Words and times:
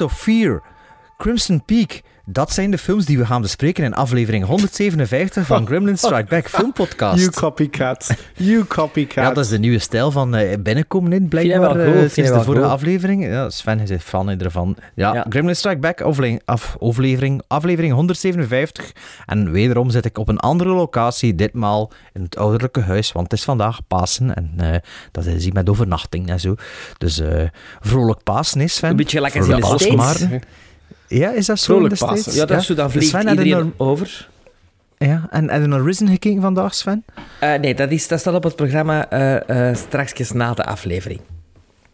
of 0.00 0.12
Fear, 0.12 0.62
Crimson 1.18 1.60
Peak. 1.60 2.04
Dat 2.30 2.52
zijn 2.52 2.70
de 2.70 2.78
films 2.78 3.04
die 3.04 3.18
we 3.18 3.26
gaan 3.26 3.42
bespreken 3.42 3.84
in 3.84 3.94
aflevering 3.94 4.44
157 4.44 5.46
van 5.46 5.66
Gremlin 5.66 5.98
Strike 5.98 6.24
Back 6.28 6.48
Filmpodcast. 6.48 7.18
You 7.22 7.30
copycat. 7.30 8.10
You 8.34 8.64
copycat. 8.64 9.24
Ja, 9.24 9.32
dat 9.32 9.44
is 9.44 9.50
de 9.50 9.58
nieuwe 9.58 9.78
stijl 9.78 10.10
van 10.10 10.34
eh, 10.34 10.58
binnenkomen 10.58 11.12
in, 11.12 11.28
blijkbaar, 11.28 11.60
wel 11.60 11.86
goed, 11.86 11.94
eh, 11.94 12.02
je 12.02 12.08
sinds 12.08 12.30
de 12.30 12.42
vorige 12.42 12.62
goed. 12.62 12.72
aflevering. 12.72 13.26
Ja, 13.26 13.50
Sven 13.50 13.80
is 13.80 13.90
een 13.90 14.00
fan 14.00 14.30
ervan. 14.40 14.76
Ja, 14.94 15.14
Ja. 15.14 15.26
Gremlin 15.28 15.56
Strike 15.56 15.78
Back, 15.78 16.00
aflevering, 16.00 16.42
af, 16.44 16.76
aflevering, 16.80 17.42
aflevering 17.46 17.92
157. 17.92 18.92
En 19.26 19.50
wederom 19.52 19.90
zit 19.90 20.04
ik 20.04 20.18
op 20.18 20.28
een 20.28 20.38
andere 20.38 20.70
locatie, 20.70 21.34
ditmaal 21.34 21.90
in 22.12 22.22
het 22.22 22.36
ouderlijke 22.36 22.80
huis, 22.80 23.12
want 23.12 23.30
het 23.30 23.38
is 23.38 23.44
vandaag 23.44 23.80
Pasen 23.86 24.34
en 24.34 24.52
eh, 24.56 24.76
dat 25.12 25.26
is 25.26 25.44
hier 25.44 25.52
met 25.52 25.68
overnachting 25.68 26.28
en 26.28 26.40
zo. 26.40 26.54
Dus 26.98 27.18
eh, 27.20 27.42
vrolijk 27.80 28.22
Pasen 28.22 28.60
is, 28.60 28.74
Sven. 28.74 28.90
Een 28.90 28.96
beetje 28.96 29.20
lekker 29.20 29.42
in 29.42 29.48
de 29.48 29.58
Pasen, 29.58 29.78
States. 29.78 30.26
Ja, 31.08 31.30
is 31.32 31.46
dat 31.46 31.58
zo 31.58 31.64
Vrolijk 31.74 31.92
in 31.92 31.98
de 31.98 32.04
Pasen. 32.04 32.18
States? 32.22 32.40
Ja, 32.40 32.46
dat 32.46 32.60
is 32.60 32.66
zo, 32.66 32.74
dan 32.74 32.90
vliegt 32.90 33.06
Sven, 33.08 33.28
iedereen 33.28 33.72
over. 33.76 34.28
Ja, 34.98 35.26
en 35.30 35.50
heb 35.50 35.60
je 35.60 35.66
naar 35.66 35.82
Risen 35.82 36.08
gekeken 36.08 36.40
vandaag, 36.40 36.74
Sven? 36.74 37.04
Eh, 37.40 37.54
nee, 37.54 37.74
dat, 37.74 37.90
is, 37.90 38.08
dat 38.08 38.20
staat 38.20 38.34
op 38.34 38.42
het 38.42 38.56
programma 38.56 39.08
eh 39.10 39.74
straks 39.74 40.32
na 40.32 40.54
de 40.54 40.64
aflevering. 40.64 41.20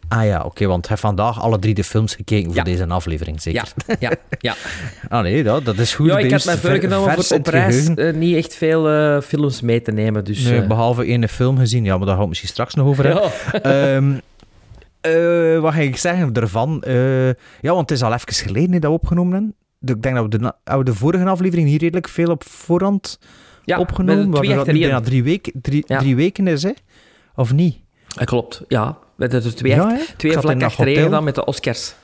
Ah 0.08 0.24
ja, 0.24 0.42
oké, 0.42 0.66
want 0.66 0.88
hij 0.88 0.96
vandaag 0.96 1.40
alle 1.42 1.58
drie 1.58 1.74
de 1.74 1.84
films 1.84 2.14
gekeken 2.14 2.46
voor 2.46 2.54
Ja. 2.56 2.62
deze 2.62 2.86
aflevering, 2.86 3.42
zeker? 3.42 3.72
Ja, 3.86 3.96
ja, 4.00 4.10
ja. 4.38 4.54
Ah 5.08 5.22
nee, 5.22 5.42
dat, 5.42 5.64
dat 5.64 5.78
is 5.78 5.94
goed. 5.94 6.06
ja, 6.06 6.18
ik 6.18 6.30
had 6.30 6.44
mij 6.44 6.56
voorgenomen 6.56 7.24
voor 7.24 7.36
op 7.36 7.46
reis 7.46 7.88
niet 8.14 8.36
echt 8.36 8.54
veel 8.54 9.20
films 9.22 9.60
mee 9.60 9.82
te 9.82 9.90
nemen. 9.92 10.24
Dus, 10.24 10.42
Nee, 10.44 10.60
eh, 10.60 10.66
behalve 10.68 11.04
ene 11.04 11.28
film 11.28 11.58
gezien, 11.58 11.84
ja, 11.84 11.96
maar 11.96 12.04
daar 12.06 12.14
gaan 12.14 12.22
we 12.22 12.28
misschien 12.28 12.50
straks 12.50 12.74
nog 12.74 12.86
over 12.86 13.04
hebben. 13.04 13.30
ja. 13.52 13.60
Ehm, 13.94 14.12
eh, 15.04 15.60
wat 15.60 15.72
ga 15.72 15.80
ik 15.80 15.96
zeggen 15.96 16.32
ervan? 16.32 16.82
Eh, 16.82 17.26
ja, 17.26 17.34
want 17.60 17.80
het 17.80 17.90
is 17.90 18.02
al 18.02 18.12
even 18.12 18.32
geleden 18.34 18.70
dat 18.70 18.90
we 18.90 18.96
opgenomen 18.96 19.32
hebben. 19.32 19.54
Ik 19.96 20.02
denk 20.02 20.14
dat 20.14 20.54
we 20.76 20.84
de, 20.84 20.94
vorige 20.94 21.24
aflevering 21.24 21.68
hier 21.68 21.78
redelijk 21.78 22.08
veel 22.08 22.30
op 22.30 22.44
voorhand 22.44 23.18
ja, 23.64 23.78
opgenomen. 23.78 24.30
twee 24.30 24.54
dat 24.54 24.66
nu 24.66 24.78
bijna 24.78 25.00
drie, 25.00 25.22
weken, 25.22 25.52
drie, 25.62 25.84
Ja. 25.86 25.98
drie 25.98 26.16
weken 26.16 26.46
is, 26.46 26.62
hè? 26.62 26.72
Of 27.34 27.52
niet? 27.52 27.76
Dat 28.08 28.24
klopt, 28.24 28.62
ja. 28.68 28.98
We 29.16 29.24
hebben 29.26 29.44
er 29.44 29.54
twee, 29.54 29.74
Ja, 29.74 29.88
hè? 29.88 30.02
twee 30.16 30.32
vlak 30.38 30.62
achtereen 30.62 31.02
gedaan 31.02 31.24
met 31.24 31.34
de 31.34 31.44
Oscars. 31.44 31.94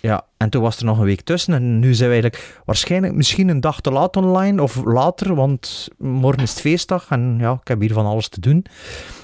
Ja, 0.00 0.24
en 0.36 0.50
toen 0.50 0.62
was 0.62 0.78
er 0.78 0.84
nog 0.84 0.98
een 0.98 1.04
week 1.04 1.20
tussen. 1.20 1.54
En 1.54 1.78
nu 1.78 1.94
zijn 1.94 2.08
we 2.10 2.14
eigenlijk 2.14 2.60
waarschijnlijk 2.64 3.14
misschien 3.14 3.48
een 3.48 3.60
dag 3.60 3.80
te 3.80 3.90
laat 3.90 4.16
online 4.16 4.62
of 4.62 4.84
later, 4.84 5.34
want 5.34 5.88
morgen 5.98 6.42
is 6.42 6.50
het 6.50 6.60
feestdag 6.60 7.06
en 7.10 7.36
ja, 7.40 7.52
ik 7.60 7.68
heb 7.68 7.80
hier 7.80 7.92
van 7.92 8.06
alles 8.06 8.28
te 8.28 8.40
doen. 8.40 8.64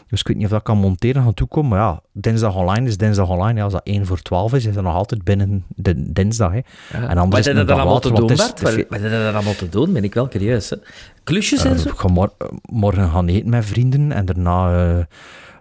Dus 0.08 0.20
ik 0.20 0.26
weet 0.26 0.36
niet 0.36 0.44
of 0.46 0.52
dat 0.52 0.62
kan 0.62 0.78
monteren 0.78 1.22
gaan 1.22 1.34
toekomen. 1.34 1.70
Maar 1.70 1.78
ja, 1.80 2.00
dinsdag 2.12 2.54
online 2.56 2.86
is 2.88 2.96
dinsdag 2.96 3.28
online. 3.28 3.58
Ja, 3.58 3.64
als 3.64 3.72
dat 3.72 3.80
1 3.84 4.06
voor 4.06 4.18
12 4.22 4.54
is, 4.54 4.64
is 4.64 4.74
dat 4.74 4.82
nog 4.84 4.94
altijd 4.94 5.24
binnen 5.24 5.64
de 5.68 6.12
dinsdag. 6.12 6.50
Hè. 6.52 6.56
Ja. 6.56 7.08
En 7.08 7.18
anders 7.18 7.46
Wat 7.46 7.56
is 7.56 7.66
dag 7.66 7.76
allemaal 7.78 8.00
te 8.00 8.12
doen, 8.12 8.30
is 8.30 8.36
Bart? 8.38 8.60
Wat 8.60 8.72
veel- 8.72 8.84
dan 9.10 9.34
allemaal 9.34 9.54
te 9.54 9.68
doen? 9.68 9.92
Ben 9.92 10.04
ik 10.04 10.14
wel 10.14 10.28
curieus. 10.28 10.70
Hè? 10.70 10.76
Klusjes 11.24 11.64
en 11.64 11.78
zo? 11.78 11.88
ik 11.88 11.94
ga 11.96 12.08
mor- 12.08 12.36
morgen 12.62 13.10
gaan 13.10 13.26
eten 13.28 13.50
met 13.50 13.64
vrienden 13.64 14.12
en 14.12 14.24
daarna 14.24 14.74
eh, 14.86 14.98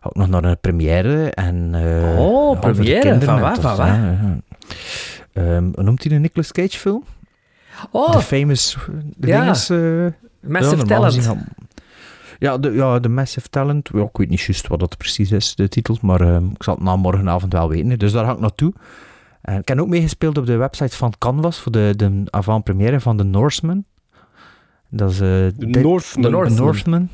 ik 0.04 0.16
nog 0.16 0.30
naar 0.30 0.44
een 0.44 0.58
première. 0.62 1.30
En, 1.32 1.70
eh, 1.74 2.20
Oh, 2.20 2.52
de 2.52 2.60
première? 2.60 3.20
Van 3.22 3.36
en 3.36 3.42
waar, 3.42 3.60
van 3.60 3.76
waar? 3.76 4.18
Ehm, 5.34 5.64
hoe 5.74 5.84
noemt 5.84 6.04
hij 6.04 6.12
een 6.16 6.22
Nicolas 6.22 6.52
Cage 6.52 6.78
film? 6.80 7.04
Oh, 7.92 8.12
De 8.12 8.22
famous... 8.22 8.78
De 9.18 9.28
Ja. 9.28 9.40
dinges, 9.42 9.70
eh, 9.70 9.80
Massive 10.42 10.84
Talent. 10.84 11.30
Ja, 12.40 12.58
de, 12.58 12.72
ja, 12.72 13.00
de 13.00 13.10
Massive 13.10 13.50
Talent. 13.50 13.90
Ja, 13.94 14.02
ik 14.04 14.18
weet 14.18 14.30
niet 14.30 14.42
juist 14.42 14.68
wat 14.68 14.80
dat 14.80 14.98
precies 14.98 15.32
is, 15.32 15.56
de 15.56 15.68
titel. 15.68 15.98
Maar 16.02 16.22
ehm, 16.22 16.46
ik 16.46 16.64
zal 16.64 16.74
het 16.76 16.84
na 16.84 16.96
morgenavond 16.96 17.54
wel 17.54 17.70
weten. 17.70 18.00
Dus 18.00 18.12
daar 18.12 18.26
ga 18.26 18.32
ik 18.32 18.40
naartoe. 18.40 18.74
En 19.42 19.60
ik 19.60 19.68
heb 19.68 19.80
ook 19.80 19.88
meegespeeld 19.88 20.38
op 20.38 20.46
de 20.46 20.56
website 20.56 20.96
van 20.98 21.14
Canvas 21.18 21.60
voor 21.60 21.72
de, 21.72 21.94
de 21.96 22.24
avant-première 22.30 23.00
van 23.00 23.18
The 23.18 23.24
Norseman. 23.24 23.84
Dat 24.90 25.10
is... 25.12 25.16
eh, 25.20 25.28
De 25.28 25.54
Northman. 25.82 26.32
De 26.32 26.50
Northman. 26.50 27.10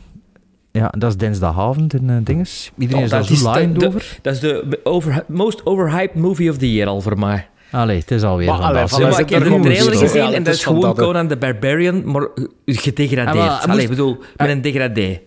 Ja, 0.71 0.87
dat 0.97 1.09
is 1.09 1.17
dinsdagavond 1.17 1.93
in 1.93 2.09
eh, 2.09 2.15
dinges. 2.23 2.71
Iedereen 2.77 2.97
Oh, 2.99 3.05
is 3.05 3.11
daar 3.11 3.19
dat 3.53 3.67
zo 3.67 3.73
de- 3.73 3.87
over. 3.87 4.17
Dat 4.21 4.33
is 4.33 4.39
de 4.39 4.79
over, 4.83 5.23
most 5.27 5.65
overhyped 5.65 6.15
movie 6.15 6.49
of 6.49 6.57
the 6.57 6.73
year 6.73 6.87
al 6.87 7.01
voor 7.01 7.19
mij. 7.19 7.49
Allee, 7.71 7.97
het 7.99 8.11
is 8.11 8.23
alweer 8.23 8.47
Maar, 8.47 8.59
allee, 8.59 8.83
ik 8.83 9.29
heb 9.29 9.39
de 9.39 9.45
gewoon 9.45 9.61
trailer 9.61 9.95
gezien 9.97 10.21
Ja, 10.21 10.31
en 10.33 10.43
dat 10.43 10.53
is 10.53 10.63
gewoon 10.63 10.81
dat. 10.81 10.97
Conan 10.97 11.27
the 11.27 11.37
Barbarian, 11.37 12.11
maar 12.11 12.27
gedegradeerd. 12.65 13.35
Ah, 13.37 13.47
maar 13.47 13.59
Allee, 13.59 13.69
moest- 13.71 13.81
ik 13.83 13.89
bedoel, 13.89 14.17
met 14.37 14.49
een 14.49 14.61
degradé. 14.61 15.19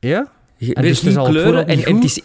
Ja? 0.00 0.32
Je- 0.56 0.74
En 0.74 0.82
dus 0.82 1.00
het 1.00 1.16
is 1.16 1.24
kleuren 1.24 1.66
en, 1.66 1.84
en 1.84 1.94
het 1.94 2.04
is... 2.04 2.20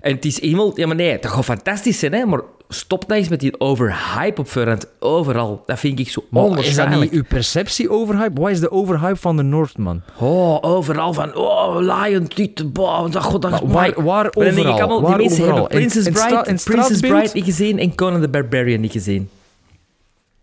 En 0.00 0.14
het 0.14 0.24
is 0.24 0.38
iemand... 0.38 0.76
Ja, 0.76 0.86
maar 0.86 0.96
nee, 0.96 1.18
dat 1.18 1.30
gaat 1.30 1.44
fantastisch 1.44 1.98
zijn, 1.98 2.12
hè. 2.12 2.24
Maar 2.24 2.40
stop 2.68 3.06
nou 3.06 3.20
eens 3.20 3.28
met 3.28 3.40
die 3.40 3.60
overhype 3.60 4.40
op 4.40 4.48
voorhand. 4.48 4.86
Overal. 5.00 5.62
Dat 5.66 5.78
vind 5.78 5.98
ik 5.98 6.08
zo 6.10 6.24
Maar 6.30 6.42
is 6.42 6.48
dat 6.48 6.56
onwaarschijnlijk. 6.58 7.00
niet 7.00 7.20
uw 7.20 7.24
perceptie 7.28 7.90
overhype? 7.90 8.40
Wat 8.40 8.50
is 8.50 8.60
de 8.60 8.70
overhype 8.70 9.16
van 9.16 9.36
de 9.36 9.42
Northman? 9.42 10.02
Oh, 10.18 10.58
overal 10.60 11.12
van... 11.12 11.34
Oh, 11.34 11.76
Lion, 11.80 12.26
dit, 12.34 12.72
boh, 12.72 13.10
dat 13.10 13.22
god, 13.22 13.42
dat 13.42 13.50
Maar 13.50 13.60
waar- 13.72 13.92
waar 14.04 14.04
Maar 14.04 14.30
dan 14.32 14.42
denk 14.44 14.56
ik 14.56 14.66
overal? 14.66 14.80
allemaal, 14.80 15.00
Waar 15.10 15.18
die 15.18 15.26
mensen 15.26 15.44
overal? 15.44 15.62
hebben 15.62 15.78
Princess 15.78 16.06
In- 16.06 16.12
in 16.14 16.20
Bride, 16.20 16.50
in 16.50 16.58
Princess? 16.64 17.00
Bride 17.00 17.30
niet 17.32 17.44
gezien 17.44 17.78
en 17.78 17.94
Conan 17.94 18.20
the 18.20 18.28
Barbarian 18.28 18.80
niet 18.80 18.92
gezien. 18.92 19.30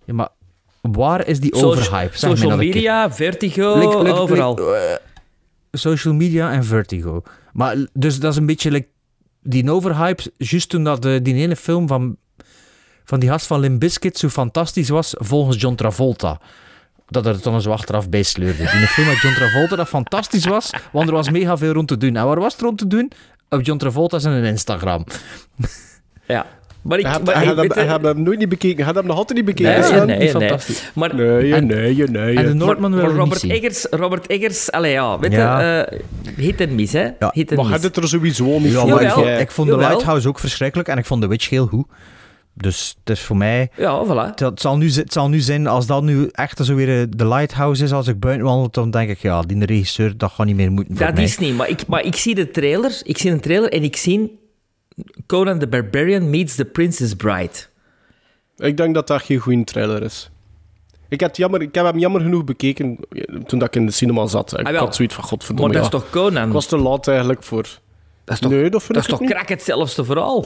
Ja, 0.05 0.13
maar 0.13 0.29
waar 0.81 1.27
is 1.27 1.39
die 1.39 1.53
overhype? 1.53 2.17
Zeg 2.17 2.37
Social 2.37 2.57
media, 2.57 3.11
Vertigo, 3.11 3.77
Like- 3.79 3.97
like- 3.97 4.19
overal. 4.19 4.49
like, 4.55 4.75
eh, 4.75 4.95
social 5.71 6.13
media 6.13 6.51
en 6.51 6.63
Vertigo. 6.63 7.23
Maar 7.53 7.75
dus 7.93 8.19
dat 8.19 8.31
is 8.31 8.37
een 8.37 8.45
beetje 8.45 8.71
like 8.71 8.87
die 9.43 9.71
overhype, 9.71 10.31
juist 10.37 10.69
toen 10.69 10.83
dat 10.83 11.05
eh, 11.05 11.19
die 11.21 11.35
ene 11.35 11.55
film 11.55 11.87
van, 11.87 12.17
van 13.03 13.19
die 13.19 13.29
gast 13.29 13.47
van 13.47 13.59
Limp 13.59 13.79
Bizkit 13.79 14.17
zo 14.17 14.29
fantastisch 14.29 14.89
was, 14.89 15.13
volgens 15.17 15.61
John 15.61 15.75
Travolta. 15.75 16.39
Dat 17.07 17.25
er 17.25 17.41
dan 17.41 17.61
zo 17.61 17.71
achteraf 17.71 18.09
bij 18.09 18.23
sleurde. 18.23 18.63
Die 18.63 18.87
film 18.87 19.07
met 19.07 19.21
John 19.21 19.35
Travolta 19.35 19.75
dat 19.75 19.87
fantastisch 19.87 20.45
was, 20.45 20.73
want 20.91 21.07
er 21.07 21.13
was 21.13 21.29
mega 21.29 21.57
veel 21.57 21.73
rond 21.73 21.87
te 21.87 21.97
doen. 21.97 22.15
En 22.15 22.25
waar 22.25 22.39
was 22.39 22.53
het 22.53 22.61
rond 22.61 22.77
te 22.77 22.87
doen? 22.87 23.11
Op 23.49 23.61
John 23.65 23.79
Travolta 23.79 24.19
zijn 24.19 24.43
Instagram. 24.43 25.05
Ja. 26.27 26.45
Maar 26.83 26.99
ik... 26.99 27.05
Had- 27.05 27.23
maar 27.25 27.35
had 27.35 27.45
hem- 27.45 27.55
weet 27.55 27.73
hij 27.75 27.83
je- 27.83 27.89
had 27.89 28.01
hem 28.01 28.21
nooit 28.23 28.39
niet 28.39 28.49
bekeken. 28.49 28.75
Hij 28.77 28.85
had 28.85 28.95
hem 28.95 29.05
nog 29.05 29.17
altijd 29.17 29.37
niet 29.37 29.47
bekeken. 29.55 29.81
Nee, 29.81 29.91
nee, 29.91 29.99
Niet 30.05 30.17
nee. 30.17 30.29
fantastisch. 30.29 30.91
Maar, 30.95 31.15
Nee, 31.15 31.53
En- 31.53 31.65
nee, 31.65 31.95
nee. 32.09 32.35
En 32.35 32.45
de 32.45 32.53
Noordman 32.53 32.95
wil 32.95 33.05
Robert. 33.07 33.43
Eggers, 33.43 33.87
Robert 33.89 34.27
Eggers, 34.27 34.71
allee 34.71 34.91
ja, 34.91 35.19
weet 35.19 35.31
Ja. 35.31 35.59
je, 35.61 35.81
eh, 35.81 35.99
hit 36.35 36.61
en 36.61 36.75
miss, 36.75 36.93
hè? 36.93 37.03
Ja. 37.19 37.29
Hit 37.33 37.49
en 37.51 37.57
Maar 37.57 37.65
hij 37.65 37.77
het 37.81 37.97
er 37.97 38.07
sowieso 38.07 38.59
niet 38.59 38.71
Ja, 38.71 38.85
maar 38.85 39.01
ik, 39.01 39.09
vond, 39.09 39.27
ik 39.27 39.51
vond 39.51 39.67
The 39.67 39.73
Jawel. 39.73 39.89
Lighthouse 39.89 40.27
ook 40.27 40.39
verschrikkelijk 40.39 40.89
en 40.89 40.97
ik 40.97 41.05
vond 41.05 41.21
The 41.21 41.27
Witch 41.27 41.49
heel 41.49 41.65
goed. 41.67 41.85
Dus 42.55 42.95
het 43.03 43.17
is 43.17 43.23
voor 43.23 43.37
mij... 43.37 43.69
Ja, 43.77 44.03
voilà. 44.05 44.33
Het 44.35 44.61
zal, 44.61 44.77
nu, 44.77 44.91
het 44.91 45.13
zal 45.13 45.29
nu 45.29 45.39
zijn, 45.39 45.67
als 45.67 45.85
dat 45.87 46.03
nu 46.03 46.29
echt 46.31 46.65
zo 46.65 46.75
weer 46.75 46.99
eh, 46.99 47.03
The 47.17 47.27
Lighthouse 47.27 47.83
is, 47.83 47.91
als 47.91 48.07
ik 48.07 48.19
buiten 48.19 48.45
wandel, 48.45 48.69
dan 48.71 48.91
denk 48.91 49.09
ik, 49.09 49.17
ja, 49.19 49.41
die 49.41 49.65
regisseur, 49.65 50.17
dat 50.17 50.31
gaat 50.31 50.45
niet 50.45 50.55
meer 50.55 50.71
moeten 50.71 50.95
Dat 50.95 51.13
mij. 51.13 51.23
is 51.23 51.37
niet, 51.37 51.55
maar 51.57 51.69
ik, 51.69 51.87
maar 51.87 52.03
ik 52.05 52.15
zie 52.15 52.35
de 52.35 52.51
trailer, 52.51 53.01
ik 53.03 53.17
zie 53.17 53.31
een 53.31 53.39
trailer 53.39 53.71
en 53.71 53.83
ik 53.83 53.95
zie 53.95 54.39
Conan 55.25 55.59
the 55.59 55.67
Barbarian 55.67 56.29
meets 56.29 56.55
the 56.55 56.65
Princess 56.65 57.13
Bride. 57.15 57.51
Ik 58.57 58.77
denk 58.77 58.93
dat 58.93 59.07
dat 59.07 59.21
geen 59.21 59.39
goede 59.39 59.63
trailer 59.63 60.03
is. 60.03 60.29
Ik, 61.09 61.21
had 61.21 61.37
jammer, 61.37 61.61
ik 61.61 61.75
heb 61.75 61.85
hem 61.85 61.99
jammer 61.99 62.21
genoeg 62.21 62.43
bekeken 62.43 62.97
toen 63.45 63.59
dat 63.59 63.67
ik 63.67 63.75
in 63.75 63.85
de 63.85 63.91
cinema 63.91 64.25
zat. 64.27 64.59
Ik 64.59 64.67
Ah, 64.67 64.77
had 64.77 64.95
zoiets 64.95 65.13
van, 65.15 65.23
Maar 65.23 65.31
godverdomme, 65.31 65.73
dat 65.73 65.81
ja. 65.81 65.87
is 65.97 66.03
toch 66.03 66.09
Conan? 66.09 66.47
Ik 66.47 66.53
was 66.53 66.65
te 66.65 66.77
laat 66.77 67.07
eigenlijk 67.07 67.43
voor... 67.43 67.61
dat 68.23 68.33
is 68.33 68.39
toch, 68.39 68.51
nee, 68.51 68.69
dat 68.69 68.83
dat 68.87 68.97
is 68.97 69.05
toch 69.05 69.19
krak 69.23 69.47
hetzelfde 69.49 70.03
verhaal? 70.05 70.45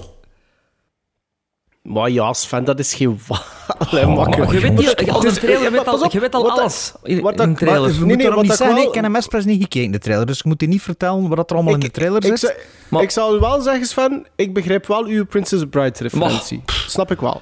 Maar 1.88 2.10
ja, 2.10 2.34
Sven, 2.34 2.64
dat 2.66 2.80
is 2.80 2.94
geen... 2.94 3.20
Allee, 3.92 4.06
makkelijk. 4.06 4.52
je 4.52 4.60
weet, 4.60 5.10
als 5.10 5.24
dus- 5.24 5.34
trailer, 5.34 5.62
je 5.64 5.72
weet 5.72 5.88
al, 5.88 6.06
je 6.12 6.20
weet 6.20 6.34
al 6.36 6.44
wat 6.44 6.60
alles 6.60 6.92
in, 7.04 7.22
wat 7.22 7.34
in 7.34 7.40
een 7.40 7.56
trailer. 7.56 7.82
wat- 7.82 7.90
We 7.90 7.96
Nee, 7.96 8.00
moeten 8.00 8.18
nee, 8.18 8.26
daarom 8.26 8.36
wat 8.36 8.44
niet 8.44 8.52
ik 8.52 8.58
zeggen, 8.58 8.76
wel- 8.78 8.88
ik 8.88 8.94
heb 8.94 9.04
hem 9.04 9.16
expres 9.16 9.46
niet 9.46 9.62
gekeken, 9.62 9.92
de 9.92 9.98
trailer, 9.98 10.26
dus 10.26 10.38
ik 10.38 10.46
moet 10.46 10.62
je 10.62 10.68
niet 10.68 10.82
vertellen 10.82 11.28
wat 11.36 11.50
er 11.50 11.56
allemaal 11.56 11.74
in 11.74 11.80
de 11.80 11.92
trailer 11.92 12.18
ik, 12.24 12.30
zit. 12.30 12.40
zou- 12.40 12.54
Maar- 12.90 13.02
ik 13.02 13.12
zou 13.12 13.40
wel 13.40 13.62
zeggen, 13.62 13.86
Sven, 13.86 14.26
ik 14.36 14.54
begrijp 14.54 14.88
wel 14.88 15.06
uw 15.06 15.26
Princess 15.26 15.64
Bride-referentie. 15.70 16.64
Snap 16.88 17.12
ik 17.12 17.20
wel. 17.20 17.42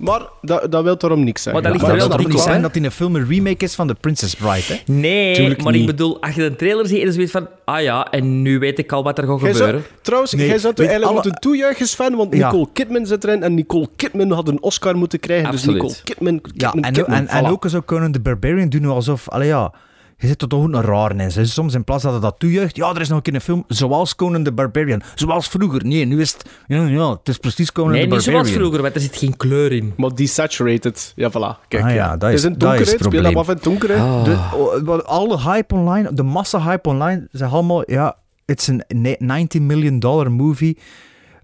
Maar 0.00 0.20
dat, 0.42 0.72
dat 0.72 0.82
wil 0.84 0.96
daarom 0.98 1.24
niks 1.24 1.42
zeggen. 1.42 1.62
Maar 1.62 1.72
dat 1.72 1.80
ligt 1.80 1.92
maar 1.92 2.02
er 2.02 2.16
wel 2.18 2.28
niet 2.28 2.40
zijn 2.40 2.62
dat 2.62 2.76
in 2.76 2.84
een 2.84 2.90
film 2.90 3.16
een 3.16 3.28
remake 3.28 3.64
is 3.64 3.74
van 3.74 3.86
The 3.86 3.94
Princess 3.94 4.34
Bride, 4.34 4.62
hè? 4.66 4.92
Nee, 4.92 5.34
Tuurlijk 5.34 5.62
maar 5.62 5.72
niet. 5.72 5.80
ik 5.80 5.86
bedoel, 5.86 6.22
als 6.22 6.34
je 6.34 6.44
een 6.44 6.56
trailer 6.56 6.86
ziet, 6.86 7.02
is 7.02 7.16
het 7.16 7.30
van, 7.30 7.48
ah 7.64 7.82
ja, 7.82 8.10
en 8.10 8.42
nu 8.42 8.58
weet 8.58 8.78
ik 8.78 8.92
al 8.92 9.02
wat 9.02 9.18
er 9.18 9.24
gaat 9.26 9.40
zou- 9.40 9.52
gebeuren. 9.54 9.82
trouwens, 10.02 10.32
Nee, 10.34 10.46
jij 10.46 10.58
zou 10.58 10.72
er 10.72 10.78
weet 10.78 10.88
eigenlijk 10.88 11.18
alle- 11.18 11.28
moeten 11.30 11.50
toejuichen, 11.50 11.86
Sven, 11.88 12.16
want 12.16 12.34
Ja. 12.34 12.46
Nicole 12.50 12.68
Kidman 12.72 13.06
zit 13.06 13.24
erin 13.24 13.42
en 13.42 13.54
Nicole 13.54 13.88
Kidman 13.96 14.30
had 14.30 14.48
een 14.48 14.62
Oscar 14.62 14.96
moeten 14.96 15.20
krijgen. 15.20 15.48
Absoluut. 15.48 15.80
Dus 15.80 15.90
Nicole 15.90 16.04
Kidman, 16.04 16.34
Ja, 16.54 16.70
Kidman, 16.70 16.84
en, 16.84 16.92
Kidman, 16.92 17.26
en, 17.28 17.46
ook 17.46 17.64
zo 17.68 17.80
kunnen 17.80 18.12
de 18.12 18.20
Barbarian 18.20 18.68
doen 18.68 18.84
alsof, 18.84 19.28
allee 19.28 19.48
ja, 19.48 19.72
je 20.20 20.26
zit 20.26 20.42
er 20.42 20.48
toch 20.48 20.62
ook 20.62 20.72
een 20.72 20.82
raar 20.82 21.10
in. 21.10 21.18
Hè. 21.18 21.44
Soms 21.46 21.74
in 21.74 21.84
plaats 21.84 22.02
dat 22.02 22.14
je 22.14 22.20
dat 22.20 22.34
toejuicht, 22.38 22.76
ja, 22.76 22.90
er 22.94 23.00
is 23.00 23.08
nog 23.08 23.16
een 23.16 23.22
keer 23.22 23.34
een 23.34 23.40
film 23.40 23.64
zoals 23.68 24.14
Conan 24.16 24.42
the 24.42 24.52
Barbarian. 24.52 25.02
Zoals 25.14 25.48
vroeger. 25.48 25.86
Nee, 25.86 26.04
nu 26.04 26.20
is 26.20 26.32
het, 26.32 26.44
ja, 26.66 26.84
ja 26.86 27.10
het 27.10 27.28
is 27.28 27.36
precies 27.36 27.72
Conan 27.72 27.90
Nee, 27.90 28.00
the 28.00 28.06
niet 28.06 28.14
Barbarian. 28.16 28.44
zoals 28.44 28.58
vroeger, 28.58 28.82
want 28.82 28.94
er 28.94 29.00
zit 29.00 29.16
geen 29.16 29.36
kleur 29.36 29.72
in. 29.72 29.92
Maar 29.96 30.14
desaturated. 30.14 31.12
Ja, 31.16 31.30
voilà. 31.30 31.68
Kijk, 31.68 31.84
Ah 31.84 31.94
ja, 31.94 32.16
dat 32.16 32.30
Het 32.30 32.38
is- 32.38 32.42
het 32.44 32.62
is 32.62 32.68
het 32.78 32.88
Het 32.90 33.02
Speel 33.04 33.22
dat 33.22 33.34
af 33.36 33.48
in 33.48 33.54
het 33.54 33.62
donker, 33.62 33.88
hè. 33.88 33.96
Ah. 33.96 34.24
De, 34.24 34.38
oh, 34.86 34.98
alle 34.98 35.40
hype 35.40 35.74
online, 35.74 36.14
de 36.14 36.22
massa 36.22 36.62
hype 36.62 36.88
online, 36.88 37.28
zeggen 37.32 37.56
allemaal, 37.58 37.90
ja, 37.90 38.16
it's 38.44 38.68
a 38.68 38.76
90 39.18 39.60
million 39.60 39.98
dollar 39.98 40.32
movie, 40.32 40.78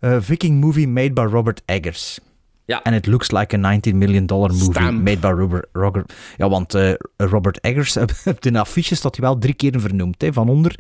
uh, 0.00 0.17
Viking 0.20 0.61
movie 0.61 0.88
made 0.88 1.12
by 1.12 1.20
Robert 1.20 1.62
Eggers. 1.64 2.19
Ja. 2.67 2.81
And 2.83 2.95
it 2.97 3.07
looks 3.07 3.31
like 3.31 3.55
a 3.57 3.59
19 3.59 3.99
million 3.99 4.27
dollar 4.27 4.51
movie 4.51 4.71
Stamp. 4.71 5.03
made 5.03 5.19
by 5.19 5.27
Robert, 5.27 5.67
Robert 5.73 6.13
Ja, 6.37 6.49
want 6.49 6.75
eh, 6.75 6.93
Robert 7.17 7.61
Eggers, 7.61 7.97
op 8.25 8.43
de 8.43 8.59
affiche 8.59 8.95
staat 8.95 9.17
hij 9.17 9.25
wel 9.25 9.39
drie 9.39 9.55
keer 9.55 9.81
vernoemd, 9.81 10.23
hè, 10.23 10.33
van 10.33 10.49
onder. 10.49 10.79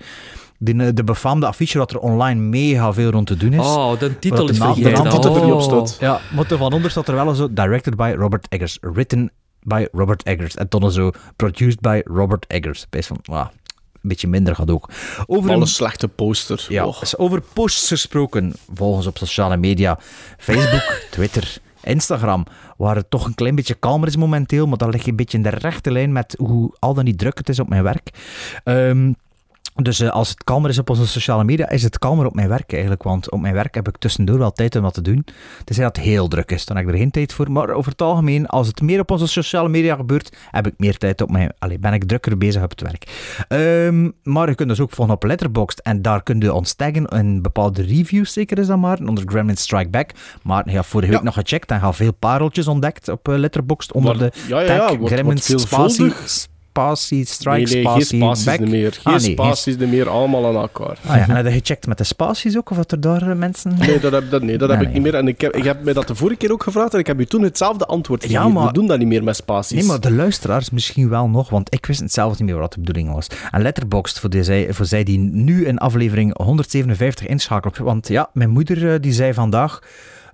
De, 0.58 0.72
eh, 0.72 0.88
de 0.94 1.04
befaamde 1.04 1.46
affiche 1.46 1.78
dat 1.78 1.92
er 1.92 1.98
online 1.98 2.40
mega 2.40 2.92
veel 2.92 3.10
rond 3.10 3.26
te 3.26 3.36
doen 3.36 3.52
is. 3.52 3.58
Oh, 3.66 3.98
de 3.98 4.18
titel 4.18 4.48
is 4.48 4.58
de 4.58 4.64
naam- 4.64 4.74
de 4.74 4.80
vergeten. 4.82 5.04
naam 5.04 5.20
dat 5.22 5.36
er 5.36 5.44
niet 5.44 5.52
op 5.52 5.60
Oh. 5.60 5.62
staat. 5.62 5.96
Ja, 6.00 6.20
maar 6.34 6.44
van 6.46 6.72
onder 6.72 6.90
staat 6.90 7.08
er 7.08 7.14
wel 7.14 7.34
zo, 7.34 7.52
directed 7.52 7.96
by 7.96 8.14
Robert 8.16 8.46
Eggers, 8.48 8.78
written 8.80 9.30
by 9.62 9.86
Robert 9.92 10.22
Eggers. 10.22 10.54
En 10.54 10.66
dan 10.68 10.92
zo, 10.92 11.10
produced 11.36 11.80
by 11.80 12.00
Robert 12.04 12.44
Eggers. 12.48 12.86
Best 12.90 13.08
van, 13.08 13.18
een 13.32 13.48
beetje 14.02 14.28
minder 14.28 14.54
gaat 14.54 14.70
ook. 14.70 14.88
Over 15.26 15.50
Alle 15.50 15.60
een, 15.60 15.66
slechte 15.66 16.08
poster. 16.08 16.66
ja, 16.68 16.86
Oh. 16.86 16.96
is 17.02 17.16
over 17.16 17.40
posts 17.52 17.88
gesproken, 17.88 18.54
volgens 18.74 19.06
op 19.06 19.18
sociale 19.18 19.56
media, 19.56 19.98
Facebook, 20.38 21.00
Twitter, 21.10 21.56
Instagram, 21.86 22.46
waar 22.76 22.96
het 22.96 23.10
toch 23.10 23.26
een 23.26 23.34
klein 23.34 23.54
beetje 23.54 23.74
kalmer 23.74 24.08
is 24.08 24.16
momenteel, 24.16 24.66
maar 24.66 24.78
dat 24.78 24.92
ligt 24.92 25.06
een 25.06 25.16
beetje 25.16 25.36
in 25.36 25.42
de 25.42 25.48
rechte 25.48 25.90
lijn 25.90 26.12
met 26.12 26.34
hoe 26.38 26.74
al 26.78 26.94
dan 26.94 27.04
niet 27.04 27.18
druk 27.18 27.38
het 27.38 27.48
is 27.48 27.58
op 27.58 27.68
mijn 27.68 27.82
werk. 27.82 28.10
Ehm, 28.64 29.12
dus 29.76 30.00
eh, 30.00 30.10
als 30.10 30.28
het 30.28 30.44
kalmer 30.44 30.70
is 30.70 30.78
op 30.78 30.90
onze 30.90 31.06
sociale 31.06 31.44
media, 31.44 31.68
is 31.68 31.82
het 31.82 31.98
kalmer 31.98 32.26
op 32.26 32.34
mijn 32.34 32.48
werk 32.48 32.72
eigenlijk. 32.72 33.02
Want 33.02 33.30
op 33.30 33.40
mijn 33.40 33.54
werk 33.54 33.74
heb 33.74 33.88
ik 33.88 33.96
tussendoor 33.96 34.38
wel 34.38 34.52
tijd 34.52 34.76
om 34.76 34.82
wat 34.82 34.94
te 34.94 35.02
doen. 35.02 35.24
Tenzij 35.64 35.84
dat 35.84 35.96
het 35.96 36.04
heel 36.04 36.28
druk 36.28 36.50
is, 36.50 36.64
dan 36.64 36.76
heb 36.76 36.86
ik 36.86 36.92
er 36.92 36.98
geen 36.98 37.10
tijd 37.10 37.32
voor. 37.32 37.50
Maar 37.50 37.70
over 37.70 37.90
het 37.90 38.02
algemeen, 38.02 38.46
als 38.46 38.66
het 38.66 38.80
meer 38.82 39.00
op 39.00 39.10
onze 39.10 39.26
sociale 39.26 39.68
media 39.68 39.94
gebeurt, 39.96 40.36
heb 40.50 40.66
ik 40.66 40.74
meer 40.76 40.96
tijd 40.98 41.20
op 41.20 41.30
mijn... 41.30 41.52
Allee, 41.58 41.78
ben 41.78 41.92
ik 41.92 42.04
drukker 42.04 42.38
bezig 42.38 42.62
op 42.62 42.70
het 42.70 42.80
werk. 42.80 43.04
Ehm, 43.48 44.10
maar 44.22 44.48
je 44.48 44.54
kunt 44.54 44.68
dus 44.68 44.80
ook 44.80 44.90
volgen 44.92 45.14
op 45.14 45.22
Letterboxd. 45.24 45.80
En 45.80 46.02
daar 46.02 46.22
kun 46.22 46.40
je 46.40 46.52
ons 46.52 46.74
taggen 46.74 47.04
in 47.06 47.42
bepaalde 47.42 47.82
reviews, 47.82 48.32
zeker 48.32 48.58
is 48.58 48.66
dat 48.66 48.78
maar, 48.78 48.98
onder 48.98 49.24
Gremlin 49.26 49.56
Strike 49.56 49.88
Back. 49.88 50.10
Maar 50.42 50.64
hebt 50.64 50.86
vorige 50.86 51.10
week 51.10 51.18
Ja. 51.20 51.24
nog 51.24 51.34
gecheckt 51.34 51.70
en 51.70 51.80
hebt 51.80 51.96
veel 51.96 52.12
pareltjes 52.12 52.66
ontdekt 52.68 53.08
op 53.08 53.28
eh, 53.28 53.36
Letterboxd 53.38 53.92
onder 53.92 54.16
Maar- 54.16 54.30
de 54.30 54.38
ja, 54.48 54.60
ja, 54.60 54.66
tag 54.66 54.90
ja, 54.90 54.96
wordt- 54.96 55.12
Gremlin 55.14 55.38
wordt 55.46 55.60
Spatie, 55.60 56.12
Spatie 56.76 57.24
Strike, 57.26 57.72
Nee, 57.74 57.82
nee, 57.84 57.92
geen 57.92 58.02
spaties 58.04 58.44
Back. 58.44 58.60
meer. 58.60 58.92
Geen 58.92 59.00
Ah, 59.02 59.12
nee, 59.12 59.20
geen 59.20 59.32
spaties 59.32 59.76
meer, 59.76 60.08
allemaal 60.08 60.46
aan 60.46 60.54
elkaar. 60.54 60.98
Ah 61.06 61.16
ja, 61.16 61.28
en 61.28 61.36
heb 61.36 61.44
je 61.46 61.52
gecheckt 61.52 61.86
met 61.86 61.98
de 61.98 62.04
spaties 62.04 62.56
ook, 62.56 62.70
of 62.70 62.76
dat 62.76 62.92
er 62.92 63.00
daar 63.00 63.30
eh, 63.30 63.36
mensen... 63.36 63.74
Nee, 63.78 64.00
dat 64.00 64.12
heb, 64.12 64.30
dat, 64.30 64.42
nee, 64.42 64.58
dat 64.58 64.68
Nee, 64.68 64.76
heb 64.76 64.86
ik 64.86 64.92
nee. 64.92 65.02
niet 65.02 65.12
meer. 65.12 65.20
En 65.20 65.28
ik 65.28 65.40
heb, 65.40 65.56
ik 65.56 65.64
heb 65.64 65.84
mij 65.84 65.92
dat 65.92 66.06
de 66.08 66.14
vorige 66.14 66.36
keer 66.36 66.52
ook 66.52 66.62
gevraagd 66.62 66.92
en 66.94 66.98
ik 66.98 67.06
heb 67.06 67.20
u 67.20 67.26
toen 67.26 67.42
hetzelfde 67.42 67.84
antwoord 67.86 68.22
Ja, 68.22 68.28
gegeven. 68.28 68.52
maar- 68.52 68.66
We 68.66 68.72
doen 68.72 68.86
dat 68.86 68.98
niet 68.98 69.08
meer 69.08 69.24
met 69.24 69.36
spaties. 69.36 69.78
Nee, 69.78 69.86
maar 69.86 70.00
de 70.00 70.12
luisteraars 70.12 70.70
misschien 70.70 71.08
wel 71.08 71.28
nog, 71.28 71.50
want 71.50 71.74
ik 71.74 71.86
wist 71.86 72.00
het 72.00 72.12
zelf 72.12 72.38
niet 72.38 72.48
meer 72.48 72.58
wat 72.58 72.72
de 72.72 72.78
bedoeling 72.80 73.12
was. 73.14 73.26
En 73.50 73.62
Letterboxd, 73.62 74.20
voor, 74.20 74.30
voor 74.68 74.86
zij 74.86 75.04
die 75.04 75.18
nu 75.18 75.66
in 75.66 75.78
aflevering 75.78 76.36
157 76.42 77.26
inschakelen. 77.26 77.84
Want 77.84 78.08
ja, 78.08 78.30
mijn 78.32 78.50
moeder 78.50 78.92
eh, 78.92 79.00
die 79.00 79.12
zei 79.12 79.34
vandaag... 79.34 79.78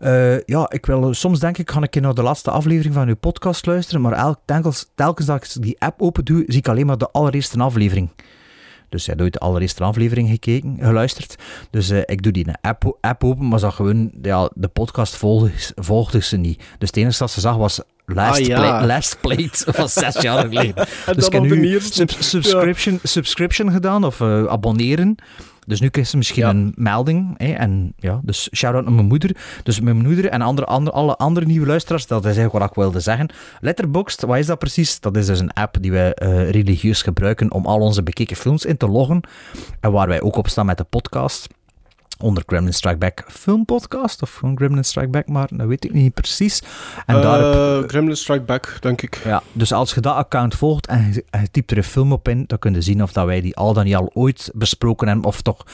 eh, 0.02 0.40
ja, 0.40 0.66
ik 0.70 0.86
wil, 0.86 1.14
soms 1.14 1.40
denk 1.40 1.58
ik, 1.58 1.70
ga 1.70 1.82
ik 1.82 2.00
naar 2.00 2.14
de 2.14 2.22
laatste 2.22 2.50
aflevering 2.50 2.94
van 2.94 3.08
uw 3.08 3.16
podcast 3.16 3.66
luisteren, 3.66 4.00
maar 4.00 4.12
elk, 4.12 4.38
telkens, 4.44 4.90
telkens 4.94 5.26
dat 5.26 5.44
ik 5.44 5.62
die 5.62 5.76
app 5.80 6.02
open 6.02 6.24
doe, 6.24 6.44
zie 6.46 6.58
ik 6.58 6.68
alleen 6.68 6.86
maar 6.86 6.98
de 6.98 7.10
allereerste 7.10 7.58
aflevering. 7.58 8.10
Dus 8.88 9.06
heeft 9.06 9.18
nooit 9.18 9.32
de 9.32 9.38
allereerste 9.38 9.84
aflevering 9.84 10.28
gekeken, 10.28 10.76
geluisterd. 10.80 11.36
Dus 11.70 11.90
eh, 11.90 11.98
ik 12.04 12.22
doe 12.22 12.32
die 12.32 12.48
een 12.48 12.56
app, 12.60 12.96
app 13.00 13.24
open, 13.24 13.48
maar 13.48 13.58
zag 13.58 13.76
gewoon, 13.76 14.10
ja, 14.22 14.50
de 14.54 14.68
podcast 14.68 15.16
volgde, 15.16 15.50
volgde 15.74 16.22
ze 16.22 16.36
niet. 16.36 16.62
Dus 16.78 16.88
het 16.88 16.96
enige 16.96 17.18
dat 17.18 17.30
ze 17.30 17.40
zag 17.40 17.56
was 17.56 17.80
Last, 18.06 18.40
Ah, 18.40 18.46
ja. 18.46 18.58
play, 18.58 18.86
last 18.86 19.20
Played 19.20 19.64
van 19.76 19.88
zes 19.88 20.20
jaar 20.20 20.38
geleden. 20.46 20.86
En 21.06 21.14
dus 21.16 21.26
ik 21.26 21.32
heb 21.32 21.42
nu 21.42 21.80
subscription, 21.80 22.98
subscription 23.02 23.70
gedaan, 23.70 24.04
of 24.04 24.20
eh, 24.20 24.44
abonneren. 24.44 25.14
Dus 25.66 25.80
nu 25.80 25.88
krijgt 25.88 26.10
ze 26.10 26.16
misschien 26.16 26.42
Ja. 26.42 26.48
een 26.50 26.72
melding. 26.76 27.34
Hè, 27.36 27.52
en 27.52 27.92
ja, 27.96 28.20
dus 28.24 28.48
shout-out 28.54 28.84
naar 28.84 28.92
mijn 28.92 29.06
moeder. 29.06 29.36
Dus 29.62 29.80
mijn 29.80 29.96
moeder 30.02 30.28
en 30.28 30.40
andere, 30.42 30.66
andere, 30.66 30.96
alle 30.96 31.16
andere 31.16 31.46
nieuwe 31.46 31.66
luisteraars, 31.66 32.06
dat 32.06 32.18
is 32.20 32.24
eigenlijk 32.24 32.58
wat 32.58 32.68
ik 32.68 32.74
wilde 32.74 33.00
zeggen. 33.00 33.28
Letterboxd, 33.60 34.22
wat 34.22 34.38
is 34.38 34.46
dat 34.46 34.58
precies? 34.58 35.00
Dat 35.00 35.16
is 35.16 35.26
dus 35.26 35.40
een 35.40 35.52
app 35.52 35.76
die 35.80 35.92
wij 35.92 36.14
eh, 36.14 36.50
religieus 36.50 37.02
gebruiken 37.02 37.52
om 37.52 37.66
al 37.66 37.78
onze 37.80 38.02
bekeken 38.02 38.36
films 38.36 38.64
in 38.64 38.76
te 38.76 38.88
loggen. 38.88 39.20
En 39.80 39.92
waar 39.92 40.08
wij 40.08 40.20
ook 40.20 40.36
op 40.36 40.48
staan 40.48 40.66
met 40.66 40.78
de 40.78 40.84
podcast. 40.84 41.48
Onder 42.18 42.42
Gremlin 42.46 42.72
Strike 42.74 42.96
Back 42.96 43.24
filmpodcast, 43.28 44.22
of 44.22 44.34
gewoon 44.34 44.56
Gremlin 44.56 44.84
Strike 44.84 45.08
Back, 45.08 45.28
maar 45.28 45.48
dat 45.50 45.66
weet 45.66 45.84
ik 45.84 45.92
niet 45.92 46.14
precies. 46.14 46.62
En 47.06 47.16
Eh, 47.16 47.22
daar 47.22 47.82
Gremlin 47.88 48.16
Strike 48.16 48.42
Back, 48.44 48.76
denk 48.80 49.02
ik. 49.02 49.20
ja, 49.24 49.42
dus 49.52 49.72
als 49.72 49.94
je 49.94 50.00
dat 50.00 50.14
account 50.14 50.54
volgt 50.54 50.86
en 50.86 51.12
je, 51.12 51.24
typt 51.50 51.70
er 51.70 51.76
een 51.76 51.84
film 51.84 52.12
op 52.12 52.28
in, 52.28 52.44
dan 52.46 52.58
kun 52.58 52.74
je 52.74 52.80
zien 52.80 53.02
of 53.02 53.12
dat 53.12 53.26
wij 53.26 53.40
die 53.40 53.56
al 53.56 53.72
dan 53.72 53.84
niet 53.84 53.94
al 53.96 54.10
ooit 54.14 54.50
besproken 54.54 55.06
hebben, 55.08 55.24
of 55.26 55.40
toch 55.42 55.64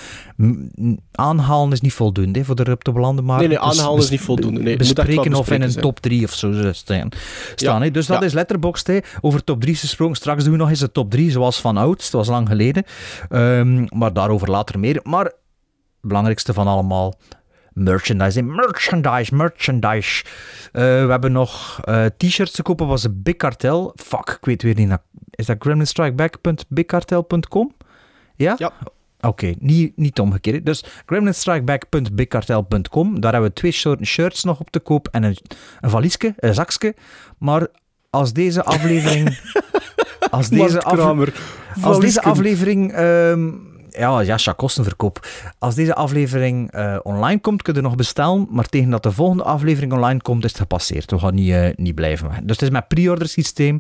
aanhalen 1.13 1.73
is 1.73 1.81
niet 1.81 1.93
voldoende 1.93 2.39
hè, 2.39 2.45
voor 2.45 2.57
erop 2.61 2.85
te 2.85 2.93
belanden. 2.93 3.25
Maar 3.25 3.39
Nee, 3.39 3.49
nee, 3.49 3.59
aanhalen 3.59 3.99
is 4.03 4.11
niet 4.11 4.21
voldoende. 4.21 4.61
Nee, 4.61 4.77
bespreken 4.77 5.35
of 5.35 5.51
in 5.51 5.63
een 5.63 5.71
zijn. 5.71 5.85
top 5.85 6.01
3 6.01 6.25
of 6.25 6.33
zo 6.35 6.73
staan. 6.73 7.09
staan 7.55 7.83
hè. 7.83 7.91
Dus 7.91 8.07
dat 8.07 8.21
Ja. 8.21 8.27
is 8.27 8.33
Letterboxd. 8.33 8.87
Hè. 8.87 8.99
Over 9.21 9.45
top 9.45 9.61
3 9.61 9.75
gesproken. 9.75 10.17
Straks 10.17 10.43
doen 10.43 10.53
we 10.53 10.59
nog 10.59 10.69
eens 10.69 10.81
de 10.81 10.93
top 10.93 11.11
3, 11.11 11.31
zoals 11.31 11.61
van 11.61 11.77
ouds. 11.77 12.11
Dat 12.11 12.21
was 12.27 12.29
lang 12.37 12.49
geleden. 12.49 12.85
Ehm, 13.29 13.87
maar 13.99 14.13
daarover 14.13 14.51
later 14.51 14.79
meer. 14.79 15.01
Maar 15.03 15.33
belangrijkste 16.01 16.53
van 16.53 16.67
allemaal, 16.67 17.15
merchandise. 17.73 18.43
Merchandise, 18.43 19.35
merchandise. 19.35 20.25
We 20.73 21.07
hebben 21.09 21.33
nog 21.33 21.81
eh, 21.85 22.05
t-shirts 22.05 22.53
te 22.53 22.63
kopen. 22.63 22.87
was 22.87 23.05
een 23.05 23.21
Big 23.23 23.37
Cartel. 23.37 23.93
Fuck, 23.97 24.29
ik 24.29 24.45
weet 24.45 24.63
weer 24.63 24.75
niet. 24.75 24.97
Is 25.31 25.47
dat 25.47 25.57
gremlinstrikeback.bigcartel.com? 25.59 27.75
Ja? 28.37 28.55
Ja. 28.59 28.73
Oké, 29.21 29.55
niet, 29.59 29.97
niet 29.97 30.19
omgekeerd. 30.19 30.67
Dus 30.67 30.85
gremlinstrikeback.bigcartel.com. 31.07 33.21
Daar 33.21 33.33
hebben 33.33 33.51
we 33.51 33.57
twee 33.57 33.73
soorten 33.73 34.07
shirts 34.07 34.45
nog 34.45 34.61
op 34.61 34.71
te 34.71 34.79
koop 34.79 35.09
en 35.11 35.23
een, 35.23 35.37
een 35.81 35.91
valiesje, 35.91 36.35
een 36.37 36.55
zakje. 36.55 36.95
Maar 37.39 37.67
als 38.11 38.33
deze 38.33 38.65
aflevering... 38.65 39.41
als 40.31 40.49
deze. 40.49 40.79
Kramer. 40.79 41.33
Als 41.83 42.01
deze 42.01 42.23
aflevering... 42.23 42.93
ehm, 42.93 43.51
ja, 43.91 44.21
ja, 44.21 44.37
ja, 44.39 44.53
kostenverkoop. 44.53 45.27
Als 45.59 45.75
deze 45.75 45.95
aflevering 45.95 46.71
eh, 46.71 46.97
online 47.03 47.41
komt, 47.41 47.63
kun 47.63 47.75
je 47.75 47.81
nog 47.81 47.97
bestellen. 47.97 48.47
Maar 48.51 48.69
tegen 48.69 48.91
dat 48.91 49.03
de 49.03 49.13
volgende 49.13 49.43
aflevering 49.43 49.93
online 49.93 50.23
komt, 50.23 50.45
is 50.45 50.51
het 50.51 50.61
gepasseerd. 50.61 51.11
We 51.11 51.19
gaan 51.19 51.35
niet, 51.35 51.51
eh, 51.51 51.69
niet 51.77 51.95
blijven. 51.95 52.29
Dus 52.29 52.57
het 52.57 52.63
is 52.63 52.71
met 52.71 52.89
pre-order 52.89 53.29
systeem. 53.29 53.79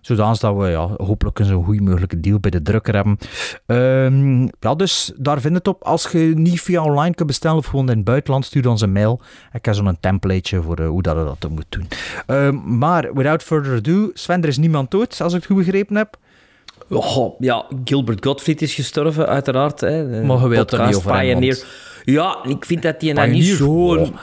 Zodanig 0.00 0.38
dat 0.38 0.56
we 0.56 0.66
ja, 0.66 0.88
hopelijk 0.96 1.38
een 1.38 1.44
zo 1.44 1.62
goed 1.62 1.80
mogelijke 1.80 2.20
deal 2.20 2.40
bij 2.40 2.50
de 2.50 2.62
drukker 2.62 2.94
hebben. 2.94 3.18
Ehm, 3.66 4.42
ja, 4.60 4.74
dus 4.74 5.12
daar 5.16 5.40
vind 5.40 5.54
het 5.54 5.68
op. 5.68 5.82
Als 5.82 6.08
je 6.10 6.18
niet 6.18 6.60
via 6.60 6.82
online 6.82 7.14
kunt 7.14 7.28
bestellen 7.28 7.56
of 7.56 7.66
gewoon 7.66 7.88
in 7.90 7.96
het 7.96 8.04
buitenland, 8.04 8.44
stuur 8.44 8.68
ons 8.68 8.80
een 8.80 8.92
mail. 8.92 9.20
Ik 9.52 9.64
heb 9.64 9.74
zo'n 9.74 9.96
templateje 10.00 10.62
voor 10.62 10.76
eh, 10.76 10.88
hoe 10.88 11.02
dat 11.02 11.16
je 11.16 11.32
dat 11.38 11.50
moet 11.50 11.66
doen. 11.68 11.88
Ehm, 12.26 12.78
maar, 12.78 13.14
without 13.14 13.42
further 13.42 13.76
ado, 13.76 14.10
Sven, 14.14 14.42
er 14.42 14.48
is 14.48 14.58
niemand 14.58 14.90
dood, 14.90 15.20
als 15.20 15.32
ik 15.32 15.38
het 15.38 15.50
goed 15.50 15.64
begrepen 15.64 15.96
heb. 15.96 16.18
Oh, 16.92 17.34
ja, 17.40 17.66
Gilbert 17.84 18.24
Gottfried 18.24 18.62
is 18.62 18.74
gestorven, 18.74 19.26
uiteraard. 19.26 19.80
Hè. 19.80 20.10
De 20.10 20.26
Maar 20.26 20.40
je 20.40 20.48
wilt 20.48 20.72
er 20.72 20.78
podcast 20.78 20.86
niet 20.86 20.96
over 20.96 21.20
Pioneer. 21.20 21.64
Ja, 22.04 22.38
ik 22.48 22.64
vind 22.64 22.82
dat 22.82 23.00
die 23.00 23.12
nou 23.12 23.28
niet 23.30 23.38
Pioneer? 23.42 23.56
zo'n... 23.56 23.98
Oh. 23.98 24.16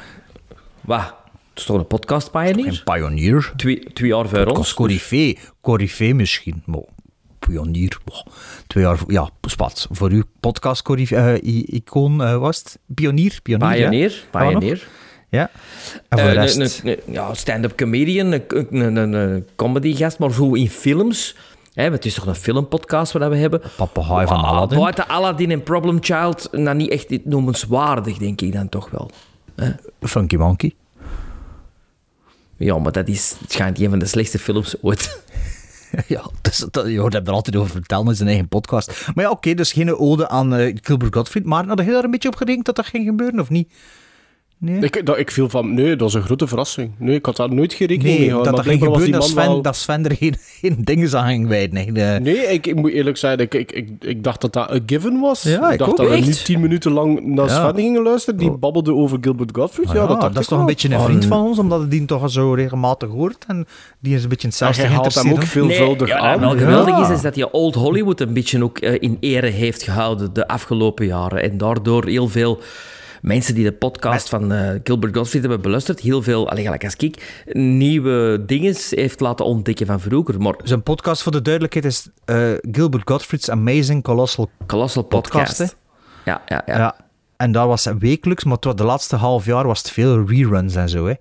Wat? 0.82 1.14
Het 1.50 1.60
is 1.60 1.64
toch 1.66 1.78
een 1.78 1.88
podcast 1.88 2.32
Pioneer? 2.32 2.68
Een 2.68 2.82
pionier. 2.84 3.54
Twee, 3.56 3.80
twee 3.94 4.10
jaar 4.10 4.28
voor 4.28 4.46
ons. 4.46 4.74
Corifee. 4.74 5.38
Corifee 5.62 6.16
misschien. 6.16 6.62
Maar 6.66 6.82
pionier. 7.40 7.98
Twee 8.68 8.84
jaar... 8.84 8.98
voor- 8.98 9.12
Ja, 9.12 9.30
spat. 9.42 9.88
Voor 9.92 10.12
u 10.12 10.24
podcast 10.40 10.82
corifee, 10.82 11.42
icoon 11.66 12.24
eh, 12.24 12.38
was 12.38 12.58
het? 12.58 12.80
Pionier? 12.96 13.40
Pionier, 13.44 13.76
Pioneer. 13.78 14.24
Ja? 14.32 14.40
Pioneer. 14.40 14.88
Ja. 15.30 15.50
En 16.10 16.20
voor 16.20 16.30
de 16.30 16.36
Eh, 16.36 16.56
rest... 16.56 16.84
ja, 17.12 17.34
stand-up 17.34 17.78
comedian, 17.78 18.32
een, 18.32 18.44
een, 18.50 18.96
een, 18.96 19.14
een 19.14 19.48
comedy-gast, 19.56 20.20
maar 20.20 20.32
zo 20.32 20.54
in 20.54 20.70
films. 20.70 21.36
Hè, 21.78 21.92
het 21.92 22.06
is 22.06 22.14
toch 22.14 22.26
een 22.26 22.36
filmpodcast 22.36 23.12
wat 23.12 23.30
we 23.30 23.38
hebben. 23.38 23.62
Papegaai 23.76 24.28
van 24.28 24.44
Aladdin. 24.44 24.80
Buiten 24.80 25.08
Aladdin 25.08 25.52
en 25.52 25.64
Problem 25.64 25.98
Child, 26.02 26.48
nou 26.52 26.76
niet 26.76 26.90
echt 26.90 27.26
noemenswaardig, 27.26 28.18
denk 28.18 28.42
ik 28.42 28.54
dan 28.54 28.70
toch 28.70 28.90
wel. 28.90 29.12
Funky 30.02 30.36
Monkey. 30.36 30.76
Ja, 32.56 32.78
maar 32.78 32.92
dat 32.92 33.08
is, 33.08 33.36
het 33.40 33.52
schijnt 33.52 33.80
een 33.80 33.90
van 33.90 34.00
de 34.00 34.06
slechtste 34.06 34.40
films 34.40 34.76
ooit. 34.82 35.24
ja, 36.08 36.30
dus, 36.42 36.66
dat, 36.72 36.88
je 36.88 37.00
hoort 37.00 37.14
hem 37.14 37.26
er 37.26 37.32
altijd 37.32 37.56
over 37.56 37.72
vertellen 37.72 38.08
in 38.08 38.16
zijn 38.16 38.30
eigen 38.30 38.48
podcast. 38.48 39.08
Maar 39.14 39.24
ja, 39.24 39.32
oké, 39.32 39.54
dus 39.54 39.72
geen 39.72 39.98
ode 39.98 40.30
aan 40.30 40.56
eh, 40.56 40.76
Gilbert 40.82 41.16
Gottfried. 41.16 41.46
Maar 41.46 41.68
had 41.68 41.80
je 41.80 41.92
daar 41.92 42.04
een 42.04 42.12
beetje 42.12 42.30
op 42.30 42.36
gerekend 42.36 42.66
dat 42.66 42.76
dat 42.76 42.86
ging 42.86 43.06
gebeuren, 43.06 43.40
of 43.40 43.50
niet? 43.50 43.74
Nee? 44.60 44.80
Ik, 44.80 45.06
dat, 45.06 45.18
ik 45.18 45.32
viel 45.32 45.50
van, 45.50 45.74
nee, 45.74 45.90
dat 45.90 46.00
was 46.00 46.14
een 46.14 46.22
grote 46.22 46.48
verrassing. 46.48 46.92
Nee, 46.98 47.16
ik 47.16 47.26
had 47.26 47.36
daar 47.36 47.54
nooit 47.54 47.74
geen 47.74 47.88
rekening 47.88 48.18
mee 48.18 48.18
Nee, 48.18 48.28
gehouden. 48.28 48.54
dat 48.54 48.64
dat 48.64 48.72
ging 48.74 48.84
gebeuren 48.84 49.12
dat 49.12 49.24
Sven, 49.24 49.46
wel- 49.48 49.62
dat 49.62 49.76
Sven 49.76 50.06
er 50.06 50.16
geen, 50.16 50.36
geen 50.62 50.78
dingen 50.80 51.18
aan 51.18 51.28
ging 51.28 51.48
wijden. 51.48 51.94
De- 51.94 52.20
Nee, 52.22 52.36
ik, 52.38 52.68
ik 52.68 52.76
moet 52.76 52.92
eerlijk 52.92 53.18
zijn, 53.18 53.40
ik, 53.40 53.54
ik, 53.54 53.72
ik, 53.72 53.90
ik 54.00 54.24
dacht 54.24 54.42
dat 54.42 54.54
dat 54.54 54.72
een 54.72 54.84
given 54.86 55.20
was. 55.20 55.44
Ja, 55.44 55.72
ik 55.72 55.78
dacht 55.80 55.92
ook. 55.92 55.98
dat 55.98 56.08
we 56.08 56.14
Echt? 56.16 56.26
nu 56.26 56.34
tien 56.34 56.60
minuten 56.60 56.92
lang 56.92 57.26
naar 57.26 57.46
Ja. 57.46 57.52
Sven 57.70 57.76
gingen 57.76 58.04
luisteren. 58.04 58.40
Die 58.40 58.52
babbelde 58.52 58.94
over 58.94 59.18
Gilbert 59.22 59.50
Gottfried. 59.56 59.88
Ah 59.88 59.96
ja, 59.96 60.02
ja, 60.02 60.08
dat, 60.08 60.22
dat, 60.22 60.38
is 60.40 60.48
toch 60.48 60.60
een 60.60 60.66
beetje 60.66 60.94
een 60.94 61.02
vriend 61.02 61.26
van 61.26 61.42
ons, 61.46 61.60
omdat 61.60 61.80
het 61.80 61.92
die 61.92 62.06
toch 62.06 62.32
zo 62.32 62.54
regelmatig 62.54 63.10
hoort. 63.10 63.46
En 63.48 63.66
die 64.00 64.16
is 64.16 64.24
een 64.24 64.30
beetje 64.30 64.48
hetzelfde 64.48 64.82
jij 64.82 64.92
haalt 64.92 65.16
hem 65.16 65.32
ook 65.32 65.44
veelvuldig 65.44 66.08
ja, 66.08 66.18
aan. 66.18 66.40
Wel 66.40 66.54
Ja. 66.54 66.60
geweldig 66.60 67.00
is, 67.00 67.10
is 67.10 67.22
dat 67.22 67.36
hij 67.36 67.52
Old 67.52 67.76
Hollywood 67.76 68.20
een 68.22 68.34
beetje 68.34 68.64
ook 68.64 68.78
eh, 68.78 68.96
in 69.00 69.18
ere 69.20 69.48
heeft 69.48 69.84
gehouden 69.84 70.34
de 70.34 70.48
afgelopen 70.48 71.06
jaren. 71.06 71.42
En 71.42 71.58
daardoor 71.58 72.06
heel 72.06 72.28
veel 72.28 72.62
mensen 73.28 73.56
die 73.56 73.64
de 73.64 73.72
podcast 73.72 74.30
van 74.30 74.52
eh, 74.52 74.80
Gilbert 74.84 75.16
Gottfried 75.16 75.42
hebben 75.42 75.62
beluisterd, 75.62 76.00
heel 76.00 76.22
veel, 76.22 76.50
alleen 76.50 76.64
gelijk 76.64 76.84
als 76.84 76.96
ik, 76.96 77.44
nieuwe 77.52 78.44
dingen 78.46 78.76
heeft 78.90 79.20
laten 79.20 79.46
ontdekken 79.46 79.86
van 79.86 80.00
vroeger. 80.00 80.42
Maar 80.42 80.56
Zijn 80.64 80.84
podcast, 80.84 81.24
voor 81.24 81.32
de 81.32 81.42
duidelijkheid, 81.42 81.86
is 81.86 82.10
eh, 82.26 82.52
Gilbert 82.72 83.10
Gottfried's 83.10 83.50
Amazing 83.50 84.04
Colossal 84.04 84.50
Colossal 84.68 85.04
Podcast, 85.04 85.58
Podcast. 85.58 85.78
ja, 86.26 86.42
ja, 86.48 86.62
ja. 86.66 86.78
Ja. 86.78 86.96
En 87.38 87.52
dat 87.52 87.68
was 87.68 87.90
wekelijks, 88.00 88.44
maar 88.44 88.58
de 88.60 88.84
laatste 88.84 89.16
half 89.16 89.46
jaar 89.46 89.68
was 89.68 89.78
het 89.78 89.92
veel 89.92 90.26
reruns 90.28 90.76
en 90.76 90.90
zo. 90.90 91.06
Hè. 91.06 91.14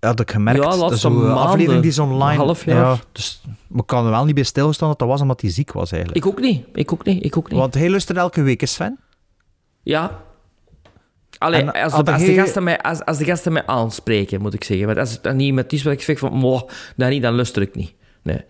Had 0.00 0.20
ik 0.20 0.30
gemerkt. 0.30 0.62
Ja, 0.62 0.70
de 0.70 0.76
laatste 0.76 0.98
zo, 0.98 1.08
eh, 1.08 1.14
maanden, 1.14 1.36
aflevering 1.36 1.82
die 1.82 1.90
is 1.90 1.98
online. 1.98 2.36
half 2.36 2.64
jaar. 2.64 2.76
Ja, 2.76 2.98
dus 3.12 3.42
we 3.66 3.84
kan 3.84 4.04
er 4.04 4.10
wel 4.10 4.24
niet 4.24 4.34
bij 4.34 4.44
stilstaan 4.44 4.88
dat 4.88 4.98
dat 4.98 5.08
was 5.08 5.20
omdat 5.20 5.40
hij 5.40 5.50
ziek 5.50 5.72
was 5.72 5.92
eigenlijk. 5.92 6.24
Ik 6.24 6.32
ook 6.32 6.40
niet, 6.40 6.66
ik 6.74 6.92
ook 6.92 7.04
niet, 7.04 7.24
ik 7.24 7.36
ook 7.36 7.50
niet. 7.50 7.58
Want 7.58 7.74
hij 7.74 7.90
luistert 7.90 8.18
elke 8.18 8.42
week, 8.42 8.62
is 8.62 8.72
Sven? 8.72 8.98
Ja. 9.82 10.26
Allee, 11.38 11.70
als, 11.70 11.92
de, 11.92 12.12
als, 12.12 12.20
de 12.20 12.26
hij- 12.26 12.34
gasten 12.34 12.62
mij, 12.62 12.78
als, 12.80 13.04
als 13.04 13.18
de 13.18 13.24
gasten 13.24 13.52
mij 13.52 13.66
aanspreken, 13.66 14.40
moet 14.40 14.54
ik 14.54 14.64
zeggen. 14.64 14.86
Want 14.86 14.98
als 14.98 15.10
het 15.12 15.22
dan 15.22 15.36
niet 15.36 15.54
met 15.54 15.72
is 15.72 15.82
wat 15.82 15.92
ik 15.92 16.02
zeg 16.02 16.18
van, 16.18 16.32
moh, 16.32 16.62
dat 16.96 17.08
niet, 17.10 17.22
dan 17.22 17.34
luister 17.34 17.62
ik 17.62 17.74
niet. 17.74 17.94
Nee. 18.22 18.40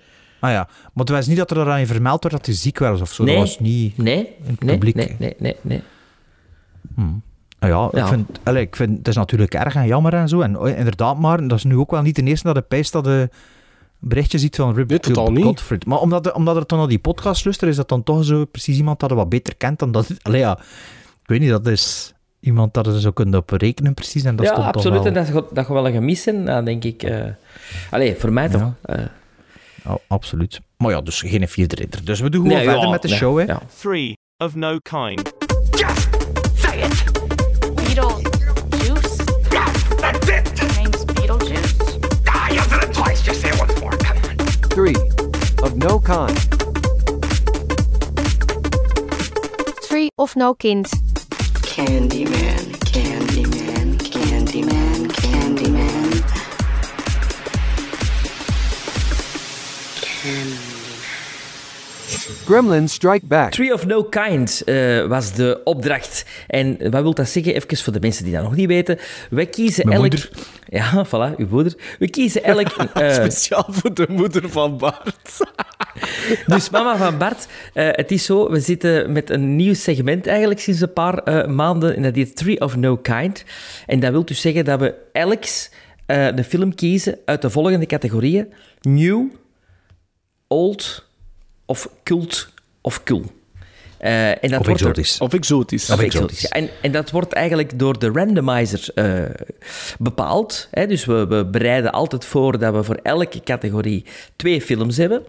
Ah 0.40 0.50
ja, 0.50 0.64
maar 0.66 1.04
het 1.04 1.09
was 1.09 1.26
niet 1.26 1.37
dat 1.37 1.50
er 1.50 1.71
aan 1.71 1.80
je 1.80 1.87
vermeld 1.87 2.23
werd 2.23 2.35
dat 2.37 2.47
hij 2.47 2.54
ziek 2.54 2.78
was 2.78 3.00
of 3.00 3.12
zo. 3.12 3.25
Nee. 3.25 3.37
Dat 3.37 3.45
was 3.45 3.59
niet... 3.61 3.97
Nee, 3.97 4.35
het 4.45 4.61
nee, 4.61 4.75
publiek. 4.75 4.95
nee, 4.95 5.16
nee, 5.18 5.35
nee, 5.38 5.57
nee. 5.62 5.83
Ah 7.59 7.68
ja, 7.68 7.88
Ja. 7.92 8.02
Ik, 8.02 8.07
vind, 8.09 8.38
allee, 8.45 8.62
ik 8.62 8.76
vind 8.76 8.99
het 8.99 9.09
is 9.09 9.16
natuurlijk 9.16 9.54
erg 9.54 9.75
en 9.75 9.87
jammer 9.87 10.14
en 10.14 10.28
zo. 10.28 10.40
En 10.40 10.59
oh, 10.59 10.68
inderdaad, 10.68 11.18
maar 11.18 11.49
dat 11.49 11.59
is 11.59 11.64
nu 11.64 11.76
ook 11.76 11.90
wel 11.90 12.02
niet 12.02 12.16
de 12.16 12.23
eerste 12.23 12.47
dat 12.47 12.54
de 12.54 12.62
pijst 12.62 12.92
dat 12.92 13.04
de 13.04 13.28
berichtje 13.99 14.38
ziet 14.38 14.57
van 14.57 14.75
Rip 14.75 14.88
Nee. 15.07 15.54
Maar 15.87 15.99
omdat, 15.99 16.25
de- 16.25 16.35
omdat 16.35 16.57
er 16.57 16.66
dan 16.66 16.78
naar 16.78 16.88
die 16.88 16.99
podcast 16.99 17.45
luistert, 17.45 17.71
is 17.71 17.76
dat 17.76 17.88
dan 17.88 18.02
toch 18.02 18.25
zo 18.25 18.45
precies 18.45 18.76
iemand 18.76 19.00
dat 19.00 19.11
je 19.11 19.16
wat 19.16 19.28
beter 19.28 19.57
kent 19.57 19.78
dan 19.78 19.92
dat... 19.92 20.11
Allee 20.23 20.40
ja, 20.40 20.59
ik 21.23 21.28
weet 21.28 21.40
niet, 21.40 21.50
dat 21.50 21.66
is 21.66 22.14
iemand 22.40 22.75
dat 22.75 22.87
je 22.87 23.00
zo 23.00 23.11
kunt 23.11 23.35
op 23.35 23.50
rekenen 23.50 23.95
precies. 23.95 24.25
En 24.25 24.37
dat 24.37 24.47
ja, 24.47 24.52
stond 24.52 24.66
toch 24.66 24.75
absoluut. 24.76 24.99
wel- 24.99 25.07
En 25.07 25.14
dat 25.14 25.26
gaat 25.26 25.54
dat 25.54 25.64
gaat 25.66 25.75
wel 25.75 25.87
een 25.87 25.92
gemis 25.92 26.23
zijn, 26.23 26.45
dan 26.45 26.64
denk 26.64 26.85
ik. 26.85 27.02
eh 27.02 27.25
Allee, 27.90 28.16
voor 28.16 28.33
mij 28.33 28.49
toch. 28.49 28.61
Ja. 28.61 28.75
eh, 28.83 29.04
Ja, 29.85 29.99
absoluut. 30.09 30.61
Maar 30.76 30.90
ja, 30.90 31.00
dus 31.00 31.21
geen 31.21 31.49
vierde 31.49 31.75
ridder. 31.75 32.04
Dus 32.04 32.21
we 32.21 32.30
doen 32.30 32.40
gewoon 32.42 32.57
nee, 32.57 32.66
verder 32.66 32.85
ja, 32.85 32.90
met 32.90 33.02
de 33.02 33.09
nee, 33.09 33.16
show, 33.16 33.38
hè. 33.38 33.45
ja. 33.45 33.61
Three 33.80 34.16
of 34.45 34.54
no 34.54 34.78
kind. 34.78 35.33
Beetlejuice? 38.71 39.16
That's 40.00 40.28
it! 40.28 40.59
Your 40.59 40.75
name's 40.75 41.04
Beetlejuice? 41.04 41.75
Ah, 42.26 42.49
you 42.50 42.61
said 42.68 42.83
it 42.85 42.92
twice. 42.92 43.23
Just 43.23 43.40
say 43.40 43.49
it 43.50 43.59
once 43.59 43.80
more. 43.80 43.97
Come 43.97 44.16
on. 44.16 44.37
Three 44.71 44.97
of 45.62 45.75
no 45.76 45.99
kind. 46.00 46.38
Three 49.88 50.09
of 50.16 50.35
no 50.37 50.54
kind. 50.54 50.87
Candyman, 51.78 52.64
Candyman, 52.90 53.99
Candyman, 54.11 55.06
Candyman. 55.14 56.18
Gremlins 62.44 62.92
Strike 62.92 63.26
Back. 63.26 63.50
Tree 63.50 63.73
of 63.73 63.87
No 63.87 64.02
Kind 64.02 64.62
eh, 64.64 65.06
was 65.06 65.32
de 65.32 65.61
opdracht. 65.64 66.25
En 66.47 66.90
wat 66.90 67.02
wil 67.02 67.14
dat 67.14 67.28
zeggen? 67.28 67.54
Even 67.54 67.76
voor 67.76 67.92
de 67.92 68.00
mensen 68.00 68.25
die 68.25 68.32
dat 68.32 68.42
nog 68.42 68.56
niet 68.56 68.66
weten. 68.66 68.99
Wij 69.30 69.47
kiezen 69.47 69.87
Mijn 69.87 70.00
elk... 70.00 70.11
moeder. 70.11 70.30
Ja, 70.68 71.06
voilà, 71.06 71.37
uw 71.37 71.47
moeder. 71.50 71.75
We 71.99 72.11
kiezen 72.11 72.42
elk... 72.42 72.68
eh, 72.94 73.12
Speciaal 73.12 73.66
voor 73.68 73.94
de 73.94 74.06
moeder 74.08 74.50
van 74.50 74.78
Bart. 74.78 75.37
Dus 76.47 76.70
mama 76.70 76.97
van 76.97 77.18
Bart, 77.18 77.47
eh, 77.75 77.88
het 77.90 78.11
is 78.11 78.25
zo, 78.25 78.50
we 78.50 78.61
zitten 78.61 79.12
met 79.12 79.30
een 79.30 79.56
nieuw 79.56 79.75
segment 79.75 80.26
eigenlijk 80.26 80.61
sinds 80.61 80.80
een 80.80 80.92
paar 80.92 81.18
eh, 81.18 81.47
maanden 81.47 81.97
en 81.97 82.02
dat 82.02 82.14
heet 82.14 82.37
Three 82.37 82.61
of 82.61 82.76
No 82.76 82.97
Kind. 82.97 83.44
En 83.87 84.00
dat 84.00 84.11
wil 84.11 84.25
dus 84.25 84.40
zeggen 84.40 84.64
dat 84.64 84.80
we 84.80 84.94
elk 85.12 85.44
eh 86.06 86.26
een 86.26 86.44
film 86.44 86.75
kiezen 86.75 87.18
uit 87.25 87.42
de 87.42 87.50
volgende 87.50 87.87
categorieën. 87.87 88.52
New, 88.80 89.25
old 90.47 91.08
of 91.69 91.89
cult 92.03 92.49
of 92.81 93.03
cool. 93.05 93.23
Eh, 93.99 94.29
en 94.29 94.51
dat 94.51 94.61
Of 94.61 94.67
wordt 94.67 94.81
er- 94.81 94.87
exotisch. 94.89 95.19
Of 95.19 95.33
exotisch. 95.33 95.91
of 95.91 96.01
exotisch. 96.01 96.21
exotisch. 96.45 96.49
En, 96.49 96.69
en 96.83 96.93
dat 96.93 97.11
wordt 97.11 97.33
eigenlijk 97.33 97.79
door 97.79 97.99
de 97.99 98.11
randomizer 98.13 98.89
eh, 98.95 99.23
bepaald. 99.99 100.69
Hè? 100.71 100.87
Dus 100.87 101.05
we, 101.05 101.27
we 101.27 101.47
bereiden 101.47 101.93
altijd 101.93 102.25
voor 102.25 102.59
dat 102.59 102.75
we 102.75 102.83
voor 102.83 102.99
elke 103.03 103.41
categorie 103.43 104.05
twee 104.37 104.61
films 104.63 104.97
hebben. 104.97 105.23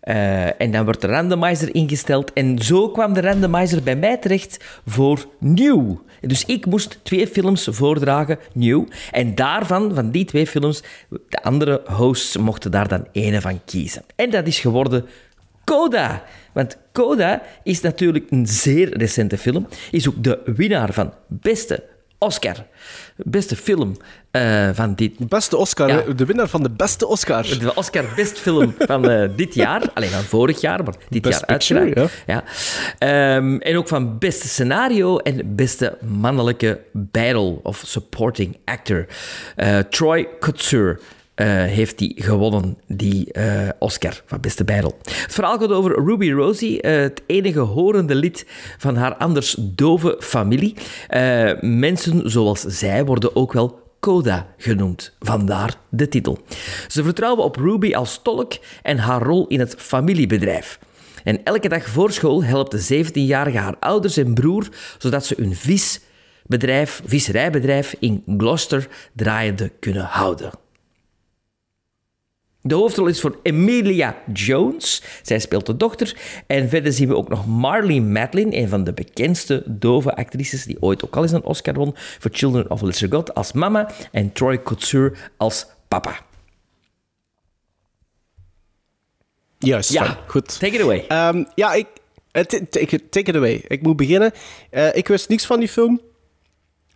Eh, 0.00 0.60
en 0.60 0.70
dan 0.70 0.84
wordt 0.84 1.00
de 1.00 1.06
randomizer 1.06 1.74
ingesteld. 1.74 2.32
En 2.32 2.58
zo 2.58 2.88
kwam 2.90 3.12
de 3.12 3.20
randomizer 3.20 3.82
bij 3.82 3.96
mij 3.96 4.16
terecht 4.16 4.64
voor 4.86 5.26
nieuw. 5.38 6.04
Dus 6.20 6.44
ik 6.44 6.66
moest 6.66 6.98
twee 7.02 7.26
films 7.26 7.68
voordragen, 7.70 8.38
nieuw. 8.52 8.86
En 9.10 9.34
daarvan, 9.34 9.94
van 9.94 10.10
die 10.10 10.24
twee 10.24 10.46
films, 10.46 10.82
de 11.28 11.42
andere 11.42 11.82
hosts 11.86 12.36
mochten 12.36 12.70
daar 12.70 12.88
dan 12.88 13.06
ene 13.12 13.40
van 13.40 13.60
kiezen. 13.64 14.02
En 14.16 14.30
dat 14.30 14.46
is 14.46 14.58
geworden 14.58 15.06
Coda. 15.66 16.22
Want 16.52 16.76
Coda 16.92 17.42
is 17.62 17.80
natuurlijk 17.80 18.30
een 18.30 18.46
zeer 18.46 18.98
recente 18.98 19.38
film. 19.38 19.66
Is 19.90 20.08
ook 20.08 20.24
de 20.24 20.40
winnaar 20.44 20.92
van 20.92 21.12
beste 21.28 21.82
Oscar. 22.18 22.54
Beste 23.16 23.56
film 23.56 23.96
eh, 24.30 24.68
van 24.72 24.94
dit... 24.94 25.28
Beste 25.28 25.56
Oscar, 25.56 25.88
Ja. 25.88 26.12
de 26.14 26.24
winnaar 26.24 26.48
van 26.48 26.62
de 26.62 26.70
beste 26.70 27.06
Oscar. 27.06 27.42
De 27.42 27.74
Oscar 27.74 28.04
Best 28.16 28.38
Film 28.38 28.74
van 28.78 29.10
eh, 29.10 29.28
dit 29.36 29.54
jaar. 29.54 29.82
Alleen 29.94 30.08
van 30.10 30.22
vorig 30.22 30.60
jaar, 30.60 30.84
maar 30.84 30.94
dit 31.08 31.22
Best 31.22 31.40
jaar 31.40 31.48
uiteraard. 31.48 32.12
Ja. 32.26 32.44
Ehm, 32.98 33.56
en 33.56 33.76
ook 33.76 33.88
van 33.88 34.18
beste 34.18 34.48
scenario 34.48 35.16
en 35.18 35.54
beste 35.56 35.98
mannelijke 36.02 36.80
battle 36.92 37.58
of 37.62 37.82
supporting 37.86 38.56
actor. 38.64 39.06
Eh, 39.56 39.78
Troy 39.78 40.28
Kotsur 40.38 41.00
eh, 41.36 41.46
heeft 41.48 41.98
die 41.98 42.22
gewonnen, 42.22 42.78
die 42.86 43.32
eh, 43.32 43.68
Oscar 43.78 44.22
van 44.26 44.40
beste 44.40 44.64
battle. 44.64 44.92
Het 45.02 45.34
verhaal 45.34 45.58
gaat 45.58 45.70
over 45.70 46.04
Ruby 46.04 46.30
Rosie, 46.30 46.80
eh, 46.80 47.00
het 47.00 47.22
enige 47.26 47.58
horende 47.58 48.14
lid 48.14 48.46
van 48.78 48.96
haar 48.96 49.14
anders 49.14 49.56
dove 49.58 50.16
familie. 50.20 50.74
Mensen 51.60 52.30
zoals 52.30 52.60
zij 52.60 53.04
worden 53.04 53.36
ook 53.36 53.52
wel 53.52 53.84
Coda 54.00 54.46
genoemd, 54.56 55.12
vandaar 55.18 55.74
de 55.88 56.08
titel. 56.08 56.38
Ze 56.88 57.02
vertrouwen 57.02 57.44
op 57.44 57.56
Ruby 57.56 57.94
als 57.94 58.20
tolk 58.22 58.52
en 58.82 58.98
haar 58.98 59.22
rol 59.22 59.46
in 59.46 59.60
het 59.60 59.74
familiebedrijf. 59.78 60.78
En 61.24 61.44
elke 61.44 61.68
dag 61.68 61.88
voor 61.88 62.12
school 62.12 62.44
helpt 62.44 62.70
de 62.70 63.04
17-jarige 63.04 63.58
haar 63.58 63.76
ouders 63.80 64.16
en 64.16 64.34
broer, 64.34 64.68
zodat 64.98 65.26
ze 65.26 65.34
hun 65.38 65.54
visbedrijf, 65.54 67.02
visserijbedrijf 67.06 67.94
in 67.98 68.22
Gloucester 68.26 68.88
draaiende 69.12 69.72
kunnen 69.80 70.04
houden. 70.04 70.50
De 72.66 72.74
hoofdrol 72.74 73.06
is 73.06 73.20
voor 73.20 73.38
Emilia 73.42 74.16
Jones. 74.32 75.02
Zij 75.22 75.38
speelt 75.38 75.66
de 75.66 75.76
dochter. 75.76 76.16
En 76.46 76.68
verder 76.68 76.92
zien 76.92 77.08
we 77.08 77.16
ook 77.16 77.28
nog 77.28 77.46
Marley 77.46 78.00
Madeline, 78.00 78.56
een 78.56 78.68
van 78.68 78.84
de 78.84 78.92
bekendste 78.92 79.62
dove 79.66 80.16
actrices, 80.16 80.64
die 80.64 80.82
ooit 80.82 81.04
ook 81.04 81.16
al 81.16 81.22
eens 81.22 81.32
een 81.32 81.44
Oscar 81.44 81.74
won 81.74 81.94
voor 82.18 82.30
Children 82.34 82.70
of 82.70 82.80
Lesser 82.80 83.12
God, 83.12 83.34
als 83.34 83.52
mama. 83.52 83.90
En 84.12 84.32
Troy 84.32 84.58
Kotsur 84.58 85.30
als 85.36 85.66
papa. 85.88 86.18
Juist, 89.58 89.92
Ja, 89.92 90.18
goed. 90.26 90.58
Take 90.58 90.74
it 90.74 90.80
away. 90.82 91.04
Ehm, 91.08 91.44
ja, 91.54 91.72
ik... 91.72 91.86
eh, 92.32 92.42
Take 92.42 92.96
it, 92.96 93.10
take 93.12 93.30
it 93.30 93.36
away. 93.36 93.64
Ik 93.68 93.82
moet 93.82 93.96
beginnen. 93.96 94.32
Eh, 94.70 94.94
ik 94.96 95.08
wist 95.08 95.28
niks 95.28 95.46
van 95.46 95.58
die 95.58 95.68
film. 95.68 96.00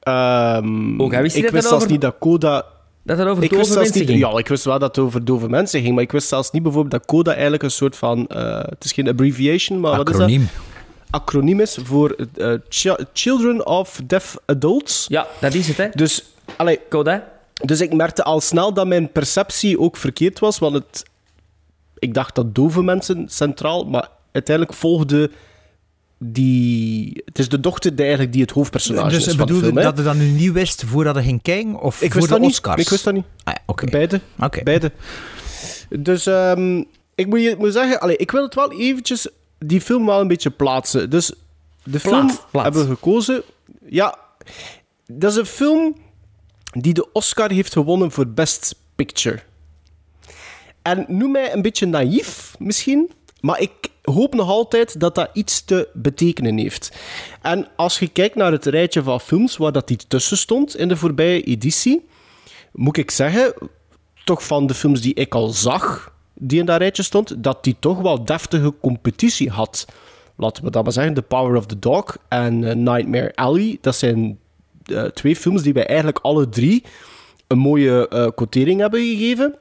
Ehm, 0.01 1.01
Ook, 1.01 1.13
hè? 1.13 1.23
Wist 1.23 1.37
ik 1.37 1.51
wist 1.51 1.69
zelfs 1.69 1.87
niet 1.87 2.01
dat 2.01 2.17
Coda... 2.19 2.65
Dat 3.11 3.19
het 3.19 3.29
over 3.29 3.43
Ik 3.43 3.51
dove 3.51 3.61
wist 3.63 3.73
zelfs 3.73 3.89
mensen 3.89 4.07
niet... 4.07 4.19
ging. 4.21 4.33
Ja, 4.33 4.39
ik 4.39 4.49
wist 4.49 4.65
wel 4.65 4.79
dat 4.79 4.97
het 4.97 5.05
over 5.05 5.25
dove 5.25 5.49
mensen 5.49 5.81
ging, 5.83 5.95
maar 5.95 6.03
ik 6.03 6.13
wist 6.13 6.29
zelfs 6.29 6.51
niet 6.51 6.63
bijvoorbeeld 6.63 6.93
dat 6.93 7.05
Coda 7.07 7.33
eigenlijk 7.33 7.63
een 7.63 7.71
soort 7.71 7.97
van... 7.97 8.27
eh, 8.27 8.59
het 8.63 8.85
is 8.85 8.93
geen 8.93 9.09
abbreviation, 9.09 9.81
maar 9.81 9.97
wat 9.97 10.09
is 10.09 10.15
Acroniem. 10.15 10.41
dat? 10.41 11.21
Acroniem 11.21 11.61
is 11.61 11.79
voor 11.83 12.17
eh, 12.37 12.53
Chi- 12.69 13.05
Children 13.13 13.67
of 13.67 14.01
Deaf 14.05 14.37
Adults. 14.47 15.07
Ja, 15.09 15.27
dat 15.41 15.55
is 15.55 15.69
het, 15.69 15.77
hè. 15.77 15.89
Dus, 15.93 16.25
allee, 16.57 16.79
Coda. 16.89 17.29
dus 17.65 17.81
ik 17.81 17.93
merkte 17.95 18.25
al 18.25 18.41
snel 18.41 18.73
dat 18.75 18.87
mijn 18.87 19.13
perceptie 19.13 19.79
ook 19.81 19.97
verkeerd 19.97 20.39
was, 20.39 20.59
want 20.59 20.75
het, 20.75 21.03
ik 21.99 22.15
dacht 22.15 22.35
dat 22.35 22.55
dove 22.55 22.83
mensen 22.83 23.25
centraal, 23.29 23.85
maar 23.85 24.09
uiteindelijk 24.33 24.77
volgde 24.77 25.31
die... 26.25 27.23
Het 27.25 27.39
is 27.39 27.49
de 27.49 27.61
dochter 27.61 27.91
die, 27.91 28.01
eigenlijk 28.01 28.33
die 28.33 28.43
het 28.43 28.51
hoofdpersonage 28.51 29.09
Dus 29.09 29.27
is 29.27 29.37
de 29.37 29.47
film. 29.47 29.77
hè. 29.77 29.83
dat 29.83 29.97
je 29.97 30.03
dat 30.03 30.15
nu 30.15 30.27
niet 30.31 30.53
wist 30.53 30.85
voordat 30.85 31.17
je 31.17 31.23
ging 31.23 31.43
kijken? 31.43 31.81
Of 31.81 32.03
Ik 32.03 32.13
voor 32.13 32.15
wist 32.21 32.27
de 32.27 32.33
dat 32.33 32.41
niet. 32.43 32.51
Oscars? 32.51 32.83
Ik 32.83 32.89
wist 32.89 33.05
dat 33.05 33.15
niet. 33.15 33.25
Ah, 33.45 33.55
ja. 33.67 33.89
Beide. 33.91 34.21
Beide. 34.63 34.93
Dus 35.89 36.27
ehm, 36.27 36.83
ik 37.15 37.27
moet 37.27 37.43
je 37.43 37.55
moet 37.59 37.73
zeggen, 37.73 38.01
allee, 38.01 38.17
ik 38.17 38.31
wil 38.31 38.43
het 38.43 38.55
wel 38.55 38.73
eventjes 38.73 39.29
die 39.59 39.81
film 39.81 40.07
wel 40.07 40.21
een 40.21 40.29
beetje 40.29 40.51
plaatsen. 40.51 41.11
Dus 41.11 41.33
de 41.85 42.01
film 42.01 42.31
hebben 42.53 42.83
we 42.83 42.89
gekozen. 42.95 43.43
Ja, 43.89 44.19
dat 45.07 45.31
is 45.31 45.37
een 45.37 45.47
film 45.47 45.97
die 46.73 46.95
de 46.95 47.13
Oscar 47.13 47.51
heeft 47.51 47.73
gewonnen 47.73 48.11
voor 48.11 48.27
Best 48.29 48.75
Picture. 48.95 49.39
En 50.83 51.05
noem 51.09 51.31
mij 51.31 51.53
een 51.53 51.63
beetje 51.63 51.87
naïef 51.87 52.55
misschien, 52.59 53.11
maar 53.41 53.61
ik 53.61 53.73
hoop 54.11 54.35
nog 54.35 54.49
altijd 54.49 55.01
dat 55.01 55.15
dat 55.15 55.31
iets 55.33 55.65
te 55.65 55.89
betekenen 55.93 56.59
heeft. 56.59 56.93
En 57.43 57.69
als 57.77 57.99
je 57.99 58.09
kijkt 58.09 58.35
naar 58.35 58.53
het 58.53 58.67
rijtje 58.67 59.03
van 59.03 59.21
films 59.21 59.57
waar 59.57 59.73
dat 59.73 59.89
die 59.89 59.97
tussen 60.09 60.37
stond 60.37 60.77
in 60.77 60.89
de 60.89 60.97
voorbije 60.97 61.43
editie, 61.43 62.07
moet 62.73 62.97
ik 62.97 63.11
zeggen, 63.11 63.55
toch 64.25 64.45
van 64.45 64.67
de 64.67 64.75
films 64.75 65.01
die 65.01 65.15
ik 65.15 65.35
al 65.35 65.49
zag, 65.49 66.13
die 66.35 66.59
in 66.59 66.67
dat 66.67 66.79
rijtje 66.79 67.03
stond, 67.03 67.43
dat 67.43 67.65
die 67.65 67.77
toch 67.81 68.01
wel 68.01 68.25
deftige 68.25 68.75
competitie 68.81 69.51
had. 69.51 69.87
Laten 70.37 70.65
we 70.65 70.71
dat 70.71 70.83
maar 70.83 70.93
zeggen, 70.93 71.15
The 71.15 71.23
Power 71.23 71.57
of 71.57 71.67
the 71.67 71.79
Dog 71.79 72.17
en 72.29 72.65
eh, 72.65 72.75
Nightmare 72.75 73.33
Alley. 73.35 73.79
Dat 73.81 73.97
zijn 73.97 74.39
eh, 74.85 75.05
twee 75.05 75.37
films 75.37 75.63
die 75.63 75.73
wij 75.73 75.87
eigenlijk 75.87 76.19
alle 76.19 76.49
drie 76.49 76.85
een 77.47 77.59
mooie 77.59 78.09
eh 78.09 78.27
quotering 78.35 78.81
hebben 78.81 79.01
gegeven. 79.01 79.55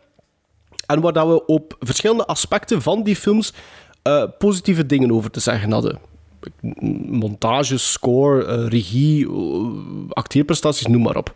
En 0.85 1.01
waar 1.01 1.13
dat 1.13 1.27
we 1.27 1.45
op 1.45 1.75
verschillende 1.79 2.25
aspecten 2.25 2.81
van 2.81 3.03
die 3.03 3.15
films 3.15 3.53
eh, 4.09 4.23
positieve 4.37 4.85
dingen 4.85 5.11
over 5.11 5.31
te 5.31 5.39
zeggen 5.39 5.71
hadden. 5.71 5.99
Montage, 7.09 7.77
score, 7.77 8.45
eh, 8.45 8.67
regie, 8.67 9.27
eh, 9.27 10.09
acteerprestaties, 10.09 10.87
noem 10.87 11.01
maar 11.01 11.15
op. 11.15 11.33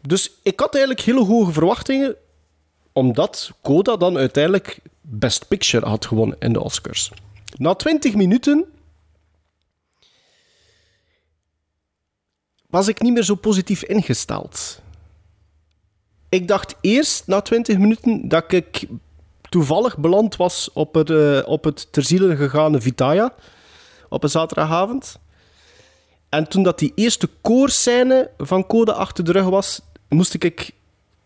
Dus 0.00 0.30
ik 0.42 0.60
had 0.60 0.74
eigenlijk 0.74 1.04
hele 1.04 1.24
hoge 1.24 1.52
verwachtingen, 1.52 2.16
omdat 2.92 3.52
Coda 3.62 3.96
dan 3.96 4.16
uiteindelijk 4.16 4.80
Best 5.00 5.48
Picture 5.48 5.86
had 5.86 6.06
gewonnen 6.06 6.36
in 6.38 6.52
de 6.52 6.62
Oscars. 6.62 7.10
Na 7.56 7.74
20 7.74 8.14
minuten 8.14 8.64
was 12.66 12.88
ik 12.88 13.00
niet 13.00 13.12
meer 13.12 13.22
zo 13.22 13.34
positief 13.34 13.82
ingesteld. 13.82 14.80
Ik 16.28 16.48
dacht 16.48 16.74
eerst 16.80 17.26
na 17.26 17.40
20 17.40 17.78
minuten 17.78 18.28
dat 18.28 18.52
ik 18.52 18.86
toevallig 19.48 19.98
beland 19.98 20.36
was 20.36 20.70
op 20.72 20.94
het, 20.94 21.10
eh, 21.10 21.40
op 21.44 21.64
het 21.64 21.92
ter 21.92 22.02
ziele 22.02 22.36
gegaane 22.36 22.80
Vitaya 22.80 23.34
op 24.08 24.22
een 24.22 24.30
zaterdagavond. 24.30 25.18
En 26.28 26.48
toen 26.48 26.62
dat 26.62 26.78
die 26.78 26.92
eerste 26.94 27.28
koorscène 27.40 28.30
van 28.38 28.66
Code 28.66 28.92
achter 28.92 29.24
de 29.24 29.32
rug 29.32 29.44
was, 29.44 29.80
moest 30.08 30.34
ik, 30.34 30.70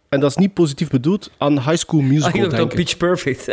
en 0.09 0.21
dat 0.21 0.31
is 0.31 0.37
niet 0.37 0.55
positief 0.55 0.89
bedoeld, 0.89 1.31
aan 1.39 1.53
High 1.61 1.77
School 1.77 2.01
Ah, 2.01 2.07
Musical 2.07 2.33
dacht 2.33 2.53
aan 2.53 2.59
denken. 2.59 2.77
Pitch 2.77 2.97
Perfect. 2.97 3.49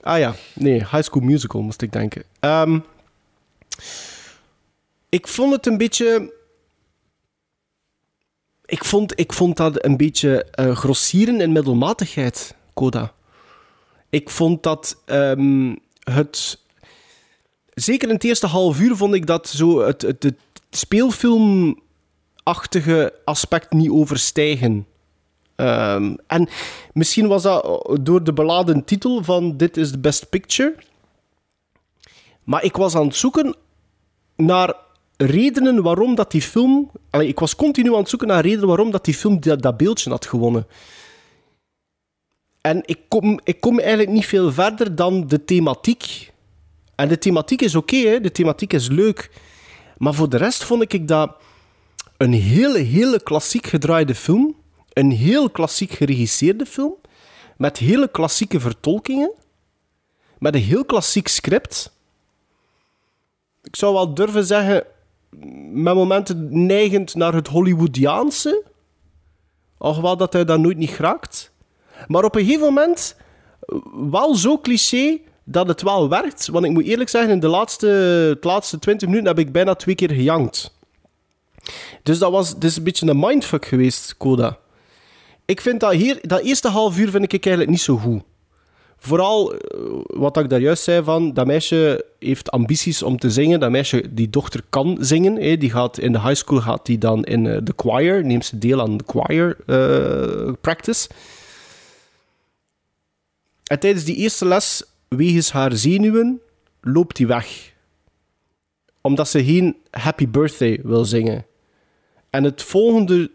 Ah 0.00 0.18
ja, 0.18 0.34
nee, 0.54 0.78
High 0.78 1.02
School 1.02 1.22
Musical 1.22 1.62
moest 1.62 1.82
ik 1.82 1.92
denken. 1.92 2.22
Ehm, 2.40 2.78
ik 5.08 5.28
vond 5.28 5.52
het 5.52 5.66
een 5.66 5.76
beetje. 5.76 6.32
Ik 8.64 8.84
vond, 8.84 9.20
ik 9.20 9.32
vond 9.32 9.56
dat 9.56 9.84
een 9.84 9.96
beetje 9.96 10.44
eh, 10.44 10.76
grossieren 10.76 11.40
in 11.40 11.52
middelmatigheid, 11.52 12.54
Coda. 12.74 13.12
Ik 14.10 14.30
vond 14.30 14.62
dat 14.62 15.02
ehm, 15.04 15.74
het. 16.02 16.58
Zeker 17.74 18.08
in 18.08 18.14
het 18.14 18.24
eerste 18.24 18.46
half 18.46 18.80
uur 18.80 18.96
vond 18.96 19.14
ik 19.14 19.26
dat 19.26 19.48
zo 19.48 19.80
het, 19.80 20.02
het, 20.02 20.22
het 20.22 20.38
speelfilmachtige 20.70 23.14
aspect 23.24 23.72
niet 23.72 23.90
overstijgen. 23.90 24.86
Ehm, 25.54 26.14
en 26.26 26.48
misschien 26.92 27.26
was 27.26 27.42
dat 27.42 27.88
door 28.02 28.24
de 28.24 28.32
beladen 28.32 28.84
titel 28.84 29.24
van 29.24 29.56
Dit 29.56 29.76
is 29.76 29.90
de 29.90 29.98
Best 29.98 30.28
Picture. 30.28 30.74
Maar 32.44 32.64
ik 32.64 32.76
was 32.76 32.94
aan 32.94 33.06
het 33.06 33.16
zoeken 33.16 33.56
naar 34.36 34.74
redenen 35.16 35.82
waarom 35.82 36.14
dat 36.14 36.30
die 36.30 36.42
film... 36.42 36.90
Allee, 37.10 37.28
ik 37.28 37.38
was 37.38 37.56
continu 37.56 37.92
aan 37.92 38.00
het 38.00 38.08
zoeken 38.08 38.28
naar 38.28 38.42
redenen 38.42 38.66
waarom 38.66 38.90
dat 38.90 39.04
die 39.04 39.14
film 39.14 39.40
dat 39.40 39.76
beeldje 39.76 40.10
had 40.10 40.26
gewonnen. 40.26 40.66
En 42.60 42.82
ik 42.84 42.98
kom, 43.08 43.40
ik 43.44 43.60
kom 43.60 43.78
eigenlijk 43.78 44.10
niet 44.10 44.26
veel 44.26 44.52
verder 44.52 44.94
dan 44.94 45.26
de 45.26 45.44
thematiek. 45.44 46.32
En 46.94 47.08
de 47.08 47.18
thematiek 47.18 47.62
is 47.62 47.74
oké, 47.74 48.20
de 48.20 48.32
thematiek 48.32 48.72
is 48.72 48.88
leuk. 48.88 49.30
Maar 49.96 50.14
voor 50.14 50.28
de 50.28 50.36
rest 50.36 50.64
vond 50.64 50.92
ik 50.92 51.08
dat 51.08 51.36
een 52.16 52.32
hele, 52.32 52.78
hele 52.78 53.22
klassiek 53.22 53.66
gedraaide 53.66 54.14
film. 54.14 54.56
Een 54.92 55.10
heel 55.10 55.50
klassiek 55.50 55.92
geregisseerde 55.92 56.66
film. 56.66 56.94
Met 57.56 57.78
hele 57.78 58.10
klassieke 58.10 58.60
vertolkingen. 58.60 59.32
Met 60.38 60.54
een 60.54 60.62
heel 60.62 60.84
klassiek 60.84 61.28
script. 61.28 61.92
Ik 63.62 63.76
zou 63.76 63.94
wel 63.94 64.14
durven 64.14 64.44
zeggen, 64.44 64.84
met 65.72 65.94
momenten 65.94 66.66
neigend 66.66 67.14
naar 67.14 67.34
het 67.34 67.48
Hollywoodiaanse. 67.48 68.64
Alhoewel 69.78 70.16
dat 70.16 70.32
hij 70.32 70.44
dat 70.44 70.58
nooit 70.58 70.76
niet 70.76 70.96
raakt. 70.96 71.52
Maar 72.06 72.24
op 72.24 72.34
een 72.34 72.44
gegeven 72.44 72.66
moment 72.66 73.16
wel 74.10 74.34
zo 74.34 74.58
cliché 74.58 75.18
dat 75.44 75.68
het 75.68 75.82
wel 75.82 76.08
werkt. 76.08 76.48
Want 76.48 76.64
ik 76.64 76.70
moet 76.70 76.84
eerlijk 76.84 77.10
zeggen, 77.10 77.30
in 77.30 77.40
de 77.40 77.48
laatste, 77.48 77.86
de 78.40 78.48
laatste 78.48 78.78
20 78.78 79.08
minuten 79.08 79.28
heb 79.28 79.38
ik 79.38 79.52
bijna 79.52 79.74
twee 79.74 79.94
keer 79.94 80.10
gejankt. 80.10 80.76
Dus 82.02 82.18
dat 82.18 82.30
was 82.30 82.58
dus 82.58 82.76
een 82.76 82.82
beetje 82.82 83.08
een 83.08 83.18
mindfuck 83.18 83.66
geweest, 83.66 84.16
Coda. 84.16 84.58
Ik 85.44 85.60
vind 85.60 85.80
dat 85.80 85.92
hier, 85.92 86.18
dat 86.22 86.40
eerste 86.40 86.68
half 86.68 86.98
uur 86.98 87.10
vind 87.10 87.32
ik 87.32 87.44
eigenlijk 87.44 87.70
niet 87.70 87.80
zo 87.80 87.96
goed. 87.96 88.22
Vooral 88.98 89.54
eh, 89.54 89.80
wat 90.06 90.36
ik 90.36 90.48
daar 90.48 90.60
juist 90.60 90.82
zei 90.82 91.04
van, 91.04 91.32
dat 91.32 91.46
meisje 91.46 92.04
heeft 92.18 92.50
ambities 92.50 93.02
om 93.02 93.18
te 93.18 93.30
zingen. 93.30 93.60
Dat 93.60 93.70
meisje, 93.70 94.04
die 94.10 94.30
dochter 94.30 94.62
kan 94.70 94.96
zingen. 95.00 95.36
Hè. 95.36 95.56
Die 95.56 95.70
gaat 95.70 95.98
in 95.98 96.12
de 96.12 96.20
high 96.20 96.34
school 96.34 96.60
gaat 96.60 96.86
die 96.86 96.98
dan 96.98 97.24
in 97.24 97.46
eh, 97.46 97.58
de 97.62 97.72
choir, 97.76 98.24
neemt 98.24 98.44
ze 98.44 98.58
deel 98.58 98.80
aan 98.80 98.96
de 98.96 99.04
choir 99.06 99.56
eh, 99.66 100.52
practice. 100.60 101.08
En 103.68 103.78
tijdens 103.78 104.04
die 104.04 104.16
eerste 104.16 104.44
les, 104.46 104.82
wegens 105.08 105.52
haar 105.52 105.72
zenuwen, 105.72 106.40
loopt 106.80 107.16
die 107.16 107.26
weg. 107.26 107.72
Omdat 109.00 109.28
ze 109.28 109.44
geen 109.44 109.76
happy 109.90 110.28
birthday 110.28 110.80
wil 110.82 111.04
zingen. 111.04 111.46
En 112.30 112.44
het 112.44 112.62
volgende 112.62 113.30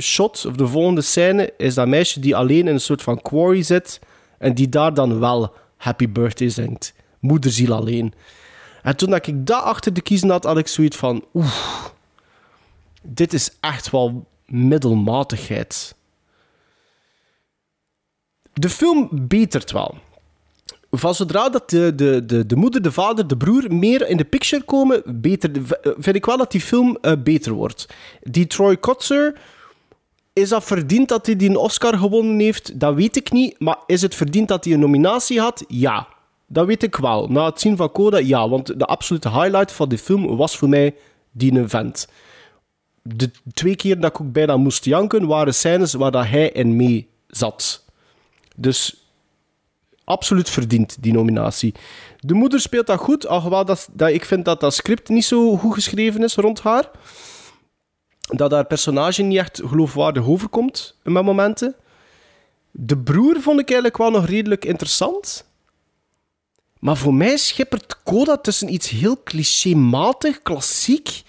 shot, 0.00 0.44
of 0.46 0.54
de 0.56 0.66
volgende 0.66 1.00
scène, 1.00 1.52
is 1.56 1.74
dat 1.74 1.88
meisje 1.88 2.20
die 2.20 2.36
alleen 2.36 2.66
in 2.68 2.74
een 2.74 2.80
soort 2.80 3.02
van 3.02 3.22
quarry 3.22 3.62
zit 3.62 4.00
en 4.38 4.54
die 4.54 4.68
daar 4.68 4.94
dan 4.94 5.20
wel 5.20 5.54
happy 5.76 6.08
birthday 6.08 6.48
zingt. 6.48 6.94
Moederziel 7.18 7.72
alleen. 7.72 8.14
En 8.82 8.96
toen 8.96 9.10
dat 9.10 9.26
ik 9.26 9.46
dat 9.46 9.62
achter 9.62 9.92
de 9.92 10.00
kiezen 10.00 10.30
had, 10.30 10.44
had 10.44 10.58
ik 10.58 10.68
zoiets 10.68 10.96
van, 10.96 11.24
oeh, 11.34 11.84
dit 13.02 13.32
is 13.32 13.50
echt 13.60 13.90
wel 13.90 14.26
middelmatigheid. 14.46 15.94
De 18.54 18.68
film 18.68 19.08
betert 19.12 19.72
wel. 19.72 19.94
Van 20.90 21.14
zodra 21.14 21.48
dat 21.48 21.70
de, 21.70 21.94
de, 21.94 22.26
de, 22.26 22.46
de 22.46 22.56
moeder, 22.56 22.82
de 22.82 22.92
vader, 22.92 23.26
de 23.26 23.36
broer 23.36 23.74
meer 23.74 24.08
in 24.08 24.16
de 24.16 24.24
picture 24.24 24.62
komen, 24.62 25.02
beter, 25.06 25.50
vind 25.98 26.16
ik 26.16 26.24
wel 26.24 26.36
dat 26.36 26.50
die 26.50 26.60
film 26.60 26.98
eh, 27.00 27.12
beter 27.18 27.52
wordt. 27.52 27.88
Die 28.22 28.46
Troy 28.46 28.76
Kotzer, 28.76 29.38
is 30.32 30.48
dat 30.48 30.64
verdiend 30.64 31.08
dat 31.08 31.26
hij 31.26 31.36
die 31.36 31.48
een 31.48 31.56
Oscar 31.56 31.98
gewonnen 31.98 32.38
heeft? 32.38 32.80
Dat 32.80 32.94
weet 32.94 33.16
ik 33.16 33.32
niet. 33.32 33.58
Maar 33.58 33.78
is 33.86 34.02
het 34.02 34.14
verdiend 34.14 34.48
dat 34.48 34.64
hij 34.64 34.74
een 34.74 34.80
nominatie 34.80 35.40
had? 35.40 35.64
Ja. 35.68 36.08
Dat 36.46 36.66
weet 36.66 36.82
ik 36.82 36.96
wel. 36.96 37.28
Na 37.28 37.44
het 37.44 37.60
zien 37.60 37.76
van 37.76 37.92
Coda, 37.92 38.18
ja. 38.18 38.48
Want 38.48 38.78
de 38.78 38.84
absolute 38.84 39.30
highlight 39.30 39.72
van 39.72 39.88
die 39.88 39.98
film 39.98 40.36
was 40.36 40.56
voor 40.56 40.68
mij 40.68 40.94
die 41.32 41.58
event. 41.58 42.08
De 43.02 43.30
twee 43.52 43.76
keer 43.76 44.00
dat 44.00 44.10
ik 44.10 44.20
ook 44.20 44.32
bijna 44.32 44.56
moest 44.56 44.84
janken, 44.84 45.26
waren 45.26 45.54
scènes 45.54 45.92
waar 45.92 46.10
dat 46.10 46.26
hij 46.26 46.50
in 46.50 46.76
mee 46.76 47.08
zat. 47.26 47.83
Dus 48.54 49.06
absoluut 50.04 50.50
verdiend, 50.50 50.96
die 51.00 51.12
nominatie. 51.12 51.74
De 52.20 52.34
moeder 52.34 52.60
speelt 52.60 52.86
dat 52.86 52.98
goed, 52.98 53.26
alhoewel 53.26 53.64
dat, 53.64 53.88
dat 53.92 54.08
ik 54.08 54.24
vind 54.24 54.44
dat 54.44 54.60
dat 54.60 54.74
script 54.74 55.08
niet 55.08 55.24
zo 55.24 55.56
goed 55.56 55.74
geschreven 55.74 56.22
is 56.22 56.34
rond 56.34 56.60
haar. 56.60 56.90
Dat 58.20 58.50
haar 58.50 58.66
personage 58.66 59.22
niet 59.22 59.38
echt 59.38 59.62
geloofwaardig 59.64 60.26
overkomt 60.26 60.96
met 61.02 61.24
momenten. 61.24 61.74
De 62.70 62.98
broer 62.98 63.40
vond 63.40 63.60
ik 63.60 63.66
eigenlijk 63.66 63.96
wel 63.96 64.10
nog 64.10 64.26
redelijk 64.26 64.64
interessant. 64.64 65.44
Maar 66.78 66.96
voor 66.96 67.14
mij 67.14 67.36
schippert 67.36 68.02
Coda 68.02 68.36
tussen 68.36 68.72
iets 68.72 68.88
heel 68.88 69.22
clichématig, 69.22 70.42
klassiek. 70.42 71.22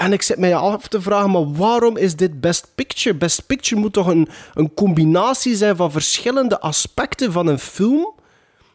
En 0.00 0.12
ik 0.12 0.22
zit 0.22 0.38
mij 0.38 0.54
af 0.54 0.88
te 0.88 1.00
vragen, 1.00 1.30
maar 1.30 1.52
waarom 1.52 1.96
is 1.96 2.16
dit 2.16 2.40
Best 2.40 2.72
Picture? 2.74 3.16
Best 3.16 3.46
Picture 3.46 3.80
moet 3.80 3.92
toch 3.92 4.06
een, 4.06 4.28
een 4.54 4.74
combinatie 4.74 5.56
zijn 5.56 5.76
van 5.76 5.90
verschillende 5.90 6.60
aspecten 6.60 7.32
van 7.32 7.46
een 7.46 7.58
film. 7.58 8.14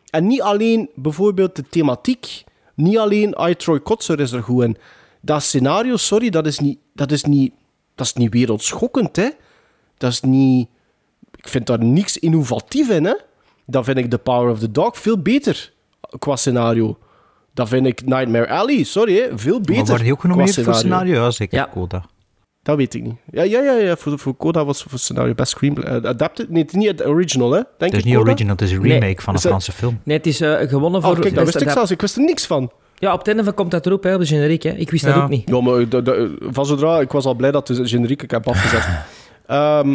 En 0.10 0.28
niet 0.28 0.42
alleen 0.42 0.90
bijvoorbeeld 0.96 1.56
de 1.56 1.64
thematiek 1.70 2.44
niet 2.76 2.98
alleen 2.98 3.36
I, 3.48 3.56
Troy 3.56 3.80
Kotzer 3.80 4.20
is 4.20 4.32
er 4.32 4.44
goed 4.44 4.64
in. 4.64 4.78
Dat 5.22 5.44
scenario, 5.44 5.96
sorry, 5.96 6.30
dat 6.30 6.46
is 6.46 6.60
niet, 6.60 6.80
dat 6.94 7.12
is 7.12 7.24
niet, 7.24 7.54
dat 7.96 8.06
is 8.06 8.14
niet 8.14 8.34
wereldschokkend, 8.34 9.16
hè. 9.16 9.30
Dat 9.98 10.12
is 10.12 10.22
niet... 10.22 10.68
Ik 11.36 11.48
vind 11.48 11.68
daar 11.68 11.84
niks 11.84 12.18
innovatief 12.18 12.90
in, 12.90 13.06
hè. 13.06 13.16
Dan 13.66 13.84
vind 13.84 13.98
ik 13.98 14.10
The 14.10 14.18
Power 14.18 14.52
of 14.52 14.60
the 14.60 14.72
Dog 14.72 14.98
veel 14.98 15.22
beter 15.22 15.74
qua 16.20 16.36
scenario. 16.36 16.98
Dan 17.56 17.68
vind 17.68 17.86
ik 17.86 18.06
Nightmare 18.06 18.50
Alley, 18.50 18.84
sorry, 18.84 19.16
hè, 19.16 19.28
veel 19.38 19.60
beter 19.60 19.76
Maar 19.76 19.86
wordt 19.86 20.04
die 20.04 20.12
ook 20.12 20.22
genomineerd 20.22 20.64
voor 20.64 20.74
scenario? 20.74 21.14
Ja, 21.24 21.32
zeker. 21.32 21.58
Ja. 21.58 21.70
Coda. 21.74 22.04
Dat 22.64 22.78
weet 22.78 22.94
ik 22.94 23.04
niet. 23.04 23.16
Ja, 23.32 23.44
ja, 23.44 23.62
ja, 23.62 23.72
ja 23.74 23.96
voor, 23.96 24.20
voor 24.20 24.38
Coda 24.38 24.66
was 24.66 24.84
voor 24.84 25.00
scenario 25.00 25.34
best 25.34 25.52
screenplay. 25.52 25.86
eh, 26.02 26.10
adapted? 26.10 26.50
Nee, 26.50 26.62
het 26.62 26.72
is 26.72 26.78
niet 26.78 26.88
het 26.88 27.06
original, 27.06 27.52
hè? 27.52 27.56
Denk 27.56 27.68
Het 27.78 27.92
is 27.92 27.98
ik, 28.00 28.06
niet 28.06 28.14
Coda? 28.16 28.28
original, 28.30 28.52
het 28.56 28.62
is 28.62 28.72
een 28.72 28.82
remake 28.82 29.00
Nee. 29.06 29.16
van 29.16 29.28
een 29.28 29.34
dat- 29.34 29.42
Franse 29.42 29.72
film. 29.72 30.00
Nee, 30.04 30.18
het 30.18 30.26
is 30.28 30.42
eh, 30.42 30.70
gewonnen 30.70 31.00
Oh, 31.02 31.08
voor... 31.08 31.20
kijk, 31.20 31.36
dat 31.36 31.46
wist 31.46 31.62
ik 31.62 31.70
zelfs. 31.70 31.92
Ik 31.92 32.02
wist 32.02 32.16
er 32.16 32.22
niks 32.24 32.46
van. 32.46 32.72
Ja, 32.96 33.12
op 33.14 33.18
het 33.20 33.28
einde 33.28 33.44
van 33.44 33.54
komt 33.54 33.72
dat 33.72 33.86
erop, 33.86 34.04
hè, 34.04 34.14
op 34.14 34.20
de 34.20 34.26
generiek. 34.26 34.64
Hè. 34.64 34.70
Ik 34.70 34.92
wist 34.92 35.04
dat 35.04 35.16
Ja. 35.16 35.24
ook 35.24 35.30
niet. 35.30 35.50
Ja, 35.50 35.62
maar 35.62 35.90
de, 35.90 36.02
de- 36.02 36.36
van 36.42 36.66
zodra... 36.66 37.00
Ik 37.00 37.12
was 37.12 37.26
al 37.26 37.34
blij 37.34 37.52
dat 37.52 37.68
de 37.68 37.88
generiek 37.88 38.22
ik 38.24 38.32
heb 38.32 38.48
afgezet. 38.48 38.88
Ehm, 39.48 39.90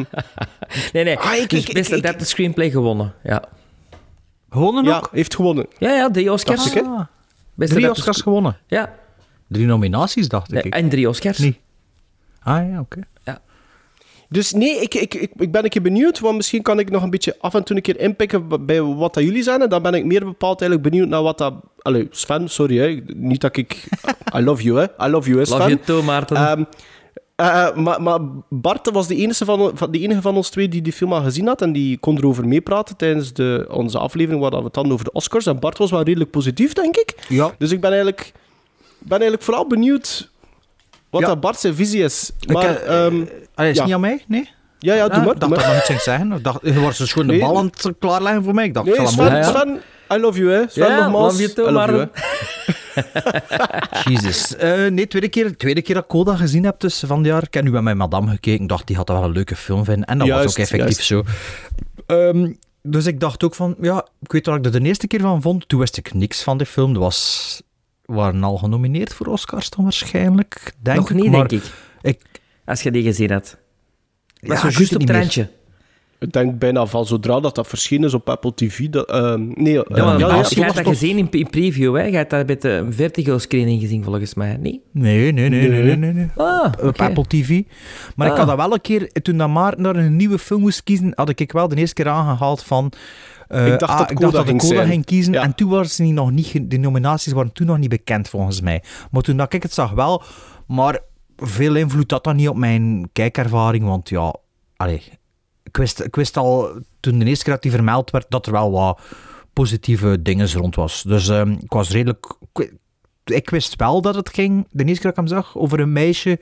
Nee, 0.93 1.05
nee. 1.05 1.19
Ah, 1.19 1.35
ik- 1.37 1.51
dus 1.51 1.67
ik- 1.67 1.73
beste 1.75 1.97
ik- 1.97 2.05
adapted 2.05 2.29
screenplay 2.29 2.71
gewonnen. 2.71 3.15
Ja, 3.23 3.43
Gewonnen 4.51 4.85
ja, 4.85 4.97
ook? 4.97 5.09
heeft 5.13 5.35
gewonnen. 5.35 5.67
ja, 5.79 5.91
ja 5.95 6.11
drie 6.11 6.33
Oscars. 6.33 6.75
Ik? 6.75 6.83
Ah, 6.85 7.01
Beste 7.61 7.75
drie 7.75 7.91
Oscars 7.91 8.19
screen- 8.19 8.23
gewonnen. 8.23 8.57
Ja, 8.67 8.95
Drie 9.49 9.67
nominaties, 9.67 10.29
dacht 10.29 10.51
nee, 10.51 10.63
ik. 10.63 10.75
en 10.75 10.89
drie 10.89 11.09
Oscars. 11.09 11.39
Niet. 11.39 11.59
Ah 12.43 12.71
ja, 12.71 12.81
oké. 12.81 13.01
Dus 14.29 14.53
nee, 14.53 14.81
ik, 14.81 14.95
ik, 14.95 15.15
ik, 15.15 15.31
ik 15.37 15.53
ben 15.53 15.65
een 15.65 15.71
keer 15.71 15.83
benieuwd, 15.83 16.19
want 16.21 16.37
misschien 16.37 16.63
kan 16.63 16.79
ik 16.79 16.91
nog 16.91 17.03
een 17.03 17.11
beetje 17.11 17.37
af 17.41 17.55
en 17.55 17.65
toe 17.65 17.77
een 17.77 17.83
keer 17.83 18.01
inpikken 18.01 18.67
bij 18.67 18.83
wat 18.83 19.15
dat 19.15 19.23
jullie 19.25 19.43
zijn. 19.43 19.63
En 19.63 19.69
dan 19.69 19.83
ben 19.83 19.95
ik 19.95 20.05
meer 20.05 20.25
bepaald 20.25 20.61
eigenlijk 20.61 20.91
benieuwd 20.91 21.09
naar 21.09 21.23
wat 21.23 21.39
dat... 21.39 21.55
Allee, 21.79 22.09
Sven, 22.11 22.49
sorry, 22.49 22.79
hè. 22.79 23.01
Niet 23.15 23.41
dat 23.41 23.57
ik... 23.57 23.89
I 24.37 24.41
love 24.41 24.63
you, 24.63 24.79
hè. 24.79 25.07
I 25.07 25.11
love 25.11 25.29
you, 25.29 25.39
hè, 25.41 25.45
Sven. 25.45 25.59
Love 25.59 25.71
you 25.71 25.81
too, 25.85 26.03
Maarten. 26.03 26.37
Ehm, 26.37 26.65
eh, 27.41 27.67
eh, 27.67 27.75
maar, 27.77 28.03
maar 28.03 28.19
Bart 28.49 28.91
was 28.91 29.07
de 29.07 29.17
enige 29.17 29.45
van, 29.45 29.71
van, 29.75 29.91
de 29.91 29.99
enige 29.99 30.21
van 30.21 30.37
ons 30.37 30.49
twee 30.51 30.69
die 30.69 30.83
die 30.83 30.93
film 30.93 31.13
al 31.13 31.23
gezien 31.23 31.47
had 31.47 31.63
en 31.63 31.73
die 31.73 31.99
kon 31.99 32.17
erover 32.17 32.49
meepraten 32.49 32.97
tijdens 32.97 33.33
de, 33.33 33.67
onze 33.71 33.99
aflevering 33.99 34.41
waar 34.43 34.51
we 34.51 34.65
het 34.65 34.75
hadden 34.75 34.93
over 34.93 35.05
de 35.05 35.13
Oscars. 35.13 35.47
En 35.47 35.59
Bart 35.59 35.79
was 35.79 35.91
wel 35.91 36.03
redelijk 36.03 36.31
positief, 36.31 36.73
denk 36.73 36.97
ik. 36.97 37.15
Ja, 37.29 37.51
Dus 37.59 37.71
ik 37.71 37.81
ben 37.81 37.91
eigenlijk, 37.91 38.33
ben 38.99 39.11
eigenlijk 39.11 39.43
vooral 39.43 39.67
benieuwd 39.67 40.31
wat 41.11 41.21
Ja. 41.21 41.27
dat 41.27 41.41
Bart 41.41 41.59
zijn 41.61 41.75
visie 41.75 42.03
is. 42.03 42.31
Maar, 42.47 42.71
Ik, 42.71 42.79
eh, 42.79 43.05
ehm, 43.07 43.25
Allee, 43.55 43.71
is 43.71 43.77
Ja. 43.77 43.85
niet 43.85 43.95
aan 43.95 44.01
mij? 44.01 44.25
Nee? 44.27 44.49
ja, 44.79 44.95
ja, 44.95 45.09
doe 45.09 45.17
Ah, 45.17 45.25
maar. 45.25 45.35
Ik 45.35 45.41
dacht 45.41 45.55
dat 45.55 45.67
nog 45.67 45.77
iets 45.77 45.87
ging 45.87 46.01
zeggen. 46.01 46.33
Ik 46.33 46.45
dacht, 46.45 46.59
je 46.63 46.81
was 46.81 46.99
dus 46.99 47.13
gewoon 47.13 47.27
de 47.29 47.35
Nee. 47.35 47.43
bal 47.43 47.59
aan 47.59 47.65
het 47.83 47.93
klaarleggen 47.99 48.45
voor 48.45 48.55
mij. 48.55 48.65
Ik 48.65 48.75
dacht, 48.75 48.87
Nee, 48.87 49.07
Sven. 49.07 49.45
Sven, 49.45 49.81
I 50.13 50.17
love 50.19 50.39
you, 50.39 50.51
hè. 50.53 50.63
Sven, 50.69 50.97
nogmaals. 50.97 51.33
love 51.33 51.43
you 51.43 51.53
too, 51.53 51.69
I 51.69 51.71
love 51.71 51.93
you. 51.93 52.09
Jezus. 54.09 54.57
Eh, 54.57 54.87
nee, 54.87 55.07
tweede 55.07 55.29
keer, 55.29 55.57
tweede 55.57 55.83
keer 55.83 55.95
dat 55.95 56.05
ik 56.05 56.11
Coda 56.11 56.37
gezien 56.37 56.65
heb 56.65 56.81
dus 56.81 57.03
van 57.07 57.19
het 57.19 57.27
jaar. 57.27 57.43
Ik 57.43 57.55
heb 57.55 57.65
nu 57.65 57.71
bij 57.71 57.83
mijn 57.83 57.97
madame 57.97 58.31
gekeken. 58.31 58.63
Ik 58.63 58.69
dacht, 58.69 58.87
die 58.87 58.97
had 58.97 59.07
dat 59.07 59.17
wel 59.17 59.25
een 59.25 59.33
leuke 59.33 59.57
film 59.57 59.85
vinden. 59.85 60.05
En 60.05 60.19
dat 60.19 60.29
was 60.29 60.47
ook 60.47 60.59
effectief 60.59 61.03
zo. 61.03 61.25
Ehm, 62.07 62.53
dus 62.83 63.07
ik 63.07 63.21
dacht 63.21 63.45
ook 63.45 63.55
van, 63.55 63.77
ja, 63.81 64.07
ik 64.21 64.33
weet 64.33 64.47
waar 64.47 64.59
ik 64.59 64.65
er 64.65 64.73
de 64.73 64.81
eerste 64.81 65.07
keer 65.07 65.21
van 65.21 65.43
vond. 65.43 65.69
Toen 65.69 65.81
wist 65.81 65.97
ik 65.97 66.15
niks 66.15 66.43
van 66.43 66.59
die 66.59 66.67
film. 66.67 66.93
Dat 66.93 67.03
was, 67.03 67.63
waren 68.05 68.45
al 68.45 68.57
genomineerd 68.57 69.15
voor 69.15 69.27
Oscars 69.27 69.71
dan 69.71 69.85
waarschijnlijk, 69.85 70.73
denk 70.83 70.97
Nog 70.99 71.11
ik. 71.11 71.17
niet, 71.17 71.31
maar 71.31 71.49
denk 71.49 71.63
ik. 71.63 71.73
ik 72.03 72.21
Als 72.65 72.83
je 72.83 72.91
die 72.91 73.03
gezien 73.03 73.31
had. 73.31 73.57
Ja, 74.35 74.49
Dat 74.49 74.57
is 74.57 74.61
zo 74.61 74.79
juist 74.79 74.95
op 74.95 75.01
het 75.01 75.11
randje. 75.11 75.49
Ik 76.21 76.33
denk 76.33 76.59
bijna 76.59 76.87
van 76.87 77.07
zodra 77.07 77.41
dat 77.41 77.55
dat 77.55 77.67
verschenen 77.67 78.07
is 78.09 78.15
op 78.15 78.29
Apple 78.31 78.55
TV. 78.55 78.89
Dat, 78.89 79.11
ehm, 79.11 79.49
nee, 79.55 79.73
Ja, 79.73 79.83
eh, 79.83 80.05
maar 80.05 80.19
ja, 80.19 80.27
ja, 80.29 80.45
je 80.49 80.63
hebt 80.63 80.75
dat 80.77 80.87
gezien 80.87 81.19
in, 81.19 81.31
in 81.31 81.51
preview, 81.51 81.95
hè? 81.97 82.03
Je 82.03 82.17
hebt 82.17 82.31
dat 82.31 82.47
met 82.47 82.63
de 82.63 82.87
Vertigo-screening 82.91 83.81
gezien, 83.81 84.05
volgens 84.05 84.35
mij. 84.35 84.57
Nee? 84.57 84.83
Nee, 84.93 85.33
nee, 85.33 85.49
nee, 85.49 85.69
nee, 85.69 85.83
nee, 85.83 85.97
nee. 85.97 86.13
nee. 86.13 86.29
Ah, 86.37 86.73
Op. 86.83 87.01
Apple 87.01 87.27
TV. 87.27 87.63
Maar 88.17 88.27
ik 88.27 88.33
Ah. 88.33 88.39
had 88.39 88.47
dat 88.49 88.57
wel 88.57 88.73
een 88.73 88.81
keer, 88.81 89.13
toen 89.13 89.37
dat 89.37 89.49
Maarten 89.49 89.83
naar 89.83 89.97
een 89.97 90.17
nieuwe 90.17 90.39
film 90.39 90.61
moest 90.61 90.83
kiezen, 90.83 91.13
had 91.15 91.41
ik 91.41 91.53
wel 91.53 91.69
de 91.69 91.77
eerste 91.77 91.95
keer 91.95 92.09
aangehaald 92.09 92.63
van... 92.63 92.93
eh, 93.49 93.67
Ik 93.73 93.79
dacht 93.79 93.93
ah, 93.93 93.99
dat 93.99 94.11
ik 94.11 94.19
dacht 94.21 94.33
dat 94.33 94.47
ging 94.47 94.61
de 94.61 94.67
Coda 94.67 94.77
zijn. 94.79 94.89
ging 94.89 95.05
kiezen. 95.05 95.33
Ja. 95.33 95.43
En 95.43 95.55
toen 95.55 95.71
waren 95.71 95.91
ze 95.91 96.03
niet, 96.03 96.15
nog 96.15 96.31
niet, 96.31 96.71
de 96.71 96.77
nominaties 96.79 97.33
waren 97.33 97.53
toen 97.53 97.67
nog 97.67 97.79
niet 97.79 97.89
bekend, 97.89 98.29
volgens 98.29 98.61
mij. 98.61 98.83
Maar 99.11 99.23
toen 99.23 99.37
dat 99.37 99.53
ik 99.53 99.63
het 99.63 99.73
zag 99.73 99.91
wel, 99.91 100.23
maar 100.67 100.99
veel 101.37 101.75
invloed 101.75 102.11
had 102.11 102.25
dat 102.25 102.35
niet 102.35 102.49
op 102.49 102.57
mijn 102.57 103.09
kijkervaring, 103.13 103.85
want 103.85 104.09
ja, 104.09 104.35
allee, 104.77 105.03
ik, 105.71 105.77
wist, 105.77 106.01
ik 106.01 106.17
wist 106.17 106.37
al, 106.37 106.71
toen 107.01 107.19
de 107.19 107.25
eerste 107.25 107.45
keer 107.45 107.53
dat 107.53 107.63
die 107.63 107.71
vermeld 107.71 108.11
werd, 108.11 108.27
dat 108.29 108.47
er 108.47 108.53
wel 108.53 108.71
wat 108.71 109.01
positieve 109.53 110.23
dingen 110.23 110.53
rond 110.53 110.75
was. 110.75 111.03
Dus 111.03 111.29
ehm, 111.29 111.51
ik 111.51 111.73
was 111.73 111.91
redelijk... 111.91 112.37
Ik, 112.53 112.73
ik 113.25 113.51
wist 113.51 113.77
wel 113.77 114.01
dat 114.01 114.15
het 114.15 114.29
ging, 114.31 114.67
de 114.71 114.85
eerste 114.85 115.03
keer 115.03 115.13
dat 115.15 115.25
ik 115.25 115.31
hem 115.31 115.39
zag, 115.43 115.57
over 115.57 115.81
een 115.81 115.93
meisje 115.93 116.41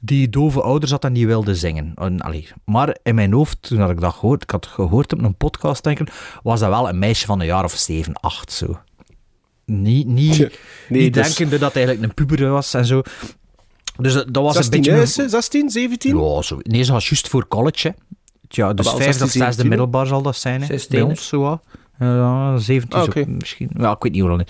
die 0.00 0.28
dove 0.28 0.62
ouders 0.62 0.90
had 0.90 1.04
en 1.04 1.12
die 1.12 1.26
wilde 1.26 1.54
zingen. 1.54 1.92
En, 1.94 2.20
allee, 2.20 2.48
maar 2.64 2.96
in 3.02 3.14
mijn 3.14 3.32
hoofd, 3.32 3.56
toen 3.60 3.78
had 3.78 3.90
ik 3.90 4.00
dat 4.00 4.14
gehoord, 4.14 4.42
ik 4.42 4.50
had 4.50 4.66
gehoord 4.66 5.12
op 5.12 5.22
een 5.22 5.36
podcast, 5.36 5.84
denk 5.84 6.00
ik, 6.00 6.38
was 6.42 6.60
dat 6.60 6.68
wel 6.68 6.88
een 6.88 6.98
meisje 6.98 7.26
van 7.26 7.40
een 7.40 7.46
jaar 7.46 7.64
of 7.64 7.72
7, 7.72 8.12
8 8.20 8.52
zo. 8.52 8.78
Niet, 9.64 10.06
niet, 10.06 10.38
nee, 10.38 10.50
niet 10.88 11.14
dus- 11.14 11.26
denkende 11.26 11.58
dat 11.58 11.72
hij 11.72 11.84
eigenlijk 11.84 12.18
een 12.18 12.26
puber 12.26 12.50
was 12.50 12.74
en 12.74 12.86
zo. 12.86 13.02
Dus 13.98 14.12
dat 14.12 14.34
dat 14.34 14.42
was 14.42 14.54
16, 14.54 14.74
een 14.74 14.80
beetje... 14.80 14.90
hè, 14.90 14.96
een- 14.96 15.04
is 15.04 15.12
ze? 15.14 15.28
16, 15.28 15.70
17? 15.70 16.16
ja, 16.18 16.42
zo. 16.42 16.58
Nee, 16.62 16.82
ze 16.82 16.92
was 16.92 17.08
juist 17.08 17.28
voor 17.28 17.48
college. 17.48 17.88
Hè. 17.88 17.94
Ja, 18.56 18.72
dus 18.72 18.86
wel, 18.86 18.96
vijfde 18.96 19.18
16, 19.18 19.24
of 19.26 19.30
zesde 19.30 19.44
17, 19.44 19.68
middelbaar 19.68 20.06
zal 20.06 20.22
dat 20.22 20.36
zijn. 20.36 20.60
Hè. 20.60 20.66
16, 20.66 20.98
Bij 20.98 21.08
ons 21.08 21.28
zo 21.28 21.60
17 22.56 22.98
Ah, 22.98 23.00
zo 23.00 23.06
oké. 23.06 23.24
misschien. 23.26 23.70
Ja, 23.78 23.92
ik 23.92 24.02
weet 24.02 24.12
niet 24.12 24.20
hoe 24.20 24.30
lang. 24.30 24.48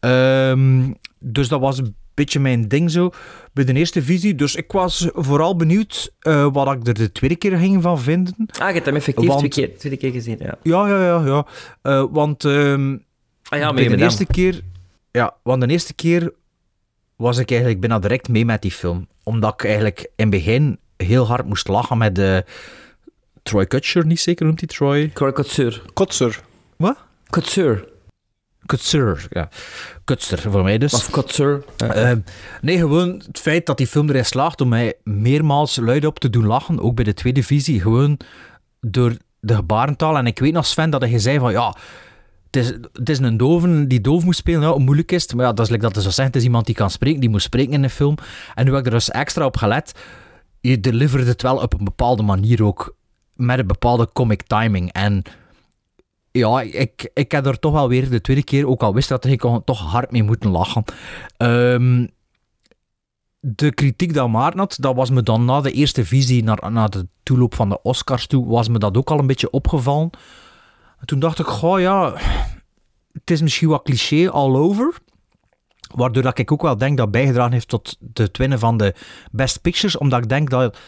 Ehm 0.00 0.92
dus 1.32 1.48
dat 1.48 1.60
was 1.60 1.78
een 1.78 1.94
beetje 2.14 2.40
mijn 2.40 2.68
ding 2.68 2.90
zo. 2.90 3.10
Bij 3.52 3.64
de 3.64 3.72
eerste 3.72 4.02
visie. 4.02 4.34
Dus 4.34 4.54
ik 4.54 4.72
was 4.72 5.08
vooral 5.12 5.56
benieuwd 5.56 6.12
eh, 6.18 6.48
wat 6.52 6.72
ik 6.72 6.86
er 6.86 6.94
de 6.94 7.12
tweede 7.12 7.36
keer 7.36 7.56
ging 7.56 7.82
van 7.82 8.00
vinden. 8.00 8.34
Ah, 8.58 8.68
je 8.68 8.74
hebt 8.74 8.86
hem 8.86 8.96
effectief 8.96 9.28
Want- 9.28 9.38
twee, 9.38 9.66
keer, 9.68 9.78
tweede 9.78 9.98
keer 9.98 10.12
gezien, 10.12 10.36
ja. 10.38 10.54
Ja, 10.62 10.88
ja, 10.88 11.04
ja. 11.04 11.26
ja. 11.26 11.46
Eh, 11.82 12.04
want 12.10 12.44
ehm, 12.44 12.96
Ah 13.48 13.58
ja, 13.58 13.74
bij 13.74 13.88
de 13.88 13.96
eerste 13.96 14.26
keer... 14.26 14.60
Ja, 15.10 15.34
want 15.42 15.60
de 15.60 15.66
eerste 15.68 15.94
keer 15.94 16.32
was 17.16 17.38
ik 17.38 17.50
eigenlijk 17.50 17.80
bijna 17.80 17.98
direct 17.98 18.28
mee 18.28 18.44
met 18.44 18.62
die 18.62 18.70
film. 18.70 19.08
Omdat 19.22 19.52
ik 19.52 19.64
eigenlijk 19.64 20.00
in 20.00 20.10
het 20.16 20.30
begin 20.30 20.78
heel 20.96 21.26
hard 21.26 21.46
moest 21.46 21.68
lachen 21.68 21.98
met 21.98 22.14
de... 22.14 22.44
Troy 23.46 23.66
Kutcher, 23.66 24.06
niet 24.06 24.20
zeker 24.20 24.46
noemt 24.46 24.60
hij 24.60 24.68
Troy? 24.68 25.10
Troy 25.14 25.32
Kotsur. 25.32 25.82
Kotzer. 25.92 26.40
Wat? 26.76 26.96
Kotsur. 27.30 27.88
Kutzer, 28.66 29.26
ja. 29.30 29.48
Kutster 30.04 30.50
voor 30.50 30.62
mij 30.62 30.78
dus. 30.78 30.94
Of 30.94 31.10
Kotsur. 31.10 31.64
Ja. 31.76 31.92
Eh, 31.92 32.16
nee, 32.60 32.78
gewoon 32.78 33.22
het 33.26 33.38
feit 33.38 33.66
dat 33.66 33.76
die 33.76 33.86
film 33.86 34.08
erin 34.08 34.24
slaagt 34.24 34.60
om 34.60 34.68
mij 34.68 34.94
meermaals 35.04 35.76
luid 35.76 36.04
op 36.04 36.18
te 36.18 36.30
doen 36.30 36.46
lachen, 36.46 36.80
ook 36.80 36.94
bij 36.94 37.04
de 37.04 37.14
tweede 37.14 37.42
visie, 37.42 37.80
gewoon 37.80 38.18
door 38.80 39.16
de 39.40 39.54
gebarentaal. 39.54 40.16
En 40.16 40.26
ik 40.26 40.38
weet 40.38 40.52
nog, 40.52 40.66
Sven, 40.66 40.90
dat 40.90 41.10
je 41.10 41.18
zei 41.18 41.38
van, 41.38 41.52
ja, 41.52 41.76
het 42.50 42.56
is, 42.56 42.66
het 42.92 43.08
is 43.08 43.18
een 43.18 43.36
doven 43.36 43.88
die 43.88 44.00
doof 44.00 44.24
moet 44.24 44.36
spelen, 44.36 44.60
ja, 44.60 44.70
hoe 44.70 44.80
moeilijk 44.80 45.12
is 45.12 45.22
het? 45.22 45.34
Maar 45.34 45.46
ja, 45.46 45.52
dat 45.52 45.66
is 45.66 45.70
like 45.70 45.82
dat 45.82 45.94
ze 45.94 46.02
zo 46.02 46.08
zeggen, 46.08 46.26
het 46.26 46.36
is 46.36 46.44
iemand 46.44 46.66
die 46.66 46.74
kan 46.74 46.90
spreken, 46.90 47.20
die 47.20 47.30
moet 47.30 47.42
spreken 47.42 47.72
in 47.72 47.82
een 47.82 47.90
film. 47.90 48.16
En 48.54 48.64
nu 48.64 48.70
heb 48.70 48.80
ik 48.80 48.86
er 48.86 48.92
dus 48.92 49.10
extra 49.10 49.44
op 49.44 49.56
gelet, 49.56 49.92
je 50.60 50.80
deliverde 50.80 51.26
het 51.26 51.42
wel 51.42 51.56
op 51.56 51.78
een 51.78 51.84
bepaalde 51.84 52.22
manier 52.22 52.64
ook, 52.64 52.94
met 53.36 53.58
een 53.58 53.66
bepaalde 53.66 54.08
comic 54.12 54.42
timing. 54.42 54.92
En 54.92 55.22
ja, 56.30 56.60
ik, 56.60 57.10
ik 57.14 57.32
heb 57.32 57.46
er 57.46 57.58
toch 57.58 57.72
wel 57.72 57.88
weer 57.88 58.10
de 58.10 58.20
tweede 58.20 58.44
keer, 58.44 58.68
ook 58.68 58.82
al 58.82 58.94
wist 58.94 59.08
dat 59.08 59.24
ik 59.24 59.40
toch 59.64 59.80
hard 59.80 60.10
mee 60.10 60.22
moeten 60.22 60.50
lachen. 60.50 60.84
Ehm, 61.36 62.06
de 63.40 63.72
kritiek 63.72 64.14
dat 64.14 64.28
Maarten 64.28 64.58
had, 64.58 64.76
dat 64.80 64.94
was 64.94 65.10
me 65.10 65.22
dan 65.22 65.44
na 65.44 65.60
de 65.60 65.70
eerste 65.70 66.04
visie, 66.04 66.44
naar, 66.44 66.72
na 66.72 66.86
de 66.86 67.08
toeloop 67.22 67.54
van 67.54 67.68
de 67.68 67.82
Oscars 67.82 68.26
toe, 68.26 68.46
was 68.46 68.68
me 68.68 68.78
dat 68.78 68.96
ook 68.96 69.10
al 69.10 69.18
een 69.18 69.26
beetje 69.26 69.50
opgevallen. 69.50 70.10
En 70.98 71.06
toen 71.06 71.18
dacht 71.18 71.38
ik, 71.38 71.46
goh 71.46 71.80
ja, 71.80 72.14
het 73.12 73.30
is 73.30 73.42
misschien 73.42 73.68
wat 73.68 73.82
cliché 73.82 74.30
all 74.30 74.54
over. 74.54 74.94
Waardoor 75.94 76.22
dat 76.22 76.38
ik 76.38 76.52
ook 76.52 76.62
wel 76.62 76.76
denk 76.76 76.96
dat 76.96 77.10
bijgedragen 77.10 77.52
heeft 77.52 77.68
tot 77.68 77.96
de 77.98 78.28
winnen 78.32 78.58
van 78.58 78.76
de 78.76 78.94
Best 79.30 79.60
Pictures. 79.60 79.98
Omdat 79.98 80.22
ik 80.22 80.28
denk 80.28 80.50
dat 80.50 80.78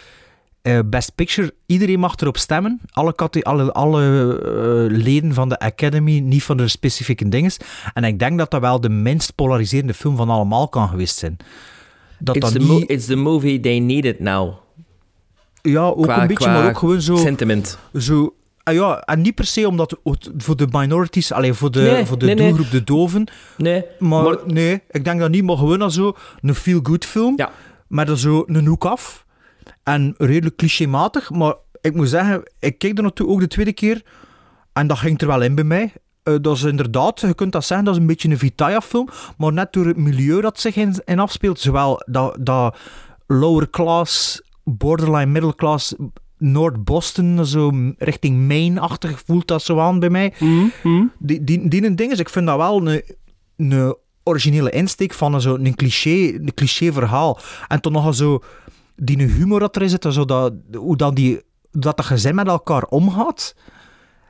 eh, 0.77 0.79
Best 0.87 1.15
Picture, 1.15 1.55
iedereen 1.67 1.99
mag 1.99 2.17
erop 2.17 2.37
stemmen. 2.37 2.81
Alle, 2.91 3.15
alle, 3.43 3.73
alle 3.73 4.03
eh, 4.43 4.97
leden 5.03 5.35
van 5.35 5.49
de 5.49 5.59
Academy, 5.59 6.19
niet 6.19 6.43
van 6.43 6.57
de 6.57 6.69
specifieke 6.69 7.29
dingen. 7.29 7.51
En 7.95 8.05
ik 8.05 8.19
denk 8.19 8.39
dat 8.39 8.51
dat 8.51 8.61
wel 8.61 8.81
de 8.81 8.89
minst 8.89 9.35
polariserende 9.35 9.95
film 9.95 10.17
van 10.17 10.29
allemaal 10.31 10.69
kan 10.69 10.89
geweest 10.89 11.17
zijn. 11.17 11.37
Dat 12.19 12.37
It's, 12.37 12.53
dat 12.53 12.61
the 12.63 12.73
niet, 12.73 12.91
it's 12.91 13.07
the 13.07 13.17
movie 13.17 13.61
they 13.61 13.79
needed 13.79 14.21
now. 14.21 14.53
ja, 15.63 15.83
ook 15.83 16.03
Qua- 16.03 16.21
een 16.21 16.27
beetje, 16.27 16.49
maar 16.49 16.69
ook 16.69 16.79
gewoon 16.79 17.01
zo... 17.03 17.17
Sentiment. 17.17 17.79
zo 17.99 18.35
ah 18.63 18.75
ja, 18.75 19.01
en 19.01 19.21
niet 19.21 19.35
per 19.35 19.45
se 19.47 19.69
omdat 19.69 19.97
het 20.05 20.31
voor 20.37 20.57
de 20.57 20.67
minorities, 20.71 21.33
alleen 21.33 21.55
voor 21.55 21.71
de, 21.71 21.81
Nee, 21.81 22.05
voor 22.05 22.19
de 22.19 22.27
nee, 22.27 22.35
nee. 22.35 22.47
doelgroep, 22.49 22.71
de 22.71 22.85
doven. 22.85 23.27
Nee, 23.57 23.85
Maar, 23.99 24.23
maar- 24.23 24.37
nee, 24.47 24.83
ik 24.91 25.05
denk 25.05 25.21
dat 25.21 25.31
niet, 25.31 25.45
maar 25.45 25.57
gewoon 25.57 25.83
als 25.83 25.95
zo 25.95 26.17
een 26.41 26.55
feel-good 26.55 27.05
film. 27.05 27.33
Ja. 27.37 27.51
Met 27.89 28.09
er 28.09 28.19
zo 28.19 28.45
een 28.47 28.67
hoek 28.67 28.85
af. 28.85 29.27
En 29.89 30.15
redelijk 30.19 30.57
clichématig, 30.57 31.31
maar 31.31 31.55
ik 31.81 31.95
moet 31.95 32.09
zeggen, 32.09 32.43
ik 32.59 32.79
keek 32.79 32.97
er 32.97 33.03
naartoe 33.03 33.29
ook 33.29 33.41
de 33.41 33.47
tweede 33.47 33.73
keer. 33.73 34.03
En 34.73 34.87
dat 34.87 34.99
ging 34.99 35.21
er 35.21 35.27
wel 35.27 35.43
in 35.43 35.55
bij 35.55 35.65
mij. 35.65 35.93
eh, 36.23 36.35
dat 36.41 36.57
is 36.57 36.63
inderdaad, 36.63 37.21
je 37.21 37.35
kunt 37.35 37.53
dat 37.53 37.65
zeggen, 37.65 37.87
dat 37.87 37.95
is 37.95 38.01
een 38.01 38.07
beetje 38.07 38.29
een 38.29 38.39
Vitaya-film, 38.39 39.09
maar 39.37 39.53
net 39.53 39.73
door 39.73 39.87
het 39.87 39.97
milieu 39.97 40.41
dat 40.41 40.61
zich 40.61 40.77
in, 40.77 40.95
in 41.05 41.19
afspeelt, 41.19 41.61
zowel 41.61 42.03
dat, 42.07 42.37
dat 42.41 42.77
lower 43.27 43.71
class, 43.71 44.43
borderline 44.65 45.27
middle 45.27 45.55
class, 45.55 45.95
Noord-Boston, 46.39 47.47
zo 47.47 47.93
richting 47.99 48.47
Maine-achtig 48.49 49.23
voelt 49.27 49.47
dat 49.47 49.63
zo 49.63 49.79
aan 49.79 50.01
bij 50.01 50.11
mij. 50.11 50.35
Die, 51.19 51.45
die, 51.45 51.69
die 51.69 51.85
een 51.85 51.97
ding 51.97 52.13
is, 52.13 52.19
ik 52.19 52.29
vind 52.29 52.47
dat 52.47 52.57
wel 52.57 52.87
een, 52.89 53.03
een 53.57 53.97
originele 54.23 54.71
insteek 54.71 55.13
van 55.13 55.35
een, 55.35 55.41
zo, 55.41 55.55
een, 55.55 55.75
cliché, 55.75 56.35
een 56.35 56.55
cliché 56.55 56.93
verhaal. 56.93 57.39
En 57.69 57.81
toch 57.81 57.93
nog 57.93 58.15
zo 58.15 58.43
die 59.03 59.23
humor 59.23 59.61
dat 59.61 59.77
erin 59.77 59.89
zit, 59.91 60.07
zo 60.11 60.25
dat, 60.25 60.53
hoe 60.77 60.97
dat, 60.97 61.17
die, 61.17 61.41
dat 61.71 61.97
dat 61.97 62.07
gezin 62.07 62.35
met 62.35 62.47
elkaar 62.47 62.83
omgaat. 62.85 63.55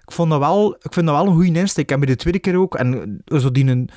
Ik, 0.04 0.12
vond 0.14 0.30
dat 0.30 0.38
wel, 0.38 0.74
ik 0.82 0.92
vind 0.92 1.06
dat 1.06 1.16
wel 1.16 1.26
een 1.26 1.32
goede 1.34 1.58
insteek. 1.58 1.90
En 1.90 1.98
bij 1.98 2.08
de 2.08 2.16
tweede 2.16 2.38
keer 2.38 2.56
ook. 2.56 2.74
En 2.74 3.22
zo 3.26 3.50
die, 3.50 3.66
een, 3.66 3.88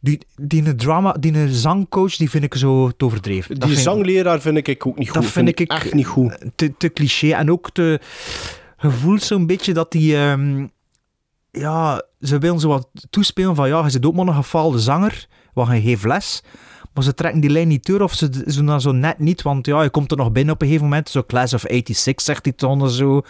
die, 0.00 0.20
die 0.36 0.74
drama, 0.74 1.12
die 1.12 1.34
een 1.38 1.48
zangcoach, 1.48 2.16
die 2.16 2.30
vind 2.30 2.44
ik 2.44 2.54
zo 2.54 2.90
te 2.90 3.04
overdreven. 3.04 3.54
Dat 3.54 3.68
Die 3.68 3.76
vind- 3.78 3.88
zangleraar 3.88 4.40
vind 4.40 4.68
ik 4.68 4.86
ook 4.86 4.98
niet 4.98 5.10
goed. 5.10 5.22
dat 5.22 5.30
vind 5.32 5.48
ik, 5.48 5.60
echt 5.60 5.94
niet 5.94 6.06
goed. 6.06 6.38
Te, 6.54 6.76
te 6.76 6.92
cliché. 6.92 7.30
En 7.32 7.50
ook 7.50 7.70
te... 7.70 8.00
Je 8.78 8.90
voelt 8.90 9.22
zo'n 9.22 9.46
beetje 9.46 9.72
dat 9.72 9.92
die... 9.92 10.16
ehm, 10.16 10.66
ja, 11.50 12.02
ze 12.20 12.38
willen 12.38 12.60
zo 12.60 12.68
wat 12.68 12.88
toespelen 13.10 13.54
van... 13.54 13.68
Ja, 13.68 13.84
je 13.84 13.90
zit 13.90 14.06
ook 14.06 14.14
maar 14.14 14.26
een 14.26 14.34
gefaalde 14.34 14.78
zanger, 14.78 15.26
want 15.54 15.70
je 15.72 15.80
geeft 15.80 16.04
les. 16.04 16.42
Maar 16.96 17.04
ze 17.04 17.14
trekken 17.14 17.40
die 17.40 17.50
lijn 17.50 17.68
niet 17.68 17.86
door, 17.86 18.00
of 18.00 18.12
ze 18.14 18.28
ze 18.46 18.56
doen 18.56 18.66
dat 18.66 18.82
zo 18.82 18.92
net 18.92 19.18
niet. 19.18 19.42
Want 19.42 19.66
ja, 19.66 19.82
je 19.82 19.90
komt 19.90 20.10
er 20.10 20.16
nog 20.16 20.32
binnen 20.32 20.54
op 20.54 20.60
een 20.60 20.66
gegeven 20.66 20.88
moment. 20.88 21.08
Zo 21.08 21.22
Class 21.26 21.54
of 21.54 21.64
86, 21.68 22.20
zegt 22.20 22.44
hij 22.44 22.52
dan 22.56 22.82
of 22.82 22.90
zo. 22.90 23.22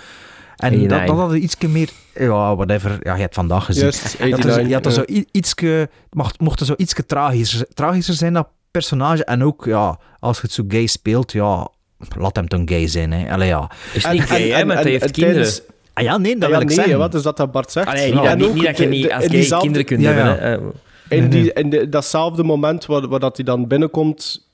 En 0.57 0.71
89. 0.71 0.99
dat, 0.99 1.17
dat 1.17 1.27
had 1.31 1.37
iets 1.37 1.57
meer... 1.69 1.89
Ja, 2.15 2.57
whatever. 2.57 2.99
Ja, 3.03 3.15
je 3.15 3.21
hebt 3.21 3.35
vandaag 3.35 3.65
gezien. 3.65 3.83
Juist, 3.83 4.03
Dat 4.03 4.13
er, 4.21 4.27
89, 4.29 4.67
ja, 4.69 4.75
dat 4.81 4.87
er 4.87 4.93
zo 4.93 5.03
ja. 5.07 5.15
i- 5.15 5.27
ietske, 5.31 5.89
mocht, 6.11 6.41
mocht 6.41 6.61
er 6.61 6.67
zo 6.67 6.75
ietske 6.77 7.07
tragischer, 7.07 7.67
tragischer 7.75 8.15
zijn, 8.15 8.33
dat 8.33 8.49
personage. 8.71 9.25
En 9.25 9.45
ook, 9.45 9.65
ja, 9.65 9.99
als 10.21 10.37
je 10.37 10.43
het 10.43 10.53
zo 10.53 10.65
gay 10.69 10.87
speelt, 10.87 11.33
ja, 11.33 11.69
laat 12.17 12.37
hem 12.37 12.49
dan 12.49 12.69
gay 12.69 12.87
zijn. 12.89 13.13
Hè. 13.13 13.31
Allee, 13.33 13.49
ja. 13.49 13.71
Is 13.95 14.07
niet 14.11 14.23
gay, 14.23 14.49
hè, 14.49 14.65
maar 14.65 14.77
hij 14.77 14.91
heeft 14.91 15.11
kinderen. 15.11 15.35
tijdens- 15.43 15.63
Ah 15.93 16.05
ja, 16.05 16.17
nee, 16.19 16.33
dat 16.39 16.49
wil 16.49 16.57
ja, 16.57 16.63
ik 16.63 16.67
nee, 16.69 16.77
zeggen. 16.77 16.99
wat 16.99 17.15
is 17.15 17.23
dat 17.23 17.37
dat 17.37 17.53
Bart 17.53 17.73
zegt? 17.73 17.87
Allee, 17.87 18.05
niet, 18.13 18.15
dat, 18.23 18.25
En 18.27 18.39
niet, 18.39 18.47
ook 18.47 18.55
niet 18.55 18.65
dat 18.65 18.79
je 18.79 18.87
niet 18.87 19.13
als 19.13 19.25
gay 19.27 19.59
kinderen 19.61 19.87
kunt 19.87 20.01
Ja, 20.01 20.13
hebben. 20.13 20.35
ja. 20.35 20.41
Hè. 20.41 20.59
Eh, 21.09 21.19
In, 21.19 21.31
die, 21.31 21.53
in 21.53 21.71
de, 21.71 21.89
datzelfde 21.89 22.43
moment 22.45 22.87
waar, 22.87 23.09
waar 23.09 23.21
dat 23.21 23.37
hij 23.37 23.45
dan 23.45 23.67
binnenkomt, 23.67 24.49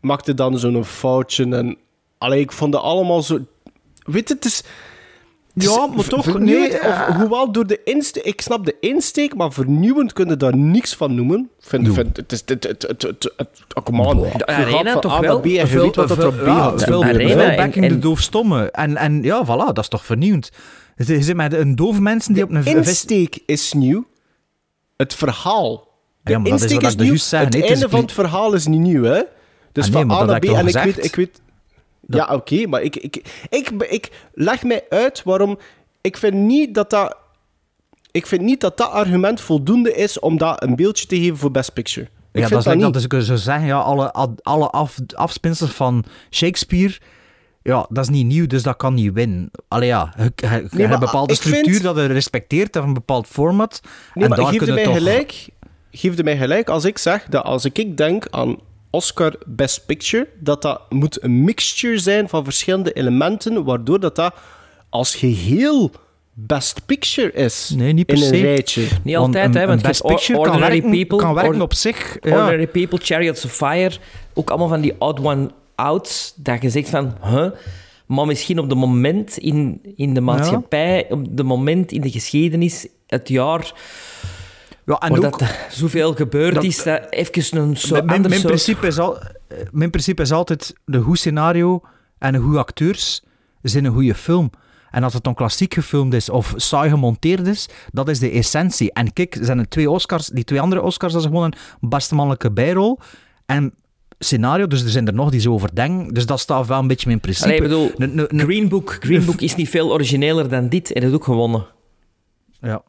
maakte 0.00 0.34
dan 0.34 0.58
zo'n 0.58 0.84
foutje. 0.84 1.44
En, 1.56 1.76
allee, 2.18 2.40
ik 2.40 2.52
vond 2.52 2.74
het 2.74 2.82
allemaal 2.82 3.22
zo... 3.22 3.38
Weet 4.04 4.28
je, 4.28 4.34
het 4.34 4.44
is... 4.44 4.56
het 5.54 5.62
is 5.62 5.74
Ja, 5.74 5.86
maar 5.86 6.04
toch, 6.08 6.24
vernieuwend, 6.24 6.70
nee, 6.72 6.80
of, 6.80 6.86
eh. 6.86 7.16
hoewel 7.16 7.52
door 7.52 7.66
de 7.66 7.80
insteek... 7.84 8.24
Ik 8.24 8.40
snap 8.40 8.64
de 8.64 8.76
insteek, 8.80 9.34
maar 9.36 9.52
vernieuwend 9.52 10.12
kun 10.12 10.28
je 10.28 10.36
daar 10.36 10.56
niks 10.56 10.94
van 10.94 11.14
noemen. 11.14 11.50
Vind, 11.60 11.92
vind, 11.94 12.16
het 12.16 12.32
is... 12.32 12.42
Het, 12.46 12.64
het, 12.64 12.82
het, 12.82 13.02
het, 13.02 13.32
het, 13.36 13.48
oh, 13.74 13.84
come 13.84 14.02
on. 14.06 14.20
De 14.36 14.46
arena 14.46 14.98
toch 14.98 15.12
A 15.12 15.20
wel? 15.20 15.40
B 15.40 15.46
en 15.46 15.68
Veel- 15.68 15.82
weet 15.82 15.96
wat 15.96 16.08
dat 16.08 16.18
er 16.18 16.26
op 16.26 16.36
B 16.36 16.44
gaat. 16.44 16.82
veel, 16.84 17.00
De 17.00 17.06
arena 17.06 17.28
veel 17.28 17.40
en- 17.40 17.56
backing 17.56 17.86
de 17.88 17.94
en- 17.94 18.00
doofstomme. 18.00 18.70
En, 18.70 18.96
en 18.96 19.22
ja, 19.22 19.44
voilà, 19.44 19.66
dat 19.72 19.78
is 19.78 19.88
toch 19.88 20.04
vernieuwend. 20.04 20.50
Je 20.96 21.22
zit 21.22 21.36
met 21.36 21.52
een 21.52 21.76
doof 21.76 22.00
mensen 22.00 22.34
die 22.34 22.42
op 22.42 22.50
een 22.50 22.64
insteek 22.64 23.38
is 23.46 23.72
nieuw. 23.72 24.06
Het 24.96 25.14
verhaal. 25.14 25.88
De 26.22 26.32
Ja, 26.32 26.38
maar 26.38 26.50
dat 26.50 26.60
is 26.62 26.72
wat 26.74 26.82
is 26.82 26.92
ik 26.92 26.98
dus 26.98 27.08
nieuw. 27.08 27.16
zei. 27.16 27.44
Het 27.44 27.52
Nee, 27.52 27.62
einde 27.68 27.88
van 27.88 28.00
het 28.00 28.12
verhaal 28.12 28.52
is 28.52 28.66
niet 28.66 28.80
nieuw, 28.80 29.02
hè? 29.02 29.22
Dus 29.72 29.86
Ah, 29.86 29.92
nee, 29.92 30.04
van 30.06 30.10
A 30.10 30.24
naar 30.24 30.38
B. 30.40 30.44
ik 30.44 30.50
En 30.50 30.66
ik 30.66 30.74
weet, 30.74 31.04
ik 31.04 31.14
weet... 31.14 31.40
Ja, 32.08 32.34
oké, 32.34 32.66
maar 32.66 32.82
ik, 32.82 32.96
ik, 32.96 33.16
ik, 33.48 33.68
ik, 33.70 34.10
leg 34.32 34.62
mij 34.62 34.84
uit 34.88 35.22
waarom... 35.24 35.58
Ik 36.00 36.16
vind 36.16 36.34
niet 36.34 36.74
dat 36.74 36.90
dat... 36.90 37.16
Ik 38.10 38.26
vind 38.26 38.42
niet 38.42 38.60
dat 38.60 38.76
dat 38.76 38.90
argument 38.90 39.40
voldoende 39.40 39.94
is 39.94 40.18
om 40.18 40.38
dat 40.38 40.62
een 40.62 40.76
beeldje 40.76 41.06
te 41.06 41.16
geven 41.16 41.36
voor 41.36 41.50
Best 41.50 41.72
Picture. 41.72 42.06
Ik 42.06 42.10
Ja, 42.32 42.48
vind 42.48 42.50
dat 42.50 42.58
is 42.74 42.80
dat 42.80 42.92
dat 42.92 42.92
dus 42.92 43.20
ik 43.20 43.26
zou 43.26 43.38
zeggen, 43.38 43.66
ja, 43.66 43.78
alle, 43.78 44.12
alle 44.42 44.70
af, 44.70 44.96
afspinsels 45.14 45.70
van 45.70 46.04
Shakespeare, 46.30 46.94
ja, 47.66 47.86
dat 47.88 48.04
is 48.04 48.10
niet 48.10 48.26
nieuw, 48.26 48.46
dus 48.46 48.62
dat 48.62 48.76
kan 48.76 48.94
niet 48.94 49.12
winnen. 49.12 49.50
Allee 49.68 49.88
ja, 49.88 50.12
je, 50.16 50.22
je- 50.36 50.46
je 50.48 50.68
Nee, 50.70 50.86
hebt 50.86 50.92
een 50.94 51.00
bepaalde 51.00 51.34
vind- 51.34 51.54
structuur 51.56 51.82
dat 51.82 51.96
je 51.96 52.06
respecteert, 52.06 52.76
of 52.76 52.84
een 52.84 52.94
bepaald 52.94 53.26
format. 53.26 53.80
Nee, 54.14 54.24
en 54.24 54.30
maar 54.30 54.38
daar 54.38 54.46
geef 54.52 54.66
je 54.66 54.72
mij 54.72 54.84
toch... 54.84 54.94
gelijk... 54.94 55.48
Geef 55.90 56.16
je 56.16 56.24
mij 56.24 56.36
gelijk 56.36 56.68
als 56.68 56.84
ik 56.84 56.98
zeg 56.98 57.24
dat 57.28 57.44
als 57.44 57.64
ik 57.64 57.96
denk 57.96 58.26
aan 58.30 58.56
Oscar 58.90 59.34
Best 59.46 59.86
Picture, 59.86 60.28
dat 60.40 60.62
dat 60.62 60.80
moet 60.88 61.22
een 61.22 61.44
mixture 61.44 61.98
zijn 61.98 62.28
van 62.28 62.44
verschillende 62.44 62.92
elementen, 62.92 63.64
waardoor 63.64 64.00
dat 64.00 64.16
dat 64.16 64.34
als 64.88 65.14
geheel 65.14 65.90
Best 66.32 66.86
Picture 66.86 67.32
is. 67.32 67.72
Nee, 67.76 67.92
niet 67.92 68.06
per 68.06 68.14
in 68.16 68.22
een 68.22 68.28
se. 68.28 68.40
rijtje. 68.40 68.80
Niet 69.02 69.14
Want 69.14 69.26
altijd, 69.26 69.54
een- 69.54 69.60
hè, 69.60 69.66
want 69.66 69.82
Best 69.82 70.02
Picture 70.06 70.40
kan 70.40 70.60
werken, 70.60 70.90
People, 70.90 71.18
kan 71.18 71.34
werken 71.34 71.54
Or- 71.54 71.60
op 71.62 71.74
zich. 71.74 72.16
Ja. 72.20 72.30
Ordinary 72.30 72.66
People, 72.66 72.98
Chariots 73.02 73.44
of 73.44 73.52
Fire. 73.52 73.94
Ook 74.34 74.50
allemaal 74.50 74.68
van 74.68 74.80
die 74.80 74.94
odd 74.98 75.20
one 75.24 75.50
outs. 75.76 76.32
Dat 76.36 76.62
je 76.62 76.70
zegt 76.70 76.88
van, 76.88 77.14
huh? 77.22 77.50
Maar 78.06 78.26
misschien 78.26 78.58
op 78.58 78.68
de 78.68 78.74
moment 78.74 79.36
in, 79.36 79.80
in 79.96 80.14
de 80.14 80.20
maatschappij, 80.20 81.06
op 81.10 81.36
de 81.36 81.42
moment 81.42 81.92
in 81.92 82.00
de 82.00 82.10
geschiedenis, 82.10 82.86
het 83.06 83.28
jaar 83.28 83.74
Ja, 84.86 84.98
en 84.98 85.12
ook, 85.12 85.20
dat 85.22 85.40
er 85.40 85.66
zoveel 85.70 86.14
gebeurd 86.14 86.54
dat- 86.54 86.64
is, 86.64 86.82
dat 86.82 87.06
even 87.10 87.58
een 87.58 87.76
zo 87.76 88.02
mijn, 88.02 88.20
mijn, 88.20 88.32
soort... 88.32 88.46
principe 88.46 88.86
is 88.86 88.98
al, 88.98 89.18
eh, 89.18 89.58
mijn 89.70 89.90
principe 89.90 90.22
is 90.22 90.32
altijd 90.32 90.74
een 90.84 91.02
goed 91.02 91.18
scenario 91.18 91.82
en 92.18 92.34
een 92.34 92.42
goede 92.42 92.58
acteurs 92.58 93.22
zijn 93.62 93.84
een 93.84 93.92
goede 93.92 94.14
film. 94.14 94.50
En 94.90 95.02
als 95.02 95.14
het 95.14 95.24
dan 95.24 95.34
klassiek 95.34 95.74
gefilmd 95.74 96.14
is 96.14 96.28
of 96.28 96.54
saai 96.56 96.90
gemonteerd 96.90 97.46
is, 97.46 97.68
dat 97.92 98.08
is 98.08 98.18
de 98.18 98.30
essentie. 98.30 98.92
En 98.92 99.12
kijk, 99.12 99.38
zijn 99.40 99.58
er 99.58 99.68
twee 99.68 99.90
Oscars, 99.90 100.26
die 100.26 100.44
twee 100.44 100.60
andere 100.60 100.82
Oscars, 100.82 101.12
dat 101.12 101.22
is 101.22 101.28
gewoon 101.28 101.54
een 101.80 101.88
beste 101.88 102.14
mannelijke 102.14 102.52
bijrol 102.52 102.98
en 103.46 103.74
scenario, 104.18 104.66
dus 104.66 104.82
er 104.82 104.88
zijn 104.88 105.06
er 105.06 105.14
nog 105.14 105.30
die 105.30 105.40
zo 105.40 105.52
over 105.52 105.74
denken. 105.74 106.14
Dus 106.14 106.26
dat 106.26 106.40
staat 106.40 106.66
wel 106.66 106.78
een 106.78 106.86
beetje 106.86 107.06
mijn 107.08 107.20
principe. 107.20 107.44
Allee, 107.46 107.56
ik 107.56 107.62
bedoel, 107.62 107.90
Een- 107.96 108.18
een- 108.18 108.26
een- 108.28 108.40
Green 108.40 108.68
Book, 108.68 108.96
Green 109.00 109.24
Book 109.24 109.40
is 109.40 109.54
niet 109.54 109.68
veel 109.68 109.92
origineler 109.92 110.48
dan 110.48 110.68
dit 110.68 110.92
en 110.92 111.02
dat 111.02 111.12
ook 111.12 111.24
gewonnen. 111.24 111.66
Ja, 112.60 112.82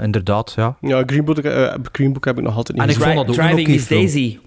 inderdaad, 0.00 0.52
ja. 0.56 0.76
Ja, 0.80 1.02
Green 1.06 1.24
Book, 1.24 1.38
eh, 1.38 1.74
Green 1.92 2.12
Book 2.12 2.24
heb 2.24 2.38
ik 2.38 2.44
nog 2.44 2.56
altijd 2.56 2.78
niet 2.78 2.86
En 2.86 2.92
ik 2.92 2.96
gezien. 2.96 3.14
vond 3.14 3.26
dat 3.26 3.36
ook 3.38 3.42
een 3.44 3.54
Driving 3.54 3.80
film. 3.80 4.00
Daisy. 4.00 4.38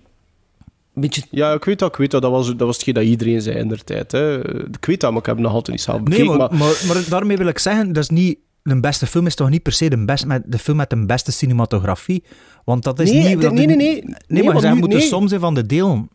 Beetje 0.94 1.22
Ja, 1.32 1.54
ik 1.54 1.64
weet 1.66 1.80
dat, 1.80 1.90
ik 1.90 1.96
weet 1.96 2.12
dat. 2.12 2.22
Dat 2.22 2.32
was, 2.32 2.48
dat 2.48 2.60
was 2.60 2.76
hetgeen 2.76 2.94
dat 2.94 3.04
iedereen 3.04 3.42
zei 3.42 3.58
in 3.58 3.68
de 3.68 3.78
tijd. 3.78 4.12
Hè. 4.12 4.58
Ik 4.68 4.86
weet 4.86 5.02
dat, 5.02 5.12
maar 5.12 5.20
ik 5.20 5.26
heb 5.26 5.38
nog 5.38 5.52
altijd 5.52 5.78
niet 5.78 5.86
zelf 5.86 5.98
Nee, 5.98 6.06
bekeken. 6.06 6.28
maar, 6.38 6.38
maar, 6.38 6.58
maar, 6.60 6.84
maar 6.88 7.04
daarmee 7.10 7.38
wil 7.38 7.48
ik 7.48 7.60
zeggen, 7.60 7.94
dat 7.94 8.04
is 8.04 8.10
niet... 8.10 8.38
De 8.64 8.80
beste 8.80 9.06
film 9.08 9.26
is 9.26 9.36
toch 9.36 9.50
niet 9.50 9.64
per 9.64 9.72
se 9.72 9.90
de, 9.90 10.06
best, 10.06 10.26
met, 10.26 10.44
de 10.46 10.58
film 10.58 10.78
met 10.78 10.90
de 10.90 11.06
beste 11.06 11.32
cinematografie? 11.32 12.24
Want 12.66 12.84
dat 12.84 13.00
is 13.00 13.12
Nee, 13.12 13.18
niet... 13.18 13.28
nee, 13.28 13.38
dat 13.38 13.52
nee, 13.54 13.62
is- 13.62 13.68
nee, 13.68 13.78
nee. 13.78 14.04
Nee, 14.04 14.16
Nee, 14.28 14.44
maar 14.44 14.60
zij 14.62 14.74
moeten 14.74 14.98
nee. 15.00 15.08
soms 15.08 15.30
zijn 15.30 15.42
van 15.42 15.54
de 15.54 15.66
delen. 15.66 16.10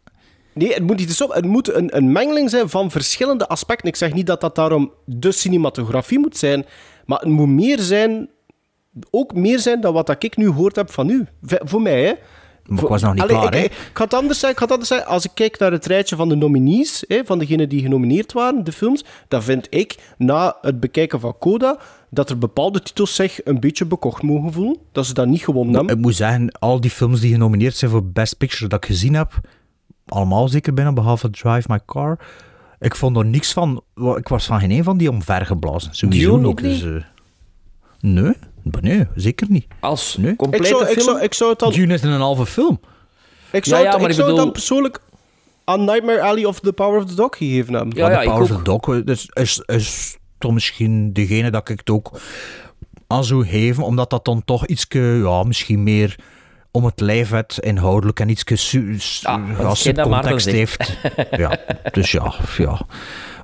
Nee, 0.55 0.73
het 0.73 0.83
moet 0.83 0.97
niet 0.97 1.12
zo. 1.12 1.33
Het 1.33 1.45
moet 1.45 1.75
een, 1.75 1.97
een 1.97 2.12
mengeling 2.12 2.51
zijn 2.51 2.69
van 2.69 2.91
verschillende 2.91 3.49
aspecten. 3.49 3.88
Ik 3.88 3.97
zeg 3.97 4.12
niet 4.12 4.27
dat 4.27 4.41
dat 4.41 4.55
daarom 4.55 4.93
de 5.05 5.33
cinematografie 5.33 6.19
moet 6.19 6.37
zijn, 6.37 6.65
maar 7.07 7.19
het 7.19 7.29
moet 7.29 7.49
meer 7.49 7.79
zijn, 7.79 8.29
ook 9.11 9.35
meer 9.35 9.59
zijn 9.59 9.81
dan 9.81 9.93
wat 9.93 10.23
ik 10.25 10.37
nu 10.37 10.47
gehoord 10.47 10.77
heb 10.77 10.91
van 10.91 11.09
u. 11.09 11.27
Voor 11.43 11.83
mij, 11.83 12.05
hè. 12.05 12.12
Maar 12.67 12.83
ik 12.83 12.88
was 12.88 13.03
nog 13.03 13.15
niet 13.15 13.23
Allee, 13.23 13.37
klaar, 13.37 13.53
hè. 13.53 13.59
ik, 13.59 13.65
ik 13.65 13.91
ga 13.93 14.05
het 14.05 14.15
anders 14.15 14.38
zeggen, 14.38 14.51
ik 14.51 14.57
ga 14.59 14.62
het 14.65 14.73
anders 14.73 14.88
zeggen. 14.88 15.09
Als 15.09 15.25
ik 15.25 15.31
kijk 15.35 15.59
naar 15.59 15.73
het 15.73 15.87
rijtje 15.87 16.17
van 16.17 16.29
de 16.29 16.35
nominees, 16.35 17.05
hè, 17.09 17.25
van 17.25 17.38
degenen 17.38 17.69
die 17.69 17.83
genomineerd 17.83 18.33
waren, 18.33 18.65
de 18.65 18.73
films, 18.73 19.05
dan 19.29 19.43
vind 19.43 19.67
ik, 19.71 19.97
na 20.19 20.57
het 20.61 20.81
bekijken 20.81 21.21
van 21.21 21.38
Coda, 21.38 21.79
dat 22.11 22.31
er 22.31 22.38
bepaalde 22.38 22.83
titels 22.83 23.15
zich 23.15 23.41
een 23.45 23.61
beetje 23.61 23.85
bekocht 23.85 24.23
mogen 24.23 24.53
voelen. 24.53 24.77
Dat 24.93 25.07
ze 25.07 25.15
dat 25.15 25.27
niet 25.27 25.45
gewonnen 25.45 25.75
hebben. 25.75 25.97
Ik 25.97 26.03
moet 26.03 26.15
zeggen, 26.15 26.53
al 26.59 26.81
die 26.81 26.91
films 26.91 27.21
die 27.21 27.33
genomineerd 27.33 27.77
zijn 27.77 27.91
voor 27.91 28.05
Best 28.05 28.37
Picture 28.38 28.69
dat 28.69 28.85
ik 28.85 28.91
gezien 28.91 29.15
heb, 29.15 29.41
allemaal 30.12 30.48
zeker 30.48 30.75
binnen, 30.75 30.94
behalve 30.94 31.31
Drive 31.31 31.66
My 31.70 31.81
Car, 31.87 32.18
ik 32.81 32.96
vond 32.96 33.16
er 33.16 33.25
niks 33.25 33.53
van... 33.53 33.83
Ik 34.16 34.29
was 34.29 34.46
van 34.46 34.61
geen 34.61 34.70
een 34.70 34.85
van 34.85 34.96
die 34.96 35.11
omvergeblazen. 35.11 35.94
Sowieso 35.94 36.31
Dune 36.31 36.38
niet. 36.38 36.46
ook 36.46 36.62
niet? 36.62 36.81
Dus, 36.81 36.94
eh, 36.94 37.05
nee, 38.01 38.35
nee, 38.81 39.07
zeker 39.14 39.46
niet. 39.51 39.66
als 39.81 40.16
Nee. 40.16 40.31
Ik 40.31 40.37
complete 40.37 40.66
zou, 40.66 40.83
ik, 40.83 40.88
film. 40.88 41.05
zou, 41.05 41.20
ik 41.20 41.35
zou 41.35 41.51
het 41.51 41.59
dan 41.59 41.72
Dune 41.72 41.94
is 41.94 42.03
een 42.03 42.20
halve 42.20 42.46
film. 42.46 42.81
Ik 43.51 43.64
zou, 43.64 43.81
Ja, 43.81 43.87
ja, 43.87 43.92
het, 43.92 44.01
maar 44.01 44.11
ik 44.11 44.16
ik 44.16 44.22
zou 44.22 44.29
het 44.29 44.44
dan 44.44 44.53
persoonlijk 44.53 45.01
aan 45.64 45.85
Nightmare 45.85 46.22
Alley 46.22 46.44
of 46.44 46.61
The 46.61 46.72
Power 46.72 47.03
of 47.03 47.07
the 47.07 47.14
Dog 47.14 47.37
gegeven 47.37 47.75
hebben. 47.75 47.96
Ja, 47.96 48.11
ja, 48.11 48.16
de 48.16 48.22
ik 48.22 48.29
Power 48.29 48.42
of 48.42 48.57
the 48.57 48.62
Dog 48.62 48.88
eh, 48.88 49.01
is, 49.05 49.29
is, 49.33 49.62
is 49.66 50.16
toch 50.38 50.53
misschien 50.53 51.12
degene 51.12 51.51
dat 51.51 51.68
ik 51.68 51.79
het 51.79 51.90
ook 51.90 52.20
aan 53.07 53.25
zou 53.25 53.46
geven, 53.46 53.85
omdat 53.85 54.11
dat 54.11 54.25
dan 54.25 54.44
toch 54.44 54.66
iets, 54.66 54.87
ja, 54.88 55.42
misschien 55.42 55.83
meer 55.83 56.16
om 56.72 56.85
het 56.85 57.00
lijf 57.00 57.30
het 57.30 57.58
inhoudelijk 57.61 58.20
en 58.20 58.28
iets 58.28 58.44
Ah, 59.22 59.37
Maarten 60.08 60.30
context 60.30 60.46
heeft. 60.46 60.96
ja, 61.30 61.58
dus 61.92 62.11
ja, 62.11 62.35
ja. 62.56 62.80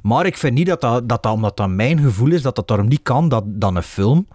Maar 0.02 0.26
ik 0.26 0.36
vind 0.36 0.54
niet 0.54 0.66
dat 0.66 0.80
dat, 0.80 1.08
dat, 1.08 1.22
dat, 1.22 1.32
omdat 1.32 1.56
dat 1.56 1.68
mijn 1.68 2.00
gevoel 2.00 2.30
is, 2.32 2.42
dat 2.42 2.56
dat 2.56 2.68
daarom 2.68 2.88
niet 2.88 3.02
kan 3.02 3.28
dat 3.28 3.44
dan 3.46 3.76
een 3.76 3.82
film 3.82 4.28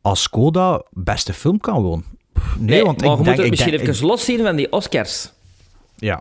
als 0.00 0.22
Skoda 0.22 0.82
beste 0.90 1.32
film 1.32 1.60
kan 1.60 1.82
worden. 1.82 2.04
Nee, 2.58 2.68
Nee, 2.68 2.84
want 2.84 3.00
maar 3.00 3.10
ik 3.10 3.16
we 3.18 3.24
denk... 3.24 3.26
moeten 3.26 3.44
ik 3.44 3.50
misschien 3.50 3.76
denk- 3.76 3.88
even 3.88 4.06
loszien 4.06 4.40
van 4.44 4.56
die 4.56 4.72
Oscars. 4.72 5.32
Ja. 5.96 6.20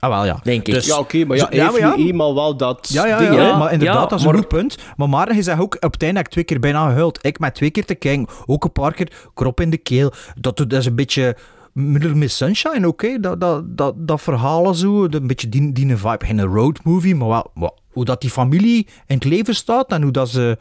Ah, 0.00 0.10
wel, 0.10 0.24
ja. 0.24 0.40
Denk 0.42 0.66
ik. 0.66 0.74
Dus- 0.74 0.86
Ja, 0.86 0.98
oké, 0.98 1.24
maar 1.24 1.36
ja, 1.36 1.42
Zo- 1.42 1.48
hij 1.48 1.58
ja, 1.58 1.70
heeft 1.70 1.80
maar 1.80 1.98
ja. 1.98 2.04
eenmaal 2.06 2.34
wel 2.34 2.56
dat 2.56 2.88
Ja, 2.92 3.06
ja, 3.06 3.18
ding, 3.18 3.34
ja, 3.34 3.40
hè. 3.52 3.56
maar 3.56 3.72
inderdaad, 3.72 3.96
Ja, 4.02 4.06
dat 4.06 4.18
is 4.18 4.24
maar- 4.24 4.34
een 4.34 4.40
goed 4.40 4.48
punt. 4.48 4.76
Maar 4.96 5.08
Maarten, 5.08 5.36
je 5.36 5.42
zegt 5.42 5.60
ook, 5.60 5.74
op 5.80 5.92
het 5.92 6.02
einde 6.02 6.16
heb 6.16 6.26
ik 6.26 6.32
twee 6.32 6.44
keer 6.44 6.60
bijna 6.60 6.86
gehuild. 6.88 7.18
Ik 7.26 7.38
met 7.38 7.54
twee 7.54 7.70
keer 7.70 7.84
te 7.84 7.94
kijken, 7.94 8.26
ook 8.46 8.64
een 8.64 8.72
paar 8.72 8.92
keer, 8.94 9.12
krop 9.34 9.60
in 9.60 9.70
de 9.70 9.76
keel. 9.76 10.12
Dat, 10.40 10.56
dat 10.56 10.72
is 10.72 10.86
een 10.86 10.94
beetje 10.94 11.36
Middle 11.72 12.14
Miss 12.14 12.36
Sunshine, 12.36 12.88
oké, 12.88 13.20
dat, 13.20 13.40
dat, 13.40 13.76
dat, 13.76 13.94
dat 13.96 14.20
verhaal 14.20 14.74
zo, 14.74 15.04
een 15.10 15.26
beetje 15.26 15.48
die, 15.48 15.72
die 15.72 15.96
vibe. 15.96 16.26
Geen 16.26 16.44
road 16.44 16.84
movie, 16.84 17.14
maar 17.14 17.28
wel, 17.54 17.78
hoe 17.92 18.04
dat 18.04 18.20
die 18.20 18.30
familie 18.30 18.86
in 19.06 19.14
het 19.14 19.24
leven 19.24 19.54
staat 19.54 19.90
en 19.92 20.02
hoe 20.02 20.12
dat 20.12 20.28
ze 20.28 20.58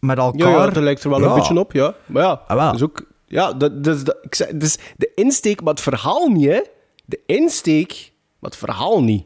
met 0.00 0.18
elkaar... 0.18 0.50
Ja, 0.50 0.56
ja, 0.64 0.70
dat 0.70 0.82
lijkt 0.82 1.04
er 1.04 1.10
wel 1.10 1.20
Ja. 1.20 1.26
een 1.28 1.34
beetje 1.34 1.58
op, 1.58 1.72
ja. 1.72 1.94
Maar 2.06 2.22
ja, 2.22 2.40
Ah, 2.46 2.64
dat 2.66 2.74
is 2.74 2.82
ook... 2.82 3.04
Ja, 3.26 3.52
dat, 3.52 3.84
dat, 3.84 4.16
ik 4.22 4.34
zeg, 4.34 4.48
dus 4.48 4.78
de 4.96 5.12
insteek, 5.14 5.62
maar 5.62 5.72
het 5.72 5.82
verhaal 5.82 6.28
niet, 6.28 6.48
hè. 6.48 6.60
De 7.04 7.20
insteek, 7.26 8.11
maar 8.42 8.50
het 8.50 8.56
verhaal 8.56 9.02
niet. 9.02 9.24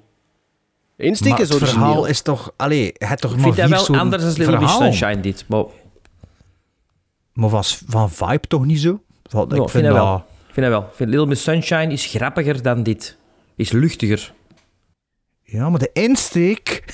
De 0.96 1.04
insteek 1.04 1.30
Maar 1.30 1.40
is 1.40 1.48
het 1.48 1.56
origineel. 1.62 1.84
verhaal 1.86 2.06
is 2.06 2.20
toch... 2.20 2.52
Allee, 2.56 2.84
je 2.84 3.06
hebt 3.06 3.20
toch 3.20 3.30
Ik 3.30 3.36
maar 3.36 3.52
vind 3.54 3.70
dat 3.70 3.88
wel 3.88 3.98
anders 3.98 4.22
dan 4.22 4.32
Little 4.32 4.58
Miss 4.58 4.72
verhaal. 4.72 4.92
Sunshine, 4.92 5.20
dit. 5.20 5.44
Maar 5.48 5.64
Maar 7.32 7.48
was 7.50 7.82
van 7.86 8.10
vibe 8.10 8.46
toch 8.48 8.64
niet 8.64 8.80
zo? 8.80 9.00
Ik 9.22 9.30
vind 9.30 9.50
dat 9.50 9.70
dat... 9.72 9.92
wel. 9.92 10.16
Ik 10.46 10.54
vind 10.54 10.66
dat 10.66 10.80
wel. 10.80 10.82
Ik 10.82 10.94
vind 10.94 11.10
Little 11.10 11.26
Miss 11.26 11.42
Sunshine 11.42 11.92
is 11.92 12.06
grappiger 12.06 12.62
dan 12.62 12.82
dit. 12.82 13.16
Is 13.56 13.70
luchtiger. 13.72 14.34
Ja, 15.42 15.70
maar 15.70 15.78
de 15.78 15.90
insteek... 15.92 16.84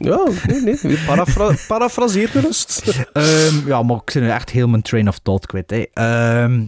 Ja, 0.00 0.28
nee, 0.46 0.60
nee. 0.60 0.98
Parafra 1.06 1.54
parafraseer 1.68 2.28
gerust. 2.28 3.06
Ehm, 3.12 3.66
ja, 3.66 3.82
maar 3.82 3.96
ik 3.96 4.10
zit 4.10 4.22
nu 4.22 4.30
echt 4.30 4.50
heel 4.50 4.68
mijn 4.68 4.82
train 4.82 5.08
of 5.08 5.18
thought 5.18 5.46
kwijt. 5.46 5.70
Hè. 5.70 5.84
Ehm, 5.92 6.64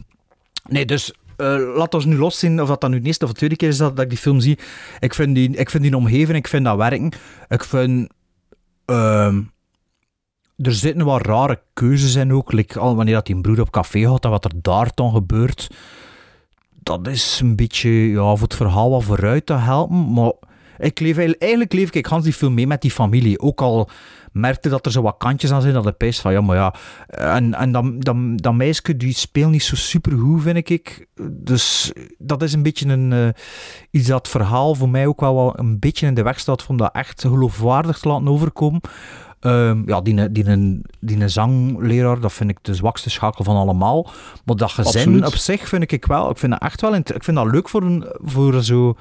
nee, 0.68 0.84
dus 0.84 1.14
eh 1.40 1.76
laat 1.76 1.94
ons 1.94 2.04
nu 2.04 2.16
loszien 2.16 2.60
of 2.62 2.68
dat 2.68 2.80
dan 2.80 2.90
nu 2.90 3.00
de 3.00 3.06
eerste 3.06 3.24
of 3.24 3.30
de 3.30 3.36
tweede 3.36 3.56
keer 3.56 3.68
is 3.68 3.76
dat, 3.76 3.96
dat 3.96 4.04
ik 4.04 4.10
die 4.10 4.18
film 4.18 4.40
zie. 4.40 4.58
Ik 4.98 5.14
vind 5.14 5.34
die, 5.34 5.50
ik 5.50 5.70
vind 5.70 5.82
die 5.82 5.96
omgeving, 5.96 6.38
ik 6.38 6.48
vind 6.48 6.64
dat 6.64 6.76
werken. 6.76 7.12
Ik 7.48 7.64
vind... 7.64 8.08
ehm, 8.84 9.40
er 10.56 10.74
zitten 10.74 11.04
wat 11.04 11.26
rare 11.26 11.62
keuzes 11.74 12.14
in 12.14 12.32
ook. 12.32 12.52
Like, 12.52 12.78
al 12.78 12.96
wanneer 12.96 13.14
dat 13.14 13.26
die 13.26 13.40
broer 13.40 13.60
op 13.60 13.70
café 13.70 14.00
gaat 14.00 14.24
en 14.24 14.30
wat 14.30 14.44
er 14.44 14.52
daar 14.54 14.90
dan 14.94 15.12
gebeurt. 15.12 15.68
Dat 16.82 17.06
is 17.06 17.40
een 17.42 17.56
beetje 17.56 17.90
ja, 17.90 18.34
voor 18.34 18.48
het 18.48 18.54
verhaal 18.54 18.90
wat 18.90 19.04
vooruit 19.04 19.46
te 19.46 19.52
helpen. 19.54 20.12
Maar 20.12 20.32
ik 20.78 21.00
leef, 21.00 21.18
eigenlijk- 21.18 21.72
leef 21.72 21.90
ik 21.90 22.06
Hans 22.06 22.24
die 22.24 22.32
film 22.32 22.54
mee 22.54 22.66
met 22.66 22.82
die 22.82 22.90
familie. 22.90 23.40
Ook 23.40 23.60
al 23.60 23.88
merkte 24.32 24.68
dat 24.68 24.86
er 24.86 24.92
zo 24.92 25.02
wat 25.02 25.14
kantjes 25.18 25.52
aan 25.52 25.62
zijn, 25.62 25.74
dat 25.74 25.84
de 25.84 25.92
pijs 25.92 26.20
van 26.20 26.32
ja, 26.32 26.40
maar 26.40 26.56
ja. 26.56 26.74
En, 27.06 27.54
en 27.54 27.72
dat, 27.72 27.84
dat, 27.98 28.16
dat 28.34 28.54
meisje 28.54 28.96
die 28.96 29.14
speelt 29.14 29.50
niet 29.50 29.62
zo 29.62 29.76
supergoed, 29.76 30.42
vind 30.42 30.56
ik. 30.56 31.06
Dus 31.30 31.92
dat 32.18 32.42
is 32.42 32.52
een 32.52 32.62
beetje 32.62 32.88
een, 32.88 33.12
eh, 33.12 33.28
iets 33.90 34.08
dat 34.08 34.28
verhaal 34.28 34.74
voor 34.74 34.88
mij 34.88 35.06
ook 35.06 35.20
wel, 35.20 35.58
een 35.58 35.78
beetje 35.78 36.06
in 36.06 36.14
de 36.14 36.22
weg 36.22 36.40
staat 36.40 36.66
om 36.66 36.76
dat 36.76 36.94
echt 36.94 37.20
geloofwaardig 37.20 37.98
te 37.98 38.08
laten 38.08 38.28
overkomen. 38.28 38.80
Ehm, 39.40 39.82
ja, 39.86 40.00
die, 40.00 40.32
die, 40.32 40.44
die, 40.44 40.80
die 41.00 41.28
zangleraar, 41.28 42.20
dat 42.20 42.32
vind 42.32 42.50
ik 42.50 42.58
de 42.62 42.74
zwakste 42.74 43.10
schakel 43.10 43.44
van 43.44 43.56
allemaal. 43.56 44.10
Maar 44.44 44.56
dat 44.56 44.70
gezin 44.70 45.00
Absoluut. 45.00 45.26
op 45.26 45.34
zich 45.34 45.68
vind 45.68 45.92
ik 45.92 46.04
wel, 46.04 46.30
ik 46.30 46.38
vind 46.38 46.52
dat 46.52 46.62
echt 46.62 46.80
wel, 46.80 46.94
ik 46.94 47.24
vind 47.24 47.36
dat 47.36 47.50
leuk 47.50 47.68
voor, 47.68 47.82
een, 47.82 48.04
voor 48.22 48.62
zo... 48.62 48.96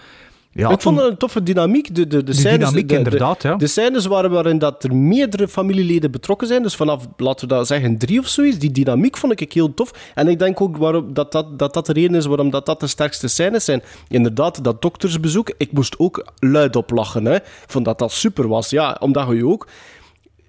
Ja, 0.51 0.69
ik 0.69 0.81
vond 0.81 0.99
het 0.99 1.07
een 1.09 1.17
toffe 1.17 1.43
dynamiek. 1.43 1.95
De, 1.95 2.07
de, 2.07 2.07
de, 2.07 2.23
de 2.23 2.33
scènes, 2.33 2.57
dynamiek 2.57 2.87
de, 2.87 2.93
de- 2.93 2.95
inderdaad, 2.95 3.41
ja. 3.43 3.55
De 3.55 3.67
scènes 3.67 4.05
waren 4.05 4.31
waarin 4.31 4.57
dat 4.57 4.83
er 4.83 4.95
meerdere 4.95 5.47
familieleden 5.47 6.11
betrokken 6.11 6.47
zijn. 6.47 6.63
Dus 6.63 6.75
vanaf, 6.75 7.07
laten 7.17 7.47
we 7.47 7.53
dat 7.53 7.67
zeggen, 7.67 7.97
drie 7.97 8.19
of 8.19 8.27
zoiets. 8.27 8.57
Die 8.57 8.71
dynamiek 8.71 9.17
vond 9.17 9.41
ik 9.41 9.53
heel 9.53 9.73
tof. 9.73 9.91
En 10.15 10.27
ik 10.27 10.39
denk 10.39 10.61
ook 10.61 10.77
waarom, 10.77 11.13
dat, 11.13 11.31
dat, 11.31 11.59
dat 11.59 11.73
dat 11.73 11.85
de 11.85 11.93
reden 11.93 12.15
is 12.15 12.25
waarom 12.25 12.49
dat, 12.49 12.65
dat 12.65 12.79
de 12.79 12.87
sterkste 12.87 13.27
scènes 13.27 13.65
zijn. 13.65 13.81
Inderdaad, 14.07 14.63
dat 14.63 14.81
doktersbezoek. 14.81 15.51
Ik 15.57 15.71
moest 15.71 15.99
ook 15.99 16.25
luid 16.39 16.75
op 16.75 16.91
lachen. 16.91 17.25
Hè. 17.25 17.35
Ik 17.35 17.43
vond 17.67 17.85
dat 17.85 17.99
dat 17.99 18.11
super 18.11 18.47
was. 18.47 18.69
Ja, 18.69 18.97
omdat 18.99 19.27
je 19.31 19.45
ook 19.47 19.67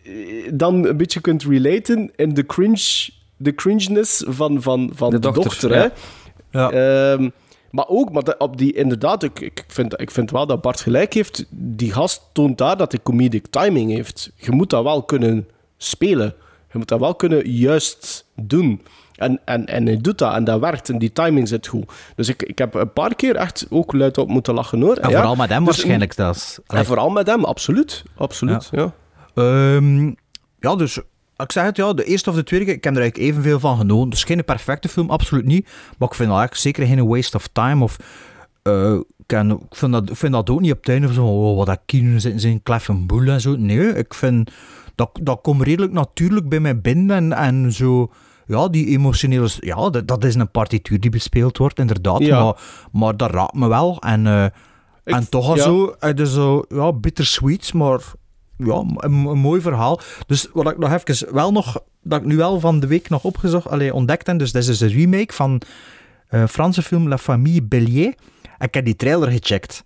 eh, 0.04 0.12
dan 0.54 0.86
een 0.86 0.96
beetje 0.96 1.20
kunt 1.20 1.42
relaten 1.42 2.10
in 2.16 2.34
de 2.34 2.46
cringe... 2.46 3.08
De 3.42 3.54
cringeness 3.54 4.24
van, 4.28 4.62
van, 4.62 4.90
van 4.94 5.10
de, 5.10 5.18
De 5.18 5.32
dochter, 5.32 5.44
dochter, 5.44 5.74
hè. 5.74 5.82
ja. 5.82 6.70
Ja. 6.72 7.30
Ehm, 7.70 7.76
maar 7.76 7.88
ook, 7.88 8.12
maar 8.12 8.34
op 8.38 8.56
die, 8.58 8.72
inderdaad, 8.72 9.22
ik, 9.22 9.40
ik, 9.40 9.64
vind, 9.68 10.00
ik 10.00 10.10
vind 10.10 10.30
wel 10.30 10.46
dat 10.46 10.60
Bart 10.60 10.80
gelijk 10.80 11.12
heeft. 11.14 11.44
Die 11.50 11.92
gast 11.92 12.22
toont 12.32 12.58
daar 12.58 12.76
dat 12.76 12.92
hij 12.92 13.00
comedic 13.02 13.46
timing 13.50 13.90
heeft. 13.90 14.30
Je 14.36 14.50
moet 14.50 14.70
dat 14.70 14.82
wel 14.82 15.02
kunnen 15.02 15.48
spelen. 15.76 16.34
Je 16.72 16.78
moet 16.78 16.88
dat 16.88 17.00
wel 17.00 17.14
kunnen 17.14 17.50
juist 17.50 18.26
doen. 18.36 18.82
En, 19.14 19.40
en, 19.44 19.66
en 19.66 19.86
hij 19.86 19.96
doet 19.96 20.18
dat 20.18 20.34
en 20.34 20.44
dat 20.44 20.60
werkt 20.60 20.88
en 20.88 20.98
die 20.98 21.12
timing 21.12 21.48
zit 21.48 21.66
goed. 21.66 21.92
Dus 22.16 22.28
ik, 22.28 22.42
ik 22.42 22.58
heb 22.58 22.74
een 22.74 22.92
paar 22.92 23.14
keer 23.14 23.36
echt 23.36 23.66
ook 23.70 23.92
luid 23.92 24.18
op 24.18 24.28
moeten 24.28 24.54
lachen 24.54 24.80
hoor. 24.80 24.96
En 24.96 25.10
Ja. 25.10 25.16
vooral 25.16 25.36
met 25.36 25.48
hem 25.48 25.64
Dus- 25.64 25.76
waarschijnlijk. 25.76 26.16
Dat 26.16 26.60
En 26.66 26.84
vooral 26.84 27.10
met 27.10 27.26
hem, 27.26 27.44
absoluut. 27.44 28.02
Absoluut, 28.16 28.68
ja. 28.72 28.92
Ehm, 29.34 30.06
ja, 30.58 30.76
dus 30.76 31.00
ik 31.42 31.52
zeg 31.52 31.64
het, 31.64 31.76
ja, 31.76 31.92
de 31.92 32.04
eerste 32.04 32.30
of 32.30 32.36
de 32.36 32.44
tweede 32.44 32.66
keer, 32.66 32.74
ik 32.74 32.84
heb 32.84 32.94
er 32.94 33.00
eigenlijk 33.00 33.30
evenveel 33.30 33.60
van 33.60 33.76
genoten. 33.76 34.10
Dus 34.10 34.24
geen 34.24 34.44
perfecte 34.44 34.88
film, 34.88 35.10
absoluut 35.10 35.44
niet. 35.44 35.64
Maar 35.98 36.08
ik 36.08 36.14
vind 36.14 36.28
dat 36.28 36.38
eigenlijk 36.38 36.54
zeker 36.54 36.86
geen 36.86 37.06
waste 37.06 37.36
of 37.36 37.48
time. 37.52 37.84
Of, 37.84 37.96
eh, 38.62 38.94
ik, 39.26 39.76
vind 39.76 39.92
dat, 39.92 40.10
ik 40.10 40.16
vind 40.16 40.32
dat 40.32 40.50
ook 40.50 40.60
niet 40.60 40.72
op 40.72 40.78
het 40.78 40.88
einde 40.88 41.06
van 41.06 41.14
zo, 41.14 41.26
oh, 41.26 41.56
wat 41.56 41.66
dat 41.66 41.80
kino 41.86 42.18
zitten 42.18 42.40
zijn 42.40 42.62
klef 42.62 42.88
en 42.88 43.06
boel 43.06 43.26
en 43.26 43.40
zo. 43.40 43.56
Nee, 43.56 43.94
ik 43.94 44.14
vind 44.14 44.50
dat, 44.94 45.10
dat 45.22 45.40
komt 45.42 45.62
redelijk 45.62 45.92
natuurlijk 45.92 46.48
bij 46.48 46.60
mij 46.60 46.80
binnen 46.80 47.16
en, 47.16 47.32
en 47.32 47.72
zo. 47.72 48.10
Ja, 48.46 48.68
die 48.68 48.86
emotionele... 48.86 49.48
Ja, 49.60 49.90
dat, 49.90 50.08
dat 50.08 50.24
is 50.24 50.34
een 50.34 50.50
partituur 50.50 51.00
die 51.00 51.10
bespeeld 51.10 51.58
wordt, 51.58 51.78
inderdaad. 51.78 52.18
Ja. 52.18 52.44
Maar, 52.44 52.56
maar 52.92 53.16
dat 53.16 53.30
raakt 53.30 53.54
me 53.54 53.68
wel. 53.68 53.98
En, 54.00 54.26
eh, 54.26 54.44
en 55.04 55.28
toch 55.28 55.48
al 55.48 55.56
ja. 55.56 55.62
zo... 55.62 55.94
Het 55.98 56.20
is 56.20 56.32
zo, 56.32 56.64
ja, 56.68 56.92
bittersweet, 56.92 57.74
maar 57.74 58.00
ja, 58.64 58.84
een, 58.96 59.12
mooi 59.38 59.60
verhaal. 59.60 60.00
Dus 60.26 60.48
wat 60.52 60.70
ik 60.70 60.78
nog 60.78 60.92
even 60.92 61.34
wel 61.34 61.52
nog, 61.52 61.82
dat 62.02 62.20
ik 62.20 62.26
nu 62.26 62.36
wel 62.36 62.60
van 62.60 62.80
de 62.80 62.86
week 62.86 63.08
nog 63.08 63.24
opgezocht, 63.24 63.68
allee, 63.68 63.94
ontdekt 63.94 64.26
heb, 64.26 64.38
dus 64.38 64.52
dit 64.52 64.68
is 64.68 64.80
een 64.80 64.88
remake 64.88 65.32
van 65.34 65.62
een 66.28 66.48
Franse 66.48 66.82
film 66.82 67.08
La 67.08 67.18
Famille 67.18 67.62
Bélier. 67.62 68.14
Ik 68.58 68.74
heb 68.74 68.84
die 68.84 68.96
trailer 68.96 69.30
gecheckt. 69.30 69.84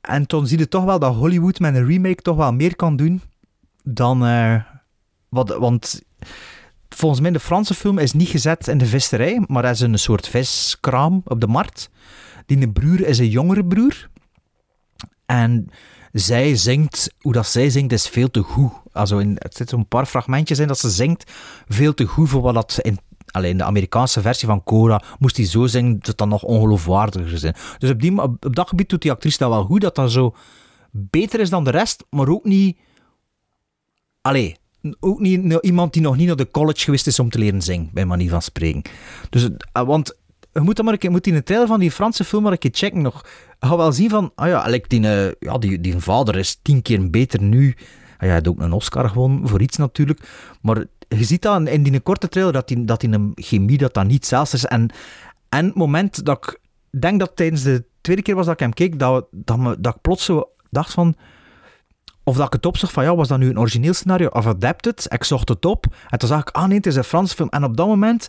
En 0.00 0.26
toen 0.26 0.46
zie 0.46 0.58
je 0.58 0.68
toch 0.68 0.84
wel 0.84 0.98
dat 0.98 1.14
Hollywood 1.14 1.58
met 1.58 1.74
een 1.74 1.86
remake 1.86 2.22
toch 2.22 2.36
wel 2.36 2.52
meer 2.52 2.76
kan 2.76 2.96
doen 2.96 3.22
dan... 3.82 4.26
eh, 4.26 4.62
wat, 5.28 5.56
want 5.58 6.02
volgens 6.88 7.20
mij 7.20 7.30
de 7.30 7.40
Franse 7.40 7.74
film 7.74 7.98
is 7.98 8.12
niet 8.12 8.28
gezet 8.28 8.68
in 8.68 8.78
de 8.78 8.86
visserij, 8.86 9.44
maar 9.46 9.62
dat 9.62 9.74
is 9.74 9.80
een 9.80 9.98
soort 9.98 10.28
viskraam 10.28 11.22
op 11.24 11.40
de 11.40 11.46
markt. 11.46 11.90
Die 12.46 12.68
broer 12.68 13.06
is 13.06 13.18
een 13.18 13.28
jongere 13.28 13.64
broer. 13.64 14.08
En 15.26 15.70
zij 16.12 16.56
zingt, 16.56 17.14
hoe 17.20 17.32
dat 17.32 17.46
zij 17.46 17.70
zingt, 17.70 17.92
is 17.92 18.08
veel 18.08 18.30
te 18.30 18.40
goed. 18.40 18.72
Also 18.92 19.18
in, 19.18 19.36
het 19.38 19.54
zitten 19.54 19.78
een 19.78 19.88
paar 19.88 20.06
fragmentjes 20.06 20.58
in 20.58 20.68
dat 20.68 20.78
ze 20.78 20.90
zingt, 20.90 21.30
veel 21.68 21.94
te 21.94 22.04
goed 22.04 22.28
voor 22.28 22.40
wat 22.40 22.54
dat 22.54 22.78
in, 22.82 22.98
de 23.56 23.64
Amerikaanse 23.64 24.20
versie 24.20 24.48
van 24.48 24.64
Cora 24.64 25.02
moest 25.18 25.36
hij 25.36 25.46
zo 25.46 25.66
zingen 25.66 25.94
dat 25.98 26.06
het 26.06 26.18
dan 26.18 26.28
nog 26.28 26.42
ongeloofwaardiger 26.42 27.38
zijn. 27.38 27.54
Dus 27.78 27.90
op, 27.90 28.00
die, 28.00 28.22
op, 28.22 28.54
dat 28.54 28.68
gebied 28.68 28.88
doet 28.88 29.02
die 29.02 29.10
actrice 29.10 29.38
dat 29.38 29.48
wel 29.48 29.64
goed, 29.64 29.80
dat 29.80 29.94
dat 29.94 30.12
zo 30.12 30.34
beter 30.90 31.40
is 31.40 31.50
dan 31.50 31.64
de 31.64 31.70
rest, 31.70 32.04
maar 32.10 32.28
ook 32.28 32.44
niet... 32.44 32.78
Allee, 34.20 34.56
ook 35.00 35.20
niet 35.20 35.58
iemand 35.60 35.92
die 35.92 36.02
nog 36.02 36.16
niet 36.16 36.26
naar 36.26 36.36
de 36.36 36.50
college 36.50 36.84
geweest 36.84 37.06
is 37.06 37.18
om 37.18 37.30
te 37.30 37.38
leren 37.38 37.62
zingen, 37.62 37.90
bij 37.92 38.04
manier 38.04 38.30
van 38.30 38.42
spreken. 38.42 38.82
Dus, 39.30 39.48
eh, 39.72 39.82
want 39.82 40.18
je 40.52 40.60
moet, 40.60 40.82
maar 40.82 40.96
een 40.98 41.10
moet 41.10 41.26
in 41.26 41.34
de 41.34 41.42
trailer 41.42 41.68
van 41.68 41.80
die 41.80 41.90
Franse 41.90 42.24
film 42.24 42.42
maar 42.42 42.52
een 42.52 42.58
keer 42.58 42.70
checken 42.74 43.02
nog. 43.02 43.24
Je 43.60 43.76
wel 43.76 43.92
zien 43.92 44.10
van, 44.10 44.32
ah 44.34 44.48
ja, 44.48 44.66
like 44.66 44.88
die, 44.88 45.06
eh, 45.08 45.32
ja 45.40 45.58
die, 45.58 45.80
die 45.80 45.98
vader 45.98 46.36
is 46.36 46.58
tien 46.62 46.82
keer 46.82 47.10
beter 47.10 47.42
nu. 47.42 47.74
Ah 47.78 47.86
ja, 48.18 48.26
hij 48.26 48.34
had 48.34 48.48
ook 48.48 48.60
een 48.60 48.72
Oscar 48.72 49.08
gewonnen, 49.08 49.48
voor 49.48 49.60
iets 49.60 49.76
natuurlijk. 49.76 50.20
Maar 50.62 50.84
je 51.08 51.24
ziet 51.24 51.42
dat 51.42 51.68
in- 51.68 51.82
die 51.82 52.00
korte 52.00 52.28
trailer, 52.28 52.52
dat 52.52 52.68
die, 52.68 52.84
dat 52.84 53.00
die 53.00 53.10
een 53.12 53.32
chemie, 53.34 53.78
dat 53.78 53.94
dat 53.94 54.06
niet 54.06 54.26
zelfs 54.26 54.54
is. 54.54 54.64
En, 54.64 54.90
en 55.48 55.64
het 55.66 55.74
moment 55.74 56.24
dat 56.24 56.36
ik 56.46 56.58
denk 57.00 57.20
dat 57.20 57.36
tijdens 57.36 57.62
de 57.62 57.84
tweede 58.00 58.22
keer 58.22 58.34
was 58.34 58.44
dat 58.44 58.54
ik 58.54 58.60
hem 58.60 58.72
keek, 58.72 58.98
dat, 58.98 59.26
dat, 59.30 59.58
me, 59.58 59.76
dat 59.80 59.94
ik 59.94 60.00
plots 60.00 60.30
dacht 60.70 60.92
van... 60.92 61.14
Of 62.24 62.36
dat 62.36 62.46
ik 62.46 62.52
het 62.52 62.66
opzocht 62.66 62.92
van, 62.92 63.04
ja, 63.04 63.14
was 63.16 63.28
dat 63.28 63.38
nu 63.38 63.48
een 63.48 63.58
origineel 63.58 63.94
scenario 63.94 64.26
of 64.28 64.46
adapted? 64.46 65.06
Ik 65.08 65.24
zocht 65.24 65.48
het 65.48 65.64
op 65.64 65.86
en 66.08 66.18
toen 66.18 66.28
zag 66.28 66.40
ik, 66.40 66.50
ah 66.50 66.66
nee, 66.66 66.76
het 66.76 66.86
is 66.86 66.96
een 66.96 67.04
Frans 67.04 67.32
film. 67.32 67.48
En 67.48 67.64
op 67.64 67.76
dat 67.76 67.86
moment 67.86 68.28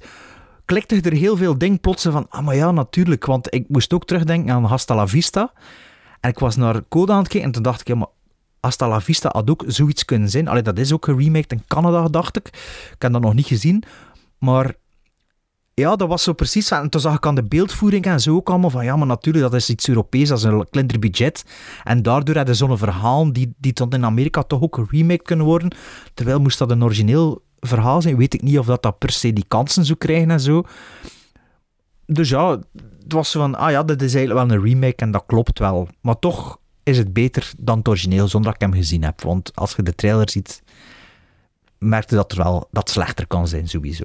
klikte 0.72 1.09
er 1.09 1.17
heel 1.17 1.38
veel 1.38 1.57
dingen 1.57 1.80
plots 1.80 2.03
van, 2.03 2.26
ah 2.30 2.45
maar 2.45 2.55
ja, 2.55 2.72
natuurlijk, 2.72 3.26
want 3.26 3.53
ik 3.53 3.65
moest 3.67 3.93
ook 3.93 4.05
terugdenken 4.05 4.53
aan 4.53 4.63
Hasta 4.63 4.95
la 4.95 5.07
Vista. 5.07 5.53
En 6.19 6.30
ik 6.30 6.39
was 6.39 6.55
naar 6.55 6.82
Coda 6.89 7.13
aan 7.13 7.19
het 7.19 7.28
kijken 7.28 7.47
en 7.47 7.53
toen 7.53 7.63
dacht 7.63 7.82
ik, 7.82 7.88
ja, 7.88 7.95
maar 7.95 8.07
Hasta 8.59 8.88
la 8.88 9.01
Vista 9.01 9.30
had 9.32 9.49
ook 9.49 9.63
zoiets 9.67 10.05
kunnen 10.05 10.30
zijn. 10.30 10.47
Allee, 10.47 10.61
dat 10.61 10.78
is 10.78 10.93
ook 10.93 11.05
geremaked 11.05 11.51
in 11.51 11.63
Canada, 11.67 12.07
dacht 12.07 12.38
ik. 12.38 12.47
Ik 12.93 13.01
heb 13.01 13.11
dat 13.11 13.22
nog 13.22 13.34
niet 13.34 13.45
gezien. 13.45 13.84
Maar 14.38 14.74
ja, 15.74 15.95
dat 15.95 16.07
was 16.07 16.24
zo 16.24 16.34
precies. 16.34 16.72
En 16.72 16.89
toen 16.89 17.01
zag 17.01 17.15
ik 17.15 17.26
aan 17.26 17.36
de 17.36 17.43
beeldvoering 17.43 18.05
en 18.05 18.19
zo 18.19 18.36
ook 18.36 18.49
allemaal 18.49 18.69
van, 18.69 18.86
ja, 18.86 18.95
maar 18.95 19.07
natuurlijk, 19.07 19.43
dat 19.43 19.53
is 19.53 19.69
iets 19.69 19.88
Europees, 19.88 20.30
dat 20.30 20.38
is 20.38 20.43
een 20.43 20.69
kleiner 20.69 20.99
budget. 20.99 21.45
En 21.84 22.01
daardoor 22.01 22.36
hadden 22.36 22.55
zo'n 22.55 22.78
verhaal 22.78 23.34
die, 23.34 23.53
die 23.57 23.74
dan 23.74 23.91
in 23.91 24.05
Amerika 24.05 24.43
toch 24.43 24.61
ook 24.61 24.76
geremaked 24.76 25.26
kunnen 25.26 25.45
worden. 25.45 25.76
Terwijl 26.13 26.39
moest 26.39 26.57
dat 26.57 26.72
een 26.72 26.84
origineel 26.84 27.41
verhaal 27.62 28.01
zijn, 28.01 28.18
weet 28.18 28.34
ik 28.34 28.41
niet 28.41 28.59
of 28.59 28.66
dat, 28.66 28.84
dat 28.84 28.97
per 28.97 29.12
se 29.12 29.34
die 29.34 29.45
kansen 29.47 29.86
zou 29.86 29.97
krijgen 29.97 30.32
en 30.32 30.39
zo. 30.39 30.64
Dus 32.05 32.30
ja, 32.30 32.49
het 33.03 33.14
was 33.14 33.32
zo 33.32 33.39
van, 33.39 33.55
ah 33.55 33.72
ja, 33.72 33.84
dit 33.84 34.01
is 34.01 34.14
eigenlijk 34.14 34.47
wel 34.47 34.57
een 34.57 34.64
remake 34.64 34.95
en 34.95 35.12
dat 35.12 35.24
klopt 35.26 35.59
wel. 35.59 35.88
Maar 36.01 36.20
toch 36.20 36.59
is 36.84 36.97
het 36.97 37.14
beter 37.14 37.51
dan 37.57 37.78
het 37.78 37.88
origineel 37.88 38.28
zonder 38.28 38.51
dat 38.51 38.62
ik 38.62 38.68
hem 38.68 38.82
gezien 38.82 39.03
heb. 39.03 39.22
Want 39.22 39.55
als 39.55 39.74
je 39.76 39.84
de 39.84 39.95
trailer 39.95 40.30
ziet, 40.30 40.64
merkte 41.78 42.16
dat 42.16 42.32
er 42.32 42.38
wel 42.38 42.68
dat 42.72 42.89
slechter 42.89 43.28
kan 43.28 43.47
zijn, 43.47 43.68
sowieso. 43.68 44.03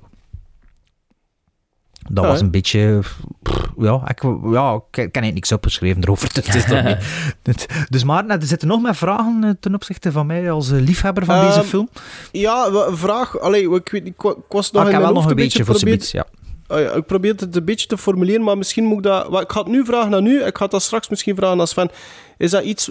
Dat 2.11 2.25
was 2.25 2.41
een 2.41 2.51
beetje... 2.51 2.99
pff, 3.43 3.67
Ja, 3.79 4.09
ik, 4.09 4.23
ja, 4.53 4.75
ik 4.75 4.83
ken 4.91 5.03
eigenlijk 5.03 5.35
niks 5.35 5.53
opgeschreven 5.53 6.03
erover. 6.03 6.29
Het 6.33 6.55
is 6.55 6.65
toch 6.65 6.83
niet- 6.85 6.99
het- 7.43 7.67
dus 7.89 8.05
Maarten, 8.05 8.41
er 8.41 8.47
zitten 8.47 8.69
nog 8.69 8.83
meer 8.83 8.95
vragen 8.95 9.45
eh, 9.45 9.51
ten 9.61 9.75
opzichte 9.75 10.13
van 10.13 10.27
mij 10.27 10.51
als 10.51 10.71
eh, 10.71 10.81
liefhebber 10.81 11.25
van 11.25 11.41
deze 11.47 11.59
Ehm, 11.59 11.69
film. 11.69 11.89
Ja, 12.33 12.71
vraag. 12.97 13.39
Allee, 13.41 13.75
ik, 13.75 13.89
weet, 13.89 14.07
ik, 14.07 14.23
wa- 14.23 14.31
ik 14.31 14.37
was 14.49 14.71
nog 14.71 14.85
Ah, 14.87 14.93
in 14.93 14.99
wel 14.99 15.13
nog 15.13 15.31
een 15.31 15.37
beetje 15.37 15.65
voor 15.65 15.75
probeer- 15.75 15.89
zoiets, 15.93 16.11
ja. 16.11 16.27
Ah 16.67 16.81
ja, 16.81 16.91
ik 16.93 17.07
probeer 17.07 17.35
het 17.37 17.57
een 17.57 17.65
beetje 17.65 17.87
te 17.87 17.99
formuleren, 17.99 18.43
maar 18.43 18.59
misschien 18.59 18.85
moet 18.85 18.97
ik 18.97 19.03
dat... 19.03 19.41
Ik 19.41 19.53
ga 19.53 19.59
het 19.61 19.69
nu 19.69 19.85
vragen 19.85 20.15
aan 20.15 20.27
u, 20.27 20.43
ik 20.45 20.57
ga 20.59 20.67
dat 20.67 20.83
straks 20.83 21.09
misschien 21.09 21.37
vragen 21.37 21.61
aan 21.61 21.67
Sven. 21.67 21.91
Is 22.39 22.51
dat 22.51 22.63
iets... 22.65 22.91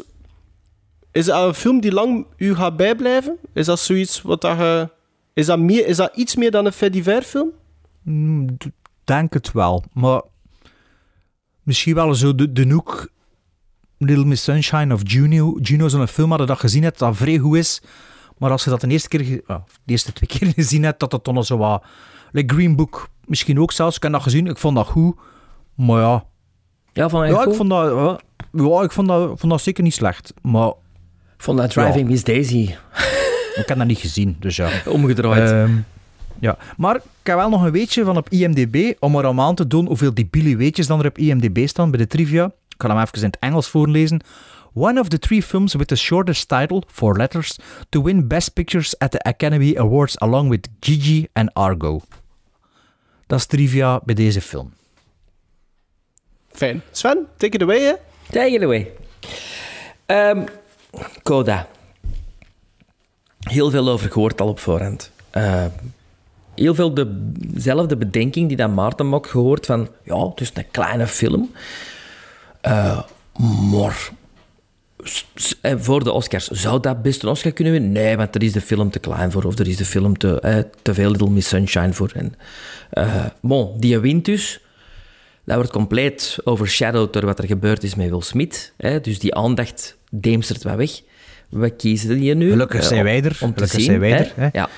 Is 1.11 1.25
dat 1.25 1.47
een 1.47 1.53
film 1.53 1.79
die 1.79 1.91
lang 1.91 2.25
u 2.37 2.55
gaat 2.55 2.77
bijblijven? 2.77 3.37
Is 3.53 3.65
dat 3.65 3.79
zoiets 3.79 4.21
wat 4.21 4.41
dat. 4.41 4.89
Is 5.33 5.45
dat, 5.45 5.59
meer, 5.59 5.87
is 5.87 5.97
dat 5.97 6.11
iets 6.15 6.35
meer 6.35 6.51
dan 6.51 6.65
een 6.65 6.71
fait 6.73 6.93
divers 6.93 7.25
film? 7.25 7.49
Mm, 8.01 8.57
denk 9.05 9.33
het 9.33 9.51
wel. 9.51 9.83
Maar 9.93 10.21
misschien 11.63 11.95
wel 11.95 12.15
zo 12.15 12.35
de, 12.35 12.51
de 12.51 12.65
Nook, 12.65 13.09
Little 13.97 14.25
Miss 14.25 14.43
Sunshine 14.43 14.93
of 14.93 15.01
Juno. 15.03 15.57
Juno, 15.61 15.87
zo'n 15.87 16.07
film 16.07 16.29
hadden 16.29 16.47
dat 16.47 16.59
gezien 16.59 16.83
hebt, 16.83 16.99
dat 16.99 17.15
vrij 17.15 17.37
goed 17.37 17.57
is. 17.57 17.81
Maar 18.37 18.51
als 18.51 18.63
je 18.63 18.69
dat 18.69 18.81
de 18.81 18.87
eerste 18.87 19.07
keer, 19.07 19.41
de 19.47 19.61
eerste 19.85 20.13
twee 20.13 20.29
keer 20.39 20.53
gezien 20.53 20.83
hebt, 20.83 20.99
dat 20.99 21.11
het 21.11 21.23
dan 21.23 21.33
nog 21.33 21.45
zo 21.45 21.57
wat... 21.57 21.83
Like 22.31 22.53
Green 22.53 22.75
Book, 22.75 23.09
misschien 23.25 23.59
ook 23.59 23.71
zelfs. 23.71 23.95
Ik 23.95 24.03
heb 24.03 24.11
dat 24.11 24.21
gezien, 24.21 24.47
ik 24.47 24.57
vond 24.57 24.75
dat 24.75 24.87
goed. 24.87 25.15
Maar 25.75 26.01
ja, 26.01 26.25
Ja, 26.93 27.09
van 27.09 27.27
ja 27.27 27.43
ik, 27.43 27.53
vond 27.53 27.69
dat, 27.69 27.91
ja, 27.91 28.19
ja, 28.63 28.81
ik 28.81 28.91
vond 28.91 29.07
dat, 29.07 29.39
vond 29.39 29.51
dat 29.51 29.61
zeker 29.61 29.83
niet 29.83 29.93
slecht. 29.93 30.33
Maar 30.41 30.73
vond 31.37 31.57
dat 31.57 31.69
Driving 31.69 32.09
Miss 32.09 32.23
Daisy 32.23 32.75
ik 33.55 33.67
heb 33.67 33.77
dat 33.77 33.87
niet 33.87 33.99
gezien, 33.99 34.35
dus 34.39 34.55
ja. 34.55 34.69
omgedraaid. 34.85 35.51
Ehm, 35.51 35.75
ja, 36.39 36.57
maar 36.77 36.95
ik 36.95 37.01
heb 37.23 37.35
wel 37.35 37.49
nog 37.49 37.63
een 37.63 37.71
weetje 37.71 38.03
van 38.03 38.17
op 38.17 38.29
IMDb, 38.29 38.93
om 38.99 39.15
er 39.15 39.27
om 39.27 39.41
aan 39.41 39.55
te 39.55 39.67
doen 39.67 39.87
hoeveel 39.87 40.13
debiele 40.13 40.55
weetjes 40.55 40.87
dan 40.87 40.99
er 40.99 41.05
op 41.05 41.17
IMDb 41.17 41.67
staan 41.67 41.91
bij 41.91 41.99
de 41.99 42.07
trivia. 42.07 42.45
Ik 42.45 42.81
ga 42.81 42.87
hem 42.87 42.99
even 42.99 43.17
in 43.17 43.23
het 43.23 43.37
Engels 43.39 43.67
voorlezen. 43.67 44.21
One 44.73 44.99
of 44.99 45.07
the 45.07 45.19
three 45.19 45.41
films 45.43 45.73
with 45.73 45.87
the 45.87 45.95
shortest 45.95 46.47
title, 46.47 46.83
four 46.87 47.17
letters, 47.17 47.57
to 47.89 48.01
win 48.01 48.27
Best 48.27 48.53
Pictures 48.53 48.97
at 48.97 49.11
the 49.11 49.23
Academy 49.23 49.77
Awards 49.77 50.19
along 50.19 50.49
with 50.49 50.67
Gigi 50.79 51.27
and 51.33 51.53
Argo. 51.53 52.01
Dat 53.27 53.39
is 53.39 53.45
trivia 53.45 54.01
bij 54.03 54.15
deze 54.15 54.41
film. 54.41 54.73
Fijn. 56.51 56.81
Sven, 56.91 57.27
take 57.37 57.55
it 57.55 57.61
away, 57.61 57.81
hè? 57.81 57.93
Take 58.31 58.49
it 58.49 58.63
away. 58.63 58.91
Ehm, 60.05 60.45
Coda. 61.23 61.67
Heel 63.39 63.69
veel 63.69 63.89
over 63.89 64.11
gehoord 64.11 64.41
al 64.41 64.47
op 64.47 64.59
voorhand. 64.59 65.11
Ehm, 65.29 65.69
heel 66.55 66.75
veel 66.75 66.93
de- 66.93 67.31
dezelfde 67.53 67.97
bedenking 67.97 68.47
die 68.47 68.57
dat 68.57 68.69
Maarten 68.73 69.13
ook 69.13 69.27
gehoord 69.27 69.65
van... 69.65 69.87
Ja, 70.03 70.27
het 70.29 70.41
is 70.41 70.51
een 70.53 70.65
kleine 70.71 71.07
film. 71.07 71.51
Maar... 73.71 74.09
eh, 75.61 75.73
Voor 75.77 76.03
de 76.03 76.11
Oscars, 76.11 76.47
zou 76.47 76.79
dat 76.81 77.01
best 77.01 77.23
een 77.23 77.29
Oscar 77.29 77.51
kunnen 77.51 77.73
winnen? 77.73 77.91
Nee, 77.91 78.17
want 78.17 78.35
er 78.35 78.43
is 78.43 78.51
de 78.51 78.61
film 78.61 78.89
te 78.89 78.99
klein 78.99 79.31
voor. 79.31 79.43
Of 79.43 79.59
er 79.59 79.67
is 79.67 79.77
de 79.77 79.85
film 79.85 80.17
te, 80.17 80.39
eh, 80.39 80.57
te 80.81 80.93
veel 80.93 81.11
Little 81.11 81.29
Miss 81.29 81.49
Sunshine 81.49 81.93
voor. 81.93 82.11
En, 82.13 82.33
eh, 82.89 83.25
bon, 83.41 83.79
die 83.79 83.99
wint 83.99 84.25
dus. 84.25 84.59
Dat 85.45 85.55
wordt 85.55 85.71
compleet 85.71 86.37
overshadowed 86.43 87.13
door 87.13 87.25
wat 87.25 87.39
er 87.39 87.45
gebeurd 87.45 87.83
is 87.83 87.95
met 87.95 88.09
Will 88.09 88.21
Smith. 88.21 88.73
Hè? 88.77 89.01
Dus 89.01 89.19
die 89.19 89.35
aandacht 89.35 89.97
deemstert 90.11 90.63
wat 90.63 90.75
weg. 90.75 91.01
We 91.49 91.69
kiezen 91.69 92.17
die 92.19 92.35
nu. 92.35 92.49
Gelukkig 92.49 92.83
zijn 92.83 92.99
om- 92.99 93.05
wij 93.05 93.15
er. 93.23 93.23
Om 93.23 93.31
te 93.31 93.37
Gelukkig 93.53 93.69
zien. 93.71 93.81
zijn 93.83 93.99
wij 93.99 94.11
er, 94.17 94.31
hè? 94.35 94.47
Ja. 94.51 94.69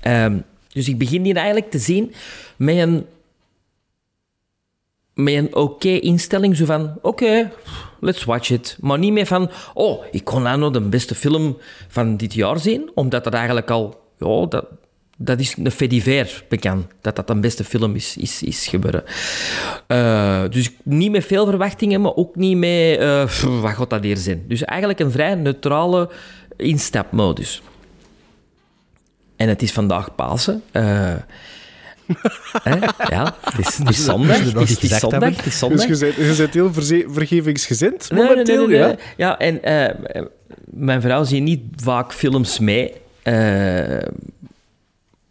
Ehm, 0.00 0.38
dus 0.76 0.88
ik 0.88 0.98
begin 0.98 1.24
hier 1.24 1.36
eigenlijk 1.36 1.70
te 1.70 1.78
zien 1.78 2.12
met 2.56 2.76
een, 2.76 3.06
met 5.14 5.34
een 5.34 5.54
oké 5.54 5.88
instelling. 5.88 6.56
Zo 6.56 6.64
van, 6.64 6.98
oké, 7.02 7.50
let's 8.00 8.24
watch 8.24 8.50
it. 8.50 8.76
Maar 8.80 8.98
niet 8.98 9.12
meer 9.12 9.26
van, 9.26 9.50
oh, 9.74 10.04
ik 10.10 10.24
kon 10.24 10.58
nog 10.58 10.72
de 10.72 10.80
beste 10.80 11.14
film 11.14 11.56
van 11.88 12.16
dit 12.16 12.34
jaar 12.34 12.58
zien. 12.58 12.90
Omdat 12.94 13.24
dat 13.24 13.32
eigenlijk 13.32 13.70
al, 13.70 14.00
ja, 14.18 14.46
dat, 14.46 14.66
dat 15.16 15.40
is 15.40 15.56
een 15.56 15.70
fait 15.70 15.90
divers 15.90 16.44
bekend. 16.48 16.86
Dat 17.00 17.16
dat 17.16 17.30
een 17.30 17.40
beste 17.40 17.64
film 17.64 17.94
is, 17.94 18.16
is, 18.16 18.42
is 18.42 18.66
gebeuren. 18.66 19.04
Eh, 19.86 20.42
dus 20.50 20.70
niet 20.82 21.10
met 21.10 21.24
veel 21.24 21.46
verwachtingen, 21.46 22.00
maar 22.00 22.14
ook 22.14 22.36
niet 22.36 22.56
met, 22.56 22.98
eh, 22.98 23.60
wat 23.60 23.72
gaat 23.72 23.90
dat 23.90 24.02
hier 24.02 24.16
zijn? 24.16 24.44
Dus 24.48 24.64
eigenlijk 24.64 25.00
een 25.00 25.10
vrij 25.10 25.34
neutrale 25.34 26.10
instapmodus. 26.56 27.62
En 29.36 29.48
het 29.48 29.62
is 29.62 29.72
vandaag 29.72 30.14
Pasen. 30.14 30.62
Eh? 30.72 31.14
Ja, 33.08 33.34
het 33.40 33.66
is, 33.66 33.76
het 33.76 33.88
is 33.88 34.04
zondag. 34.04 34.38
Het 34.38 34.70
is, 34.70 34.90
het 34.90 35.00
zondag. 35.00 35.36
Het 35.36 35.46
is 35.46 35.58
zondag. 35.58 35.86
Dus 35.86 35.98
je 35.98 36.06
bent, 36.06 36.28
je 36.28 36.34
bent 36.36 36.54
heel 36.54 36.72
vergevingsgezind 37.12 38.10
momenteel, 38.12 38.66
nee, 38.66 38.66
nee, 38.66 38.78
ja? 38.78 38.86
nee. 38.86 38.96
Ja, 39.16 39.38
en 39.38 39.62
eh, 39.62 40.22
mijn 40.64 41.00
vrouw 41.00 41.24
ziet 41.24 41.42
niet 41.42 41.62
vaak 41.76 42.12
films 42.12 42.58
mee. 42.58 42.92
Eh, 43.22 44.08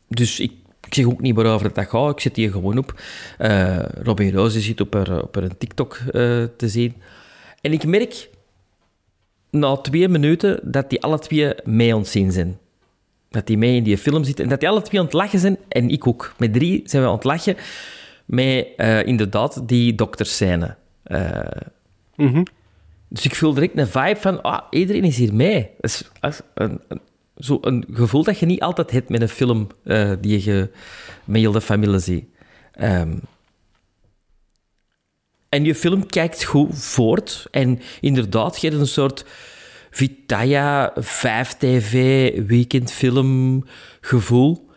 dus 0.08 0.40
ik, 0.40 0.52
ik 0.88 0.94
zeg 0.94 1.06
ook 1.06 1.22
niet 1.22 1.36
waarover 1.36 1.74
dat 1.74 1.88
gaat. 1.88 2.12
Ik 2.12 2.20
zet 2.20 2.36
die 2.36 2.52
gewoon 2.52 2.78
op. 2.78 3.02
Robin 4.04 4.34
Roze 4.34 4.60
zit 4.60 4.82
op 4.82 4.94
haar, 4.94 5.22
op 5.22 5.36
haar 5.36 5.58
TikTok 5.58 5.98
te 6.58 6.68
zien. 6.70 6.96
En 7.62 7.72
ik 7.72 7.86
merk 7.86 8.30
na 9.50 9.76
twee 9.76 10.08
minuten 10.08 10.60
dat 10.64 10.90
die 10.90 11.02
alle 11.02 11.20
twee 11.20 11.54
mee 11.64 11.98
het 11.98 12.08
zien 12.08 12.32
zijn. 12.32 12.58
Dat 13.36 13.48
die 13.48 13.58
mee 13.58 13.76
in 13.76 13.84
die 13.84 13.98
film 13.98 14.24
zitten. 14.24 14.44
En 14.44 14.50
dat 14.50 14.60
die 14.60 14.70
alle 14.70 14.82
twee 14.82 15.00
aan 15.00 15.06
het 15.06 15.16
lachen 15.16 15.40
zijn. 15.40 15.58
En 15.68 15.90
ik 15.90 16.08
ook. 16.08 16.34
Met 16.38 16.54
drie 16.54 16.82
zijn 16.86 17.02
we 17.02 17.08
aan 17.08 17.16
het 17.16 17.24
lachen. 17.24 17.56
Met 18.26 18.68
eh, 18.78 19.06
inderdaad 19.06 19.68
die 19.68 19.96
dokterscène. 19.96 20.76
Eh, 21.04 21.40
dus 23.08 23.26
ik 23.26 23.36
voel 23.36 23.54
direct 23.54 23.78
een 23.78 23.88
vibe 23.88 24.20
van, 24.20 24.42
ah, 24.42 24.62
iedereen 24.70 25.04
is 25.04 25.18
hier 25.18 25.34
mee. 25.34 25.70
Dat 25.80 25.92
is, 25.92 26.10
dat 26.20 26.32
is 26.32 26.42
een, 26.54 26.82
een, 26.88 27.02
zo 27.38 27.58
een 27.62 27.86
gevoel 27.92 28.24
dat 28.24 28.40
je 28.40 28.46
niet 28.46 28.62
altijd 28.62 28.92
hebt 28.92 29.10
met 29.10 29.22
een 29.22 29.30
film 29.30 29.68
eh, 29.84 30.12
die 30.22 30.44
je 30.44 30.70
met 31.24 31.42
heel 31.42 31.52
de 31.52 31.62
familie 31.62 32.00
ziet. 32.00 32.26
Ehm, 32.72 33.18
en 35.50 35.66
je 35.66 35.76
film 35.76 36.06
kijkt 36.06 36.44
goed 36.44 36.78
voort. 36.78 37.48
En 37.52 37.82
inderdaad, 38.02 38.62
je 38.62 38.68
hebt 38.68 38.80
een 38.80 38.88
soort 38.88 39.26
Vitaya 39.96 40.94
5TV 41.02 41.94
weekendfilm 42.46 43.64
gevoel. 44.02 44.70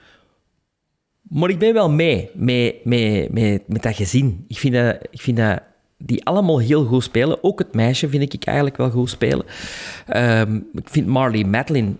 Maar 1.23 1.51
ik 1.51 1.59
ben 1.59 1.75
wel 1.75 1.91
mee 1.91 2.31
met, 2.35 2.85
met, 2.85 3.33
met, 3.33 3.69
met 3.69 3.83
dat 3.83 3.97
gezin. 3.97 4.45
Ik 4.49 4.59
vind 4.59 4.75
dat, 4.75 4.97
ik 5.11 5.21
vind 5.21 5.37
dat 5.37 5.63
die 5.97 6.25
allemaal 6.25 6.59
heel 6.59 6.85
goed 6.85 7.03
spelen. 7.03 7.45
Ook 7.45 7.59
het 7.59 7.75
meisje 7.75 8.09
vind 8.09 8.33
ik 8.33 8.45
eigenlijk 8.45 8.77
wel 8.77 8.91
goed 8.91 9.11
spelen. 9.11 9.47
Ehm, 10.07 10.57
ik 10.73 10.89
vind 10.89 11.07
Marley 11.07 11.45
Madeline 11.45 11.93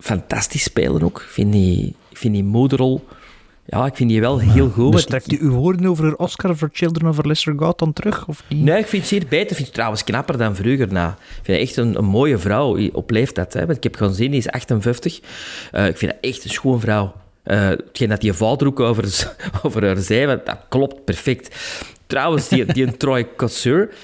fantastisch 0.00 0.62
spelen 0.62 1.02
ook. 1.02 1.20
Ik 1.20 1.28
vind 1.28 1.52
die, 1.52 1.94
ik 2.08 2.16
vind 2.16 2.34
die 2.34 2.44
moederrol... 2.44 3.04
Ja, 3.64 3.86
ik 3.86 3.96
vind 3.96 4.08
die 4.10 4.20
wel 4.20 4.38
heel 4.38 4.68
goed. 4.68 4.92
Dus 4.92 5.04
trekt 5.04 5.32
u 5.32 5.38
uw 5.40 5.50
woorden 5.50 5.86
over 5.86 6.04
een 6.04 6.18
Oscar 6.18 6.56
voor 6.56 6.68
Children 6.72 7.08
of 7.08 7.18
a 7.18 7.22
Lesser 7.24 7.54
God 7.56 7.78
dan 7.78 7.92
terug, 7.92 8.26
of 8.28 8.42
niet? 8.48 8.62
Nee, 8.64 8.78
ik 8.78 8.86
vind 8.86 9.02
het 9.02 9.10
zeer 9.10 9.26
beter. 9.28 9.50
Ik 9.50 9.54
vind 9.54 9.66
het 9.66 9.74
trouwens 9.74 10.04
knapper 10.04 10.38
dan 10.38 10.56
vroeger. 10.56 10.92
Nou, 10.92 11.10
ik 11.10 11.40
vind 11.42 11.58
het 11.58 11.68
echt 11.68 11.76
een, 11.76 11.98
een 11.98 12.04
mooie 12.04 12.38
vrouw 12.38 12.90
op 12.92 13.10
leeftijd. 13.10 13.52
Hè. 13.52 13.66
Want 13.66 13.76
ik 13.76 13.82
heb 13.82 13.96
gewoon 13.96 14.14
zin, 14.14 14.30
die 14.30 14.38
is 14.38 14.48
58. 14.48 15.20
Eh, 15.72 15.86
ik 15.86 15.96
vind 15.96 16.12
dat 16.12 16.20
echt 16.20 16.44
een 16.44 16.50
schoon 16.50 16.80
vrouw. 16.80 17.12
Eh 17.42 17.68
hetgeen 17.68 18.08
dat 18.08 18.20
die 18.20 18.32
vader 18.32 18.66
ook 18.66 18.80
over, 18.80 19.04
over 19.62 19.86
haar 19.86 19.96
zei, 19.96 20.26
want 20.26 20.46
dat 20.46 20.58
klopt 20.68 21.04
perfect. 21.04 21.56
Trouwens, 22.06 22.48
die, 22.48 22.64
die 22.64 22.86
een 22.86 22.96
Troy 22.96 23.24
Kotsur, 23.24 23.94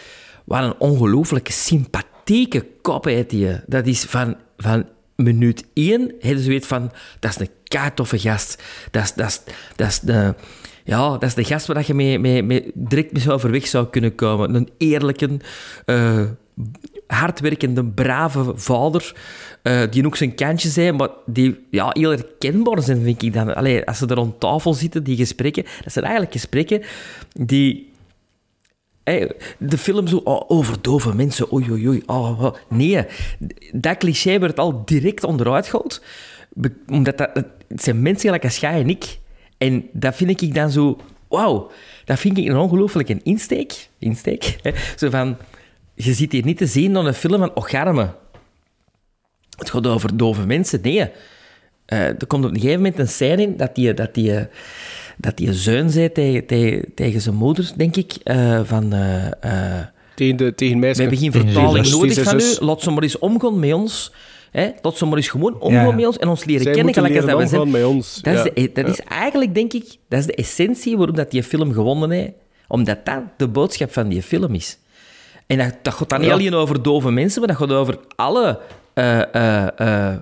wat 0.45 0.63
een 0.63 0.75
ongelooflijke 0.79 1.53
sympathieke 1.53 2.67
kop 2.83 3.05
heeft 3.05 3.31
die. 3.31 3.61
Dat 3.67 3.87
is 3.87 4.05
van, 4.05 4.37
van 4.57 4.87
minuut 5.23 5.67
één, 5.73 6.15
hebben 6.21 6.43
ze 6.43 6.49
weet 6.49 6.67
van, 6.67 6.93
dat 7.19 7.31
is 7.31 7.49
een 7.69 7.95
toffe 7.95 8.19
gast. 8.19 8.63
Dat 8.91 9.03
is, 9.03 9.13
dat 9.13 9.27
is, 9.29 9.41
dat 9.77 9.89
is 9.89 10.01
de... 10.01 10.35
Ja, 10.85 11.11
dat 11.11 11.23
is 11.23 11.35
de 11.35 11.45
gast 11.45 11.67
waar 11.67 11.85
je 11.87 11.95
mee, 11.95 12.19
mee, 12.19 12.43
mee 12.43 12.71
direct 12.75 13.13
mee 13.13 13.33
overweg 13.35 13.67
zou 13.67 13.87
kunnen 13.87 14.15
komen. 14.15 14.55
Een 14.55 14.69
eerlijke, 14.79 15.37
eh, 15.85 16.25
hardwerkende, 17.07 17.85
brave 17.85 18.53
vader, 18.55 19.17
eh, 19.63 19.83
die 19.91 20.07
ook 20.07 20.17
zijn 20.17 20.35
kantje 20.35 20.69
zijn, 20.69 20.97
maar 20.97 21.09
die 21.27 21.67
ja, 21.71 21.91
heel 21.93 22.11
herkenbaar 22.11 22.83
zijn, 22.83 23.03
vind 23.03 23.23
ik 23.23 23.33
dan. 23.33 23.55
Allee, 23.55 23.85
als 23.87 23.99
ze 23.99 24.07
er 24.07 24.15
rond 24.15 24.41
tafel 24.41 24.75
zitten, 24.75 25.05
die 25.05 25.17
gesprekken, 25.17 25.65
dat 25.83 25.93
zijn 25.93 26.05
eigenlijk 26.05 26.35
gesprekken 26.35 26.83
die... 27.33 27.88
De 29.59 29.79
film 29.79 30.07
zo, 30.07 30.17
oh, 30.17 30.51
over 30.51 30.83
dove 30.83 31.15
mensen, 31.15 31.53
oei, 31.53 31.71
oei, 31.71 31.89
oei. 31.89 32.03
Oh, 32.07 32.43
oh. 32.43 32.55
Nee, 32.69 33.07
dat 33.73 33.97
cliché 33.97 34.39
werd 34.39 34.59
al 34.59 34.85
direct 34.85 35.25
onderuit 35.25 35.69
gehaald. 35.69 36.03
Omdat 36.89 37.19
dat, 37.19 37.31
het 37.69 37.83
zijn 37.83 38.03
mensen 38.03 38.25
gelijk 38.25 38.45
als 38.45 38.57
jij 38.57 38.81
en 38.81 38.89
ik. 38.89 39.19
En 39.59 39.89
dat 39.93 40.15
vind 40.15 40.43
ik 40.43 40.55
dan 40.55 40.71
zo 40.71 40.99
wauw, 41.29 41.71
dat 42.05 42.19
vind 42.19 42.39
ik 42.39 42.49
een 42.49 42.57
ongelooflijke 42.57 43.21
insteek. 43.23 43.89
Insteek. 43.99 44.59
hè. 44.63 44.73
Zo 44.97 45.11
van, 45.11 45.37
je 45.95 46.13
zit 46.15 46.33
hier 46.33 46.45
niet 46.45 46.59
te 46.59 46.67
zien 46.67 46.93
naar 46.93 47.07
een 47.07 47.15
film 47.15 47.39
van 47.39 47.55
Ocharme. 47.55 48.15
Het 49.57 49.71
gaat 49.71 49.87
over 49.87 50.17
dove 50.17 50.47
mensen. 50.47 50.81
Nee. 50.83 51.11
Eh, 51.85 52.07
er 52.07 52.27
komt 52.27 52.45
op 52.45 52.51
een 52.51 52.61
gegeven 52.61 52.83
moment 52.83 52.99
een 52.99 53.09
scène 53.09 53.43
in 53.43 53.57
dat 53.57 53.75
die, 53.75 53.95
dat 53.95 54.15
die, 54.15 54.47
dat 55.21 55.37
die 55.37 55.53
zoon 55.53 55.91
zei 55.91 56.13
tegen, 56.13 56.47
tegen, 56.47 56.95
tegen 56.95 57.21
zijn 57.21 57.35
moeder, 57.35 57.71
denk 57.77 57.97
ik, 57.97 58.13
eh, 58.25 58.61
van... 58.65 58.93
eh, 58.93 59.27
eh, 59.27 59.87
Tegen, 60.15 60.37
de, 60.37 60.55
tegen 60.55 60.75
we 60.75 60.81
meisjes. 60.81 60.99
hebben 60.99 61.19
geen 61.19 61.33
vertaling 61.33 61.91
nodig 61.91 62.23
van 62.23 62.41
u. 62.41 62.57
Laat 62.61 62.83
ze 62.83 62.91
maar 62.91 63.03
eens 63.03 63.19
omgaan 63.19 63.59
met 63.59 63.73
ons. 63.73 64.13
Hè? 64.51 64.71
Laat 64.83 64.97
ze 64.97 65.07
maar 65.07 65.17
eens 65.17 65.29
gewoon 65.29 65.61
omgaan 65.61 65.87
Ja. 65.89 65.95
met 65.95 66.07
ons 66.07 66.19
en 66.19 66.29
ons 66.29 66.45
leren 66.45 66.63
Zij 66.63 66.73
kennen. 66.73 66.95
moeten 66.95 67.03
Gelijk 67.17 67.23
als 67.23 67.35
leren 67.43 67.51
dat 67.51 67.51
we 67.51 67.57
zijn. 67.57 67.69
omgaan 67.69 67.81
met 67.81 67.97
ons. 67.97 68.23
Dat, 68.23 68.35
is, 68.55 68.73
de, 68.73 68.83
dat 68.83 68.89
is 68.93 69.01
eigenlijk, 69.01 69.55
denk 69.55 69.73
ik, 69.73 69.85
dat 70.09 70.19
is 70.21 70.27
de 70.27 70.35
essentie 70.35 70.97
waarom 70.97 71.17
dat 71.17 71.31
die 71.31 71.43
film 71.43 71.73
gewonnen 71.73 72.11
heeft. 72.11 72.33
Omdat 72.69 72.99
dat 73.05 73.23
de 73.37 73.49
boodschap 73.49 73.93
van 73.93 74.09
die 74.09 74.23
film 74.23 74.55
is. 74.55 74.79
En 75.47 75.59
dat, 75.59 75.75
dat 75.83 75.95
gaat 75.95 76.09
dan 76.09 76.21
niet 76.21 76.31
alleen 76.31 76.55
over 76.55 76.83
dove 76.83 77.11
mensen, 77.11 77.39
maar 77.41 77.49
dat 77.49 77.57
gaat 77.59 77.71
over 77.77 77.99
alle... 78.17 78.61
eh, 78.95 79.35
eh, 79.35 79.69
eh, 79.77 80.17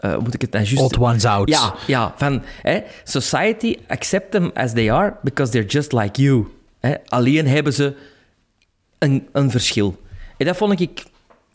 hoe 0.00 0.20
moet 0.22 0.34
ik 0.34 0.40
het 0.40 0.52
juist... 0.52 0.78
Odd 0.78 0.98
ones 0.98 1.24
out. 1.24 1.48
Ja, 1.48 1.74
ja 1.86 2.14
van 2.16 2.42
hè, 2.62 2.80
society 3.04 3.76
accept 3.86 4.30
them 4.30 4.50
as 4.54 4.72
they 4.72 4.92
are 4.92 5.16
because 5.22 5.52
they're 5.52 5.68
just 5.68 5.92
like 5.92 6.22
you. 6.22 6.46
Hè. 6.80 6.94
Alleen 7.06 7.46
hebben 7.46 7.72
ze 7.72 7.96
een, 8.98 9.28
een 9.32 9.50
verschil. 9.50 10.02
En 10.36 10.46
dat 10.46 10.56
vond 10.56 10.80
ik... 10.80 11.04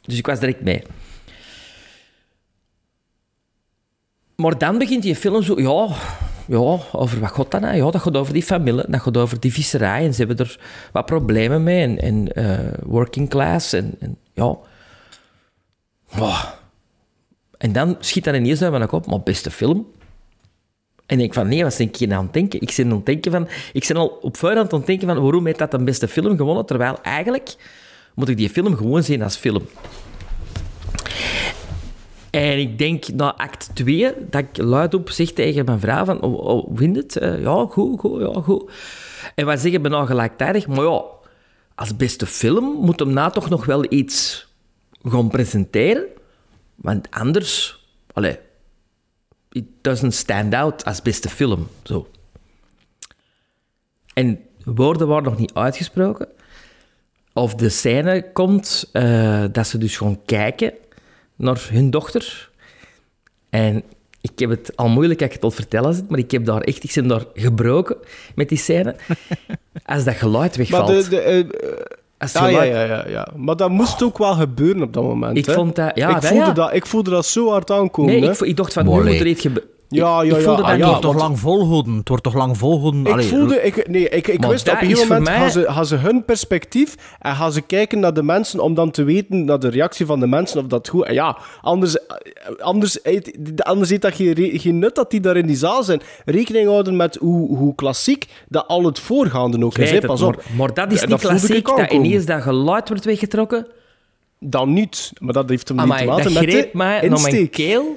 Dus 0.02 0.18
ik 0.18 0.26
was 0.26 0.40
direct 0.40 0.62
mee. 0.62 0.84
Maar 4.36 4.58
dan 4.58 4.78
begint 4.78 5.04
die 5.04 5.16
film 5.16 5.44
zo... 5.44 5.60
Ja, 5.62 5.96
ja 6.48 6.80
over 6.92 7.20
wat 7.20 7.32
gaat 7.32 7.52
dat 7.52 7.62
nou? 7.62 7.76
Ja, 7.76 7.92
dat 7.92 8.02
gaat 8.02 8.18
over 8.18 8.34
die 8.34 8.44
familie. 8.44 8.84
Dat 8.88 9.02
gaat 9.02 9.18
over 9.18 9.40
die 9.40 9.54
visserij. 9.54 10.06
En 10.06 10.14
ze 10.14 10.26
hebben 10.26 10.46
er 10.46 10.60
wat 10.92 11.06
problemen 11.06 11.64
mee. 11.64 11.82
En, 11.84 12.02
en 12.02 12.34
eh, 12.34 12.74
working 12.84 13.30
class. 13.30 13.74
En, 13.74 13.96
en 14.00 14.18
ja... 14.34 14.58
Wow. 16.10 16.64
En 17.58 17.72
dan 17.72 17.96
schiet 18.00 18.24
dat 18.24 18.36
ineens 18.36 18.62
uit 18.62 18.72
mijn 18.72 18.88
kop. 18.88 19.06
Maar 19.06 19.22
beste 19.22 19.52
film. 19.52 19.88
En 21.06 21.16
ik 21.16 21.18
denk 21.18 21.34
van, 21.34 21.48
nee, 21.48 21.64
wat 21.64 21.78
hier 21.78 21.90
nou 22.00 22.14
aan 22.14 22.24
het 22.24 22.34
denken? 22.34 22.62
Ik 22.62 22.74
ben 22.76 22.86
aan 22.86 22.96
het 22.96 23.06
denken 23.06 23.32
van... 23.32 23.48
Ik 23.74 23.86
ben 23.88 23.98
al 23.98 24.08
op 24.22 24.38
voorhand 24.38 24.74
aan 24.74 24.78
het 24.78 24.88
denken 24.88 25.08
van, 25.08 25.22
waarom 25.22 25.46
heeft 25.46 25.60
dat 25.60 25.74
een 25.74 25.86
beste 25.86 26.08
film 26.08 26.38
gewonnen? 26.38 26.66
Terwijl 26.66 27.02
eigenlijk 27.02 27.56
moet 28.14 28.30
ik 28.30 28.38
die 28.38 28.50
film 28.50 28.76
gewoon 28.76 29.04
zien 29.04 29.22
als 29.22 29.36
film. 29.36 29.64
En 32.30 32.60
ik 32.60 32.78
denk 32.78 33.08
na 33.08 33.36
act 33.36 33.70
2 33.74 34.14
dat 34.30 34.42
ik 34.42 34.58
luidop 34.58 35.10
zeg 35.10 35.32
tegen 35.32 35.66
mijn 35.66 35.80
vrouw 35.80 36.06
van, 36.06 36.22
oh, 36.22 36.46
oh, 36.46 36.80
je 36.80 36.92
het? 36.92 37.18
Eh, 37.18 37.42
ja, 37.42 37.66
goed, 37.70 38.00
goed, 38.00 38.22
ja, 38.22 38.42
goed. 38.42 38.72
En 39.36 39.46
wij 39.46 39.58
zeggen 39.58 39.82
bijna 39.82 40.06
gelijktijdig, 40.06 40.68
maar 40.68 40.84
ja, 40.84 41.04
als 41.76 41.96
beste 41.96 42.26
film 42.26 42.64
moet 42.64 43.00
hem 43.00 43.14
na 43.14 43.30
toch 43.30 43.50
nog 43.50 43.66
wel 43.66 43.86
iets 43.90 44.48
gaan 45.04 45.28
presenteren. 45.28 46.04
Want 46.86 47.12
anders, 47.12 47.80
allee, 48.14 48.38
it 49.52 49.66
doesn't 49.82 50.14
stand 50.14 50.54
out 50.54 50.86
als 50.86 51.02
beste 51.02 51.30
film. 51.30 51.68
Zo. 51.84 52.08
En 54.14 54.40
woorden 54.64 55.08
waren 55.08 55.24
nog 55.24 55.38
niet 55.38 55.54
uitgesproken. 55.54 56.28
Of 57.34 57.56
de 57.56 57.70
scène 57.70 58.32
komt 58.34 58.90
eh, 58.92 59.44
dat 59.52 59.68
ze 59.68 59.78
dus 59.78 59.98
gewoon 59.98 60.22
kijken 60.26 60.74
naar 61.36 61.68
hun 61.70 61.90
dochter. 61.90 62.50
En 63.50 63.84
ik 64.22 64.40
heb 64.40 64.50
het 64.50 64.78
al 64.78 64.90
moeilijk 64.90 65.20
dat 65.20 65.28
ik 65.28 65.34
het 65.34 65.44
al 65.44 65.52
vertellen 65.52 65.94
zit, 65.94 66.10
maar 66.10 66.20
ik 66.20 66.32
heb 66.32 66.46
daar 66.46 66.62
echt, 66.62 66.84
ik 66.84 66.92
ben 66.94 67.08
daar 67.08 67.26
gebroken 67.34 67.98
met 68.36 68.50
die 68.50 68.58
scène. 68.58 68.96
Als 69.86 70.04
dat 70.04 70.16
geluid 70.16 70.58
Maar 70.58 70.68
wegvalt. 70.68 71.10
de, 71.10 71.10
de, 71.10 71.95
het 72.18 72.32
ja, 72.32 72.48
ja, 72.48 72.64
ja, 72.64 72.84
ja, 72.84 73.06
ja. 73.08 73.28
Maar 73.36 73.56
dat 73.56 73.70
moest 73.70 74.04
ook 74.04 74.18
wel 74.18 74.34
gebeuren 74.34 74.82
op 74.84 74.94
dat 74.94 75.04
moment. 75.04 75.38
Ik 75.38 75.46
hè. 75.46 75.54
vond 75.54 75.76
dat- 75.76 75.92
ja, 75.96 76.08
ik, 76.08 76.14
dat- 76.14 76.26
voelde 76.26 76.46
ja. 76.46 76.52
dat, 76.52 76.74
ik 76.74 76.86
voelde 76.86 77.10
dat 77.10 77.26
zo 77.26 77.50
hard 77.50 77.72
aankomen. 77.72 78.12
Nee, 78.12 78.24
hè. 78.24 78.32
ik, 78.32 78.40
ik 78.40 78.58
dacht 78.58 78.74
van, 78.74 78.84
nu 78.86 78.90
moet 78.90 79.20
er 79.20 79.28
iets 79.28 79.42
gebeuren. 79.42 79.70
Ja, 79.96 80.22
Ik- 80.22 80.30
ja, 80.30 80.36
ik 80.36 80.42
ja. 80.42 80.48
voelde 80.48 80.62
Ah, 80.64 80.70
dat 80.70 80.78
ja, 80.78 80.86
wordt 80.88 81.02
toch 81.02 81.16
lang 81.16 81.40
volhouden. 81.40 81.96
Het 81.98 82.08
wordt 82.10 82.24
toch 82.24 82.34
lang 82.34 82.58
volhouden. 82.58 83.02
Ik 83.06 83.12
Allee, 83.12 83.28
voelde, 83.28 83.62
ik, 83.64 83.88
nee, 83.88 84.10
ik, 84.10 84.28
ik 84.28 84.46
wist 84.46 84.68
op 84.70 84.74
een 84.74 84.80
gegeven 84.88 85.08
moment 85.08 85.24
mij- 85.28 85.38
gaan, 85.38 85.52
ze, 85.52 85.66
gaan 85.68 85.86
ze 85.86 85.96
hun 85.96 86.26
perspectief 86.26 86.96
en 87.20 87.36
gaan 87.36 87.52
ze 87.52 87.62
kijken 87.62 88.00
naar 88.00 88.14
de 88.14 88.24
mensen 88.24 88.60
om 88.60 88.74
dan 88.74 88.92
te 88.92 89.04
weten 89.04 89.46
naar 89.46 89.60
de 89.60 89.70
reactie 89.70 90.06
van 90.06 90.20
de 90.20 90.28
mensen 90.28 90.60
of 90.60 90.66
dat 90.68 90.88
goed. 90.90 91.06
en 91.06 91.14
Ja, 91.14 91.38
anders, 91.62 91.98
anders, 92.60 93.04
anders 93.58 93.90
heeft 93.90 94.02
dat 94.02 94.14
geen, 94.16 94.60
geen 94.60 94.80
nut 94.80 94.96
dat 94.96 95.12
die 95.12 95.20
daar 95.20 95.38
in 95.38 95.48
die 95.48 95.56
zaal 95.56 95.84
zijn. 95.84 96.02
Rekening 96.26 96.68
houden 96.68 96.96
met 96.96 97.16
hoe, 97.16 97.58
hoe 97.58 97.76
klassiek 97.76 98.26
dat 98.48 98.68
al 98.68 98.84
het 98.86 99.00
voorgaande 99.00 99.66
ook 99.66 99.78
Ik 99.78 99.90
is. 99.92 100.00
Pas 100.00 100.22
op. 100.22 100.36
maar, 100.36 100.46
maar 100.58 100.74
dat 100.74 100.92
is 100.92 101.02
niet 101.02 101.10
dat 101.10 101.20
klassiek, 101.20 101.56
ik 101.56 101.66
dat 101.66 101.92
ineens 101.92 102.26
dat 102.26 102.42
geluid 102.42 102.88
wordt 102.90 103.06
weggetrokken. 103.06 103.68
Dan 104.40 104.74
niet, 104.74 105.12
maar 105.20 105.34
dat 105.34 105.50
heeft 105.50 105.68
hem 105.68 105.78
niet 105.78 105.86
te 105.98 106.06
maken 106.06 106.34
met 106.34 106.52
de 106.52 106.70
mij 106.74 107.08
naar 107.10 107.22
mijn 107.22 107.50
keel. 107.50 107.96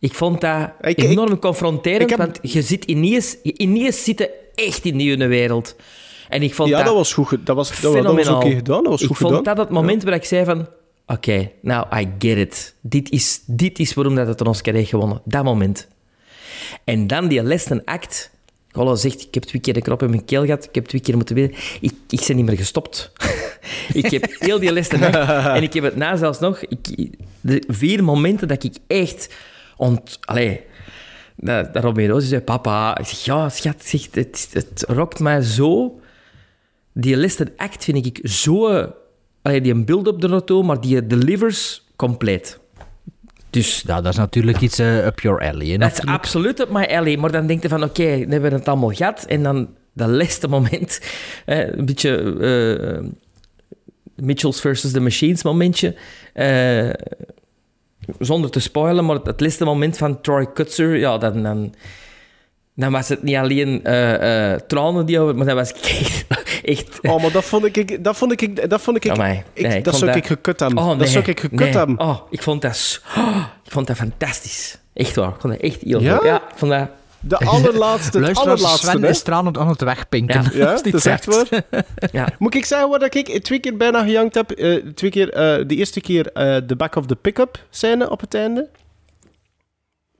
Ik 0.00 0.14
vond 0.14 0.40
dat 0.40 0.70
Ik- 0.80 0.96
ik- 0.96 1.04
enorm 1.10 1.38
confronterend, 1.38 2.02
ik 2.02 2.08
heb- 2.08 2.18
want 2.18 2.38
je 2.42 2.62
zit 2.62 2.84
ineens, 2.84 3.36
ineens 3.42 4.04
zitten 4.04 4.28
echt 4.54 4.84
in 4.84 4.96
die 4.96 5.10
ene 5.12 5.26
wereld. 5.26 5.76
En 6.28 6.42
ik 6.42 6.54
vond 6.54 6.68
Ja, 6.68 6.76
dat, 6.76 6.86
dat 6.86 6.94
was 6.94 7.12
goed. 7.12 7.46
Dat 7.46 7.56
was, 7.56 7.68
dat, 7.68 7.78
was- 7.82 7.82
dat 7.82 7.92
was 7.92 8.02
fenomenaal. 8.02 8.36
oké 8.36 8.54
gedaan. 8.54 8.82
Dat 8.82 8.92
was 8.92 9.00
ik 9.00 9.06
goed 9.06 9.16
vond 9.16 9.34
gedaan. 9.36 9.54
dat 9.54 9.64
het 9.64 9.74
moment 9.74 10.02
waar 10.02 10.14
ik 10.14 10.24
zei 10.24 10.44
van... 10.44 10.66
Oké, 11.06 11.50
now 11.62 11.92
I 12.00 12.08
get 12.18 12.36
it. 12.38 12.74
Dit 12.80 13.10
is, 13.10 13.42
dit 13.46 13.78
is 13.78 13.94
waarom 13.94 14.14
dat 14.14 14.26
het 14.26 14.40
een 14.40 14.46
Oscar 14.46 14.74
heeft 14.74 14.88
gewonnen. 14.88 15.20
Dat 15.24 15.44
moment. 15.44 15.88
En 16.84 17.06
dan 17.06 17.28
die 17.28 17.42
laatste 17.42 17.82
act. 17.84 18.30
Gollo 18.72 18.94
zegt, 18.94 19.20
ik 19.22 19.34
heb 19.34 19.42
twee 19.42 19.60
keer 19.60 19.74
de 19.74 19.82
krop 19.82 20.02
in 20.02 20.10
mijn 20.10 20.24
keel 20.24 20.44
gehad. 20.44 20.64
Ik 20.64 20.74
heb 20.74 20.86
twee 20.86 21.00
keer 21.00 21.16
moeten 21.16 21.34
winnen. 21.34 21.56
Ik, 21.80 21.92
ik 22.08 22.24
ben 22.26 22.36
niet 22.36 22.44
meer 22.44 22.56
gestopt. 22.56 23.12
ik 23.92 24.10
heb 24.10 24.26
heel 24.38 24.58
die 24.60 24.76
act... 24.78 24.92
En 25.56 25.62
ik 25.62 25.72
heb 25.72 25.84
het 25.84 25.96
na 25.96 26.16
zelfs 26.16 26.38
nog... 26.38 26.60
Ik, 26.62 27.08
de 27.40 27.62
vier 27.68 28.04
momenten 28.04 28.48
dat 28.48 28.64
ik 28.64 28.74
echt... 28.86 29.28
Ont, 29.80 30.18
allee, 30.20 30.60
dat, 31.36 31.74
dat 31.74 31.82
Robin 31.82 32.08
Roos 32.08 32.28
zei, 32.28 32.40
papa... 32.40 32.98
Ik 32.98 33.06
zeg, 33.06 33.24
ja, 33.24 33.48
schat, 33.48 33.84
zeg, 33.84 34.06
het, 34.12 34.48
het 34.52 34.84
rokt 34.88 35.20
mij 35.20 35.42
zo... 35.42 36.00
Die 36.92 37.16
laatste 37.16 37.52
act 37.56 37.84
vind 37.84 38.06
ik 38.06 38.20
zo... 38.22 38.86
Allee, 39.42 39.60
die 39.60 39.72
een 39.72 39.84
build-up 39.84 40.22
er 40.22 40.28
naartoe, 40.28 40.64
maar 40.64 40.80
die 40.80 41.06
delivers 41.06 41.86
compleet. 41.96 42.58
Dus 43.50 43.82
Ja, 43.86 44.00
dat 44.00 44.12
is 44.12 44.18
natuurlijk 44.18 44.60
iets 44.60 44.78
eh, 44.78 45.06
up 45.06 45.20
your 45.20 45.40
alley. 45.40 45.66
hè, 45.66 45.78
dat 45.78 45.92
is 45.92 46.04
absoluut 46.04 46.60
op 46.60 46.70
mijn 46.70 46.88
alley. 46.88 47.16
Maar 47.16 47.32
dan 47.32 47.46
denk 47.46 47.62
je 47.62 47.68
van, 47.68 47.82
oké, 47.82 48.18
dan 48.18 48.30
hebben 48.30 48.50
we 48.50 48.56
het 48.56 48.68
allemaal 48.68 48.90
gehad. 48.90 49.24
En 49.24 49.42
dan 49.42 49.68
dat 49.92 50.08
laatste 50.08 50.48
moment, 50.48 51.00
eh, 51.46 51.68
een 51.68 51.86
beetje 51.86 52.38
eh, 52.40 53.08
Mitchells 54.24 54.60
versus 54.60 54.92
the 54.92 55.00
Machines 55.00 55.42
momentje. 55.42 55.94
eh, 56.32 56.90
zonder 58.18 58.50
te 58.50 58.60
spoilen, 58.60 59.04
maar 59.04 59.16
het 59.16 59.40
laatste 59.40 59.64
moment 59.64 59.96
van 59.98 60.20
Troy 60.20 60.46
Kutzer, 60.52 60.96
ja, 60.96 61.18
dan... 61.18 61.42
dan 61.42 61.74
dan 62.74 62.92
was 62.92 63.08
het 63.08 63.22
niet 63.22 63.36
alleen 63.36 63.84
eh, 63.84 64.52
tranen 64.54 65.06
die 65.06 65.20
over, 65.20 65.36
maar 65.36 65.46
dat 65.46 65.54
was 65.54 65.72
echt... 65.72 66.24
echt 66.64 66.98
Oh, 67.02 67.22
maar 67.22 67.32
dat 67.32 67.44
vond 67.44 67.64
ik... 67.76 68.04
Dat 68.04 68.16
vond 68.16 68.32
ik... 68.42 68.70
Dat, 68.70 68.80
vond 68.80 68.96
ik, 68.96 69.04
ik, 69.04 69.16
Nee, 69.16 69.42
ik 69.54 69.62
dat 69.64 69.82
vond 69.84 69.96
zou 69.96 70.06
dat- 70.06 70.16
ik 70.16 70.26
gekut 70.26 70.60
hebben. 70.60 70.78
Oh, 70.84 70.98
Dat 70.98 71.08
zou 71.08 71.24
ik 71.24 71.40
gekut 71.40 71.58
nee. 71.60 71.70
hebben. 71.72 72.00
Oh, 72.00 72.20
ik 72.30 72.42
vond 72.42 72.62
dat... 72.62 73.02
oh, 73.16 73.36
ik 73.64 73.72
vond 73.72 73.86
dat 73.86 73.96
fantastisch. 73.96 74.78
Echt 74.92 75.16
waar. 75.16 75.28
Ik 75.28 75.40
vond 75.40 75.52
dat 75.52 75.62
echt 75.62 75.80
heel 75.80 76.00
Ja? 76.00 76.16
goed. 76.16 76.26
Ja, 76.26 76.36
ik 76.36 76.54
vond 76.56 76.70
dat... 76.72 76.88
De 77.20 77.36
allerlaatste, 77.54 78.18
het 78.20 78.38
allerlaatste. 78.38 78.86
Sven 78.86 79.02
hè. 79.02 79.08
is 79.08 79.22
tranend 79.22 79.58
aan 79.58 79.68
het 79.68 79.80
wegpinken. 79.80 80.42
Ja. 80.42 80.50
Ja, 80.60 80.74
Dat 80.74 80.84
is 80.86 80.92
dat 80.92 81.06
echt 81.06 81.24
waar. 81.24 81.64
Ja. 82.12 82.28
Moet 82.38 82.54
ik 82.54 82.64
zeggen 82.64 82.88
waar 82.88 82.98
dat 82.98 83.14
ik 83.14 83.42
twee 83.44 83.58
keer 83.58 83.76
bijna 83.76 84.02
gejankt 84.02 84.34
heb? 84.34 84.50
Eh, 84.50 84.76
twee 84.94 85.10
keer, 85.10 85.32
eh, 85.32 85.66
de 85.66 85.74
eerste 85.74 86.00
keer 86.00 86.32
eh, 86.32 86.56
de 86.66 86.76
back 86.76 86.94
of 86.96 87.06
the 87.06 87.16
pick-up 87.16 87.64
scène 87.70 88.10
op 88.10 88.20
het 88.20 88.34
einde. 88.34 88.68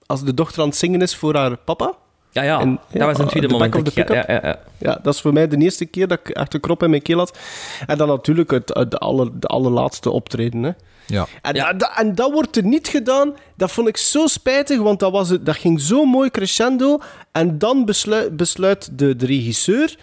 Als 0.06 0.24
de 0.24 0.34
dochter 0.34 0.62
aan 0.62 0.68
het 0.68 0.76
zingen 0.76 1.02
is 1.02 1.16
voor 1.16 1.36
haar 1.36 1.56
papa. 1.56 1.94
Ja, 2.32 2.42
ja. 2.42 2.60
En- 2.60 2.80
dat 2.92 3.02
was 3.06 3.18
een 3.18 3.26
tweede 3.26 3.46
de 3.46 3.52
moment. 3.52 3.96
ik- 3.96 4.08
ja, 4.08 4.24
ja, 4.26 4.40
ja. 4.42 4.58
Ja, 4.78 4.98
dat 5.02 5.14
is 5.14 5.20
voor 5.20 5.32
mij 5.32 5.48
de 5.48 5.56
eerste 5.56 5.84
keer 5.86 6.08
dat 6.08 6.18
ik 6.18 6.28
echt 6.28 6.54
een 6.54 6.60
krop 6.60 6.82
in 6.82 6.90
mijn 6.90 7.02
keel 7.02 7.18
had. 7.18 7.38
En 7.86 7.98
dan 7.98 8.08
natuurlijk 8.08 8.50
het, 8.50 8.68
het- 8.74 8.90
de, 8.90 8.98
aller, 8.98 9.40
de 9.40 9.46
allerlaatste 9.46 10.10
optreden. 10.10 10.62
Hè. 10.62 10.70
Ja. 11.06 11.26
En, 11.42 11.78
dat, 11.78 11.92
en 11.96 12.14
dat 12.14 12.32
wordt 12.32 12.56
er 12.56 12.64
niet 12.64 12.88
gedaan. 12.88 13.34
Dat 13.56 13.72
vond 13.72 13.88
ik 13.88 13.96
zo 13.96 14.26
spijtig, 14.26 14.78
want 14.80 15.00
dat, 15.00 15.12
was 15.12 15.28
het, 15.28 15.46
dat 15.46 15.56
ging 15.56 15.80
zo 15.80 16.04
mooi 16.04 16.30
crescendo. 16.30 16.98
En 17.32 17.58
dan 17.58 17.84
besluit, 17.84 18.36
besluit 18.36 18.98
de, 18.98 19.16
de 19.16 19.26
regisseur 19.26 19.96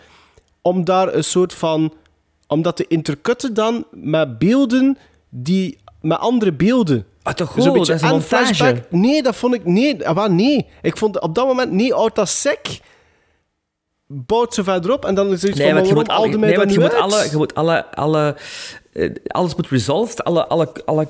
om 0.61 0.83
daar 0.85 1.13
een 1.13 1.23
soort 1.23 1.53
van... 1.53 1.93
Om 2.47 2.61
dat 2.61 2.75
te 2.75 2.85
intercutten 2.87 3.53
dan 3.53 3.85
met 3.91 4.37
beelden 4.37 4.97
die... 5.29 5.77
Met 6.01 6.17
andere 6.17 6.53
beelden. 6.53 7.05
Ah, 7.27 7.33
toch 7.33 7.53
Dus 7.53 7.65
een 7.65 7.71
goed, 7.71 7.79
beetje 7.79 7.93
dat 7.93 8.03
is 8.03 8.09
en 8.11 8.21
flashback. 8.21 8.75
Nee, 8.89 9.23
dat 9.23 9.35
vond 9.35 9.53
ik... 9.53 9.65
Nee, 9.65 10.07
ah, 10.07 10.15
wat, 10.15 10.31
nee. 10.31 10.67
Ik 10.81 10.97
vond 10.97 11.19
op 11.19 11.35
dat 11.35 11.45
moment... 11.47 11.71
Nee, 11.71 11.93
houdt 11.93 12.15
dat 12.15 12.29
sec. 12.29 12.79
Bouwt 14.07 14.53
ze 14.53 14.63
verderop. 14.63 15.05
En 15.05 15.15
dan 15.15 15.31
is 15.31 15.41
het 15.41 15.51
iets 15.51 15.59
Nee, 15.59 15.73
van... 15.73 15.85
je 15.85 15.93
moet, 15.93 16.07
alle, 16.07 16.37
nee, 16.37 16.51
je 16.51 16.79
moet 16.79 16.93
alle... 16.93 17.27
Je 17.31 17.37
moet 17.37 17.55
alle, 17.55 17.85
alle 17.95 18.35
eh, 18.93 19.09
alles 19.27 19.55
moet 19.55 19.69
resolved. 19.69 20.23
Alle, 20.23 20.47
alle, 20.47 20.71
alle 20.85 21.07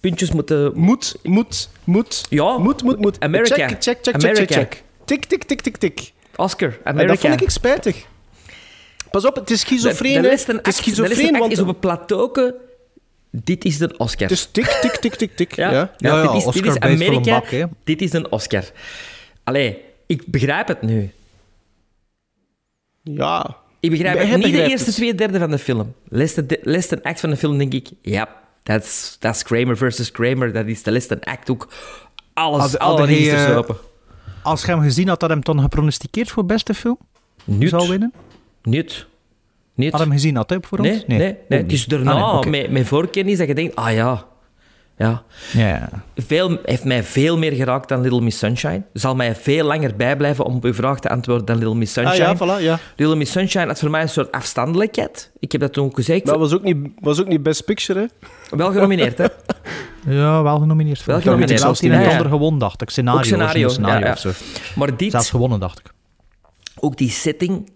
puntjes 0.00 0.32
moeten... 0.32 0.72
Moet, 0.74 1.16
moet, 1.22 1.68
moet. 1.84 2.26
Ja. 2.28 2.58
Moet, 2.58 2.82
moet, 2.82 2.98
moet. 2.98 3.20
America. 3.20 3.54
Check, 3.54 3.68
check, 3.68 3.82
check, 3.82 3.98
check, 4.02 4.14
America. 4.14 4.54
check, 4.54 4.70
check. 4.72 4.82
Tik, 5.04 5.24
tik, 5.24 5.44
tik, 5.44 5.60
tik, 5.60 5.76
tik. 5.76 6.12
Oscar, 6.36 6.68
En 6.68 6.78
Amerika. 6.92 7.12
dat 7.12 7.20
vond 7.20 7.42
ik 7.42 7.50
spijtig. 7.50 8.06
Pas 9.10 9.24
op, 9.24 9.34
het 9.34 9.50
is 9.50 9.60
De, 9.60 9.66
schizofreen. 9.66 10.22
de 10.22 10.28
Het 10.28 10.66
is 10.66 10.94
de 10.94 11.46
is 11.48 11.60
op 11.60 11.68
een 11.68 11.78
plateauke. 11.78 12.64
Dit 13.44 13.64
is 13.64 13.78
de 13.78 13.96
Oscar. 13.96 14.30
is 14.30 14.46
tik, 14.52 14.64
tik, 14.66 14.90
tik, 14.96 15.14
tik, 15.14 15.36
tik. 15.36 15.54
ja, 15.62 15.70
Ja. 15.70 15.76
ja, 15.96 16.16
Ja, 16.16 16.22
ja, 16.22 16.32
dit, 16.32 16.46
is, 16.46 16.52
dit 16.54 16.66
een 16.74 16.82
Amerika. 16.82 17.40
bak, 17.40 17.68
dit 17.84 18.02
is 18.02 18.12
een 18.12 18.30
Oscar. 18.32 18.64
Allee, 19.44 19.78
ik 20.06 20.22
begrijp 20.26 20.68
het 20.68 20.82
nu. 20.82 21.10
ja. 23.02 23.56
Ik 23.80 23.90
begrijp 23.90 24.18
het. 24.18 24.36
Niet 24.36 24.52
de 24.54 24.62
eerste 24.68 24.86
het. 24.86 24.94
twee 24.94 25.14
derde 25.14 25.38
van 25.38 25.50
de 25.50 25.58
film. 25.58 25.94
Listen, 26.08 26.46
listen 26.62 27.02
act 27.02 27.20
van 27.20 27.30
de 27.30 27.36
film 27.36 27.58
denk 27.58 27.72
ik, 27.72 27.88
ja, 28.02 28.28
dat 28.62 28.82
is 29.20 29.42
Kramer 29.42 29.76
versus 29.76 30.10
Kramer. 30.10 30.52
Dat 30.52 30.66
is 30.66 30.82
de 30.82 30.90
listen 30.90 31.20
act 31.20 31.50
ook. 31.50 31.68
Alles, 32.32 32.60
Had- 32.60 32.78
alle 32.78 33.04
registers 33.06 33.40
hij, 33.42 33.50
eh, 33.50 33.56
open. 33.56 33.76
Als 34.42 34.60
je 34.64 34.66
hem 34.66 34.80
gezien 34.80 35.08
had, 35.08 35.20
had 35.20 35.30
hem 35.30 35.40
dan 35.44 35.60
gepronosticeerd 35.60 36.30
voor 36.30 36.44
beste 36.46 36.74
film? 36.74 36.98
Niet. 37.44 37.68
Zou 37.68 37.88
winnen? 37.88 38.12
Niet. 38.62 39.06
Niet. 39.76 39.90
Had 39.92 40.00
hem 40.00 40.10
gezien 40.10 40.36
had, 40.36 40.50
hè, 40.50 40.56
voor 40.60 40.78
ons? 40.78 40.88
Nee, 40.88 41.04
nee, 41.06 41.18
nee. 41.18 41.58
Ook 41.58 41.64
Het 41.64 41.72
is 41.72 41.84
daarna, 41.84 42.12
Ah, 42.12 42.26
nee, 42.28 42.36
oké. 42.36 42.48
met, 42.48 42.70
met 42.70 42.86
voorkennis, 42.86 43.38
dat 43.38 43.46
je 43.46 43.54
denkt, 43.54 43.76
ah 43.76 43.92
ja, 43.92 44.24
ja. 44.98 45.22
Ja, 45.52 45.62
ja. 45.78 45.88
Veel, 46.16 46.58
heeft 46.64 46.84
mij 46.84 47.02
veel 47.02 47.38
meer 47.38 47.52
geraakt 47.52 47.88
dan 47.88 48.00
Little 48.00 48.20
Miss 48.20 48.38
Sunshine. 48.38 48.82
Zal 48.92 49.14
mij 49.14 49.34
veel 49.34 49.64
langer 49.64 49.96
bijblijven 49.96 50.44
om 50.44 50.56
op 50.56 50.64
uw 50.64 50.74
vraag 50.74 51.00
te 51.00 51.08
antwoorden 51.08 51.46
dan 51.46 51.56
Little 51.56 51.74
Miss 51.74 51.98
Ah 51.98 52.04
Sunshine. 52.04 52.28
ja, 52.28 52.58
voilà, 52.60 52.62
ja. 52.62 52.78
Little 52.96 53.16
Miss 53.16 53.32
Sunshine 53.32 53.66
had 53.66 53.78
voor 53.78 53.90
mij 53.90 54.02
een 54.02 54.08
soort 54.08 54.32
afstandelijkheid. 54.32 55.30
Ik 55.38 55.52
heb 55.52 55.60
dat 55.60 55.72
toen 55.72 55.84
ook 55.84 55.94
gezegd. 55.94 56.24
Maar 56.24 56.38
was 56.38 56.52
ook 56.54 56.62
niet, 56.62 56.76
was 57.00 57.20
ook 57.20 57.26
niet 57.26 57.42
Best 57.42 57.64
Picture, 57.64 58.00
hè? 58.00 58.06
Wel 58.56 58.72
genomineerd, 58.72 59.18
hè? 59.18 59.26
Ja, 60.08 60.42
wel 60.42 60.58
genomineerd. 60.58 61.04
Wel 61.04 61.16
Ik 61.16 61.22
genomineerd. 61.22 61.50
weet 61.50 61.60
Zelfs 61.60 61.80
die 61.80 61.90
Ja, 61.90 62.02
een 62.04 62.10
ander 62.10 62.28
gewonnen, 62.28 62.60
dacht 62.60 62.82
ik. 62.82 62.90
Scenario. 62.90 63.18
Ook 63.18 63.24
scenario, 63.26 63.68
scenario 63.68 63.98
ja, 64.00 64.06
ja. 64.06 64.12
of 64.12 64.18
zo. 64.18 64.30
Maar 64.74 64.96
dit, 64.96 65.10
Zelfs 65.10 65.30
gewonnen, 65.30 65.60
dacht 65.60 65.78
ik. 65.78 65.90
ook 66.80 66.96
die 66.96 67.10
setting, 67.10 67.70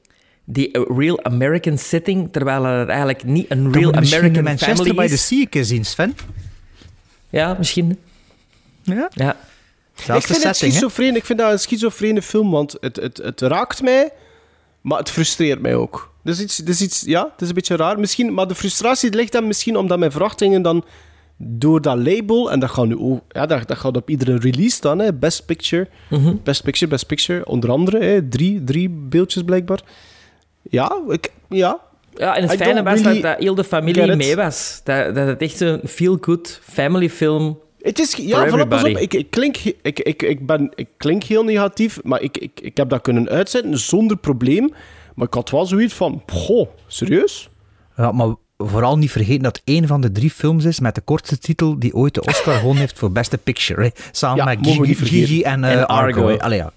die 0.53 0.85
real 0.97 1.25
American 1.25 1.79
setting, 1.79 2.29
terwijl 2.33 2.65
er 2.65 2.89
eigenlijk 2.89 3.25
niet 3.25 3.47
een 3.49 3.73
real 3.73 3.95
American 3.95 4.45
Manchester 4.45 4.77
family 4.77 4.95
bij 4.95 5.07
de 5.07 5.13
is. 5.13 5.27
Sea 5.27 5.41
een 5.41 5.49
keer 5.49 5.65
zien, 5.65 5.85
Sven. 5.85 6.17
Ja, 7.31 7.55
misschien. 7.59 7.99
Ja? 8.83 9.09
Ja. 9.15 9.37
Zelfs 9.95 10.25
ik 10.25 10.29
de 10.29 10.33
vind 10.35 10.45
het 10.45 10.57
setting, 10.57 10.73
hè. 10.73 10.79
schizofreen. 10.79 11.17
Ik 11.17 11.25
vind 11.25 11.39
dat 11.39 11.53
een 11.53 11.59
schizofrene 11.59 12.23
film, 12.23 12.51
want 12.51 12.77
het, 12.81 12.97
het, 12.97 13.17
het 13.17 13.41
raakt 13.41 13.83
mij, 13.83 14.11
maar 14.81 14.99
het 14.99 15.11
frustreert 15.11 15.61
mij 15.61 15.75
ook. 15.75 16.13
Dus 16.23 16.41
iets, 16.41 16.57
dus 16.57 16.81
iets, 16.81 17.03
ja, 17.07 17.31
het 17.33 17.41
is 17.41 17.49
een 17.49 17.55
beetje 17.55 17.77
raar. 17.77 17.99
Misschien, 18.01 18.35
maar 18.35 18.49
de 18.49 18.55
frustratie 18.55 19.15
ligt 19.15 19.33
dan 19.33 19.47
misschien 19.47 19.77
omdat 19.77 19.99
mijn 19.99 20.11
verwachtingen 20.11 20.63
dan 20.63 20.85
door 21.37 21.81
dat 21.81 21.97
label, 21.97 22.51
en 22.51 22.61
dat 22.61 22.71
gaat 22.71 22.87
nu 22.87 22.99
ook, 22.99 23.21
ja, 23.29 23.47
dat, 23.47 23.69
dat 23.69 23.79
gaat 23.79 23.97
op 23.97 24.11
iedere 24.11 24.39
release 24.39 24.81
dan, 24.81 24.99
hè, 24.99 25.13
Best 25.15 25.47
Picture, 25.47 25.89
Mhm. 26.09 26.35
Best 26.43 26.63
Picture, 26.63 26.91
Best 26.91 27.07
Picture, 27.07 27.47
onder 27.47 27.71
andere, 27.71 28.05
hè, 28.05 28.29
drie, 28.29 28.65
drie 28.65 28.89
beeldjes 28.89 29.43
blijkbaar. 29.43 29.81
Ja, 30.63 30.99
ik, 31.09 31.33
ja, 31.49 31.81
Ja, 32.15 32.37
en 32.37 32.43
het 32.43 32.53
I 32.53 32.57
fijne 32.57 32.83
was 32.83 33.01
really 33.01 33.21
dat, 33.21 33.31
dat 33.31 33.41
heel 33.43 33.55
de 33.55 33.65
familie 33.65 34.17
mee 34.17 34.37
was. 34.37 34.81
Dat, 34.85 35.15
dat 35.15 35.27
het 35.27 35.43
echt 35.43 35.61
een 35.61 35.81
feel-good 35.89 36.61
family 36.63 37.11
film... 37.11 37.59
Het 37.79 37.99
is, 37.99 38.15
ja, 38.15 38.65
pas 38.67 38.83
op. 38.83 38.89
Ik, 38.89 39.15
ik, 39.15 39.31
klink, 39.31 39.57
ik, 39.83 40.01
ik, 40.01 40.23
ik, 40.23 40.47
ben, 40.47 40.73
ik 40.75 40.89
klink 40.97 41.23
heel 41.23 41.45
negatief, 41.45 42.03
maar 42.03 42.21
ik, 42.21 42.39
ik, 42.39 42.61
ik 42.61 42.77
heb 42.77 42.89
dat 42.89 43.01
kunnen 43.01 43.29
uitzetten 43.29 43.79
zonder 43.79 44.17
probleem. 44.17 44.73
Maar 45.15 45.27
ik 45.27 45.35
had 45.35 45.51
wel 45.51 45.67
zoiets 45.67 45.95
van, 45.95 46.23
goh, 46.27 46.69
serieus? 46.87 47.51
Ja, 47.97 48.13
maar 48.13 48.35
vooral 48.59 48.99
niet 48.99 49.11
vergeten 49.11 49.43
dat 49.43 49.61
één 49.65 49.87
van 49.87 50.01
de 50.01 50.13
drie 50.13 50.31
films 50.31 50.65
is 50.65 50.81
met 50.81 50.95
de 50.95 51.01
kortste 51.01 51.39
titel 51.39 51.79
die 51.79 51.95
ooit 51.95 52.15
de 52.15 52.25
Oscar 52.25 52.55
gewonnen 52.55 52.81
heeft 52.81 52.99
voor 52.99 53.13
beste 53.13 53.39
picture. 53.39 53.83
Hè. 53.83 53.89
Samen 54.13 54.37
Ja, 54.37 54.45
met 54.45 54.59
Gigi, 55.09 55.43
en, 55.43 55.65
En 55.65 55.89
Argo. 55.89 56.37
Allee, 56.37 56.59
ja. 56.59 56.73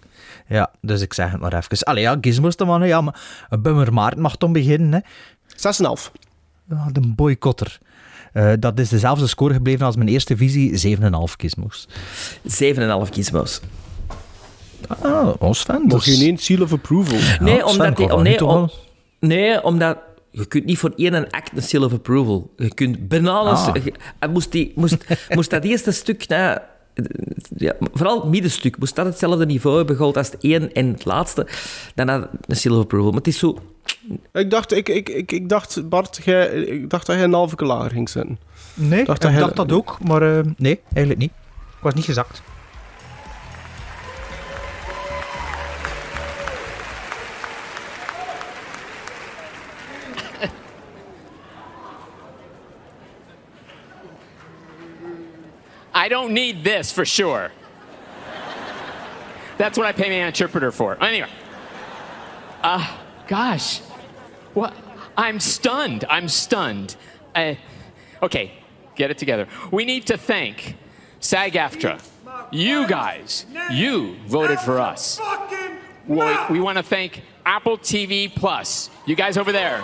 Ja, 0.54 0.72
dus 0.82 1.02
ik 1.02 1.14
zeg 1.14 1.32
het 1.32 1.40
maar 1.42 1.54
even. 1.54 1.78
Allee, 1.86 2.04
ja, 2.04 2.18
Gizmos 2.22 2.56
de 2.56 2.66
man. 2.66 2.82
hè. 2.82 2.88
Ja, 2.88 3.02
maar 3.02 3.16
Bummer 3.60 3.94
Maarten 3.94 4.22
mag 4.22 4.38
dan 4.38 4.54
beginnen. 4.54 4.94
Hè. 4.94 5.00
6,5. 5.48 6.12
Ja, 6.70 6.88
de 6.92 7.02
boycotter. 7.16 7.80
Eh, 8.34 8.52
dat 8.60 8.80
is 8.80 8.90
dezelfde 8.90 9.28
score 9.28 9.54
gebleven 9.54 9.86
als 9.86 9.96
mijn 9.96 10.10
eerste 10.10 10.38
visie, 10.38 10.98
7,5 10.98 11.36
Gizmos. 11.38 11.88
7,5 12.48 13.10
gizmos. 13.12 13.62
Ah, 15.02 15.30
ons 15.40 15.62
fan. 15.62 15.88
Nog 15.88 16.04
geen 16.04 16.22
één 16.22 16.38
seal 16.38 16.62
of 16.62 16.72
approval. 16.74 17.18
Nee, 17.40 17.66
omdat... 17.66 17.98
Die, 17.98 18.08
nee, 18.08 18.46
om- 18.46 18.70
nee, 19.20 19.64
omdat... 19.64 19.98
Je 20.32 20.46
kunt 20.46 20.66
niet 20.66 20.78
voor 20.78 20.94
één 20.96 21.30
act 21.30 21.52
een 21.56 21.62
seal 21.64 21.84
of 21.84 21.94
approval. 21.94 22.54
Je 22.58 22.74
kunt 22.74 23.08
bananen... 23.08 23.54
Ah. 23.54 23.76
je- 23.84 23.94
en 24.20 24.32
Moest, 24.32 24.52
die, 24.52 24.72
moest, 24.76 25.06
moest 25.36 25.50
dat 25.50 25.64
eerste 25.64 25.92
stuk... 25.92 26.28
Nou, 26.28 26.58
ja, 27.56 27.74
vooral 27.94 28.22
het 28.22 28.30
middenstuk. 28.30 28.78
Moest 28.78 28.96
dat 28.96 29.06
hetzelfde 29.06 29.46
niveau 29.46 29.78
hebben 29.78 29.96
gehold 29.96 30.18
als 30.18 30.32
het 30.32 30.42
één 30.42 30.74
en 30.74 30.88
het 30.88 31.06
laatste, 31.06 31.48
dan 31.96 32.08
had 32.08 32.28
een 32.48 32.56
approval. 32.80 33.10
Maar 33.10 33.18
het 33.18 33.28
is 33.28 33.38
zo... 33.38 33.58
Ik 34.34 34.50
dacht, 34.50 34.72
ik, 34.72 34.90
ik, 34.90 35.10
ik, 35.10 35.32
ik 35.32 35.50
dacht 35.50 35.90
Bart, 35.90 36.20
jij, 36.24 36.48
ik 36.54 36.90
dacht 36.90 37.06
dat 37.06 37.16
jij 37.16 37.24
een 37.26 37.34
halve 37.34 37.66
lager 37.66 37.92
ging 37.92 38.10
zetten. 38.10 38.40
Nee, 38.74 39.00
ik 39.00 39.06
Dacht 39.06 39.22
dacht, 39.22 39.34
dat 39.34 39.46
hij- 39.46 39.54
dat 39.66 39.72
ook, 39.72 39.98
maar 40.04 40.38
eh, 40.38 40.44
nee, 40.58 40.80
eigenlijk 40.84 41.20
niet. 41.20 41.32
Ik 41.78 41.82
was 41.82 41.94
niet 41.94 42.06
gezakt. 42.06 42.42
I 56.04 56.10
don't 56.10 56.34
need 56.34 56.66
this 56.66 56.92
for 56.92 57.06
sure. 57.06 57.50
That's 59.58 59.78
what 59.78 59.88
I 59.88 59.94
pay 59.94 60.10
my 60.10 60.28
interpreter 60.28 60.70
for. 60.70 61.02
Anyway. 61.02 61.30
Uh, 62.62 62.98
gosh. 63.26 63.80
What? 64.54 64.74
I'm 65.16 65.40
stunned. 65.40 66.04
I'm 66.10 66.28
stunned. 66.28 66.98
Uh, 67.34 67.56
okay, 68.22 68.52
get 68.96 69.12
it 69.12 69.18
together. 69.18 69.48
We 69.72 69.86
need 69.86 70.06
to 70.08 70.18
thank 70.18 70.76
SAG 71.22 71.54
AFTRA. 71.54 72.04
You 72.52 72.86
guys, 72.86 73.46
you 73.72 74.18
voted 74.28 74.60
for 74.60 74.82
us. 74.82 75.22
We, 76.06 76.36
we 76.50 76.60
want 76.60 76.80
to 76.80 76.84
thank 76.84 77.22
Apple 77.46 77.78
TV 77.78 78.30
Plus. 78.30 78.90
You 79.06 79.16
guys 79.16 79.38
over 79.38 79.54
there. 79.54 79.82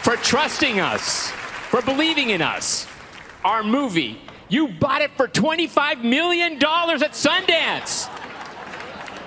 For 0.00 0.16
trusting 0.16 0.80
us, 0.80 1.30
for 1.68 1.82
believing 1.82 2.30
in 2.30 2.40
us. 2.40 2.86
Our 3.44 3.62
movie. 3.62 4.22
You 4.48 4.68
bought 4.68 5.02
it 5.02 5.10
for 5.16 5.26
$25 5.26 6.02
million 6.02 6.54
at 6.54 7.12
Sundance. 7.12 8.10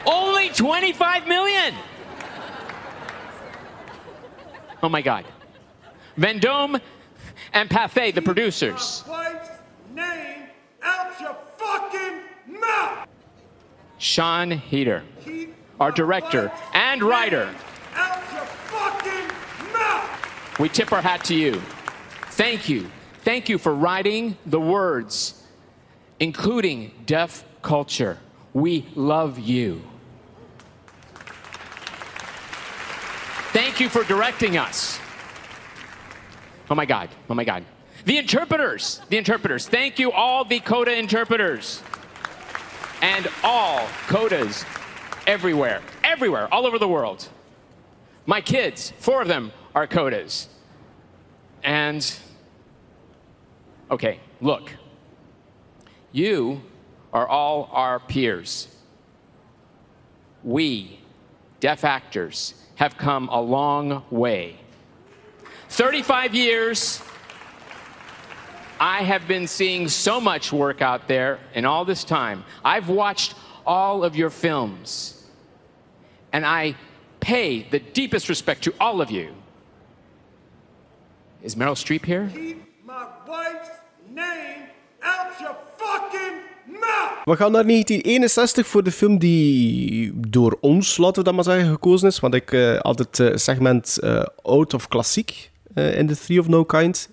Only 0.06 0.50
25 0.50 1.28
million. 1.28 1.74
Oh 4.82 4.90
my 4.90 5.02
God. 5.02 5.26
Vendome 6.18 6.80
and 7.54 7.70
Pathé, 7.70 8.14
the 8.14 8.22
producers. 8.22 9.04
Name 9.94 10.44
out 10.84 11.20
your 11.20 11.36
fucking 11.58 12.60
mouth! 12.60 13.08
Sean 13.98 14.52
Heater, 14.52 15.04
our 15.80 15.92
director 15.92 16.52
and 16.74 17.02
writer. 17.02 17.54
Out 17.96 18.24
your 18.32 18.46
fucking 18.46 19.74
mouth! 19.74 20.60
We 20.60 20.70
tip 20.70 20.92
our 20.92 21.02
hat 21.02 21.24
to 21.26 21.36
you. 21.36 21.62
Thank 22.32 22.70
you. 22.70 22.90
Thank 23.28 23.50
you 23.50 23.58
for 23.58 23.76
writing 23.76 24.38
the 24.46 24.58
words, 24.58 25.44
including 26.18 26.94
deaf 27.06 27.44
culture. 27.62 28.18
We 28.54 28.86
love 28.96 29.38
you. 29.38 29.82
Thank 33.52 33.82
you 33.82 33.90
for 33.90 34.06
directing 34.06 34.56
us. 34.56 34.98
Oh 36.70 36.76
my 36.76 36.86
God. 36.86 37.10
Oh 37.30 37.34
my 37.34 37.44
God. 37.44 37.66
The 38.06 38.18
interpreters. 38.18 39.02
The 39.10 39.18
interpreters. 39.18 39.68
Thank 39.68 40.00
you, 40.00 40.14
all 40.14 40.46
the 40.46 40.62
CODA 40.62 40.98
interpreters. 40.98 41.84
And 43.02 43.28
all 43.44 43.80
CODAs 44.08 44.64
everywhere. 45.28 45.82
Everywhere. 46.02 46.48
All 46.54 46.66
over 46.66 46.80
the 46.80 46.88
world. 46.88 47.28
My 48.26 48.40
kids, 48.40 48.94
four 49.00 49.22
of 49.22 49.28
them 49.28 49.52
are 49.76 49.86
CODAs. 49.86 50.48
And, 51.62 52.18
okay, 53.92 54.20
look. 54.42 54.72
You 56.12 56.62
are 57.14 57.28
all 57.28 57.70
our 57.72 58.00
peers. 58.00 58.68
We, 60.44 61.00
deaf 61.60 61.84
actors, 61.84 62.54
have 62.76 62.98
come 62.98 63.28
a 63.30 63.42
long 63.42 64.04
way. 64.10 64.58
35 65.70 66.36
years, 66.36 67.02
I 68.80 69.04
have 69.04 69.28
been 69.28 69.48
seeing 69.48 69.88
so 69.88 70.22
much 70.22 70.54
work 70.54 70.82
out 70.82 71.08
there 71.08 71.40
in 71.54 71.66
all 71.66 71.86
this 71.86 72.04
time. 72.04 72.44
I've 72.64 72.90
watched 72.90 73.34
all 73.66 74.04
of 74.04 74.16
your 74.16 74.30
films, 74.30 75.26
and 76.32 76.46
I 76.46 76.76
pay 77.20 77.64
the 77.64 77.80
deepest 77.80 78.30
respect 78.30 78.64
to 78.64 78.74
all 78.80 79.02
of 79.02 79.12
you. 79.12 79.34
Is 81.42 81.56
Meryl 81.56 81.76
Streep 81.76 82.06
here? 82.06 82.32
Fucking 85.78 86.36
We 87.26 87.36
gaan 87.36 87.52
naar 87.52 87.66
1961 87.66 88.68
voor 88.68 88.84
de 88.84 88.92
film 88.92 89.18
die 89.18 90.12
door 90.16 90.58
ons, 90.62 90.98
laten 90.98 91.18
we 91.18 91.24
dat 91.24 91.34
maar 91.34 91.44
zeggen, 91.44 91.72
gekozen 91.72 92.08
is. 92.08 92.20
Want 92.20 92.34
ik 92.34 92.52
eh, 92.52 92.80
had 92.80 93.00
het 93.00 93.20
eh, 93.20 93.36
segment 93.36 94.00
eh, 94.00 94.24
Out 94.42 94.74
of 94.74 94.88
Klassiek 94.88 95.52
in 95.76 96.08
The 96.08 96.18
Three 96.18 96.40
of 96.40 96.48
No 96.48 96.64
Kind. 96.64 97.10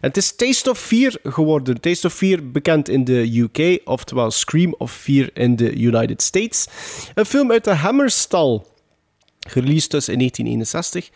En 0.00 0.08
het 0.08 0.16
is 0.16 0.36
Taste 0.36 0.70
of 0.70 0.78
Fear 0.78 1.16
geworden. 1.22 1.80
Taste 1.80 2.06
of 2.06 2.14
Fear 2.14 2.50
bekend 2.50 2.88
in 2.88 3.04
de 3.04 3.38
UK, 3.38 3.80
oftewel 3.84 4.30
Scream 4.30 4.74
of 4.78 4.92
Fear 4.92 5.30
in 5.34 5.56
de 5.56 5.74
United 5.74 6.22
States. 6.22 6.66
Een 7.14 7.26
film 7.26 7.50
uit 7.50 7.64
de 7.64 7.74
Hammerstal, 7.74 8.66
gereleased 9.48 9.90
dus 9.90 10.08
in 10.08 10.18
1961, 10.18 11.10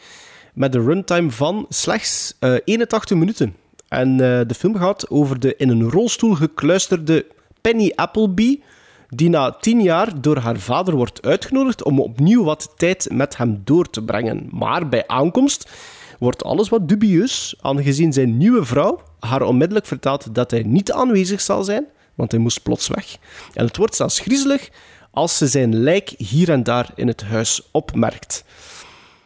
met 0.55 0.75
een 0.75 0.85
runtime 0.85 1.31
van 1.31 1.67
slechts 1.69 2.35
eh, 2.39 2.55
81 2.65 3.17
minuten. 3.17 3.57
En 3.93 4.11
eh, 4.11 4.40
de 4.47 4.55
film 4.55 4.76
gaat 4.76 5.11
over 5.11 5.40
de 5.40 5.57
in 5.57 5.68
een 5.68 5.90
rolstoel 5.90 6.34
gekluisterde 6.34 7.26
Penny 7.61 7.93
Appleby, 7.95 8.61
die 9.09 9.28
na 9.28 9.51
tien 9.51 9.82
jaar 9.82 10.20
door 10.20 10.36
haar 10.36 10.59
vader 10.59 10.95
wordt 10.97 11.26
uitgenodigd 11.26 11.82
om 11.84 12.01
opnieuw 12.01 12.45
wat 12.45 12.72
tijd 12.76 13.09
met 13.11 13.36
hem 13.36 13.61
door 13.64 13.90
te 13.90 14.03
brengen. 14.03 14.49
Maar 14.51 14.88
bij 14.88 15.07
aankomst 15.07 15.70
wordt 16.18 16.45
alles 16.45 16.68
wat 16.68 16.88
dubieus, 16.88 17.55
aangezien 17.61 18.12
zijn 18.12 18.36
nieuwe 18.36 18.64
vrouw 18.64 19.03
haar 19.20 19.43
onmiddellijk 19.43 19.86
vertelt 19.86 20.34
dat 20.34 20.51
hij 20.51 20.62
niet 20.62 20.93
aanwezig 20.93 21.40
zal 21.40 21.64
zijn, 21.64 21.86
want 22.14 22.30
hij 22.30 22.40
moest 22.40 22.62
plots 22.62 22.88
weg. 22.88 23.16
En 23.55 23.66
het 23.66 23.76
wordt 23.76 23.95
zelfs 23.95 24.18
griezelig 24.18 24.68
als 25.11 25.36
ze 25.36 25.47
zijn 25.47 25.76
lijk 25.76 26.09
hier 26.09 26.51
en 26.51 26.62
daar 26.62 26.90
in 26.95 27.07
het 27.07 27.22
huis 27.22 27.68
opmerkt. 27.70 28.45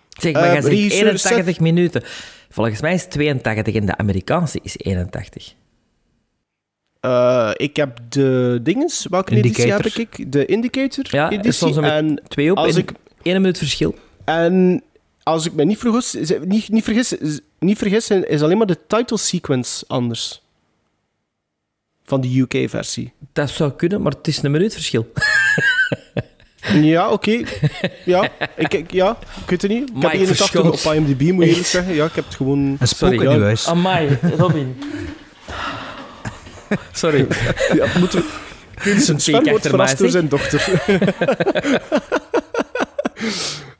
Zeg, 0.09 0.33
maar 0.33 0.43
jij 0.43 0.63
zegt 0.63 0.67
regisseur 0.67 1.07
81 1.07 1.47
Seth- 1.47 1.61
minuten. 1.61 2.03
Volgens 2.57 2.81
mij 2.81 2.95
is 2.95 3.05
82 3.05 3.75
en 3.75 3.87
de 3.87 3.97
Amerikaanse 3.97 4.59
is 4.63 4.79
81. 4.79 5.55
Eh, 7.01 7.51
ik 7.57 7.77
heb 7.77 7.99
de 8.09 8.61
dinges. 8.63 9.07
Welke 9.11 9.35
editie 9.37 9.65
heb 9.73 9.79
Indicator. 9.85 10.01
ik? 10.21 10.33
De 10.33 10.47
Indicator 10.47 11.05
Ja, 11.11 11.31
editie. 11.31 11.81
en 11.81 12.23
twee 12.29 12.51
op 12.51 12.57
als 12.57 12.77
ik, 12.77 12.93
één 13.23 13.41
minuut 13.41 13.59
verschil. 13.59 13.95
en 14.25 14.83
als 15.23 15.47
ik 15.47 15.53
me 15.53 15.65
niet 15.65 15.79
vergis, 15.79 16.15
is- 16.15 16.33
niet, 16.45 16.69
niet, 16.69 16.85
vergis, 16.85 17.13
is- 17.13 17.41
niet 17.59 17.79
vergis, 17.79 18.11
is 18.11 18.43
alleen 18.43 18.59
maar 18.59 18.67
de 18.67 18.79
title 18.87 19.19
sequence 19.19 19.85
anders. 19.89 20.43
Van 22.05 22.21
de 22.21 22.39
UK-versie. 22.41 23.13
Dat 23.33 23.51
zou 23.51 23.73
kunnen, 23.73 24.03
maar 24.03 24.13
het 24.13 24.29
is 24.29 24.43
een 24.43 24.51
minuut 24.51 24.73
verschil. 24.73 25.13
Ja, 26.75 27.11
oké. 27.11 27.43
Ja, 28.05 28.29
ik, 28.57 28.75
ik, 28.75 28.91
ja, 28.93 29.19
ik 29.43 29.51
weet 29.51 29.63
het 29.63 29.71
niet. 29.71 29.83
Ik 29.83 29.89
heb 29.95 30.03
Mike 30.13 30.17
81 30.19 30.87
op. 30.87 30.93
IMDb, 30.95 31.21
moet 31.33 31.45
je 31.45 31.51
eerlijk 31.51 31.67
zeggen. 31.69 31.95
Ja, 31.95 32.05
ik 32.05 32.13
heb 32.15 32.25
het 32.25 32.35
gewoon... 32.35 32.77
Een 32.81 32.89
spook 32.89 33.13
in 33.13 33.21
ja. 33.31 33.39
huis. 33.41 33.67
Amai, 33.69 34.19
Robin. 34.37 34.77
Sorry. 36.93 37.27
Ja, 37.75 37.87
moeten 37.99 38.19
we... 38.19 38.91
Een 39.09 39.21
Sven 39.21 39.45
wordt 39.49 39.67
verrast 39.69 39.99
door 39.99 40.09
zijn 40.11 40.29
dochter. 40.29 40.83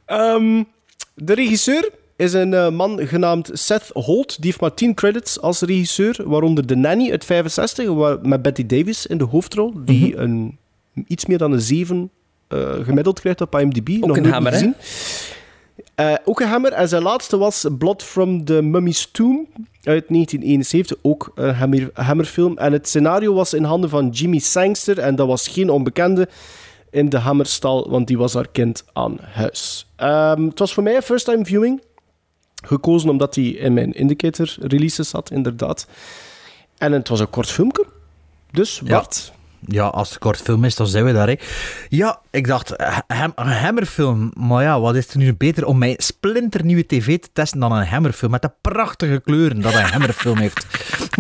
Ehm, 0.07 0.63
de 1.15 1.35
regisseur 1.35 1.91
is 2.17 2.33
een 2.33 2.55
eh, 2.55 2.71
man 2.71 3.01
genaamd 3.07 3.51
Seth 3.53 3.91
Holt. 3.93 4.37
Die 4.37 4.45
heeft 4.47 4.61
maar 4.61 4.75
10 4.75 4.95
credits 4.95 5.41
als 5.41 5.61
regisseur, 5.61 6.17
waaronder 6.25 6.67
The 6.67 6.75
Nanny 6.75 7.11
uit 7.11 7.25
65, 7.25 7.89
waar- 7.89 8.19
met 8.23 8.43
Betty 8.43 8.67
Davis 8.67 9.07
in 9.07 9.19
de 9.19 9.25
hoofdrol, 9.25 9.73
die 9.85 10.13
Mhm. 10.15 10.23
een, 10.23 10.59
iets 11.07 11.27
meer 11.27 11.39
dan 11.39 11.53
een 11.53 11.61
7 11.61 12.11
eh, 12.49 12.85
gemiddeld 12.85 13.21
krijgt 13.21 13.41
op 13.41 13.59
IMDb. 13.59 13.89
Nog 13.89 14.07
nooit 14.07 14.25
een 14.25 14.33
hammer, 14.33 14.53
gezien. 14.53 14.75
Eh, 15.95 16.15
ook 16.25 16.41
een 16.41 16.49
hammer. 16.49 16.73
En 16.73 16.89
zijn 16.89 17.03
laatste 17.03 17.37
was 17.37 17.67
Blood 17.79 18.03
from 18.03 18.45
the 18.45 18.63
Mummy's 18.63 19.09
Tomb 19.13 19.49
uit 19.83 20.09
1971. 20.09 20.97
Ook 21.03 21.33
een 21.35 21.55
hammer, 21.55 21.91
hammerfilm. 21.93 22.59
En 22.59 22.73
het 22.73 22.89
scenario 22.89 23.35
was 23.35 23.55
in 23.55 23.65
handen 23.65 23.91
van 23.91 24.09
Jimmy 24.09 24.39
Sangster. 24.39 24.99
En 24.99 25.15
dat 25.17 25.27
was 25.27 25.49
geen 25.49 25.71
onbekende 25.71 26.29
in 26.91 27.09
de 27.09 27.19
hammerstal, 27.19 27.91
want 27.91 28.07
die 28.07 28.19
was 28.19 28.35
haar 28.35 28.49
kind 28.49 28.85
aan 28.93 29.19
huis. 29.21 29.87
Ehm, 29.97 30.45
het 30.45 30.59
was 30.59 30.75
voor 30.75 30.83
mij 30.83 30.97
een 30.97 31.03
first-time 31.03 31.45
viewing. 31.45 31.83
Gekozen 32.65 33.11
omdat 33.11 33.35
hij 33.35 33.45
in 33.45 33.75
mijn 33.75 33.93
indicator 33.93 34.55
releases 34.61 35.09
zat, 35.09 35.31
inderdaad. 35.31 35.87
En 36.79 36.93
het 36.93 37.09
was 37.09 37.21
een 37.21 37.31
kort 37.31 37.51
filmpje. 37.51 37.87
Dus. 38.51 38.81
Bart... 38.81 39.33
Ja, 39.61 39.85
als 39.85 40.09
het 40.09 40.19
kort 40.19 40.41
film 40.41 40.65
is, 40.65 40.75
dan 40.77 40.87
zijn 40.87 41.05
we 41.05 41.13
daar. 41.13 41.29
Hè. 41.29 41.35
Ja, 41.89 42.21
ik 42.31 42.47
dacht, 42.47 42.77
eh, 42.77 42.99
een 43.07 43.47
hammerfilm. 43.47 44.33
Maar 44.35 44.63
ja, 44.63 44.81
wat 44.81 44.95
is 44.95 45.09
er 45.09 45.19
nu 45.19 45.35
beter 45.35 45.67
om 45.67 45.79
mijn 45.79 45.95
splinternieuwe 45.99 46.87
tv 46.87 47.19
te 47.19 47.29
testen 47.33 47.61
dan 47.61 47.73
een 47.73 47.87
hammerfilm 47.87 48.31
met 48.31 48.43
de 48.43 48.53
prachtige 48.61 49.21
kleuren 49.25 49.61
dat 49.61 49.75
een 49.75 49.83
hammerfilm 49.83 50.39
heeft. 50.39 50.67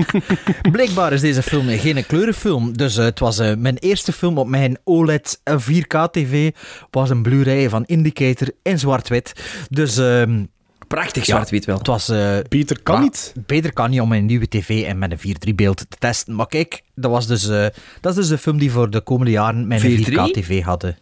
Blijkbaar 0.72 1.12
is 1.12 1.20
deze 1.20 1.42
film 1.42 1.68
geen 1.68 2.06
kleurenfilm. 2.06 2.76
Dus 2.76 2.96
eh, 2.96 3.04
het 3.04 3.18
was 3.18 3.38
eh, 3.38 3.56
mijn 3.56 3.76
eerste 3.76 4.12
film 4.12 4.38
op 4.38 4.48
mijn 4.48 4.78
OLED 4.84 5.40
4K-tv. 5.50 6.50
Was 6.90 7.10
een 7.10 7.22
Blu-ray 7.22 7.68
van 7.68 7.84
Indicator 7.84 8.48
in 8.62 8.78
zwart-wit. 8.78 9.32
Dus... 9.70 9.96
ehm, 9.96 10.44
Prachtig 10.86 11.26
Ja. 11.26 11.34
zwart-wit 11.34 11.64
wel. 11.64 11.78
het 11.78 11.86
was... 11.86 12.08
eh, 12.08 12.36
Beter 12.48 12.82
kan 12.82 13.00
niet. 13.00 13.34
Beter 13.46 13.72
kan 13.72 13.90
niet 13.90 14.00
om 14.00 14.12
een 14.12 14.26
nieuwe 14.26 14.48
tv 14.48 14.84
en 14.84 14.98
met 14.98 15.12
een 15.12 15.18
4.3-beeld 15.50 15.76
te 15.76 15.86
testen. 15.98 16.34
Maar 16.34 16.46
kijk, 16.46 16.82
dat, 16.94 17.10
was 17.10 17.26
dus, 17.26 17.48
eh, 17.48 17.66
dat 18.00 18.12
is 18.12 18.18
dus 18.18 18.28
de 18.28 18.38
film 18.38 18.58
die 18.58 18.70
voor 18.70 18.90
de 18.90 19.00
komende 19.00 19.30
jaren 19.30 19.66
mijn 19.66 19.80
4.3? 19.80 19.84
4K-tv 20.12 20.62
hadden. 20.62 20.96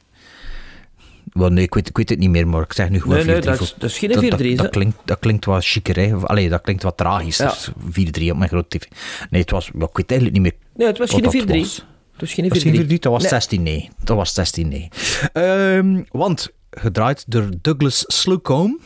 Wel, 1.32 1.48
nee, 1.48 1.64
ik 1.64 1.74
weet, 1.74 1.88
ik 1.88 1.96
weet 1.96 2.08
het 2.08 2.18
niet 2.18 2.30
meer, 2.30 2.48
maar 2.48 2.62
ik 2.62 2.72
zeg 2.72 2.88
nu 2.88 3.00
gewoon 3.00 3.16
Nee, 3.16 3.24
nee, 3.26 3.34
4.3. 3.36 3.44
dat 3.44 3.60
is- 3.60 3.68
voor- 3.68 3.78
dat 3.78 3.90
is 3.90 3.98
geen 3.98 4.10
dat, 4.12 4.22
4.3, 4.22 4.28
Dat, 4.30 4.40
hè? 4.40 4.54
dat, 4.54 4.70
klinkt, 4.70 4.96
dat 5.04 5.18
klinkt 5.18 5.44
wat 5.44 5.64
chiquer, 5.64 5.96
hè. 5.96 6.16
Of, 6.16 6.24
allee, 6.24 6.48
dat 6.48 6.60
klinkt 6.60 6.82
wat 6.82 6.96
tragisch. 6.96 7.36
Ja. 7.36 7.48
Dus 7.48 7.68
4.3 7.90 8.30
op 8.30 8.36
mijn 8.36 8.48
grote 8.50 8.78
tv. 8.78 8.86
Nee, 9.30 9.40
het 9.40 9.50
was... 9.50 9.66
Ik 9.66 9.72
weet 9.96 10.10
eigenlijk 10.10 10.32
niet 10.32 10.52
meer 10.52 10.60
Nee, 10.76 10.86
het 10.86 10.98
was 10.98 11.10
geen 11.10 11.22
dat 11.22 11.34
4-3. 11.34 11.46
was. 11.46 11.76
Het 12.12 12.20
was 12.20 12.32
geen 12.32 12.44
Dat 12.48 12.54
was 12.54 12.62
geen 12.62 12.72
4-3, 12.74 12.86
4-3. 12.86 12.98
dat 12.98 13.12
was 13.12 13.20
Nee. 13.22 13.30
16 13.30 13.62
nee. 13.62 13.90
Dat 14.04 14.16
was 14.16 14.34
16 14.34 14.68
nee. 14.68 14.88
Ehm, 15.32 16.02
want 16.10 16.50
gedraaid 16.70 17.24
door 17.26 17.48
Douglas 17.60 18.04
Slocombe. 18.06 18.78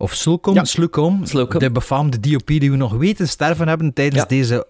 Of 0.00 0.14
Slocombe, 0.14 1.26
Ja. 1.62 1.66
De 1.66 1.70
befaamde 1.70 2.20
DOP 2.20 2.46
die 2.46 2.70
we 2.70 2.76
nog 2.76 2.92
weten 2.92 3.28
sterven 3.28 3.68
hebben 3.68 3.92
tijdens 3.92 4.20
Ja. 4.22 4.26
deze... 4.28 4.66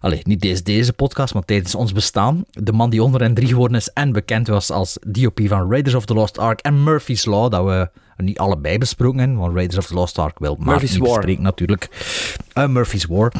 Allee, 0.00 0.20
niet 0.22 0.40
deze, 0.40 0.62
deze 0.62 0.92
podcast, 0.92 1.34
maar 1.34 1.44
tijdens 1.44 1.74
ons 1.74 1.92
bestaan. 1.92 2.44
De 2.50 2.72
man 2.72 2.90
die 2.90 3.02
onder 3.02 3.22
en 3.22 3.34
drie 3.34 3.48
geworden 3.48 3.76
is 3.76 3.88
en 3.88 4.12
bekend 4.12 4.46
was 4.48 4.70
als 4.70 4.98
DOP 5.06 5.40
van 5.44 5.70
Raiders 5.70 5.94
of 5.94 6.04
the 6.06 6.14
Lost 6.14 6.38
Ark 6.38 6.60
en 6.60 6.84
Murphy's 6.84 7.24
Law, 7.24 7.50
dat 7.50 7.64
we 7.64 7.90
niet 8.24 8.38
allebei 8.38 8.78
besproken 8.78 9.18
hebben, 9.18 9.36
want 9.38 9.54
Raiders 9.54 9.78
of 9.78 9.86
the 9.86 9.94
Lost 9.94 10.18
Ark 10.18 10.38
wil 10.38 10.56
maar 10.60 10.82
niet 10.82 10.96
War. 10.96 11.08
bespreken 11.16 11.42
natuurlijk. 11.42 11.88
Eh, 12.52 12.66
Murphy's 12.68 13.04
War. 13.04 13.32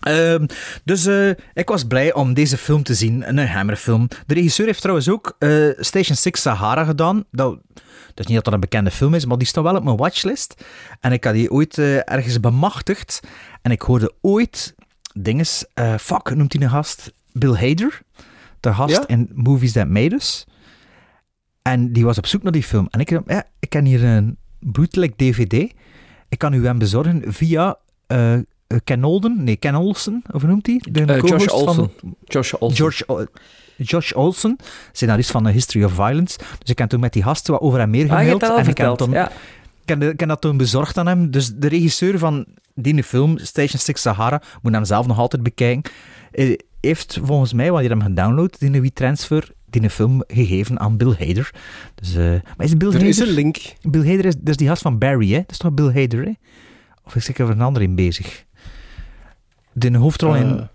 Ehm, 0.00 0.46
dus 0.84 1.06
eh, 1.06 1.28
ik 1.54 1.68
was 1.68 1.84
blij 1.84 2.14
om 2.14 2.34
deze 2.34 2.56
film 2.56 2.82
te 2.82 2.94
zien, 2.94 3.28
een 3.28 3.46
Hammerfilm. 3.48 4.08
De 4.26 4.34
regisseur 4.34 4.66
heeft 4.66 4.80
trouwens 4.80 5.08
ook 5.08 5.36
eh, 5.38 5.50
Station 5.78 6.16
6 6.16 6.40
Sahara 6.42 6.84
gedaan. 6.84 7.24
Dat, 7.30 7.58
dus 8.14 8.26
niet 8.26 8.34
dat 8.34 8.44
dat 8.44 8.54
een 8.54 8.60
bekende 8.60 8.90
film 8.90 9.14
is, 9.14 9.24
maar 9.24 9.38
die 9.38 9.46
staat 9.46 9.64
wel 9.64 9.76
op 9.76 9.84
mijn 9.84 9.96
watchlist. 9.96 10.64
En 11.00 11.12
ik 11.12 11.24
had 11.24 11.34
die 11.34 11.50
ooit 11.50 11.78
eh, 11.78 11.96
ergens 12.12 12.40
bemachtigd. 12.40 13.20
En 13.62 13.70
ik 13.70 13.82
hoorde 13.82 14.12
ooit 14.20 14.74
dinges... 15.14 15.64
eh, 15.74 15.94
fuck, 15.96 16.34
noemt 16.34 16.52
hij 16.52 16.62
een 16.62 16.70
gast? 16.70 17.12
Bill 17.32 17.54
Hader. 17.54 18.00
De 18.60 18.74
gast 18.74 18.94
Ja? 18.96 19.06
in 19.06 19.30
Movies 19.34 19.72
That 19.72 19.88
Made 19.88 20.14
Us. 20.14 20.46
En 21.62 21.92
die 21.92 22.04
was 22.04 22.18
op 22.18 22.26
zoek 22.26 22.42
naar 22.42 22.52
die 22.52 22.62
film. 22.62 22.86
En 22.90 23.00
ik 23.00 23.10
dacht, 23.10 23.22
ja, 23.26 23.44
ik 23.58 23.70
ken 23.70 23.84
hier 23.84 24.04
een 24.04 24.36
bootleg 24.60 25.10
DVD. 25.16 25.52
Ik 26.28 26.38
kan 26.38 26.52
u 26.52 26.64
hem 26.66 26.78
bezorgen 26.78 27.22
via 27.32 27.76
eh, 28.06 28.38
Ken 28.84 29.04
Olden. 29.04 29.44
Nee, 29.44 29.56
Ken 29.56 29.74
Olsen. 29.74 30.22
Of 30.32 30.40
hoe 30.40 30.50
noemt 30.50 30.66
hij? 30.66 30.80
De 30.90 31.04
Josh 31.04 31.44
van- 31.44 31.50
Olsen. 31.50 31.90
Josh 32.24 32.52
Olsen. 32.54 32.76
George, 32.76 33.28
Josh 33.82 34.12
Olsen, 34.12 34.56
scenarist 34.92 35.30
van 35.30 35.44
The 35.44 35.50
History 35.50 35.84
of 35.84 35.92
Violence. 35.92 36.38
Dus 36.38 36.70
ik 36.70 36.78
heb 36.78 36.88
toen 36.88 37.00
met 37.00 37.12
die 37.12 37.22
gasten 37.22 37.52
wat 37.52 37.60
over 37.62 37.78
hem 37.78 37.90
meer 37.90 38.02
Ah, 38.02 38.08
je 38.08 38.14
hebt 38.14 38.22
gemaild. 38.24 38.40
dat 38.40 38.50
al 38.50 38.56
en 38.56 38.60
ik 38.60 38.66
heb, 38.66 38.86
verteld. 38.86 38.98
toen, 38.98 39.10
Ja. 39.10 39.30
ik, 40.10 40.20
heb, 40.20 40.28
dat 40.28 40.40
toen 40.40 40.56
bezorgd 40.56 40.98
aan 40.98 41.06
hem. 41.06 41.30
Dus 41.30 41.54
de 41.54 41.68
regisseur 41.68 42.18
van 42.18 42.46
die 42.74 43.02
film, 43.04 43.38
Station 43.38 43.80
6 43.80 44.00
Sahara, 44.00 44.42
moet 44.62 44.72
hem 44.72 44.84
zelf 44.84 45.06
nog 45.06 45.18
altijd 45.18 45.42
bekijken, 45.42 45.92
eh, 46.32 46.56
heeft 46.80 47.18
volgens 47.22 47.52
mij, 47.52 47.70
wanneer 47.70 47.90
hij 47.90 47.98
hem 47.98 48.08
gedownload, 48.08 48.56
die 48.58 48.80
WeTransfer, 48.80 49.50
die 49.66 49.90
film 49.90 50.22
gegeven 50.26 50.80
aan 50.80 50.96
Bill 50.96 51.14
Hader. 51.18 51.50
Dus, 51.94 52.14
eh, 52.14 52.24
maar 52.56 52.66
is 52.66 52.76
Bill 52.76 52.88
Er 52.88 52.94
Hader... 52.94 53.08
is 53.08 53.18
een 53.18 53.28
link. 53.28 53.56
Bill 53.82 54.06
Hader 54.10 54.24
is, 54.24 54.34
dat 54.36 54.48
is 54.48 54.56
die 54.56 54.68
gast 54.68 54.82
van 54.82 54.98
Barry, 54.98 55.30
hè? 55.32 55.38
Dat 55.38 55.50
is 55.50 55.56
toch 55.58 55.72
Bill 55.72 55.92
Hader, 55.94 56.24
hè? 56.24 56.32
Of 57.04 57.14
is 57.16 57.28
ik 57.28 57.40
over 57.40 57.54
een 57.54 57.60
ander 57.60 57.82
in 57.82 57.94
bezig? 57.94 58.44
De 59.72 59.96
hoofdrol 59.96 60.34
Eh. 60.34 60.40
in... 60.40 60.68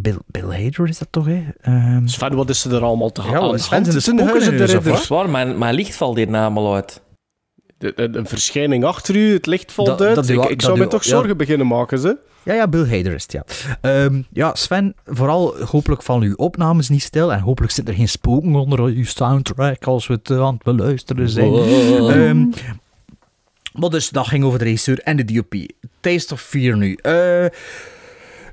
Bill, 0.00 0.18
Bill 0.26 0.62
Hader 0.64 0.88
is 0.88 0.98
dat 0.98 1.08
toch, 1.10 1.26
hè? 1.26 1.42
Ehm, 1.60 2.06
Sven, 2.06 2.34
wat 2.34 2.48
is 2.48 2.64
er 2.64 2.82
allemaal 2.82 3.12
te 3.12 3.22
Ja, 3.22 3.28
gaan? 3.28 3.58
Sven, 3.58 3.84
huizen 3.84 4.10
in 4.10 4.16
de 4.16 4.32
ridder. 4.64 4.82
Dat 4.84 4.98
is 4.98 5.08
waar, 5.08 5.30
mijn, 5.30 5.58
mijn 5.58 5.74
licht 5.74 5.94
valt 5.94 6.16
hier 6.16 6.28
namelijk 6.30 6.74
uit. 6.74 7.00
De- 7.78 7.92
de- 7.96 8.18
Een 8.18 8.26
verschijning 8.26 8.84
achter 8.84 9.16
u, 9.16 9.32
het 9.32 9.46
licht 9.46 9.72
valt 9.72 10.00
uit. 10.00 10.14
dat 10.14 10.28
ik 10.28 10.36
ik 10.42 10.48
dat 10.48 10.62
zou 10.62 10.78
me 10.78 10.86
toch 10.86 11.02
ja. 11.02 11.08
zorgen 11.10 11.36
beginnen 11.36 11.66
maken, 11.66 11.98
ze. 11.98 12.16
Ja, 12.44 12.54
ja, 12.54 12.68
Bill 12.68 12.96
Hader 12.96 13.14
is 13.14 13.22
het, 13.22 13.32
ja. 13.32 13.44
Ehm, 13.80 14.22
ja, 14.32 14.54
Sven, 14.54 14.94
vooral 15.04 15.64
hopelijk 15.64 16.02
vallen 16.02 16.28
uw 16.28 16.34
opnames 16.34 16.88
niet 16.88 17.02
stil 17.02 17.32
en 17.32 17.40
hopelijk 17.40 17.72
zit 17.72 17.88
er 17.88 17.94
geen 17.94 18.08
spoken 18.08 18.54
onder 18.54 18.80
uw 18.80 19.04
soundtrack 19.04 19.84
als 19.84 20.06
we 20.06 20.14
het 20.14 20.30
eh, 20.30 20.40
aan 20.40 20.54
het 20.54 20.62
beluisteren 20.62 21.28
zijn. 21.28 21.52
Ehm, 21.54 22.46
maar 23.80 23.90
dus, 23.90 24.08
dat 24.10 24.26
ging 24.26 24.44
over 24.44 24.58
de 24.58 24.64
regisseur 24.64 24.98
en 24.98 25.16
de 25.16 25.24
DOP. 25.24 25.54
Taste 26.00 26.34
of 26.34 26.40
Fear 26.40 26.76
nu. 26.76 26.94
Eh, 26.94 27.44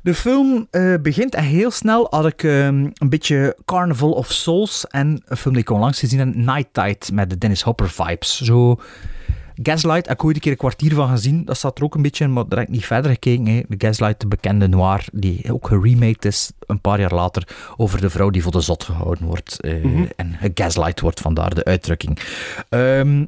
De 0.02 0.14
film 0.14 0.68
eh, 0.72 0.93
begint 1.02 1.36
en 1.36 1.43
heel 1.43 1.72
snel 1.72 2.08
had 2.10 2.26
ik 2.26 2.43
ehm, 2.43 2.89
een 2.93 3.10
beetje 3.10 3.58
Carnival 3.66 4.12
of 4.12 4.32
Souls 4.32 4.88
en 4.88 5.22
een 5.26 5.38
film 5.38 5.54
die 5.54 5.64
ik 5.64 5.70
onlangs 5.70 6.00
gezien 6.00 6.20
heb, 6.20 6.36
Night 6.36 6.68
Tide 6.72 7.14
met 7.14 7.30
de 7.30 7.38
Dennis 7.38 7.62
Hopper 7.62 7.89
vibes. 7.89 8.41
Zo 8.41 8.80
Gaslight, 9.64 10.08
heb 10.08 10.18
ik 10.18 10.24
ooit 10.24 10.36
een 10.36 10.41
keer 10.41 10.52
een 10.52 10.58
kwartier 10.58 10.93
van 10.93 11.10
gezien. 11.10 11.45
Dat 11.45 11.58
staat 11.58 11.78
er 11.78 11.84
ook 11.84 11.95
een 11.95 12.02
beetje 12.02 12.24
in, 12.24 12.34
maar 12.34 12.47
daar 12.47 12.60
heb 12.60 12.68
ik 12.68 12.74
niet 12.74 12.86
verder 12.86 13.12
gekeken. 13.12 13.45
Hè. 13.45 13.62
De 13.68 13.76
Gaslight, 13.78 14.20
de 14.20 14.28
bekende 14.28 14.68
noir, 14.68 15.06
die 15.12 15.54
ook 15.54 15.68
geremaked 15.68 16.26
is 16.26 16.52
een 16.66 16.82
paar 16.82 17.00
jaar 17.00 17.14
later 17.14 17.47
over 17.78 18.02
de 18.02 18.10
vrouw 18.10 18.30
die 18.30 18.43
voor 18.43 18.52
de 18.52 18.62
zot 18.62 18.84
gehouden 18.84 19.26
wordt. 19.26 19.58
Mhm. 19.62 20.06
En 20.16 20.38
gaslight 20.54 21.00
wordt 21.00 21.20
vandaar 21.20 21.56
de 21.56 21.64
uitdrukking. 21.64 22.20
Ehm, 22.70 23.26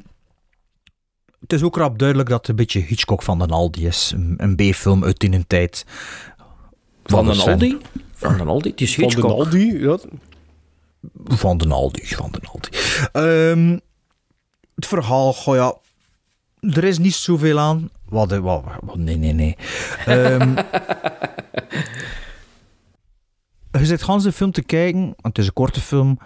het 1.40 1.52
is 1.52 1.62
ook 1.62 1.76
rap 1.76 1.98
duidelijk 1.98 2.28
dat 2.28 2.38
het 2.38 2.48
een 2.48 2.56
beetje 2.56 2.80
Hitchcock 2.80 3.22
van 3.22 3.38
den 3.38 3.50
Aldi 3.50 3.86
is. 3.86 4.12
Een, 4.14 4.34
een 4.36 4.56
B-film 4.56 5.04
uit 5.04 5.24
in 5.24 5.32
een 5.32 5.46
tijd. 5.46 5.86
Van 7.04 7.26
den? 7.26 7.40
Aldi? 7.40 7.78
Van 8.12 8.36
den 8.36 8.48
Aldi? 8.48 8.70
Het 8.70 8.80
is 8.80 8.94
Van 8.94 9.08
de 9.08 9.14
Hitchcock. 9.14 9.30
Aldi, 9.30 9.78
ja. 9.78 9.98
Van 11.24 11.58
den 11.58 11.72
Aldi, 11.72 12.06
van 12.06 12.30
den 12.30 12.42
Aldi. 12.44 12.68
Het 14.74 14.86
verhaal, 14.86 15.32
goh 15.32 15.54
ja, 15.54 15.74
er 16.70 16.84
is 16.84 16.98
niet 16.98 17.14
zoveel 17.14 17.58
aan. 17.58 17.90
Wat, 18.08 18.32
eh, 18.32 18.38
wat, 18.38 18.64
wat 18.80 18.96
nee, 18.96 19.16
nee, 19.16 19.32
nee. 19.32 19.56
Ehm, 20.06 20.54
je 23.78 23.86
zit 23.86 24.02
gans 24.02 24.24
de 24.24 24.32
film 24.32 24.52
te 24.52 24.62
kijken, 24.62 25.00
want 25.00 25.16
het 25.22 25.38
is 25.38 25.46
een 25.46 25.52
korte 25.52 25.80
film. 25.80 26.18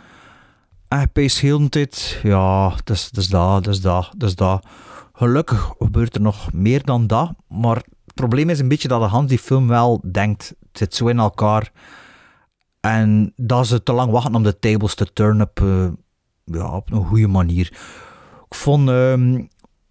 En 0.89 1.01
je 1.01 1.07
peest 1.07 1.39
heel 1.39 1.59
de 1.59 1.69
tijd, 1.69 2.21
ja, 2.23 2.69
dat 2.85 2.97
is, 2.97 3.11
dat 3.11 3.23
is 3.23 3.29
dat, 3.29 3.65
dat 3.65 3.75
is 3.75 3.81
dat, 3.81 4.13
dat 4.17 4.29
is 4.29 4.35
dat. 4.35 4.67
Gelukkig 5.13 5.75
gebeurt 5.79 6.15
er 6.15 6.21
nog 6.21 6.53
meer 6.53 6.85
dan 6.85 7.07
dat, 7.07 7.33
maar 7.49 7.77
het 7.77 8.15
probleem 8.15 8.51
is 8.51 8.59
een 8.59 8.69
beetje 8.69 8.89
dat 8.89 9.01
de 9.01 9.07
Hans 9.07 9.29
die 9.29 9.39
film 9.39 9.69
wel 9.69 10.03
denkt, 10.13 10.55
zit 10.79 10.95
zo 10.95 11.07
in 11.07 11.19
elkaar. 11.19 11.73
En 12.81 13.33
dat 13.37 13.67
ze 13.67 13.83
te 13.83 13.93
lang 13.93 14.11
wachten 14.11 14.35
om 14.35 14.43
de 14.43 14.59
tables 14.59 14.95
te 14.95 15.13
turnen 15.13 15.47
op, 15.47 15.61
eh, 15.61 15.89
ja, 16.45 16.77
op 16.77 16.93
een 16.93 17.05
goede 17.05 17.29
manier. 17.29 17.67
Ik 18.49 18.55
vond, 18.55 18.89
ehm, 18.89 19.45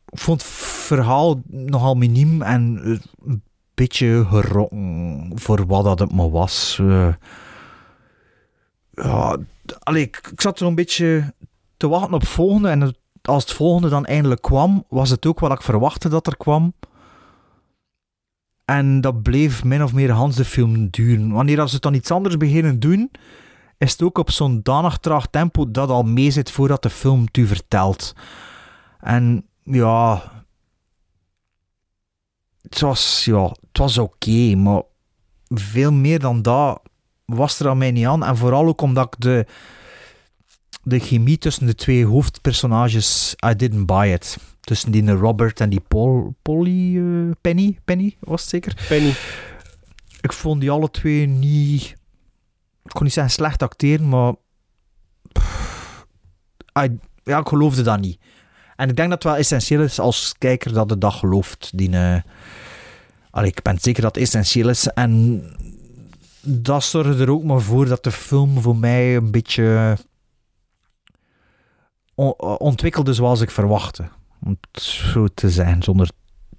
vond 0.06 0.42
het 0.42 0.52
verhaal 0.52 1.42
nogal 1.48 1.96
miniem 1.96 2.42
en 2.42 2.82
eh, 2.84 3.00
een 3.26 3.44
beetje 3.74 4.26
gerokken 4.26 5.32
voor 5.36 5.66
wat 5.66 5.84
dat 5.84 6.00
het 6.00 6.14
me 6.14 6.30
was. 6.30 6.78
Eh, 6.82 7.14
ja, 8.92 9.38
allee, 9.80 10.04
ik, 10.04 10.30
ik 10.32 10.42
zat 10.42 10.58
zo'n 10.58 10.76
beetje 10.76 11.34
te 11.78 11.88
wachten 11.88 12.14
op 12.14 12.22
het 12.22 12.30
volgende 12.30 12.70
en 12.70 12.96
als 13.22 13.44
het 13.44 13.54
volgende 13.54 13.90
dan 13.90 14.06
eindelijk 14.06 14.42
kwam, 14.42 14.86
was 14.90 15.10
het 15.10 15.26
ook 15.26 15.40
wat 15.40 15.52
ik 15.52 15.62
verwachtte 15.62 16.10
dat 16.10 16.28
er 16.28 16.38
kwam. 16.38 16.74
En 18.66 19.02
dat 19.02 19.22
bleef 19.22 19.64
min 19.64 19.84
of 19.84 19.94
meer 19.94 20.12
Hans 20.12 20.36
de 20.36 20.46
film 20.46 20.90
duren. 20.90 21.32
Wanneer 21.32 21.60
als 21.60 21.72
ze 21.72 21.80
dan 21.80 21.94
iets 21.94 22.12
anders 22.12 22.38
beginnen 22.38 22.80
doen, 22.80 23.12
is 23.78 23.92
het 23.92 24.02
ook 24.02 24.18
op 24.18 24.32
zo'n 24.32 24.60
danig 24.64 24.98
traag 24.98 25.28
tempo 25.28 25.72
dat 25.72 25.90
al 25.90 26.04
mee 26.04 26.32
zit 26.32 26.52
voordat 26.52 26.84
de 26.84 26.90
film 26.90 27.22
het 27.26 27.38
u 27.38 27.48
vertelt. 27.48 28.14
En 29.00 29.48
ja, 29.64 30.24
het 32.62 32.80
was, 32.80 33.26
ja, 33.26 33.44
het 33.44 33.78
was 33.78 33.98
oké, 33.98 34.56
maar 34.56 34.82
veel 35.48 35.92
meer 35.92 36.20
dan 36.20 36.42
dat 36.42 36.82
was 37.26 37.60
er 37.60 37.70
aan 37.70 37.78
mij 37.78 37.92
niet 37.92 38.06
aan. 38.06 38.24
En 38.24 38.38
vooral 38.38 38.68
ook 38.68 38.82
omdat 38.82 39.06
ik 39.06 39.22
de, 39.22 39.46
de 40.88 41.00
chemie 41.00 41.38
tussen 41.38 41.66
de 41.66 41.76
twee 41.76 42.06
hoofdpersonages, 42.06 43.36
I 43.46 43.56
didn't 43.56 43.86
buy 43.86 44.08
it. 44.14 44.38
Tussen 44.62 44.92
die 44.92 45.12
Robert 45.12 45.60
en 45.60 45.70
die 45.70 45.80
Paul, 45.88 46.36
Polly, 46.42 46.98
eh, 46.98 47.32
Penny, 47.42 47.80
Penny 47.86 48.16
was 48.20 48.42
het 48.42 48.50
zeker? 48.50 48.86
Penny. 48.88 49.14
Ik 50.22 50.34
vond 50.34 50.62
die 50.62 50.72
alle 50.72 50.92
twee 50.92 51.28
niet, 51.28 51.84
ik 52.84 52.92
kon 52.92 53.04
niet 53.04 53.14
zeggen 53.14 53.34
slecht 53.34 53.64
acteren, 53.64 54.10
maar 54.10 54.34
pff, 55.32 56.06
I- 56.80 57.00
ja, 57.24 57.40
ik 57.40 57.48
geloofde 57.48 57.82
dat 57.82 58.00
niet. 58.00 58.20
En 58.76 58.90
ik 58.90 58.96
denk 58.96 59.10
dat 59.10 59.24
het 59.24 59.32
wel 59.32 59.42
essentieel 59.42 59.82
is 59.82 60.00
als 60.00 60.36
kijker 60.38 60.74
dat 60.74 60.90
je 60.90 60.98
dat 60.98 61.14
gelooft. 61.14 61.72
Die, 61.78 61.90
allee, 63.32 63.50
ik 63.50 63.62
ben 63.62 63.78
zeker 63.82 64.02
dat 64.02 64.16
het 64.16 64.24
essentieel 64.24 64.70
is. 64.70 64.88
En 64.88 65.44
dat 66.42 66.84
zorgde 66.84 67.24
er 67.24 67.32
ook 67.32 67.44
maar 67.44 67.62
voor 67.62 67.86
dat 67.88 68.04
de 68.04 68.12
film 68.12 68.62
voor 68.62 68.76
mij 68.76 69.16
een 69.16 69.32
beetje 69.32 69.98
ontwikkelde 72.58 73.14
zoals 73.14 73.42
ik 73.42 73.52
verwachtte. 73.52 74.08
Om 74.44 74.58
het 74.72 74.82
zo 74.82 75.28
te 75.34 75.50
zijn, 75.50 75.84
zonder 75.84 76.10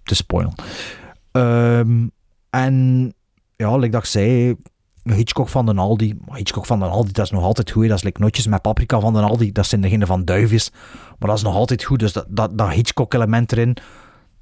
te 0.02 0.14
spoilen. 0.14 0.54
Ehm, 1.32 2.06
en 2.50 3.14
ja, 3.56 3.76
like 3.76 3.92
dat 3.92 4.06
zei, 4.06 4.56
Hitchcock 5.14 5.48
van 5.48 5.66
den 5.66 5.78
Aldi. 5.78 6.18
Hitchcock 6.32 6.66
van 6.66 6.80
den 6.80 6.90
Aldi, 6.90 7.12
dat 7.12 7.24
is 7.24 7.30
nog 7.30 7.42
altijd 7.42 7.70
goed. 7.70 7.88
Dat 7.88 7.96
is 7.96 8.02
like 8.02 8.20
Notjes 8.20 8.46
met 8.46 8.62
Paprika 8.62 9.00
van 9.00 9.12
den 9.12 9.24
Aldi. 9.24 9.52
Dat 9.52 9.66
zijn 9.66 9.80
degene 9.80 10.06
van 10.06 10.24
Duifjes. 10.24 10.70
Maar 11.18 11.28
dat 11.28 11.36
is 11.38 11.42
nog 11.44 11.54
altijd 11.54 11.84
goed. 11.84 11.98
Dus 11.98 12.12
dat, 12.12 12.26
dat, 12.28 12.58
dat 12.58 12.70
Hitchcock-element 12.70 13.52
erin, 13.52 13.76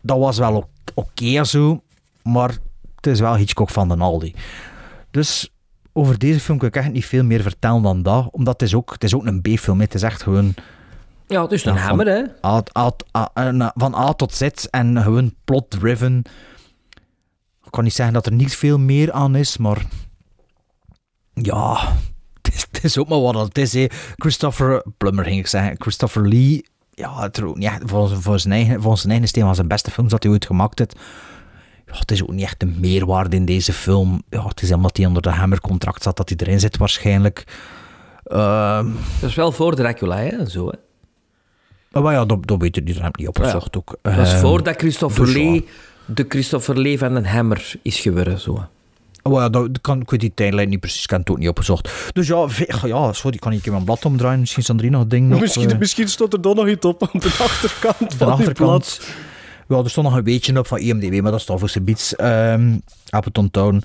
dat 0.02 0.18
was 0.18 0.38
wel 0.38 0.70
oké 0.94 1.44
zo. 1.44 1.82
Maar 2.22 2.50
het 2.94 3.06
is 3.06 3.20
wel 3.20 3.36
Hitchcock 3.36 3.70
van 3.70 3.88
den 3.88 4.00
Aldi. 4.00 4.34
Dus 5.10 5.52
over 5.92 6.18
deze 6.18 6.40
film 6.40 6.58
kan 6.58 6.68
ik 6.68 6.76
echt 6.76 6.92
niet 6.92 7.06
veel 7.06 7.24
meer 7.24 7.42
vertellen 7.42 7.82
dan 7.82 8.02
dat. 8.02 8.28
Omdat 8.30 8.60
het 8.60 8.68
is 8.68 8.74
ook, 8.74 8.92
het 8.92 9.04
is 9.04 9.14
ook 9.14 9.26
een 9.26 9.40
B-film. 9.40 9.80
Het 9.80 9.94
is 9.94 10.02
echt 10.02 10.22
gewoon... 10.22 10.54
Ja, 11.26 11.42
het 11.42 11.52
is 11.52 11.64
een 11.64 11.76
hammer, 11.76 12.06
hè? 12.06 12.22
A, 12.46 12.62
A- 12.78 12.96
A- 13.18 13.30
A- 13.38 13.72
van 13.76 13.94
A 13.94 14.12
tot 14.12 14.34
Z 14.34 14.42
en 14.70 15.02
gewoon 15.02 15.34
plot-driven. 15.44 16.22
Ik 17.64 17.70
kan 17.70 17.84
niet 17.84 17.92
zeggen 17.94 18.14
dat 18.14 18.26
er 18.26 18.32
niet 18.32 18.56
veel 18.56 18.78
meer 18.78 19.12
aan 19.12 19.34
is, 19.36 19.56
maar 19.56 19.86
ja, 21.34 21.78
het 22.42 22.54
is, 22.54 22.66
het 22.72 22.84
is 22.84 22.98
ook 22.98 23.08
maar 23.08 23.20
wat 23.20 23.34
het 23.34 23.58
is. 23.58 23.72
Hè. 23.72 23.86
Christopher 24.16 24.84
Plummer 24.96 25.24
ging 25.24 25.38
ik 25.38 25.46
zeggen. 25.46 25.74
Christopher 25.78 26.28
Lee, 26.28 26.64
ja, 26.90 27.20
het 27.20 27.42
ook 27.42 27.56
niet 27.56 27.68
echt, 27.68 27.82
volgens, 27.86 28.22
volgens, 28.22 28.42
zijn 28.42 28.54
eigen, 28.54 28.80
volgens 28.80 29.00
zijn 29.00 29.12
eigen 29.12 29.28
steen 29.30 29.44
van 29.44 29.54
zijn 29.54 29.68
beste 29.68 29.90
films 29.90 30.10
dat 30.10 30.22
hij 30.22 30.32
ooit 30.32 30.46
gemaakt 30.46 30.78
heeft. 30.78 30.96
Ja, 31.86 31.98
het 31.98 32.10
is 32.10 32.22
ook 32.22 32.32
niet 32.32 32.44
echt 32.44 32.62
een 32.62 32.76
meerwaarde 32.80 33.36
in 33.36 33.44
deze 33.44 33.72
film. 33.72 34.22
Ja, 34.28 34.46
het 34.46 34.62
is 34.62 34.72
omdat 34.72 34.96
hij 34.96 35.06
onder 35.06 35.22
de 35.22 35.30
Hammer-contract 35.30 36.02
zat 36.02 36.16
dat 36.16 36.28
hij 36.28 36.38
erin 36.38 36.60
zit 36.60 36.76
waarschijnlijk. 36.76 37.44
Ehm, 38.24 38.90
Dat 39.20 39.28
is 39.30 39.34
wel 39.34 39.52
voor 39.52 39.74
Dracula, 39.74 40.16
hè? 40.16 40.48
Zo, 40.48 40.66
hè? 40.68 40.76
Maar 42.02 42.12
ja, 42.12 42.24
dat, 42.24 42.46
dat 42.46 42.60
weet 42.60 42.74
je 42.74 42.80
niet, 42.82 42.94
dat 42.94 43.02
heb 43.02 43.12
ik 43.12 43.18
niet 43.18 43.28
opgezocht 43.28 43.76
ook. 43.76 43.96
Dat 44.02 44.16
is 44.18 44.32
Ehm, 44.32 44.40
voordat 44.40 44.76
Christopher 44.76 45.24
dus 45.24 45.34
ja. 45.34 45.40
Lee 45.40 45.68
de 46.06 46.24
Christopher 46.28 46.78
Lee 46.80 46.98
van 46.98 47.14
den 47.14 47.24
Hammer 47.26 47.72
is 47.82 48.00
geworden, 48.00 48.40
zo. 48.40 48.64
Oh 49.22 49.32
ja, 49.40 49.48
dat, 49.48 49.80
kan, 49.80 50.00
ik 50.00 50.10
weet 50.10 50.20
die 50.20 50.32
tijdlijn 50.34 50.68
niet 50.68 50.80
precies, 50.80 51.04
ik 51.04 51.10
heb 51.10 51.18
het 51.18 51.30
ook 51.30 51.38
niet 51.38 51.48
opgezocht. 51.48 51.90
Dus 52.12 52.26
ja, 52.26 52.48
ve- 52.48 52.86
ja 52.86 53.12
sorry, 53.12 53.38
kan 53.38 53.52
ik 53.52 53.66
in 53.66 53.72
mijn 53.72 53.84
blad 53.84 54.04
omdraaien? 54.04 54.40
Misschien 54.40 54.62
staan 54.62 54.76
er 54.76 54.82
hier 54.82 54.90
nog 54.90 55.06
dingen 55.06 55.32
op. 55.34 55.40
Misschien, 55.40 55.70
eh, 55.70 55.78
misschien 55.78 56.08
stond 56.08 56.32
er 56.32 56.40
dan 56.40 56.56
nog 56.56 56.68
iets 56.68 56.86
op 56.86 57.02
aan 57.02 57.20
de 57.20 57.36
achterkant 57.40 57.98
de 58.10 58.16
van 58.16 58.36
die 58.36 58.52
blad. 58.52 58.80
achterkant. 58.80 59.00
Ja, 59.68 59.76
er 59.78 59.90
stond 59.90 60.06
nog 60.06 60.16
een 60.16 60.24
beetje 60.24 60.58
op 60.58 60.66
van 60.66 60.78
IMDb, 60.78 61.20
maar 61.22 61.30
dat 61.30 61.40
is 61.40 61.46
toch 61.46 61.58
voor 61.58 61.68
zijn 61.68 61.84
beats. 61.84 62.16
Ehm 62.16 62.72
Appleton 63.10 63.50
Town. 63.50 63.82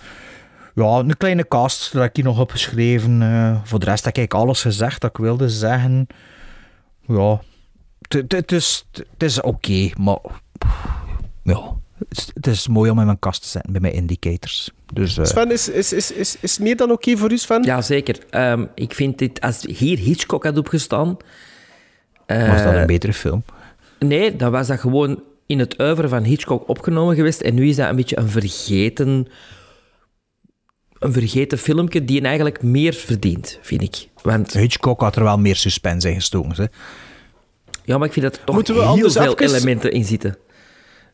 Ja, 0.75 0.85
een 0.97 1.17
kleine 1.17 1.47
cast, 1.47 1.91
daar 1.93 2.01
heb 2.01 2.09
ik 2.09 2.15
hier 2.15 2.25
nog 2.25 2.39
opgeschreven. 2.39 3.21
Eh 3.21 3.55
voor 3.63 3.79
de 3.79 3.85
rest 3.85 4.05
heb 4.05 4.17
ik 4.17 4.33
alles 4.33 4.61
gezegd 4.61 5.01
dat 5.01 5.09
ik 5.09 5.17
wilde 5.17 5.49
zeggen. 5.49 6.07
Ja, 7.07 7.39
het- 8.13 8.51
is, 8.51 8.85
het 8.93 9.23
is 9.23 9.41
oké, 9.41 9.89
maar 9.99 10.17
ja, 11.43 11.75
het 12.33 12.47
is, 12.47 12.67
mooi 12.67 12.91
om 12.91 12.99
in 12.99 13.05
mijn 13.05 13.19
kast 13.19 13.41
te 13.41 13.47
zetten 13.47 13.71
bij 13.71 13.81
mijn 13.81 13.93
indicators. 13.93 14.71
Dus, 14.93 15.17
eh, 15.17 15.25
Sven, 15.25 15.51
is, 15.51 15.69
is, 15.69 15.93
is, 15.93 16.11
is, 16.11 16.37
is 16.39 16.57
meer 16.59 16.75
dan 16.75 16.91
oké 16.91 17.17
voor 17.17 17.31
u, 17.31 17.37
Sven? 17.37 17.63
Ja, 17.63 17.81
zeker. 17.81 18.17
Ehm, 18.29 18.65
ik 18.75 18.93
vind 18.93 19.17
dit, 19.17 19.41
als 19.41 19.65
hier 19.77 19.97
Hitchcock 19.97 20.43
had 20.43 20.57
opgestaan... 20.57 21.07
was 22.27 22.63
dat 22.63 22.73
eh, 22.73 22.79
een 22.79 22.87
betere 22.87 23.13
film? 23.13 23.43
Nee, 23.99 24.35
dan 24.35 24.51
was 24.51 24.67
dat 24.67 24.79
gewoon 24.79 25.23
in 25.45 25.59
het 25.59 25.77
uivere 25.77 26.07
van 26.07 26.23
Hitchcock 26.23 26.67
opgenomen 26.69 27.15
geweest. 27.15 27.41
En 27.41 27.53
nu 27.55 27.67
is 27.67 27.75
dat 27.75 27.89
een 27.89 27.95
beetje 27.95 28.17
een 28.17 28.29
vergeten... 28.29 29.27
Een 30.99 31.13
vergeten 31.13 31.57
filmpje 31.57 32.05
die 32.05 32.21
eigenlijk 32.21 32.63
meer 32.63 32.93
verdient, 32.93 33.59
vind 33.61 33.81
ik. 33.81 34.07
Want, 34.21 34.53
Hitchcock 34.53 34.99
had 35.01 35.15
er 35.15 35.23
wel 35.23 35.37
meer 35.37 35.55
suspense 35.55 36.09
in 36.09 36.15
gestoken. 36.15 36.53
Hè? 36.55 36.65
Ja, 37.89 37.97
maar 37.97 38.07
ik 38.07 38.13
vind 38.13 38.25
dat 38.25 38.35
er 38.35 38.43
toch 38.43 38.55
Moeten 38.55 38.73
we 38.73 38.79
heel 38.81 38.89
anders 38.89 39.13
veel 39.13 39.37
even- 39.37 39.55
elementen 39.55 39.91
in 39.91 40.05
zitten. 40.05 40.37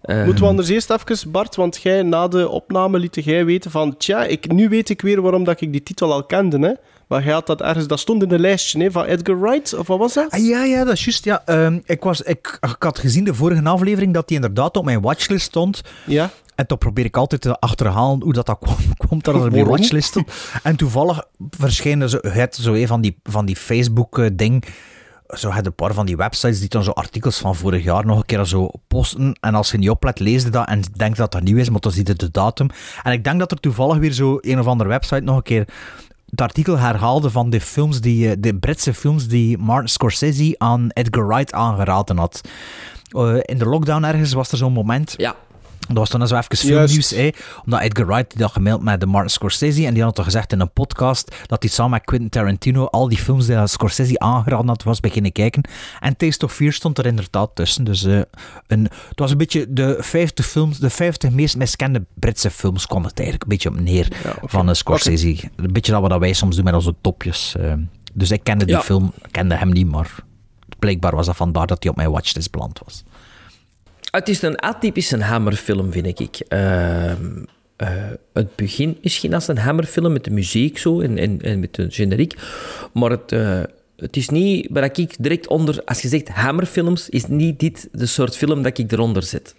Ehm, 0.01 0.26
Moeten 0.26 0.43
we 0.43 0.49
anders 0.49 0.69
eerst 0.69 0.89
even, 0.89 1.32
Bart, 1.32 1.55
want 1.55 1.82
jij 1.82 2.01
na 2.03 2.28
de 2.28 2.49
opname 2.49 2.99
liet 2.99 3.17
jij 3.26 3.45
weten 3.45 3.71
van, 3.71 3.97
tja, 3.97 4.23
ik, 4.26 4.51
nu 4.51 4.69
weet 4.69 4.89
ik 4.89 5.01
weer 5.01 5.21
waarom 5.21 5.43
dat 5.43 5.61
ik 5.61 5.71
die 5.71 5.84
titel 5.84 6.13
al 6.13 6.26
kende, 6.26 6.59
hè. 6.59 6.71
Maar 7.07 7.23
jij 7.23 7.34
had 7.34 7.47
dat 7.47 7.61
ergens, 7.61 7.88
dat 7.88 7.99
stond 7.99 8.23
in 8.23 8.32
een 8.32 8.39
lijstje, 8.39 8.82
hè, 8.84 8.91
van 8.91 9.03
Edgar 9.05 9.39
Wright, 9.39 9.73
of 9.73 9.88
wat 9.88 9.97
was 9.99 10.13
dat? 10.13 10.32
Ah, 10.32 10.45
ja, 10.45 10.63
ja, 10.63 10.84
dat 10.84 10.93
is 10.93 11.03
juist. 11.05 11.23
Ja. 11.26 11.41
Ehm, 11.45 11.80
ik, 11.86 12.03
was, 12.03 12.21
ik, 12.21 12.57
ik 12.61 12.76
had 12.84 12.99
gezien 12.99 13.23
de 13.23 13.34
vorige 13.34 13.63
aflevering 13.63 14.13
dat 14.13 14.28
die 14.28 14.36
inderdaad 14.36 14.78
op 14.78 14.86
mijn 14.86 15.01
watchlist 15.01 15.45
stond. 15.45 15.82
Ja. 16.05 16.30
En 16.55 16.67
toch 16.67 16.78
probeer 16.78 17.05
ik 17.05 17.17
altijd 17.17 17.41
te 17.41 17.59
achterhalen 17.59 18.21
hoe 18.21 18.34
dat, 18.34 18.45
dat 18.45 18.57
kwam, 18.59 18.76
komt 19.07 19.23
dat 19.23 19.34
er 19.36 19.39
op 19.39 19.51
mijn 19.51 19.63
Waarom? 19.63 19.80
watchlist 19.80 20.07
stond. 20.07 20.32
En 20.63 20.76
toevallig 20.76 21.23
verschenen 21.49 22.09
zo, 22.09 22.17
het 22.21 22.55
zo 22.55 22.73
een 22.73 22.88
van 22.88 23.01
die, 23.01 23.17
van 23.23 23.45
die 23.45 23.55
Facebook-ding 23.55 24.63
zo 25.28 25.49
had 25.49 25.65
een 25.65 25.76
paar 25.76 25.93
van 25.93 26.05
die 26.05 26.17
websites 26.17 26.59
die 26.59 26.69
dan 26.69 26.84
zo 26.84 26.91
artikels 26.91 27.38
van 27.38 27.55
vorig 27.55 27.84
jaar 27.84 28.05
nog 28.05 28.17
een 28.17 28.26
keer 28.26 28.45
zo 28.45 28.69
posten. 28.88 29.38
En 29.39 29.55
als 29.55 29.71
je 29.71 29.78
niet 29.78 29.89
oplet, 29.89 30.19
lees 30.19 30.43
je 30.43 30.49
dat 30.49 30.67
en 30.67 30.82
denkt 30.97 31.17
dat 31.17 31.32
dat 31.32 31.43
nieuw 31.43 31.57
is, 31.57 31.69
maar 31.69 31.80
dan 31.80 31.91
ziet 31.91 32.07
je 32.07 32.13
de 32.13 32.32
datum. 32.32 32.69
En 33.03 33.11
ik 33.11 33.23
denk 33.23 33.39
dat 33.39 33.51
er 33.51 33.59
toevallig 33.59 33.97
weer 33.97 34.11
zo 34.11 34.38
een 34.41 34.59
of 34.59 34.67
andere 34.67 34.89
website 34.89 35.21
nog 35.21 35.36
een 35.36 35.43
keer 35.43 35.67
het 36.30 36.41
artikel 36.41 36.78
herhaalde 36.78 37.30
van 37.30 37.49
de 37.49 37.61
films 37.61 38.01
die, 38.01 38.30
eh, 38.30 38.36
de 38.39 38.55
Britse 38.55 38.93
films 38.93 39.28
die 39.28 39.57
Martin 39.57 39.89
Scorsese 39.89 40.55
aan 40.57 40.89
Edgar 40.89 41.28
Wright 41.28 41.53
aangeraden 41.53 42.17
had. 42.17 42.41
Eh, 43.09 43.38
in 43.41 43.57
de 43.57 43.65
lockdown 43.65 44.03
ergens 44.03 44.34
was 44.34 44.51
er 44.51 44.57
zo'n 44.57 44.73
moment. 44.73 45.13
Ja. 45.17 45.36
Dat 45.88 45.97
was 45.97 46.09
dan 46.09 46.27
zo 46.27 46.36
even 46.36 46.57
filmnieuws, 46.57 47.09
hè, 47.09 47.29
omdat 47.65 47.79
Edgar 47.81 48.05
Wright 48.05 48.31
die 48.33 48.41
had 48.41 48.51
gemaild 48.51 48.81
met 48.81 48.99
de 48.99 49.05
Martin 49.05 49.29
Scorsese 49.29 49.86
en 49.86 49.93
die 49.93 50.03
had 50.03 50.15
toch 50.15 50.25
gezegd 50.25 50.51
in 50.51 50.59
een 50.59 50.71
podcast 50.71 51.36
dat 51.45 51.61
hij 51.63 51.71
samen 51.71 51.91
met 51.91 52.03
Quentin 52.05 52.29
Tarantino 52.29 52.86
al 52.86 53.07
die 53.09 53.17
films 53.17 53.45
die 53.45 53.67
Scorsese 53.67 54.19
aangeraden 54.19 54.67
had, 54.67 54.83
was 54.83 54.99
beginnen 54.99 55.31
kijken. 55.31 55.63
En 55.99 56.17
Taste 56.17 56.45
of 56.45 56.53
Fear 56.53 56.71
stond 56.71 56.97
er 56.97 57.05
inderdaad 57.05 57.49
tussen. 57.53 57.83
Dus 57.83 58.03
eh, 58.03 58.19
een, 58.67 58.83
het 59.09 59.19
was 59.19 59.31
een 59.31 59.38
beetje 59.38 59.65
de 59.73 59.97
50 59.99 60.45
films, 60.45 60.79
de 60.79 60.89
50 60.89 61.31
meest 61.31 61.57
miskende 61.57 62.05
Britse 62.13 62.49
films 62.51 62.88
kwam 62.88 63.03
het 63.03 63.13
eigenlijk 63.19 63.43
een 63.43 63.49
beetje 63.49 63.69
op 63.69 63.79
neer 63.79 64.07
van 64.43 64.75
Scorsese. 64.75 65.27
Een 65.55 65.71
beetje 65.73 65.91
dat 65.91 66.01
wat 66.01 66.19
wij 66.19 66.33
soms 66.33 66.55
doen 66.55 66.65
met 66.65 66.73
onze 66.73 66.95
topjes. 67.01 67.55
eh. 67.59 67.73
dus 68.13 68.31
ik 68.31 68.43
kende 68.43 68.65
die 68.65 68.75
Ja. 68.75 68.81
film, 68.81 69.13
kende 69.31 69.55
hem 69.55 69.69
niet, 69.71 69.88
maar 69.88 70.15
blijkbaar 70.79 71.15
was 71.15 71.25
dat 71.25 71.36
vandaar 71.36 71.67
dat 71.67 71.77
hij 71.83 71.91
op 71.91 71.97
mijn 71.97 72.11
watchlist 72.11 72.51
beland 72.51 72.81
was. 72.86 73.03
Het 74.16 74.30
is 74.30 74.41
een 74.41 74.59
atypische 74.59 75.24
Hammerfilm, 75.24 75.91
vind 75.91 76.20
ik. 76.20 76.39
Ehm, 76.47 77.16
eh, 77.76 77.88
het 78.34 78.55
begint 78.55 79.03
misschien 79.03 79.34
als 79.34 79.47
een 79.47 79.57
Hammerfilm 79.57 80.13
met 80.13 80.24
de 80.24 80.32
muziek 80.32 80.78
zo 80.78 80.99
en, 81.01 81.18
en, 81.18 81.41
en 81.41 81.59
met 81.59 81.76
de 81.76 81.88
generiek. 81.89 82.36
Maar 82.93 83.09
het, 83.09 83.32
eh, 83.32 83.59
het 83.97 84.18
is 84.18 84.30
niet 84.30 84.68
waar 84.72 84.84
ik 84.84 85.16
direct 85.20 85.47
onder... 85.47 85.82
Als 85.86 86.01
je 86.01 86.07
zegt 86.07 86.28
Hammerfilms, 86.28 87.09
is 87.09 87.28
niet 87.28 87.59
dit 87.59 87.89
de 87.91 88.05
soort 88.05 88.38
film 88.38 88.61
dat 88.63 88.78
ik 88.78 88.91
eronder 88.91 89.24
zet. 89.24 89.55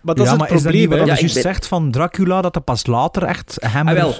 Maar 0.00 0.14
dat 0.14 0.26
ja, 0.26 0.32
is 0.32 0.38
maar 0.38 0.48
het 0.48 0.56
is 0.56 0.62
dat 0.62 0.72
niet 0.72 0.80
probleem. 0.88 1.06
wat 1.08 1.18
hè. 1.18 1.26
je 1.26 1.32
ben- 1.32 1.42
zegt 1.42 1.66
van 1.66 1.90
Dracula, 1.90 2.40
dat 2.40 2.54
dat 2.54 2.64
pas 2.64 2.86
later 2.86 3.22
echt 3.22 3.56
Hammer... 3.60 3.94
Ah, 3.96 4.02
wel. 4.02 4.14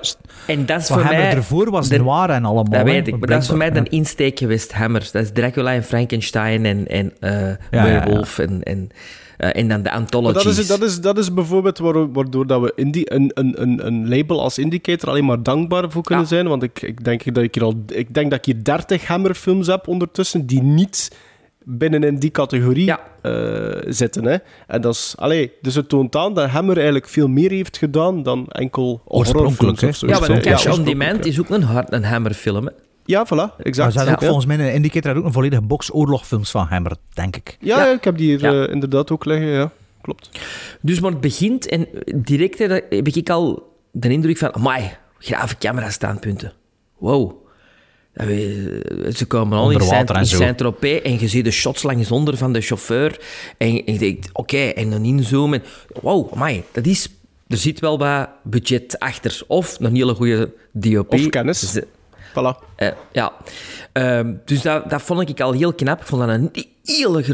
En 0.47 0.67
dat 0.67 0.81
is 0.81 0.87
voor 0.87 0.97
Hammer 0.97 1.19
mij... 1.19 1.35
ervoor 1.35 1.71
was 1.71 1.89
de- 1.89 1.99
noir 1.99 2.31
en 2.31 2.45
allemaal. 2.45 2.65
Dat 2.65 2.83
weet 2.83 3.07
ik, 3.07 3.19
maar 3.19 3.29
dat 3.29 3.43
is 3.43 3.49
voor 3.49 3.57
mij 3.57 3.77
een 3.77 3.91
insteek 3.91 4.39
geweest, 4.39 4.73
Hammer. 4.73 5.09
Dat 5.13 5.23
is 5.23 5.31
Dracula 5.33 5.73
en 5.73 5.85
Frankenstein 5.85 6.65
en, 6.65 6.89
en 6.89 7.13
eh 7.21 7.49
ja, 7.71 7.85
Werewolf 7.85 8.39
En, 8.39 8.63
en, 8.63 8.91
eh, 9.37 9.61
en 9.61 9.69
dan 9.69 9.83
de 9.83 9.91
anthologies. 9.91 10.45
dat, 10.45 10.57
is, 10.57 10.67
dat, 10.67 10.83
is, 10.83 11.01
dat 11.01 11.19
is 11.19 11.35
bijvoorbeeld 11.35 11.79
waar- 11.79 12.13
waardoor 12.13 12.47
dat 12.47 12.61
we 12.61 12.73
indie, 12.77 13.13
een, 13.13 13.31
een, 13.35 13.63
een, 13.63 13.87
een 13.87 14.09
label 14.09 14.41
als 14.43 14.59
Indicator 14.59 15.09
alleen 15.09 15.25
maar 15.25 15.43
dankbaar 15.43 15.91
voor 15.91 16.03
kunnen 16.03 16.25
Ja. 16.25 16.31
zijn. 16.31 16.49
Want 16.49 16.63
ik, 16.63 16.83
ik, 16.83 17.05
denk 17.05 17.35
dat 17.35 17.45
ik, 17.45 17.55
hier 17.55 17.65
al, 17.65 17.85
ik 17.87 18.15
denk 18.15 18.31
dat 18.31 18.39
ik 18.39 18.45
hier 18.55 18.65
30 18.65 19.07
Hammerfilms 19.07 19.67
heb 19.67 19.89
ondertussen 19.89 20.47
die 20.47 20.63
niet 20.63 21.17
binnen 21.67 22.03
in 22.05 22.17
die 22.19 22.31
categorie 22.31 22.85
Ja. 22.85 23.01
eh, 23.23 23.83
zitten. 23.93 24.25
Hè. 24.25 24.37
En 24.67 24.81
dat 24.81 24.95
is, 24.95 25.15
allee, 25.19 25.53
dus 25.63 25.75
het 25.75 25.89
toont 25.89 26.17
aan 26.17 26.35
dat 26.35 26.49
Hammer 26.49 26.77
eigenlijk 26.77 27.09
veel 27.09 27.29
meer 27.29 27.51
heeft 27.51 27.77
gedaan 27.79 28.23
dan 28.23 28.47
enkel 28.49 29.03
Oorspronkelijk, 29.05 29.81
horrorfilms 29.81 30.01
ja, 30.01 30.35
maar 30.35 30.41
Cash 30.41 30.67
on 30.67 30.85
Demand 30.85 31.25
ja. 31.25 31.31
is 31.31 31.41
ook 31.41 31.49
een, 31.51 31.63
hard, 31.63 31.93
een 31.93 32.05
Hammerfilm. 32.05 32.67
hè. 32.67 32.73
Ja, 33.05 33.27
voilà, 33.27 33.29
Maar 33.37 33.51
exact. 33.59 33.93
ze 33.93 33.99
hadden 33.99 34.15
ook 34.15 34.21
ja. 34.21 34.27
volgens 34.27 34.47
mij 34.47 34.57
in 34.69 34.75
Indicator 34.75 35.17
ook 35.17 35.25
een 35.25 35.33
volledige 35.33 35.63
box 35.63 35.93
oorlogfilms 35.95 36.51
van 36.51 36.67
Hammer, 36.67 36.93
denk 37.15 37.37
ik. 37.37 37.57
Ja, 37.61 37.87
ik 37.87 38.05
heb 38.05 38.17
die 38.17 38.27
hier 38.37 38.53
Ja. 38.53 38.65
eh, 38.67 38.73
inderdaad 38.73 39.11
ook 39.11 39.25
liggen, 39.25 39.47
ja. 39.49 39.71
Klopt. 40.01 40.31
Dus 40.81 41.01
maar 41.01 41.11
het 41.11 41.21
begint 41.21 41.69
en 41.69 41.87
direct 42.15 42.59
hè, 42.59 42.67
heb 42.67 43.09
ik 43.09 43.31
al 43.31 43.73
de 43.91 44.09
indruk 44.09 44.39
van, 44.39 44.55
amai, 44.55 44.91
grave 45.19 45.59
camera-standpunten. 45.59 46.53
Wow. 46.99 47.33
Dat 48.15 48.27
we- 48.27 49.11
Ze 49.17 49.27
komen 49.27 49.59
al 49.59 49.71
in 49.71 49.81
Onder 49.81 49.89
water 49.89 49.97
Saint- 50.07 50.11
en 50.11 50.21
in 50.21 50.27
zo. 50.27 50.37
Saint-Tropez 50.37 51.03
en 51.03 51.19
je 51.21 51.29
ziet 51.29 51.45
de 51.45 51.51
shots 51.51 51.83
langs 51.83 52.11
onder 52.11 52.37
van 52.37 52.53
de 52.53 52.61
chauffeur. 52.61 53.21
En 53.59 53.75
je 53.75 53.99
denkt, 53.99 54.29
oké, 54.33 54.57
en 54.59 54.91
dan 54.91 55.05
inzoomen. 55.05 55.63
Wow, 56.03 56.33
amai, 56.35 56.63
dat 56.73 56.87
is... 56.87 57.09
Er 57.49 57.57
zit 57.57 57.81
wel 57.81 57.99
wat 57.99 58.29
budget 58.43 58.99
achter. 58.99 59.43
Of 59.47 59.77
een 59.81 59.95
hele 59.95 60.15
goede 60.15 60.53
DOP. 60.73 61.13
Of 61.13 61.27
kennis. 61.29 61.79
Eh, 62.77 62.91
Voilà. 62.91 62.95
ja, 63.13 63.33
Ehm, 63.93 64.35
dus 64.45 64.63
dat, 64.63 64.91
dat 64.91 65.03
vond 65.03 65.29
ik 65.29 65.41
al 65.41 65.53
heel 65.53 65.75
knap. 65.75 66.01
Ik 66.01 66.07
vond 66.07 66.21
dat 66.27 66.31
een 66.31 66.51
hele 66.85 67.25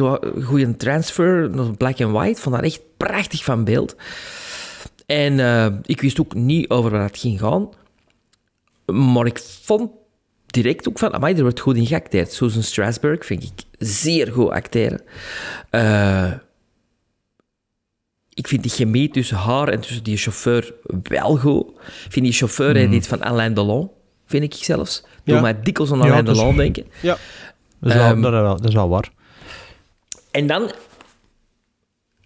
goede 0.42 0.76
transfer 0.76 1.50
black 1.76 2.00
and 2.00 2.12
white. 2.12 2.30
Ik 2.30 2.38
vond 2.38 2.54
dat 2.54 2.64
echt 2.64 2.80
prachtig 2.96 3.44
van 3.44 3.64
beeld. 3.64 3.96
En 5.06 5.40
eh, 5.40 5.66
ik 5.82 6.00
wist 6.00 6.20
ook 6.20 6.34
niet 6.34 6.68
over 6.68 6.90
waar 6.90 7.02
het 7.02 7.18
ging 7.18 7.38
gaan. 7.40 7.68
Maar 8.86 9.26
ik 9.26 9.38
vond 9.62 9.90
direct 10.46 10.88
ook 10.88 10.98
van, 10.98 11.12
amai, 11.14 11.34
er 11.34 11.42
wordt 11.42 11.60
goed 11.60 11.76
in 11.76 11.86
geacteerd. 11.86 12.32
Susan 12.32 12.62
Strasberg 12.62 13.26
vind 13.26 13.42
ik 13.42 13.50
zeer 13.78 14.32
goed 14.32 14.50
acteren. 14.50 15.00
Eh, 15.70 16.32
ik 18.34 18.48
vind 18.48 18.62
die 18.62 18.70
chemie 18.70 19.10
tussen 19.10 19.36
haar 19.36 19.68
en 19.68 19.80
tussen 19.80 20.02
die 20.04 20.16
chauffeur 20.16 20.74
wel 21.02 21.36
goed. 21.36 21.66
Ik 22.04 22.12
vind 22.12 22.24
die 22.24 22.34
chauffeur, 22.34 22.90
dit 22.90 23.06
van 23.06 23.22
Alain 23.22 23.54
Delon, 23.54 23.90
vind 24.30 24.42
ik 24.44 24.54
zelfs. 24.64 25.02
Doe 25.24 25.34
Ja. 25.34 25.40
mij 25.40 25.60
dikwijls 25.62 25.92
aan 25.92 25.98
Ja, 25.98 26.04
Alain 26.04 26.24
dat 26.24 26.34
is- 26.34 26.40
Delon 26.40 26.56
denken. 26.56 26.86
Ja. 27.02 27.16
Dat 27.80 27.90
is, 27.90 27.96
wel, 27.96 28.04
Ehm, 28.06 28.20
dat, 28.20 28.32
is 28.32 28.40
wel, 28.40 28.56
dat 28.56 28.68
is 28.68 28.74
wel 28.74 28.88
waar. 28.88 29.10
En 30.30 30.46
dan 30.46 30.72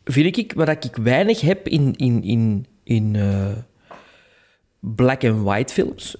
vind 0.05 0.37
ik, 0.37 0.53
wat 0.53 0.69
ik 0.85 0.97
weinig 0.97 1.41
heb 1.41 1.69
in, 1.69 1.95
in, 1.97 2.23
in, 2.23 2.67
in 2.85 3.17
eh, 3.17 3.57
black 4.81 5.25
and 5.25 5.43
white 5.43 5.73
films, 5.73 6.17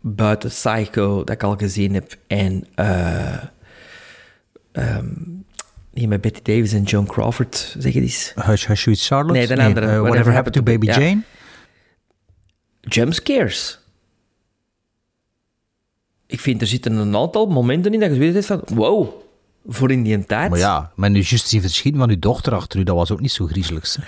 buiten 0.00 0.50
Psycho, 0.50 1.16
dat 1.24 1.30
ik 1.34 1.42
al 1.42 1.56
gezien 1.56 1.94
heb, 1.94 2.16
en 2.26 2.64
eh 2.74 3.42
ehm, 4.72 5.06
die 5.92 6.08
met 6.08 6.20
Betty 6.20 6.42
Davis 6.42 6.72
en 6.72 6.82
Joan 6.82 7.06
Crawford, 7.06 7.74
zeg 7.78 7.92
het 7.92 8.02
eens. 8.02 8.32
Hush, 8.34 8.66
Hush, 8.66 8.80
Sweet 8.80 9.00
Charlotte? 9.04 9.38
Nee, 9.38 9.46
de 9.46 9.62
andere. 9.62 9.86
eh, 9.86 10.00
whatever, 10.00 10.32
Happened 10.32 10.54
to 10.54 10.62
Baby 10.62 10.86
ja. 10.86 10.98
Jane? 11.00 11.20
Jumpscares. 12.80 13.77
Ik 16.30 16.40
vind, 16.40 16.60
er 16.60 16.66
zitten 16.66 16.94
een 16.94 17.16
aantal 17.16 17.46
momenten 17.46 17.92
in 17.92 18.00
dat 18.00 18.14
je 18.14 18.24
hebt 18.24 18.46
van, 18.46 18.62
wow, 18.66 19.08
voor 19.66 19.90
in 19.90 20.02
die 20.02 20.26
tijd. 20.26 20.50
Maar 20.50 20.58
ja, 20.58 20.92
maar 20.94 21.10
nu 21.10 21.20
juist 21.22 21.48
zien 21.48 21.60
verschieten 21.60 22.00
van 22.00 22.10
uw 22.10 22.18
dochter 22.18 22.54
achter 22.54 22.80
u, 22.80 22.82
dat 22.82 22.96
was 22.96 23.10
ook 23.10 23.20
niet 23.20 23.32
zo 23.32 23.46
griezeligs. 23.46 23.98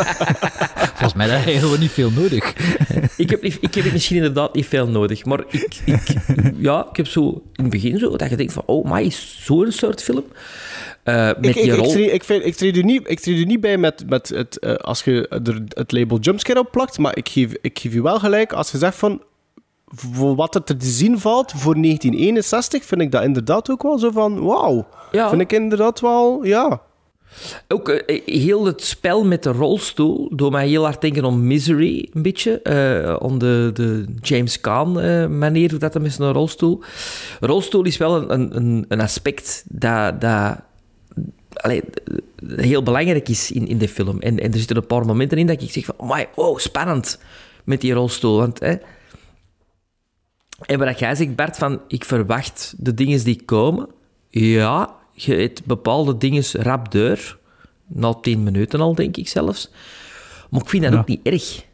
Volgens 0.98 1.14
mij 1.14 1.28
heb 1.28 1.54
je 1.54 1.58
gewoon 1.58 1.80
niet 1.80 1.90
veel 1.90 2.10
nodig. 2.10 2.54
Ik 3.16 3.30
heb, 3.30 3.44
ik 3.44 3.74
heb 3.74 3.92
misschien 3.92 4.16
inderdaad 4.16 4.54
niet 4.54 4.66
veel 4.66 4.88
nodig, 4.88 5.24
maar 5.24 5.40
ik, 5.48 5.80
ik, 5.84 6.02
ja, 6.56 6.86
ik 6.90 6.96
heb 6.96 7.06
zo 7.06 7.42
in 7.52 7.62
het 7.62 7.70
begin 7.70 7.98
zo 7.98 8.16
dat 8.16 8.30
je 8.30 8.36
denkt 8.36 8.52
van, 8.52 8.62
oh, 8.66 8.84
maar 8.84 9.02
is 9.02 9.38
zo'n 9.40 9.72
soort 9.72 10.02
film? 10.02 10.24
Eh, 11.02 11.14
met 11.14 11.36
Ik, 11.36 11.52
die 11.54 11.62
ik, 11.62 11.72
ik, 11.72 11.78
rol... 11.78 11.90
treed, 11.90 12.12
ik, 12.12 12.24
vind, 12.24 12.44
ik, 12.44 12.54
treed 12.54 12.76
u 12.76 12.82
niet, 12.82 13.02
ik 13.04 13.20
treed 13.20 13.36
u 13.36 13.44
niet 13.44 13.60
bij 13.60 13.78
met, 13.78 14.08
met 14.08 14.28
het, 14.28 14.58
eh, 14.58 14.74
als 14.74 15.04
je 15.04 15.28
er 15.28 15.62
het 15.68 15.92
label 15.92 16.18
jumpscare 16.18 16.60
op 16.60 16.70
plakt, 16.70 16.98
maar 16.98 17.16
ik 17.16 17.28
geef, 17.28 17.52
ik 17.60 17.78
geef 17.78 17.94
u 17.94 18.02
wel 18.02 18.18
gelijk 18.18 18.52
als 18.52 18.70
je 18.70 18.78
zegt 18.78 18.96
van 18.96 19.22
voor 19.86 20.34
wat 20.34 20.54
er 20.54 20.64
te 20.64 20.74
zien 20.78 21.18
valt 21.18 21.50
voor 21.50 21.74
1961, 21.74 22.84
vind 22.84 23.00
ik 23.00 23.10
dat 23.12 23.22
inderdaad 23.22 23.70
ook 23.70 23.82
wel 23.82 23.98
zo 23.98 24.10
van 24.10 24.44
wauw. 24.44 24.86
Ja. 25.12 25.28
Vind 25.28 25.40
ik 25.40 25.52
inderdaad 25.52 26.00
wel, 26.00 26.44
ja. 26.44 26.82
Ook 27.68 27.88
eh, 27.88 28.20
heel 28.24 28.64
het 28.64 28.82
spel 28.82 29.24
met 29.24 29.42
de 29.42 29.50
rolstoel 29.50 30.28
doet 30.36 30.50
mij 30.50 30.68
heel 30.68 30.84
hard 30.84 31.00
denken 31.00 31.24
om 31.24 31.46
Misery, 31.46 32.08
een 32.12 32.22
beetje. 32.22 32.60
eh 32.62 33.16
om 33.18 33.38
de, 33.38 33.70
de 33.74 34.04
James 34.22 34.60
Caan 34.60 35.00
eh, 35.00 35.26
manier, 35.26 35.70
hoe 35.70 35.78
dat 35.78 35.94
hem 35.94 36.04
is, 36.04 36.18
een 36.18 36.32
rolstoel. 36.32 36.82
Rolstoel 37.40 37.84
is 37.84 37.96
wel 37.96 38.30
een, 38.30 38.56
een, 38.56 38.84
een 38.88 39.00
aspect 39.00 39.64
dat, 39.68 40.20
dat 40.20 40.56
allee, 41.52 41.82
heel 42.56 42.82
belangrijk 42.82 43.28
is 43.28 43.50
in, 43.50 43.66
in 43.66 43.78
de 43.78 43.88
film. 43.88 44.20
En, 44.20 44.38
en 44.38 44.52
er 44.52 44.58
zitten 44.58 44.76
een 44.76 44.86
paar 44.86 45.06
momenten 45.06 45.38
in 45.38 45.46
dat 45.46 45.62
ik 45.62 45.70
zeg 45.70 45.84
van, 45.84 45.94
oh, 45.98 46.14
my, 46.14 46.28
oh 46.34 46.58
spannend 46.58 47.18
met 47.64 47.80
die 47.80 47.92
rolstoel. 47.92 48.36
Want, 48.36 48.60
hè, 48.60 48.74
en 50.60 50.78
wat 50.78 50.98
jij 50.98 51.14
zegt, 51.14 51.36
Bart, 51.36 51.56
van 51.56 51.80
ik 51.88 52.04
verwacht 52.04 52.74
de 52.78 52.94
dingen 52.94 53.24
die 53.24 53.42
komen. 53.44 53.88
Ja, 54.28 54.94
je 55.12 55.34
hebt 55.34 55.64
bepaalde 55.64 56.16
dingen 56.16 56.44
rap 56.52 56.90
deur. 56.90 57.38
Na 57.86 58.14
tien 58.14 58.42
minuten 58.42 58.80
al, 58.80 58.94
denk 58.94 59.16
ik 59.16 59.28
zelfs. 59.28 59.70
Maar 60.50 60.60
ik 60.60 60.68
vind 60.68 60.82
dat 60.82 60.92
Ja. 60.92 60.98
ook 60.98 61.06
niet 61.06 61.20
erg. 61.26 61.56
Ik 61.58 61.64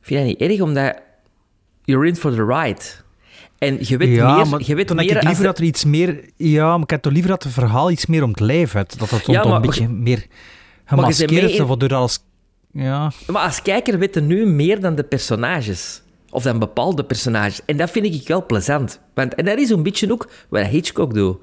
vind 0.00 0.18
dat 0.20 0.28
niet 0.28 0.50
erg, 0.50 0.60
omdat 0.60 0.96
you're 1.84 2.06
in 2.06 2.16
for 2.16 2.34
the 2.34 2.44
ride. 2.44 2.80
En 3.58 3.78
je 3.80 3.96
weet 3.96 4.14
ja, 4.16 4.36
meer, 4.36 4.46
maar 4.48 4.60
je 4.64 4.74
weet 4.74 4.94
meer 4.94 5.16
ik 5.16 5.22
liever 5.22 5.44
dat 5.44 5.58
er 5.58 5.64
iets 5.64 5.84
meer... 5.84 6.30
Ja, 6.36 6.72
maar 6.74 6.82
ik 6.82 6.90
heb 6.90 7.02
toch 7.02 7.12
liever 7.12 7.30
dat 7.30 7.42
het 7.42 7.52
verhaal 7.52 7.90
iets 7.90 8.06
meer 8.06 8.22
om 8.22 8.30
het 8.30 8.40
lijf 8.40 8.72
heeft. 8.72 8.98
Dat 8.98 9.10
het 9.10 9.26
Ja, 9.26 9.44
maar- 9.44 9.54
een 9.56 9.62
beetje 9.62 9.88
meer 9.88 10.26
gemaskeerd 10.84 11.50
is, 11.50 11.58
waardoor 11.58 11.88
dat 11.88 11.98
als... 12.00 12.18
Ja, 12.72 13.12
Maar 13.26 13.42
als 13.42 13.62
kijker 13.62 13.98
weet 13.98 14.16
er 14.16 14.22
nu 14.22 14.46
meer 14.46 14.80
dan 14.80 14.94
de 14.94 15.02
personages. 15.04 16.02
Of 16.32 16.42
dan 16.42 16.58
bepaalde 16.58 17.04
personages. 17.04 17.60
En 17.66 17.76
dat 17.76 17.90
vind 17.90 18.06
ik 18.06 18.28
wel 18.28 18.46
plezant. 18.46 19.00
Want, 19.14 19.34
en 19.34 19.44
dat 19.44 19.58
is 19.58 19.70
een 19.70 19.82
beetje 19.82 20.12
ook 20.12 20.28
wat 20.48 20.66
Hitchcock 20.66 21.14
doet. 21.14 21.36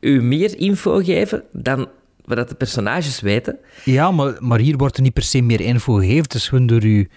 U 0.00 0.22
meer 0.22 0.58
info 0.58 0.98
geven 0.98 1.44
dan 1.52 1.88
wat 2.24 2.36
dat 2.36 2.48
de 2.48 2.54
personages 2.54 3.20
weten. 3.20 3.58
ja 3.84 4.10
maar, 4.10 4.36
maar 4.38 4.58
hier 4.58 4.76
wordt 4.76 4.96
er 4.96 5.02
niet 5.02 5.12
per 5.12 5.22
se 5.22 5.40
meer 5.40 5.60
info 5.60 5.94
gegeven. 5.94 6.22
Het 6.22 6.34
is 6.34 6.48
gewoon 6.48 6.66
door 6.66 6.84
u... 6.84 7.08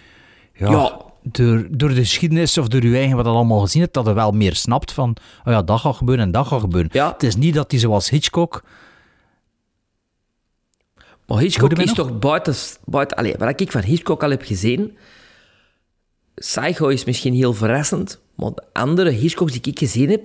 Ja, 0.54 0.70
Ja, 0.72 0.98
door, 1.24 1.68
door 1.70 1.90
de 1.90 1.96
geschiedenis 1.96 2.58
of 2.58 2.68
door 2.68 2.84
je 2.84 2.96
eigen 2.96 3.16
wat 3.16 3.26
je 3.26 3.32
allemaal 3.32 3.60
gezien 3.60 3.82
hebt, 3.82 3.94
dat 3.94 4.06
je 4.06 4.14
wel 4.14 4.32
meer 4.32 4.56
snapt 4.56 4.92
van, 4.92 5.16
oh 5.46 5.54
ja, 5.54 5.62
dat 5.62 5.80
gaat 5.80 5.96
gebeuren 5.96 6.26
en 6.26 6.32
dat 6.32 6.48
gaat 6.48 6.60
gebeuren. 6.60 6.90
Ja. 6.94 7.12
Het 7.12 7.24
is 7.24 7.36
niet 7.36 7.54
dat 7.54 7.72
hij 7.72 7.80
zoals 7.80 8.10
Hitchcock... 8.10 8.64
Maar 11.28 11.40
Hitchcock 11.40 11.72
is 11.72 11.86
nog? 11.86 11.96
toch 11.96 12.20
buiten... 12.20 12.56
buiten 12.86 13.18
allee, 13.18 13.36
wat 13.38 13.62
ik 13.62 13.72
van 13.72 13.82
Hitchcock 13.82 14.24
al 14.24 14.30
heb 14.30 14.44
gezien... 14.44 14.98
Psycho 16.36 16.88
is 16.88 17.04
misschien 17.06 17.34
heel 17.34 17.54
verrassend, 17.54 18.20
maar 18.36 18.50
de 18.50 18.64
andere 18.74 19.10
Hitchcocks 19.10 19.52
die 19.52 19.62
ik 19.72 19.80
gezien 19.80 20.10
heb, 20.10 20.22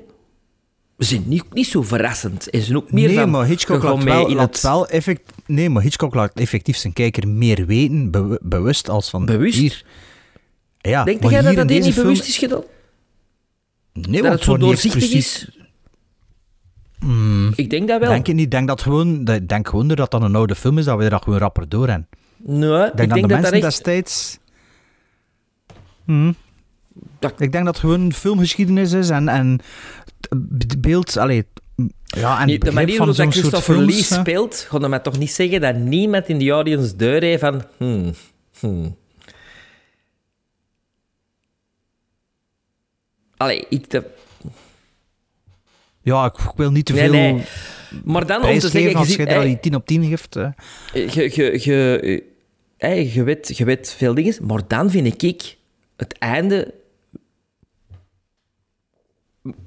zijn 0.99 1.23
niet, 1.27 1.45
niet 1.55 1.67
zo 1.67 1.83
verrassend. 1.83 2.51
En 2.51 2.63
zijn 2.63 2.77
ook 2.77 2.93
meer 2.93 3.07
nee, 3.09 3.17
van... 3.19 3.31
maar 3.31 3.47
Hitchcock 3.47 3.83
laat 3.83 4.03
wel, 4.05 4.33
laat 4.35 4.53
het- 4.55 4.63
wel 4.63 4.89
effect, 4.89 5.33
nee, 5.47 5.71
maar 5.71 5.83
Hitchcock 5.83 6.15
laat 6.15 6.31
effectief 6.35 6.77
zijn 6.77 6.93
kijker 6.93 7.29
meer 7.29 7.67
weten, 7.67 8.11
bew- 8.11 8.37
bewust 8.43 8.89
als 8.89 9.11
van 9.11 9.25
Bewust? 9.27 9.59
hier. 9.59 9.85
Ja, 10.79 11.05
Denk 11.05 11.31
jij 11.31 11.43
dat 11.43 11.55
dat 11.55 11.69
niet 11.69 11.95
bewust 11.95 12.29
is 12.29 12.39
gedaan? 12.39 12.63
Nee, 13.93 14.13
dat 14.13 14.21
want 14.23 14.35
het 14.35 14.43
zo 14.45 14.57
doorzichtig 14.57 14.93
precies- 15.09 15.49
is? 15.49 15.51
Ik 17.57 17.71
denk 17.71 17.89
dat 17.89 18.01
wel. 18.01 18.09
Denk 18.09 18.27
je 18.27 18.33
niet? 18.33 18.51
Denk 18.51 18.69
dat 18.69 18.83
gewoon, 18.83 19.25
dat- 19.25 19.37
ik 19.37 19.49
denk 19.49 19.69
gewoon 19.69 19.89
dat 19.89 20.11
dat 20.11 20.23
een 20.23 20.35
oude 20.35 20.55
film 20.55 20.79
is, 20.79 20.85
dat 20.85 20.99
we 20.99 21.05
er 21.05 21.11
dat 21.11 21.23
gewoon 21.23 21.39
rapper 21.39 21.69
door 21.69 21.89
hebben. 21.89 22.09
Nee, 22.37 22.69
Ik 22.69 22.69
denk 22.69 22.91
ik 22.91 22.97
dat 22.97 22.97
denk 22.97 23.11
de 23.13 23.21
dat 23.21 23.29
dat 23.29 23.29
mensen 23.29 23.53
echt... 23.53 23.63
destijds... 23.63 24.39
Hm. 26.07 26.33
Dat- 27.19 27.41
Ik 27.41 27.53
denk 27.53 27.65
dat 27.65 27.75
het 27.75 27.79
gewoon 27.79 28.13
filmgeschiedenis 28.13 28.93
is 28.93 29.11
en, 29.11 29.29
en 29.29 29.61
het 30.59 30.81
beeld... 30.81 31.17
Allee, 31.17 31.45
ja, 32.05 32.41
en 32.41 32.47
Nee, 32.47 32.59
de 32.59 32.73
manier 32.73 32.97
van 32.97 33.07
waarop 33.07 33.15
zo'n 33.15 33.25
dat 33.25 33.35
soort 33.35 33.47
Christopher 33.47 33.85
Lee 33.85 34.03
speelt, 34.03 34.67
gaat 34.69 34.89
mij 34.89 34.99
toch 34.99 35.19
niet 35.19 35.33
zeggen 35.33 35.61
dat 35.61 35.77
niemand 35.77 36.29
in 36.29 36.39
de 36.39 36.51
audience 36.51 36.97
deur 36.97 37.23
heeft 37.23 37.41
van... 37.41 37.63
Hmm, 37.77 38.13
hmm. 38.61 38.97
Allee, 43.37 43.67
ik... 43.69 43.91
De... 43.91 44.05
Ja, 46.03 46.25
ik 46.25 46.53
wil 46.57 46.71
niet 46.71 46.87
te 46.87 46.93
Nee, 46.93 47.03
veel 47.03 47.13
nee. 47.13 47.43
Maar 48.05 48.27
dan 48.27 48.43
om 48.45 48.59
te 48.59 48.69
zeggen... 48.69 48.91
Je, 48.91 48.97
als 48.97 49.09
ziet- 49.09 49.17
je 49.17 49.23
er 49.25 49.35
al 49.35 49.41
hey, 49.41 49.47
die 49.49 49.61
10 49.61 49.75
op 49.75 49.87
10 49.87 50.05
geeft. 50.05 50.35
hè. 50.35 50.43
je, 50.93 51.31
je, 51.35 51.61
je, 51.65 52.23
hey, 52.77 53.11
je, 53.13 53.23
weet, 53.23 53.57
je 53.57 53.65
weet 53.65 53.95
veel 53.97 54.15
dingen, 54.15 54.35
maar 54.47 54.61
dan 54.69 54.91
vind 54.91 55.23
ik 55.23 55.57
het 55.97 56.19
einde... 56.19 56.75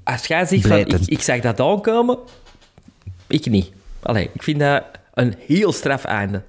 Als 0.04 0.26
jij 0.26 0.46
zegt 0.46 0.68
van, 0.68 0.78
ik, 0.78 0.92
ik 1.06 1.22
zag 1.22 1.40
dat 1.40 1.60
aankomen, 1.60 2.18
ik 3.28 3.46
niet. 3.46 3.72
Allee, 4.02 4.30
ik 4.34 4.44
vind 4.44 4.60
dat 4.60 4.84
een 5.14 5.36
heel 5.38 5.72
straf 5.72 6.04
einde. 6.04 6.44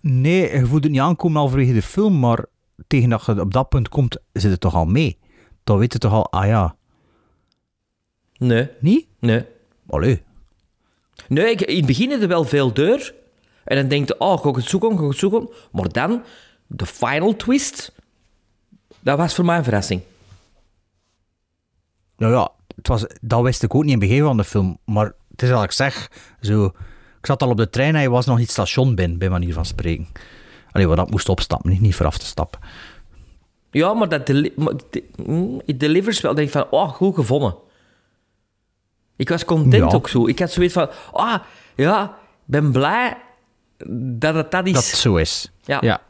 Nee, 0.00 0.52
je 0.58 0.66
voelt 0.66 0.82
het 0.82 0.92
niet 0.92 1.00
aankomen 1.00 1.40
al 1.40 1.48
vanwege 1.48 1.72
de 1.72 1.82
film, 1.82 2.18
maar 2.18 2.44
tegen 2.86 3.08
dat 3.08 3.24
je 3.26 3.40
op 3.40 3.52
dat 3.52 3.68
punt 3.68 3.88
komt, 3.88 4.16
zit 4.32 4.50
het 4.50 4.60
toch 4.60 4.74
al 4.74 4.84
mee. 4.86 5.18
Dan 5.64 5.78
weet 5.78 5.92
je 5.92 5.98
toch 5.98 6.12
al, 6.12 6.30
ah 6.32 6.46
ja, 6.46 6.74
Nee, 8.36 8.68
niet? 8.80 9.06
nee. 9.18 9.44
Allee. 9.86 10.22
Nee, 11.28 11.50
ik- 11.50 11.60
in 11.60 11.76
het 11.76 11.86
begin 11.86 12.10
is 12.10 12.20
er 12.22 12.28
wel 12.28 12.44
veel 12.44 12.72
deur. 12.72 13.14
En 13.64 13.76
dan 13.76 13.88
denk 13.88 14.08
je, 14.08 14.18
oh, 14.18 14.42
ga 14.42 14.48
ik 14.48 14.54
het 14.56 14.64
zoeken, 14.64 14.96
ga 14.98 15.02
ik 15.04 15.08
het 15.10 15.18
zoeken. 15.18 15.48
Maar 15.72 15.88
dan, 15.88 16.22
de 16.66 16.86
final 16.86 17.36
twist, 17.36 17.92
dat 19.00 19.18
was 19.18 19.34
voor 19.34 19.44
mij 19.44 19.56
een 19.56 19.64
verrassing. 19.64 20.00
Nou 22.16 22.32
ja, 22.32 22.50
het 22.76 22.88
was, 22.88 23.06
dat 23.20 23.42
wist 23.42 23.62
ik 23.62 23.74
ook 23.74 23.84
niet 23.84 23.92
in 23.92 23.98
het 24.00 24.08
begin 24.08 24.24
van 24.24 24.36
de 24.36 24.44
film. 24.44 24.78
Maar 24.84 25.12
het 25.30 25.42
is 25.42 25.50
wat 25.50 25.62
ik 25.64 25.72
zeg. 25.72 26.10
Zo, 26.40 26.64
ik 27.18 27.26
zat 27.26 27.42
al 27.42 27.50
op 27.50 27.56
de 27.56 27.70
trein 27.70 27.94
en 27.94 28.02
je 28.02 28.10
was 28.10 28.26
nog 28.26 28.36
niet 28.36 28.44
het 28.44 28.52
station 28.54 28.94
binnen, 28.94 29.18
bij 29.18 29.28
manier 29.28 29.52
van 29.52 29.64
spreken. 29.64 30.08
Allee, 30.72 30.86
wat 30.86 30.96
dat 30.96 31.10
moest 31.10 31.28
opstappen, 31.28 31.70
niet, 31.70 31.80
niet 31.80 31.94
vooraf 31.94 32.18
te 32.18 32.26
stappen. 32.26 32.60
Ja, 33.70 33.94
maar 33.94 34.08
dat 34.08 34.26
deli 34.26 34.52
maar 34.56 34.72
de- 34.90 35.08
mm, 35.26 35.60
it 35.64 35.80
delivers 35.80 36.20
wel. 36.20 36.34
denk 36.34 36.46
ik 36.46 36.52
van, 36.52 36.66
oh, 36.70 36.88
goed 36.88 37.14
gevonden. 37.14 37.54
Ik 39.16 39.28
was 39.28 39.44
content 39.44 39.90
Ja. 39.90 39.96
ook 39.96 40.08
zo. 40.08 40.26
Ik 40.26 40.38
had 40.38 40.50
zoiets 40.50 40.72
van, 40.74 40.90
ah, 41.12 41.38
ja, 41.76 42.04
ik 42.04 42.10
ben 42.44 42.72
blij 42.72 43.16
dat 44.18 44.34
het 44.34 44.50
dat 44.50 44.66
is. 44.66 44.72
Dat 44.72 44.86
het 44.86 44.96
zo 44.96 45.16
is. 45.16 45.50
Ja. 45.62 45.78
Ja. 45.80 46.00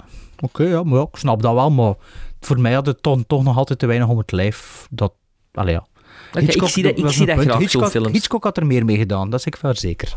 Oké, 0.41 0.63
ja, 0.63 0.83
maar 0.83 0.99
ja, 0.99 1.07
ik 1.13 1.17
snap 1.17 1.43
dat 1.43 1.55
wel, 1.55 1.71
maar 1.71 1.95
voor 2.41 2.61
mij 2.61 2.73
had 2.73 2.87
het 2.87 3.03
toch, 3.03 3.21
toch 3.27 3.43
nog 3.43 3.57
altijd 3.57 3.79
te 3.79 3.87
weinig 3.87 4.09
om 4.09 4.19
het 4.19 4.33
lijf. 4.33 4.87
Dat, 4.91 5.13
allee, 5.53 5.75
ja. 5.75 5.87
Ik 6.41 6.53
zie 6.53 6.83
dat- 6.83 6.99
ik 6.99 7.09
zie 7.09 7.27
dat 7.27 7.39
graag, 7.39 7.59
Hitchcock, 7.59 7.91
films. 7.91 8.13
Hitchcock 8.13 8.45
had 8.45 8.57
er 8.57 8.67
meer 8.67 8.85
mee 8.85 8.97
gedaan, 8.97 9.31
dat 9.31 9.41
is 9.41 9.47
ik 9.47 9.57
wel 9.57 9.75
zeker. 9.75 10.17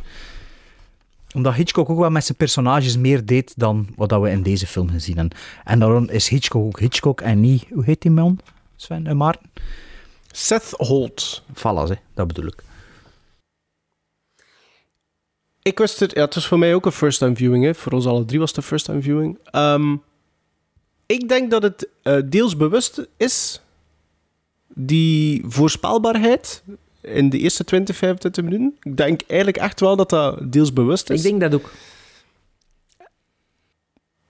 Omdat 1.35 1.53
Hitchcock 1.53 1.89
ook 1.89 1.99
wel 1.99 2.09
met 2.09 2.25
zijn 2.25 2.37
personages 2.37 2.97
meer 2.97 3.25
deed 3.25 3.53
dan 3.55 3.87
wat 3.95 4.09
dat 4.09 4.21
we 4.21 4.29
in 4.29 4.43
deze 4.43 4.67
film 4.67 4.89
gezien 4.89 5.17
hebben. 5.17 5.37
En 5.63 5.79
daarom 5.79 6.09
is 6.09 6.27
Hitchcock 6.27 6.65
ook 6.65 6.79
Hitchcock 6.79 7.21
en 7.21 7.39
niet... 7.39 7.65
Hoe 7.73 7.83
heet 7.85 8.01
die 8.01 8.11
man? 8.11 8.39
Sven 8.75 9.07
en 9.07 9.17
Maarten? 9.17 9.49
Seth 10.31 10.73
Holt. 10.77 11.43
Vallas, 11.53 11.89
hè. 11.89 11.95
dat 12.13 12.27
bedoel 12.27 12.45
ik. 12.45 12.63
Ik 15.61 15.77
wist 15.77 15.99
het, 15.99 16.11
ja, 16.13 16.21
het 16.21 16.35
was 16.35 16.47
voor 16.47 16.59
mij 16.59 16.75
ook 16.75 16.85
een 16.85 16.91
first-time 16.91 17.35
viewing. 17.35 17.63
Hè. 17.63 17.73
Voor 17.75 17.91
ons 17.91 18.05
alle 18.05 18.25
drie 18.25 18.39
was 18.39 18.49
het 18.49 18.57
een 18.57 18.63
first-time 18.63 19.01
viewing. 19.01 19.39
Ehm, 19.51 19.95
ik 21.05 21.29
denk 21.29 21.51
dat 21.51 21.63
het 21.63 21.87
eh, 22.01 22.17
deels 22.25 22.57
bewust 22.57 23.07
is, 23.17 23.61
die 24.67 25.43
voorspelbaarheid 25.45 26.63
in 27.01 27.29
de 27.29 27.37
eerste 27.37 27.63
20, 27.63 27.95
25 27.95 28.43
minuten. 28.43 28.77
Ik 28.81 28.97
denk 28.97 29.21
eigenlijk 29.27 29.57
echt 29.59 29.79
wel 29.79 29.95
dat 29.95 30.09
dat 30.09 30.51
deels 30.51 30.73
bewust 30.73 31.09
is. 31.09 31.23
Ik 31.23 31.29
denk 31.29 31.51
dat 31.51 31.61
ook. 31.61 31.71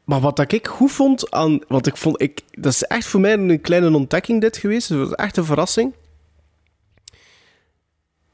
Maar 0.03 0.19
wat 0.19 0.36
dat 0.36 0.51
ik 0.51 0.67
goed 0.67 0.91
vond 0.91 1.32
aan... 1.32 1.59
Want 1.67 1.88
ik 1.88 1.97
vond... 1.97 2.21
Ik, 2.21 2.41
dat 2.51 2.71
is 2.71 2.84
echt 2.84 3.05
voor 3.05 3.19
mij 3.19 3.34
een 3.34 3.61
kleine 3.61 3.95
ontdekking 3.95 4.41
dit 4.41 4.57
geweest. 4.57 4.89
Het 4.89 4.97
was 4.97 5.11
echt 5.11 5.38
een 5.38 5.45
verrassing. 5.45 5.93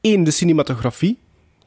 Eén, 0.00 0.24
de 0.24 0.30
cinematografie. 0.30 1.18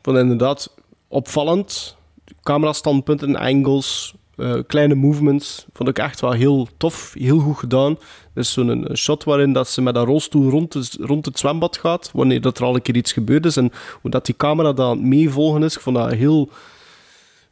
Van 0.01 0.17
inderdaad 0.17 0.73
opvallend. 1.07 1.95
Camerastandpunten, 2.41 3.35
angles, 3.35 4.15
eh, 4.35 4.53
kleine 4.67 4.95
movements. 4.95 5.65
Vond 5.73 5.89
ik 5.89 5.99
echt 5.99 6.21
wel 6.21 6.31
heel 6.31 6.67
tof. 6.77 7.13
Heel 7.17 7.39
goed 7.39 7.57
gedaan. 7.57 7.97
Dus 8.33 8.51
zo'n 8.53 8.67
een 8.67 8.97
shot 8.97 9.23
waarin 9.23 9.53
dat 9.53 9.69
ze 9.69 9.81
met 9.81 9.95
een 9.95 10.03
rolstoel 10.05 10.49
rond, 10.49 10.73
het- 10.73 10.97
rond 10.99 11.25
het 11.25 11.39
zwembad 11.39 11.77
gaat. 11.77 12.09
Wanneer 12.13 12.41
dat 12.41 12.57
er 12.57 12.65
al 12.65 12.75
een 12.75 12.81
keer 12.81 12.95
iets 12.95 13.11
gebeurd 13.11 13.45
is. 13.45 13.57
En 13.57 13.71
hoe 14.01 14.11
dat 14.11 14.25
die 14.25 14.35
camera 14.37 14.73
dan 14.73 15.07
meevolgen 15.07 15.63
is. 15.63 15.75
Ik 15.75 15.81
vond 15.81 15.95
dat 15.95 16.11
een 16.11 16.17
heel 16.17 16.49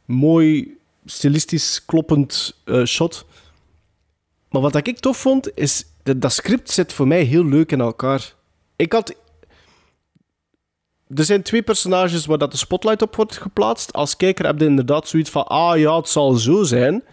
mooi, 0.04 0.76
stilistisch 1.04 1.84
kloppend 1.84 2.56
eh, 2.64 2.84
shot. 2.84 3.24
Maar 4.50 4.62
wat 4.62 4.86
ik 4.86 4.98
tof 4.98 5.16
vond, 5.16 5.50
is 5.58 5.84
dat, 6.02 6.20
dat 6.20 6.32
script 6.32 6.70
zit 6.70 6.92
voor 6.92 7.06
mij 7.06 7.22
heel 7.22 7.44
leuk 7.44 7.72
in 7.72 7.80
elkaar. 7.80 8.34
Ik 8.76 8.92
had... 8.92 9.14
Er 11.14 11.24
zijn 11.24 11.42
twee 11.42 11.62
personages 11.62 12.26
waar 12.26 12.38
dat 12.38 12.50
de 12.50 12.56
spotlight 12.56 13.02
op 13.02 13.16
wordt 13.16 13.36
geplaatst. 13.36 13.92
Als 13.92 14.16
kijker 14.16 14.46
heb 14.46 14.58
je 14.58 14.66
inderdaad 14.66 15.08
zoiets 15.08 15.30
van, 15.30 15.46
ah 15.46 15.78
ja, 15.78 15.96
het 15.96 16.08
zal 16.08 16.32
zo 16.32 16.62
zijn. 16.62 17.04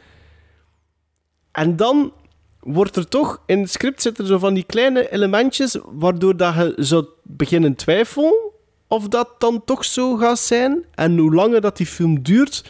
En 1.51 1.75
dan 1.75 2.13
wordt 2.59 2.95
er 2.95 3.07
toch, 3.07 3.41
in 3.45 3.59
het 3.59 3.71
script 3.71 4.01
zitten 4.01 4.27
zo 4.27 4.37
van 4.37 4.53
die 4.53 4.63
kleine 4.63 5.11
elementjes, 5.11 5.77
waardoor 5.85 6.37
dat 6.37 6.55
je 6.55 6.73
zou 6.77 7.05
beginnen 7.23 7.75
twijfelen 7.75 8.33
of 8.87 9.07
dat 9.07 9.29
dan 9.37 9.63
toch 9.65 9.85
zo 9.85 10.15
gaat 10.15 10.39
zijn. 10.39 10.83
En 10.95 11.17
hoe 11.17 11.33
langer 11.33 11.61
dat 11.61 11.77
die 11.77 11.85
film 11.85 12.23
duurt, 12.23 12.63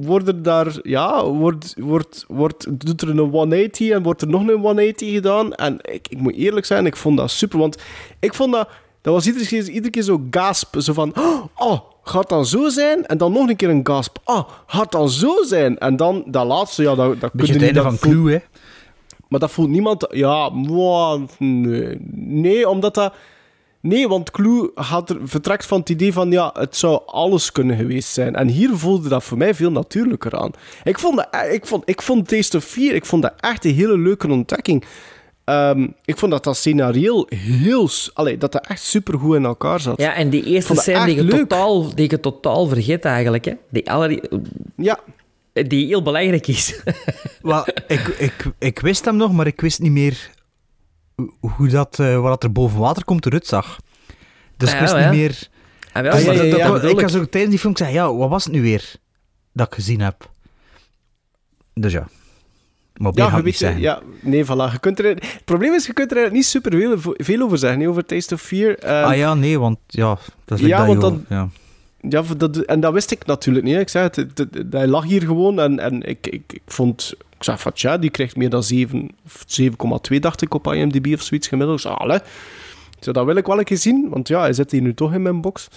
worden 0.00 0.42
daar, 0.42 0.78
ja, 0.82 1.24
wordt, 1.24 1.74
wordt, 1.78 2.24
wordt, 2.28 2.86
doet 2.86 3.02
er 3.02 3.08
een 3.08 3.18
180 3.18 3.90
en 3.90 4.02
wordt 4.02 4.22
er 4.22 4.28
nog 4.28 4.40
een 4.40 4.60
180 4.60 5.10
gedaan. 5.10 5.54
En 5.54 5.78
ik, 5.82 6.08
ik 6.08 6.18
moet 6.18 6.34
eerlijk 6.34 6.66
zijn, 6.66 6.86
ik 6.86 6.96
vond 6.96 7.16
dat 7.16 7.30
super, 7.30 7.58
want 7.58 7.82
ik 8.18 8.34
vond 8.34 8.52
dat, 8.52 8.68
dat 9.14 9.16
was 9.16 9.26
iedere 9.26 9.46
keer, 9.46 9.68
iedere 9.68 9.90
keer 9.90 10.02
zo 10.02 10.22
gasp, 10.30 10.74
zo 10.80 10.92
van, 10.92 11.12
oh, 11.56 11.80
gaat 12.02 12.28
dat 12.28 12.48
zo 12.48 12.68
zijn? 12.68 13.06
En 13.06 13.18
dan 13.18 13.32
nog 13.32 13.48
een 13.48 13.56
keer 13.56 13.68
een 13.68 13.86
gasp, 13.86 14.16
oh, 14.24 14.48
gaat 14.66 14.92
dat 14.92 15.10
zo 15.12 15.42
zijn? 15.42 15.78
En 15.78 15.96
dan 15.96 16.24
dat 16.26 16.46
laatste, 16.46 16.82
ja, 16.82 16.94
dat, 16.94 17.20
dat 17.20 17.32
Beetje 17.32 17.32
kun 17.32 17.38
het 17.40 17.48
je 17.60 17.64
einde 17.80 17.80
niet- 17.80 17.88
van 17.88 18.10
voelt- 18.10 18.14
Clue, 18.24 18.32
hè. 18.32 18.38
maar 19.28 19.40
dat 19.40 19.50
voelt 19.50 19.68
niemand... 19.68 20.06
Ja, 20.10 20.48
mwah, 20.48 21.20
nee. 21.38 21.96
Nee, 22.14 22.68
omdat 22.68 22.94
dat... 22.94 23.14
Nee, 23.80 24.08
want 24.08 24.30
Clue 24.30 24.70
had 24.74 25.10
er, 25.10 25.16
vertrekt 25.24 25.66
van 25.66 25.80
het 25.80 25.88
idee 25.88 26.12
van... 26.12 26.30
Ja, 26.30 26.50
het 26.58 26.76
zou 26.76 27.00
alles 27.06 27.52
kunnen 27.52 27.76
geweest 27.76 28.08
zijn. 28.12 28.34
En 28.34 28.48
hier 28.48 28.70
voelde 28.76 29.08
dat 29.08 29.24
voor 29.24 29.38
mij 29.38 29.54
veel 29.54 29.70
natuurlijker 29.70 30.36
aan. 30.38 30.50
Ik 30.84 30.98
vond, 30.98 31.16
dat, 31.16 31.28
ik 31.52 31.66
vond, 31.66 31.82
ik 31.88 32.02
vond 32.02 32.28
Taste 32.28 32.56
of 32.56 32.64
Fear... 32.64 32.94
Ik 32.94 33.04
vond 33.06 33.22
dat 33.22 33.32
echt 33.40 33.64
een 33.64 33.74
hele 33.74 33.98
leuke 33.98 34.28
ontdekking. 34.30 34.84
Ehm, 35.48 35.86
ik 36.04 36.16
vond 36.18 36.32
dat 36.32 36.44
dat 36.44 36.56
scenario 36.56 37.24
heel... 37.28 37.88
Allee, 38.14 38.38
dat 38.38 38.52
dat 38.52 38.66
echt 38.66 38.82
supergoed 38.82 39.36
in 39.36 39.44
elkaar 39.44 39.80
zat. 39.80 40.00
Ja, 40.00 40.14
en 40.14 40.30
die 40.30 40.44
eerste 40.44 40.74
scène 40.74 41.04
die 41.04 41.14
je, 41.14 41.22
leuk. 41.24 41.38
totaal, 41.38 41.94
die 41.94 42.10
je 42.10 42.20
totaal 42.20 42.66
vergeet 42.66 43.04
eigenlijk. 43.04 43.44
Hè? 43.44 43.52
Die, 43.70 43.90
aller, 43.90 44.28
Ja. 44.76 44.98
die 45.52 45.86
heel 45.86 46.02
belangrijk 46.02 46.46
is. 46.46 46.80
Wel, 47.42 47.66
ik, 47.86 48.06
ik, 48.18 48.44
ik 48.58 48.78
wist 48.78 49.04
hem 49.04 49.16
nog, 49.16 49.32
maar 49.32 49.46
ik 49.46 49.60
wist 49.60 49.80
niet 49.80 49.92
meer 49.92 50.30
hoe- 51.40 51.68
dat, 51.68 51.98
eh, 51.98 52.20
wat 52.20 52.42
er 52.42 52.52
boven 52.52 52.78
water 52.78 53.04
komt 53.04 53.26
eruit 53.26 53.46
zag. 53.46 53.78
Dus 54.56 54.68
ik 54.68 54.74
Ja, 54.74 54.80
wist 54.80 54.92
ja. 54.94 55.10
niet 55.10 55.18
meer... 55.20 55.48
Ah, 55.92 56.02
wel, 56.02 56.12
Dus 56.12 56.24
dat- 56.24 56.36
dat- 56.36 56.60
dat- 56.60 56.84
ik 56.84 56.90
ik. 56.90 57.00
had 57.00 57.10
zo 57.10 57.24
tijdens 57.24 57.50
die 57.50 57.58
film 57.60 57.76
gezegd, 57.76 57.94
ja, 57.94 58.14
wat 58.14 58.28
was 58.28 58.44
het 58.44 58.52
nu 58.52 58.62
weer 58.62 58.94
dat 59.52 59.66
ik 59.66 59.74
gezien 59.74 60.00
heb? 60.00 60.30
Dus 61.74 61.92
ja. 61.92 62.08
Ja, 63.14 63.34
niet 63.34 63.44
weet, 63.44 63.56
zeggen. 63.56 63.80
ja, 63.80 64.00
nee, 64.20 64.44
voilà. 64.44 64.72
Je 64.72 64.78
kunt 64.80 64.98
er, 64.98 65.04
het 65.04 65.42
probleem 65.44 65.72
is, 65.74 65.86
je 65.86 65.92
kunt 65.92 66.16
er 66.16 66.30
niet 66.32 66.46
super 66.46 66.72
veel, 66.72 67.14
veel 67.16 67.42
over 67.42 67.58
zeggen, 67.58 67.80
hè, 67.80 67.88
over 67.88 68.04
Taste 68.06 68.34
of 68.34 68.40
Fear. 68.40 68.74
Ehm, 68.74 69.04
ah 69.04 69.16
ja, 69.16 69.34
nee, 69.34 69.58
want 69.58 69.78
ja, 69.86 70.18
dat 70.44 70.58
is 70.58 70.66
Ja, 70.66 70.86
want 70.86 71.00
dan- 71.00 71.24
ja. 71.28 71.48
Dat, 72.36 72.56
en 72.56 72.80
dat 72.80 72.92
wist 72.92 73.10
ik 73.10 73.26
natuurlijk 73.26 73.64
niet. 73.66 73.74
hè. 73.74 73.80
Ik 73.80 73.88
zei 73.88 74.04
het, 74.04 74.16
het, 74.16 74.38
het- 74.38 74.66
hij 74.70 74.86
lag 74.86 75.04
hier 75.04 75.22
gewoon 75.22 75.60
en, 75.60 75.78
en 75.78 76.02
ik, 76.02 76.26
ik, 76.26 76.42
ik 76.52 76.62
vond... 76.66 77.14
Ik 77.36 77.44
zei 77.44 77.58
van, 77.58 77.72
tja, 77.72 77.98
die 77.98 78.10
krijgt 78.10 78.36
meer 78.36 78.50
dan 78.50 78.62
7, 78.62 79.08
of 79.24 79.44
7,2 80.12 80.18
dacht 80.20 80.42
ik 80.42 80.54
op 80.54 80.72
IMDb 80.72 81.12
of 81.14 81.22
zoiets 81.22 81.48
gemiddeld. 81.48 81.84
Ik 81.84 81.90
zei, 81.96 82.20
zei, 83.00 83.12
dat 83.12 83.24
wil 83.24 83.36
ik 83.36 83.46
wel 83.46 83.58
een 83.58 83.64
keer 83.64 83.76
zien, 83.76 84.08
want 84.10 84.28
ja, 84.28 84.40
hij 84.40 84.52
zit 84.52 84.70
hier 84.70 84.80
nu 84.82 84.94
toch 84.94 85.12
in 85.14 85.22
mijn 85.22 85.40
box. 85.40 85.68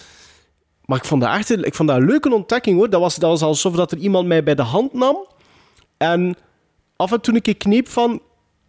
Maar 0.86 0.98
ik 0.98 1.06
vond 1.06 1.22
dat 1.22 1.34
echt 1.36 1.50
een, 1.50 1.64
ik 1.64 1.76
vond 1.76 1.90
dat 1.90 1.98
een 1.98 2.06
leuke 2.06 2.34
ontdekking, 2.34 2.78
hoor. 2.78 2.90
Dat 2.90 3.02
was, 3.02 3.16
dat 3.16 3.30
was 3.30 3.42
alsof 3.42 3.76
dat 3.76 3.92
er 3.92 3.98
iemand 3.98 4.28
mij 4.28 4.44
bij 4.44 4.56
de 4.56 4.62
hand 4.62 4.94
nam 4.94 5.18
en 5.98 6.36
af 7.02 7.12
en 7.12 7.22
toe 7.22 7.34
een 7.36 7.42
keer 7.42 7.58
kneep 7.58 7.88
van... 7.88 8.22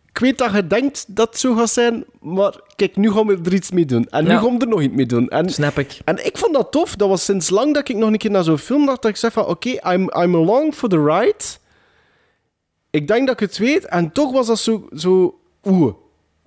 Ik 0.08 0.18
weet 0.18 0.38
dat 0.38 0.52
je 0.52 0.66
denkt 0.66 1.04
dat 1.08 1.28
het 1.28 1.38
zo 1.38 1.54
gaat 1.54 1.70
zijn, 1.70 2.04
maar 2.20 2.60
kijk, 2.76 2.96
nu 2.96 3.10
gaan 3.12 3.26
we 3.26 3.38
er 3.44 3.54
iets 3.54 3.70
mee 3.70 3.84
doen. 3.84 4.06
En 4.10 4.24
nu 4.24 4.30
Ja. 4.30 4.38
gaan 4.38 4.58
we 4.58 4.64
er 4.64 4.68
nog 4.68 4.80
iets 4.82 4.94
mee 4.94 5.06
doen. 5.06 5.28
En 5.28 5.50
Snap 5.50 5.78
ik. 5.78 5.98
en 6.04 6.26
ik 6.26 6.38
vond 6.38 6.54
dat 6.54 6.72
tof. 6.72 6.96
Dat 6.96 7.08
was 7.08 7.24
sinds 7.24 7.50
lang 7.50 7.74
dat 7.74 7.88
ik 7.88 7.96
nog 7.96 8.08
een 8.10 8.18
keer 8.18 8.30
naar 8.30 8.44
zo'n 8.44 8.58
film 8.58 8.86
dacht. 8.86 9.02
Dat 9.02 9.10
ik 9.10 9.16
zeg 9.16 9.32
van, 9.32 9.46
oké, 9.46 9.68
I'm, 9.68 10.02
I'm 10.02 10.34
along 10.34 10.74
for 10.74 10.88
the 10.88 11.04
ride. 11.04 11.44
Ik 12.90 13.08
denk 13.08 13.26
dat 13.26 13.40
ik 13.40 13.48
het 13.48 13.58
weet. 13.58 13.84
En 13.84 14.12
toch 14.12 14.32
was 14.32 14.46
dat 14.46 14.58
zo... 14.58 14.88
zo 14.96 15.38
oeh, 15.64 15.94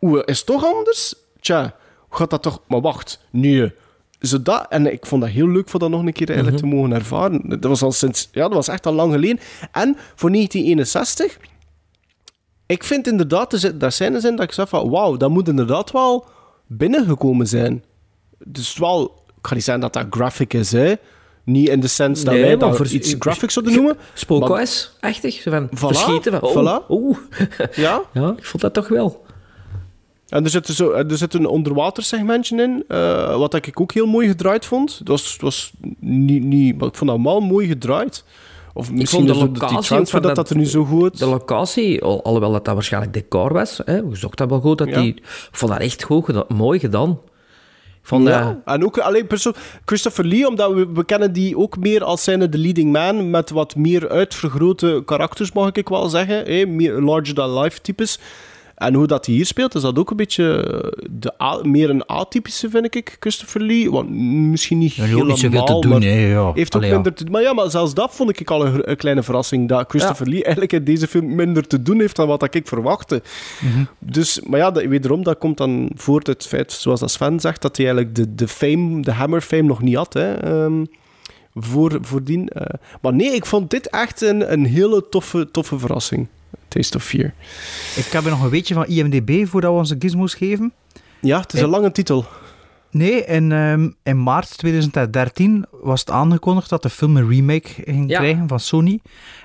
oeh, 0.02 0.22
is 0.26 0.38
het 0.38 0.46
toch 0.48 0.66
anders? 0.66 1.14
Tja, 1.40 1.76
gaat 2.10 2.30
dat 2.30 2.42
toch... 2.42 2.62
Maar 2.68 2.82
wacht, 2.82 3.20
nee. 3.32 3.72
Zo 4.20 4.42
dat, 4.42 4.66
en 4.70 4.92
ik 4.94 5.06
vond 5.06 5.22
dat 5.22 5.32
heel 5.32 5.48
leuk 5.48 5.70
voor 5.70 5.80
dat 5.80 5.90
nog 5.90 6.06
een 6.06 6.14
keer 6.14 6.28
eigenlijk 6.28 6.58
te 6.58 6.66
mogen 6.66 6.92
ervaren. 6.94 7.50
Dat 7.50 7.64
was 7.64 7.82
al 7.82 7.92
sinds... 7.92 8.30
Ja, 8.32 8.42
dat 8.42 8.54
was 8.54 8.68
echt 8.68 8.86
al 8.86 8.94
lang 8.94 9.14
geleden. 9.14 9.40
En 9.72 9.96
voor 10.16 10.32
1961... 10.32 11.38
Ik 12.66 12.84
vind 12.84 13.08
inderdaad, 13.08 13.54
er 13.54 13.60
zit- 13.60 13.80
daar 13.80 13.92
zijn 13.92 14.14
er 14.14 14.22
zijn 14.22 14.36
dat 14.36 14.46
ik 14.46 14.52
zeg 14.52 14.70
van... 14.70 14.90
Wauw, 14.90 15.18
dat 15.18 15.30
moet 15.30 15.48
inderdaad 15.48 15.92
wel 15.92 16.26
binnengekomen 16.68 17.48
zijn. 17.48 17.84
Dus 18.44 18.78
wel, 18.78 19.24
ik 19.42 19.48
ga 19.48 19.54
niet 19.54 19.64
zeggen 19.64 19.84
dat 19.84 19.94
dat 19.94 20.06
graphic 20.10 20.54
is, 20.54 20.72
hè. 20.72 20.94
Niet 21.44 21.68
in 21.70 21.80
de 21.80 21.88
sens 21.88 22.24
dat 22.24 22.34
Nee, 22.34 22.44
wij 22.44 22.58
dat 22.58 22.76
voor- 22.78 22.88
iets 22.88 23.16
graphic 23.20 23.52
zouden 23.52 23.74
noemen. 23.76 23.98
Spookhuis, 24.14 24.92
echtig. 25.00 25.42
Van, 25.44 25.70
Voilà, 25.70 25.80
van, 25.80 26.40
oh, 26.42 26.82
voilà. 26.84 26.86
oeh. 26.90 27.18
Ja. 27.76 28.02
ja, 28.14 28.34
ik 28.38 28.46
vond 28.46 28.62
dat 28.62 28.74
toch 28.74 28.88
wel. 28.88 29.24
En 30.30 30.44
er 30.44 30.50
zit, 30.50 30.68
zo, 30.68 30.92
er 30.92 31.18
zit 31.18 31.34
een 31.34 31.46
onderwatersegmentje 31.48 32.62
in, 32.62 32.84
eh, 32.88 33.38
wat 33.38 33.54
ik 33.54 33.80
ook 33.82 33.92
heel 33.94 34.06
mooi 34.06 34.28
gedraaid 34.28 34.66
vond. 34.66 34.98
Dat 34.98 35.08
was, 35.08 35.38
was 35.40 35.74
niet, 36.00 36.44
niet, 36.44 36.78
maar 36.78 36.88
ik 36.88 36.96
vond 36.96 37.10
dat 37.10 37.20
wel 37.24 37.40
mooi 37.42 37.68
gedraaid. 37.68 38.24
Of 38.78 38.88
Ik 38.90 38.94
misschien 38.94 39.28
vond 39.28 39.40
de 39.40 39.44
die 39.46 39.52
locatie 39.54 39.78
ook 39.78 39.84
transfer 39.84 40.20
van 40.20 40.28
dat, 40.28 40.36
dat 40.36 40.50
er 40.50 40.56
nu 40.58 40.66
zo 40.66 40.84
goed... 40.86 41.20
De 41.20 41.26
locatie, 41.26 42.02
al- 42.04 42.24
alhoewel 42.24 42.52
dat, 42.52 42.66
dat 42.66 42.74
waarschijnlijk 42.74 43.14
decor 43.14 43.54
was, 43.54 43.82
hè, 43.86 44.02
zocht 44.12 44.38
dat 44.38 44.50
wel 44.50 44.60
goed, 44.60 44.78
dat 44.78 44.88
Ja. 44.90 45.02
die, 45.02 45.14
ik 45.16 45.22
vond 45.52 45.72
dat 45.72 45.82
echt 45.82 46.04
goed 46.04 46.26
gedaan, 46.26 46.44
mooi 46.48 46.80
gedaan. 46.80 47.20
Vond 48.02 48.28
ja, 48.28 48.44
dat- 48.44 48.76
en 48.76 48.86
ook 48.86 48.98
alleen 48.98 49.28
persoon 49.28 49.54
Christopher 49.86 50.26
Lee, 50.26 50.48
omdat 50.48 50.74
we, 50.74 50.88
we 50.94 51.06
kennen 51.06 51.34
die 51.34 51.58
ook 51.58 51.78
meer 51.78 52.04
als 52.04 52.24
zijnde 52.24 52.50
de 52.50 52.58
leading 52.58 52.92
man, 52.92 53.30
met 53.30 53.50
wat 53.50 53.76
meer 53.76 54.10
uitvergrote 54.10 55.02
karakters, 55.06 55.52
mag 55.52 55.72
ik 55.72 55.90
wel 55.90 56.10
zeggen. 56.10 56.76
Meer 56.76 57.02
larger-than-life 57.02 57.82
types. 57.82 58.20
En 58.76 58.94
hoe 58.94 59.08
dat 59.08 59.26
hij 59.26 59.36
hier 59.36 59.46
speelt, 59.46 59.76
is 59.76 59.82
dat 59.82 60.00
ook 60.00 60.10
een 60.10 60.18
beetje 60.18 60.64
eh, 60.64 61.06
de 61.12 61.34
A- 61.44 61.60
meer 61.64 61.90
een 61.90 62.06
atypische, 62.06 62.70
vind 62.70 62.96
ik, 62.96 63.18
Christopher 63.20 63.62
Lee. 63.62 63.92
Want 63.92 64.10
misschien 64.50 64.78
niet 64.78 64.94
helemaal, 64.94 65.36
te 65.66 65.80
doen, 65.80 65.92
maar 65.92 66.02
hè, 66.02 66.32
ja. 66.32 66.52
heeft 66.54 66.76
ook 66.76 66.82
Allee, 66.82 66.94
minder 66.94 67.14
te 67.14 67.24
doen. 67.24 67.32
Maar 67.34 67.42
ja, 67.42 67.54
maar 67.54 67.70
zelfs 67.70 67.94
dat 67.94 68.16
vond 68.16 68.40
ik 68.40 68.52
al 68.52 68.66
een, 68.66 68.90
een 68.90 68.96
kleine 68.96 69.24
verrassing, 69.24 69.68
dat 69.70 69.86
Christopher 69.90 70.28
Lee 70.28 70.44
eigenlijk 70.44 70.74
in 70.74 70.84
deze 70.84 71.08
film 71.08 71.36
minder 71.36 71.68
te 71.68 71.82
doen 71.82 72.00
heeft 72.00 72.16
dan 72.16 72.28
wat 72.28 72.56
ik 72.56 72.68
verwachtte. 72.68 73.22
Mhm. 73.62 73.84
Dus, 74.00 74.42
maar 74.42 74.60
ja, 74.60 74.72
dat, 74.72 74.84
wederom, 74.86 75.24
dat 75.24 75.38
komt 75.38 75.58
dan 75.58 75.90
voort 75.96 76.28
uit 76.28 76.38
het 76.38 76.48
feit, 76.48 76.72
zoals 76.72 77.00
dat 77.00 77.12
Sven 77.12 77.40
zegt, 77.40 77.62
dat 77.62 77.78
hij 77.78 77.86
eigenlijk 77.86 78.16
de, 78.16 78.36
de 78.36 78.48
fame, 78.48 79.02
de 79.02 79.12
Hammer 79.12 79.42
fame 79.42 79.62
nog 79.64 79.82
niet 79.82 79.96
had, 79.96 80.14
hè, 80.14 80.34
ehm, 80.34 80.86
voor, 81.54 81.98
voordien. 82.02 82.48
eh. 82.48 82.66
maar 83.02 83.14
nee, 83.14 83.32
ik 83.36 83.46
vond 83.46 83.70
dit 83.70 83.90
echt 83.90 84.22
een, 84.22 84.52
een 84.52 84.66
hele 84.66 85.10
toffe, 85.10 85.52
toffe 85.52 85.80
verrassing. 85.80 86.28
Taste 86.68 86.98
of 86.98 87.04
Fear. 87.04 87.34
Ik 87.96 88.06
heb 88.06 88.24
er 88.24 88.30
nog 88.30 88.44
een 88.44 88.50
weetje 88.50 88.74
van 88.74 88.86
IMDb 88.86 89.48
voordat 89.48 89.72
we 89.72 89.78
onze 89.78 89.96
gizmos 90.00 90.34
geven. 90.34 90.74
Ja, 91.22 91.40
het 91.40 91.54
is 91.54 91.62
een 91.62 91.70
lange 91.70 91.92
titel. 91.92 92.26
Nee, 92.92 93.26
in, 93.26 93.52
ehm, 93.52 93.90
in 94.04 94.24
maart 94.24 94.58
2013 94.58 95.66
was 95.72 96.00
het 96.00 96.10
aangekondigd 96.12 96.70
dat 96.70 96.82
de 96.82 96.90
film 96.90 97.18
een 97.18 97.30
remake 97.30 97.70
ging 97.84 98.10
Ja. 98.10 98.18
krijgen 98.18 98.48
van 98.48 98.60
Sony. 98.60 99.00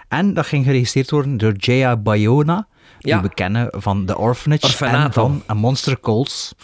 En 0.09 0.35
dat 0.35 0.47
ging 0.47 0.65
geregisseerd 0.65 1.11
worden 1.11 1.37
door 1.37 1.53
Jaya 1.57 1.97
Bayona, 1.97 2.67
die 2.99 3.13
Ja. 3.13 3.23
we 3.23 3.35
kennen 3.35 3.69
van 3.71 4.05
The 4.05 4.19
Orphanage 4.19 4.85
en 4.87 5.13
van 5.13 5.43
A 5.51 5.55
Monster 5.55 6.01
Calls. 6.01 6.55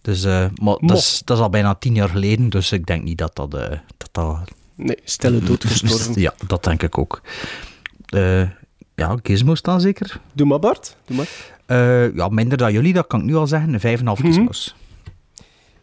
Dus, 0.00 0.24
eh, 0.24 0.46
maar 0.62 0.76
dat 0.80 0.96
is, 0.98 1.22
dat 1.24 1.36
is 1.36 1.42
al 1.42 1.50
bijna 1.50 1.74
tien 1.74 1.94
jaar 1.94 2.08
geleden, 2.08 2.48
dus 2.50 2.72
ik 2.72 2.86
denk 2.86 3.02
niet 3.02 3.18
dat 3.18 3.36
dat... 3.36 3.54
eh, 3.54 3.68
dat, 3.96 4.08
dat 4.12 4.38
Nee, 4.76 4.98
stille 5.04 5.38
dood 5.38 5.64
gestorven. 5.66 6.20
ja, 6.20 6.34
dat 6.46 6.64
denk 6.64 6.82
ik 6.82 6.98
ook. 6.98 7.20
Eh, 8.06 8.42
ja, 9.08 9.16
gizmos 9.22 9.62
dan 9.62 9.80
zeker? 9.80 10.20
Doe 10.32 10.46
maar, 10.46 10.58
Bart. 10.58 10.96
Doe 11.06 11.16
maar. 11.16 11.28
Eh, 11.66 12.14
ja, 12.14 12.28
minder 12.28 12.58
dan 12.58 12.72
jullie, 12.72 12.92
dat 12.92 13.06
kan 13.06 13.20
ik 13.20 13.26
nu 13.26 13.34
al 13.36 13.46
zeggen. 13.46 13.72
Een 13.74 13.80
5,5 13.80 14.18
Mhm. 14.18 14.26
gizmos. 14.26 14.74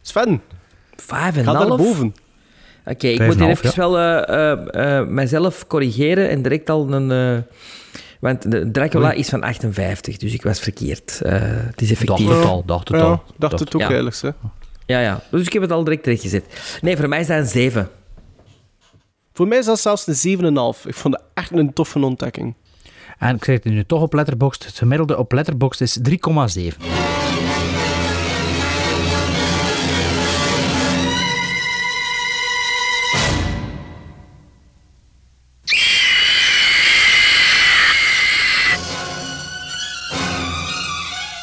Sven, 0.00 0.42
Vijf 0.96 1.36
en 1.36 1.44
ga 1.44 1.52
half? 1.54 1.76
boven. 1.78 2.14
Oké, 2.84 3.06
ik 3.06 3.16
Vijf 3.16 3.28
moet 3.30 3.40
en 3.40 3.44
hier 3.46 3.46
half, 3.46 3.62
even 3.64 3.78
wel 3.78 3.98
eh, 3.98 4.52
eh, 4.52 4.98
eh, 4.98 5.06
mijzelf 5.08 5.66
corrigeren 5.66 6.28
en 6.28 6.42
direct 6.42 6.70
al 6.70 6.92
een... 6.92 7.10
eh, 7.10 7.42
want 8.20 8.50
de 8.50 8.70
Dracula 8.70 9.08
Oei. 9.08 9.18
is 9.18 9.28
van 9.28 9.42
58, 9.42 10.16
dus 10.16 10.32
ik 10.32 10.42
was 10.42 10.60
verkeerd. 10.60 11.20
Eh, 11.20 11.32
het 11.42 11.80
is 11.80 11.88
Dacht 11.88 12.00
effectief. 12.00 12.28
het 12.28 12.44
al, 12.44 12.64
dacht 12.64 12.88
het 12.88 12.96
Ja, 13.00 13.02
al. 13.06 13.22
dacht 13.36 13.58
het 13.60 13.74
ook 13.74 13.80
Ja. 13.80 13.86
eigenlijk. 13.86 14.16
Hè. 14.20 14.28
Ja, 14.86 15.00
ja. 15.00 15.20
Dus 15.30 15.46
ik 15.46 15.52
heb 15.52 15.62
het 15.62 15.70
al 15.72 15.84
direct 15.84 16.02
terecht 16.02 16.22
gezet. 16.22 16.78
Nee, 16.80 16.96
voor 16.96 17.08
mij 17.08 17.20
is 17.20 17.26
dat 17.26 17.38
een 17.38 17.46
7. 17.46 17.88
Voor 19.32 19.48
mij 19.48 19.58
is 19.58 19.64
dat 19.66 19.80
zelfs 19.80 20.06
een 20.06 20.14
7,5. 20.14 20.86
Ik 20.86 20.94
vond 20.94 21.14
het 21.14 21.22
echt 21.34 21.50
een 21.52 21.72
toffe 21.72 21.98
ontdekking. 21.98 22.54
En 23.20 23.34
ik 23.36 23.44
zeg 23.44 23.54
het 23.54 23.64
er 23.64 23.70
nu 23.70 23.84
toch 23.84 24.02
op 24.02 24.12
Letterboxd. 24.12 24.64
Het 24.64 24.78
gemiddelde 24.78 25.18
op 25.18 25.32
Letterboxd 25.32 25.80
is 25.80 25.98
3,7. 26.08 26.16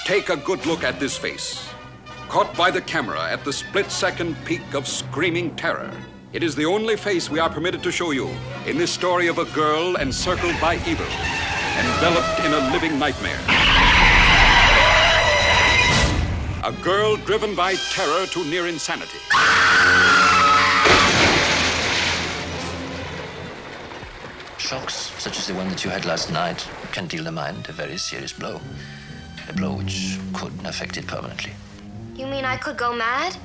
Take 0.06 0.32
a 0.32 0.36
good 0.44 0.66
look 0.66 0.84
at 0.84 1.00
this 1.00 1.18
face. 1.18 1.58
Caught 2.28 2.56
by 2.56 2.72
the 2.72 2.84
camera 2.84 3.32
at 3.32 3.44
the 3.44 3.52
split 3.52 3.92
second 3.92 4.36
peak 4.44 4.74
of 4.76 4.88
screaming 4.88 5.56
terror. 5.56 5.90
It 6.34 6.44
is 6.44 6.56
the 6.56 6.66
only 6.66 6.98
face 6.98 7.32
we 7.32 7.40
are 7.40 7.50
permitted 7.50 7.82
to 7.84 7.92
show 7.92 8.12
you 8.12 8.30
in 8.66 8.78
this 8.78 8.92
story 8.92 9.30
of 9.30 9.38
a 9.38 9.46
girl 9.46 9.96
encircled 9.96 10.56
by 10.60 10.76
evil, 10.86 11.06
enveloped 11.78 12.40
in 12.46 12.54
a 12.54 12.60
living 12.72 12.98
nightmare. 12.98 13.40
A 16.64 16.72
girl 16.84 17.16
driven 17.18 17.56
by 17.56 17.76
terror 17.76 18.26
to 18.28 18.44
near 18.46 18.68
insanity. 18.68 19.20
Shocks, 24.58 25.14
such 25.20 25.38
as 25.38 25.48
the 25.48 25.54
one 25.54 25.70
that 25.70 25.84
you 25.84 25.92
had 25.92 26.06
last 26.06 26.32
night, 26.32 26.68
can 26.92 27.08
deal 27.08 27.24
the 27.24 27.32
mind 27.32 27.70
a 27.70 27.72
very 27.72 27.98
serious 27.98 28.34
blow. 28.34 28.60
A 29.48 29.54
blow 29.54 29.74
which 29.74 30.18
could 30.34 30.54
affect 30.66 30.98
it 30.98 31.08
permanently. 31.08 31.54
You 32.16 32.26
mean 32.26 32.44
I 32.44 32.58
could 32.58 32.78
go 32.78 32.94
mad? 32.94 33.38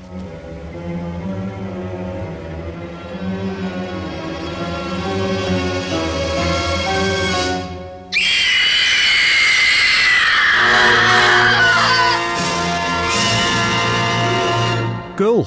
Kul. 15.23 15.47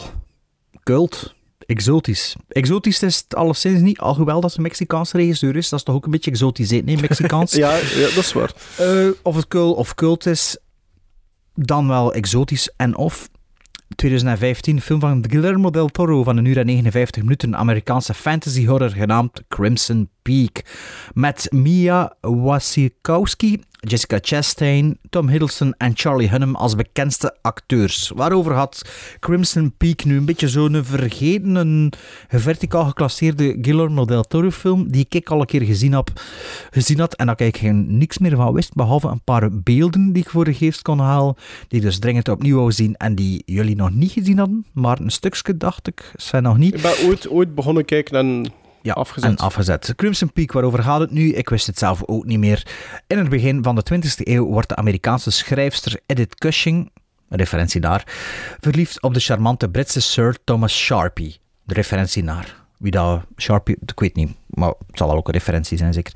Kult. 0.84 1.36
Exotisch. 1.66 2.36
Exotisch 2.48 3.02
is 3.02 3.18
het 3.18 3.36
alleszins 3.36 3.82
niet, 3.82 4.00
alhoewel 4.00 4.42
dat 4.42 4.56
een 4.56 4.62
Mexicaanse 4.62 5.18
regisseur 5.18 5.56
is. 5.56 5.70
Dat 5.70 5.80
is 5.80 5.86
toch 5.86 5.96
ook 5.96 6.06
een 6.06 6.12
beetje 6.12 6.32
exotisch? 6.32 6.70
Nee, 6.70 7.02
Mexicaans. 7.02 7.54
Ja, 7.64 7.76
ja, 7.76 8.02
dat 8.02 8.24
is 8.24 8.34
waar. 8.34 8.54
Eh, 8.78 9.08
of 9.22 9.36
het 9.36 9.48
kul 9.48 9.74
of 9.74 9.96
cult 9.96 10.26
is, 10.26 10.58
dan 11.54 11.88
wel 11.88 12.14
exotisch 12.14 12.74
en 12.78 12.96
of. 12.96 13.30
2015, 13.96 14.82
film 14.82 15.00
van 15.00 15.26
Guillermo 15.30 15.70
del 15.70 15.88
Toro 15.88 16.24
van 16.24 16.38
een 16.38 16.46
uur 16.46 16.58
en 16.58 16.66
59 16.66 17.22
minuten, 17.22 17.56
Amerikaanse 17.56 18.14
fantasy 18.14 18.66
horror 18.66 18.90
genaamd 18.90 19.42
Crimson 19.48 20.10
Peak. 20.26 20.66
Met 21.14 21.48
Mia 21.52 22.16
Wasikowski, 22.22 23.62
Jessica 23.80 24.18
Chastain, 24.22 24.98
Tom 25.10 25.30
Hiddleston 25.30 25.74
en 25.78 25.92
Charlie 25.96 26.30
Hunnam 26.30 26.56
als 26.56 26.76
bekendste 26.76 27.36
acteurs. 27.42 28.12
Waarover 28.16 28.54
had 28.54 28.82
Crimson 29.20 29.74
Peak 29.78 30.04
nu 30.04 30.18
een 30.18 30.26
beetje 30.26 30.48
zo'n 30.48 30.84
vergeten, 30.84 31.56
een 31.56 31.94
verticaal 32.28 32.86
geclasseerde 32.86 33.58
Guillermo 33.62 34.06
del 34.06 34.24
Toro 34.24 34.50
film, 34.50 34.92
die 34.92 35.06
ik 35.10 35.30
al 35.30 35.40
een 35.40 35.46
keer 35.46 35.62
gezien, 35.62 35.94
heb, 35.94 36.12
gezien 36.72 37.00
had 37.00 37.16
en 37.16 37.26
daar 37.26 37.42
ik 37.42 37.58
geen 37.58 37.98
niks 37.98 38.18
meer 38.18 38.36
van 38.36 38.54
wist, 38.54 38.74
behalve 38.74 39.08
een 39.08 39.24
paar 39.24 39.50
beelden 39.52 40.14
die 40.14 40.24
ik 40.24 40.30
voor 40.30 40.46
de 40.46 40.54
geest 40.54 40.82
kon 40.82 41.00
halen, 41.00 41.36
die 41.68 41.80
ik 41.80 41.86
dus 41.86 42.00
dringend 42.00 42.30
opnieuw 42.30 42.58
wou 42.58 42.72
zien 42.72 42.96
en 42.96 43.16
die 43.16 43.44
jullie 43.46 43.76
nog 43.76 43.92
niet 43.92 44.12
gezien 44.12 44.38
hadden, 44.38 44.66
maar 44.74 45.00
een 45.00 45.12
stukje 45.12 45.58
dacht 45.58 45.88
ik, 45.88 46.12
zijn 46.16 46.44
nog 46.44 46.58
niet. 46.58 46.74
Ik 46.74 46.82
ben 46.82 47.08
ooit, 47.08 47.30
ooit 47.30 47.56
begonnen 47.56 47.86
kijken 47.86 48.18
en 48.18 48.46
Ja, 48.86 48.94
afgezet. 48.94 49.30
en 49.30 49.38
afgezet. 49.38 49.94
Crimson 49.95 50.34
Peak, 50.34 50.52
waarover 50.52 50.84
gaat 50.84 50.99
het 50.99 51.12
nu? 51.12 51.34
Ik 51.34 51.49
wist 51.49 51.68
het 51.68 51.78
zelf 51.78 52.03
ook 52.06 52.26
niet 52.26 52.40
meer. 52.40 52.68
In 53.07 53.18
het 53.18 53.30
begin 53.30 53.64
van 53.64 53.76
de 53.76 53.84
20e 53.94 54.24
eeuw 54.24 54.45
wordt 54.45 54.70
de 54.70 54.76
Amerikaanse 54.76 55.32
schrijfster 55.32 55.99
Edith 56.06 56.36
Cushing, 56.36 56.91
een 57.30 57.38
referentie 57.38 57.82
daar, 57.82 58.03
verliefd 58.60 59.02
op 59.02 59.14
de 59.14 59.20
charmante 59.20 59.70
Britse 59.70 60.02
Sir 60.02 60.38
Thomas 60.44 60.78
Sharpie. 60.78 61.40
De 61.64 61.74
referentie 61.74 62.24
naar. 62.24 62.65
Wie 62.78 62.92
dat 62.92 63.22
Sharpie, 63.38 63.78
ik 63.86 64.00
weet 64.00 64.16
niet, 64.16 64.32
maar 64.48 64.68
het 64.68 64.98
zal 64.98 65.08
wel 65.08 65.18
ook 65.18 65.28
een 65.28 65.34
referentie 65.34 65.78
zijn 65.78 65.94
zeker. 65.94 66.14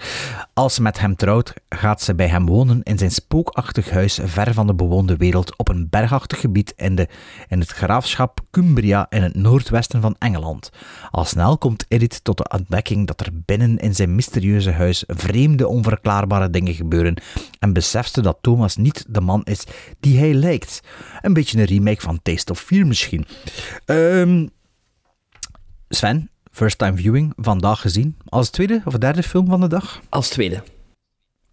Als 0.54 0.74
ze 0.74 0.82
met 0.82 1.00
hem 1.00 1.16
trouwt, 1.16 1.54
gaat 1.70 2.02
ze 2.02 2.16
bij 2.16 2.28
hem 2.28 2.46
wonen 2.46 2.84
in 2.84 2.98
zijn 2.98 3.12
spookachtig 3.12 3.90
huis 3.90 4.20
ver 4.24 4.54
van 4.54 4.68
de 4.68 4.74
bewoonde 4.74 5.18
wereld 5.18 5.58
op 5.58 5.68
een 5.68 5.88
bergachtig 5.90 6.40
gebied 6.40 6.74
in, 6.76 6.96
de, 6.96 7.08
in 7.48 7.60
het 7.60 7.70
graafschap 7.70 8.40
Cumbria 8.52 9.06
in 9.10 9.24
het 9.24 9.36
noordwesten 9.36 10.02
van 10.02 10.16
Engeland. 10.20 10.70
Al 11.12 11.26
snel 11.26 11.58
komt 11.58 11.86
Edith 11.88 12.24
tot 12.24 12.38
de 12.38 12.50
ontdekking 12.58 13.08
dat 13.08 13.20
er 13.20 13.32
binnen 13.46 13.78
in 13.78 13.96
zijn 13.96 14.16
mysterieuze 14.16 14.72
huis 14.72 15.04
vreemde, 15.08 15.68
onverklaarbare 15.68 16.50
dingen 16.50 16.74
gebeuren 16.74 17.22
en 17.60 17.74
beseft 17.74 18.14
ze 18.14 18.22
dat 18.22 18.38
Thomas 18.42 18.76
niet 18.76 19.06
de 19.08 19.22
man 19.22 19.44
is 19.44 19.64
die 20.00 20.20
hij 20.20 20.34
lijkt. 20.34 20.82
Een 21.22 21.34
beetje 21.34 21.60
een 21.60 21.66
remake 21.66 22.02
van 22.02 22.20
Taste 22.22 22.52
of 22.52 22.60
Fear 22.60 22.88
misschien. 22.88 23.26
Ehm 23.86 24.48
Sven, 25.90 26.30
first 26.60 26.78
time 26.78 26.96
viewing, 26.98 27.34
vandaag 27.38 27.82
gezien. 27.82 28.16
Als 28.26 28.50
tweede 28.50 28.82
of 28.86 28.94
derde 28.94 29.24
film 29.24 29.48
van 29.48 29.60
de 29.60 29.68
dag? 29.68 30.00
Als 30.10 30.30
tweede. 30.30 30.64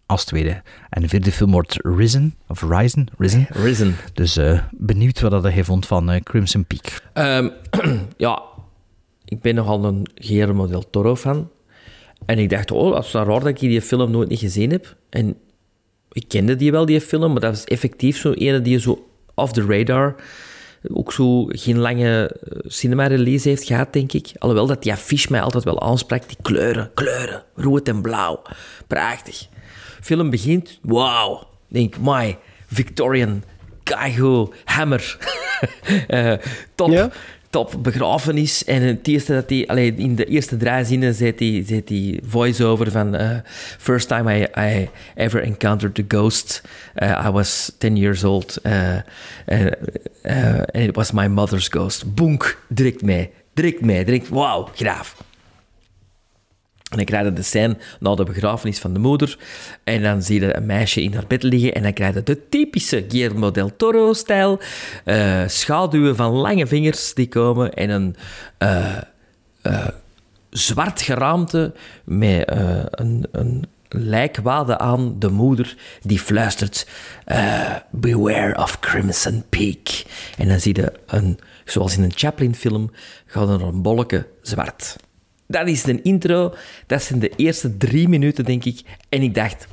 Als 0.05 0.25
tweede. 0.25 0.61
En 0.89 1.01
de 1.01 1.07
vierde 1.07 1.31
film 1.31 1.51
wordt 1.51 1.75
Risen, 1.81 2.35
of 2.47 2.61
Risen, 2.61 3.07
Risen. 3.17 3.47
Risen. 3.49 3.95
Dus 4.13 4.37
eh, 4.37 4.59
benieuwd 4.71 5.19
wat 5.19 5.31
dat 5.31 5.43
hij 5.43 5.63
vond 5.63 5.85
van 5.85 6.11
eh, 6.11 6.21
Crimson 6.21 6.65
Peak. 6.65 7.01
Ehm, 7.13 7.49
ja, 8.17 8.41
ik 9.25 9.41
ben 9.41 9.55
nogal 9.55 9.85
een 9.85 10.09
Guillermo 10.15 10.67
del 10.67 10.89
Toro 10.89 11.15
fan. 11.15 11.49
En 12.25 12.39
ik 12.39 12.49
dacht, 12.49 12.71
oh, 12.71 12.93
dat 12.93 13.05
is 13.05 13.11
raar 13.11 13.25
dat 13.25 13.45
ik 13.45 13.59
die 13.59 13.81
film 13.81 14.11
nooit 14.11 14.29
niet 14.29 14.39
gezien 14.39 14.71
heb. 14.71 14.95
En 15.09 15.37
ik 16.11 16.27
kende 16.27 16.55
die 16.55 16.71
wel, 16.71 16.85
die 16.85 17.01
film, 17.01 17.31
maar 17.31 17.41
dat 17.41 17.53
is 17.53 17.63
effectief 17.63 18.17
zo 18.17 18.31
ene 18.31 18.61
die 18.61 18.79
zo 18.79 19.07
off 19.33 19.51
the 19.51 19.65
radar 19.65 20.15
ook 20.87 21.13
zo 21.13 21.45
geen 21.45 21.77
lange 21.77 22.27
eh, 22.27 22.59
cinema-release 22.67 23.49
heeft 23.49 23.63
gehad, 23.63 23.93
denk 23.93 24.11
ik. 24.11 24.31
Alhoewel 24.37 24.67
dat 24.67 24.83
die 24.83 24.91
affiche 24.91 25.31
mij 25.31 25.41
altijd 25.41 25.63
wel 25.63 25.81
aansprak. 25.81 26.27
Die 26.27 26.37
kleuren, 26.41 26.91
kleuren, 26.93 27.43
rood 27.55 27.87
en 27.87 28.01
blauw. 28.01 28.41
Prachtig. 28.87 29.47
Film 30.01 30.29
begint, 30.29 30.79
wauw. 30.81 31.47
Denk, 31.67 31.95
my, 31.99 32.37
Victorian, 32.67 33.43
keigoed, 33.83 34.55
hammer. 34.65 35.17
Eh, 36.07 36.33
top, 36.75 37.11
top 37.49 37.75
begrafenis. 37.81 38.65
En 38.65 38.81
het 38.81 39.07
eerste 39.07 39.33
dat 39.33 39.67
allee, 39.67 39.93
in 39.95 40.15
de 40.15 40.25
eerste 40.25 40.57
drie 40.57 40.85
zinnen 40.85 41.13
zet 41.13 41.37
die, 41.37 41.65
zet 41.65 41.87
die 41.87 42.19
voice-over 42.27 42.91
van 42.91 43.15
eh, 43.15 43.37
First 43.77 44.07
time 44.07 44.39
I, 44.39 44.47
I 44.57 44.89
ever 45.15 45.43
encountered 45.43 45.95
the 45.95 46.05
ghost. 46.07 46.61
Uh, 46.95 47.25
I 47.25 47.29
was 47.29 47.71
10 47.77 47.97
years 47.97 48.23
old. 48.23 48.57
Uh, 48.65 48.99
and 49.45 49.75
it 50.73 50.95
was 50.95 51.11
my 51.11 51.27
mother's 51.27 51.69
ghost. 51.69 52.15
Boonk, 52.15 52.57
direct 52.67 53.01
mee. 53.01 53.29
Direct 53.53 53.81
mee. 53.81 54.05
Direct, 54.05 54.29
wauw, 54.29 54.69
graaf. 54.75 55.26
En 56.89 56.97
dan 56.97 57.05
krijg 57.05 57.25
je 57.25 57.33
de 57.33 57.41
scène 57.41 57.77
na 57.99 58.15
de 58.15 58.23
begrafenis 58.23 58.79
van 58.79 58.93
de 58.93 58.99
moeder. 58.99 59.37
En 59.83 60.01
dan 60.01 60.23
zie 60.23 60.41
je 60.41 60.57
een 60.57 60.65
meisje 60.65 61.01
in 61.01 61.13
haar 61.13 61.27
bed 61.27 61.43
liggen. 61.43 61.73
En 61.73 61.83
dan 61.83 61.93
krijg 61.93 62.13
je 62.13 62.23
de 62.23 62.49
typische 62.49 63.05
Guillermo 63.07 63.51
del 63.51 63.75
Toro-stijl. 63.75 64.59
Uh, 65.05 65.43
schaduwen 65.47 66.15
van 66.15 66.31
lange 66.31 66.67
vingers 66.67 67.13
die 67.13 67.27
komen. 67.27 67.73
En 67.73 67.89
een 67.89 68.15
uh, 68.59 68.97
uh, 69.63 69.87
zwart 70.49 71.01
geraamte 71.01 71.73
met 72.03 72.43
een, 72.91 73.27
een 73.31 73.65
lijkwade 73.89 74.77
aan 74.77 75.19
de 75.19 75.29
moeder 75.29 75.77
die 76.01 76.19
fluistert: 76.19 76.87
Beware 77.89 78.57
of 78.57 78.79
Crimson 78.79 79.43
Peak. 79.49 80.03
En 80.37 80.47
dan 80.47 80.59
zie 80.59 80.75
je, 80.75 80.93
een, 81.07 81.39
zoals 81.65 81.97
in 81.97 82.03
een 82.03 82.13
Chaplin-film, 82.15 82.91
gaat 83.25 83.49
er 83.49 83.61
een 83.61 83.81
bolletje 83.81 84.27
zwart. 84.41 84.95
Dat 85.47 85.67
is 85.67 85.83
de 85.83 86.01
intro. 86.01 86.53
Dat 86.87 87.03
zijn 87.03 87.19
de 87.19 87.31
eerste 87.35 87.77
drie 87.77 88.07
minuten, 88.07 88.45
denk 88.45 88.65
ik. 88.65 88.81
En 89.09 89.21
ik 89.21 89.33
dacht, 89.33 89.67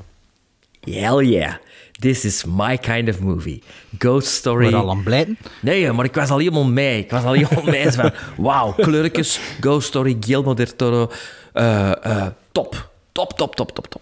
hell 0.80 1.24
yeah. 1.24 1.55
This 1.98 2.24
is 2.24 2.44
my 2.44 2.76
kind 2.78 3.09
of 3.09 3.20
movie. 3.20 3.62
Ghost 3.98 4.26
Story. 4.26 4.70
Word 4.70 4.74
al 4.74 4.90
aan? 4.90 5.36
Nee, 5.60 5.92
maar 5.92 6.05
ik 6.05 6.14
was 6.14 6.30
al 6.30 6.38
helemaal 6.38 6.64
mee. 6.64 6.98
Ik 6.98 7.10
was 7.10 7.24
al 7.24 7.32
helemaal 7.32 7.64
mee. 7.76 7.90
van, 7.90 8.12
wauw, 8.36 8.72
kleurtjes, 8.72 9.40
Ghost 9.60 9.86
Story, 9.86 10.16
Guillermo 10.20 10.55
del 10.55 10.76
Toro. 10.76 11.10
Uh, 11.55 11.92
uh, 12.06 12.26
top. 12.52 12.90
Top, 13.12 13.32
top, 13.32 13.56
top, 13.56 13.72
top, 13.72 13.86
top. 13.86 14.01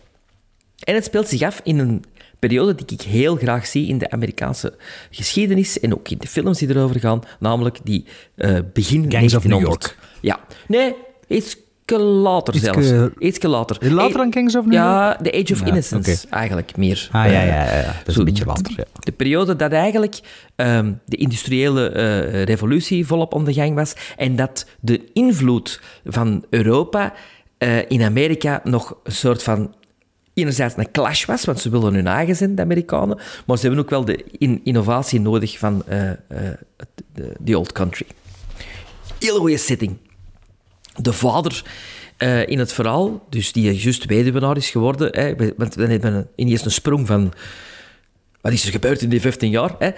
En 0.84 0.94
het 0.94 1.04
speelt 1.04 1.28
zich 1.28 1.42
af 1.42 1.60
in 1.64 1.78
een 1.78 2.04
periode 2.38 2.74
die 2.74 2.98
ik 2.98 3.02
heel 3.02 3.36
graag 3.36 3.66
zie 3.66 3.88
in 3.88 3.98
de 3.98 4.10
Amerikaanse 4.10 4.74
geschiedenis 5.10 5.80
en 5.80 5.94
ook 5.94 6.08
in 6.08 6.18
de 6.18 6.26
films 6.26 6.58
die 6.58 6.68
erover 6.68 7.00
gaan, 7.00 7.22
namelijk 7.38 7.78
die 7.82 8.04
uh, 8.36 8.58
begin 8.72 9.10
Gangs 9.12 9.32
1900. 9.32 9.34
of 9.34 9.44
New 9.44 9.60
York. 9.60 9.96
Ja. 10.20 10.40
Nee, 10.66 10.94
iets 11.32 11.56
later 11.86 12.54
Ietske- 12.54 12.82
zelfs. 12.82 13.42
Later. 13.42 13.92
Later 13.94 14.16
dan 14.16 14.32
Gangs 14.32 14.56
of 14.56 14.64
New 14.64 14.72
Ja, 14.74 15.16
The 15.22 15.32
Age 15.32 15.52
of 15.52 15.60
Ja, 15.60 15.66
Innocence 15.66 16.26
eigenlijk 16.30 16.76
meer. 16.76 17.08
Ah, 17.12 17.24
ja, 17.24 17.30
Eh, 17.40 17.46
ja, 17.46 17.64
ja, 17.64 17.76
ja. 17.78 17.84
Dat 17.98 18.06
is 18.06 18.12
zo 18.14 18.18
een 18.18 18.24
beetje 18.24 18.44
later, 18.44 18.72
ja. 18.76 18.84
De 19.00 19.12
periode 19.12 19.56
dat 19.56 19.72
eigenlijk 19.72 20.20
ehm, 20.56 20.92
de 21.06 21.16
industriële 21.16 21.88
eh, 21.90 22.42
revolutie 22.42 23.06
volop 23.06 23.34
aan 23.34 23.44
de 23.44 23.52
gang 23.52 23.74
was 23.74 23.94
en 24.16 24.36
dat 24.36 24.66
de 24.80 25.00
invloed 25.12 25.80
van 26.04 26.44
Europa 26.50 27.12
eh, 27.58 27.90
in 27.90 28.02
Amerika 28.02 28.60
nog 28.64 28.96
een 29.02 29.12
soort 29.12 29.42
van 29.42 29.74
enerzijds 30.34 30.74
een 30.76 30.90
clash 30.90 31.24
was, 31.24 31.44
want 31.44 31.60
ze 31.60 31.70
wilden 31.70 31.94
hun 31.94 32.06
eigen 32.06 32.36
zijn, 32.36 32.54
de 32.54 32.62
Amerikanen, 32.62 33.18
maar 33.46 33.56
ze 33.58 33.66
hebben 33.66 33.84
ook 33.84 33.90
wel 33.90 34.04
de 34.04 34.24
in- 34.38 34.60
innovatie 34.64 35.20
nodig 35.20 35.58
van 35.58 35.82
eh, 35.86 36.10
eh, 36.10 36.16
de, 37.12 37.32
the 37.44 37.58
old 37.58 37.72
country. 37.72 38.06
Hele 39.18 39.38
goede 39.38 39.56
setting. 39.56 39.96
De 40.96 41.12
vader 41.12 41.62
eh, 42.16 42.46
in 42.46 42.58
het 42.58 42.72
verhaal, 42.72 43.26
dus 43.30 43.52
die 43.52 43.74
juist 43.74 44.04
weduwnaar 44.04 44.56
is 44.56 44.70
geworden, 44.70 45.08
hè, 45.12 45.34
want 45.56 45.76
dan 45.76 45.88
hebben 45.88 46.28
ineens 46.36 46.64
een 46.64 46.70
sprong 46.70 47.06
van... 47.06 47.32
Wat 48.40 48.52
is 48.52 48.64
er 48.64 48.72
gebeurd 48.72 49.02
in 49.02 49.08
die 49.08 49.20
15 49.20 49.50
jaar? 49.50 49.74
Hè? 49.78 49.90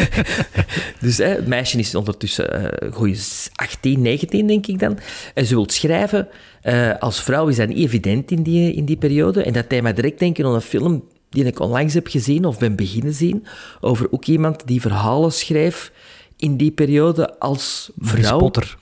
dus 1.06 1.18
hè, 1.18 1.24
het 1.24 1.46
meisje 1.46 1.78
is 1.78 1.94
ondertussen 1.94 2.74
uh, 2.84 2.92
goeie 2.92 3.18
18, 3.54 4.02
19, 4.02 4.46
denk 4.46 4.66
ik 4.66 4.78
dan. 4.78 4.98
En 5.34 5.46
ze 5.46 5.54
wil 5.54 5.70
schrijven. 5.70 6.28
eh, 6.62 6.98
als 6.98 7.22
vrouw 7.22 7.48
is 7.48 7.56
dat 7.56 7.68
niet 7.68 7.78
evident 7.78 8.30
in 8.30 8.42
die, 8.42 8.72
in 8.72 8.84
die 8.84 8.96
periode. 8.96 9.42
En 9.42 9.52
dat 9.52 9.70
deed 9.70 9.82
mij 9.82 9.92
direct 9.92 10.18
denken 10.18 10.44
aan 10.44 10.54
een 10.54 10.60
film 10.60 11.04
die 11.28 11.44
ik 11.44 11.60
onlangs 11.60 11.94
heb 11.94 12.06
gezien, 12.06 12.44
of 12.44 12.58
ben 12.58 12.76
beginnen 12.76 13.14
zien, 13.14 13.46
over 13.80 14.06
ook 14.10 14.24
iemand 14.24 14.66
die 14.66 14.80
verhalen 14.80 15.32
schreef 15.32 15.92
in 16.36 16.56
die 16.56 16.70
periode 16.70 17.38
als 17.38 17.90
vrouw. 17.98 18.38
Potter. 18.38 18.76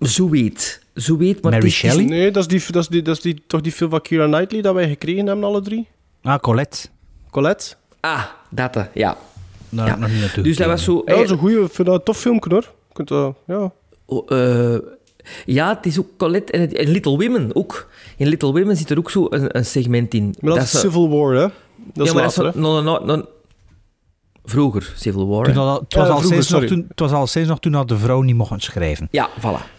Zoiets. 0.00 0.78
Zoiets, 0.94 1.40
maar 1.40 1.52
Mary 1.52 1.66
is- 1.66 1.72
is- 1.72 1.78
Shelley? 1.90 2.04
Nee, 2.04 2.30
dat 2.30 2.42
is, 2.42 2.48
die, 2.64 2.72
dat, 2.72 2.82
is 2.82 2.88
die, 2.88 3.02
dat 3.02 3.16
is 3.16 3.22
die, 3.22 3.42
toch 3.46 3.60
die 3.60 3.72
film 3.72 3.90
van 3.90 4.00
Keira 4.00 4.26
Knightley 4.26 4.62
dat 4.62 4.74
wij 4.74 4.88
gekregen 4.88 5.26
hebben, 5.26 5.44
alle 5.44 5.60
drie? 5.60 5.88
Ah, 6.22 6.38
Colette. 6.38 6.88
Colette? 7.30 7.74
Ah, 8.00 8.24
dat, 8.50 8.76
eh, 8.76 8.84
ja. 8.94 9.16
Daar 9.68 9.86
Ja. 9.86 9.96
nog 9.96 10.10
niet 10.10 10.20
naartoe 10.20 10.42
Dus 10.42 10.56
dat 10.56 10.66
was 10.66 10.84
zo... 10.84 11.02
Ja, 11.04 11.14
dat 11.14 11.24
is 11.24 11.30
een 11.30 11.38
goeie, 11.38 11.60
ik 11.64 11.70
vind 11.72 11.88
dat 11.88 11.96
een 11.96 12.02
tof 12.04 12.18
filmpje 12.18 12.50
hoor. 12.50 12.72
Kunt, 12.92 13.08
dat 13.08 13.34
ja. 13.46 13.72
Oh, 14.04 14.30
eh, 14.30 14.78
ja, 15.44 15.74
het 15.76 15.86
is 15.86 15.98
ook 15.98 16.06
Colette 16.16 16.52
en, 16.52 16.60
het- 16.60 16.72
en 16.74 16.88
Little 16.88 17.10
Women 17.16 17.54
ook. 17.56 17.88
In 18.16 18.26
Little 18.28 18.52
Women 18.52 18.76
zit 18.76 18.90
er 18.90 18.98
ook 18.98 19.10
zo 19.10 19.26
een, 19.30 19.56
een 19.56 19.64
segment 19.66 20.14
in. 20.14 20.34
Maar 20.40 20.54
dat, 20.54 20.62
is 20.62 20.70
zo- 20.70 20.78
Civil 20.78 21.08
War, 21.08 21.34
hè? 21.34 21.40
Dat 21.40 22.06
is 22.06 22.12
ja, 22.12 22.12
maar 22.14 22.22
later, 22.22 22.42
dat 22.42 22.54
is 22.54 22.60
no, 22.60 22.82
no, 22.82 22.98
no, 22.98 23.16
no- 23.16 23.26
vroeger, 24.48 24.92
Civil 24.96 25.26
War. 25.28 25.44
Toen 25.44 25.54
hè. 25.54 25.60
al- 25.60 25.80
het 25.80 25.94
was 25.94 26.06
Ja, 26.06 26.12
al 26.12 26.18
vroeger, 26.18 26.42
sinds 26.42 26.50
nog 26.50 26.64
toen, 26.64 26.84
het 26.88 27.00
was 27.00 27.12
al 27.12 27.26
sinds 27.26 27.48
nog 27.48 27.60
toen 27.60 27.72
dat 27.72 27.88
de 27.88 27.98
vrouw 27.98 28.20
niet 28.20 28.36
mocht 28.36 28.62
schrijven. 28.62 29.08
Ja, 29.10 29.28
voilà. 29.40 29.76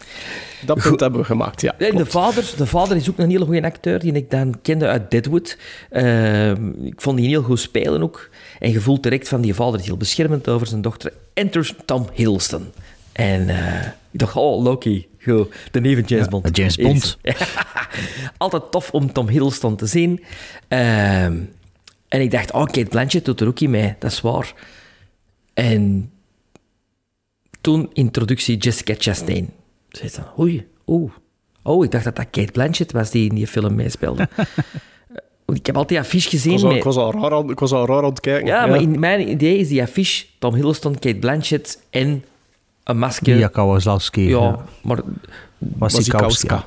Dat 0.66 0.82
punt 0.82 1.00
hebben 1.00 1.20
we 1.20 1.26
gemaakt, 1.26 1.62
ja. 1.62 1.76
En 1.78 1.96
de 1.96 2.06
vader, 2.06 2.54
de 2.58 2.66
vader 2.66 2.98
is 2.98 3.10
ook 3.10 3.18
een 3.18 3.30
hele 3.30 3.46
goede 3.46 3.64
acteur, 3.64 4.00
die 4.00 4.14
ik 4.14 4.32
dan 4.32 4.62
kende 4.62 4.88
uit 4.88 5.12
Deadwood. 5.12 5.58
Ehm, 5.90 6.70
ik 6.84 7.02
vond 7.02 7.18
die 7.18 7.28
heel 7.28 7.42
goed 7.42 7.60
spelen 7.60 8.04
ook. 8.04 8.30
En 8.60 8.72
je 8.72 8.82
voelt 8.82 9.04
direct 9.04 9.28
van 9.28 9.42
die 9.42 9.54
vader 9.54 9.80
is 9.80 9.86
heel 9.86 9.98
beschermend 9.98 10.48
over 10.50 10.68
zijn 10.68 10.82
dochter. 10.82 11.14
Enters 11.34 11.74
Tom 11.86 12.08
Hiddleston. 12.14 12.68
En 13.12 13.50
eh, 13.50 13.86
ik 14.12 14.20
dacht, 14.20 14.36
oh, 14.36 14.64
Loki. 14.64 15.08
Goed, 15.24 15.48
de 15.72 15.82
nieuwe 15.82 16.02
James 16.02 16.28
Bond. 16.28 16.58
James 16.58 16.76
Bond. 16.76 17.18
Altijd 18.38 18.72
tof 18.72 18.92
om 18.92 19.14
Tom 19.14 19.28
Hiddleston 19.28 19.76
te 19.76 19.86
zien. 19.86 20.24
Ehm, 20.68 21.38
en 22.10 22.22
ik 22.22 22.32
dacht, 22.32 22.52
oh, 22.52 22.64
Kate 22.66 22.86
Blanchett 22.86 23.26
doet 23.26 23.42
er 23.42 23.48
ook 23.48 23.60
in 23.60 23.70
mee. 23.70 23.96
Dat 24.00 24.12
is 24.12 24.22
waar. 24.22 24.54
En 25.54 26.12
toen 27.62 27.90
introductie 27.94 28.58
Jessica 28.58 28.94
Chastain. 28.98 29.50
Ze 29.90 30.08
zei 30.10 30.26
dan, 30.26 30.46
oei, 30.46 30.68
oeh. 30.88 31.12
Oh, 31.64 31.84
ik 31.84 31.92
dacht 31.92 32.04
dat 32.04 32.16
dat 32.16 32.28
Kate 32.32 32.52
Blanchett 32.52 32.92
was 32.92 33.12
die 33.12 33.30
in 33.30 33.36
die 33.36 33.48
film 33.48 33.76
meespeelde. 33.76 34.30
Ik 35.54 35.66
heb 35.66 35.76
altijd 35.76 35.88
die 35.90 36.00
affiche 36.00 36.30
gezien. 36.30 36.52
Ik 36.54 36.58
was, 36.60 36.64
al, 36.64 36.70
met- 36.70 36.78
ik, 36.78 36.84
was 36.84 36.96
al 36.98 37.12
raar 37.12 37.34
aan, 37.34 37.50
ik 37.50 37.60
was 37.60 37.72
al 37.72 37.86
raar 37.86 37.98
aan 37.98 38.04
het 38.10 38.20
kijken. 38.20 38.48
ja, 38.48 38.66
maar 38.66 38.82
in 38.82 39.00
mijn 39.00 39.30
idee 39.30 39.58
is 39.58 39.68
die 39.68 39.82
affiche 39.82 40.26
Tom 40.40 40.54
Hiddleston, 40.54 41.00
Kate 41.00 41.16
Blanchett 41.16 41.84
en 41.90 42.24
een 42.84 42.98
masker. 42.98 43.36
Mia 43.36 43.48
Kawasaki. 43.48 44.22
Ja, 44.22 44.40
ja. 44.40 44.66
maar... 44.84 45.00
Wasikowska. 45.58 46.66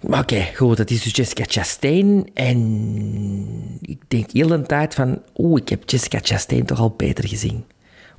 Oké, 0.00 0.48
goed, 0.54 0.76
dat 0.76 0.90
is 0.90 1.02
dus 1.02 1.16
Jessica 1.16 1.44
Chastain. 1.46 2.30
En 2.34 2.58
ik 3.80 4.00
denk 4.08 4.30
heel 4.30 4.48
de 4.48 4.62
tijd 4.62 4.94
van... 4.94 5.22
Oeh, 5.36 5.60
ik 5.60 5.68
heb 5.68 5.90
Jessica 5.90 6.18
Chastain 6.22 6.64
toch 6.64 6.78
al 6.78 6.94
beter 6.96 7.28
gezien. 7.28 7.64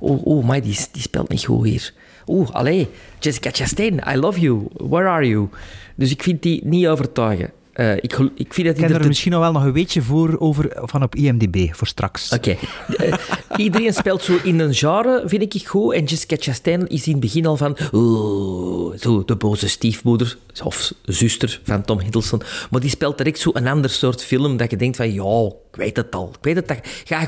Oeh, 0.00 0.26
oeh 0.26 0.46
maar 0.46 0.62
die, 0.62 0.78
die 0.92 1.02
speelt 1.02 1.28
niet 1.28 1.44
goed 1.44 1.66
hier. 1.66 1.94
Oeh, 2.26 2.50
allee, 2.50 2.88
Jessica 3.18 3.50
Chastain, 3.52 4.02
I 4.14 4.16
love 4.16 4.40
you. 4.40 4.66
Where 4.76 5.08
are 5.08 5.26
you? 5.26 5.48
Dus 5.94 6.10
ik 6.10 6.22
vind 6.22 6.42
die 6.42 6.64
niet 6.64 6.86
overtuigen. 6.86 7.52
Eh, 7.78 7.96
ik, 7.96 8.18
ik 8.34 8.54
vind 8.54 8.66
dat 8.66 8.90
Ik 8.90 8.96
er 8.96 9.06
misschien 9.06 9.32
nog 9.32 9.40
wel 9.40 9.52
nog 9.52 9.64
een 9.64 9.72
weetje 9.72 10.02
voor 10.02 10.38
over, 10.38 10.70
van 10.74 11.02
op 11.02 11.14
IMDb, 11.14 11.74
voor 11.74 11.86
straks. 11.86 12.32
Oké. 12.32 12.56
Eh, 12.96 13.14
iedereen 13.56 13.92
speelt 13.92 14.22
zo 14.22 14.38
in 14.42 14.58
een 14.58 14.74
genre, 14.74 15.22
vind 15.26 15.54
ik 15.54 15.66
goed. 15.66 15.94
En 15.94 16.04
Jessica 16.04 16.36
Chastain 16.38 16.88
is 16.88 17.06
in 17.06 17.12
het 17.12 17.20
begin 17.20 17.46
al 17.46 17.56
van... 17.56 17.76
Oeh, 17.92 18.96
zo 18.98 19.24
de 19.24 19.36
boze 19.36 19.68
stiefmoeder 19.68 20.38
of 20.64 20.92
zuster 21.02 21.60
van 21.64 21.84
Tom 21.84 22.00
Hiddleston. 22.00 22.42
Maar 22.70 22.80
die 22.80 22.90
speelt 22.90 23.16
direct 23.18 23.38
zo 23.38 23.50
een 23.52 23.66
ander 23.66 23.90
soort 23.90 24.24
film 24.24 24.56
dat 24.56 24.70
je 24.70 24.76
denkt 24.76 24.96
van... 24.96 25.12
Ja, 25.12 25.46
ik 25.70 25.76
weet 25.76 25.96
het 25.96 26.14
al. 26.14 26.28
Ik 26.28 26.44
weet 26.44 26.56
het 26.56 26.70
al. 26.70 26.76
Ga 27.04 27.26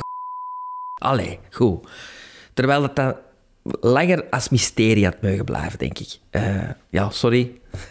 Allee, 0.94 1.38
goed. 1.50 1.88
Terwijl 2.54 2.82
het 2.82 2.96
dan 2.96 3.14
langer 3.62 4.24
als 4.30 4.48
mysterie 4.48 5.04
had 5.04 5.22
mogen 5.22 5.44
blijven, 5.44 5.78
denk 5.78 5.98
ik. 5.98 6.18
Eh, 6.30 6.70
ja, 6.88 7.10
sorry. 7.10 7.60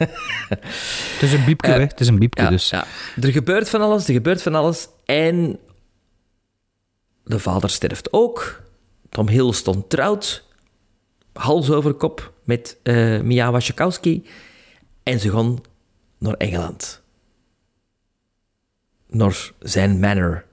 Het 0.50 1.22
is 1.22 1.34
een 1.34 1.46
biepje, 1.46 1.68
Eh, 1.72 1.74
hè. 1.78 1.82
Het 1.84 2.00
is 2.00 2.08
een 2.08 2.20
biepje, 2.20 2.44
ja, 2.44 2.50
dus. 2.50 2.70
ja. 2.70 2.86
Er 3.22 3.32
gebeurt 3.32 3.70
van 3.70 3.82
alles, 3.82 4.08
er 4.08 4.14
gebeurt 4.14 4.42
van 4.42 4.56
alles. 4.56 4.88
En 5.06 5.60
de 7.24 7.40
vader 7.40 7.70
sterft 7.70 8.14
ook. 8.14 8.62
Tom 9.10 9.28
Hiddleston 9.28 9.88
trouwt, 9.88 10.44
hals 11.34 11.72
over 11.72 11.94
kop, 11.94 12.34
met 12.44 12.78
eh 12.84 13.20
Mia 13.22 13.52
Wasikowski. 13.52 14.26
En 15.04 15.20
ze 15.20 15.32
gaan 15.32 15.62
naar 16.18 16.34
Engeland. 16.34 17.02
Naar 19.08 19.52
zijn 19.60 20.00
manor. 20.00 20.46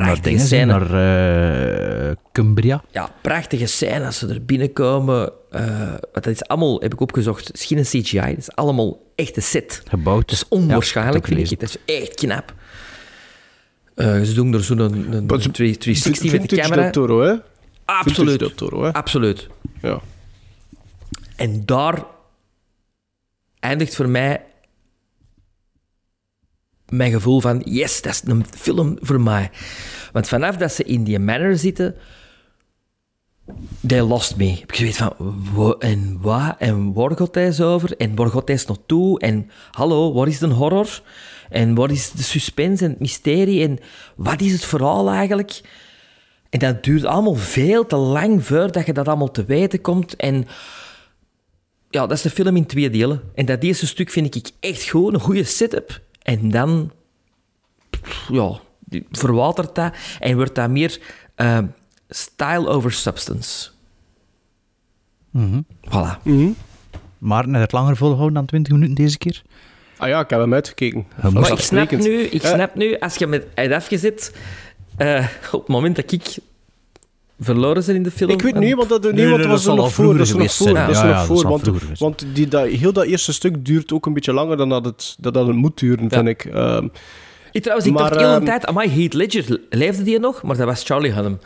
Prachtige 0.00 0.38
scène. 0.38 0.64
Naar 0.78 2.08
eh, 2.08 2.16
Cumbria. 2.32 2.82
Ja, 2.90 3.10
prachtige 3.22 3.66
scène 3.66 4.06
als 4.06 4.18
ze 4.18 4.28
er 4.28 4.44
binnenkomen. 4.44 5.32
eh 5.50 5.88
want 5.88 6.24
dat 6.24 6.26
is 6.26 6.44
allemaal, 6.44 6.80
heb 6.80 6.92
ik 6.92 7.00
opgezocht, 7.00 7.52
is 7.52 7.64
geen 7.64 7.82
CGI. 7.82 8.18
Dat 8.20 8.38
is 8.38 8.52
allemaal 8.54 9.12
echte 9.14 9.40
set. 9.40 9.82
Gebouwd. 9.88 10.28
Dat 10.28 10.36
is 10.36 10.48
onwaarschijnlijk, 10.48 11.26
Ja, 11.26 11.32
ik 11.32 11.38
heb 11.38 11.48
vind 11.48 11.62
ik. 11.62 11.68
Dat 11.68 11.80
is 11.86 12.00
echt 12.00 12.14
knap. 12.14 12.54
Eh, 13.94 14.20
ze 14.20 14.34
doen 14.34 14.54
er 14.54 14.64
zo'n 14.64 14.78
een, 14.78 15.12
een 15.12 15.26
Maar 15.26 15.40
ze- 15.42 15.50
360 15.50 16.32
met 16.32 16.48
de 16.50 16.56
camera. 16.56 16.82
Del 16.82 16.90
Toro, 16.90 17.20
hè? 17.22 17.34
Absoluut. 17.84 18.56
Toro, 18.56 18.82
hè? 18.84 18.92
Absoluut. 18.92 19.48
Ja. 19.82 20.00
En 21.36 21.62
daar 21.66 22.04
eindigt 23.60 23.96
voor 23.96 24.08
mij 24.08 24.44
mijn 26.92 27.12
gevoel 27.12 27.40
van... 27.40 27.62
Yes, 27.64 28.02
dat 28.02 28.12
is 28.12 28.22
een 28.24 28.44
film 28.56 28.96
voor 29.00 29.20
mij. 29.20 29.50
Want 30.12 30.28
vanaf 30.28 30.56
dat 30.56 30.72
ze 30.72 30.84
in 30.84 31.04
die 31.04 31.18
manor 31.18 31.56
zitten... 31.56 31.94
They 33.86 34.00
lost 34.00 34.36
me. 34.36 34.48
Ik 34.48 34.76
weet 34.78 34.96
van, 34.96 35.14
en 35.78 36.18
wat? 36.20 36.54
En 36.58 36.92
waar 36.92 37.16
gaat 37.16 37.34
hij 37.34 37.60
over? 37.60 37.96
En 37.96 38.14
waar 38.14 38.28
gaat 38.28 38.48
hij 38.48 38.60
naartoe? 38.66 39.20
En 39.20 39.50
hallo, 39.70 40.12
wat 40.12 40.28
is 40.28 40.38
de 40.38 40.46
horror? 40.46 41.02
En 41.50 41.74
wat 41.74 41.90
is 41.90 42.10
de 42.10 42.22
suspense 42.22 42.84
en 42.84 42.90
het 42.90 43.00
mysterie? 43.00 43.62
En 43.62 43.78
wat 44.16 44.40
is 44.40 44.52
het 44.52 44.64
verhaal 44.64 45.10
eigenlijk? 45.10 45.60
En 46.50 46.58
dat 46.58 46.84
duurt 46.84 47.04
allemaal 47.04 47.34
veel 47.34 47.86
te 47.86 47.96
lang 47.96 48.44
voordat 48.44 48.86
je 48.86 48.92
dat 48.92 49.08
allemaal 49.08 49.30
te 49.30 49.44
weten 49.44 49.80
komt. 49.80 50.16
En 50.16 50.46
ja, 51.90 52.06
dat 52.06 52.16
is 52.16 52.22
de 52.22 52.30
film 52.30 52.56
in 52.56 52.66
twee 52.66 52.90
delen. 52.90 53.22
En 53.34 53.46
dat 53.46 53.62
eerste 53.62 53.86
stuk 53.86 54.10
vind 54.10 54.34
ik 54.34 54.50
echt 54.60 54.88
goed, 54.88 55.14
een 55.14 55.20
goede 55.20 55.44
setup. 55.44 56.00
En 56.22 56.50
dan, 56.50 56.92
ja, 58.28 58.58
die- 58.78 59.06
verwatert 59.10 59.74
dat 59.74 59.94
en 60.18 60.36
wordt 60.36 60.54
dat 60.54 60.70
meer 60.70 61.00
eh, 61.34 61.58
style 62.08 62.68
over 62.68 62.92
substance. 62.92 63.70
Mhm. 65.30 65.60
Voilà. 65.88 66.18
Maar 67.18 67.48
net 67.48 67.60
het 67.60 67.72
langer 67.72 67.96
volhouden 67.96 68.34
dan 68.34 68.46
20 68.46 68.72
minuten 68.72 68.94
deze 68.94 69.18
keer. 69.18 69.42
Ah 69.96 70.08
ja, 70.08 70.20
ik 70.20 70.30
heb 70.30 70.38
hem 70.40 70.54
uitgekeken. 70.54 71.06
Maar 71.32 71.52
ik 71.52 71.58
snap 71.58 71.90
nu, 71.90 72.20
ik 72.22 72.42
snap 72.46 72.74
nu 72.74 72.98
als 72.98 73.14
je 73.16 73.26
met 73.26 73.46
hebt 73.54 73.72
afgezet, 73.72 74.34
eh, 74.96 75.26
op 75.52 75.60
het 75.60 75.68
moment 75.68 75.96
dat 75.96 76.12
ik 76.12 76.36
verloren 77.44 77.82
zijn 77.82 77.96
in 77.96 78.02
de 78.02 78.10
film. 78.10 78.30
Ik 78.30 78.42
weet 78.42 78.58
niet, 78.58 78.74
want 78.74 78.88
dat, 78.88 79.02
nee, 79.02 79.12
Nee, 79.12 79.24
want 79.24 79.36
nee, 79.36 79.46
dat 79.46 79.50
was 79.56 79.64
dat 79.64 79.72
er 79.76 79.78
nog 79.82 79.92
voor. 79.92 79.94
vroeger 79.94 80.18
Dat 80.18 80.26
is 80.26 80.32
nog 80.34 80.52
voor. 80.54 80.74
Dat 80.86 80.90
is 80.90 80.96
Ja, 81.00 81.08
ja, 81.08 81.12
nog 81.16 81.26
voor. 81.26 81.42
Want, 81.48 81.60
vroeger 81.62 81.82
geweest 81.82 82.00
want 82.00 82.24
die, 82.34 82.48
dat, 82.48 82.66
heel 82.68 82.92
dat 82.92 83.04
eerste 83.04 83.32
stuk 83.32 83.64
duurt 83.64 83.92
ook 83.92 84.06
een 84.06 84.14
beetje 84.14 84.32
langer 84.32 84.56
dan 84.56 84.68
dat 84.68 84.84
het, 84.84 85.16
dat 85.18 85.34
dat 85.34 85.46
het 85.46 85.56
moet 85.56 85.78
duren, 85.78 86.10
vind 86.10 86.28
ik. 86.28 86.44
Ehm, 86.44 86.88
Ik, 87.52 87.62
trouwens, 87.62 87.88
ik 87.88 87.94
Maar, 87.94 88.02
dacht 88.08 88.20
heel 88.20 88.28
een 88.28 88.34
ehm, 88.36 88.44
tijd, 88.44 88.66
amai, 88.66 88.88
Heath 88.90 89.12
Ledger, 89.14 89.60
leefde 89.70 90.02
die 90.02 90.18
nog? 90.18 90.42
Maar 90.42 90.56
dat 90.56 90.66
was 90.66 90.82
Charlie 90.84 91.12
Hunnam. 91.12 91.38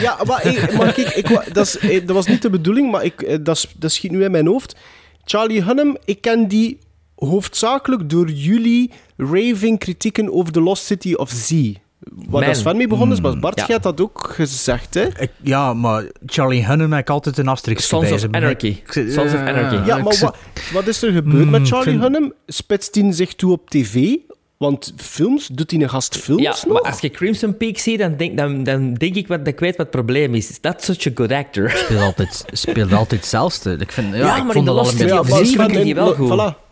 Ja, 0.00 0.18
maar, 0.26 0.46
ik, 0.46 0.76
maar 0.76 0.92
kijk, 0.92 1.08
ik, 1.08 1.28
wa- 1.28 1.44
dat, 1.52 1.66
is, 1.80 2.00
dat 2.04 2.16
was 2.16 2.26
niet 2.26 2.42
de 2.42 2.50
bedoeling, 2.50 2.90
maar 2.90 3.04
ik, 3.04 3.22
eh, 3.22 3.36
dat, 3.42 3.68
dat 3.78 3.92
schiet 3.92 4.10
nu 4.10 4.24
in 4.24 4.30
mijn 4.30 4.46
hoofd. 4.46 4.76
Charlie 5.24 5.62
Hunnam, 5.64 5.96
ik 6.04 6.20
ken 6.20 6.48
die 6.48 6.78
hoofdzakelijk 7.14 8.10
door 8.10 8.30
jullie 8.30 8.90
raving 9.16 9.78
kritieken 9.78 10.32
over 10.32 10.52
The 10.52 10.60
Lost 10.60 10.84
City 10.84 11.12
of 11.14 11.30
Z. 11.30 11.72
Waar 12.12 12.40
Mijn- 12.40 12.44
dat 12.52 12.56
Sven 12.60 12.76
mee 12.76 12.88
begonnen 12.88 13.16
is, 13.16 13.22
maar 13.22 13.38
Bart, 13.38 13.58
ja. 13.60 13.66
had 13.72 13.82
dat 13.82 14.00
ook 14.00 14.30
gezegd, 14.34 14.94
hè? 14.94 15.02
Ik- 15.20 15.30
ja, 15.42 15.74
maar 15.74 16.04
Charlie 16.26 16.66
Hunnam 16.66 16.92
heb 16.92 17.00
ik 17.00 17.10
altijd 17.10 17.38
een 17.38 17.48
asterix 17.48 17.86
Sons 17.88 18.02
bij 18.04 18.12
of 18.12 18.20
ze. 18.20 18.28
Anarchy. 18.30 18.66
Ik- 18.66 18.94
ik- 18.94 19.10
Sons 19.12 19.32
of 19.32 19.40
eh, 19.40 19.46
Anarchy. 19.46 19.86
Ja, 19.86 19.96
maar 19.96 20.16
wat, 20.20 20.36
wat 20.72 20.86
is 20.86 21.02
er 21.02 21.12
gebeurd 21.12 21.44
Mm, 21.44 21.50
met 21.50 21.60
ik 21.60 21.66
Charlie 21.66 21.90
vind- 21.90 22.02
Hunnam? 22.02 22.32
Spitst 22.46 22.94
hij 22.94 23.12
zich 23.12 23.34
toe 23.34 23.52
op 23.52 23.70
tv? 23.70 24.14
Want 24.56 24.92
films, 24.96 25.46
doet 25.46 25.70
hij 25.70 25.80
een 25.80 25.88
gast 25.90 26.16
films 26.16 26.42
Ja, 26.42 26.50
nog? 26.50 26.66
maar 26.82 26.90
als 26.92 27.00
je 27.00 27.10
Crimson 27.10 27.56
Peak 27.56 27.78
ziet, 27.78 27.98
dan 27.98 28.16
denk, 28.16 28.36
dan, 28.38 28.62
dan 28.62 28.94
denk 28.94 29.14
ik 29.14 29.28
wat, 29.28 29.38
dat 29.38 29.48
ik 29.48 29.60
weet 29.60 29.70
wat 29.76 29.86
het 29.86 29.90
probleem 29.90 30.34
is. 30.34 30.50
Is 30.50 30.60
dat 30.60 30.84
such 30.84 31.06
a 31.06 31.10
good 31.14 31.32
actor? 31.32 31.70
speelt 31.70 32.00
altijd, 32.00 32.44
speelt 32.52 32.92
altijd 32.92 33.20
hetzelfde. 33.20 33.76
Ik 33.78 33.92
vind, 33.92 34.14
ja, 34.14 34.18
Ja, 34.18 34.36
ik 34.36 34.42
maar 34.44 34.52
vond 34.52 34.54
in 34.54 34.64
dat 34.64 34.64
de 34.64 34.72
wel 34.74 34.74
Lost 34.82 34.92
een 34.92 34.98
City 35.08 35.12
of 35.20 35.48
vind 35.66 35.76
ik 35.76 35.82
die 35.82 35.94
wel 35.94 36.14
goed. 36.14 36.30
Voilà. 36.30 36.63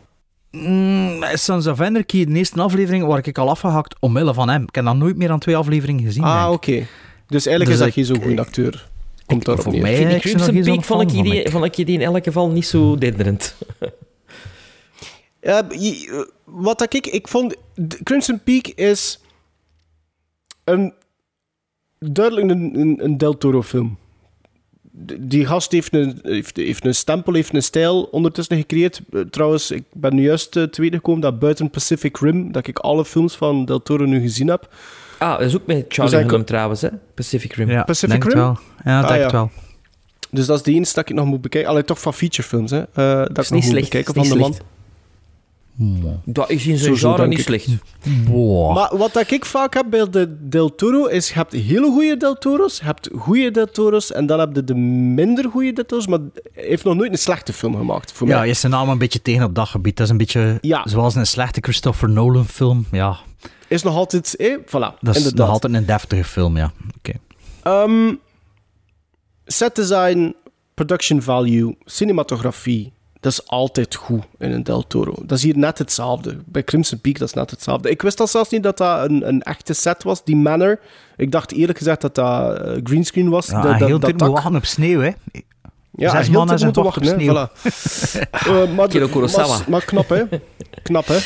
Mm, 0.53 1.25
Sons 1.35 1.67
of 1.67 1.81
Anarchy, 1.81 2.25
de 2.25 2.33
eerste 2.33 2.61
aflevering, 2.61 3.05
waar 3.05 3.27
ik 3.27 3.39
al 3.39 3.49
afgehakt 3.49 3.97
omwille 4.01 4.35
van 4.35 4.49
hem. 4.49 4.63
Ik 4.63 4.75
heb 4.75 4.85
dat 4.85 4.97
nooit 4.97 5.17
meer 5.17 5.29
dan 5.29 5.39
twee 5.39 5.57
afleveringen 5.57 6.05
gezien. 6.05 6.23
Ah, 6.23 6.51
oké. 6.53 6.71
ik. 6.73 6.87
Dus 7.27 7.47
eigenlijk 7.47 7.65
Dus 7.65 7.69
is 7.75 7.79
dat 7.79 7.89
ik- 7.89 7.95
geen 7.95 8.05
zo'n 8.05 8.23
goede 8.23 8.41
acteur. 8.41 8.89
Komt 9.27 9.45
daarop 9.45 9.65
voor 9.65 9.77
mij- 9.79 9.93
Ik 10.01 10.07
die 10.07 10.15
ik 10.17 10.21
Crimson 10.21 10.55
Peak 10.63 10.65
vond 10.85 11.03
ik, 11.03 11.09
fan 11.09 11.17
van, 11.17 11.25
die, 11.25 11.43
ik. 11.43 11.51
vond 11.51 11.65
ik 11.65 11.75
die 11.87 11.87
in 11.87 12.01
elk 12.01 12.25
geval 12.25 12.51
niet 12.51 12.67
zo 12.67 12.97
denderend. 12.99 13.55
Ja, 15.41 15.67
je- 15.79 16.09
eh, 16.29 16.33
wat 16.45 16.79
dat 16.79 16.95
ik... 16.95 17.07
Ik 17.07 17.29
vond... 17.29 17.57
Crimson 18.03 18.41
Peak 18.45 18.67
is... 18.67 19.21
Een... 20.65 20.93
Duidelijk 21.99 22.51
een, 22.51 22.81
een, 22.81 23.05
een 23.05 23.19
Del 23.19 23.39
Toro 23.39 23.63
film. 23.63 23.99
Die 25.21 25.47
gast 25.47 25.73
heeft 25.73 25.95
een, 25.95 26.19
heeft, 26.23 26.57
heeft 26.57 26.85
een 26.85 26.95
stempel, 26.95 27.35
heeft 27.35 27.55
een 27.55 27.63
stijl 27.63 28.03
ondertussen 28.03 28.57
gecreëerd. 28.57 29.01
Eh, 29.13 29.21
Trouwens, 29.21 29.71
ik 29.71 29.83
ben 29.93 30.15
nu 30.15 30.23
juist 30.23 30.57
eh, 30.57 30.63
te 30.63 30.81
weten 30.81 30.97
gekomen 30.97 31.21
dat 31.21 31.39
buiten 31.39 31.71
Pacific 31.71 32.19
Rim, 32.19 32.53
dat 32.53 32.67
ik 32.67 32.79
alle 32.79 33.05
films 33.05 33.35
van 33.37 33.65
Del 33.65 33.83
Toro 33.83 34.05
nu 34.05 34.21
gezien 34.21 34.49
heb. 34.49 34.69
Ah, 35.19 35.39
dat 35.39 35.47
is 35.49 35.55
ook 35.57 35.67
met 35.67 35.77
Charlie 35.89 36.03
Dus 36.03 36.11
hij 36.13 36.21
Hunnam 36.21 36.45
trouwens, 36.45 36.81
hè? 36.81 36.89
Pacific 37.15 37.53
Rim. 37.53 37.71
Ja, 37.71 37.83
Pacific 37.83 38.11
denk 38.11 38.23
het 38.23 38.33
Rim? 38.33 38.43
wel. 38.43 38.59
Ja, 38.85 39.01
Ah, 39.01 39.07
denk 39.07 39.17
ja. 39.19 39.23
het 39.23 39.33
wel. 39.33 39.51
Dus 40.31 40.47
dat 40.47 40.57
is 40.57 40.63
de 40.63 40.73
enige 40.73 40.95
dat 40.95 41.09
ik 41.09 41.15
nog 41.15 41.27
moet 41.27 41.41
bekijken. 41.41 41.71
Alleen 41.71 41.85
toch 41.85 42.01
van 42.01 42.15
featurefilms, 42.15 42.71
hè. 42.71 42.79
eh, 42.79 42.87
dat 42.95 43.39
is 43.39 43.45
ik 43.45 43.51
nog 43.51 43.51
niet 43.51 43.51
moet 43.51 43.63
slecht, 43.63 43.91
bekijken 43.91 44.15
is 44.23 44.29
van 44.29 44.39
niet 44.39 44.51
de 44.53 44.59
man. 44.59 44.67
Slecht. 45.79 46.17
Dat 46.25 46.51
is 46.51 46.67
in 46.67 46.79
Zo- 46.79 46.85
zijn 46.85 46.97
zo 46.97 47.09
genre 47.11 47.27
niet 47.29 47.39
ik. 47.39 47.45
slecht. 47.45 47.69
Wow. 48.27 48.75
Maar 48.75 48.97
wat 48.97 49.13
dat 49.13 49.31
ik 49.31 49.45
vaak 49.45 49.75
heb 49.75 49.87
bij 49.91 50.11
de 50.11 50.37
Del 50.49 50.75
Toro 50.75 51.07
is, 51.07 51.29
je 51.29 51.35
hebt 51.35 51.53
hele 51.53 51.91
goede 51.91 52.17
Del 52.17 52.35
Toro's, 52.35 52.79
je 52.79 52.85
hebt 52.85 53.09
goede 53.19 53.51
Del 53.51 53.67
Toro's 53.71 54.13
en 54.13 54.27
dan 54.27 54.39
heb 54.41 54.55
je 54.55 54.65
de 54.65 54.75
minder 54.75 55.51
goede 55.51 55.73
Del 55.73 55.85
Toro's, 55.87 56.07
maar 56.07 56.19
hij 56.53 56.65
heeft 56.67 56.85
nog 56.85 56.95
nooit 56.95 57.13
een 57.13 57.19
slechte 57.19 57.53
film 57.53 57.77
gemaakt, 57.77 58.13
voor 58.13 58.29
Ja, 58.29 58.37
mij. 58.37 58.45
je 58.45 58.51
is 58.51 58.61
zijn 58.61 58.73
naam 58.73 58.89
een 58.89 58.99
beetje 58.99 59.23
tegen 59.23 59.45
op 59.45 59.55
dat 59.55 59.69
gebied. 59.69 59.97
Dat 59.97 60.07
is 60.07 60.13
een 60.13 60.19
beetje 60.19 60.59
Ja. 60.61 60.83
zoals 60.89 61.15
een 61.15 61.27
slechte 61.27 61.61
Christopher 61.63 62.09
Nolan 62.11 62.47
film. 62.47 62.87
Ja, 62.91 63.17
Is 63.69 63.83
nog 63.83 63.95
altijd, 63.97 64.37
eh, 64.37 64.57
voilà, 64.67 64.71
dat 64.71 64.91
is 65.03 65.17
inderdaad. 65.17 65.35
nog 65.35 65.49
altijd 65.49 65.75
een 65.75 65.87
deftige 65.87 66.25
film, 66.25 66.57
ja. 66.57 66.73
Oké. 66.99 67.13
Ehm, 67.63 68.15
set 69.47 69.75
design, 69.75 70.35
production 70.75 71.23
value, 71.23 71.77
cinematografie, 71.85 72.93
Dat 73.23 73.33
is 73.33 73.47
altijd 73.49 73.95
goed 73.95 74.23
in 74.39 74.53
een 74.53 74.63
Del 74.63 74.87
Toro. 74.87 75.15
Dat 75.27 75.39
is 75.39 75.45
hier 75.45 75.59
net 75.59 75.79
hetzelfde. 75.79 76.39
Bij 76.47 76.65
Crimson 76.65 77.01
Peak 77.01 77.19
dat 77.19 77.29
is 77.29 77.35
net 77.35 77.51
hetzelfde. 77.51 77.91
Ik 77.91 78.03
wist 78.03 78.21
al 78.21 78.27
zelfs 78.27 78.51
niet 78.51 78.63
dat 78.63 78.79
dat 78.79 79.09
een, 79.09 79.29
een 79.29 79.43
echte 79.43 79.73
set 79.73 80.03
was, 80.03 80.25
die 80.25 80.37
manor. 80.37 80.81
Ik 81.17 81.33
dacht 81.33 81.53
eerlijk 81.53 81.79
gezegd 81.79 82.01
dat 82.01 82.15
dat 82.15 82.59
eh, 82.59 82.77
greenscreen 82.85 83.29
was. 83.29 83.47
Ja, 83.47 83.63
dat, 83.63 83.79
dat, 83.79 83.89
heel 83.89 83.99
dat 83.99 84.21
wachten 84.21 84.57
op 84.57 84.65
sneeuw, 84.65 85.01
hè. 85.01 85.11
Ja, 85.91 86.11
Zes 86.11 86.27
heel 86.27 86.37
mannen 86.39 86.65
moeten 86.65 86.83
wachten 86.83 87.03
op 87.03 87.09
sneeuw. 87.09 87.35
hè. 87.35 87.47
Voilà. 87.47 88.31
Eh, 88.31 88.75
maar, 88.77 88.89
Kilo 88.89 89.07
Kurosawa. 89.09 89.57
maar, 89.57 89.65
maar 89.69 89.85
knap, 89.85 90.09
hè. 90.09 90.25
Knap, 90.83 91.07
hè. 91.07 91.19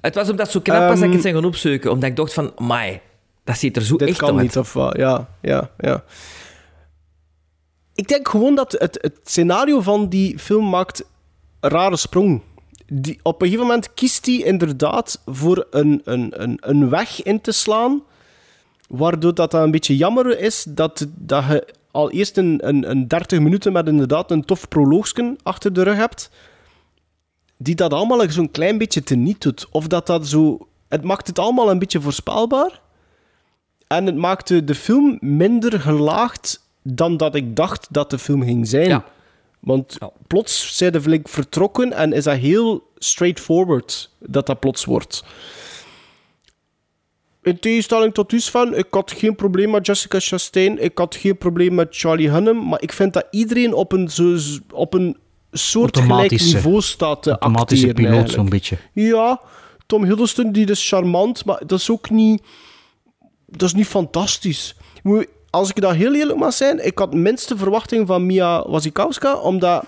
Het 0.00 0.14
was 0.14 0.28
omdat 0.30 0.46
het 0.46 0.50
zo 0.54 0.60
knap 0.60 0.78
was 0.78 0.88
dat 0.88 0.96
ik 0.96 1.02
Ehm, 1.04 1.12
het 1.12 1.22
zijn 1.22 1.34
gaan 1.34 1.44
opzoeken. 1.44 1.90
Omdat 1.90 2.08
ik 2.08 2.16
dacht 2.16 2.32
van, 2.32 2.52
mai, 2.58 3.00
dat 3.44 3.58
ziet 3.58 3.76
er 3.76 3.82
zo 3.82 3.96
Dit 3.96 4.08
echt 4.08 4.18
kan 4.18 4.32
uit. 4.34 4.42
niet, 4.42 4.58
of 4.58 4.72
wat? 4.72 4.96
Ja, 4.96 5.28
ja, 5.40 5.70
ja. 5.78 6.04
Ik 7.94 8.08
denk 8.08 8.28
gewoon 8.28 8.54
dat 8.54 8.72
het, 8.78 8.98
het 9.00 9.18
scenario 9.24 9.80
van 9.80 10.08
die 10.08 10.38
film 10.38 10.68
maakt 10.68 11.04
rare 11.68 11.96
sprong. 11.96 12.40
Die, 12.86 13.20
op 13.22 13.42
een 13.42 13.48
gegeven 13.48 13.66
moment 13.66 13.94
kiest 13.94 14.26
hij 14.26 14.34
inderdaad 14.34 15.22
voor 15.26 15.66
een, 15.70 16.00
een, 16.04 16.42
een, 16.42 16.58
een 16.60 16.88
weg 16.88 17.22
in 17.22 17.40
te 17.40 17.52
slaan, 17.52 18.02
waardoor 18.88 19.34
dat, 19.34 19.50
dat 19.50 19.62
een 19.62 19.70
beetje 19.70 19.96
jammer 19.96 20.38
is 20.38 20.64
dat, 20.68 21.06
dat 21.14 21.44
je 21.44 21.66
al 21.90 22.10
eerst 22.10 22.36
een, 22.36 22.68
een, 22.68 22.90
een 22.90 23.08
30 23.08 23.40
minuten 23.40 23.72
met 23.72 23.88
inderdaad 23.88 24.30
een 24.30 24.44
tof 24.44 24.68
proloogsken 24.68 25.36
achter 25.42 25.72
de 25.72 25.82
rug 25.82 25.96
hebt, 25.96 26.30
die 27.56 27.74
dat 27.74 27.92
allemaal 27.92 28.30
zo'n 28.30 28.50
klein 28.50 28.78
beetje 28.78 29.02
teniet 29.02 29.42
doet. 29.42 29.66
Of 29.70 29.86
dat 29.86 30.06
dat 30.06 30.26
zo... 30.26 30.66
Het 30.88 31.04
maakt 31.04 31.26
het 31.26 31.38
allemaal 31.38 31.70
een 31.70 31.78
beetje 31.78 32.00
voorspelbaar. 32.00 32.80
En 33.86 34.06
het 34.06 34.16
maakte 34.16 34.64
de 34.64 34.74
film 34.74 35.18
minder 35.20 35.80
gelaagd 35.80 36.68
dan 36.82 37.16
dat 37.16 37.34
ik 37.34 37.56
dacht 37.56 37.86
dat 37.90 38.10
de 38.10 38.18
film 38.18 38.42
ging 38.42 38.68
zijn. 38.68 39.02
Want 39.62 39.98
plots 40.26 40.76
zijn 40.76 40.92
de 40.92 41.00
flink 41.00 41.28
vertrokken 41.28 41.92
en 41.92 42.12
is 42.12 42.24
dat 42.24 42.36
heel 42.36 42.90
straightforward 42.98 44.10
dat 44.18 44.46
dat 44.46 44.60
plots 44.60 44.84
wordt. 44.84 45.24
In 47.42 47.58
tegenstelling 47.58 48.14
tot 48.14 48.32
u, 48.32 48.40
Sven, 48.40 48.78
ik 48.78 48.86
had 48.90 49.12
geen 49.12 49.34
probleem 49.34 49.70
met 49.70 49.86
Jessica 49.86 50.20
Chastain, 50.20 50.82
ik 50.82 50.98
had 50.98 51.16
geen 51.16 51.38
probleem 51.38 51.74
met 51.74 51.88
Charlie 51.90 52.30
Hunnam, 52.30 52.68
maar 52.68 52.82
ik 52.82 52.92
vind 52.92 53.12
dat 53.12 53.26
iedereen 53.30 53.74
op 53.74 53.92
een, 53.92 54.08
zo, 54.08 54.36
op 54.70 54.94
een 54.94 55.16
soortgelijk 55.52 56.30
niveau 56.30 56.80
staat 56.80 57.22
te 57.22 57.30
Automatische 57.30 57.88
acteren. 57.88 58.10
piloot, 58.10 58.30
zo'n 58.30 58.48
beetje. 58.48 58.78
Ja, 58.92 59.40
Tom 59.86 60.04
Hiddleston 60.04 60.52
die 60.52 60.70
is 60.70 60.88
charmant, 60.88 61.44
maar 61.44 61.62
dat 61.66 61.78
is 61.78 61.90
ook 61.90 62.10
niet... 62.10 62.42
Dat 63.46 63.68
is 63.68 63.74
niet 63.74 63.86
fantastisch. 63.86 64.76
Als 65.52 65.70
ik 65.70 65.80
dat 65.80 65.94
heel 65.94 66.14
eerlijk 66.14 66.38
mag 66.38 66.52
zijn, 66.52 66.86
ik 66.86 66.98
had 66.98 67.14
minste 67.14 67.56
verwachting 67.56 68.06
van 68.06 68.26
Mia 68.26 68.68
Wasikowska, 68.68 69.34
omdat 69.36 69.84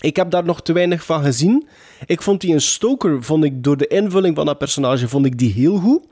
ik 0.00 0.16
heb 0.16 0.30
daar 0.30 0.44
nog 0.44 0.62
te 0.62 0.72
weinig 0.72 1.04
van 1.04 1.22
gezien. 1.22 1.66
Ik 2.06 2.22
vond 2.22 2.40
die 2.40 2.52
een 2.54 2.60
stoker, 2.60 3.22
vond 3.22 3.44
ik 3.44 3.64
door 3.64 3.76
de 3.76 3.86
invulling 3.86 4.36
van 4.36 4.46
dat 4.46 4.58
personage, 4.58 5.08
vond 5.08 5.26
ik 5.26 5.38
die 5.38 5.52
heel 5.52 5.76
goed. 5.76 6.02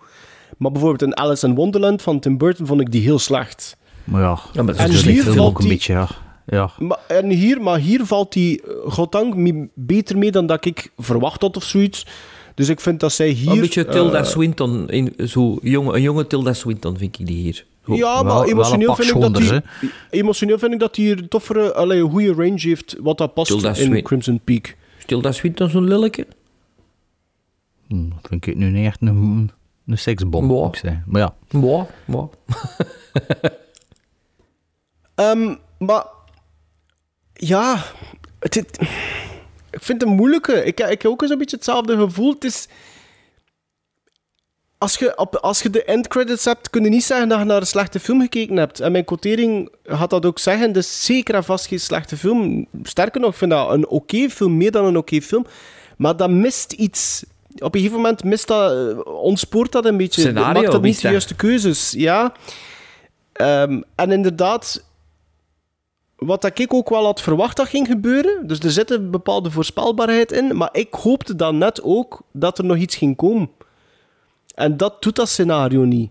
Maar 0.59 0.71
bijvoorbeeld 0.73 1.03
in 1.03 1.17
Alice 1.17 1.47
in 1.47 1.55
Wonderland 1.55 2.03
van 2.03 2.21
Tim 2.21 2.39
Burton 2.39 2.67
vond 2.67 2.81
ik 2.81 2.91
die 2.93 3.03
heel 3.03 3.19
slecht. 3.19 3.77
Maar 4.05 4.21
ja, 4.23 4.39
Ja, 4.53 4.63
maar 4.63 4.75
dat 4.77 4.87
En 4.87 4.91
is 4.93 5.03
hier 5.03 5.23
valt 5.23 5.39
ook 5.39 5.55
een 5.59 5.65
die- 5.65 5.73
beetje, 5.75 5.93
ja. 5.93 6.09
ja. 6.47 6.71
Maar, 6.79 6.99
en 7.09 7.29
hier, 7.31 7.61
maar 7.63 7.79
hier 7.79 8.07
valt 8.07 8.33
die, 8.33 8.63
eh, 8.63 8.69
goddank, 8.93 9.35
beter 9.75 10.19
mee 10.19 10.31
dan 10.31 10.47
dat 10.47 10.65
ik 10.65 10.93
verwacht 10.99 11.41
had 11.43 11.57
of 11.57 11.65
zoiets. 11.65 12.07
Dus 12.55 12.69
ik 12.69 12.81
vind 12.81 13.01
dat 13.01 13.13
zij 13.13 13.29
hier... 13.29 13.51
een 13.51 13.61
beetje 13.61 13.85
Tilda 13.87 14.19
eh, 14.19 14.25
Swinton, 14.25 14.89
in, 14.91 15.15
zo 15.29 15.59
jonge, 15.63 15.95
een 15.95 16.03
jonge 16.03 16.27
Tilda 16.27 16.53
Swinton 16.53 16.99
vind 16.99 17.19
ik 17.19 17.27
die 17.27 17.37
hier. 17.37 17.65
Ja, 17.87 18.23
maar 18.23 18.45
emotioneel 18.45 18.95
vind, 18.95 19.15
ik 19.15 19.21
dat 19.21 19.35
die, 19.35 19.61
emotioneel 20.11 20.59
vind 20.59 20.73
ik 20.73 20.79
dat 20.79 20.97
hij 20.97 21.11
een 21.11 21.29
toffere, 21.29 21.75
allee, 21.75 22.01
een 22.03 22.11
goede 22.11 22.33
range 22.35 22.61
heeft 22.61 22.97
wat 23.01 23.19
dat 23.19 23.35
past 23.35 23.51
Tilda 23.51 23.75
in 23.77 24.03
Crimson 24.03 24.41
Peak. 24.45 24.77
Tilda 25.07 25.33
Swinton 25.33 25.69
zo'n 25.71 25.89
lilleke? 25.89 26.27
Hm, 27.89 28.09
dat 28.09 28.19
vind 28.29 28.47
ik 28.47 28.57
nu 28.57 28.71
niet 28.71 28.87
echt 28.87 29.01
een, 29.01 29.51
een 29.87 29.99
seksbom, 29.99 30.45
moet 30.45 30.69
ik 30.69 30.77
zeggen. 30.81 31.05
Maar 31.07 31.21
ja. 31.21 31.35
Mooi, 31.59 31.87
mooi. 32.05 32.29
Ehm, 35.15 35.55
maar 35.79 36.05
ja, 37.33 37.83
het, 38.39 38.55
het- 38.55 38.79
ik 39.71 39.83
vind 39.83 40.01
het 40.01 40.11
een 40.11 40.17
moeilijke. 40.17 40.53
Ik, 40.65 40.81
ik 40.81 41.03
heb 41.03 41.07
ook 41.11 41.23
eens 41.23 41.31
een 41.31 41.39
beetje 41.39 41.57
hetzelfde 41.57 41.97
gevoel. 41.97 42.33
Het 42.33 42.45
is, 42.45 42.69
als, 44.83 44.99
je 44.99 45.19
op, 45.19 45.37
als 45.37 45.63
je 45.63 45.71
de 45.71 45.85
endcredits 45.85 46.45
hebt, 46.45 46.71
kun 46.71 46.83
je 46.85 46.89
niet 46.89 47.05
zeggen 47.05 47.29
dat 47.29 47.39
je 47.39 47.45
naar 47.45 47.61
een 47.61 47.67
slechte 47.67 48.01
film 48.01 48.21
gekeken 48.21 48.57
hebt. 48.57 48.81
En 48.81 48.93
mijn 48.93 49.05
quotering 49.05 49.71
gaat 49.85 50.11
dat 50.11 50.27
ook 50.27 50.39
zeggen. 50.39 50.73
Dus 50.73 51.05
zeker 51.05 51.35
en 51.35 51.45
vast 51.45 51.67
geen 51.67 51.81
slechte 51.81 52.17
film. 52.17 52.67
Sterker 52.83 53.21
nog, 53.21 53.31
ik 53.31 53.37
vind 53.37 53.51
dat 53.51 53.71
een 53.71 53.89
oké 53.89 54.29
film, 54.31 54.57
meer 54.57 54.71
dan 54.71 54.85
een 54.85 54.97
oké 54.97 55.21
film. 55.21 55.47
Maar 55.97 56.17
dat 56.17 56.31
mist 56.31 56.73
iets. 56.73 57.25
Op 57.59 57.75
een 57.75 57.81
gegeven 57.81 57.97
moment 57.97 58.25
mist 58.25 58.49
dat, 58.49 58.73
eh, 58.73 58.99
ontspoort 59.07 59.73
dat 59.73 59.85
een 59.85 59.97
beetje. 59.97 60.21
Scenario 60.21 60.61
Maakt 60.61 60.73
dat 60.73 60.83
niet 60.83 61.01
de 61.01 61.09
juiste 61.09 61.35
keuzes. 61.35 61.93
Ja. 61.97 62.33
Ehm, 63.33 63.81
en 63.95 64.11
inderdaad, 64.11 64.85
wat 66.17 66.43
dat 66.43 66.59
ik 66.59 66.75
ook 66.75 66.89
wel 66.89 67.05
had 67.05 67.21
verwacht 67.21 67.57
dat 67.57 67.69
ging 67.69 67.87
gebeuren. 67.87 68.47
Dus 68.47 68.59
er 68.59 68.71
zit 68.71 68.91
een 68.91 69.11
bepaalde 69.11 69.51
voorspelbaarheid 69.51 70.33
in. 70.33 70.57
Maar 70.57 70.71
ik 70.73 70.95
hoopte 70.95 71.37
dan 71.37 71.59
net 71.59 71.83
ook 71.83 72.23
dat 72.33 72.59
er 72.59 72.65
nog 72.65 72.77
iets 72.77 72.97
ging 72.97 73.17
komen. 73.17 73.51
En 74.55 74.77
dat 74.77 75.03
doet 75.03 75.17
dat 75.17 75.29
scenario 75.29 75.83
niet. 75.85 76.11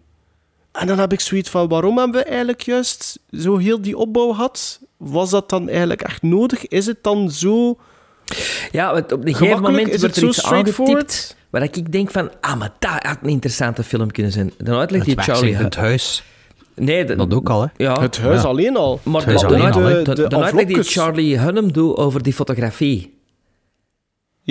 En 0.71 0.87
dan 0.87 0.99
heb 0.99 1.11
ik 1.13 1.19
zoiets 1.19 1.49
van, 1.49 1.67
waarom 1.67 1.97
hebben 1.97 2.21
we 2.21 2.27
eigenlijk 2.27 2.61
juist 2.61 3.19
zo 3.31 3.57
heel 3.57 3.81
die 3.81 3.97
opbouw 3.97 4.27
gehad? 4.31 4.79
Was 4.97 5.29
dat 5.29 5.49
dan 5.49 5.69
eigenlijk 5.69 6.01
echt 6.01 6.21
nodig? 6.21 6.67
Is 6.67 6.85
het 6.85 6.97
dan 7.03 7.31
zo... 7.31 7.77
Ja, 8.71 8.95
op 8.97 9.11
een 9.25 9.35
gegeven 9.35 9.61
moment 9.61 9.87
Is 9.89 9.99
wordt 9.99 10.01
het 10.01 10.15
er 10.15 10.21
zo 10.21 10.27
iets 10.27 10.43
aangetipt 10.43 10.73
straightforward? 10.73 11.35
waar 11.49 11.63
ik 11.63 11.91
denk 11.91 12.11
van, 12.11 12.31
ah, 12.41 12.59
maar 12.59 12.71
dat 12.79 12.91
had 12.91 13.17
een 13.21 13.29
interessante 13.29 13.83
film 13.83 14.11
kunnen 14.11 14.31
zijn. 14.31 14.51
Dan 14.57 14.77
uitlegt 14.77 15.05
Het 15.05 15.15
die 15.15 15.23
Charlie... 15.25 15.41
wegzinkend 15.43 15.75
huis. 15.75 16.23
Nee, 16.75 17.05
dat, 17.05 17.17
Dat 17.17 17.33
ook 17.33 17.49
al, 17.49 17.61
hè. 17.61 17.67
Ja. 17.77 18.01
Het 18.01 18.17
huis 18.17 18.41
Ja. 18.41 18.47
alleen 18.47 18.77
al. 18.77 18.99
Maar 19.03 19.15
Het 19.15 19.25
huis 19.25 19.43
alleen 19.43 19.71
al, 19.71 19.81
De- 19.81 20.13
de 20.15 20.27
dan 20.27 20.43
uitlegt 20.43 20.67
die. 20.67 20.83
Charlie 20.83 21.39
Hunnam 21.39 21.71
doet 21.71 21.97
over 21.97 22.23
die 22.23 22.33
fotografie. 22.33 23.13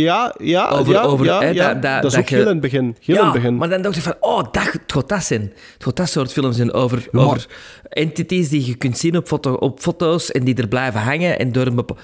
Ja, 0.01 0.35
ja, 0.39 0.68
Over- 0.68 0.93
ja, 0.93 1.02
over- 1.02 1.27
ja, 1.27 1.43
ja. 1.43 1.72
dat- 1.72 1.82
dat- 1.82 2.02
dat 2.02 2.12
is 2.12 2.18
ook 2.18 2.28
je- 2.28 2.35
heel 2.35 2.44
in 2.44 2.51
het 2.51 2.60
begin. 2.60 2.97
Heel 3.01 3.14
ja, 3.14 3.20
in 3.20 3.27
het 3.27 3.35
begin. 3.35 3.56
maar 3.56 3.68
dan 3.68 3.82
dacht 3.82 3.97
ik 3.97 4.02
van, 4.02 4.14
oh, 4.20 4.43
dat, 4.52 4.62
het 4.72 4.82
gaat 4.93 5.09
dat 5.09 5.24
zijn. 5.24 5.40
Het 5.74 5.85
gaat 5.85 5.97
dat 5.97 6.09
soort 6.09 6.32
films 6.32 6.56
zijn 6.56 6.72
over, 6.72 7.09
maar- 7.12 7.24
over 7.24 7.47
entities 7.89 8.48
die 8.48 8.66
je 8.66 8.74
kunt 8.74 8.98
zien 8.98 9.16
op, 9.16 9.27
foto, 9.27 9.52
op 9.55 9.81
foto's 9.81 10.31
en 10.31 10.44
die 10.44 10.55
er 10.55 10.68
blijven 10.68 11.01
hangen. 11.01 11.39
En 11.39 11.52
door 11.52 11.66
een 11.66 11.74
bepa- 11.74 11.94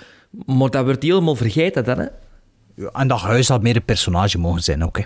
maar 0.47 0.71
dat 0.71 0.85
wordt 0.85 1.03
helemaal 1.03 1.37
vergeten 1.37 1.85
dan, 1.85 1.99
hè. 1.99 2.07
Ja, 2.77 2.89
En 2.93 3.09
dat 3.09 3.21
huis 3.21 3.49
had 3.49 3.63
meer 3.63 3.77
een 3.77 3.85
personage 3.85 4.39
mogen 4.39 4.63
zijn 4.63 4.85
ook, 4.85 4.99
hè. 4.99 5.05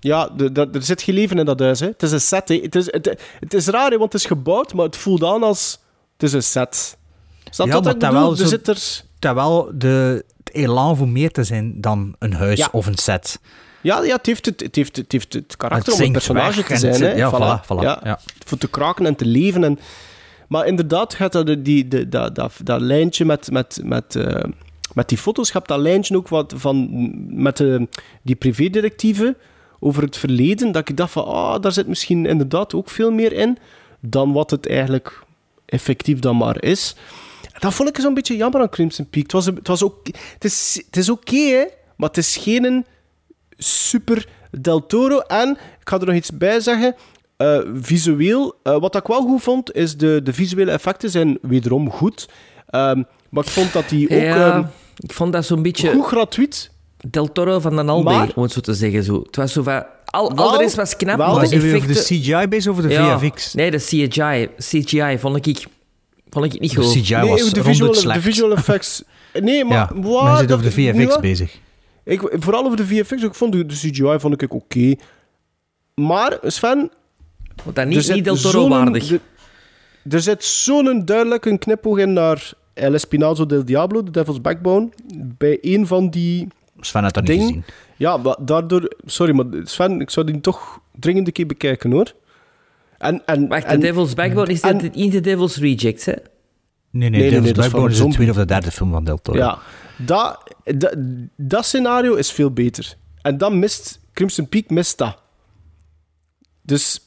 Ja, 0.00 0.30
er 0.54 0.68
zit 0.82 1.02
geen 1.02 1.14
leven 1.14 1.38
in 1.38 1.44
dat 1.44 1.60
huis. 1.60 1.80
Hè. 1.80 1.86
Het 1.86 2.02
is 2.02 2.12
een 2.12 2.20
set. 2.20 2.48
Hè. 2.48 2.54
Het, 2.62 2.74
is, 2.74 2.86
het, 2.92 3.16
het 3.40 3.54
is 3.54 3.66
raar, 3.66 3.90
hè, 3.90 3.98
want 3.98 4.12
het 4.12 4.20
is 4.22 4.26
gebouwd, 4.28 4.74
maar 4.74 4.84
het 4.84 4.96
voelt 4.96 5.24
aan 5.24 5.42
als... 5.42 5.78
Het 6.12 6.22
is 6.22 6.32
een 6.32 6.42
set. 6.42 6.96
Je 7.50 7.50
Ja, 7.66 7.72
wat 7.72 7.76
ik 7.78 7.82
dat 7.84 7.98
bedoel? 7.98 8.12
wel 8.20 8.30
Er 8.30 8.36
zo- 8.36 8.46
zit 8.46 8.68
er... 8.68 9.02
Wel 9.34 9.70
de, 9.74 10.24
het 10.44 10.54
elan 10.54 10.96
voor 10.96 11.08
meer 11.08 11.30
te 11.30 11.44
zijn 11.44 11.80
dan 11.80 12.14
een 12.18 12.32
huis 12.32 12.58
Ja. 12.58 12.68
of 12.72 12.86
een 12.86 12.98
set. 12.98 13.40
Ja, 13.80 14.02
ja 14.02 14.16
het, 14.16 14.26
heeft 14.26 14.46
het, 14.46 14.60
het, 14.60 14.74
heeft, 14.76 14.96
het 14.96 15.12
heeft 15.12 15.32
het 15.32 15.56
karakter 15.56 15.92
Het 15.92 16.00
om 16.00 16.06
een 16.06 16.12
personage 16.12 16.62
te 16.62 16.76
zijn. 16.76 17.02
Hè. 17.02 17.12
ja, 17.12 17.30
voilà, 17.30 17.64
voilà, 17.64 17.82
Ja, 17.82 18.00
ja. 18.04 18.20
Voor 18.44 18.58
te 18.58 18.68
kraken 18.68 19.06
en 19.06 19.16
te 19.16 19.26
leven. 19.26 19.64
En... 19.64 19.78
Maar 20.48 20.66
inderdaad 20.66 21.14
gaat 21.14 21.32
dat, 21.32 21.46
die, 21.46 21.62
die, 21.62 22.08
dat, 22.08 22.34
dat, 22.34 22.52
dat, 22.62 22.80
lijntje 22.80 23.24
met, 23.24 23.50
met, 23.50 23.80
met, 23.84 24.16
eh, 24.16 24.44
met 24.92 25.08
die 25.08 25.18
foto's, 25.18 25.50
gaat 25.50 25.68
dat 25.68 25.78
lijntje 25.78 26.16
ook 26.16 26.28
wat 26.28 26.54
van, 26.56 26.88
met 27.28 27.56
de, 27.56 27.88
die 28.22 28.36
privédirectieven 28.36 29.36
over 29.78 30.02
het 30.02 30.16
verleden, 30.16 30.72
dat 30.72 30.88
ik 30.88 30.96
dacht 30.96 31.12
van, 31.12 31.24
ah, 31.24 31.60
daar 31.62 31.72
zit 31.72 31.86
misschien 31.86 32.26
inderdaad 32.26 32.74
ook 32.74 32.90
veel 32.90 33.10
meer 33.10 33.32
in 33.32 33.58
dan 34.00 34.32
wat 34.32 34.50
het 34.50 34.68
eigenlijk 34.68 35.22
effectief 35.64 36.18
dan 36.18 36.36
maar 36.36 36.62
is. 36.62 36.96
Dat 37.58 37.74
vond 37.74 37.88
ik 37.88 37.98
zo'n 38.00 38.14
beetje 38.14 38.36
jammer 38.36 38.60
aan 38.60 38.68
Crimson 38.68 39.08
Peak. 39.10 39.22
Het, 39.22 39.32
was, 39.32 39.46
het, 39.46 39.68
was 39.68 39.82
ook, 39.82 40.06
het 40.32 40.44
is, 40.44 40.82
het 40.86 40.96
is 40.96 41.08
oké, 41.10 41.36
hè, 41.36 41.64
maar 41.96 42.08
het 42.08 42.18
is 42.18 42.36
geen 42.36 42.64
een 42.64 42.86
super 43.56 44.28
Del 44.50 44.86
Toro. 44.86 45.18
En, 45.18 45.50
ik 45.50 45.88
ga 45.88 45.98
er 46.00 46.06
nog 46.06 46.14
iets 46.14 46.30
bij 46.32 46.60
zeggen, 46.60 46.94
eh, 47.36 47.58
visueel, 47.74 48.54
eh, 48.62 48.78
wat 48.78 48.94
ik 48.96 49.06
wel 49.06 49.20
goed 49.22 49.42
vond, 49.42 49.72
is 49.74 49.96
de, 49.96 50.20
de 50.22 50.32
visuele 50.32 50.70
effecten 50.70 51.10
zijn 51.10 51.38
wederom 51.42 51.90
goed. 51.90 52.28
Ehm, 52.66 53.02
maar 53.30 53.44
ik 53.44 53.50
vond 53.50 53.72
dat 53.72 53.88
die 53.88 54.10
ook 54.10 54.20
Ja, 54.22 54.52
ehm, 54.54 54.64
ik 54.96 55.12
vond 55.12 55.32
dat 55.32 55.46
zo'n 55.46 55.62
beetje 55.62 55.90
goed 55.92 56.04
gratuit. 56.06 56.70
Del 57.08 57.32
Toro 57.32 57.58
van 57.60 57.76
den 57.76 57.88
Albe, 57.88 58.10
Maar- 58.10 58.30
om 58.34 58.42
het 58.42 58.52
zo 58.52 58.60
te 58.60 58.74
zeggen. 58.74 59.02
Zo. 59.04 59.22
Het 59.26 59.36
was 59.36 59.52
zo 59.52 59.62
van... 59.62 59.84
Al, 60.04 60.34
Wel- 60.34 60.44
al 60.46 60.52
de 60.52 60.58
rest 60.58 60.74
was 60.74 60.96
knap, 60.96 61.16
wel- 61.16 61.34
maar 61.34 61.48
de 61.48 61.56
jullie 61.56 61.74
over 61.74 61.86
de 61.88 61.92
effecten... 61.98 62.16
CGI 62.20 62.48
bezig 62.48 62.72
of 62.72 62.80
de 62.80 62.88
Ja, 62.88 63.18
VFX? 63.18 63.54
Nee, 63.54 63.70
de 63.70 63.76
CGI. 63.78 64.48
CGI 64.58 65.18
vond 65.18 65.46
ik, 65.46 65.66
vond 66.28 66.44
ik 66.44 66.60
niet 66.60 66.74
De 66.74 66.82
goed. 66.82 66.92
CGI 66.92 67.14
nee, 67.14 67.30
was 67.30 67.52
de 67.52 67.62
visual, 67.62 67.92
de 67.92 67.98
slecht. 67.98 68.22
visual 68.22 68.52
effects. 68.52 69.02
Nee, 69.40 69.64
maar... 69.64 69.76
ja, 69.76 70.00
wat, 70.00 70.22
maar 70.22 70.32
je 70.32 70.38
zit 70.38 70.52
over 70.52 70.70
de 70.70 70.82
niet 70.82 70.96
VFX 70.96 71.12
wat? 71.12 71.20
bezig. 71.20 71.58
Ik, 72.04 72.20
vooral 72.30 72.64
over 72.64 72.76
de 72.76 72.86
VFX. 72.86 73.22
Ik 73.22 73.34
vond 73.34 73.52
de, 73.52 73.66
de 73.66 73.74
CGI 73.74 74.18
vond 74.18 74.42
ik 74.42 74.54
oké. 74.54 74.94
Maar, 75.94 76.38
Sven... 76.42 76.90
Want 77.64 77.76
dat 77.76 77.86
niet, 77.86 78.08
niet 78.08 78.24
Del 78.24 78.36
Toro 78.36 78.68
waardig. 78.68 79.10
Er 80.10 80.20
zit 80.20 80.44
zo'n 80.44 81.04
duidelijk 81.04 81.44
een 81.44 81.58
knipoog 81.58 81.98
in 81.98 82.12
naar 82.12 82.52
El 82.74 82.94
Espinazo 82.94 83.46
del 83.46 83.64
Diablo, 83.64 84.02
The 84.02 84.10
Devil's 84.10 84.40
Backbone, 84.40 84.88
bij 85.14 85.58
een 85.60 85.86
van 85.86 86.10
die 86.10 86.48
Sven 86.80 87.02
had 87.02 87.14
dat 87.14 87.24
niet 87.24 87.40
gezien. 87.40 87.64
Ja, 87.96 88.16
maar 88.16 88.36
daardoor... 88.40 88.92
Sorry, 89.04 89.34
maar 89.34 89.46
Sven, 89.64 90.00
ik 90.00 90.10
zou 90.10 90.26
die 90.26 90.40
toch 90.40 90.80
dringend 90.98 91.26
een 91.26 91.32
keer 91.32 91.46
bekijken, 91.46 91.90
hoor. 91.90 92.12
En, 92.98 93.22
en, 93.26 93.48
Wacht, 93.48 93.64
en, 93.64 93.80
The 93.80 93.86
Devil's 93.86 94.14
Backbone 94.14 94.50
is 94.52 94.60
en- 94.60 94.78
dit 94.78 94.94
niet 94.94 95.12
The 95.12 95.20
Devil's 95.20 95.56
Rejects, 95.56 96.04
hè? 96.04 96.12
Nee, 96.12 96.20
nee, 96.90 97.10
nee, 97.10 97.20
Devil's 97.20 97.44
nee, 97.44 97.52
dat 97.52 97.62
Backbone 97.64 97.84
een 97.86 97.92
is 97.92 97.98
de 97.98 98.08
tweede 98.08 98.32
of 98.32 98.38
de 98.38 98.44
derde 98.44 98.70
film 98.70 98.90
van 98.90 99.04
Del 99.04 99.20
Toro. 99.22 99.38
Ja, 99.38 99.58
dat, 99.96 100.54
dat, 100.64 100.94
dat 101.36 101.64
scenario 101.64 102.14
is 102.14 102.32
veel 102.32 102.50
beter. 102.50 102.96
En 103.22 103.38
dan 103.38 103.58
mist... 103.58 104.00
Crimson 104.12 104.48
Peak 104.48 104.70
mist 104.70 104.98
dat. 104.98 105.18
Dus... 106.62 107.00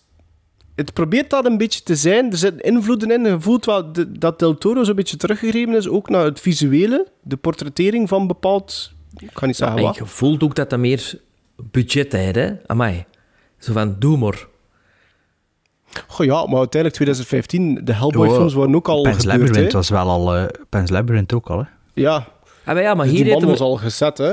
Het 0.75 0.93
probeert 0.93 1.29
dat 1.29 1.45
een 1.45 1.57
beetje 1.57 1.83
te 1.83 1.95
zijn. 1.95 2.31
Er 2.31 2.37
zitten 2.37 2.61
invloeden 2.61 3.11
in. 3.11 3.23
Je 3.25 3.39
voelt 3.39 3.65
wel 3.65 3.93
de- 3.93 4.11
dat 4.11 4.39
Del 4.39 4.57
Toro 4.57 4.83
zo'n 4.83 4.95
beetje 4.95 5.17
teruggegrepen 5.17 5.75
is. 5.75 5.87
Ook 5.87 6.09
naar 6.09 6.25
het 6.25 6.39
visuele. 6.39 7.07
De 7.23 7.37
portrettering 7.37 8.09
van 8.09 8.27
bepaald... 8.27 8.91
Ik 9.17 9.29
ga 9.33 9.45
niet 9.45 9.55
zeggen 9.55 9.77
en 9.77 9.83
wat. 9.83 9.95
je 9.95 10.05
voelt 10.05 10.43
ook 10.43 10.55
dat 10.55 10.69
dat 10.69 10.79
meer 10.79 11.19
budget 11.71 12.11
heeft, 12.11 12.35
hè? 12.35 12.51
Amai. 12.65 13.05
Zo 13.57 13.73
van, 13.73 13.95
doe 13.99 14.17
maar. 14.17 14.47
Goh 16.07 16.25
ja, 16.25 16.33
maar 16.45 16.57
uiteindelijk 16.57 16.93
2015, 16.93 17.79
de 17.83 17.93
Hellboy-films 17.93 18.53
waren 18.53 18.75
ook 18.75 18.87
al 18.87 19.03
gebeurd, 19.03 19.25
Labyrinth 19.25 19.71
was 19.71 19.89
wel 19.89 20.07
al... 20.09 20.35
eh 20.35 20.45
Pan's 20.69 20.89
Labyrinth 20.89 21.33
ook 21.33 21.47
al, 21.49 21.57
hè. 21.59 21.65
Ja. 21.93 22.15
Ah, 22.65 22.73
maar 22.73 22.81
ja, 22.81 22.93
maar 22.93 23.05
Dus 23.05 23.13
hier 23.15 23.23
die 23.23 23.33
man 23.33 23.41
hem... 23.41 23.49
was 23.51 23.59
al 23.59 23.75
gezet, 23.75 24.17
hè. 24.17 24.31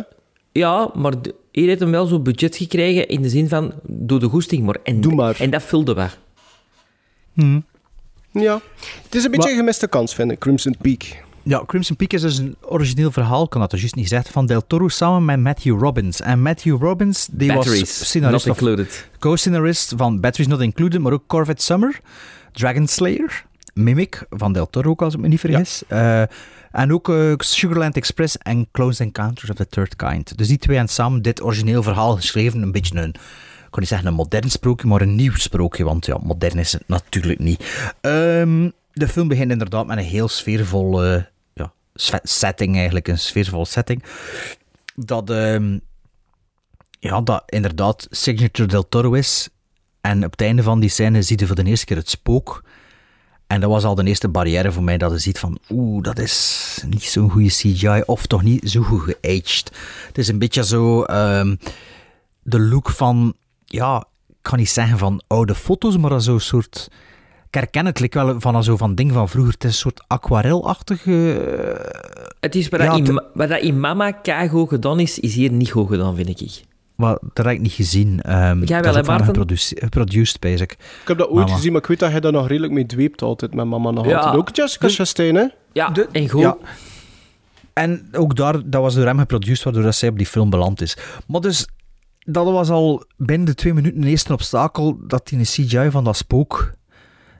Ja, 0.53 0.91
maar 0.95 1.23
de- 1.23 1.35
hier 1.53 1.67
heeft 1.69 1.81
hem 1.81 1.91
wel 1.91 2.07
zo'n 2.07 2.23
budget 2.23 2.57
gekregen 2.57 3.09
in 3.09 3.23
de 3.23 3.29
zin 3.29 3.49
van, 3.49 3.73
doe 3.83 4.19
de 4.19 4.29
goesting 4.29 4.65
maar. 4.65 4.77
En, 4.83 5.01
Doe 5.01 5.15
maar. 5.15 5.37
En 5.41 5.51
dat 5.51 5.63
vulde 5.63 5.95
wel. 5.95 6.09
Ja. 8.33 8.61
Het 9.03 9.15
is 9.15 9.25
een 9.25 9.31
beetje 9.31 9.51
een 9.51 9.57
gemiste 9.57 9.89
kans, 9.89 10.15
vind 10.15 10.31
ik, 10.31 10.39
Crimson 10.39 10.75
Peak. 10.81 11.25
Ja, 11.49 11.63
Crimson 11.67 11.97
Peak 11.97 12.13
is 12.13 12.21
dus 12.21 12.39
een 12.39 12.57
origineel 12.61 13.11
verhaal, 13.11 13.45
ik 13.45 13.51
kan 13.51 13.61
dat 13.61 13.71
dus 13.71 13.81
juist 13.81 13.95
niet 13.95 14.09
gezegd, 14.09 14.29
van 14.29 14.47
Del 14.47 14.67
Toro 14.67 14.89
samen 14.89 15.25
met 15.25 15.41
Matthew 15.41 15.81
Robbins. 15.81 16.21
En 16.21 16.43
Matthew 16.43 16.83
Robbins, 16.83 17.29
die 17.31 17.53
Batteries, 17.53 17.81
was 17.81 18.09
scenarist 18.09 18.47
not 18.47 18.57
included. 18.57 19.09
co-scenarist 19.19 19.93
van 19.97 20.21
Batteries 20.21 20.47
Not 20.49 20.61
Included, 20.61 21.01
maar 21.01 21.13
ook 21.13 21.27
Corvette 21.27 21.63
Summer, 21.65 22.01
Dragon 22.53 22.87
Slayer, 22.87 23.45
Mimic 23.75 24.27
van 24.31 24.53
Del 24.53 24.71
Toro 24.71 24.91
ook, 24.91 25.03
als 25.03 25.15
ik 25.15 25.21
me 25.21 25.29
niet 25.29 25.41
vergis. 25.41 25.83
Eh, 25.89 26.23
en 26.73 26.93
ook 26.93 27.09
eh, 27.09 27.33
Sugarland 27.37 27.97
Express 27.97 28.39
en 28.39 28.69
Close 28.73 29.03
Encounters 29.03 29.51
of 29.51 29.57
the 29.57 29.67
Third 29.67 29.97
Kind. 29.97 30.39
Dus 30.39 30.49
die 30.49 30.59
twee 30.59 30.77
hebben 30.77 30.95
samen 30.95 31.23
dit 31.23 31.43
origineel 31.43 31.83
verhaal 31.83 32.17
geschreven. 32.17 32.63
Een 32.63 32.73
beetje 32.73 32.99
een, 32.99 33.09
ik 33.09 33.71
kan 33.71 33.81
niet 33.81 33.89
zeggen 33.89 34.09
een 34.09 34.15
modern 34.15 34.51
sprookje, 34.51 34.87
maar 34.87 35.01
een 35.01 35.15
nieuw 35.15 35.35
sprookje, 35.35 35.85
want 35.85 36.07
ja, 36.07 36.19
modern 36.23 36.59
is 36.59 36.73
het 36.73 36.83
natuurlijk 36.87 37.39
niet. 37.39 37.91
Ehm, 38.01 38.71
de 38.93 39.09
film 39.09 39.29
begint 39.29 39.51
inderdaad 39.51 39.87
met 39.87 39.97
een 39.99 40.05
heel 40.05 40.29
sfeervol 40.29 41.05
ja, 41.05 41.11
sve- 41.13 41.27
setting 42.23 42.75
eigenlijk, 42.77 43.09
een 43.09 43.19
sfeervolle 43.19 43.65
setting. 43.65 44.03
Dat... 44.95 45.31
ehm, 45.31 45.79
ja, 47.01 47.21
dat 47.21 47.43
inderdaad 47.47 48.07
Signature 48.11 48.69
del 48.69 48.89
Toro 48.89 49.13
is. 49.13 49.49
En 50.01 50.25
op 50.25 50.31
het 50.31 50.41
einde 50.41 50.63
van 50.63 50.81
die 50.81 50.91
scène 50.91 51.23
zie 51.23 51.39
je 51.39 51.47
voor 51.47 51.57
de 51.57 51.65
eerste 51.65 51.87
keer 51.87 51.97
het 51.97 52.11
spook. 52.11 52.65
En 53.47 53.61
dat 53.61 53.71
was 53.71 53.85
al 53.85 53.95
de 53.95 54.05
eerste 54.05 54.29
barrière 54.29 54.73
voor 54.73 54.83
mij, 54.83 54.99
dat 54.99 55.13
je 55.13 55.19
ziet 55.19 55.39
van, 55.39 55.59
oeh, 55.71 56.03
dat 56.03 56.19
is 56.19 56.83
niet 56.89 57.03
zo'n 57.03 57.31
goede 57.31 57.49
CGI, 57.49 58.03
of 58.07 58.27
toch 58.27 58.43
niet 58.43 58.71
zo 58.71 58.83
goed 58.83 59.03
geaged. 59.03 59.71
Het 60.07 60.19
is 60.19 60.29
een 60.29 60.39
beetje 60.39 60.65
zo 60.65 61.03
ehm, 61.03 61.57
de 62.43 62.61
look 62.61 62.91
van, 62.91 63.35
ja, 63.65 64.05
ik 64.29 64.35
kan 64.43 64.59
niet 64.59 64.71
zeggen 64.71 64.99
van 64.99 65.23
oude 65.27 65.55
foto's, 65.55 65.97
maar 65.97 66.21
zo'n 66.21 66.41
soort... 66.41 66.89
Ik 67.57 67.63
herken 67.63 67.87
het 67.87 68.01
like 68.01 68.25
wel 68.25 68.41
van 68.41 68.65
zo 68.65 68.77
van 68.77 68.95
ding 68.95 69.13
van 69.13 69.29
vroeger. 69.29 69.53
Het 69.53 69.65
is 69.65 69.71
een 69.71 69.77
soort 69.77 70.05
aquarelachtige... 70.07 71.33
eh, 71.41 72.31
Het 72.41 72.55
is 72.55 72.69
wat, 72.69 72.81
Ja, 72.81 72.87
dat, 72.87 73.09
in, 73.09 73.23
wat 73.35 73.49
dat 73.49 73.61
in 73.61 73.81
Mama 73.81 74.11
keigoed 74.11 74.69
gedaan 74.69 75.01
is, 75.01 75.19
is 75.19 75.35
hier 75.35 75.51
niet 75.53 75.71
goed 75.71 75.89
gedaan, 75.89 76.17
vind 76.17 76.41
ik. 76.41 76.63
Maar 76.97 77.19
dat 77.33 77.45
heb 77.45 77.55
ik 77.55 77.61
niet 77.61 77.73
gezien. 77.73 78.23
Ehm 78.23 78.65
Jij 78.65 78.81
wel, 78.83 78.93
hè, 78.93 78.99
ook 78.99 79.05
van 79.05 79.15
Maarten? 79.15 79.27
geproduce- 79.27 79.77
geproduced, 79.79 80.41
bezig. 80.41 80.71
Ik 80.71 80.79
heb 81.05 81.19
dat 81.19 81.29
ooit 81.29 81.45
Mama. 81.45 81.57
gezien, 81.57 81.73
maar 81.73 81.81
ik 81.81 81.87
weet 81.87 81.99
dat 81.99 82.11
hij 82.11 82.21
daar 82.21 82.33
nog 82.33 82.49
redelijk 82.49 82.73
mee 82.73 82.87
dweept 82.87 83.23
altijd, 83.23 83.55
met 83.55 83.67
mama 83.67 83.91
nog 83.91 84.07
Ja. 84.07 84.17
altijd. 84.17 84.35
Ook 84.37 84.57
Jessica 84.57 84.87
Dus- 84.87 84.97
Chastain, 84.97 85.35
hè? 85.35 85.45
Ja, 85.73 85.93
en 86.13 86.29
goed. 86.29 86.41
Ja. 86.41 86.57
En 87.73 88.09
ook 88.13 88.37
daar, 88.37 88.71
dat 88.71 88.83
was 88.83 88.95
door 88.95 89.05
hem 89.07 89.19
geproduceerd, 89.19 89.63
waardoor 89.63 89.83
dat 89.83 89.95
zij 89.95 90.09
op 90.09 90.17
die 90.17 90.27
film 90.27 90.51
beland 90.51 90.81
is. 90.81 90.97
Maar 91.27 91.41
dus, 91.41 91.67
dat 92.19 92.45
was 92.45 92.69
al 92.71 93.05
binnen 93.17 93.47
de 93.47 93.55
twee 93.55 93.75
minuten 93.75 94.01
de 94.01 94.07
eerste 94.09 94.33
obstakel 94.33 94.99
dat 95.07 95.27
die 95.29 95.39
een 95.39 95.45
CGI 95.45 95.91
van 95.91 96.05
dat 96.05 96.17
spook, 96.17 96.73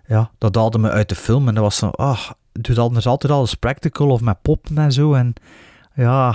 ja, 0.09 0.31
dat 0.39 0.55
haalde 0.55 0.79
me 0.79 0.91
uit 0.91 1.09
de 1.09 1.15
film. 1.15 1.49
En 1.49 1.55
dat 1.55 1.63
was 1.63 1.77
zo, 1.77 1.89
ah, 1.89 2.31
doe 2.53 2.75
dat 2.75 2.95
dus 2.95 3.07
altijd 3.07 3.33
alles 3.33 3.55
practical 3.55 4.09
of 4.11 4.21
met 4.21 4.43
poppen 4.43 4.79
en 4.79 4.93
zo. 4.93 5.13
En 5.15 5.35
ja, 5.95 6.35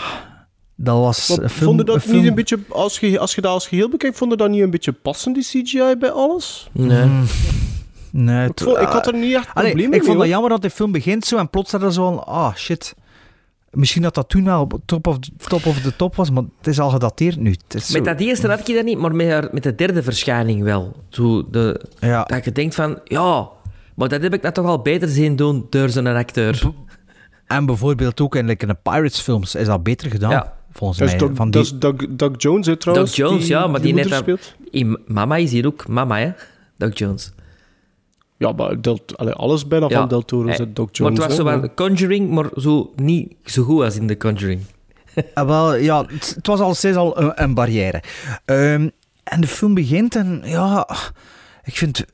dat 0.75 0.97
was 0.97 1.29
een 1.29 1.35
film... 1.49 1.49
vond 1.49 1.79
je 1.79 1.85
dat 1.85 1.95
een 1.95 2.01
film- 2.01 2.17
niet 2.17 2.27
een 2.27 2.35
beetje, 2.35 2.59
als 2.69 2.99
je, 2.99 3.19
als 3.19 3.35
je 3.35 3.41
dat 3.41 3.51
als 3.51 3.67
geheel 3.67 3.89
bekijkt, 3.89 4.17
vond 4.17 4.31
je 4.31 4.37
dat 4.37 4.49
niet 4.49 4.61
een 4.61 4.69
beetje 4.69 4.91
passend, 4.91 5.35
die 5.35 5.43
CGI, 5.63 5.95
bij 5.99 6.11
alles? 6.11 6.69
Nee. 6.71 7.05
Mm, 7.05 7.25
nee, 8.11 8.47
Ik, 8.49 8.59
vond- 8.59 8.77
ik 8.77 8.87
had 8.87 9.07
er 9.07 9.13
niet 9.13 9.33
echt 9.35 9.53
problemen 9.53 9.83
ik 9.83 9.89
mee. 9.89 9.99
vond 9.99 10.05
dat 10.07 10.15
hoor. 10.17 10.27
jammer 10.27 10.49
dat 10.49 10.61
de 10.61 10.69
film 10.69 10.91
begint 10.91 11.25
zo 11.25 11.37
en 11.37 11.49
plots 11.49 11.71
dat 11.71 11.81
er 11.81 11.93
zo 11.93 12.03
van, 12.15 12.25
ah 12.25 12.55
shit. 12.55 12.95
Misschien 13.71 14.01
dat 14.01 14.15
dat 14.15 14.29
toen 14.29 14.43
wel 14.45 14.61
op 14.61 14.77
top 14.85 15.07
of, 15.07 15.17
top 15.47 15.65
of 15.65 15.81
de 15.81 15.95
top 15.95 16.15
was, 16.15 16.29
maar 16.31 16.43
het 16.57 16.67
is 16.67 16.79
al 16.79 16.89
gedateerd 16.89 17.37
nu. 17.39 17.51
Het 17.51 17.73
is 17.73 17.85
zo- 17.87 17.93
Met 17.93 18.05
dat 18.05 18.19
eerste 18.19 18.47
had 18.47 18.67
ik 18.69 18.75
dat 18.75 18.85
niet, 18.85 18.97
maar 18.97 19.15
met, 19.15 19.29
haar- 19.29 19.49
met 19.51 19.63
de 19.63 19.75
derde 19.75 20.03
verschijning 20.03 20.63
wel. 20.63 20.95
Zo 21.09 21.49
de, 21.49 21.81
Ja. 21.99 22.23
Dat 22.23 22.45
je 22.45 22.51
denkt 22.51 22.75
van, 22.75 22.99
ja, 23.03 23.47
maar 23.95 24.09
dat 24.09 24.21
heb 24.21 24.33
ik 24.33 24.41
nou 24.41 24.53
toch 24.53 24.65
al 24.65 24.81
beter 24.81 25.07
zien 25.09 25.35
doen 25.35 25.67
door 25.69 25.89
zo'n 25.89 26.07
acteur. 26.07 26.61
En 27.47 27.65
bijvoorbeeld 27.65 28.21
ook 28.21 28.35
in, 28.35 28.45
like, 28.45 28.61
in 28.65 28.67
de 28.71 28.77
Pirates 28.91 29.19
films 29.19 29.55
is 29.55 29.65
dat 29.65 29.83
beter 29.83 30.11
gedaan, 30.11 30.29
Ja. 30.31 30.53
volgens 30.71 30.99
Dat 30.99 31.07
is 31.07 31.13
mij. 31.15 31.23
Doug, 31.27 31.35
van 31.37 31.51
dat 31.51 31.63
die, 31.65 31.73
is 31.73 31.79
Doug, 31.79 31.95
Doug 32.09 32.31
Jones, 32.37 32.65
hè, 32.67 32.75
trouwens. 32.77 33.15
Doug 33.15 33.29
Jones, 33.29 33.47
ja, 33.47 33.67
maar 33.67 33.81
die, 33.81 33.93
net 33.93 34.03
moeder 34.09 34.25
dat- 34.25 34.39
speelt. 34.39 34.55
In 34.71 34.99
Mama 35.07 35.35
is 35.35 35.51
hier 35.51 35.65
ook 35.65 35.87
Mama, 35.87 36.17
hè? 36.17 36.31
Doug 36.77 36.97
Jones. 36.97 37.31
Ja, 38.37 38.51
maar 38.51 38.81
Del, 38.81 38.99
allee, 39.15 39.33
alles 39.33 39.67
bijna 39.67 39.89
Ja. 39.89 39.99
van 39.99 40.07
Del 40.07 40.21
Toro 40.25 40.47
is 40.47 40.53
Eh, 40.53 40.59
het 40.59 40.75
Doug 40.75 40.87
Maar 40.87 40.95
Jones. 40.97 41.17
het 41.17 41.27
was 41.27 41.37
hè, 41.37 41.43
zo 41.43 41.49
maar- 41.49 41.59
van 41.59 41.73
Conjuring, 41.75 42.29
maar 42.29 42.49
zo 42.55 42.91
niet 42.95 43.33
zo 43.45 43.63
goed 43.63 43.83
als 43.83 43.95
in 43.95 44.07
The 44.07 44.17
Conjuring. 44.17 44.61
Ah, 45.33 45.47
wel, 45.47 45.75
ja, 45.75 46.05
het, 46.07 46.33
het 46.35 46.47
was 46.47 46.59
al 46.59 46.73
steeds 46.75 46.97
al 46.97 47.21
een, 47.21 47.31
een 47.43 47.53
barrière. 47.53 48.03
Ehm, 48.45 48.89
en 49.23 49.41
de 49.41 49.47
film 49.47 49.73
begint 49.73 50.15
en 50.15 50.41
ja, 50.45 50.87
ik 51.63 51.77
vind... 51.77 52.05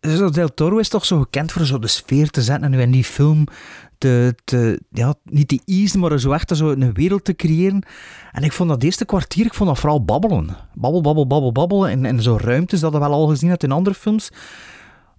Zo 0.00 0.30
Del 0.30 0.54
Toro 0.54 0.78
is 0.78 0.88
toch 0.88 1.04
zo 1.04 1.20
gekend 1.20 1.52
voor 1.52 1.66
zo 1.66 1.78
de 1.78 1.86
sfeer 1.86 2.30
te 2.30 2.42
zetten 2.42 2.64
en 2.64 2.70
nu 2.70 2.80
in 2.80 2.90
die 2.90 3.04
film 3.04 3.46
te, 3.98 4.80
ja, 4.90 5.14
niet 5.24 5.48
te 5.48 5.60
easen, 5.64 6.00
maar 6.00 6.20
zo 6.20 6.32
echt 6.32 6.56
zo 6.56 6.70
een 6.70 6.92
wereld 6.92 7.24
te 7.24 7.34
creëren. 7.34 7.82
En 8.32 8.42
ik 8.42 8.52
vond 8.52 8.68
dat 8.68 8.82
eerste 8.82 9.04
kwartier, 9.04 9.46
ik 9.46 9.54
vond 9.54 9.68
dat 9.68 9.78
vooral 9.78 10.04
babbelen. 10.04 10.56
Babbel, 10.74 11.00
babbel, 11.00 11.26
babbel, 11.26 11.52
babbel. 11.52 11.88
En, 11.88 12.04
en 12.04 12.22
zo 12.22 12.36
ruimtes, 12.40 12.80
dat 12.80 12.92
we 12.92 12.98
wel 12.98 13.12
al 13.12 13.26
gezien 13.26 13.50
had 13.50 13.62
in 13.62 13.72
andere 13.72 13.96
films. 13.96 14.30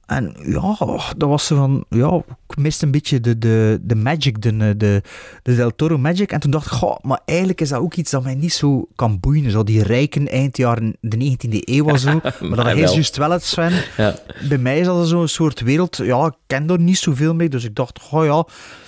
En 0.09 0.35
ja, 0.43 0.75
dat 1.17 1.29
was 1.29 1.45
zo 1.45 1.55
van, 1.55 1.85
ja, 1.89 2.21
ik 2.47 2.57
miste 2.57 2.85
een 2.85 2.91
beetje 2.91 3.19
de, 3.19 3.37
de, 3.37 3.79
de 3.81 3.95
magic, 3.95 4.41
de, 4.41 4.77
de, 4.77 5.01
de 5.43 5.55
Del 5.55 5.75
Toro 5.75 5.97
magic. 5.97 6.31
En 6.31 6.39
toen 6.39 6.51
dacht 6.51 6.65
ik, 6.65 6.71
goh, 6.71 6.97
maar 7.01 7.19
eigenlijk 7.25 7.61
is 7.61 7.69
dat 7.69 7.79
ook 7.79 7.95
iets 7.95 8.11
dat 8.11 8.23
mij 8.23 8.35
niet 8.35 8.53
zo 8.53 8.87
kan 8.95 9.19
boeien. 9.19 9.51
Zo 9.51 9.63
die 9.63 9.83
rijken 9.83 10.27
eind 10.27 10.55
de 10.55 11.37
19e 11.37 11.59
eeuw 11.59 11.83
was 11.83 12.01
zo. 12.01 12.19
Maar 12.49 12.63
dat 12.63 12.77
is 12.77 12.93
juist 12.93 13.17
wel 13.17 13.31
het, 13.31 13.43
Sven. 13.43 13.83
Ja. 13.97 14.15
Bij 14.47 14.57
mij 14.57 14.79
is 14.79 14.85
dat 14.85 15.07
zo'n 15.07 15.27
soort 15.27 15.61
wereld, 15.61 15.97
ja, 15.97 16.25
ik 16.25 16.35
ken 16.47 16.69
er 16.69 16.79
niet 16.79 16.97
zoveel 16.97 17.33
mee. 17.33 17.49
Dus 17.49 17.63
ik 17.63 17.75
dacht, 17.75 17.99
goh 18.01 18.25
ja, 18.25 18.37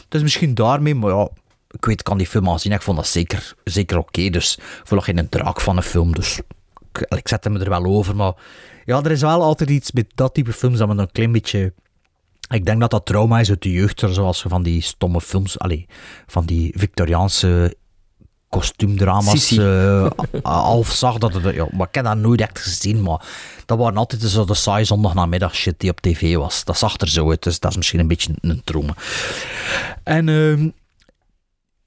het 0.03 0.15
is 0.15 0.21
misschien 0.21 0.53
daarmee, 0.53 0.95
maar 0.95 1.11
ja, 1.11 1.29
ik 1.69 1.85
weet, 1.85 1.99
ik 1.99 2.05
kan 2.05 2.17
die 2.17 2.27
film 2.27 2.47
al 2.47 2.59
zien. 2.59 2.71
Ik 2.71 2.81
vond 2.81 2.97
dat 2.97 3.07
zeker, 3.07 3.53
zeker 3.63 3.97
oké. 3.97 4.29
dus 4.29 4.55
ik 4.57 4.63
vond 4.83 4.89
nog 4.89 5.05
geen 5.05 5.29
draak 5.29 5.61
van 5.61 5.77
een 5.77 5.83
film. 5.83 6.13
Dus 6.13 6.39
ik, 6.91 7.17
ik 7.17 7.27
zette 7.27 7.49
me 7.49 7.59
er 7.59 7.69
wel 7.69 7.85
over. 7.85 8.15
Maar 8.15 8.33
ja, 8.85 9.03
er 9.03 9.11
is 9.11 9.21
wel 9.21 9.41
altijd 9.41 9.69
iets 9.69 9.91
met 9.91 10.05
dat 10.15 10.33
type 10.33 10.53
films 10.53 10.77
dat 10.77 10.87
me 10.87 10.95
dan 10.95 11.03
een 11.03 11.11
klein 11.11 11.31
beetje... 11.31 11.73
Ik 12.49 12.65
denk 12.65 12.79
dat 12.79 12.91
dat 12.91 13.05
trauma 13.05 13.39
is 13.39 13.49
uit 13.49 13.61
de 13.61 13.71
jeugd, 13.71 14.03
zoals 14.09 14.41
je 14.41 14.49
van 14.49 14.63
die 14.63 14.81
stomme 14.81 15.21
films, 15.21 15.59
allee, 15.59 15.85
van 16.27 16.45
die 16.45 16.73
Victoriaanse 16.77 17.75
kostuumdrama's 18.51 19.57
eh, 19.57 20.11
half 20.43 20.91
zag. 20.91 21.17
Dat 21.17 21.33
het, 21.33 21.55
ja, 21.55 21.67
maar 21.71 21.87
ik 21.87 21.95
heb 21.95 22.05
dat 22.05 22.17
nooit 22.17 22.41
echt 22.41 22.59
gezien, 22.59 23.01
maar 23.01 23.25
dat 23.65 23.77
waren 23.77 23.97
altijd 23.97 24.21
zo 24.21 24.45
de 24.45 24.53
saai 24.53 24.85
zondagnamiddag 24.85 25.55
shit 25.55 25.79
die 25.79 25.89
op 25.89 26.01
tv 26.01 26.35
was. 26.35 26.63
Dat 26.63 26.77
zag 26.77 26.97
er 26.97 27.09
zo 27.09 27.29
uit, 27.29 27.43
dus 27.43 27.59
dat 27.59 27.71
is 27.71 27.77
misschien 27.77 27.99
een 27.99 28.07
beetje 28.07 28.33
een 28.41 28.61
trauma. 28.63 28.95
En 30.03 30.29
ehm, 30.29 30.69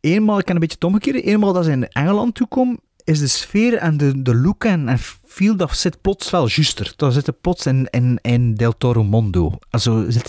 eenmaal, 0.01 0.39
ik 0.39 0.45
kan 0.45 0.55
een 0.55 0.61
beetje 0.61 0.77
het 0.81 0.85
omgekeerde, 0.85 1.23
eenmaal 1.23 1.53
dat 1.53 1.65
ze 1.65 1.71
in 1.71 1.89
Engeland 1.89 2.35
toekomen, 2.35 2.81
is 3.05 3.19
de 3.19 3.29
sfeer 3.29 3.75
en 3.75 3.97
de, 3.97 4.23
de 4.23 4.35
look 4.35 4.65
en, 4.65 4.89
en 4.89 4.99
feel, 5.35 5.57
dat 5.57 5.77
zit 5.77 6.01
plots 6.01 6.31
wel 6.31 6.47
juster. 6.49 6.93
Dat 6.97 7.13
zit 7.13 7.41
plots 7.41 7.67
in, 7.67 7.89
in, 7.91 8.19
in 8.23 8.55
Del 8.55 8.77
Toro 8.79 9.05
Mondo. 9.05 9.59
Also, 9.71 10.05
zit 10.11 10.29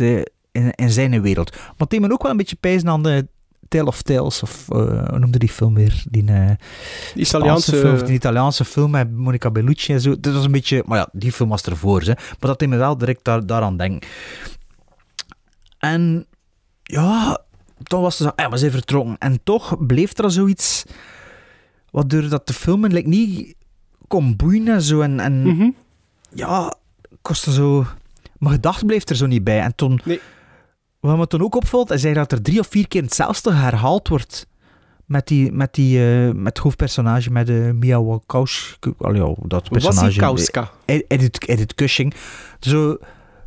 in, 0.52 0.72
in 0.72 0.90
zijn 0.90 1.22
wereld. 1.22 1.52
Maar 1.52 1.74
het 1.78 1.90
deed 1.90 2.02
me 2.02 2.12
ook 2.12 2.22
wel 2.22 2.32
een 2.32 2.38
beetje 2.38 2.56
pijzen 2.56 2.90
aan 2.90 3.04
de 3.04 3.28
Tale 3.68 3.86
of 3.86 4.02
Tales, 4.02 4.42
of 4.44 4.70
eh, 4.70 5.10
hoe 5.10 5.20
noemde 5.20 5.38
die 5.38 5.50
film 5.50 5.74
weer? 5.74 6.04
Die, 6.10 6.26
eh, 6.26 6.52
Italiaanse- 7.16 7.76
film, 7.76 8.06
die 8.06 8.14
Italiaanse 8.16 8.66
film 8.66 8.92
met 8.92 9.12
Monica 9.12 9.52
Bellucci 9.52 9.94
en 9.94 10.02
zo. 10.02 10.20
Dat 10.20 10.34
was 10.34 10.46
een 10.46 10.52
beetje, 10.52 10.84
maar 10.86 10.98
ja, 10.98 11.10
die 11.12 11.32
film 11.32 11.50
was 11.50 11.64
ervoor, 11.64 12.02
hè. 12.02 12.14
maar 12.14 12.38
dat 12.40 12.60
deed 12.60 12.70
me 12.70 12.78
wel 12.78 12.98
direct 12.98 13.24
daar, 13.24 13.46
daaraan 13.46 13.78
denken. 13.78 14.10
En 15.80 16.26
ja, 16.84 17.44
Toen 17.84 18.02
was 18.02 18.20
het 18.20 18.28
zo, 18.28 18.34
ja, 18.44 18.50
maar 18.50 18.58
ze 18.58 18.72
vertrokken. 18.72 19.16
En 19.20 19.40
toch 19.44 19.86
bleef 19.86 20.18
er 20.18 20.32
zoiets... 20.32 20.84
Waardoor 21.92 22.30
dat 22.30 22.48
de 22.48 22.54
film 22.54 22.86
like, 22.86 23.08
niet 23.08 23.56
kon 24.16 24.36
boeien 24.36 24.68
en 24.68 24.82
zo. 24.82 25.02
En, 25.02 25.20
en 25.20 25.42
Mhm. 25.42 25.70
ja, 26.34 26.74
kostte 27.22 27.52
zo... 27.52 27.86
Mijn 28.38 28.54
gedachte 28.54 28.86
bleef 28.86 29.10
er 29.10 29.16
zo 29.16 29.26
niet 29.26 29.44
bij. 29.44 29.60
En 29.62 29.76
toen... 29.76 30.02
Wat 31.00 31.18
me 31.18 31.28
toen 31.28 31.42
ook 31.42 31.56
opvalt, 31.56 31.92
is 31.92 32.02
dat 32.02 32.32
er 32.32 32.42
drie 32.42 32.60
of 32.60 32.68
vier 32.68 32.88
keer 32.88 33.02
hetzelfde 33.02 33.54
herhaald 33.54 34.08
wordt. 34.08 34.48
Met, 35.06 35.28
die, 35.28 35.52
met, 35.52 35.74
die, 35.74 36.00
eh, 36.00 36.32
met 36.34 36.46
het 36.46 36.58
hoofdpersonage, 36.58 37.32
met 37.32 37.48
de 37.48 37.72
Mia 37.74 38.04
Wasikowska. 38.04 38.92
Allee, 38.98 39.22
ja, 39.22 39.34
dat 39.42 39.70
personage. 39.70 40.06
Wasikowska. 40.06 40.72
Eh, 40.86 41.02
Edith, 41.08 41.48
Edith 41.48 41.76
Cushing. 41.76 42.14
Zo, 42.60 42.98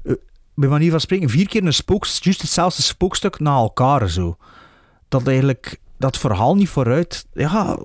eh, 0.04 0.12
bij 0.54 0.68
manier 0.68 0.90
van 0.90 1.00
spreken, 1.00 1.28
vier 1.28 1.48
keer 1.48 1.64
een 1.64 1.72
spookstuk, 1.72 2.24
juist 2.24 2.40
hetzelfde 2.42 2.82
spookstuk 2.82 3.38
na 3.40 3.56
elkaar. 3.56 4.08
Zo. 4.08 4.36
Dat 5.08 5.26
eigenlijk 5.26 5.80
dat 5.96 6.18
verhaal 6.18 6.54
niet 6.54 6.68
vooruit. 6.68 7.26
Ja, 7.32 7.78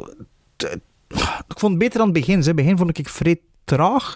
ik 1.48 1.60
vond 1.60 1.72
het 1.72 1.82
beter 1.82 2.00
aan 2.00 2.06
het 2.06 2.16
begin. 2.16 2.40
In 2.40 2.46
het 2.46 2.56
begin 2.56 2.78
vond 2.78 2.98
ik 2.98 3.10
vrij 3.10 3.40
traag. 3.64 4.16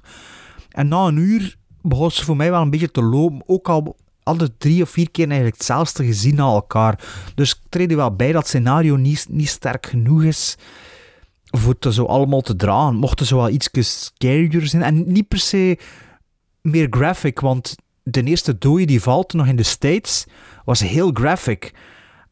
En 0.70 0.88
na 0.88 1.06
een 1.06 1.18
uur 1.18 1.56
begon 1.82 2.12
ze 2.12 2.24
voor 2.24 2.36
mij 2.36 2.52
wel 2.52 2.62
een 2.62 2.70
beetje 2.70 2.92
te 2.92 3.04
lopen. 3.04 3.42
Ook 3.46 3.70
al 3.70 3.96
alle 4.24 4.58
drie 4.58 4.82
of 4.82 4.90
vier 4.90 5.12
keer 5.12 5.26
eigenlijk 5.26 5.58
hetzelfde 5.58 6.06
gezien 6.06 6.36
na 6.36 6.44
elkaar. 6.44 7.00
Dus 7.36 7.52
ik 7.52 7.60
treed 7.70 7.92
er 7.92 7.98
wel 7.98 8.16
bij 8.16 8.32
dat 8.32 8.42
het 8.42 8.48
scenario 8.48 8.96
niet, 8.96 9.26
niet 9.30 9.50
sterk 9.50 9.86
genoeg 9.86 10.24
is 10.24 10.58
voor 11.46 11.76
het 11.80 11.94
zo 11.94 12.06
allemaal 12.06 12.42
te 12.42 12.56
dragen. 12.56 12.96
Mocht 12.96 13.20
het 13.20 13.28
zo 13.28 13.38
wel 13.38 13.50
iets 13.50 13.70
scarier 13.82 14.68
zijn. 14.68 14.84
En 14.84 15.12
niet 15.12 15.28
per 15.28 15.40
se 15.40 15.78
meer 16.62 16.88
graphic, 16.90 17.40
want 17.40 17.76
de 18.04 18.24
eerste 18.24 18.58
dode 18.58 18.86
die 18.86 19.02
valt 19.02 19.34
nog 19.34 19.48
in 19.48 19.56
de 19.56 19.64
States 19.64 20.26
was 20.66 20.80
heel 20.80 21.10
graphic. 21.14 21.74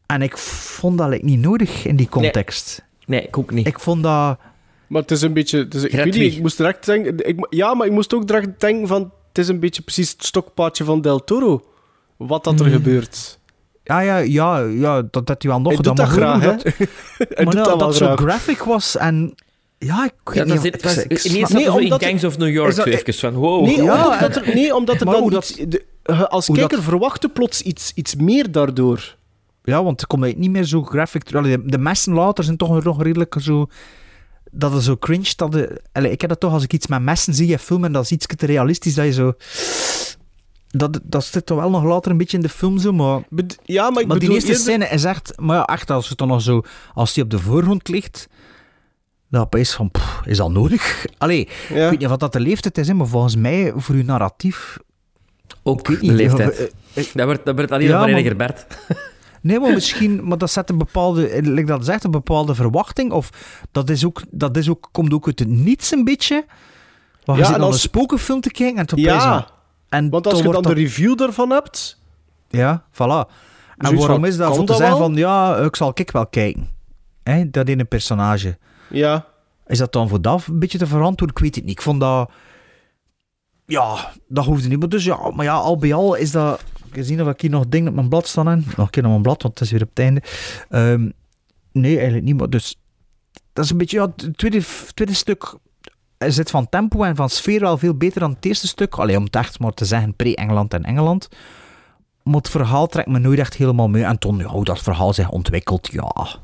En 0.06 0.22
ik 0.22 0.38
vond 0.38 0.98
dat 0.98 1.10
like, 1.10 1.26
niet 1.26 1.40
nodig 1.40 1.86
in 1.86 1.96
die 1.96 2.10
context. 2.10 2.86
Nee, 3.06 3.22
ik 3.22 3.38
ook 3.38 3.52
niet. 3.52 3.68
Ik 3.68 3.80
vond 3.80 4.04
dat... 4.04 4.40
Maar 4.88 5.02
het 5.02 5.12
is 5.12 5.22
een 5.22 5.34
beetje... 5.34 5.58
Het 5.58 5.74
is, 5.74 5.84
ik 5.84 5.92
weet 5.92 6.06
niet, 6.16 6.34
ik 6.34 6.42
moest 6.42 6.58
direct 6.58 6.86
denken... 6.86 7.28
Ik, 7.28 7.48
ja, 7.50 7.74
maar 7.74 7.88
ik 7.88 7.94
moest 7.94 8.14
ook 8.14 8.28
direct 8.28 8.60
denken 8.60 8.88
van... 8.88 9.12
Het 9.28 9.38
is 9.38 9.48
een 9.48 9.60
beetje 9.60 9.82
precies 9.82 10.12
het 10.12 10.26
stokpaardje 10.26 10.84
van 10.84 11.02
Del 11.02 11.24
Toro. 11.24 11.64
Wat 12.18 12.44
dat 12.44 12.60
er 12.60 12.66
Mm. 12.66 12.72
gebeurt. 12.72 13.40
Ja, 13.84 14.00
ja, 14.00 14.18
ja, 14.18 14.60
ja 14.60 15.02
dat 15.12 15.28
had 15.28 15.42
hij 15.42 15.52
wel 15.52 15.60
nog 15.62 15.68
Hij 15.68 15.76
gedaan. 15.76 15.96
doet 15.96 16.06
dat 16.06 16.18
maar 16.18 16.40
graag, 16.40 16.42
hè? 16.42 16.56
dat- 17.28 17.36
maar 17.46 17.54
nou, 17.56 17.68
dat 17.70 17.80
dat 17.80 17.96
zo 17.96 18.16
graphic 18.16 18.64
was 18.64 18.98
en... 18.98 19.34
Ja, 19.78 20.06
ik 20.06 20.14
weet 20.24 20.48
Ja, 20.48 20.54
niet... 20.62 20.82
dat 20.84 21.06
ik- 21.08 21.24
ineens 21.24 21.50
zo 21.50 21.78
in 21.78 21.92
Gangs 22.02 22.24
of 22.24 22.38
New 22.38 22.50
York 22.50 22.70
is 22.70 22.76
dat- 22.76 22.86
even 22.86 23.14
van, 23.14 23.34
wow. 23.34 23.66
Nee, 23.66 23.84
Ja, 23.84 24.14
omdat, 24.14 24.36
er, 24.36 24.56
nee, 24.56 24.76
omdat 24.76 25.00
er 25.00 25.06
dan 25.06 25.16
hoe 25.22 25.36
iets... 25.36 25.56
de- 25.56 25.86
je 26.04 26.30
als 26.30 26.46
kijker 26.46 26.68
dat- 26.70 26.84
verwachtte 26.84 27.30
plots 27.30 27.62
iets, 27.62 27.92
iets 27.96 28.16
meer 28.16 28.52
daardoor. 28.52 29.16
Ja, 29.64 29.84
want 29.84 30.02
er 30.02 30.08
komt 30.08 30.38
niet 30.38 30.52
meer 30.52 30.64
zo 30.64 30.84
graphic... 30.84 31.30
de 31.66 31.78
messen 31.78 32.14
later 32.14 32.44
zijn 32.44 32.58
toch 32.58 32.84
nog 32.84 33.04
redelijk 33.04 33.36
zo... 33.40 33.68
Dat 34.58 34.74
is 34.74 34.84
zo 34.84 34.98
cringe. 34.98 35.34
Dat 35.36 35.52
de, 35.52 35.82
allee, 35.92 36.12
ik 36.12 36.22
heb 36.22 36.30
dat 36.30 36.40
toch 36.40 36.54
als 36.54 36.64
ik 36.64 36.74
iets 36.74 36.88
met 36.88 37.02
messen 37.02 37.34
zie 37.34 37.52
in 37.52 37.60
film 37.60 37.84
en 37.86 37.92
dat 37.92 38.04
is 38.04 38.12
iets 38.12 38.26
te 38.36 38.46
realistisch, 38.46 38.94
dat 38.94 39.06
je 39.06 39.12
zo... 39.14 39.34
Dat, 40.68 41.00
dat 41.04 41.26
zit 41.26 41.46
toch 41.46 41.60
wel 41.60 41.70
nog 41.70 41.84
later 41.84 42.12
een 42.12 42.18
beetje 42.18 42.38
in 42.38 42.44
de 42.44 42.50
film 42.50 42.80
zo, 42.80 42.92
maar... 42.94 43.22
Bed- 43.30 43.58
Ja, 43.64 43.90
maar 43.90 44.02
ik 44.02 44.08
maar 44.08 44.20
die 44.20 44.32
eerste 44.32 44.48
eerder- 44.50 44.64
scène 44.64 44.88
is 44.88 45.04
echt... 45.04 45.34
Maar 45.40 45.56
ja, 45.58 45.66
echt, 45.66 45.90
als 45.90 46.10
het 46.10 46.18
dan 46.18 46.28
nog 46.28 46.42
zo... 46.42 46.62
Als 46.94 47.14
die 47.14 47.24
op 47.24 47.30
de 47.30 47.40
voorgrond 47.40 47.88
ligt... 47.88 48.28
Dan 49.30 49.42
opeens 49.42 49.74
van... 49.74 49.92
pff, 49.92 50.22
is 50.26 50.38
dat 50.38 50.52
nodig? 50.52 51.06
Allee, 51.18 51.40
ik 51.42 51.50
weet 51.70 52.00
niet 52.00 52.10
wat 52.10 52.20
dat 52.20 52.34
de 52.34 52.40
leeftijd 52.40 52.78
is, 52.78 52.88
hè, 52.88 52.94
maar 52.94 53.08
volgens 53.08 53.36
mij, 53.36 53.74
voor 53.76 53.96
uw 53.96 54.04
narratief... 54.04 54.78
Ook 55.64 55.86
de 55.86 55.98
niet, 56.02 56.12
leeftijd. 56.12 56.58
eh, 56.58 56.66
eh, 56.94 57.06
Dat 57.14 57.26
wordt, 57.26 57.46
dat 57.46 57.56
wordt 57.56 57.72
alleen 57.72 57.88
Ja, 57.88 58.00
maar 58.00 58.24
maar- 58.24 58.36
Bert. 58.36 58.66
Nee, 59.46 59.60
maar 59.60 59.74
misschien, 59.74 60.28
maar 60.28 60.38
dat 60.38 60.52
zet 60.52 60.70
een 60.70 60.78
bepaalde, 60.78 61.42
like 61.42 61.66
dat 61.66 61.86
zegt 61.86 62.04
een 62.04 62.12
bepaalde 62.12 62.56
verwachting, 62.56 63.12
of 63.12 63.30
dat 63.72 63.90
is 63.90 64.06
ook, 64.06 64.22
dat 64.32 64.58
is 64.58 64.70
ook, 64.70 64.90
komt 64.92 65.14
ook 65.14 65.26
uit 65.26 65.40
het 65.40 65.48
niets 65.48 65.92
een 65.92 66.04
beetje. 66.04 66.46
Ja, 67.24 67.34
je 67.36 67.44
zit 67.44 67.54
en 67.54 67.60
naar 67.60 67.68
als- 67.68 67.76
een 67.76 67.82
spokenfilm 67.82 68.42
te 68.42 68.52
kijken 68.52 68.78
en 68.78 68.86
toen 68.86 69.00
Ja, 69.00 69.48
en 69.90 70.10
Want 70.10 70.28
als 70.28 70.42
je 70.42 70.52
dan 70.52 70.62
de 70.62 70.74
review 70.74 71.18
daarvan 71.18 71.50
hebt... 71.50 72.00
Ja, 72.50 72.84
voilà. 72.92 72.98
En 72.98 73.86
Zoiets 73.88 74.00
waarom 74.06 74.20
van, 74.20 74.30
is 74.30 74.38
dat? 74.38 74.48
Voor 74.48 74.60
te 74.60 74.66
dat 74.66 74.78
zeggen 74.78 74.98
wel? 74.98 75.08
van, 75.08 75.16
ja, 75.16 75.58
ik 75.58 75.76
zal 75.76 75.92
ik 75.94 76.12
wel 76.12 76.28
kijken. 76.28 76.70
Hè, 77.24 77.50
dat 77.50 77.70
in 77.70 77.80
een 77.80 77.88
personage. 77.88 78.58
Ja. 78.90 79.26
Is 79.68 79.78
dat 79.78 79.94
dan 79.94 80.10
voor 80.10 80.22
dat 80.22 80.46
een 80.48 80.60
beetje 80.60 80.78
te 80.78 80.88
verantwoorden? 80.88 81.36
Ik 81.36 81.42
weet 81.44 81.56
het 81.56 81.64
niet. 81.64 81.74
Ik 81.74 81.82
vond 81.82 82.00
dat... 82.00 82.32
Ja, 83.66 84.12
dat 84.28 84.46
hoefde 84.46 84.68
niet. 84.68 84.80
Maar 84.80 84.90
dus 84.90 85.04
ja, 85.04 85.32
maar 85.34 85.46
ja, 85.46 85.54
al 85.54 85.78
bij 85.78 85.94
al 85.94 86.16
is 86.16 86.32
dat... 86.32 86.64
Gezien 86.96 87.22
of 87.22 87.28
ik 87.28 87.42
hier 87.42 87.50
nog 87.50 87.68
dingen 87.68 87.88
op 87.88 87.96
mijn 87.96 88.10
blad 88.10 88.28
staan. 88.28 88.46
Nog 88.46 88.78
een 88.78 88.90
keer 88.90 89.04
op 89.04 89.10
mijn 89.10 89.22
blad, 89.22 89.42
want 89.42 89.60
het 89.60 89.68
is 89.68 89.72
weer 89.72 89.82
op 89.82 89.90
het 89.90 90.00
einde. 90.00 90.22
Ehm, 90.70 91.10
nee, 91.72 91.96
eigenlijk 91.96 92.26
niet. 92.26 92.38
Maar 92.38 92.50
dus... 92.50 92.80
Dat 93.54 93.66
is 93.66 93.72
een 93.72 93.78
beetje... 93.78 93.98
Ja, 93.98 94.14
het 94.16 94.38
tweede, 94.38 94.64
tweede 94.94 95.14
stuk 95.14 95.56
zit 96.18 96.50
van 96.50 96.70
tempo 96.70 97.04
en 97.04 97.16
van 97.16 97.30
sfeer 97.30 97.60
wel 97.60 97.78
veel 97.78 97.96
beter 97.96 98.20
dan 98.20 98.32
het 98.32 98.46
eerste 98.46 98.68
stuk. 98.68 98.96
Alleen 98.96 99.18
om 99.18 99.24
het 99.24 99.36
echt 99.36 99.60
maar 99.60 99.74
te 99.74 99.86
zeggen, 99.86 100.16
pre-Engeland 100.16 100.74
en 100.74 100.84
Engeland. 100.84 101.28
Maar 102.24 102.36
het 102.36 102.50
verhaal 102.50 102.88
trekt 102.88 103.08
me 103.08 103.20
nooit 103.20 103.40
echt 103.40 103.56
helemaal 103.56 103.90
mee. 103.90 104.04
En 104.04 104.20
toen, 104.20 104.42
hoe 104.42 104.64
dat 104.64 104.82
verhaal 104.82 105.14
zich 105.14 105.30
ontwikkelt, 105.30 105.90
ja... 105.92 106.44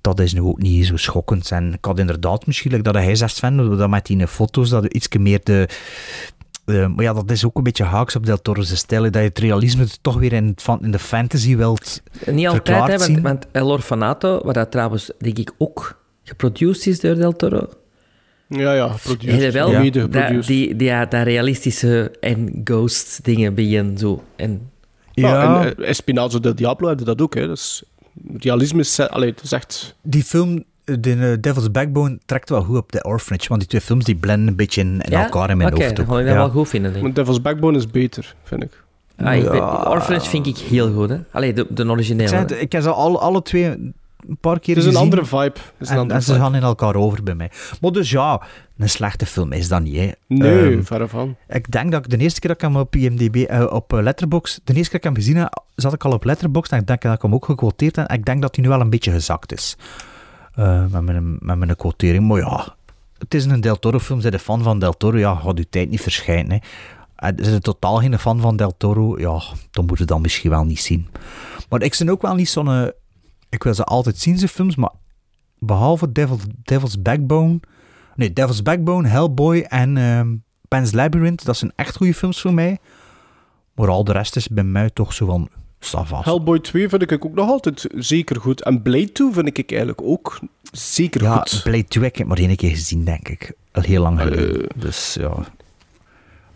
Dat 0.00 0.20
is 0.20 0.32
nu 0.32 0.40
ook 0.40 0.62
niet 0.62 0.86
zo 0.86 0.96
schokkend. 0.96 1.50
En 1.50 1.72
ik 1.72 1.84
had 1.84 1.98
inderdaad 1.98 2.46
misschien, 2.46 2.82
dat 2.82 2.94
hij 2.94 3.14
zegt, 3.14 3.36
Sven, 3.36 3.76
dat 3.76 3.90
met 3.90 4.06
die 4.06 4.26
foto's, 4.26 4.68
dat 4.68 4.84
iets 4.84 5.08
meer 5.08 5.40
de... 5.42 5.68
eh, 6.66 6.86
maar 6.86 7.04
ja, 7.04 7.12
dat 7.12 7.30
is 7.30 7.44
ook 7.44 7.56
een 7.56 7.62
beetje 7.62 7.84
haaks 7.84 8.16
op 8.16 8.26
Del 8.26 8.42
Toro's 8.42 8.76
stijl, 8.76 9.02
dat 9.02 9.14
je 9.14 9.18
het 9.18 9.38
realisme 9.38 9.86
toch 10.00 10.18
weer 10.18 10.32
in, 10.32 10.52
van, 10.56 10.78
in 10.82 10.90
de 10.90 10.98
fantasy 10.98 11.56
wilt 11.56 12.02
Niet 12.26 12.46
altijd, 12.46 12.86
hè, 12.86 12.98
want, 12.98 13.20
want 13.20 13.46
El 13.52 13.70
Orfanato, 13.70 14.40
wat 14.44 14.54
dat 14.54 14.70
trouwens 14.70 15.10
denk 15.18 15.38
ik 15.38 15.52
ook 15.58 16.00
geproduceerd 16.22 16.86
is 16.86 17.00
door 17.00 17.14
Del 17.14 17.32
Toro, 17.36 17.68
Ja, 18.48 18.72
ja, 18.72 18.88
geproduceerd. 18.88 19.52
wel 19.52 19.70
geproduceerd. 19.70 20.46
die, 20.46 20.76
die, 20.76 20.88
ja, 20.88 21.04
dat 21.06 21.22
realistische 21.24 22.12
en 22.20 22.60
ghost 22.64 23.24
dingen 23.24 23.54
begin 23.54 23.98
zo. 23.98 24.22
En, 24.36 24.70
Ja, 25.12 25.62
en 25.64 25.74
uh, 25.78 25.88
Espinazo 25.88 26.40
del 26.40 26.54
Diablo 26.54 26.88
hadden 26.88 27.06
dat 27.06 27.20
ook, 27.20 27.34
hè. 27.34 27.46
Dus 27.46 27.82
realisme 28.38 28.80
is... 28.80 28.98
eh, 28.98 29.06
Allee, 29.06 29.30
het 29.30 29.42
is 29.42 29.52
echt... 29.52 29.94
Die 30.02 30.22
film, 30.24 30.64
de 31.00 31.12
eh, 31.32 31.36
Devil's 31.40 31.70
Backbone, 31.70 32.18
trekt 32.26 32.48
wel 32.50 32.62
goed 32.62 32.76
op 32.76 32.90
The 32.90 33.02
Orphanage, 33.04 33.48
want 33.48 33.60
die 33.60 33.68
twee 33.70 33.80
films 33.80 34.04
die 34.04 34.14
blenden 34.16 34.48
een 34.48 34.56
beetje 34.56 34.80
in, 34.80 35.00
in 35.00 35.10
Ja? 35.10 35.24
elkaar 35.24 35.50
in 35.50 35.56
mijn 35.56 35.72
Oké, 35.72 35.82
hoofd. 35.84 36.00
ook. 36.00 36.06
ik 36.06 36.12
dat 36.12 36.24
Ja. 36.24 36.34
wel 36.34 36.48
goed 36.50 36.68
vinden, 36.68 36.92
denk 36.92 37.04
ik. 37.06 37.12
Maar 37.14 37.24
Devil's 37.24 37.42
Backbone 37.42 37.76
is 37.78 37.86
beter, 37.86 38.34
vind 38.44 38.62
ik. 38.62 38.84
Ah. 39.16 39.90
Orphanage 39.90 40.28
vind 40.28 40.46
ik 40.46 40.56
heel 40.58 40.92
goed, 40.92 41.08
hè. 41.08 41.18
Allee, 41.30 41.52
de, 41.52 41.66
de 41.70 41.82
Ik, 41.82 41.88
originele. 41.90 42.60
ik 42.60 42.72
heb 42.72 42.82
ze 42.82 42.90
alle, 42.90 43.18
alle 43.18 43.42
twee 43.42 43.64
een 43.64 43.94
paar 44.40 44.58
keer 44.60 44.74
Het 44.74 44.84
is 44.84 44.90
een 44.90 44.96
gezien. 44.96 45.04
andere 45.12 45.24
vibe. 45.24 45.52
Is 45.78 45.88
een 45.88 45.94
En, 45.94 46.00
andere 46.00 46.18
en 46.18 46.24
ze 46.24 46.32
vibe. 46.32 46.44
gaan 46.44 46.54
in 46.54 46.62
elkaar 46.62 46.94
over 46.94 47.22
bij 47.22 47.34
mij. 47.34 47.50
Maar 47.80 47.90
dus 47.92 48.10
ja, 48.10 48.42
een 48.78 48.88
slechte 48.88 49.26
film 49.26 49.52
is 49.52 49.68
dat 49.68 49.82
niet, 49.82 49.96
hè. 49.96 50.10
Nee, 50.26 50.72
Ehm, 50.74 50.82
verre 50.82 51.08
van. 51.08 51.36
Ik 51.48 51.70
denk 51.70 51.92
dat 51.92 52.04
ik 52.04 52.10
de 52.10 52.16
eerste 52.16 52.40
keer 52.40 52.48
dat 52.50 52.62
ik 52.62 52.68
hem 52.68 52.76
op 52.76 52.96
IMDb, 52.96 53.36
eh, 53.36 53.66
op 53.72 53.92
eh, 53.92 54.02
Letterboxd, 54.02 54.60
de 54.64 54.74
eerste 54.74 54.90
keer 54.90 55.00
dat 55.00 55.10
ik 55.10 55.16
hem 55.16 55.24
gezien 55.24 55.36
heb, 55.42 55.62
zat 55.74 55.92
ik 55.92 56.04
al 56.04 56.12
op 56.12 56.24
Letterboxd 56.24 56.72
en 56.72 56.78
ik 56.80 56.86
denk 56.86 57.02
dat 57.02 57.14
ik 57.14 57.22
hem 57.22 57.34
ook 57.34 57.44
gequoteerd 57.44 57.96
heb. 57.96 58.06
En 58.08 58.16
ik 58.16 58.24
denk 58.24 58.42
dat 58.42 58.54
hij 58.56 58.64
nu 58.64 58.70
wel 58.70 58.80
een 58.80 58.90
beetje 58.90 59.10
gezakt 59.10 59.52
is. 59.52 59.76
Eh, 60.56 60.86
met, 60.86 61.02
mijn, 61.02 61.36
met 61.40 61.58
mijn 61.58 61.76
quotering. 61.76 62.28
Maar 62.28 62.38
ja, 62.38 62.74
het 63.18 63.34
is 63.34 63.44
een 63.44 63.60
Del 63.60 63.78
Toro 63.78 63.98
film. 63.98 64.20
Zijn 64.20 64.32
de 64.32 64.38
fan 64.38 64.62
van 64.62 64.78
Del 64.78 64.96
Toro? 64.96 65.18
Ja, 65.18 65.34
gaat 65.34 65.58
uw 65.58 65.64
tijd 65.70 65.90
niet 65.90 66.00
verschijnen. 66.00 66.60
Hè. 67.16 67.28
Is 67.36 67.46
er 67.46 67.60
totaal 67.60 67.96
geen 67.96 68.18
fan 68.18 68.40
van 68.40 68.56
Del 68.56 68.76
Toro? 68.76 69.18
Ja, 69.18 69.42
dan 69.70 69.84
moet 69.86 69.98
je 69.98 70.04
dat 70.04 70.20
misschien 70.20 70.50
wel 70.50 70.64
niet 70.64 70.80
zien. 70.80 71.08
Maar 71.68 71.82
ik 71.82 71.96
ben 71.98 72.08
ook 72.08 72.22
wel 72.22 72.34
niet 72.34 72.48
zo'n... 72.48 72.68
eh, 72.68 72.86
Ik 73.48 73.62
wil 73.62 73.74
ze 73.74 73.84
altijd 73.84 74.18
zien, 74.18 74.38
ze 74.38 74.48
films, 74.48 74.76
maar 74.76 74.90
behalve 75.58 76.12
Devil, 76.12 76.38
Devil's 76.62 77.02
Backbone... 77.02 77.60
Nee, 78.16 78.32
Devil's 78.32 78.62
Backbone, 78.62 79.08
Hellboy 79.08 79.60
en 79.60 79.96
ehm 79.96 80.34
Pan's 80.68 80.92
Labyrinth, 80.92 81.44
dat 81.44 81.56
zijn 81.56 81.72
echt 81.76 81.96
goede 81.96 82.14
films 82.14 82.40
voor 82.40 82.54
mij. 82.54 82.78
Maar 83.74 83.88
al 83.88 84.04
de 84.04 84.12
rest 84.12 84.36
is 84.36 84.48
bij 84.48 84.64
mij 84.64 84.90
toch 84.90 85.12
zo 85.12 85.26
van... 85.26 85.48
Hellboy 86.24 86.58
2 86.60 86.88
vind 86.88 87.02
ik 87.10 87.24
ook 87.24 87.34
nog 87.34 87.48
altijd 87.48 87.86
zeker 87.94 88.40
goed. 88.40 88.62
En 88.62 88.82
Blade 88.82 89.12
2 89.12 89.32
vind 89.32 89.58
ik 89.58 89.70
eigenlijk 89.70 90.02
ook 90.02 90.38
zeker 90.72 91.22
Ja, 91.22 91.36
goed. 91.36 91.60
Blade 91.64 91.84
2 91.84 92.04
heb 92.04 92.16
ik 92.16 92.26
maar 92.26 92.38
één 92.38 92.56
keer 92.56 92.70
gezien, 92.70 93.04
denk 93.04 93.28
ik. 93.28 93.52
Al 93.72 93.82
heel 93.82 94.02
lang 94.02 94.20
geleden. 94.20 94.66
dus 94.76 95.14
ja... 95.20 95.28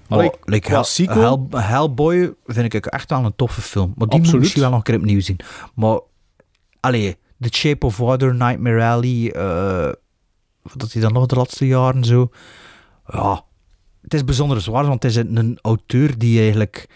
Maar, 0.08 0.18
Allee, 0.18 0.30
like, 0.44 0.68
Hell- 0.70 1.06
Hell- 1.06 1.60
Hellboy 1.62 2.34
vind 2.46 2.74
ik 2.74 2.86
echt 2.86 3.10
wel 3.10 3.24
een 3.24 3.36
toffe 3.36 3.60
film. 3.60 3.92
Maar 3.96 4.08
die 4.08 4.18
moet 4.20 4.32
ik 4.32 4.38
misschien 4.38 4.60
wel 4.60 4.70
nog 4.70 4.78
een 4.78 4.84
keer 4.84 4.96
opnieuw 4.96 5.20
zien. 5.20 5.36
Maar, 5.74 6.00
allee, 6.80 7.16
The 7.40 7.48
Shape 7.52 7.86
of 7.86 7.96
Water, 7.96 8.34
Nightmare 8.34 8.82
Alley, 8.84 9.32
eh, 9.32 9.92
wat 10.62 10.72
dat 10.76 10.92
hij 10.92 11.02
dan 11.02 11.12
nog 11.12 11.26
de 11.26 11.36
laatste 11.36 11.66
jaren 11.66 12.04
zo... 12.04 12.30
Ja, 13.06 13.44
het 14.02 14.14
is 14.14 14.24
bijzonder 14.24 14.60
zwaar, 14.60 14.86
want 14.86 15.02
het 15.02 15.10
is 15.12 15.16
een, 15.16 15.36
een 15.36 15.58
auteur 15.62 16.18
die 16.18 16.40
eigenlijk 16.40 16.88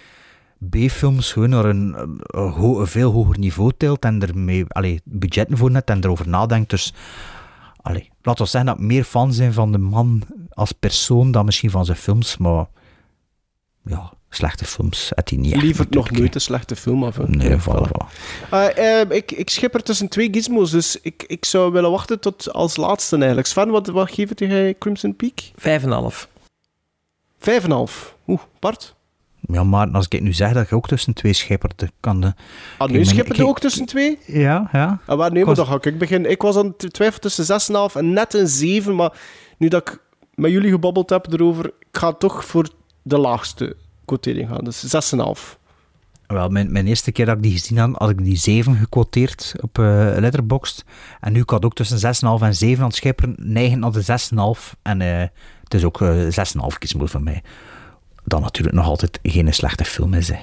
B-films 0.71 1.33
gewoon 1.33 1.49
naar 1.49 1.65
een, 1.65 1.95
een 2.27 2.51
ho- 2.51 2.81
een 2.81 2.87
veel 2.87 3.13
hoger 3.13 3.39
niveau 3.39 3.73
tilt 3.77 4.05
en 4.05 4.23
ermee 4.23 4.65
allee, 4.69 5.01
budgetten 5.05 5.57
voor 5.57 5.71
net 5.71 5.91
en 5.91 6.05
erover 6.05 6.29
nadenkt. 6.29 6.71
Dus 6.71 6.93
allee, 7.83 8.11
laten 8.23 8.45
we 8.45 8.51
zeggen 8.51 8.71
dat 8.71 8.81
meer 8.81 9.05
fan 9.05 9.33
zijn 9.33 9.53
van 9.53 9.73
de 9.73 9.79
man 9.79 10.23
als 10.51 10.73
persoon 10.73 11.31
dan 11.33 11.45
misschien 11.45 11.71
van 11.71 11.85
zijn 11.85 11.97
films, 11.99 12.37
maar 12.37 12.67
ja, 13.85 14.13
slechte 14.31 14.65
films 14.65 15.13
had 15.15 15.29
hij 15.29 15.39
niet 15.39 15.57
Liever 15.57 15.87
nog 15.91 16.11
nooit 16.11 16.35
een 16.35 16.41
slechte 16.41 16.77
film 16.77 17.05
af. 17.05 17.17
hè. 17.17 17.29
Nee, 17.29 17.59
voilà, 17.61 17.89
voilà. 17.89 18.07
Eh, 18.51 19.01
eh, 19.01 19.11
ik, 19.11 19.33
ik 19.33 19.51
schip 19.51 19.75
er 19.75 19.83
tussen 19.83 20.09
twee 20.09 20.29
gizmos, 20.33 20.71
dus 20.71 21.01
ik, 21.01 21.25
ik 21.27 21.45
zou 21.45 21.73
willen 21.73 21.91
wachten 21.91 22.21
tot 22.21 22.53
als 22.53 22.77
laatste 22.77 23.17
eigenlijk. 23.17 23.47
Sven, 23.47 23.69
wat, 23.71 23.87
wat 23.87 24.11
geeft 24.11 24.39
jij 24.39 24.75
Crimson 24.79 25.17
Peak? 25.17 25.41
Vijf 25.57 25.83
en 25.83 25.89
een 25.89 25.95
half. 25.95 26.29
Vijf 27.39 27.65
en 27.65 27.71
een 27.71 27.77
half. 27.77 28.17
Oeh, 28.27 28.41
Bart? 28.59 28.94
Ja, 29.47 29.65
maar 29.65 29.91
als 29.91 30.07
ik 30.09 30.21
nu 30.21 30.33
zeg 30.33 30.53
dat 30.53 30.69
je 30.69 30.75
ook 30.75 30.89
tussen 30.89 31.13
twee 31.15 31.33
schipperde 31.33 31.91
kan 32.01 32.21
de... 32.21 32.35
Ah, 32.79 32.89
nu 32.89 33.45
ook 33.45 33.61
tussen 33.61 33.87
twee? 33.87 34.19
Ja, 34.27 34.69
ja. 34.73 35.01
Ah, 35.07 35.19
maar 35.19 35.31
nee, 35.31 35.41
Ik 35.41 35.47
maar 35.47 35.55
was- 35.55 35.67
dan 35.69 35.81
ga 35.83 35.89
ik 35.89 35.99
beginnen. 35.99 36.31
Ik 36.31 36.43
was 36.43 36.57
aan 36.57 36.75
het 36.77 36.93
twijfelen 36.93 37.21
tussen 37.21 37.45
6,5 37.91 37.97
en 37.97 38.13
net 38.13 38.35
een 38.35 38.49
7, 38.49 38.95
maar 38.95 39.13
nu 39.59 39.69
dat 39.69 39.89
ik 39.89 39.99
met 40.35 40.51
jullie 40.51 40.71
gebabbeld 40.71 41.11
heb 41.11 41.33
erover, 41.33 41.65
ik 41.67 41.87
ga 41.93 42.13
toch 42.13 42.45
voor 42.45 42.69
de 43.03 43.19
laagste 43.19 43.77
quotering 44.05 44.49
gaan, 44.49 44.65
dus 44.65 44.85
6,5. 45.15 45.59
Wel, 46.27 46.49
mijn, 46.49 46.73
mijn 46.73 46.87
eerste 46.87 47.13
keer 47.13 47.27
dat 47.27 47.37
ik 47.37 47.43
die 47.43 47.53
gezien 47.53 47.79
had, 47.79 47.91
had 47.95 48.11
ik 48.11 48.25
die 48.25 48.37
7 48.37 48.77
gequoteerd 48.77 49.55
op 49.61 49.79
eh 49.79 49.85
Letterboxd. 50.19 50.85
En 51.21 51.33
nu 51.33 51.45
kan 51.45 51.63
ook 51.63 51.75
tussen 51.75 52.15
6,5 52.39 52.43
en 52.47 52.55
7 52.55 52.79
aan 52.83 52.89
het 52.89 52.97
schipperen, 52.97 53.35
neigen 53.39 53.79
naar 53.79 53.93
de 53.93 54.03
6,5. 54.03 54.75
En 54.83 55.01
eh, 55.01 55.27
het 55.65 55.75
is 55.75 55.85
ook 55.85 56.01
eh 56.01 56.09
6,5 56.71 56.79
kiesmoed 56.79 57.11
van 57.11 57.23
mij. 57.23 57.43
Dat 58.25 58.41
natuurlijk 58.41 58.77
nog 58.77 58.87
altijd 58.87 59.19
geen 59.23 59.55
slechte 59.55 59.85
film 59.85 60.15
is. 60.15 60.29
Hè. 60.29 60.39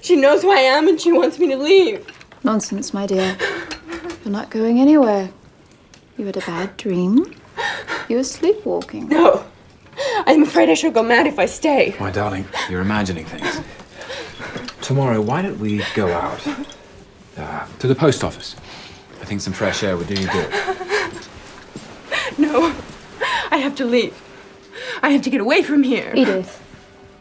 She 0.00 0.14
knows 0.14 0.42
who 0.42 0.52
I 0.52 0.66
am 0.66 0.88
and 0.88 1.00
she 1.00 1.10
wants 1.12 1.38
me 1.38 1.48
to 1.48 1.62
leave. 1.62 2.00
Nonsense, 2.40 2.98
my 2.98 3.06
dear. 3.06 3.36
You're 4.22 4.36
not 4.38 4.50
going 4.50 4.80
anywhere. 4.80 5.28
You 6.16 6.26
had 6.26 6.36
a 6.36 6.44
bad 6.46 6.76
dream. 6.76 7.32
You 8.08 8.18
were 8.18 8.24
sleepwalking. 8.24 9.08
No. 9.08 9.42
I'm 10.26 10.42
afraid 10.42 10.68
I 10.68 10.74
shall 10.74 10.92
go 10.92 11.02
mad 11.02 11.26
if 11.26 11.38
I 11.38 11.46
stay. 11.46 11.94
My 11.98 12.10
darling, 12.10 12.44
you're 12.68 12.80
imagining 12.82 13.26
things. 13.26 13.60
Tomorrow, 14.80 15.20
why 15.20 15.42
don't 15.42 15.58
we 15.58 15.82
go 15.94 16.08
out 16.12 16.46
uh, 17.38 17.66
to 17.78 17.86
the 17.86 17.94
post 17.94 18.22
office? 18.22 18.56
I 19.22 19.24
think 19.24 19.40
some 19.40 19.54
fresh 19.54 19.82
air 19.82 19.96
would 19.96 20.06
do 20.08 20.14
you 20.14 20.28
good. 20.28 20.50
No. 22.38 22.74
I 23.50 23.56
have 23.58 23.74
to 23.76 23.84
leave. 23.84 24.12
I 25.02 25.08
have 25.10 25.20
to 25.20 25.30
get 25.30 25.40
away 25.40 25.62
from 25.64 25.82
here. 25.82 26.12
Edith, 26.12 26.60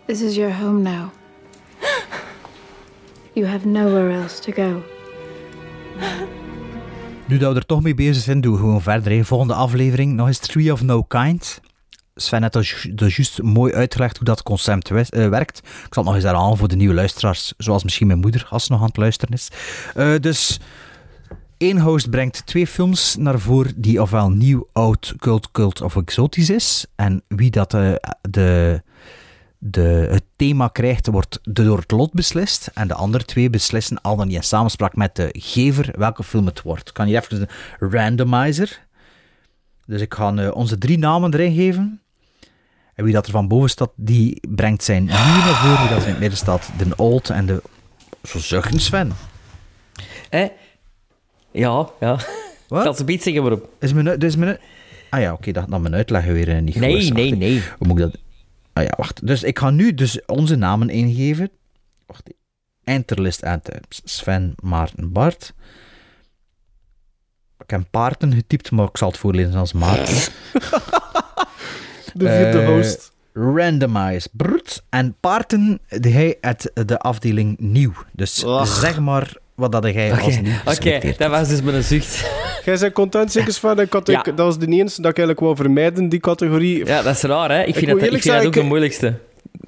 this 0.05 0.21
is 0.21 0.35
your 0.35 0.53
home 0.53 0.81
now. 0.81 1.09
You 3.33 3.47
have 3.47 3.67
nowhere 3.67 4.21
else 4.21 4.39
to 4.41 4.51
go. 4.51 4.83
Nu 7.27 7.37
dat 7.37 7.53
we 7.53 7.59
er 7.59 7.65
toch 7.65 7.81
mee 7.81 7.93
bezig 7.93 8.23
zijn, 8.23 8.41
doen 8.41 8.51
we 8.53 8.59
gewoon 8.59 8.81
verder. 8.81 9.11
hè. 9.11 9.23
Volgende 9.25 9.53
aflevering, 9.53 10.13
nog 10.13 10.27
eens 10.27 10.37
Tree 10.39 10.71
of 10.71 10.81
No 10.81 11.03
Kind. 11.03 11.59
Sven 12.15 12.49
ju- 12.61 12.93
dat 12.95 13.13
juist 13.13 13.41
mooi 13.41 13.73
uitgelegd 13.73 14.17
hoe 14.17 14.25
dat 14.25 14.43
concept 14.43 14.89
eh, 14.91 15.29
werkt. 15.29 15.57
Ik 15.57 15.63
zal 15.93 16.03
het 16.03 16.05
nog 16.05 16.15
eens 16.15 16.23
herhalen 16.23 16.57
voor 16.57 16.67
de 16.67 16.75
nieuwe 16.75 16.93
luisteraars, 16.93 17.53
zoals 17.57 17.83
misschien 17.83 18.07
mijn 18.07 18.19
moeder, 18.19 18.47
als 18.49 18.65
ze 18.65 18.71
nog 18.71 18.81
aan 18.81 18.87
het 18.87 18.97
luisteren 18.97 19.33
is. 19.33 19.47
Eh, 19.95 20.13
dus 20.19 20.59
één 21.63 21.79
host 21.79 22.09
brengt 22.09 22.45
twee 22.45 22.67
films 22.67 23.15
naar 23.15 23.39
voren 23.39 23.73
die 23.75 24.01
ofwel 24.01 24.29
nieuw, 24.29 24.67
oud, 24.71 25.13
cult, 25.17 25.51
cult 25.51 25.81
of 25.81 25.95
exotisch 25.95 26.49
is. 26.49 26.85
En 26.95 27.23
wie 27.27 27.51
dat 27.51 27.73
eh, 27.73 27.93
de, 28.21 28.81
de, 29.57 30.07
het 30.09 30.23
thema 30.35 30.67
krijgt, 30.67 31.07
wordt 31.07 31.39
door 31.43 31.77
het 31.77 31.91
lot 31.91 32.13
beslist. 32.13 32.71
En 32.73 32.87
de 32.87 32.93
andere 32.93 33.25
twee 33.25 33.49
beslissen, 33.49 34.01
al 34.01 34.15
dan 34.15 34.27
niet 34.27 34.35
in 34.35 34.43
samenspraak 34.43 34.95
met 34.95 35.15
de 35.15 35.29
gever, 35.31 35.93
welke 35.97 36.23
film 36.23 36.45
het 36.45 36.61
wordt. 36.61 36.91
Kan 36.91 37.07
je 37.07 37.15
even 37.15 37.41
een 37.41 37.89
randomizer. 37.91 38.85
Dus 39.85 40.01
ik 40.01 40.13
ga 40.13 40.35
eh, 40.35 40.55
onze 40.55 40.77
drie 40.77 40.97
namen 40.97 41.33
erin 41.33 41.55
geven. 41.55 42.01
En 42.95 43.03
wie 43.03 43.13
dat 43.13 43.25
er 43.25 43.31
van 43.31 43.47
boven 43.47 43.69
staat, 43.69 43.91
die 43.95 44.47
brengt 44.49 44.83
zijn 44.83 45.03
nieuwe 45.03 45.19
naar 45.19 45.55
voren. 45.55 45.79
Wie 45.79 45.89
dat 45.89 46.03
in 46.03 46.09
het 46.09 46.19
midden 46.19 46.37
staat, 46.37 46.71
de 46.77 46.95
old 46.95 47.29
en 47.29 47.45
de... 47.45 47.61
Zo 48.23 48.39
zuchten, 48.39 48.79
Sven. 48.79 49.13
Hè? 50.29 50.47
Ja, 51.53 51.89
ja. 51.99 52.17
Wat? 52.67 52.83
Dat 52.83 52.93
is 52.93 52.99
een 52.99 53.05
beetje 53.05 53.23
zeggen 53.23 53.41
waarom. 53.41 53.61
Is 53.79 53.93
mijn, 53.93 54.19
dus 54.19 54.35
mijn, 54.35 54.57
ah 55.09 55.19
ja, 55.21 55.33
oké, 55.33 55.51
dat 55.51 55.69
dat 55.69 55.81
mijn 55.81 55.95
uitleg 55.95 56.25
weer 56.25 56.49
eh, 56.49 56.61
niet 56.61 56.73
goed 56.73 56.81
Nee, 56.81 57.11
nee, 57.11 57.35
nee. 57.35 57.63
Hoe 57.77 57.87
moet 57.87 57.97
ik 57.99 58.03
dat... 58.11 58.17
Ah 58.73 58.83
ja, 58.83 58.93
wacht. 58.97 59.27
Dus 59.27 59.43
ik 59.43 59.59
ga 59.59 59.69
nu 59.69 59.93
dus 59.93 60.25
onze 60.25 60.55
namen 60.55 60.89
ingeven. 60.89 61.49
Wacht. 62.05 62.29
Enterlist 62.83 63.41
enter. 63.41 63.79
Sven, 63.89 64.53
Maarten, 64.63 65.11
Bart. 65.11 65.53
Ik 67.63 67.69
heb 67.69 67.83
Paarten 67.91 68.33
getypt, 68.33 68.71
maar 68.71 68.87
ik 68.87 68.97
zal 68.97 69.07
het 69.07 69.17
voorlezen 69.17 69.53
als 69.53 69.73
Maarten. 69.73 70.15
De 72.13 72.27
vierde 72.29 72.59
Eh, 72.59 72.67
host. 72.67 73.11
Randomize. 73.33 74.29
Brut. 74.31 74.83
En 74.89 75.15
Paarten, 75.19 75.79
die 75.87 76.13
hij 76.13 76.37
uit 76.41 76.71
de 76.73 76.99
afdeling 76.99 77.59
nieuw. 77.59 77.93
Dus 78.11 78.45
Ach. 78.45 78.67
zeg 78.67 78.99
maar 78.99 79.35
wat 79.55 79.71
dat 79.71 79.83
jij 79.93 80.11
Oké, 80.11 80.21
als 80.21 80.39
nieuw 80.39 80.53
Oké, 80.65 81.13
dat 81.17 81.29
was 81.29 81.47
dus 81.47 81.61
met 81.61 81.73
een 81.73 81.83
zucht. 81.83 82.31
Jij 82.65 82.77
bent 82.79 82.93
content 82.93 83.31
zeker 83.31 83.53
van, 83.53 83.79
ik 83.79 83.93
had, 83.93 84.07
Ja. 84.07 84.19
ik, 84.19 84.25
dat 84.25 84.45
was 84.45 84.57
de 84.57 84.65
enige 84.65 85.01
dat 85.01 85.11
ik 85.11 85.17
eigenlijk 85.17 85.39
wou 85.39 85.55
vermijden, 85.55 86.09
die 86.09 86.19
categorie. 86.19 86.85
Ja, 86.85 87.01
dat 87.01 87.15
is 87.15 87.21
raar, 87.21 87.51
hè? 87.51 87.61
Ik 87.61 87.67
Ik 87.67 87.75
vind, 87.75 87.87
dat, 87.91 88.01
ik 88.01 88.11
dat 88.11 88.21
zeggen, 88.21 88.45
ook 88.45 88.53
de 88.53 88.59
ik- 88.59 88.65
moeilijkste 88.65 89.13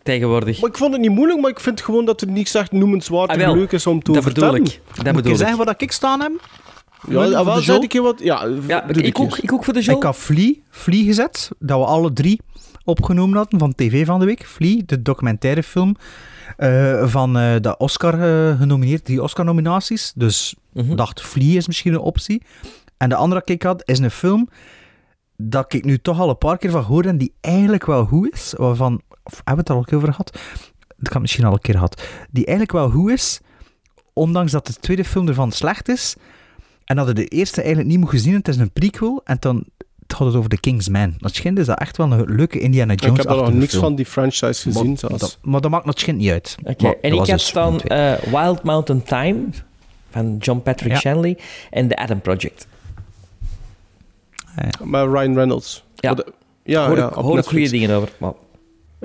tegenwoordig. 0.04 0.62
Maar 0.62 0.70
ik 0.70 0.78
vond 0.78 0.92
het 0.92 1.02
niet 1.02 1.12
moeilijk, 1.12 1.42
maar 1.42 1.50
ik 1.52 1.60
vind 1.60 1.82
gewoon 1.82 2.06
dat 2.06 2.22
er 2.22 2.28
niets 2.28 2.54
echt 2.56 2.72
noemenswaardig 2.72 3.36
Ah, 3.38 3.44
wel. 3.44 3.56
leuk 3.56 3.72
is 3.72 3.88
om 3.88 4.04
te 4.04 4.12
Dat 4.12 4.24
bedoel 4.24 4.44
vertellen. 4.44 4.66
ik. 4.74 4.80
Dat 4.88 4.98
Moet 4.98 5.08
ik 5.08 5.14
bedoel 5.14 5.24
je 5.24 5.30
ik. 5.32 5.38
zeggen 5.38 5.58
wat 5.66 5.82
ik 5.82 5.92
staan 5.92 6.22
heb? 6.22 6.32
Ja, 7.10 7.44
wel, 7.46 7.62
zeg 7.62 7.78
ik 7.80 7.94
je 7.94 8.02
wat? 8.02 8.20
Ja, 8.24 8.44
ik, 8.88 8.98
ik 8.98 9.20
ook, 9.20 9.38
ik 9.38 9.54
ook 9.54 9.64
voor 9.64 9.74
de 9.74 9.82
show. 9.82 9.96
Ik 9.96 10.04
had 10.04 10.16
Flea, 10.18 10.54
Flea 10.70 11.04
gezet, 11.04 11.50
dat 11.60 11.80
we 11.80 11.86
alle 11.86 12.14
drie 12.14 12.42
opgenomen 12.84 13.38
hadden 13.38 13.60
van 13.60 13.76
TV 13.76 14.06
van 14.06 14.20
de 14.20 14.26
week. 14.26 14.46
Flea, 14.46 14.82
de 14.86 15.02
documentairefilm 15.02 15.96
eh 16.58 17.08
van 17.08 17.38
eh, 17.38 17.56
de 17.62 17.78
Oscar 17.78 18.14
eh, 18.14 18.60
genomineerd, 18.60 19.06
die 19.06 19.24
Oscar-nominaties. 19.24 20.14
Dus 20.16 20.56
ik 20.74 20.98
dacht, 20.98 21.22
Flea 21.22 21.58
is 21.58 21.68
misschien 21.68 21.94
een 21.94 22.00
optie. 22.00 22.42
En 22.98 23.10
de 23.10 23.16
andere 23.16 23.42
ik 23.46 23.64
had, 23.64 23.82
is 23.86 24.00
een 24.00 24.12
film 24.12 24.50
dat 25.38 25.74
ik 25.74 25.86
nu 25.86 25.98
toch 25.98 26.20
al 26.20 26.30
een 26.30 26.38
paar 26.38 26.58
keer 26.58 26.72
van 26.72 26.84
hoor 26.84 27.06
en 27.06 27.18
die 27.18 27.34
eigenlijk 27.42 27.86
wel 27.86 28.06
goed 28.06 28.34
is. 28.34 28.54
Waarvan, 28.58 29.02
of 29.24 29.42
hebben 29.44 29.54
we 29.54 29.60
het 29.60 29.70
er 29.70 29.76
al 29.76 29.80
een 29.80 29.86
keer 29.86 29.98
over 29.98 30.10
gehad? 30.10 30.40
Dat 30.98 31.12
kan 31.12 31.22
misschien 31.22 31.46
al 31.46 31.54
een 31.54 31.60
keer 31.60 31.74
gehad. 31.74 32.04
Die 32.32 32.46
eigenlijk 32.46 32.78
wel 32.78 32.90
goed 32.90 33.12
is, 33.12 33.40
ondanks 34.14 34.52
dat 34.52 34.68
de 34.68 34.74
tweede 34.74 35.06
film 35.06 35.28
ervan 35.28 35.52
slecht 35.52 35.90
is. 35.90 36.16
En 36.86 36.96
dat 36.96 37.08
je 37.08 37.14
de 37.14 37.28
eerste 37.28 37.62
eigenlijk 37.62 37.90
niet 37.90 38.00
moet 38.00 38.10
gezien. 38.10 38.34
Het 38.34 38.48
is 38.48 38.58
een 38.58 38.72
prequel. 38.72 39.22
En 39.24 39.38
dan 39.40 39.66
het 40.08 40.16
gaat 40.16 40.28
het 40.28 40.36
over 40.36 40.50
The 40.50 40.60
King's 40.60 40.88
Man. 40.90 41.14
Dat 41.18 41.36
schijnt 41.36 41.60
is 41.60 41.66
dat 41.66 41.80
echt 41.80 41.98
wel 41.98 42.12
een 42.12 42.36
leuke 42.36 42.60
Indiana 42.60 42.94
Ik 42.94 43.02
Jones 43.04 43.18
heb 43.18 43.30
er 43.30 43.36
nog 43.36 43.54
niks 43.54 43.70
film. 43.70 43.82
van 43.84 43.96
die 43.96 44.06
franchise 44.06 44.62
gezien 44.62 44.88
Maar, 44.88 44.98
zelfs. 44.98 45.20
dat, 45.20 45.38
maar 45.42 45.62
dat 45.62 45.72
maakt 45.72 45.86
dat 45.86 46.00
schijnt 46.00 46.20
niet 46.20 46.32
uit. 46.32 46.56
Oké, 46.64 46.88
en 46.88 47.12
ik 47.12 47.18
had 47.18 47.28
dus 47.28 47.54
een 47.56 47.82
eh, 47.82 48.14
Wild 48.24 48.64
Mountain 48.64 49.04
Time 49.04 49.40
van 50.12 50.38
John 50.40 50.60
Patrick 50.60 50.92
Ja. 50.92 50.98
Shanley 51.00 51.38
en 51.70 51.88
The 51.88 51.96
Adam 51.98 52.22
Project. 52.22 52.68
Maar 54.84 55.10
Ryan 55.10 55.34
Reynolds. 55.36 55.84
Ja. 55.96 56.16
Ja, 56.64 56.88
hoor 56.88 56.98
ja, 56.98 57.08
ik, 57.08 57.14
hoor 57.14 57.38
ik 57.38 57.46
goede 57.46 57.70
dingen 57.70 57.96
over. 57.96 58.10
Maar, 58.18 58.32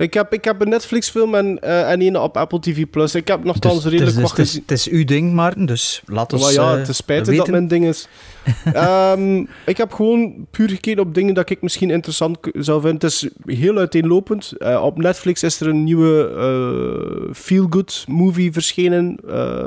Ik 0.00 0.14
heb, 0.14 0.32
ik 0.32 0.44
heb 0.44 0.60
een 0.60 0.68
Netflix-film 0.68 1.34
en, 1.34 1.58
eh 1.58 1.90
en 1.90 2.00
een 2.02 2.18
op 2.18 2.36
Apple 2.36 2.60
TV+. 2.60 2.86
Plus. 2.90 3.14
Ik 3.14 3.28
heb 3.28 3.44
nogthans 3.44 3.82
Dus, 3.82 3.92
redelijk 3.92 4.16
is, 4.16 4.22
wat 4.22 4.30
het, 4.30 4.38
is, 4.38 4.46
gezien. 4.46 4.62
het 4.66 4.78
is 4.78 4.88
uw 4.88 5.04
ding, 5.04 5.32
Maarten. 5.32 5.66
Dus 5.66 6.02
laat 6.06 6.32
ons 6.32 6.42
Maar 6.42 6.52
ja, 6.52 6.72
eh, 6.72 6.78
het 6.78 6.88
is 6.88 6.96
spijtig 6.96 7.36
dat 7.36 7.48
mijn 7.48 7.68
ding 7.68 7.84
is. 7.84 8.08
Ehm, 8.72 9.44
ik 9.66 9.76
heb 9.76 9.92
gewoon 9.92 10.46
puur 10.50 10.68
gekeken 10.68 11.02
op 11.02 11.14
dingen 11.14 11.34
dat 11.34 11.50
ik 11.50 11.62
misschien 11.62 11.90
interessant 11.90 12.38
zou 12.52 12.80
vinden. 12.80 13.00
Het 13.00 13.12
is 13.12 13.28
heel 13.44 13.76
uiteenlopend. 13.76 14.52
Eh, 14.58 14.82
op 14.84 14.98
Netflix 14.98 15.42
is 15.42 15.60
er 15.60 15.68
een 15.68 15.84
nieuwe 15.84 16.28
eh, 16.28 17.34
feel-good 17.34 18.04
movie 18.08 18.52
verschenen. 18.52 19.18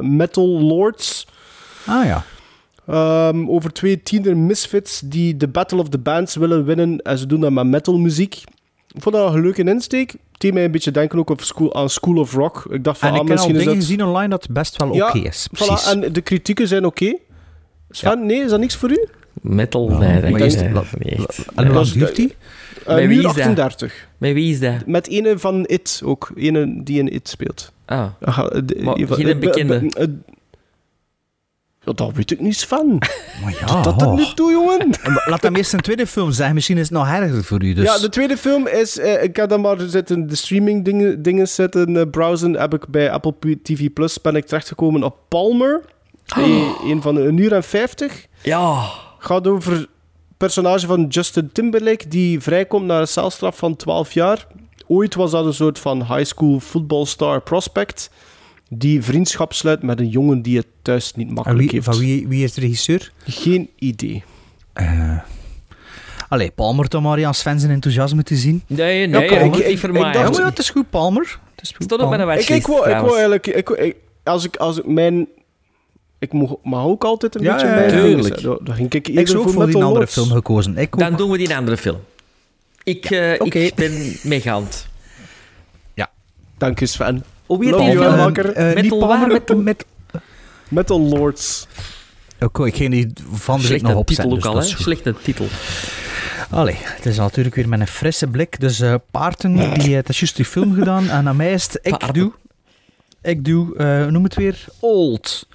Metal 0.01 0.47
Lords. 0.47 1.27
Ah 1.85 2.05
ja. 2.05 2.25
Ehm, 2.87 3.49
over 3.49 3.73
twee 3.73 4.03
tiener 4.03 4.37
misfits 4.37 5.01
die 5.05 5.37
de 5.37 5.47
Battle 5.47 5.79
of 5.79 5.89
the 5.89 5.97
Bands 5.97 6.35
willen 6.35 6.65
winnen. 6.65 7.01
En 7.01 7.17
ze 7.17 7.25
doen 7.25 7.39
dat 7.39 7.51
met 7.51 7.65
metalmuziek. 7.65 8.43
Ik 8.93 9.01
vond 9.01 9.15
dat 9.15 9.33
een 9.33 9.41
leuke 9.41 9.63
insteek. 9.63 10.15
Het 10.37 10.53
mij 10.53 10.65
een 10.65 10.71
beetje 10.71 10.91
denken 10.91 11.19
ook 11.19 11.29
op 11.29 11.41
school, 11.41 11.75
aan 11.75 11.89
School 11.89 12.15
of 12.17 12.33
Rock. 12.33 12.65
Ik 12.69 12.83
dacht 12.83 12.99
van, 12.99 13.07
En 13.09 13.15
ah, 13.15 13.21
ik 13.21 13.27
heb 13.27 13.37
al 13.37 13.45
misschien 13.47 13.55
is 13.55 13.59
dingen 13.59 13.79
dat... 13.79 13.83
gezien 13.89 14.05
online 14.05 14.29
dat 14.29 14.47
best 14.49 14.77
wel 14.77 14.93
Ja, 14.95 15.07
oké 15.07 15.17
is. 15.19 15.47
Voilà, 15.49 15.65
Precies. 15.65 15.91
en 15.91 16.13
de 16.13 16.21
kritieken 16.21 16.67
zijn 16.67 16.85
oké. 16.85 17.17
Sven, 17.89 18.25
nee, 18.25 18.39
is 18.43 18.49
dat 18.49 18.59
niks 18.59 18.75
voor 18.75 18.91
u? 18.91 19.07
metal, 19.41 19.91
Ja, 19.91 19.97
nee, 19.97 20.31
dat 20.31 20.39
is 20.41 20.55
eh, 20.55 20.71
niet 20.99 21.13
echt. 21.19 21.45
En 21.55 21.65
hoe 21.65 21.73
lang 21.73 21.85
Dus, 21.85 21.93
duurt 21.93 22.15
die? 22.15 22.35
Uh, 22.87 22.95
Met 22.95 23.07
wie 23.07 23.17
uur 23.17 23.17
is 23.17 23.21
dat? 23.23 23.37
38. 23.37 24.07
Met 24.17 24.33
wie 24.33 24.51
is 24.53 24.59
dat? 24.59 24.85
Met 24.85 25.07
ene 25.07 25.39
van 25.39 25.63
It 25.65 26.01
ook. 26.05 26.31
Ene 26.35 26.83
die 26.83 26.99
in 26.99 27.07
It 27.13 27.29
speelt. 27.29 27.71
Ah, 27.85 28.05
Aha, 28.21 28.47
de- 28.49 28.79
Maar 28.81 28.95
een 28.95 29.07
van- 29.07 29.15
geen 29.17 29.27
eh, 29.27 29.33
be- 29.33 29.39
bekende? 29.39 29.79
be- 29.79 29.99
eh, 29.99 30.07
ja, 31.85 31.91
daar 31.93 32.11
weet 32.11 32.31
ik 32.31 32.39
niets 32.39 32.65
van. 32.65 33.01
Maar 33.43 33.55
ja, 33.59 33.81
Dat 33.81 34.01
er 34.01 34.07
oh. 34.07 34.15
niet 34.15 34.35
toe, 34.35 34.51
jongen. 34.51 34.89
Laat 35.29 35.41
hem 35.41 35.55
eerst 35.55 35.73
een 35.73 35.79
tweede 35.79 36.07
film 36.07 36.31
zeggen. 36.31 36.55
Misschien 36.55 36.77
is 36.77 36.89
het 36.89 36.97
nog 36.97 37.07
erger 37.07 37.43
voor 37.43 37.63
u. 37.63 37.73
Dus. 37.73 37.85
Ja, 37.85 37.97
de 37.97 38.09
tweede 38.09 38.37
film 38.37 38.67
is... 38.67 38.99
eh, 38.99 39.23
ik 39.23 39.35
heb 39.35 39.49
dan 39.49 39.61
maar 39.61 39.77
zitten, 39.79 40.27
de 40.27 40.35
streaming 40.35 40.85
dingen, 40.85 41.21
dingen 41.21 41.47
zitten 41.47 41.97
eh, 41.97 42.09
browsen. 42.11 42.53
Heb 42.53 42.73
ik 42.73 42.87
bij 42.87 43.11
Apple 43.11 43.57
TV 43.63 43.89
Plus 43.93 44.21
ben 44.21 44.35
ik 44.35 44.45
terechtgekomen 44.45 45.03
op 45.03 45.17
Palmer. 45.27 45.81
Eh, 46.35 46.89
een 46.89 47.01
van 47.01 47.15
een 47.15 47.37
uur 47.37 47.53
en 47.53 47.63
vijftig. 47.63 48.25
Ja. 48.41 48.89
Gaat 49.19 49.47
over 49.47 49.71
het 49.71 49.87
personage 50.37 50.87
van 50.87 51.05
Justin 51.07 51.49
Timberlake 51.51 52.07
die 52.07 52.39
vrijkomt 52.41 52.85
na 52.85 52.99
een 52.99 53.07
celstraf 53.07 53.57
van 53.57 53.75
12 53.75 54.11
jaar. 54.11 54.47
Ooit 54.87 55.15
was 55.15 55.31
dat 55.31 55.45
een 55.45 55.53
soort 55.53 55.79
van 55.79 55.97
high 55.97 56.23
school 56.23 56.59
voetbalstar 56.59 57.41
prospect 57.41 58.09
die 58.77 59.01
vriendschap 59.03 59.53
sluit 59.53 59.83
met 59.83 59.99
een 59.99 60.07
jongen 60.09 60.41
die 60.41 60.57
het 60.57 60.67
thuis 60.81 61.13
niet 61.15 61.29
makkelijk 61.31 61.59
wie, 61.61 61.69
heeft. 61.71 61.85
van 61.85 61.97
wie, 61.97 62.27
wie 62.27 62.43
is 62.43 62.53
de 62.53 62.61
regisseur? 62.61 63.11
Geen 63.25 63.69
idee. 63.79 64.23
Eh 64.73 65.17
allee, 66.29 66.51
Palmer 66.51 66.87
toch 66.87 67.01
maar 67.01 67.25
aan 67.25 67.33
Sven 67.33 67.59
zijn 67.59 67.71
enthousiasme 67.71 68.23
te 68.23 68.35
zien. 68.35 68.63
Nee, 68.67 69.07
nee, 69.07 69.07
nee, 69.07 69.25
ik- 69.29 69.55
ik, 69.55 69.81
ik- 69.83 69.91
dacht- 70.13 70.35
Ja, 70.35 70.41
ja, 70.41 70.49
het 70.49 70.59
is 70.59 70.69
goed, 70.69 70.89
Palmer. 70.89 71.39
Het 71.55 71.61
is 71.63 71.69
goed, 71.75 71.83
Stond 71.83 72.01
op 72.01 72.09
mijn. 72.09 72.39
Ik, 72.39 72.49
ik, 72.49 72.67
wou, 72.67 72.89
ik 72.89 72.95
wou 72.95 73.11
eigenlijk... 73.11 73.47
Ik, 73.47 73.69
ik- 73.69 73.95
als, 74.23 74.45
ik, 74.45 74.55
als 74.55 74.77
ik 74.77 74.85
mijn... 74.85 75.27
Ik 76.19 76.33
mag, 76.33 76.49
mag 76.63 76.83
ook 76.83 77.03
altijd 77.03 77.35
een 77.35 77.41
Ja, 77.41 77.53
beetje 77.53 77.67
ja, 77.67 77.73
mijn 77.73 77.89
ja. 77.95 78.01
Tuurlijk. 78.01 78.41
Dan 78.65 78.75
ging 78.75 78.93
ik 78.93 79.07
eerder 79.07 79.37
ook 79.37 79.43
voor 79.43 79.51
voor 79.53 79.65
die 79.65 79.75
andere 79.75 79.93
Lords. 79.93 80.13
film 80.13 80.29
gekozen. 80.29 80.77
Ik. 80.77 80.97
Dan 80.97 81.15
doen 81.15 81.29
we 81.31 81.37
die 81.37 81.55
andere 81.55 81.77
film. 81.77 81.99
Ik, 82.83 83.05
eh, 83.05 83.33
Oké. 83.37 83.59
ik 83.59 83.75
ben 83.75 84.13
meegaand. 84.23 84.87
Dank 86.57 86.79
je, 86.79 86.85
Sven. 86.85 87.23
Hoe 87.55 87.65
heet 87.65 87.73
Love 87.73 88.07
die 88.07 88.17
makker. 88.17 88.53
Eh, 88.53 88.73
Metal 88.73 88.97
Palmer, 88.97 89.19
waar? 89.19 89.27
met, 89.27 89.63
met, 89.63 89.85
Metal 90.67 90.99
Lords. 90.99 91.67
Oké, 92.39 92.65
ik 92.65 92.75
ging 92.75 92.91
die 92.91 93.13
van 93.31 93.59
de 93.59 93.67
week 93.67 93.81
nog 93.81 93.91
Slechte 93.91 93.99
opzetten. 93.99 94.05
titel 94.05 94.31
ook 94.31 94.41
dus 94.41 94.45
al, 94.45 94.53
dat 94.53 94.69
hè? 94.69 94.83
Slechte 94.83 95.15
titel. 95.23 95.47
Allee, 96.49 96.77
het 96.79 97.05
is 97.05 97.17
natuurlijk 97.17 97.55
weer 97.55 97.69
met 97.69 97.79
een 97.79 97.87
frisse 97.87 98.27
blik. 98.27 98.59
Dus 98.59 98.79
eh 98.79 98.95
Paarten, 99.11 99.55
die 99.79 99.95
het 99.95 100.09
is 100.09 100.19
juist 100.19 100.35
die 100.35 100.45
film 100.45 100.73
gedaan. 100.73 101.09
En 101.09 101.27
aan 101.27 101.35
mij 101.35 101.53
is 101.53 101.63
het, 101.63 101.79
ik 101.81 102.13
doe, 102.13 102.31
ik 103.21 103.45
doe, 103.45 103.77
eh, 103.77 104.05
noem 104.05 104.23
het 104.23 104.35
weer, 104.35 104.65
Old. 104.79 105.47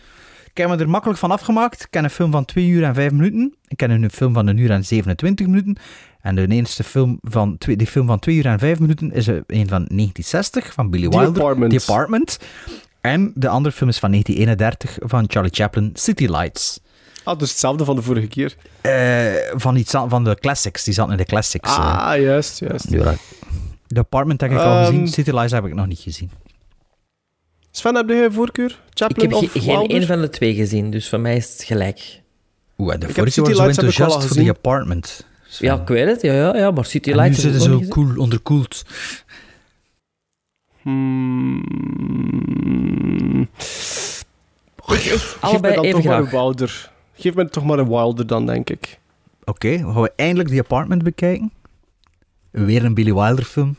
Ik 0.50 0.64
heb 0.64 0.68
me 0.68 0.82
er 0.82 0.88
makkelijk 0.88 1.18
van 1.18 1.30
afgemaakt. 1.30 1.80
Ik 1.80 1.86
ken 1.90 2.04
een 2.04 2.10
film 2.10 2.30
van 2.30 2.44
2 2.44 2.66
uur 2.66 2.84
en 2.84 2.94
5 2.94 3.12
minuten. 3.12 3.54
Ik 3.68 3.76
ken 3.76 3.90
een 3.90 4.10
film 4.10 4.34
van 4.34 4.48
1 4.48 4.56
uur 4.56 4.70
en 4.70 4.84
27 4.84 5.46
minuten. 5.46 5.76
En 6.20 6.34
de 6.34 6.46
eerste 6.46 6.84
film 6.84 7.18
van, 7.22 7.58
twee, 7.58 7.76
die 7.76 7.86
film 7.86 8.06
van 8.06 8.18
2 8.18 8.36
uur 8.36 8.46
en 8.46 8.58
5 8.58 8.78
minuten 8.78 9.12
is 9.12 9.26
eh, 9.28 9.34
een 9.34 9.68
van 9.68 9.84
1960 9.86 10.72
van 10.72 10.90
Billy 10.90 11.08
The 11.08 11.18
Wilder. 11.18 11.42
Apartment. 11.42 11.72
The 11.84 11.92
Apartment. 11.92 12.38
En 13.00 13.32
de 13.34 13.48
andere 13.48 13.74
film 13.74 13.90
is 13.90 13.98
van 13.98 14.10
1931 14.10 15.08
van 15.10 15.24
Charlie 15.28 15.52
Chaplin, 15.54 15.90
City 15.94 16.26
Lights. 16.26 16.80
Ah, 17.24 17.38
dus 17.38 17.50
hetzelfde 17.50 17.84
van 17.84 17.96
de 17.96 18.02
vorige 18.02 18.26
keer. 18.26 18.54
Eh, 18.80 19.32
van, 19.60 19.76
iets, 19.76 19.94
an- 19.94 20.08
van 20.10 20.24
de 20.24 20.34
classics, 20.40 20.84
die 20.84 20.94
zaten 20.94 21.12
in 21.12 21.18
de 21.18 21.24
classics. 21.24 21.68
eh. 21.76 22.08
Ah, 22.10 22.20
juist, 22.20 22.58
juist. 22.58 22.90
Ja. 22.90 23.14
The 23.86 23.98
Apartment 23.98 24.40
heb 24.40 24.50
ik 24.50 24.58
al 24.58 24.64
Ehm, 24.76 24.84
gezien, 24.84 25.08
City 25.08 25.30
Lights 25.30 25.52
heb 25.52 25.64
ik 25.66 25.74
nog 25.74 25.86
niet 25.86 25.98
gezien. 26.00 26.30
Sven, 27.70 27.94
heb 27.94 28.08
jij 28.08 28.24
een 28.24 28.32
voorkeur? 28.32 28.70
Ik 28.70 28.76
Chaplin 28.94 29.30
heb 29.30 29.38
of 29.42 29.52
ge- 29.52 29.60
geen 29.60 29.94
een 29.94 30.06
van 30.06 30.20
de 30.20 30.28
twee 30.28 30.54
gezien, 30.54 30.90
dus 30.90 31.08
voor 31.08 31.20
mij 31.20 31.36
is 31.36 31.52
het 31.52 31.62
gelijk. 31.62 32.22
Oeh, 32.78 32.98
de 32.98 33.06
heb 33.06 33.14
vorige 33.14 33.30
City 33.32 33.48
was 33.48 33.56
zo 33.56 33.62
heb 33.62 33.70
ik 33.72 33.76
enthousiast 33.78 34.26
voor. 34.34 34.42
The 34.44 34.48
Apartment. 34.50 35.26
Sven. 35.48 35.68
Ja, 35.68 35.80
ik 35.80 35.88
weet 35.88 36.06
het. 36.06 36.22
Ja, 36.22 36.32
ja, 36.32 36.56
ja 36.56 36.70
maar 36.70 36.84
City 36.84 37.10
en 37.10 37.16
nu 37.16 37.22
Lights... 37.22 37.40
zitten 37.40 37.60
ze 37.60 37.88
cool, 37.88 38.16
onderkoeld. 38.16 38.84
Hmm. 40.82 41.62
Geef 44.76 45.36
Allebei 45.40 45.76
me 45.76 45.76
dan 45.76 45.84
even 45.84 46.00
toch 46.00 46.10
maar 46.10 46.20
een. 46.20 46.28
Wilder. 46.28 46.90
Geef 47.14 47.34
me 47.34 47.48
toch 47.48 47.64
maar 47.64 47.78
een 47.78 47.88
Wilder 47.88 48.26
dan, 48.26 48.46
denk 48.46 48.70
ik. 48.70 48.98
Oké, 49.44 49.78
dan 49.78 49.92
gaan 49.92 50.02
we 50.02 50.12
eindelijk 50.16 50.48
The 50.48 50.58
Apartment 50.58 51.02
bekijken. 51.02 51.52
Weer 52.50 52.84
een 52.84 52.94
Billy 52.94 53.14
Wilder 53.14 53.44
film. 53.44 53.76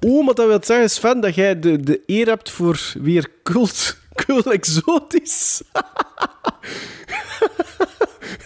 Oeh, 0.00 0.24
maar 0.24 0.34
dat 0.34 0.46
wil 0.46 0.58
zeggen, 0.62 0.90
Sven, 0.90 1.20
dat 1.20 1.34
jij 1.34 1.58
de, 1.58 1.80
de 1.80 2.02
eer 2.06 2.26
hebt 2.26 2.50
voor 2.50 2.92
weer 3.00 3.30
cult, 3.42 3.98
cult 4.14 4.46
exotisch. 4.46 5.62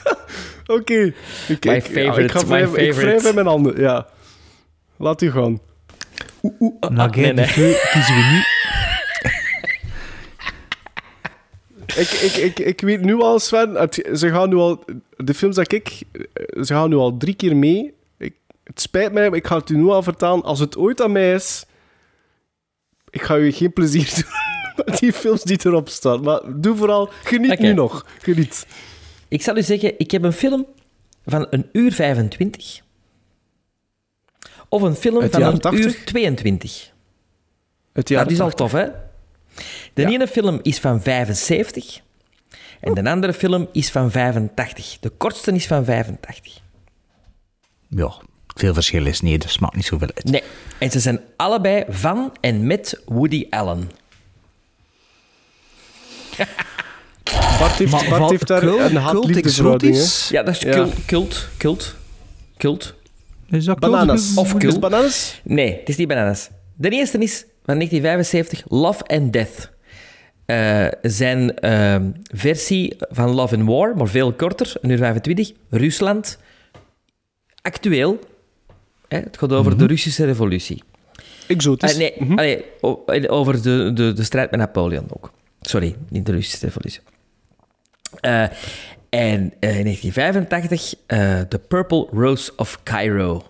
Oké. 0.66 1.12
Ik, 1.48 1.64
My 1.64 1.72
ik, 1.74 1.86
ja, 1.86 1.92
favorite, 2.02 2.22
ik, 2.22 2.30
ga 2.30 2.40
my 2.40 2.46
wrijven- 2.46 2.78
ik 2.80 2.92
favorite. 2.92 3.00
wrijf 3.06 3.24
in 3.28 3.34
mijn 3.34 3.46
handen, 3.46 3.80
ja. 3.80 4.06
Laat 4.96 5.22
u 5.22 5.30
gaan. 5.30 5.60
La 6.80 7.08
Guerre 7.08 7.20
nee, 7.20 7.32
nee. 7.32 7.46
Feu 7.46 7.72
kiezen 7.92 8.14
we 8.14 8.20
nu. 8.32 8.40
Ik, 11.96 12.10
ik, 12.10 12.32
ik, 12.36 12.58
ik 12.58 12.80
weet 12.80 13.00
nu 13.00 13.20
al, 13.20 13.38
Sven, 13.38 13.74
het- 13.74 14.08
ze 14.14 14.28
gaan 14.30 14.48
nu 14.48 14.54
al... 14.56 14.84
De 15.16 15.34
films 15.34 15.56
dat 15.56 15.72
ik... 15.72 15.88
Ze 16.62 16.66
gaan 16.74 16.88
nu 16.88 16.96
al 16.96 17.16
drie 17.16 17.34
keer 17.34 17.56
mee. 17.56 17.94
Ik, 18.18 18.34
het 18.64 18.80
spijt 18.80 19.12
mij, 19.12 19.28
maar 19.28 19.38
ik 19.38 19.46
ga 19.46 19.56
het 19.58 19.70
u 19.70 19.76
nu 19.76 19.88
al 19.88 20.02
vertellen. 20.02 20.42
Als 20.42 20.58
het 20.60 20.76
ooit 20.76 21.02
aan 21.02 21.12
mij 21.12 21.34
is... 21.34 21.64
Ik 23.10 23.22
ga 23.22 23.36
u 23.36 23.52
geen 23.52 23.72
plezier 23.72 24.12
doen 24.14 24.84
met 24.86 24.98
die 24.98 25.12
films 25.12 25.42
die 25.42 25.58
erop 25.64 25.88
staan. 25.88 26.22
Maar 26.22 26.40
doe 26.46 26.76
vooral... 26.76 27.10
Geniet 27.24 27.58
nu 27.58 27.72
nog. 27.72 28.06
Geniet. 28.22 28.66
Ik 29.28 29.42
zal 29.42 29.56
u 29.56 29.62
zeggen, 29.62 29.94
ik 29.98 30.10
heb 30.10 30.22
een 30.22 30.32
film 30.32 30.66
van 31.24 31.46
een 31.50 31.68
uur 31.72 31.92
25. 31.92 32.80
Of 34.68 34.82
een 34.82 34.94
film 34.94 35.30
van 35.30 35.42
een 35.42 35.58
80? 35.58 35.84
uur 35.84 36.04
22. 36.04 36.92
Het 37.92 38.08
Dat 38.08 38.30
is 38.30 38.40
al 38.40 38.50
tof, 38.50 38.72
hè? 38.72 38.88
De 39.94 40.06
ene 40.06 40.26
film 40.26 40.58
is 40.62 40.78
van 40.78 41.02
75 41.02 42.00
en 42.80 42.94
de 42.94 43.10
andere 43.10 43.32
film 43.32 43.68
is 43.72 43.90
van 43.90 44.10
85. 44.10 44.96
De 45.00 45.08
kortste 45.08 45.52
is 45.52 45.66
van 45.66 45.84
85. 45.84 46.60
Ja, 47.88 48.14
veel 48.46 48.74
verschil 48.74 49.06
is 49.06 49.20
niet, 49.20 49.42
dus 49.42 49.58
maakt 49.58 49.74
niet 49.74 49.84
zoveel 49.84 50.10
uit. 50.14 50.24
Nee, 50.24 50.42
en 50.78 50.90
ze 50.90 51.00
zijn 51.00 51.20
allebei 51.36 51.84
van 51.88 52.32
en 52.40 52.66
met 52.66 53.02
Woody 53.04 53.46
Allen. 53.50 53.90
Bart 57.58 57.72
heeft, 57.72 57.90
Maar 57.92 58.04
Bart 58.08 58.20
wat 58.20 58.30
heeft 58.30 58.46
daar 58.46 58.60
cult- 58.60 58.80
een 58.80 59.34
exotisch? 59.36 60.28
Ja, 60.28 60.42
dat 60.42 60.54
is 60.54 60.60
Ja. 60.60 60.70
cult, 60.72 60.94
cult, 61.06 61.48
cult, 61.56 61.94
cult. 62.56 62.94
Is 63.50 63.64
dat 63.64 63.78
Bananas. 63.78 64.26
cult? 64.26 64.38
Of 64.38 64.54
Is 64.54 64.58
cult. 64.58 64.80
bananas? 64.80 65.40
Nee, 65.44 65.76
het 65.78 65.88
is 65.88 65.96
niet 65.96 66.08
bananas. 66.08 66.48
De 66.74 66.88
eerste 66.90 67.18
is 67.18 67.44
van 67.64 67.74
1975, 67.76 68.62
Love 68.68 69.02
and 69.04 69.32
Death. 69.32 69.70
Eh, 70.46 70.86
zijn 71.02 71.58
ehm, 71.58 72.10
versie 72.34 72.96
van 72.98 73.30
Love 73.30 73.56
and 73.56 73.68
War, 73.68 73.96
maar 73.96 74.08
veel 74.08 74.32
korter, 74.32 74.72
een 74.80 74.90
uur 74.90 74.98
25. 74.98 75.52
Rusland. 75.70 76.38
Actueel. 77.62 78.18
Hè, 79.08 79.18
het 79.18 79.38
gaat 79.38 79.52
over 79.52 79.78
de 79.78 79.86
Russische 79.86 80.24
revolutie. 80.24 80.82
Exotisch. 81.46 81.96
Eh, 81.98 82.12
nee, 82.36 82.64
en 83.06 83.28
over 83.28 83.62
de, 83.62 83.90
de, 83.94 84.12
de 84.12 84.22
strijd 84.24 84.50
met 84.50 84.60
Napoleon 84.60 85.06
ook. 85.08 85.30
Sorry, 85.60 85.96
niet 86.08 86.26
de 86.26 86.32
Russische 86.32 86.66
revolutie. 86.66 87.00
Eh, 88.20 88.42
en 89.10 89.52
eh, 89.60 89.78
in 89.78 89.84
1985, 89.84 90.94
eh 91.06 91.40
The 91.40 91.58
Purple 91.58 92.06
Rose 92.12 92.52
of 92.56 92.82
Cairo. 92.82 93.42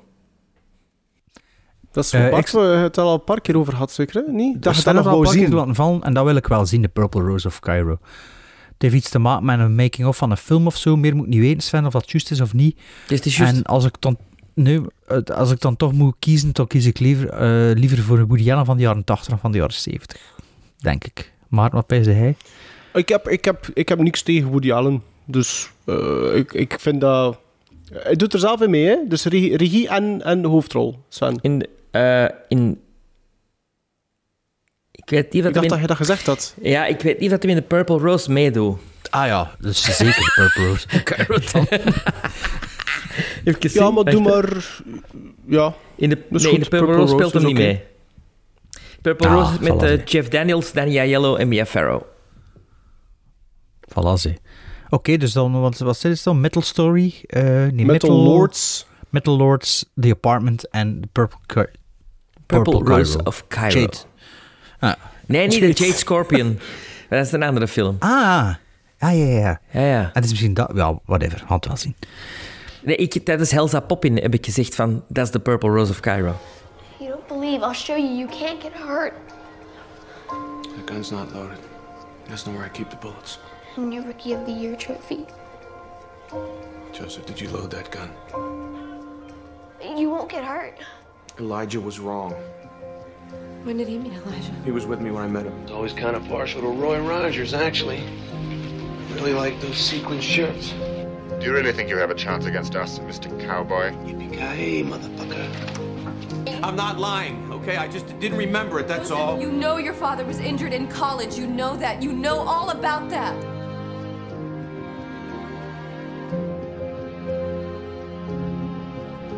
Dat 1.93 2.05
is 2.05 2.11
Bart, 2.11 2.47
ik- 2.49 2.49
we 2.55 2.61
het 2.61 2.99
al 2.99 3.15
een 3.15 3.25
paar 3.25 3.41
keer 3.41 3.57
over 3.59 3.73
gehad, 3.73 3.93
zeker? 3.93 4.23
Hè? 4.27 4.33
Niet? 4.33 4.53
Dat 4.55 4.63
Dat 4.63 4.73
je 4.73 4.79
is 4.79 4.85
dat 4.85 4.95
nog 4.95 5.05
wou 5.05 5.27
zien. 5.27 5.55
laten 5.55 5.75
vallen 5.75 6.03
en 6.03 6.15
dat 6.15 6.25
wil 6.25 6.37
ik 6.37 6.47
wel 6.47 6.67
zien, 6.67 6.83
de 6.83 6.89
Purple 6.89 7.21
Rose 7.23 7.47
of 7.47 7.61
Cairo. 7.61 7.99
Het 8.73 8.83
heeft 8.83 8.95
iets 8.95 9.11
te 9.11 9.19
maken 9.19 9.45
met 9.45 9.59
een 9.59 9.75
making-of 9.75 10.17
van 10.17 10.31
een 10.31 10.37
film 10.37 10.67
of 10.67 10.77
zo. 10.77 10.97
Meer 10.97 11.15
moet 11.17 11.25
ik 11.27 11.31
niet 11.33 11.41
weten, 11.41 11.61
Sven, 11.63 11.87
of 11.87 11.93
dat 11.93 12.11
juist 12.11 12.31
is 12.31 12.41
of 12.41 12.55
niet. 12.55 12.81
Het 13.09 13.27
is 13.27 13.37
juist... 13.37 13.55
En 13.57 13.63
als 13.65 13.85
ik 13.85 13.95
dan, 14.01 14.17
nee, 14.55 14.81
als 15.35 15.51
ik 15.51 15.61
dan 15.61 15.77
toch 15.77 15.93
moet 15.93 16.15
kiezen, 16.19 16.53
dan 16.53 16.67
kies 16.67 16.87
ik 16.87 16.99
liever, 16.99 17.29
eh, 17.29 17.75
liever 17.79 17.99
voor 17.99 18.19
een 18.19 18.27
Woody 18.27 18.53
Allen 18.53 18.65
van 18.65 18.77
de 18.77 18.83
jaren 18.83 19.05
80 19.05 19.29
dan 19.29 19.39
van 19.39 19.53
de 19.53 19.59
jaren 19.59 19.75
70. 19.75 20.21
Denk 20.79 21.05
ik. 21.05 21.33
Maar 21.49 21.71
wat 21.71 21.87
pijsde 21.87 22.13
hij? 22.13 22.37
Ik 22.97 23.09
heb, 23.09 23.29
ik, 23.29 23.45
heb, 23.45 23.67
ik 23.75 23.89
heb 23.89 23.99
niks 23.99 24.23
tegen 24.23 24.49
Woody 24.49 24.73
Allen. 24.73 25.03
Dus 25.25 25.71
eh, 25.85 26.35
ik, 26.35 26.53
ik 26.53 26.77
vind 26.81 27.01
dat... 27.01 27.39
Hij 27.93 28.15
doet 28.17 28.33
er 28.33 28.39
zelf 28.39 28.61
in 28.61 28.71
mee, 28.71 28.85
hè? 28.87 28.97
Dus 29.09 29.25
regie, 29.25 29.57
regie 29.57 29.89
en, 29.89 30.23
en 30.23 30.45
hoofdrol, 30.45 30.99
Sven. 31.09 31.39
In, 31.41 31.59
de- 31.59 31.69
eh, 31.91 32.37
in... 32.49 32.81
Ik 34.91 35.11
weet 35.11 35.33
niet 35.33 35.43
Ik 35.45 35.49
of 35.49 35.55
dacht 35.55 35.69
dat 35.69 35.81
je 35.81 35.87
dat 35.87 35.97
gezegd 35.97 36.27
had. 36.27 36.55
Ja, 36.63 36.87
ik 36.87 37.01
weet 37.01 37.19
niet 37.19 37.33
of 37.33 37.41
hij 37.43 37.51
in 37.51 37.57
de 37.57 37.63
Purple 37.63 37.99
Rose 37.99 38.33
meedoet. 38.33 38.79
Ah 39.11 39.27
ja, 39.27 39.55
dat 39.59 39.71
is 39.71 39.97
zeker 39.97 40.15
de 40.15 40.33
Purple 40.35 40.67
Rose. 40.67 40.87
Even 43.45 43.71
Ja, 43.73 43.91
maar 43.91 44.05
doe 44.05 44.23
maar... 44.23 44.81
Ja, 45.47 45.75
In 45.97 46.09
de, 46.09 46.15
Dat 46.31 46.41
is 46.41 46.43
nee, 46.43 46.53
in 46.53 46.63
goed, 46.63 46.71
de 46.71 46.77
Purple, 46.77 46.79
Purple 46.79 46.95
Rose 46.97 47.13
speelt 47.15 47.33
hem 47.33 47.45
niet 47.45 47.57
mee. 47.57 47.83
Purple 49.03 49.29
Ah, 49.29 49.35
Rose 49.35 49.73
met 49.73 49.83
eh. 49.83 50.05
Jeff 50.05 50.29
Daniels, 50.29 50.73
Danny 50.73 50.99
Aiello 50.99 51.37
en 51.37 51.49
Mia 51.49 51.67
Farrow. 51.67 52.03
Voilà, 53.89 54.13
ze. 54.21 54.35
Oké, 54.89 55.17
dus 55.17 55.33
dan, 55.33 55.61
wat, 55.61 55.79
wat 55.79 55.95
is 55.97 56.03
het 56.03 56.23
dan? 56.23 56.41
Metal 56.41 56.63
Story? 56.63 57.15
eh 57.27 57.43
nee, 57.43 57.85
Metal 57.85 58.11
Lords. 58.11 58.87
Metal 59.09 59.37
Lords, 59.37 59.85
The 60.01 60.11
Apartment 60.11 60.69
en 60.71 61.01
The 61.01 61.09
Purple, 61.13 61.39
Ca- 61.47 61.67
Purple, 62.47 62.79
Rose 62.97 63.23
of 63.25 63.45
Cairo. 63.49 63.81
Jade. 63.81 63.97
Ah. 64.79 64.93
Nee, 65.27 65.47
niet 65.47 65.61
de 65.61 65.85
Jade 65.85 65.97
Scorpion. 65.99 66.59
dat 67.11 67.27
is 67.27 67.33
een 67.33 67.43
andere 67.43 67.69
film. 67.69 67.97
Ah, 67.99 68.09
ah 68.99 69.19
ja, 69.19 69.25
ja. 69.25 69.61
Ja, 69.71 69.81
ja. 69.81 70.01
En 70.03 70.11
het 70.13 70.25
is 70.25 70.31
misschien 70.31 70.55
dat... 70.55 70.71
Ja, 70.75 70.99
whatever. 71.05 71.39
Gaan 71.39 71.57
het 71.57 71.67
wel 71.67 71.77
zien. 71.77 71.97
Nee, 72.83 72.97
ik, 72.97 73.25
tijdens 73.25 73.51
Helza 73.51 73.81
Poppin 73.81 74.17
heb 74.17 74.35
ik 74.35 74.45
gezegd 74.45 74.75
van, 74.75 75.05
dat 75.09 75.25
is 75.27 75.31
de 75.33 75.39
Purple 75.39 75.71
Rose 75.71 75.91
of 75.91 76.01
Cairo. 76.01 76.37
You 76.99 77.11
don't 77.11 77.27
believe, 77.27 77.65
I'll 77.67 77.73
show 77.75 77.97
you. 77.97 78.17
You 78.17 78.29
can't 78.29 78.63
get 78.63 78.73
hurt. 78.87 79.13
The 80.63 80.93
gun's 80.93 81.11
not 81.11 81.33
loaded. 81.35 81.59
That's 82.29 82.45
not 82.45 82.55
where 82.55 82.67
I 82.67 82.71
keep 82.71 82.91
the 82.91 82.97
bullets. 83.01 83.39
And 83.77 83.93
your 83.93 84.05
Rookie 84.05 84.33
of 84.33 84.47
the 84.47 84.53
Year 84.53 84.75
trophy. 84.75 85.27
Joseph, 86.93 87.27
did 87.27 87.39
you 87.39 87.51
load 87.51 87.71
that 87.73 87.91
gun? 87.91 88.11
You 89.99 90.09
won't 90.09 90.31
get 90.31 90.45
hurt. 90.45 90.79
Elijah 91.39 91.79
was 91.79 92.01
wrong. 92.01 92.33
When 93.65 93.77
did 93.77 93.87
he 93.87 93.99
meet 93.99 94.15
Elijah? 94.15 94.53
He 94.65 94.71
was 94.71 94.87
with 94.87 95.01
me 95.01 95.11
when 95.11 95.23
I 95.25 95.27
met 95.27 95.45
him. 95.45 95.63
was 95.63 95.73
always 95.73 95.93
kind 95.93 96.17
of 96.17 96.27
partial 96.27 96.63
to 96.63 96.69
Roy 96.69 97.01
Rogers, 97.01 97.53
actually. 97.53 98.03
Really 99.13 99.35
like 99.35 99.61
those 99.61 99.77
sequin 99.77 100.23
shirts. 100.23 100.71
Do 100.71 101.45
you 101.45 101.53
really 101.53 101.73
think 101.73 101.91
you 101.91 101.99
have 101.99 102.11
a 102.11 102.15
chance 102.15 102.47
against 102.47 102.77
us, 102.77 102.99
Mr. 103.01 103.29
Cowboy? 103.45 103.91
Yippee-ki-yay, 104.07 104.85
motherfucker. 104.85 106.63
I'm 106.63 106.77
not 106.77 106.99
lying, 106.99 107.53
okay? 107.53 107.77
I 107.77 107.89
just 107.89 108.07
didn't 108.21 108.39
remember 108.39 108.81
it, 108.81 108.89
that's 108.89 109.11
all. 109.11 109.39
You 109.39 109.53
know 109.53 109.77
your 109.77 109.93
father 109.93 110.25
was 110.25 110.39
injured 110.39 110.73
in 110.73 110.89
college. 110.89 111.37
You 111.37 111.47
know 111.47 111.77
that. 111.77 112.03
You 112.03 112.15
know 112.15 112.39
all 112.39 112.71
about 112.71 113.11
that. 113.11 113.56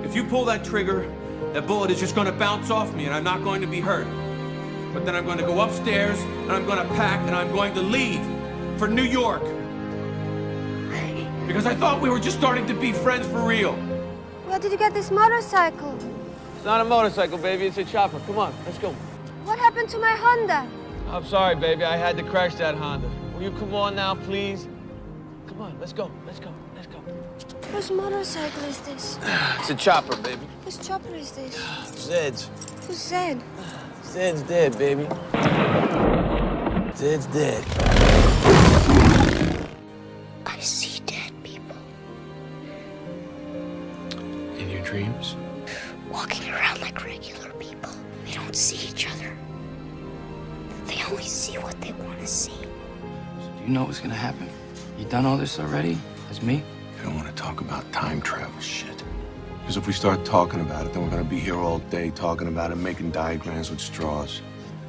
If 0.09 0.16
you 0.16 0.24
pull 0.24 0.47
that 0.47 0.64
trigger, 0.64 1.06
that 1.52 1.66
bullet 1.66 1.90
is 1.90 2.01
just 2.01 2.14
going 2.14 2.26
to 2.26 2.32
bounce 2.32 2.70
off 2.70 2.94
me 2.94 3.05
and 3.05 3.14
I'm 3.14 3.24
not 3.24 3.44
going 3.44 3.60
to 3.60 3.66
be 3.66 3.78
hurt. 3.78 4.06
But 4.94 5.05
then 5.05 5.14
I'm 5.14 5.26
going 5.26 5.36
to 5.36 5.44
go 5.44 5.60
upstairs 5.60 6.18
and 6.18 6.51
I'm 6.51 6.64
going 6.64 6.78
to 6.78 6.94
pack 6.94 7.20
and 7.26 7.36
I'm 7.36 7.52
going 7.52 7.74
to 7.74 7.82
leave 7.82 8.24
for 8.78 8.89
New 8.89 9.02
York. 9.02 9.43
Because 11.47 11.66
I 11.66 11.74
thought 11.74 12.01
we 12.01 12.09
were 12.09 12.18
just 12.18 12.39
starting 12.39 12.66
to 12.68 12.74
be 12.74 12.90
friends 12.90 13.26
for 13.26 13.47
real. 13.47 13.74
Where 14.47 14.59
did 14.59 14.72
you 14.72 14.78
get 14.78 14.94
this 14.94 15.10
motorcycle? 15.10 15.94
It's 16.56 16.64
not 16.64 16.80
a 16.80 16.85
motorcycle, 16.85 17.36
baby. 17.36 17.66
It's 17.66 17.76
a 17.76 17.85
chopper. 17.85 18.18
Come 18.20 18.39
on, 18.39 18.55
let's 18.64 18.78
go. 18.78 18.93
What 19.44 19.59
happened 19.59 19.90
to 19.90 19.98
my 19.98 20.12
Honda? 20.12 20.66
I'm 21.10 21.26
sorry, 21.26 21.55
baby. 21.55 21.85
I 21.85 21.98
had 21.98 22.16
to 22.16 22.22
crash 22.22 22.55
that 22.55 22.76
Honda. 22.76 23.10
Will 23.35 23.43
you 23.43 23.51
come 23.51 23.74
on 23.74 23.94
now, 23.94 24.14
please? 24.14 24.66
Come 25.48 25.60
on, 25.60 25.78
let's 25.78 25.93
go. 25.93 26.10
Let's 26.24 26.40
go. 26.40 26.55
Let's 27.73 27.89
go. 27.89 27.95
Whose 27.95 28.03
motorcycle 28.03 28.65
is 28.65 28.81
this? 28.81 29.19
It's 29.59 29.70
a 29.70 29.74
chopper, 29.74 30.16
baby. 30.16 30.47
Whose 30.65 30.78
chopper 30.78 31.15
is 31.15 31.32
this? 31.32 31.55
Zed's. 31.97 32.51
Who's 32.86 32.99
Zed? 32.99 33.43
Zed's 34.05 34.43
dead, 34.43 34.78
baby. 34.78 35.07
Zed's 36.97 37.27
dead. 37.27 37.65
I 40.47 40.59
see 40.61 41.01
dead 41.07 41.32
people 41.43 41.77
In 44.59 44.70
your 44.70 44.82
dreams? 44.82 45.36
walking 46.11 46.51
around 46.51 46.81
like 46.81 47.05
regular 47.05 47.51
people. 47.59 47.93
They 48.24 48.32
don't 48.32 48.57
see 48.57 48.89
each 48.89 49.07
other. 49.11 49.36
They 50.86 51.03
only 51.11 51.23
see 51.24 51.59
what 51.59 51.78
they 51.82 51.93
want 51.93 52.19
to 52.20 52.27
see. 52.27 52.59
Do 52.61 53.62
you 53.65 53.69
know 53.69 53.85
what's 53.85 54.01
gonna 54.01 54.15
happen? 54.15 54.49
You 54.99 55.05
done 55.05 55.27
all 55.27 55.36
this 55.36 55.61
already? 55.61 55.99
As 56.31 56.43
me? 56.43 56.62
I 56.99 57.03
don't 57.05 57.15
want 57.15 57.29
to 57.29 57.35
talk 57.35 57.61
about 57.61 57.91
time 57.93 58.20
travel 58.20 58.61
shit. 58.61 59.05
Because 59.61 59.77
if 59.77 59.87
we 59.87 59.93
start 59.93 60.25
talking 60.25 60.61
about 60.61 60.87
it, 60.87 60.93
then 60.93 61.03
we're 61.03 61.11
going 61.11 61.23
to 61.23 61.29
be 61.29 61.39
here 61.39 61.57
all 61.57 61.79
day 61.79 62.11
talking 62.11 62.49
about 62.49 62.73
it, 62.73 62.77
making 62.77 63.11
diagrams 63.12 63.70
with 63.70 63.81
straws. 63.81 64.41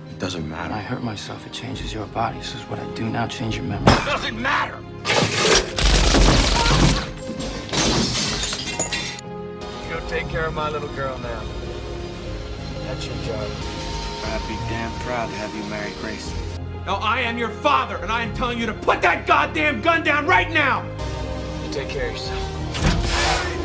It 0.10 0.18
doesn't 0.18 0.42
When 0.42 0.50
matter. 0.50 0.74
I 0.74 0.80
hurt 0.80 1.04
myself, 1.04 1.46
it 1.46 1.54
changes 1.54 1.94
your 1.94 2.08
body. 2.08 2.38
This 2.38 2.56
is 2.56 2.62
what 2.64 2.80
I 2.80 2.90
do 2.96 3.10
now 3.10 3.28
change 3.28 3.58
your 3.58 3.66
memory? 3.66 3.94
It 3.94 4.06
doesn't 4.06 4.42
matter! 4.42 4.78
Go 9.90 10.00
take 10.08 10.30
care 10.30 10.46
of 10.46 10.54
my 10.54 10.70
little 10.70 10.90
girl 10.90 11.18
now. 11.20 11.44
That's 12.86 13.06
your 13.06 13.16
job. 13.26 13.52
I'd 14.24 14.42
be 14.48 14.56
damn 14.70 14.92
proud 15.02 15.30
to 15.30 15.36
have 15.36 15.54
you 15.56 15.64
marry 15.70 15.92
Grace. 16.02 16.34
Now, 16.86 16.96
I 16.96 17.22
am 17.22 17.38
your 17.38 17.50
father, 17.50 17.98
and 17.98 18.12
I 18.12 18.24
am 18.24 18.34
telling 18.34 18.58
you 18.58 18.66
to 18.66 18.74
put 18.74 19.02
that 19.02 19.28
goddamn 19.28 19.82
gun 19.82 20.04
down 20.04 20.26
right 20.26 20.50
now! 20.50 20.84
You 21.70 21.76
take 21.76 21.90
care 21.90 22.08
of 22.08 22.14
yourself. 22.14 22.44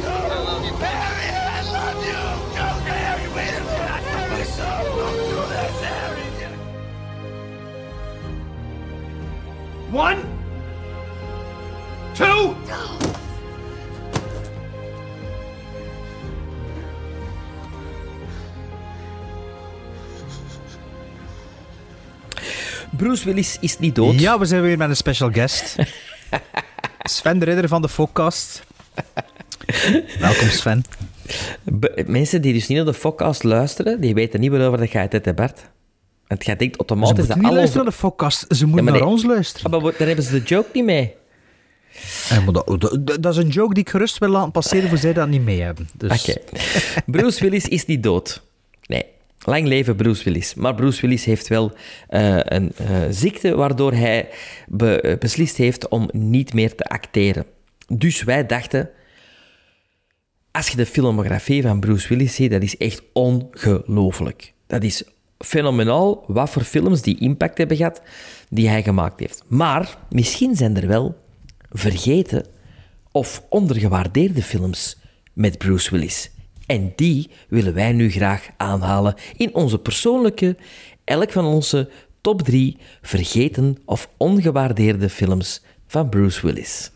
I 0.05 0.39
love 0.45 0.63
you. 0.63 0.73
Harry, 0.75 1.29
I 1.33 1.63
love 1.73 2.05
you. 2.05 2.21
Don't 2.55 2.83
Harry, 2.85 3.29
wait 3.33 3.49
a 3.49 3.65
minute. 3.65 4.05
My 4.31 4.43
son, 4.45 4.85
don't 4.85 5.17
do 5.31 5.37
this, 5.49 5.81
Harry. 5.81 6.25
One, 9.91 10.21
two, 12.15 12.55
Bruce 22.91 23.25
Willis 23.25 23.57
is 23.61 23.79
niet 23.79 23.95
dood. 23.95 24.21
Ja, 24.21 24.39
we 24.39 24.45
zijn 24.45 24.63
weer 24.63 24.79
met 24.79 24.89
een 24.89 24.97
special 24.97 25.31
guest. 25.33 25.77
Sven 27.05 27.39
de 27.39 27.45
Ridder 27.45 27.69
van 27.69 27.83
de 27.83 27.89
Focast. 27.89 28.63
Welkom 30.21 30.49
Sven. 30.49 30.83
Be- 31.63 32.05
mensen 32.07 32.43
die 32.43 32.53
dus 32.53 32.67
niet 32.67 32.77
naar 32.77 32.87
de 32.93 32.99
podcast 33.01 33.43
luisteren, 33.43 34.01
die 34.01 34.15
weten 34.15 34.41
niet 34.41 34.51
waarover 34.51 34.79
dat 34.79 34.89
gaat, 34.91 35.13
hè, 35.13 35.35
Bart. 35.35 35.61
Want 36.27 36.45
jij 36.45 36.57
denkt 36.57 36.77
automatisch 36.77 37.11
Ze 37.17 37.23
moeten 37.23 37.39
niet 37.43 37.53
luisteren 37.53 37.83
naar 37.85 37.93
de 37.93 37.99
Focast, 37.99 38.45
ze 38.57 38.67
moeten 38.67 38.85
naar 38.85 38.95
nee. 38.95 39.05
ons 39.05 39.25
luisteren. 39.25 39.73
Ah, 39.73 39.83
maar 39.83 39.95
daar 39.99 40.07
hebben 40.07 40.25
ze 40.25 40.31
de 40.41 40.43
joke 40.47 40.69
niet 40.73 40.85
mee. 40.85 41.15
Eh, 42.29 42.45
maar 42.45 42.53
dat, 42.53 42.77
dat- 42.81 43.23
dat 43.23 43.33
is 43.33 43.37
een 43.37 43.49
joke 43.49 43.75
die 43.75 43.83
ik 43.83 43.91
gerust 43.91 44.19
wil 44.19 44.29
laten 44.29 44.51
passeren 44.51 44.89
voor 44.89 44.99
zij 44.99 45.13
dat 45.13 45.29
niet 45.29 45.45
mee 45.45 45.61
hebben. 45.61 45.89
Dus... 45.95 46.29
Oké. 46.29 46.41
Bruce 47.13 47.41
Willis 47.41 47.69
is 47.69 47.87
niet 47.87 48.03
dood. 48.03 48.43
Lang 49.45 49.67
leven 49.67 49.97
Bruce 49.97 50.25
Willis. 50.25 50.55
Maar 50.55 50.75
Bruce 50.75 51.01
Willis 51.01 51.25
heeft 51.25 51.49
wel 51.49 51.73
eh, 52.09 52.39
een 52.43 52.73
eh, 52.77 53.03
ziekte 53.11 53.55
waardoor 53.55 53.93
hij 53.93 54.29
eh, 54.79 55.19
beslist 55.19 55.57
heeft 55.57 55.89
om 55.89 56.09
niet 56.13 56.55
meer 56.55 56.75
te 56.75 56.85
acteren. 56.85 57.45
Dus 57.87 58.23
wij 58.23 58.47
dachten, 58.47 58.91
als 60.51 60.69
je 60.69 60.77
de 60.77 60.87
filmografie 60.87 61.63
van 61.63 61.81
Bruce 61.81 62.09
Willis 62.09 62.35
ziet, 62.35 62.51
dat 62.51 62.63
is 62.63 62.77
echt 62.77 63.03
ongelooflijk. 63.13 64.53
Dat 64.67 64.83
is 64.83 65.03
fenomenaal 65.39 66.25
wat 66.27 66.51
voor 66.51 66.63
films 66.63 67.03
die 67.03 67.19
impact 67.19 67.59
hebben 67.59 67.77
gehad 67.77 68.03
die 68.49 68.69
hij 68.69 68.83
gemaakt 68.83 69.21
heeft. 69.21 69.45
Maar 69.49 69.99
misschien 70.11 70.57
zijn 70.57 70.77
er 70.77 70.87
wel 70.87 71.17
vergeten 71.71 72.47
of 73.13 73.43
ondergewaardeerde 73.49 74.43
films 74.43 74.97
met 75.33 75.59
Bruce 75.59 75.91
Willis. 75.91 76.31
En 76.67 76.93
die 76.97 77.31
willen 77.49 77.75
wij 77.75 77.93
nu 77.93 78.11
graag 78.11 78.49
aanhalen 78.57 79.15
in 79.37 79.55
onze 79.55 79.79
persoonlijke, 79.79 80.57
elk 81.05 81.33
van 81.33 81.45
onze 81.45 81.91
top 82.21 82.43
drie 82.43 82.77
vergeten 83.03 83.77
of 83.85 84.09
ongewaardeerde 84.17 85.09
films 85.09 85.63
van 85.87 86.09
Bruce 86.09 86.47
Willis. 86.47 86.91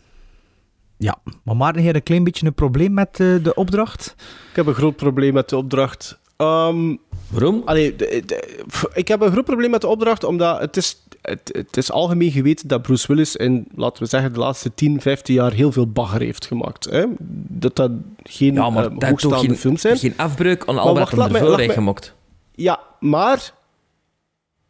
Ja, 0.97 1.17
maar 1.43 1.55
Maarten 1.55 1.81
heeft 1.81 1.95
een 1.95 2.03
klein 2.03 2.23
beetje 2.23 2.45
een 2.45 2.53
probleem 2.53 2.93
met 2.93 3.19
eh, 3.19 3.43
de 3.43 3.53
opdracht. 3.55 4.15
Ik 4.49 4.55
heb 4.55 4.65
een 4.65 4.73
groot 4.73 4.95
probleem 4.95 5.33
met 5.33 5.49
de 5.49 5.57
opdracht. 5.57 6.19
Ehm, 6.39 6.95
Waarom? 7.29 7.61
Allee, 7.65 7.95
de- 7.95 8.23
de- 8.25 8.63
pff, 8.67 8.85
ik 8.93 9.07
heb 9.07 9.21
een 9.21 9.31
groot 9.31 9.45
probleem 9.45 9.69
met 9.71 9.81
de 9.81 9.87
opdracht, 9.87 10.23
omdat 10.23 10.59
het 10.59 10.77
is, 10.77 10.97
het, 11.21 11.49
het 11.51 11.77
is 11.77 11.91
algemeen 11.91 12.31
geweten 12.31 12.67
dat 12.67 12.81
Bruce 12.81 13.07
Willis 13.07 13.35
in, 13.35 13.67
laten 13.75 14.03
we 14.03 14.09
zeggen, 14.09 14.33
de 14.33 14.39
laatste 14.39 14.73
10, 14.73 15.01
15 15.01 15.33
jaar 15.35 15.51
heel 15.51 15.71
veel 15.71 15.87
bagger 15.87 16.21
heeft 16.21 16.45
gemaakt. 16.45 16.85
Hè? 16.89 17.05
Dat 17.47 17.75
dat 17.75 17.91
geen 18.23 18.53
Ja, 18.53 18.69
maar 18.69 18.85
eh, 18.85 18.97
dat 18.97 19.23
geen, 19.39 19.55
films 19.57 19.81
zijn. 19.81 19.97
geen 19.97 20.13
afbreuk 20.17 20.65
aan 20.65 20.77
al 20.77 20.95
wat 20.95 21.09
heeft 21.11 21.65
mij- 21.65 21.69
gemokt. 21.73 22.13
Ja, 22.55 22.79
maar 22.99 23.53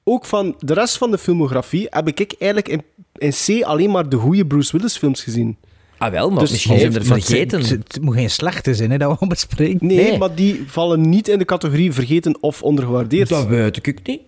ook 0.04 0.26
van 0.26 0.56
de 0.60 0.74
rest 0.74 0.98
van 0.98 1.12
de 1.12 1.18
filmografie 1.18 1.88
heb 1.90 2.08
ik 2.08 2.36
eigenlijk 2.40 2.68
in, 2.68 2.84
in 3.18 3.32
C 3.60 3.64
alleen 3.64 3.92
maar 3.92 4.10
de 4.10 4.18
goede 4.18 4.46
Bruce 4.46 4.78
Willis 4.78 4.98
films 4.98 5.24
gezien. 5.24 5.58
Ah 6.00 6.12
wel, 6.12 6.30
maar 6.30 6.40
Dus 6.40 6.52
misschien 6.52 6.80
zijn 6.80 6.92
er 6.92 6.98
heeft- 6.98 7.10
maar 7.10 7.20
vergeten. 7.22 7.60
Het, 7.60 7.70
het 7.70 8.02
moet 8.02 8.16
geen 8.16 8.30
slechte 8.30 8.74
zijn 8.76 8.92
hè, 8.92 8.98
dat 8.98 9.20
we 9.20 9.28
bespreken. 9.38 9.88
Nee, 9.88 10.18
maar 10.18 10.36
die 10.36 10.64
vallen 10.68 11.10
niet 11.10 11.28
in 11.28 11.38
de 11.40 11.46
categorie 11.46 11.92
vergeten 11.94 12.38
of 12.44 12.64
ondergewaardeerd. 12.64 13.30
Dat 13.30 13.48
weet 13.48 13.88
ik 13.88 14.08
niet. 14.08 14.22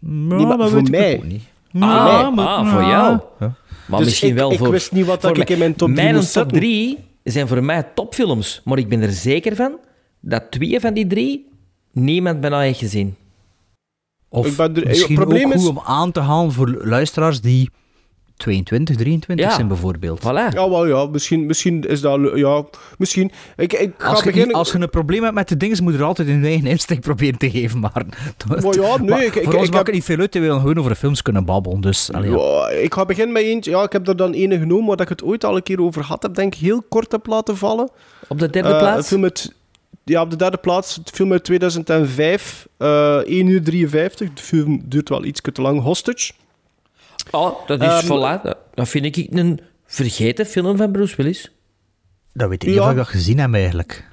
Nee, 0.00 0.46
maar 0.46 0.68
voor 0.68 0.82
mij. 0.90 1.40
Ah, 1.78 2.24
Voor 2.24 2.34
mij. 2.34 2.44
ah, 2.44 2.72
voor 2.72 2.82
jou. 2.82 3.18
Maar 3.38 3.98
Dus 3.98 4.08
misschien 4.08 4.28
ik- 4.28 4.34
wel 4.34 4.52
ik 4.52 4.58
voor... 4.58 4.70
wist 4.70 4.92
niet 4.92 5.06
wat 5.06 5.20
voor 5.20 5.28
dat 5.28 5.38
ik 5.38 5.50
in 5.50 5.58
mijn 5.58 5.74
top 5.74 5.88
drie 5.88 6.02
Mijn 6.02 6.14
moest 6.14 6.32
top 6.32 6.42
zetten. 6.42 6.58
drie 6.60 6.98
zijn 7.24 7.48
voor 7.48 7.64
mij 7.64 7.82
topfilms. 7.94 8.60
Maar 8.64 8.78
ik 8.78 8.88
ben 8.88 9.00
er 9.02 9.12
zeker 9.12 9.56
van 9.56 9.72
dat 10.20 10.50
twee 10.50 10.80
van 10.80 10.94
die 10.94 11.06
drie 11.06 11.48
niemand 11.92 12.40
bijna 12.40 12.60
heeft 12.60 12.78
gezien. 12.78 13.14
Of 14.28 14.46
Ik 14.46 14.56
ben 14.56 14.76
er- 14.76 14.86
misschien 14.86 15.14
het 15.16 15.24
probleem 15.24 15.46
ook 15.46 15.54
is- 15.54 15.60
goed 15.60 15.70
om 15.70 15.80
aan 15.84 16.12
te 16.12 16.20
halen 16.20 16.52
voor 16.52 16.80
luisteraars 16.84 17.40
die 17.40 17.70
22, 18.38 18.96
23 18.96 19.46
Ja. 19.46 19.54
zijn 19.54 19.68
bijvoorbeeld. 19.68 20.20
Voilà. 20.20 20.24
Ja, 20.54 20.70
wel 20.70 20.86
ja. 20.86 21.06
Misschien, 21.06 21.46
misschien 21.46 21.80
is 21.88 22.00
dat... 22.00 22.20
Ja, 22.34 22.64
misschien... 22.98 23.30
Ik, 23.56 23.72
ik 23.72 23.92
ga 23.98 24.08
Als 24.08 24.18
je, 24.18 24.24
beginnen... 24.24 24.56
als 24.56 24.72
je 24.72 24.78
een 24.78 24.90
probleem 24.90 25.22
hebt 25.22 25.34
met 25.34 25.48
de 25.48 25.56
dingen, 25.56 25.82
moet 25.82 25.92
je 25.92 25.98
er 25.98 26.04
altijd 26.04 26.28
een 26.28 26.44
eigen 26.44 26.66
insteek 26.66 27.00
proberen 27.00 27.38
te 27.38 27.50
geven. 27.50 27.78
Maar, 27.80 27.92
Maar 28.48 28.74
ja, 28.80 28.96
nee, 28.96 29.08
Maar 29.08 29.24
ik- 29.24 29.34
ik- 29.34 29.44
voor 29.44 29.52
ik 29.52 29.58
ons 29.58 29.70
maakt 29.70 29.86
het 29.86 29.94
niet 29.94 30.04
veel 30.04 30.18
uit, 30.18 30.34
we 30.34 30.40
willen 30.40 30.60
gewoon 30.60 30.78
over 30.78 30.94
films 30.94 31.22
kunnen 31.22 31.44
babbelen. 31.44 31.80
Dus, 31.80 32.12
allee, 32.12 32.30
ja. 32.30 32.36
Ja, 32.36 32.68
ik 32.68 32.94
ga 32.94 33.04
beginnen 33.04 33.32
met 33.32 33.42
eentje. 33.42 33.70
Ja, 33.70 33.82
ik 33.82 33.92
heb 33.92 34.08
er 34.08 34.16
dan 34.16 34.32
ene 34.32 34.58
genomen 34.58 34.86
waar 34.86 35.00
ik 35.00 35.08
het 35.08 35.22
ooit 35.22 35.44
al 35.44 35.56
een 35.56 35.62
keer 35.62 35.80
over 35.82 36.02
had. 36.02 36.22
Heb 36.22 36.34
denk 36.34 36.54
ik 36.54 36.60
heel 36.60 36.82
kort 36.88 37.12
heb 37.12 37.26
laten 37.26 37.56
vallen. 37.56 37.90
Op 38.28 38.38
de 38.38 38.50
derde 38.50 38.68
Eh, 38.68 38.78
plaats? 38.78 38.96
Een 38.98 39.04
film 39.04 39.22
uit, 39.24 39.52
ja, 40.04 40.22
op 40.22 40.30
de 40.30 40.36
derde 40.36 40.56
plaats. 40.56 40.94
Het 40.94 41.10
film 41.10 41.32
uit 41.32 41.44
2005. 41.44 42.66
eh 42.78 43.16
1 43.24 43.46
uur 43.46 43.62
53. 43.62 44.32
De 44.32 44.42
film 44.42 44.82
duurt 44.84 45.08
wel 45.08 45.24
iets 45.24 45.40
te 45.52 45.62
lang. 45.62 45.82
Hostage. 45.82 46.32
Oh, 47.30 47.66
dat 47.66 47.82
is 47.82 48.04
voilà. 48.04 48.42
Dat, 48.42 48.56
dat 48.74 48.88
vind 48.88 49.04
ik 49.16 49.26
een 49.30 49.60
vergeten 49.86 50.46
film 50.46 50.76
van 50.76 50.90
Bruce 50.92 51.16
Willis. 51.16 51.50
Dat 52.32 52.48
weet 52.48 52.62
ik 52.62 52.68
niet 52.68 52.76
Ja. 52.78 52.84
of 52.84 52.90
ik 52.90 52.96
dat 52.96 53.06
gezien 53.08 53.38
heb 53.38 53.54
eigenlijk. 53.54 54.06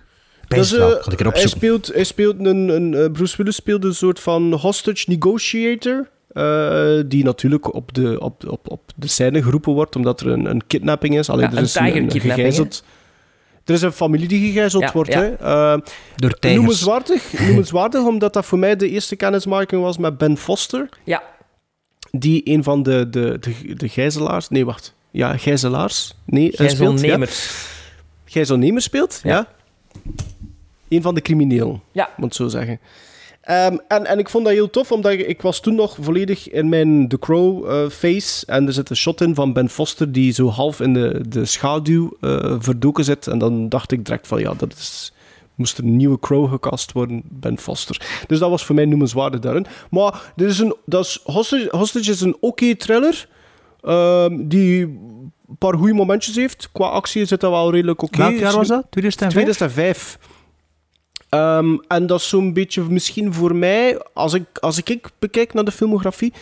Dus, 0.48 0.72
ik 0.74 1.20
hij 1.20 1.48
speelt, 1.48 1.88
hij 1.94 2.04
speelt 2.04 2.40
een, 2.40 2.68
een, 2.70 2.94
eh, 2.94 3.12
Bruce 3.12 3.38
Willis 3.38 3.56
speelde 3.56 3.88
een 3.88 3.96
soort 3.96 4.20
van 4.20 4.54
hostage 4.54 5.06
negotiator. 5.10 6.10
eh, 6.32 7.00
die 7.06 7.24
natuurlijk 7.24 7.74
op 7.74 7.94
de, 7.94 8.20
op, 8.20 8.48
op, 8.50 8.72
op 8.72 8.92
de 8.96 9.08
scène 9.08 9.44
geroepen 9.44 9.74
wordt 9.74 9.96
omdat 9.96 10.22
er 10.22 10.28
een, 10.28 10.46
een 10.46 10.68
kidnapping 10.68 11.18
is. 11.18 11.30
Alleen 11.30 11.44
Ja, 11.46 11.52
er 11.52 11.58
een 11.58 11.64
is 11.64 11.76
een, 11.76 11.96
een 11.98 12.12
gegijzeld. 12.22 12.84
Er 13.66 13.74
is 13.74 13.82
een 13.82 13.92
familie 13.92 14.28
die 14.28 14.46
gegijzeld 14.48 14.84
Ja, 14.84 14.92
wordt. 14.94 15.14
ja. 15.14 15.20
Hè. 15.22 15.28
Eh, 15.36 15.78
Door 16.16 16.32
tijgers. 16.40 16.62
noemenswaardig, 16.62 17.40
noemenswaardig, 17.40 18.02
omdat 18.02 18.34
dat 18.34 18.46
voor 18.46 18.60
mij 18.60 18.76
de 18.76 18.90
eerste 18.90 19.16
kennismaking 19.16 19.82
was 19.82 19.98
met 19.98 20.18
Ben 20.18 20.38
Foster. 20.38 20.90
Ja. 21.04 21.24
Die 22.20 22.42
een 22.44 22.64
van 22.64 22.84
de, 22.84 23.10
de, 23.10 23.38
de, 23.40 23.76
de 23.76 23.90
gijzelaars... 23.90 24.50
Nee, 24.50 24.66
wacht. 24.66 24.94
Ja, 25.12 25.38
gijzelaars. 25.38 26.14
Nee, 26.26 26.52
eh, 26.52 26.54
speelt, 26.54 26.70
ja. 26.70 26.76
Gijzelnemers. 26.76 27.68
Gijzelnemer 28.26 28.82
speelt, 28.82 29.20
ja. 29.24 29.48
Een 30.90 31.02
van 31.02 31.16
de 31.16 31.22
criminelen, 31.22 31.82
Ja. 31.92 32.10
moet 32.18 32.28
ik 32.28 32.34
zo 32.34 32.48
zeggen. 32.48 32.80
Ehm, 33.42 33.78
en, 33.88 34.06
en 34.06 34.20
ik 34.20 34.30
vond 34.30 34.46
dat 34.46 34.54
heel 34.54 34.70
tof, 34.70 34.92
omdat 34.92 35.12
ik, 35.12 35.20
ik 35.28 35.42
was 35.42 35.60
toen 35.60 35.76
nog 35.76 35.98
volledig 36.02 36.50
in 36.50 36.70
mijn 36.70 37.08
The 37.08 37.20
Crow 37.20 37.70
eh, 37.70 37.90
face. 37.90 38.46
En 38.46 38.68
er 38.68 38.74
zit 38.74 38.90
een 38.90 38.96
shot 38.96 39.22
in 39.22 39.36
van 39.36 39.54
Ben 39.54 39.70
Foster 39.70 40.12
die 40.12 40.34
zo 40.34 40.48
half 40.50 40.80
in 40.80 40.94
de, 40.94 41.22
de 41.30 41.46
schaduw 41.46 42.18
eh, 42.22 42.56
verdoken 42.60 43.04
zit. 43.04 43.28
En 43.28 43.38
dan 43.38 43.70
dacht 43.70 43.92
ik 43.92 44.06
direct 44.06 44.28
van, 44.28 44.40
ja, 44.40 44.54
dat 44.58 44.74
is... 44.74 45.14
Moest 45.56 45.78
er 45.78 45.84
een 45.84 45.96
nieuwe 45.96 46.20
Crow 46.20 46.50
gecast 46.52 46.92
worden, 46.92 47.22
Ben 47.26 47.58
Foster. 47.60 48.24
Dus 48.28 48.40
dat 48.40 48.50
was 48.50 48.66
voor 48.66 48.76
mij 48.76 48.86
noemenswaardig 48.86 49.40
daarin. 49.40 49.66
Maar 49.90 50.32
dit 50.36 50.50
is 50.50 50.60
een, 50.60 50.76
dat 50.86 51.06
is, 51.06 51.20
Hostage, 51.24 51.68
Hostage 51.78 52.12
is 52.12 52.22
een 52.22 52.38
oké 52.40 52.76
thriller. 52.76 53.28
ehm, 53.82 54.48
die 54.48 54.82
een 54.82 55.58
paar 55.58 55.74
goede 55.78 55.94
momentjes 55.94 56.36
heeft. 56.36 56.70
Qua 56.72 56.86
actie 56.88 57.26
zit 57.26 57.40
dat 57.40 57.52
wel 57.52 57.72
redelijk 57.72 58.02
oké. 58.02 58.18
Welk 58.18 58.38
jaar 58.38 58.56
was 58.56 58.68
dat? 58.68 58.86
2005? 58.90 59.32
2005. 59.32 60.20
Ehm, 61.30 61.78
en 61.88 62.08
dat 62.08 62.20
is 62.20 62.30
zo'n 62.30 62.54
beetje 62.54 62.82
misschien 62.82 63.34
voor 63.34 63.56
mij, 63.56 64.02
als 64.14 64.34
ik, 64.34 64.58
als 64.60 64.78
ik, 64.78 64.90
ik 64.90 65.10
bekijk 65.20 65.54
naar 65.54 65.64
de 65.66 65.72
filmografie, 65.72 66.34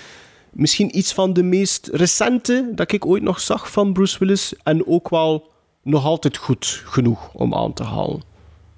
misschien 0.52 0.98
iets 0.98 1.14
van 1.14 1.34
de 1.34 1.44
meest 1.44 1.88
recente 1.91 2.72
dat 2.76 2.91
ik 2.91 3.06
ooit 3.06 3.23
nog 3.23 3.40
zag 3.40 3.72
van 3.72 3.94
Bruce 3.94 4.19
Willis. 4.19 4.53
En 4.64 4.88
ook 4.88 5.10
wel 5.10 5.52
nog 5.84 6.06
altijd 6.06 6.38
goed 6.38 6.81
genoeg 6.85 7.30
om 7.34 7.53
aan 7.56 7.73
te 7.73 7.84
halen. 7.84 8.22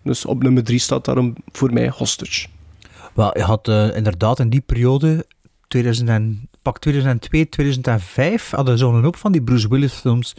Dus 0.05 0.25
op 0.25 0.43
nummer 0.43 0.63
3 0.63 0.79
staat 0.79 1.05
daarom 1.05 1.33
voor 1.51 1.73
mij 1.73 1.89
Hostage. 1.89 2.47
Wel, 3.13 3.37
je 3.37 3.43
had 3.43 3.67
eh, 3.67 3.95
inderdaad 3.95 4.39
in 4.39 4.49
die 4.49 4.61
periode, 4.61 5.25
2000 5.67 6.09
en, 6.09 6.49
pak 6.61 6.79
2002, 6.79 7.49
2005, 7.49 8.51
hadden 8.51 8.77
zo'n 8.77 9.03
hoop 9.03 9.15
van 9.15 9.31
die 9.31 9.41
Bruce 9.41 9.67
Willis 9.67 9.93
films 9.93 10.35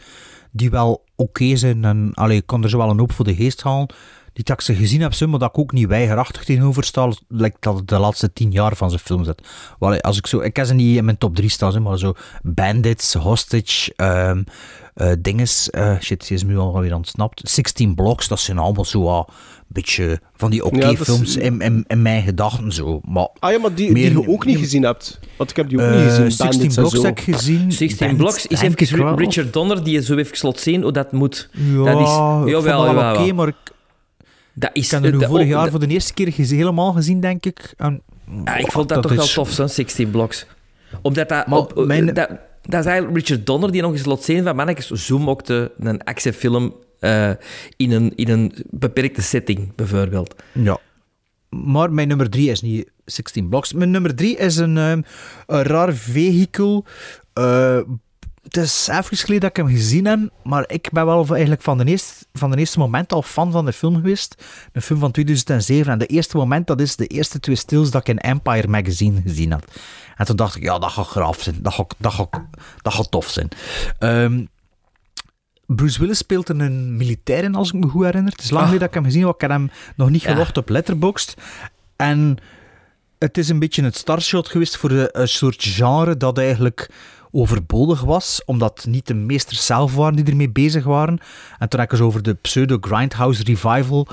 die 0.50 0.70
wel 0.70 1.04
oké 1.16 1.56
zijn. 1.56 1.84
En 1.84 2.10
allee, 2.14 2.42
kon 2.42 2.62
er 2.62 2.68
zo 2.68 2.78
wel 2.78 2.90
een 2.90 2.98
hoop 2.98 3.12
voor 3.12 3.24
de 3.24 3.34
geest 3.34 3.62
halen. 3.62 3.88
Die 4.32 4.44
dat 4.44 4.56
ik 4.56 4.64
ze 4.64 4.74
gezien 4.74 5.00
heb, 5.00 5.20
maar 5.20 5.38
dat 5.38 5.48
ik 5.48 5.58
ook 5.58 5.72
niet 5.72 5.86
weigerachtig 5.86 6.44
tegenover 6.44 6.84
sta, 6.84 7.12
lijkt 7.28 7.62
dat 7.62 7.88
de 7.88 7.98
laatste 7.98 8.32
tien 8.32 8.50
jaar 8.50 8.76
van 8.76 8.88
zijn 8.90 9.02
film 9.02 9.24
zit. 9.24 9.42
Wel, 9.78 9.88
allee, 9.88 10.02
als 10.02 10.18
ik, 10.18 10.26
zo, 10.26 10.40
ik 10.40 10.56
heb 10.56 10.66
ze 10.66 10.74
niet 10.74 10.96
in 10.96 11.04
mijn 11.04 11.18
top 11.18 11.34
3 11.34 11.48
staan, 11.48 11.82
maar 11.82 11.98
zo 11.98 12.14
Bandits, 12.42 13.14
Hostage, 13.14 13.94
eh, 13.94 15.12
dinges, 15.18 15.70
eh, 15.70 16.00
shit, 16.00 16.26
die 16.26 16.36
is 16.36 16.44
me 16.44 16.56
alweer 16.56 16.94
ontsnapt. 16.94 17.40
16 17.50 17.94
Blocks, 17.94 18.28
dat 18.28 18.40
zijn 18.40 18.58
allemaal 18.58 18.84
zo 18.84 19.08
een 19.08 19.24
beetje 19.66 20.20
van 20.36 20.50
die 20.50 20.64
oké 20.64 20.76
Ja, 20.76 20.82
dat 20.82 20.92
is- 21.00 21.04
films 21.06 21.36
in, 21.36 21.60
in, 21.60 21.84
in 21.86 22.02
mijn 22.02 22.22
gedachten 22.22 22.72
zo. 22.72 23.00
Maar 23.04 23.28
Ah 23.38 23.52
ja, 23.52 23.58
maar 23.58 23.74
die, 23.74 23.92
meer- 23.92 24.10
die 24.14 24.20
je 24.22 24.28
ook 24.28 24.44
niet 24.44 24.58
gezien 24.58 24.82
hebt. 24.82 25.18
Want 25.36 25.50
ik 25.50 25.56
heb 25.56 25.68
die 25.68 25.78
ook 25.82 25.90
niet 25.90 25.98
Eh, 26.00 26.04
gezien. 26.06 26.30
16 26.30 26.48
Bandits 26.48 26.76
en 26.76 26.82
Blocks 26.82 26.96
zo. 27.00 27.04
heb 27.06 27.18
ik 27.18 27.34
gezien. 27.34 27.72
16 27.72 27.96
Bandits, 27.98 28.18
Blocks 28.22 28.46
is 28.46 28.60
even 28.60 28.98
wel. 29.04 29.18
Richard 29.18 29.52
Donner 29.52 29.84
die 29.84 29.92
je 29.92 30.02
zo 30.02 30.16
even 30.16 30.36
laat 30.46 30.58
zien 30.60 30.82
hoe 30.82 30.92
dat 30.92 31.12
moet. 31.12 31.48
Ja, 31.52 31.84
dat 31.84 32.00
is, 32.00 32.00
ik 32.00 32.06
vond 32.16 32.48
jawel, 32.48 32.62
dat 32.62 32.62
wel 32.64 32.84
jawel. 33.02 33.22
oké, 33.22 33.32
maar 33.32 33.48
ik, 33.48 33.54
dat 34.54 34.70
is, 34.72 34.92
ik 34.92 35.02
heb 35.02 35.12
dat- 35.20 35.24
vorig 35.28 35.44
oh, 35.44 35.50
jaar 35.50 35.70
voor 35.70 35.80
de 35.80 35.86
eerste 35.86 36.14
keer 36.14 36.32
geze- 36.32 36.54
helemaal 36.54 36.92
gezien, 36.92 37.20
denk 37.20 37.46
ik. 37.46 37.74
En, 37.76 38.02
Ja, 38.44 38.56
ik 38.56 38.70
vond 38.72 38.88
dat, 38.88 39.02
toch 39.02 39.10
is- 39.10 39.16
wel 39.16 39.26
tof, 39.44 39.50
zo'n 39.50 39.68
16 39.68 40.10
blocks. 40.10 40.46
Omdat 41.02 41.28
dat... 41.28 41.46
Maar 41.46 41.58
op, 41.58 41.84
mijn- 41.86 42.06
dat, 42.14 42.28
dat 42.62 42.80
is 42.80 42.86
eigenlijk 42.86 43.16
Richard 43.16 43.46
Donner 43.46 43.72
die 43.72 43.82
nog 43.82 43.92
eens 43.92 44.04
laat 44.04 44.22
zien 44.22 44.44
van 44.44 44.56
mannetjes, 44.56 44.90
zoom 45.06 45.30
ook 45.30 45.44
de, 45.44 45.70
een 45.78 46.04
actiefilm 46.04 46.74
eh, 47.00 47.30
in, 47.76 47.90
een, 47.90 48.12
in 48.14 48.28
een 48.28 48.54
beperkte 48.70 49.22
setting, 49.22 49.74
bijvoorbeeld. 49.74 50.34
Ja. 50.52 50.78
Maar 51.48 51.92
mijn 51.92 52.08
nummer 52.08 52.30
3 52.30 52.50
is 52.50 52.60
niet 52.60 52.90
16 53.04 53.48
Blocks. 53.48 53.72
Mijn 53.72 53.90
nummer 53.90 54.14
3 54.14 54.36
is 54.36 54.56
een, 54.56 54.76
ehm, 54.76 55.02
een 55.46 55.62
raar 55.62 55.94
vehikel. 55.94 56.84
Eh, 57.32 57.80
het 58.42 58.56
is 58.56 58.88
even 58.90 59.16
geleden 59.16 59.40
dat 59.40 59.50
ik 59.50 59.56
hem 59.56 59.68
gezien 59.68 60.04
heb, 60.04 60.30
maar 60.42 60.64
ik 60.66 60.88
ben 60.92 61.06
wel 61.06 61.26
eigenlijk 61.28 61.62
van 61.62 61.78
de, 61.78 61.84
eerste, 61.84 62.24
van 62.32 62.50
de 62.50 62.56
eerste 62.56 62.78
moment 62.78 63.12
al 63.12 63.22
fan 63.22 63.52
van 63.52 63.64
de 63.64 63.72
film 63.72 63.94
geweest. 63.94 64.44
Een 64.72 64.82
film 64.82 64.98
van 65.00 65.10
2007. 65.10 65.92
En 65.92 65.98
de 65.98 66.06
eerste 66.06 66.36
moment, 66.36 66.66
dat 66.66 66.80
is 66.80 66.96
de 66.96 67.06
eerste 67.06 67.40
twee 67.40 67.56
stils 67.56 67.90
dat 67.90 68.00
ik 68.00 68.08
in 68.08 68.18
Empire 68.18 68.68
Magazine 68.68 69.20
gezien 69.22 69.52
had. 69.52 69.64
En 70.16 70.26
toen 70.26 70.36
dacht 70.36 70.56
ik, 70.56 70.62
ja, 70.62 70.78
dat 70.78 70.90
gaat 70.90 71.06
graaf 71.06 71.42
zijn. 71.42 71.56
Dat 71.62 71.72
gaat, 71.72 71.94
dat 71.98 72.12
gaat, 72.12 72.40
dat 72.82 72.94
gaat 72.94 73.10
tof 73.10 73.28
zijn. 73.28 73.48
Ehm, 73.98 74.44
Bruce 75.66 76.00
Willis 76.00 76.18
speelt 76.18 76.48
een 76.48 76.96
militair 76.96 77.44
in, 77.44 77.54
als 77.54 77.68
ik 77.72 77.74
me 77.74 77.88
goed 77.88 78.04
herinner. 78.04 78.32
Het 78.32 78.42
is 78.42 78.50
lang 78.50 78.62
geleden 78.64 78.80
dat 78.80 78.88
ik 78.88 78.94
hem 78.94 79.04
gezien 79.04 79.26
heb. 79.26 79.34
Ik 79.34 79.40
heb 79.40 79.50
hem 79.50 79.70
nog 79.96 80.10
niet 80.10 80.22
Ja. 80.22 80.32
gelogd 80.32 80.56
op 80.56 80.68
Letterboxd. 80.68 81.34
En 81.96 82.36
het 83.18 83.38
is 83.38 83.48
een 83.48 83.58
beetje 83.58 83.82
het 83.82 83.96
startshot 83.96 84.48
geweest 84.48 84.76
voor 84.76 84.90
een, 84.90 85.08
een 85.12 85.28
soort 85.28 85.62
genre 85.62 86.16
dat 86.16 86.38
eigenlijk 86.38 86.90
overbodig 87.30 88.00
was, 88.00 88.42
omdat 88.44 88.84
niet 88.88 89.06
de 89.06 89.14
meesters 89.14 89.66
zelf 89.66 89.94
waren 89.94 90.16
die 90.16 90.24
ermee 90.24 90.50
bezig 90.50 90.84
waren. 90.84 91.18
En 91.58 91.68
toen 91.68 91.80
heb 91.80 91.88
ik 91.88 91.92
eens 91.98 92.06
over 92.06 92.22
de 92.22 92.34
pseudo-Grindhouse 92.34 93.42
Revival 93.44 94.06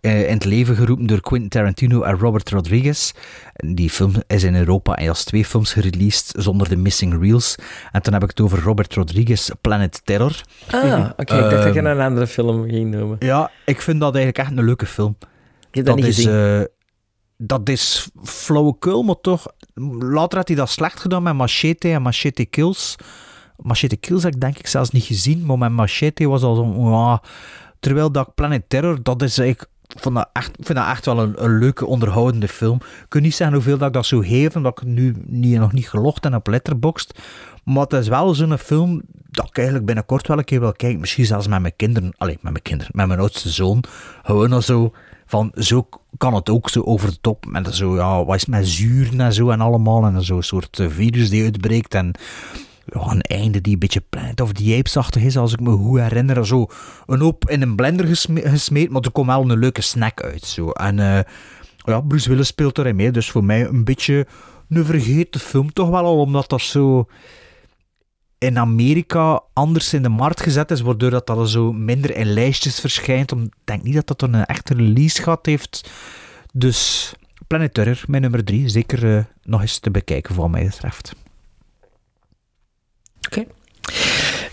eh, 0.00 0.26
in 0.28 0.34
het 0.34 0.44
leven 0.44 0.76
geroepen 0.76 1.06
door 1.06 1.20
Quentin 1.20 1.48
Tarantino 1.48 2.02
en 2.02 2.18
Robert 2.18 2.50
Rodriguez. 2.50 3.12
En 3.52 3.74
die 3.74 3.90
film 3.90 4.12
is 4.26 4.42
in 4.42 4.54
Europa 4.56 4.94
en 4.96 5.08
als 5.08 5.24
twee 5.24 5.44
films 5.44 5.72
gereleased 5.72 6.32
zonder 6.42 6.68
de 6.68 6.76
missing 6.76 7.20
reels. 7.22 7.54
En 7.92 8.02
toen 8.02 8.12
heb 8.12 8.22
ik 8.22 8.28
het 8.28 8.40
over 8.40 8.62
Robert 8.62 8.94
Rodriguez' 8.94 9.50
Planet 9.60 10.00
Terror. 10.04 10.40
Ah, 10.70 11.10
oké. 11.16 11.20
ik 11.22 11.28
dacht 11.28 11.62
dat 11.62 11.74
je 11.74 11.80
Ehm, 11.80 11.86
een 11.86 12.00
andere 12.00 12.26
film 12.26 12.68
ging 12.70 12.90
noemen. 12.94 13.16
ja, 13.20 13.50
ik 13.64 13.80
vind 13.80 14.00
dat 14.00 14.14
eigenlijk 14.14 14.48
echt 14.48 14.58
een 14.58 14.64
leuke 14.64 14.86
film. 14.86 15.16
Ik 15.70 15.76
heb 15.76 15.84
dat, 15.86 15.96
niet 15.96 16.04
is, 16.06 16.14
gezien. 16.14 16.32
eh, 16.32 16.60
dat 17.36 17.68
is 17.68 18.08
flauwekul, 18.22 19.02
maar 19.02 19.20
toch... 19.20 19.46
Later 19.98 20.38
had 20.38 20.48
hij 20.48 20.56
dat 20.56 20.70
slecht 20.70 21.00
gedaan 21.00 21.22
met 21.22 21.34
Machete 21.34 21.88
en 21.88 22.02
Machete 22.02 22.44
Kills. 22.44 22.96
Machete 23.56 23.96
Kills 23.96 24.22
heb 24.22 24.34
ik 24.34 24.40
denk 24.40 24.58
ik 24.58 24.66
zelfs 24.66 24.90
niet 24.90 25.04
gezien, 25.04 25.46
maar 25.46 25.58
met 25.58 25.70
Machete 25.70 26.28
was 26.28 26.42
al 26.42 26.54
zo... 26.54 26.90
ja. 26.90 27.22
terwijl 27.80 28.12
dat 28.12 28.34
Planet 28.34 28.62
Terror, 28.68 29.02
dat 29.02 29.22
is. 29.22 29.38
Ik 29.38 29.66
vond 29.86 30.14
dat 30.14 30.28
echt, 30.32 30.50
vind 30.60 30.78
dat 30.78 30.88
echt 30.88 31.06
wel 31.06 31.18
een, 31.18 31.58
leuke, 31.58 31.86
onderhoudende 31.86 32.48
film. 32.48 32.76
Ik 32.76 33.06
kan 33.08 33.22
niet 33.22 33.34
zeggen 33.34 33.56
hoeveel 33.56 33.78
dat 33.78 33.88
ik 33.88 33.94
dat 33.94 34.06
zou 34.06 34.26
geven, 34.26 34.62
dat 34.62 34.80
ik 34.80 34.86
nu 34.86 35.14
niet, 35.26 35.58
nog 35.58 35.72
niet 35.72 35.88
gelogd 35.88 36.24
en 36.24 36.34
op 36.34 36.46
Letterboxd. 36.46 37.20
Maar 37.64 37.82
het 37.82 37.92
is 37.92 38.08
wel 38.08 38.34
zo'n 38.34 38.58
film 38.58 39.02
dat 39.30 39.48
ik 39.48 39.56
eigenlijk 39.56 39.86
binnenkort 39.86 40.26
wel 40.26 40.38
een 40.38 40.44
keer 40.44 40.60
wil 40.60 40.72
kijken. 40.72 41.00
Misschien 41.00 41.26
zelfs 41.26 41.46
met 41.46 41.60
mijn 41.60 41.76
kinderen. 41.76 42.12
Allee, 42.16 42.38
met 42.40 42.52
mijn 42.52 42.62
kinderen. 42.62 42.92
Met 42.94 43.06
mijn 43.06 43.20
oudste 43.20 43.50
zoon. 43.50 43.84
Gewoon 44.22 44.52
al 44.52 44.62
zo 44.62 44.92
van, 45.30 45.52
zo 45.54 45.88
kan 46.16 46.34
het 46.34 46.48
ook 46.50 46.68
zo 46.68 46.80
over 46.82 47.10
de 47.10 47.20
top. 47.20 47.46
Met 47.46 47.74
zo, 47.74 47.96
ja, 47.96 48.24
wat 48.24 48.36
is 48.36 48.46
met 48.46 48.68
zuren 48.68 49.20
en 49.20 49.32
zo 49.32 49.50
en 49.50 49.60
allemaal. 49.60 50.04
En 50.04 50.22
zo'n 50.24 50.42
soort 50.42 50.78
eh, 50.78 50.86
virus 50.88 51.30
die 51.30 51.44
uitbreekt. 51.44 51.94
En 51.94 52.14
een 52.86 53.20
einde 53.20 53.60
die 53.60 53.72
een 53.72 53.78
beetje 53.78 54.02
Planet 54.08 54.40
of 54.40 54.52
the 54.52 54.76
Apes-achtig 54.78 55.22
is, 55.22 55.36
als 55.36 55.52
ik 55.52 55.60
me 55.60 55.70
goed 55.70 55.98
herinner. 55.98 56.46
Zo 56.46 56.66
een 57.06 57.20
hoop 57.20 57.48
in 57.50 57.62
een 57.62 57.76
blender 57.76 58.06
gesme- 58.06 58.48
gesmeed, 58.48 58.90
maar 58.90 59.02
er 59.02 59.10
komt 59.10 59.26
wel 59.26 59.50
een 59.50 59.58
leuke 59.58 59.80
snack 59.82 60.22
uit. 60.22 60.44
Zo. 60.44 60.70
En 60.70 60.98
eh, 60.98 61.20
ja, 61.76 62.00
Bruce 62.00 62.28
Willis 62.28 62.46
speelt 62.46 62.78
erin 62.78 62.96
mee. 62.96 63.10
Dus 63.10 63.30
voor 63.30 63.44
mij 63.44 63.66
een 63.66 63.84
beetje 63.84 64.26
een 64.68 64.84
vergeten 64.84 65.40
film 65.40 65.72
toch 65.72 65.88
wel 65.88 66.04
al, 66.04 66.20
omdat 66.20 66.48
dat 66.48 66.60
zo 66.60 67.06
in 68.40 68.58
Amerika 68.58 69.42
anders 69.52 69.94
in 69.94 70.02
de 70.02 70.08
markt 70.08 70.42
gezet 70.42 70.70
is, 70.70 70.80
waardoor 70.80 71.10
dat, 71.10 71.26
dat 71.26 71.50
zo 71.50 71.72
minder 71.72 72.16
in 72.16 72.32
lijstjes 72.32 72.80
verschijnt. 72.80 73.32
Ik 73.32 73.38
denk 73.64 73.82
niet 73.82 73.94
dat 73.94 74.06
dat 74.06 74.22
een 74.22 74.44
echte 74.44 74.74
release 74.74 75.22
gehad 75.22 75.46
heeft. 75.46 75.90
Dus 76.52 77.12
Planet 77.46 77.74
Terror, 77.74 78.02
mijn 78.06 78.22
nummer 78.22 78.44
drie, 78.44 78.68
zeker 78.68 79.16
eh, 79.16 79.24
nog 79.42 79.60
eens 79.60 79.78
te 79.78 79.90
bekijken 79.90 80.34
wat 80.34 80.50
mij 80.50 80.64
betreft. 80.64 81.14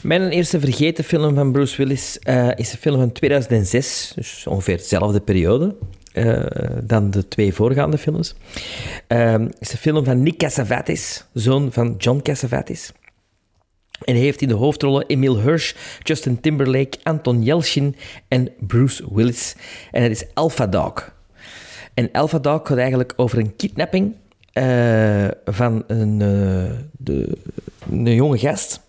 Mijn 0.02 0.30
eerste 0.30 0.60
vergeten 0.60 1.04
film 1.04 1.36
van 1.36 1.52
Bruce 1.52 1.78
Willis 1.78 2.20
eh, 2.20 2.50
is 2.56 2.72
een 2.72 2.78
film 2.78 3.00
van 3.00 3.12
2006, 3.12 4.12
dus 4.16 4.48
ongeveer 4.48 4.78
dezelfde 4.78 5.20
periode 5.20 5.76
eh, 6.14 6.44
dan 6.84 7.12
de 7.12 7.28
twee 7.28 7.54
voorgaande 7.54 7.98
films. 7.98 8.36
Het 9.08 9.56
is 9.60 9.72
een 9.72 9.78
film 9.78 10.06
van 10.06 10.24
Nick 10.24 10.38
Cassavetes, 10.38 11.26
zoon 11.34 11.72
van 11.72 11.96
John 11.98 12.20
Cassavetes. 12.22 12.92
En 14.04 14.16
hij 14.16 14.24
heeft 14.24 14.42
in 14.42 14.48
de 14.48 14.54
hoofdrollen 14.54 15.06
Emil 15.08 15.40
Hirsch, 15.40 15.76
Justin 16.04 16.42
Timberlake, 16.42 16.98
Anton 17.04 17.44
Yelchin 17.44 17.96
en 18.28 18.52
Bruce 18.60 19.14
Willis. 19.14 19.56
En 19.92 20.04
het 20.04 20.12
is 20.12 20.26
Alpha 20.34 20.68
Dog. 20.68 21.16
En 21.94 22.12
Alpha 22.12 22.40
Dog 22.40 22.68
gaat 22.68 22.78
eigenlijk 22.78 23.14
over 23.16 23.38
een 23.38 23.56
kidnapping 23.56 24.16
eh, 24.58 25.28
van 25.46 25.84
een, 25.88 26.22
eh, 26.22 26.78
de, 26.98 27.38
een 27.92 28.14
jonge 28.14 28.38
gast. 28.38 28.82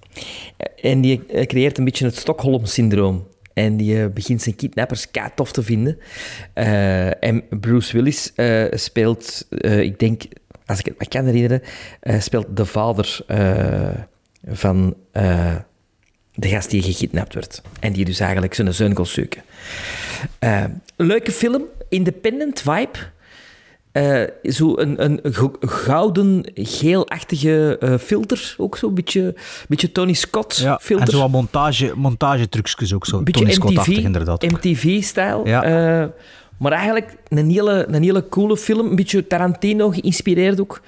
En 0.80 1.00
die 1.00 1.26
creëert 1.46 1.78
een 1.78 1.84
beetje 1.84 2.04
het 2.04 2.16
Stockholm-syndroom. 2.16 3.26
En 3.52 3.76
die 3.76 4.02
eh, 4.02 4.06
begint 4.06 4.42
zijn 4.42 4.56
kidnappers 4.56 5.10
kei 5.10 5.28
te 5.50 5.62
vinden. 5.62 5.98
En 7.20 7.44
Bruce 7.60 7.92
Willis 7.92 8.32
speelt, 8.70 9.46
ik 9.60 9.98
denk, 9.98 10.22
als 10.66 10.78
ik 10.78 10.84
het 10.84 10.98
me 10.98 11.08
kan 11.08 11.24
herinneren, 11.24 11.62
speelt 12.18 12.56
de 12.56 12.64
vader 12.64 13.24
van 14.50 14.94
eh, 15.12 15.54
de 16.34 16.48
gast 16.48 16.70
die 16.70 16.82
gekidnapt 16.82 17.34
werd. 17.34 17.62
En 17.80 17.92
die 17.92 18.04
dus 18.04 18.20
eigenlijk 18.20 18.54
zijn 18.54 18.74
zoon 18.74 18.92
kon 18.92 19.06
zoeken. 19.06 19.42
Eh, 20.38 20.64
leuke 20.96 21.32
film, 21.32 21.62
independent 21.88 22.60
vibe. 22.60 22.98
Eh, 23.92 24.22
zo 24.42 24.76
een, 24.76 25.04
een 25.04 25.34
go- 25.34 25.56
gouden, 25.60 26.44
geelachtige 26.54 27.76
eh, 27.80 27.94
filter. 27.98 28.54
Ook 28.58 28.76
zo, 28.76 28.88
een 28.88 28.94
beetje, 28.94 29.34
beetje 29.68 29.92
Tony 29.92 30.12
Scott 30.12 30.56
Ja, 30.56 30.78
filter. 30.82 31.06
en 31.06 31.12
zo 31.12 31.18
wat 31.20 31.30
montage, 31.30 31.92
montagetrucjes 31.96 32.94
ook 32.94 33.06
zo. 33.06 33.18
Een 33.18 33.24
beetje 33.24 33.40
Tony 33.40 33.52
Scott-achtig 33.54 33.94
MTV, 33.96 34.04
inderdaad. 34.04 34.42
MTV-stijl. 34.42 35.46
Ja. 35.46 36.12
Maar 36.58 36.72
eigenlijk 36.72 37.14
een 37.28 37.50
hele, 37.50 37.86
een 37.88 38.02
hele 38.02 38.28
coole 38.28 38.56
film. 38.56 38.86
Een 38.90 38.96
beetje 38.96 39.26
Tarantino 39.26 39.90
geïnspireerd 39.90 40.60
ook. 40.60 40.80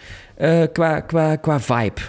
qua, 0.73 1.01
qua, 1.01 1.37
qua 1.37 1.61
vibe. 1.61 2.01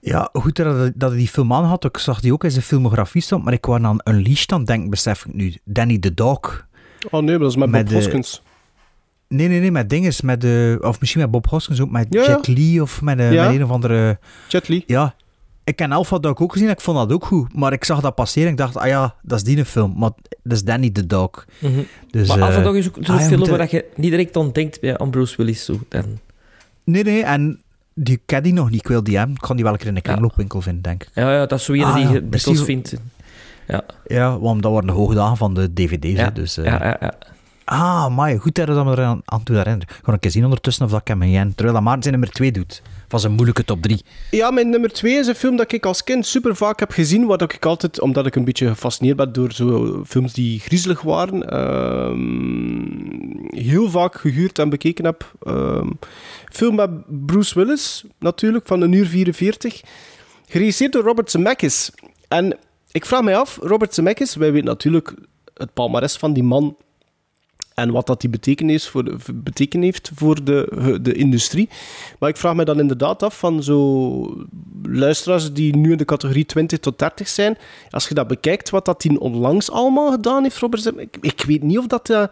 Ja, 0.00 0.28
goed 0.32 0.56
dat, 0.56 0.92
dat 0.94 1.10
hij 1.10 1.18
die 1.18 1.28
film 1.28 1.52
aan 1.52 1.64
had. 1.64 1.84
Ik 1.84 1.98
zag 1.98 2.20
die 2.20 2.32
ook 2.32 2.44
in 2.44 2.50
zijn 2.50 2.64
filmografie 2.64 3.22
staan, 3.22 3.42
maar 3.42 3.52
ik 3.52 3.64
was 3.64 3.80
aan 3.80 4.00
Unleashed 4.04 4.52
aan 4.52 4.58
het 4.58 4.66
denken, 4.66 4.90
besef 4.90 5.24
ik 5.26 5.34
nu. 5.34 5.54
Danny 5.64 5.98
the 5.98 6.14
Dog. 6.14 6.66
Oh 7.10 7.20
nee, 7.22 7.30
maar 7.30 7.38
dat 7.38 7.50
is 7.50 7.56
met, 7.56 7.70
Met 7.70 7.80
Bob 7.80 7.88
de- 7.90 7.94
Hoskins. 7.94 8.42
Nee, 9.28 9.48
nee, 9.48 9.60
nee, 9.60 9.70
met 9.70 9.90
dinges, 9.90 10.20
met 10.20 10.40
de, 10.40 10.78
of 10.80 11.00
misschien 11.00 11.20
met 11.22 11.30
Bob 11.30 11.46
Hoskins 11.46 11.80
ook, 11.80 11.90
met 11.90 12.06
Ja, 12.10 12.22
ja. 12.22 12.28
Jet 12.28 12.46
Li 12.46 12.80
of 12.80 13.02
met, 13.02 13.18
eh, 13.18 13.32
Ja. 13.32 13.46
met 13.46 13.54
een 13.54 13.64
of 13.64 13.70
andere... 13.70 14.18
Jet 14.48 14.68
Li. 14.68 14.82
Ja. 14.86 15.14
Ik 15.64 15.76
ken 15.76 15.92
Alpha 15.92 16.18
Dog 16.18 16.38
ook 16.40 16.52
gezien, 16.52 16.68
ik 16.68 16.80
vond 16.80 16.96
dat 16.98 17.12
ook 17.12 17.24
goed. 17.24 17.54
Maar 17.54 17.72
ik 17.72 17.84
zag 17.84 18.00
dat 18.00 18.14
passeren 18.14 18.46
en 18.46 18.52
ik 18.52 18.58
dacht, 18.58 18.76
ah 18.76 18.86
ja, 18.86 19.14
dat 19.22 19.38
is 19.38 19.44
die 19.44 19.58
een 19.58 19.64
film. 19.66 19.94
Maar 19.96 20.10
dat 20.42 20.52
is 20.52 20.64
Danny 20.64 20.90
the 20.90 21.06
Dog. 21.06 21.44
Mhm. 21.58 21.80
Dus, 22.10 22.28
maar 22.28 22.42
af 22.42 22.56
en 22.56 22.62
toe 22.62 22.78
is 22.78 22.88
ook 22.88 22.96
zo'n 23.00 23.16
ah 23.16 23.26
film 23.26 23.46
waar 23.48 23.68
je 23.70 23.84
niet 23.96 24.10
direct 24.10 24.36
aan 24.36 24.50
denkt 24.52 24.80
bij- 24.80 24.98
aan 24.98 25.10
Bruce 25.10 25.36
Willis. 25.36 25.64
Zo. 25.64 25.78
Dan. 25.88 26.04
Nee, 26.84 27.02
nee, 27.04 27.22
en 27.24 27.60
die 28.04 28.20
ken 28.26 28.42
die 28.42 28.52
nog 28.52 28.70
niet. 28.70 28.80
Ik 28.80 28.88
wil 28.88 29.02
die 29.04 29.16
hebben. 29.16 29.34
Ik 29.34 29.40
kan 29.42 29.54
die 29.56 29.64
wel 29.64 29.72
een 29.72 29.78
keer 29.78 29.88
in 29.88 29.94
de 29.94 30.00
kringloopwinkel 30.00 30.60
vinden, 30.60 30.82
denk 30.82 31.02
ik. 31.02 31.08
Ja, 31.14 31.32
ja, 31.32 31.46
dat 31.46 31.58
is 31.58 31.64
zo 31.64 31.72
Ah, 31.82 31.94
die 31.94 32.02
ja, 32.04 32.08
je 32.12 32.20
dikwijls 32.20 32.42
precies. 32.44 32.62
vindt. 32.62 32.94
Ja. 33.68 33.82
Ja, 34.06 34.38
want 34.38 34.62
dat 34.62 34.72
waren 34.72 34.86
de 34.86 34.92
hoogdagen 34.92 35.36
van 35.36 35.54
de 35.54 35.72
dvd's. 35.72 36.18
hè, 36.18 36.24
Ja, 36.24 36.30
dus, 36.30 36.56
eh, 36.56 36.64
ja, 36.64 36.84
ja, 36.84 36.96
ja. 37.00 37.14
Ah, 37.68 38.16
maar 38.16 38.40
goed 38.40 38.54
dat 38.54 38.68
je 38.68 38.74
dat 38.74 38.98
aan 39.24 39.42
toe 39.42 39.56
herinneren. 39.56 39.88
Gewoon 39.88 40.14
een 40.14 40.20
keer 40.20 40.30
zien 40.30 40.44
ondertussen 40.44 40.84
of 40.84 40.90
dat 40.90 41.08
hem 41.08 41.20
ken. 41.20 41.54
Terwijl 41.54 41.74
dat 41.74 41.82
Maarten 41.82 42.02
zijn 42.02 42.14
nummer 42.14 42.34
2 42.34 42.52
doet. 42.52 42.82
Van 43.08 43.20
zijn 43.20 43.32
moeilijke 43.32 43.64
top 43.64 43.82
3. 43.82 44.02
Ja, 44.30 44.50
mijn 44.50 44.70
nummer 44.70 44.92
twee 44.92 45.14
is 45.14 45.26
een 45.26 45.34
film 45.34 45.56
dat 45.56 45.72
ik 45.72 45.86
als 45.86 46.04
kind 46.04 46.26
super 46.26 46.56
vaak 46.56 46.80
heb 46.80 46.90
gezien. 46.90 47.26
Wat 47.26 47.42
ik 47.42 47.66
altijd, 47.66 48.00
omdat 48.00 48.26
ik 48.26 48.34
een 48.36 48.44
beetje 48.44 48.68
gefascineerd 48.68 49.16
ben 49.16 49.32
door 49.32 49.52
zo 49.52 50.02
films 50.06 50.32
die 50.32 50.60
griezelig 50.60 51.02
waren, 51.02 51.50
ehm, 51.50 52.16
heel 53.64 53.90
vaak 53.90 54.14
gehuurd 54.20 54.58
en 54.58 54.68
bekeken 54.68 55.04
heb. 55.04 55.32
Ehm, 55.42 55.90
film 56.52 56.74
met 56.74 56.90
Bruce 57.26 57.54
Willis, 57.54 58.04
natuurlijk, 58.18 58.66
van 58.66 58.80
een 58.80 58.92
uur 58.92 59.06
44. 59.06 59.80
Geregisseerd 60.46 60.92
door 60.92 61.02
Robert 61.02 61.30
Zemeckis. 61.30 61.90
En 62.28 62.58
ik 62.90 63.06
vraag 63.06 63.22
mij 63.22 63.36
af, 63.36 63.58
Robert 63.62 63.94
Zemeckis, 63.94 64.34
wij 64.34 64.52
weten 64.52 64.66
natuurlijk 64.66 65.14
het 65.54 65.72
palmares 65.72 66.16
van 66.16 66.32
die 66.32 66.42
man 66.42 66.76
en 67.78 67.90
wat 67.90 68.06
dat 68.06 68.20
die 68.20 68.30
betekend 68.30 68.70
heeft 68.70 68.86
voor 68.88 69.04
de, 69.04 69.78
heeft 69.80 70.10
voor 70.14 70.44
de, 70.44 70.98
de 71.02 71.12
industrie. 71.12 71.68
Maar 72.18 72.28
ik 72.28 72.36
vraag 72.36 72.54
me 72.54 72.64
dan 72.64 72.80
inderdaad 72.80 73.22
af 73.22 73.38
van 73.38 73.62
zo 73.62 74.46
luisteraars 74.82 75.52
die 75.52 75.76
nu 75.76 75.90
in 75.90 75.96
de 75.96 76.04
categorie 76.04 76.46
20 76.46 76.78
tot 76.78 76.98
30 76.98 77.28
zijn, 77.28 77.56
als 77.90 78.08
je 78.08 78.14
dat 78.14 78.26
bekijkt, 78.28 78.70
wat 78.70 78.84
dat 78.84 79.00
die 79.00 79.20
onlangs 79.20 79.70
allemaal 79.70 80.10
gedaan 80.10 80.42
heeft, 80.42 80.58
Robert 80.58 80.82
Zemeckis, 80.82 81.20
ik, 81.22 81.32
ik 81.32 81.44
weet 81.46 81.62
niet 81.62 81.78
of 81.78 81.86
dat 81.86 82.10
eh, 82.10 82.22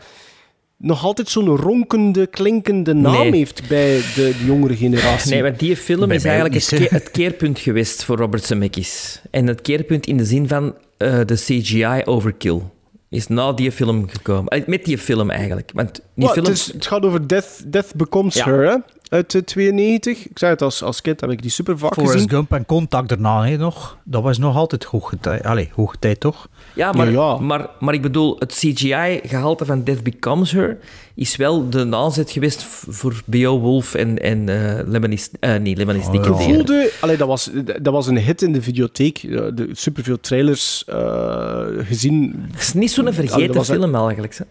nog 0.79 1.05
altijd 1.05 1.29
zo'n 1.29 1.57
ronkende, 1.57 2.27
klinkende 2.27 2.93
naam 2.95 3.13
Nee. 3.31 3.35
heeft 3.37 3.69
bij 3.69 3.97
de, 4.15 4.35
de 4.39 4.45
jongere 4.45 4.77
generatie. 4.77 5.31
Nee, 5.31 5.43
want 5.43 5.59
die 5.59 5.77
film 5.77 6.07
Bij 6.09 6.17
is 6.17 6.25
eigenlijk 6.25 6.55
het, 6.55 6.71
niet, 6.81 6.89
ke- 6.89 6.95
het 6.95 7.11
keerpunt 7.11 7.59
geweest 7.59 8.05
voor 8.05 8.17
Robert 8.17 8.45
Zemeckis. 8.45 9.21
En 9.31 9.47
het 9.47 9.61
keerpunt 9.63 10.07
in 10.07 10.17
de 10.17 10.25
zin 10.25 10.49
van 10.49 10.75
eh, 10.97 11.21
de 11.27 11.35
CGI 11.35 12.03
overkill 12.05 12.61
is 13.09 13.27
na 13.27 13.53
die 13.53 13.73
film 13.73 14.09
gekomen. 14.09 14.47
Eh, 14.49 14.67
Met 14.67 14.85
die 14.85 14.99
film 14.99 15.31
eigenlijk. 15.31 15.71
Want 15.75 16.01
die 16.15 16.29
film... 16.29 16.45
het, 16.47 16.55
is- 16.55 16.73
het 16.73 16.87
gaat 16.87 17.03
over 17.05 17.29
Death, 17.29 17.63
Death 17.73 17.95
Becomes 17.97 18.35
Ja. 18.35 18.45
Her, 18.45 18.71
hè? 18.71 18.77
Uit 19.09 19.35
eh, 19.35 19.43
92. 19.43 20.25
Ik 20.29 20.39
zei 20.39 20.53
het, 20.53 20.63
als, 20.63 20.83
als 20.83 21.01
kind 21.01 21.21
heb 21.21 21.31
ik 21.31 21.43
die 21.43 21.51
super 21.51 21.79
vaak 21.79 21.93
Forrest 21.95 22.13
gezien. 22.15 22.29
Gump 22.31 22.53
en 22.53 22.67
Contact 22.67 23.09
daarna 23.09 23.45
hè, 23.47 23.57
nog. 23.57 23.97
Dat 24.05 24.23
was 24.23 24.39
nog 24.39 24.57
altijd 24.57 24.85
hoge 24.85 25.19
tijd. 25.21 25.45
Allee, 25.45 25.71
hoge 25.75 25.97
tijd 25.99 26.21
toch? 26.21 26.49
Ja, 26.75 26.93
maar, 26.93 27.43
Maar, 27.43 27.69
maar 27.81 27.95
ik 27.95 28.03
bedoel, 28.03 28.37
het 28.39 28.53
CGI-gehalte 28.53 29.65
van 29.65 29.85
Death 29.85 30.03
Becomes 30.03 30.53
Her 30.53 30.79
is 31.15 31.37
wel 31.37 31.71
de 31.71 31.89
aanzet 31.91 32.31
geweest 32.31 32.63
voor 32.89 33.23
Beowulf 33.25 33.95
en, 33.95 34.19
en 34.23 34.49
eh 34.49 34.87
Lemony... 34.87 35.19
eh 35.41 35.55
nee, 35.55 35.77
Lemony 35.77 36.03
Snicket. 36.03 36.27
Ik 36.29 36.35
voelde, 36.35 36.93
allee, 37.01 37.17
dat, 37.17 37.29
was, 37.29 37.51
dat 37.83 37.93
was 37.93 38.07
een 38.07 38.19
hit 38.19 38.43
in 38.43 38.53
de 38.53 38.63
videotheek. 38.63 39.19
Eh, 39.23 39.31
De, 39.55 39.69
superveel 39.73 40.21
trailers 40.21 40.85
eh, 40.85 41.65
gezien. 41.79 42.47
Het 42.53 42.61
is 42.61 42.73
niet 42.73 42.91
zo'n 42.91 43.05
Allee, 43.07 43.17
vergeten 43.19 43.47
dat 43.47 43.57
was- 43.57 43.69
film 43.69 43.95
eigenlijk. 43.95 44.35
Hè. 44.37 44.45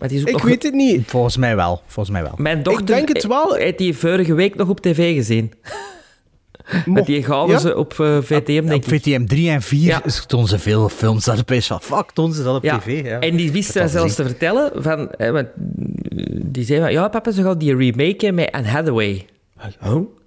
Maar 0.00 0.08
het 0.08 0.18
is 0.18 0.20
ook 0.22 0.28
Ik 0.28 0.32
nog- 0.34 0.42
weet 0.42 0.62
het 0.62 0.74
niet. 0.74 1.02
Volgens 1.06 1.36
mij 1.36 1.56
wel. 1.56 1.82
Volgens 1.86 2.10
mij 2.14 2.22
wel. 2.22 2.32
Mijn 2.36 2.62
dochter 2.62 2.86
denk 2.86 3.08
het 3.08 3.26
wel. 3.26 3.54
heeft 3.54 3.78
die 3.78 3.96
vorige 3.96 4.34
week 4.34 4.54
nog 4.54 4.68
op 4.68 4.80
tv 4.80 5.14
gezien. 5.14 5.52
Met 6.86 7.06
die 7.06 7.16
Ja? 7.50 7.58
ze 7.58 7.76
op 7.76 8.00
eh, 8.00 8.18
VTM, 8.22 8.66
denk 8.66 8.84
Op 8.84 8.92
ik. 8.92 9.00
VTM 9.02 9.24
3 9.26 9.50
en 9.50 9.62
4 9.62 10.02
tonen 10.26 10.48
ze 10.48 10.58
veel 10.58 10.88
films. 10.88 11.24
Dat 11.24 11.50
is 11.50 11.66
van, 11.66 11.80
fuck, 11.80 12.10
tonen 12.10 12.34
ze 12.34 12.42
dat 12.42 12.56
op 12.56 12.62
Ja, 12.62 12.78
tv. 12.78 13.04
Ja. 13.04 13.18
en 13.20 13.36
die 13.36 13.52
wist 13.52 13.74
Dat 13.74 13.90
zelfs 13.90 14.14
te 14.14 14.24
vertellen. 14.24 14.70
Van, 14.82 15.08
hè, 15.16 15.32
want, 15.32 15.48
die 16.44 16.64
zei 16.64 16.80
van, 16.80 16.92
ja 16.92 17.08
papa, 17.08 17.30
ze 17.30 17.42
gaan 17.42 17.58
die 17.58 17.76
remaken 17.76 18.34
met 18.34 18.50
Anne 18.52 18.68
Hathaway. 18.68 19.26
Oh? 19.86 20.18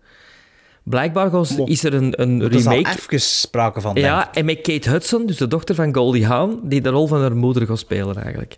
Blijkbaar 0.83 1.31
is 1.65 1.83
er 1.83 1.93
een, 1.93 2.21
een 2.21 2.41
Er 2.41 2.53
is 2.53 2.63
remake... 2.65 2.89
even 2.89 3.21
sprake 3.21 3.81
van, 3.81 3.93
denk 3.93 4.05
Ja, 4.05 4.33
en 4.33 4.45
met 4.45 4.61
Kate 4.61 4.89
Hudson, 4.89 5.25
dus 5.25 5.37
de 5.37 5.47
dochter 5.47 5.75
van 5.75 5.93
Goldie 5.95 6.25
Hawn, 6.25 6.59
die 6.63 6.81
de 6.81 6.89
rol 6.89 7.07
van 7.07 7.21
haar 7.21 7.35
moeder 7.35 7.65
gaat 7.67 7.79
spelen 7.79 8.15
eigenlijk. 8.15 8.57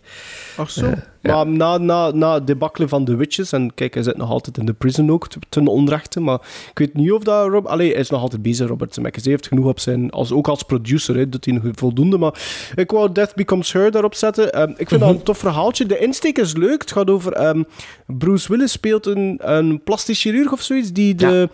Ach 0.58 0.70
zo. 0.70 0.94
Maar 1.22 1.48
na, 1.48 1.78
na, 1.78 2.12
na 2.12 2.34
het 2.34 2.48
debakkelen 2.48 2.90
van 2.90 3.06
The 3.06 3.16
Witches, 3.16 3.52
en 3.52 3.74
kijk, 3.74 3.94
hij 3.94 4.04
zit 4.04 4.18
nog 4.18 4.30
altijd 4.30 4.58
in 4.58 4.66
de 4.66 4.74
prison 4.74 5.12
ook, 5.12 5.28
te- 5.28 5.40
ten 5.50 5.68
onrechte, 5.68 6.20
maar 6.20 6.40
ik 6.72 6.80
weet 6.80 6.94
niet 6.94 7.12
of 7.12 7.24
dat 7.24 7.48
Rob... 7.48 7.66
Allee, 7.66 7.92
hij 7.92 8.00
is 8.00 8.10
nog 8.10 8.22
altijd 8.22 8.42
bezig, 8.42 8.68
Robert 8.68 8.94
Zemeckis. 8.94 9.24
Hij 9.24 9.32
heeft 9.32 9.48
genoeg 9.48 9.66
op 9.66 9.80
zijn... 9.80 10.12
Als, 10.12 10.32
ook 10.32 10.48
als 10.48 10.64
producer, 10.64 11.16
hè, 11.16 11.30
doet 11.30 11.46
hij 11.46 11.54
nog 11.54 11.64
voldoende, 11.76 12.18
maar 12.18 12.42
ik 12.76 12.92
wou 12.92 13.12
Death 13.12 13.36
Becomes 13.36 13.72
Her 13.72 13.92
daarop 13.92 14.14
zetten. 14.16 14.54
Ehm, 14.54 14.74
ik 14.78 14.88
vind 14.90 15.02
dat 15.02 15.10
een 15.10 15.24
tof 15.24 15.38
verhaaltje. 15.38 15.86
De 15.86 15.98
insteek 16.00 16.38
is 16.38 16.56
leuk. 16.56 16.82
Het 16.82 16.92
gaat 16.92 17.10
over... 17.10 17.32
ehm, 17.34 17.64
Bruce 18.08 18.48
Willis 18.52 18.72
speelt 18.72 19.06
een, 19.06 19.38
een 19.42 19.84
plastisch 19.84 20.22
chirurg 20.22 20.52
of 20.52 20.62
zoiets, 20.62 20.92
die 20.92 21.16
de... 21.16 21.50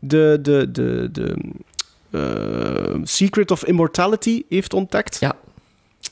De... 0.00 0.38
De... 0.42 0.70
De... 0.70 1.08
de 1.12 1.36
eh, 2.10 3.00
Secret 3.02 3.50
of 3.50 3.64
Immortality 3.64 4.42
heeft 4.48 4.74
ontdekt. 4.74 5.16
Ja. 5.20 5.36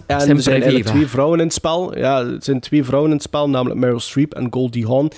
En 0.07 0.19
Sempre 0.21 0.37
er 0.37 0.43
zijn 0.43 0.55
eigenlijk 0.55 0.85
viva. 0.85 0.97
twee 0.97 1.09
vrouwen 1.09 1.39
in 1.39 1.45
het 1.45 1.55
spel. 1.55 1.99
Ja, 1.99 2.21
er 2.21 2.37
zijn 2.41 2.61
twee 2.61 2.85
vrouwen 2.85 3.11
in 3.11 3.17
het 3.17 3.25
spel, 3.27 3.49
namelijk 3.51 3.81
Meryl 3.81 4.01
Streep 4.01 4.35
en 4.35 4.47
Goldie 4.51 4.87
Hawn. 4.87 5.11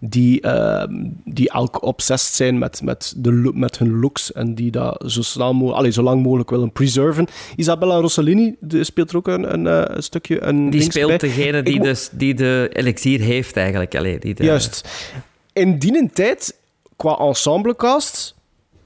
Die, 0.00 0.40
ehm, 0.40 0.92
die 1.24 1.50
elk 1.50 1.82
obsessed 1.82 2.34
zijn 2.34 2.58
met, 2.58 2.82
met, 2.82 3.14
de, 3.16 3.50
met 3.54 3.78
hun 3.78 4.00
looks 4.00 4.32
en 4.32 4.54
die 4.54 4.70
dat 4.70 5.04
zo, 5.06 5.22
snel 5.22 5.54
mo 5.54 5.70
allee, 5.70 5.90
zo 5.90 6.02
lang 6.02 6.22
mogelijk 6.22 6.50
willen 6.50 6.72
preserven. 6.72 7.26
Isabella 7.56 7.96
Rossellini 8.00 8.56
die 8.60 8.84
speelt 8.84 9.10
er 9.10 9.16
ook 9.16 9.28
een, 9.28 9.52
een, 9.52 9.66
eh, 9.66 9.96
een 9.96 10.02
stukje. 10.02 10.42
Een 10.42 10.70
Die 10.70 10.82
speelt 10.82 11.08
bij. 11.08 11.18
degene 11.18 11.62
die, 11.62 11.80
dus, 11.80 12.08
die 12.12 12.34
de 12.34 12.70
elixier 12.72 13.20
heeft 13.20 13.56
eigenlijk. 13.56 13.94
Allee, 13.94 14.18
die 14.18 14.34
de, 14.34 14.44
Juist. 14.44 14.88
In 15.52 15.78
die 15.78 16.10
tijd, 16.12 16.56
qua 16.98 17.16
ensemblecast, 17.18 18.34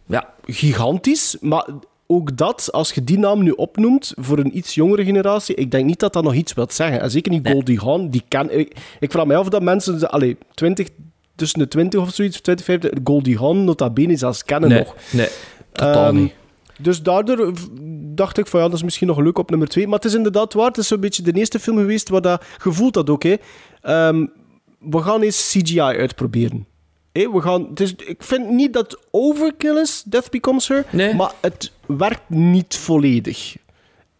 ja. 0.06 0.28
gigantisch. 0.44 1.36
Maar 1.40 1.66
ook 2.06 2.36
dat, 2.36 2.68
als 2.72 2.92
je 2.92 3.04
die 3.04 3.18
naam 3.18 3.42
nu 3.42 3.50
opnoemt 3.50 4.12
voor 4.16 4.38
een 4.38 4.56
iets 4.56 4.74
jongere 4.74 5.04
generatie, 5.04 5.54
ik 5.54 5.70
denk 5.70 5.84
niet 5.86 5.98
dat 6.00 6.12
dat 6.12 6.24
nog 6.24 6.34
iets 6.34 6.52
wil 6.52 6.66
zeggen. 6.70 7.00
En 7.00 7.10
zeker 7.10 7.32
niet 7.32 7.48
Goldie 7.48 7.78
Hawn. 7.78 8.08
Die 8.08 8.22
ken, 8.28 8.58
ik, 8.58 8.76
ik 9.00 9.10
vraag 9.10 9.26
mij 9.26 9.36
af 9.36 9.48
dat 9.48 9.62
mensen, 9.62 10.10
allee, 10.10 10.36
20, 10.54 10.88
tussen 11.34 11.58
de 11.58 11.68
20 11.68 12.00
of 12.00 12.14
zoiets, 12.14 12.40
20, 12.40 12.64
50, 12.64 12.90
Goldie 13.04 13.38
Hawn 13.38 13.64
nota 13.64 13.90
bene 13.90 14.16
zelfs 14.16 14.44
kennen 14.44 14.68
Nee, 14.68 14.78
nog. 14.78 14.94
nee, 15.12 15.28
totaal 15.72 16.06
Ehm, 16.06 16.14
niet. 16.16 16.32
Dus 16.78 17.02
daardoor 17.02 17.52
dacht 18.14 18.38
ik 18.38 18.46
van 18.46 18.60
ja, 18.60 18.66
dat 18.66 18.76
is 18.76 18.82
misschien 18.82 19.06
nog 19.06 19.18
leuk 19.18 19.38
op 19.38 19.50
nummer 19.50 19.68
2. 19.68 19.84
Maar 19.86 19.94
het 19.94 20.04
is 20.04 20.14
inderdaad 20.14 20.52
waar. 20.52 20.66
Het 20.66 20.78
is 20.78 20.86
zo'n 20.86 21.00
beetje 21.00 21.22
de 21.22 21.32
eerste 21.32 21.58
film 21.58 21.76
geweest 21.76 22.08
waar 22.08 22.20
dat 22.20 22.44
gevoeld 22.58 22.94
dat 22.94 23.10
ook. 23.10 23.22
Hè. 23.22 23.34
Ehm, 23.80 24.26
we 24.78 24.98
gaan 25.02 25.22
eens 25.22 25.50
CGI 25.50 25.80
uitproberen. 25.80 26.66
We 27.12 27.40
gaan, 27.40 27.68
is, 27.74 27.94
ik 27.94 28.22
vind 28.22 28.48
niet 28.50 28.72
dat 28.72 28.98
overkill 29.10 29.76
is, 29.80 30.02
Death 30.06 30.30
Becomes 30.30 30.68
Her, 30.68 30.84
maar 31.16 31.32
het 31.40 31.72
werkt 31.86 32.28
niet 32.28 32.76
volledig. 32.76 33.56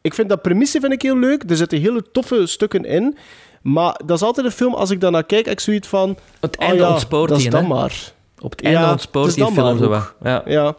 Ik 0.01 0.14
vind 0.14 0.28
dat 0.28 0.43
premisse 0.43 0.81
vind 0.81 0.93
ik 0.93 1.02
heel 1.02 1.19
leuk. 1.19 1.44
Er 1.51 1.56
zitten 1.56 1.81
hele 1.81 2.05
toffe 2.12 2.47
stukken 2.47 2.85
in. 2.85 3.16
Maar 3.62 4.01
dat 4.05 4.16
is 4.16 4.23
altijd 4.23 4.47
een 4.47 4.52
film, 4.52 4.74
als 4.74 4.90
ik 4.90 5.01
daarnaar 5.01 5.24
kijk, 5.24 5.47
ik 5.47 5.60
zoiets 5.60 5.89
van... 5.89 6.16
Het 6.40 6.59
ah 6.59 6.66
einde 6.69 6.82
ja, 6.82 6.90
ontspoort 6.90 7.28
dat 7.28 7.39
is 7.39 7.51
dan 7.51 7.66
maar. 7.66 8.12
Op 8.40 8.51
het 8.51 8.62
einde 8.62 8.90
ontspoort 8.90 9.27
het 9.27 9.36
is 9.36 9.44
die 9.44 9.55
film 9.55 9.78
maar 9.90 10.02
zo. 10.02 10.28
Ja. 10.28 10.43
Ja. 10.47 10.74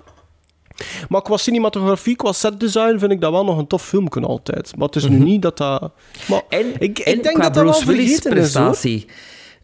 Maar 1.10 1.22
qua 1.22 1.38
cinematografie, 1.38 2.15
qua 2.15 2.31
setdesign, 2.31 2.98
vind 2.98 3.11
ik 3.11 3.22
dat 3.22 3.31
wel 3.31 3.44
nog 3.45 3.57
een 3.57 3.68
tof 3.68 3.84
filmpje 3.85 4.22
altijd. 4.22 4.77
Maar 4.77 4.88
het 4.88 4.95
is 4.95 5.07
nu 5.07 5.15
Mhm. 5.15 5.23
niet 5.26 5.41
dat 5.41 5.57
dat... 5.57 5.91
Maar 6.27 6.41
En, 6.49 6.65
ik, 6.80 6.99
en 6.99 7.14
ik 7.14 7.23
denk 7.23 7.35
qua 7.35 7.44
dat 7.44 7.53
dat 7.53 7.64
wel 7.64 7.72
Bruce 7.72 7.85
Willis 7.85 8.11
vergeten 8.11 8.31
is, 8.31 8.52
prestatie. 8.52 9.06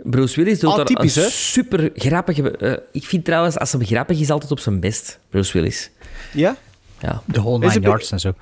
Bruce 0.04 0.36
Willis 0.36 0.60
doet 0.60 0.70
Ah, 0.70 0.76
daar 0.78 0.90
een 0.90 1.10
hè? 1.14 1.30
super 1.30 1.92
grappige... 1.96 2.52
eh, 2.58 2.74
ik 2.92 3.06
vind 3.06 3.26
trouwens, 3.26 3.58
als 3.58 3.72
hij 3.72 3.86
grappig 3.86 4.20
is, 4.20 4.30
altijd 4.30 4.52
op 4.52 4.60
zijn 4.60 4.80
best. 4.80 5.20
Bruce 5.30 5.54
Willis. 5.54 5.90
Ja? 6.34 6.56
Ja. 7.02 7.22
De 7.26 7.42
whole 7.42 7.56
Is 7.56 7.62
nine 7.62 7.74
het- 7.74 7.84
yards 7.84 8.12
en 8.12 8.20
zo. 8.20 8.34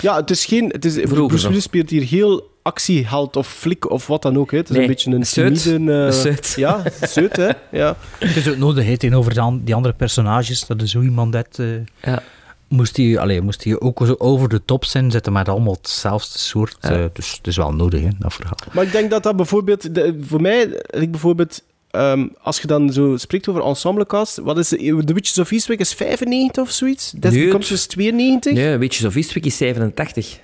Ja, 0.00 0.16
het 0.16 0.30
is 0.30 0.44
geen... 0.44 0.68
Het 0.68 0.84
is, 0.84 0.92
Vroeger 0.92 1.14
Bruce 1.26 1.32
nog. 1.34 1.42
Willis 1.48 1.62
speelt 1.62 1.90
hier 1.90 2.02
heel 2.02 2.50
actieheld 2.62 3.36
of 3.36 3.48
flik 3.48 3.90
of 3.90 4.06
wat 4.06 4.22
dan 4.22 4.38
ook. 4.38 4.50
Hè. 4.50 4.56
Het 4.56 4.68
is 4.68 4.74
Nee, 4.74 4.84
een 4.84 4.90
beetje 4.90 5.10
een 5.10 5.26
zeut. 5.26 5.62
timide... 5.62 6.04
eh, 6.06 6.12
Zeut. 6.12 6.52
Ja, 6.56 6.82
zeut, 7.02 7.36
hè. 7.36 7.50
Ja. 7.70 7.96
Het 8.18 8.36
is 8.36 8.48
ook 8.48 8.56
nodig 8.56 8.84
hè, 8.86 8.96
tegenover 8.98 9.34
de 9.34 9.40
an- 9.40 9.60
die 9.64 9.74
andere 9.74 9.94
personages, 9.94 10.66
dat 10.66 10.80
er 10.80 10.88
zo 10.88 11.00
iemand 11.00 11.32
dat... 11.32 11.58
eh, 11.58 11.66
Ja. 12.02 12.22
Moest 12.68 12.96
hij, 12.96 13.18
allee, 13.18 13.40
moest 13.40 13.64
hij 13.64 13.80
ook 13.80 14.02
zo 14.06 14.14
over 14.18 14.48
de 14.48 14.64
top 14.64 14.84
zijn, 14.84 15.10
zitten 15.10 15.32
met 15.32 15.48
allemaal 15.48 15.72
hetzelfde 15.72 16.38
soort. 16.38 16.76
Ja. 16.80 16.90
eh, 16.90 17.04
dus 17.12 17.36
het 17.36 17.46
is 17.46 17.56
wel 17.56 17.72
nodig, 17.74 18.00
hè, 18.02 18.08
dat 18.18 18.32
verhaal. 18.34 18.56
Maar 18.72 18.84
ik 18.84 18.92
denk 18.92 19.10
dat 19.10 19.22
dat 19.22 19.36
bijvoorbeeld... 19.36 19.94
De, 19.94 20.18
voor 20.20 20.40
mij, 20.40 20.82
ik 20.90 21.10
bijvoorbeeld... 21.10 21.62
ehm, 21.90 22.26
als 22.42 22.60
je 22.60 22.66
dan 22.66 22.92
zo 22.92 23.16
spreekt 23.16 23.48
over 23.48 23.62
ensemblecast, 23.64 24.36
wat 24.36 24.58
is 24.58 24.68
The 24.68 25.12
Witches 25.14 25.38
of 25.38 25.50
Eastwick 25.50 25.80
is 25.80 25.94
95 25.94 26.62
of 26.62 26.70
zoiets? 26.70 27.10
Death 27.10 27.32
Nee, 27.34 27.44
Becomes 27.44 27.70
is 27.70 27.86
92? 27.86 28.52
Nee, 28.52 28.76
Witches 28.76 29.04
of 29.06 29.14
Eastwick 29.14 29.44
is 29.46 29.56
87. 29.56 30.40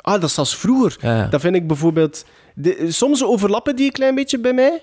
Ah, 0.00 0.12
dat 0.12 0.22
is 0.28 0.34
zelfs 0.34 0.56
vroeger. 0.56 0.96
Ja. 1.00 1.26
Dat 1.26 1.40
vind 1.40 1.54
ik 1.54 1.66
bijvoorbeeld... 1.66 2.24
De, 2.54 2.86
soms 2.88 3.24
overlappen 3.24 3.76
die 3.76 3.84
een 3.86 3.92
klein 3.92 4.14
beetje 4.14 4.38
bij 4.40 4.52
mij. 4.52 4.82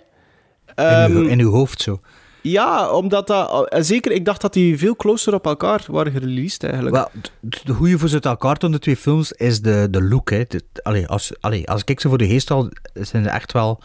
In, 0.67 0.73
Ehm, 0.75 1.11
uw, 1.11 1.27
in 1.27 1.39
uw 1.39 1.51
hoofd 1.51 1.81
zo. 1.81 1.99
Ja, 2.51 2.89
omdat 2.91 3.27
dat... 3.27 3.69
en 3.69 3.85
Zeker, 3.85 4.11
ik 4.11 4.25
dacht 4.25 4.41
dat 4.41 4.53
die 4.53 4.77
veel 4.77 4.95
closer 4.95 5.33
op 5.33 5.45
elkaar 5.45 5.85
waren 5.87 6.11
gereleased, 6.11 6.63
eigenlijk. 6.63 6.95
Wel, 6.95 7.09
de 7.63 7.73
goede 7.73 7.99
voor 7.99 8.07
ze 8.09 8.13
uit 8.13 8.25
elkaar 8.25 8.59
doen, 8.59 8.71
de 8.71 8.79
twee 8.79 8.95
films, 8.97 9.31
is 9.31 9.61
de, 9.61 9.87
de 9.91 10.03
look. 10.03 10.29
Hè. 10.29 10.43
De- 10.47 10.63
allee, 10.81 11.07
als, 11.07 11.31
allee, 11.39 11.69
als 11.69 11.81
ik 11.85 11.99
ze 11.99 12.09
voor 12.09 12.17
de 12.17 12.27
geest 12.27 12.51
al, 12.51 12.69
zijn 12.93 13.23
ze 13.23 13.29
echt 13.29 13.51
wel... 13.51 13.81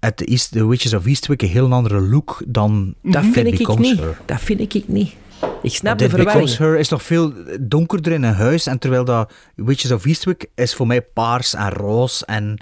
Het 0.00 0.16
The, 0.16 0.24
East, 0.24 0.52
the 0.52 0.68
Witches 0.68 0.94
of 0.94 1.06
Eastwick 1.06 1.42
een 1.42 1.48
heel 1.48 1.72
andere 1.72 2.00
look 2.00 2.42
dan 2.46 2.94
Dat 3.02 3.24
vind 3.32 3.60
ik 3.60 3.78
niet. 3.78 3.98
Her. 3.98 4.18
Dat 4.24 4.40
vind 4.40 4.74
ik 4.74 4.88
niet. 4.88 5.14
Ik 5.62 5.74
snap 5.74 5.98
de 5.98 6.08
verwarring. 6.08 6.56
Her 6.56 6.78
is 6.78 6.88
nog 6.88 7.02
veel 7.02 7.32
donkerder 7.60 8.12
in 8.12 8.22
een 8.22 8.34
huis, 8.34 8.66
en 8.66 8.78
terwijl 8.78 9.04
dat 9.04 9.32
Witches 9.54 9.92
of 9.92 10.04
Eastwick 10.06 10.46
is 10.54 10.74
voor 10.74 10.86
mij 10.86 11.02
paars 11.02 11.54
en 11.54 11.70
roze 11.70 12.26
en... 12.26 12.56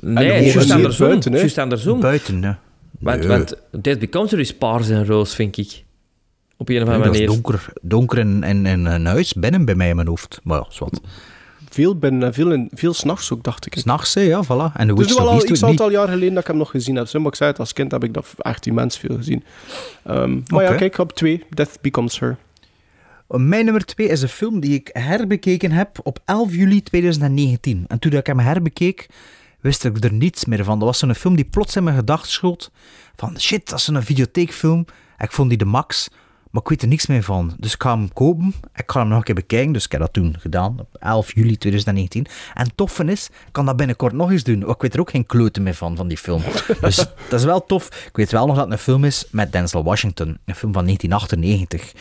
Nee, 0.00 0.32
En 0.32 0.44
juist 0.44 0.70
andersom. 0.70 1.08
buiten, 1.08 1.32
hè? 1.32 1.38
Juist 1.38 1.58
andersom. 1.58 2.00
Buiten, 2.00 2.42
hè. 2.44 2.52
Want, 3.00 3.18
Nee. 3.18 3.28
want 3.28 3.54
Death 3.80 3.98
Becomes 3.98 4.30
Her 4.30 4.40
is 4.40 4.54
paars 4.56 4.88
en 4.88 5.06
roos, 5.06 5.34
vind 5.34 5.56
ik. 5.56 5.84
Op 6.56 6.68
een 6.68 6.76
of 6.82 6.82
Nee, 6.88 6.94
andere 6.94 7.04
dat 7.12 7.20
is 7.20 7.26
manier. 7.26 7.42
donker, 7.42 7.72
donker 7.82 8.18
in, 8.18 8.42
in, 8.42 8.66
in 8.66 8.84
een 8.84 9.06
huis, 9.06 9.32
binnen 9.32 9.64
bij 9.64 9.74
mij 9.74 9.88
in 9.88 9.96
mijn 9.96 10.08
hoofd. 10.08 10.40
Maar 10.42 10.58
ja, 10.58 10.66
zwart. 10.68 11.00
Veel, 11.70 11.98
ben, 11.98 12.34
veel, 12.34 12.52
in- 12.52 12.70
veel 12.74 12.94
s'nachts 12.94 13.32
ook, 13.32 13.44
dacht 13.44 13.66
ik. 13.66 13.74
S'nachts, 13.78 14.14
hè, 14.14 14.20
ja, 14.20 14.44
voilà. 14.44 14.48
En 14.48 14.86
de 14.86 14.92
Het 14.92 15.00
is 15.00 15.06
Witches 15.16 15.60
nu 15.62 15.68
of 15.68 15.76
wel 15.76 15.86
al 15.86 15.90
jaar 15.92 16.08
geleden 16.08 16.32
dat 16.34 16.42
ik 16.42 16.48
hem 16.48 16.56
nog 16.56 16.70
gezien 16.70 16.96
heb. 16.96 17.12
Maar 17.12 17.26
ik 17.26 17.34
zei 17.34 17.50
het, 17.50 17.58
als 17.58 17.72
kind 17.72 17.90
heb 17.90 18.04
ik 18.04 18.14
dat 18.14 18.34
echt 18.38 18.66
immens 18.66 18.98
veel 18.98 19.16
gezien. 19.16 19.44
Ehm, 20.04 20.40
maar 20.46 20.62
ja, 20.64 20.74
kijk, 20.74 20.98
op 20.98 21.12
twee. 21.12 21.44
Death 21.50 21.78
Becomes 21.80 22.18
Her. 22.20 22.36
Mijn 23.28 23.64
nummer 23.64 23.84
twee 23.84 24.08
is 24.08 24.22
een 24.22 24.28
film 24.28 24.60
die 24.60 24.74
ik 24.74 24.90
herbekeken 24.92 25.70
heb 25.72 25.98
op 26.02 26.18
11 26.24 26.54
juli 26.54 26.82
2019. 26.82 27.84
En 27.88 27.98
toen 27.98 28.12
ik 28.12 28.26
hem 28.26 28.38
herbekeek, 28.38 29.06
wist 29.66 29.84
ik 29.84 30.04
er 30.04 30.12
niets 30.12 30.44
meer 30.44 30.64
van. 30.64 30.78
Dat 30.78 30.88
was 30.88 30.98
zo'n 30.98 31.14
film 31.14 31.36
die 31.36 31.44
plots 31.44 31.76
in 31.76 31.84
mijn 31.84 31.96
gedachten 31.96 32.30
schoot. 32.30 32.70
Van 33.16 33.40
shit, 33.40 33.68
dat 33.68 33.78
is 33.78 33.86
een 33.86 34.02
videotheekfilm. 34.02 34.84
Ik 35.18 35.32
vond 35.32 35.48
die 35.48 35.58
de 35.58 35.64
max, 35.64 36.08
maar 36.50 36.62
ik 36.62 36.68
weet 36.68 36.82
er 36.82 36.88
niks 36.88 37.06
meer 37.06 37.22
van. 37.22 37.54
Dus 37.58 37.74
ik 37.74 37.82
ga 37.82 37.96
hem 37.96 38.12
kopen. 38.12 38.54
Ik 38.74 38.90
ga 38.90 39.00
hem 39.00 39.08
nog 39.08 39.18
een 39.18 39.24
keer 39.24 39.34
bekijken. 39.34 39.72
Dus 39.72 39.84
ik 39.84 39.92
heb 39.92 40.00
dat 40.00 40.12
toen 40.12 40.36
gedaan, 40.38 40.80
op 40.80 40.96
11 41.00 41.34
juli 41.34 41.58
2019. 41.58 42.26
En 42.54 42.64
het 42.64 42.76
toffe 42.76 43.04
is, 43.04 43.26
ik 43.26 43.52
kan 43.52 43.66
dat 43.66 43.76
binnenkort 43.76 44.12
nog 44.12 44.30
eens 44.30 44.44
doen. 44.44 44.68
Ik 44.68 44.80
weet 44.80 44.94
er 44.94 45.00
ook 45.00 45.10
geen 45.10 45.26
kloten 45.26 45.62
meer 45.62 45.74
van, 45.74 45.96
van 45.96 46.08
die 46.08 46.18
film. 46.18 46.42
Dus 46.80 46.96
dat 47.28 47.40
is 47.40 47.44
wel 47.44 47.66
tof. 47.66 47.86
Ik 48.08 48.16
weet 48.16 48.30
wel 48.30 48.46
nog 48.46 48.56
dat 48.56 48.64
het 48.64 48.72
een 48.72 48.78
film 48.78 49.04
is 49.04 49.26
met 49.30 49.52
Denzel 49.52 49.84
Washington. 49.84 50.38
Een 50.44 50.54
film 50.54 50.72
van 50.72 50.84
1998. 50.84 51.92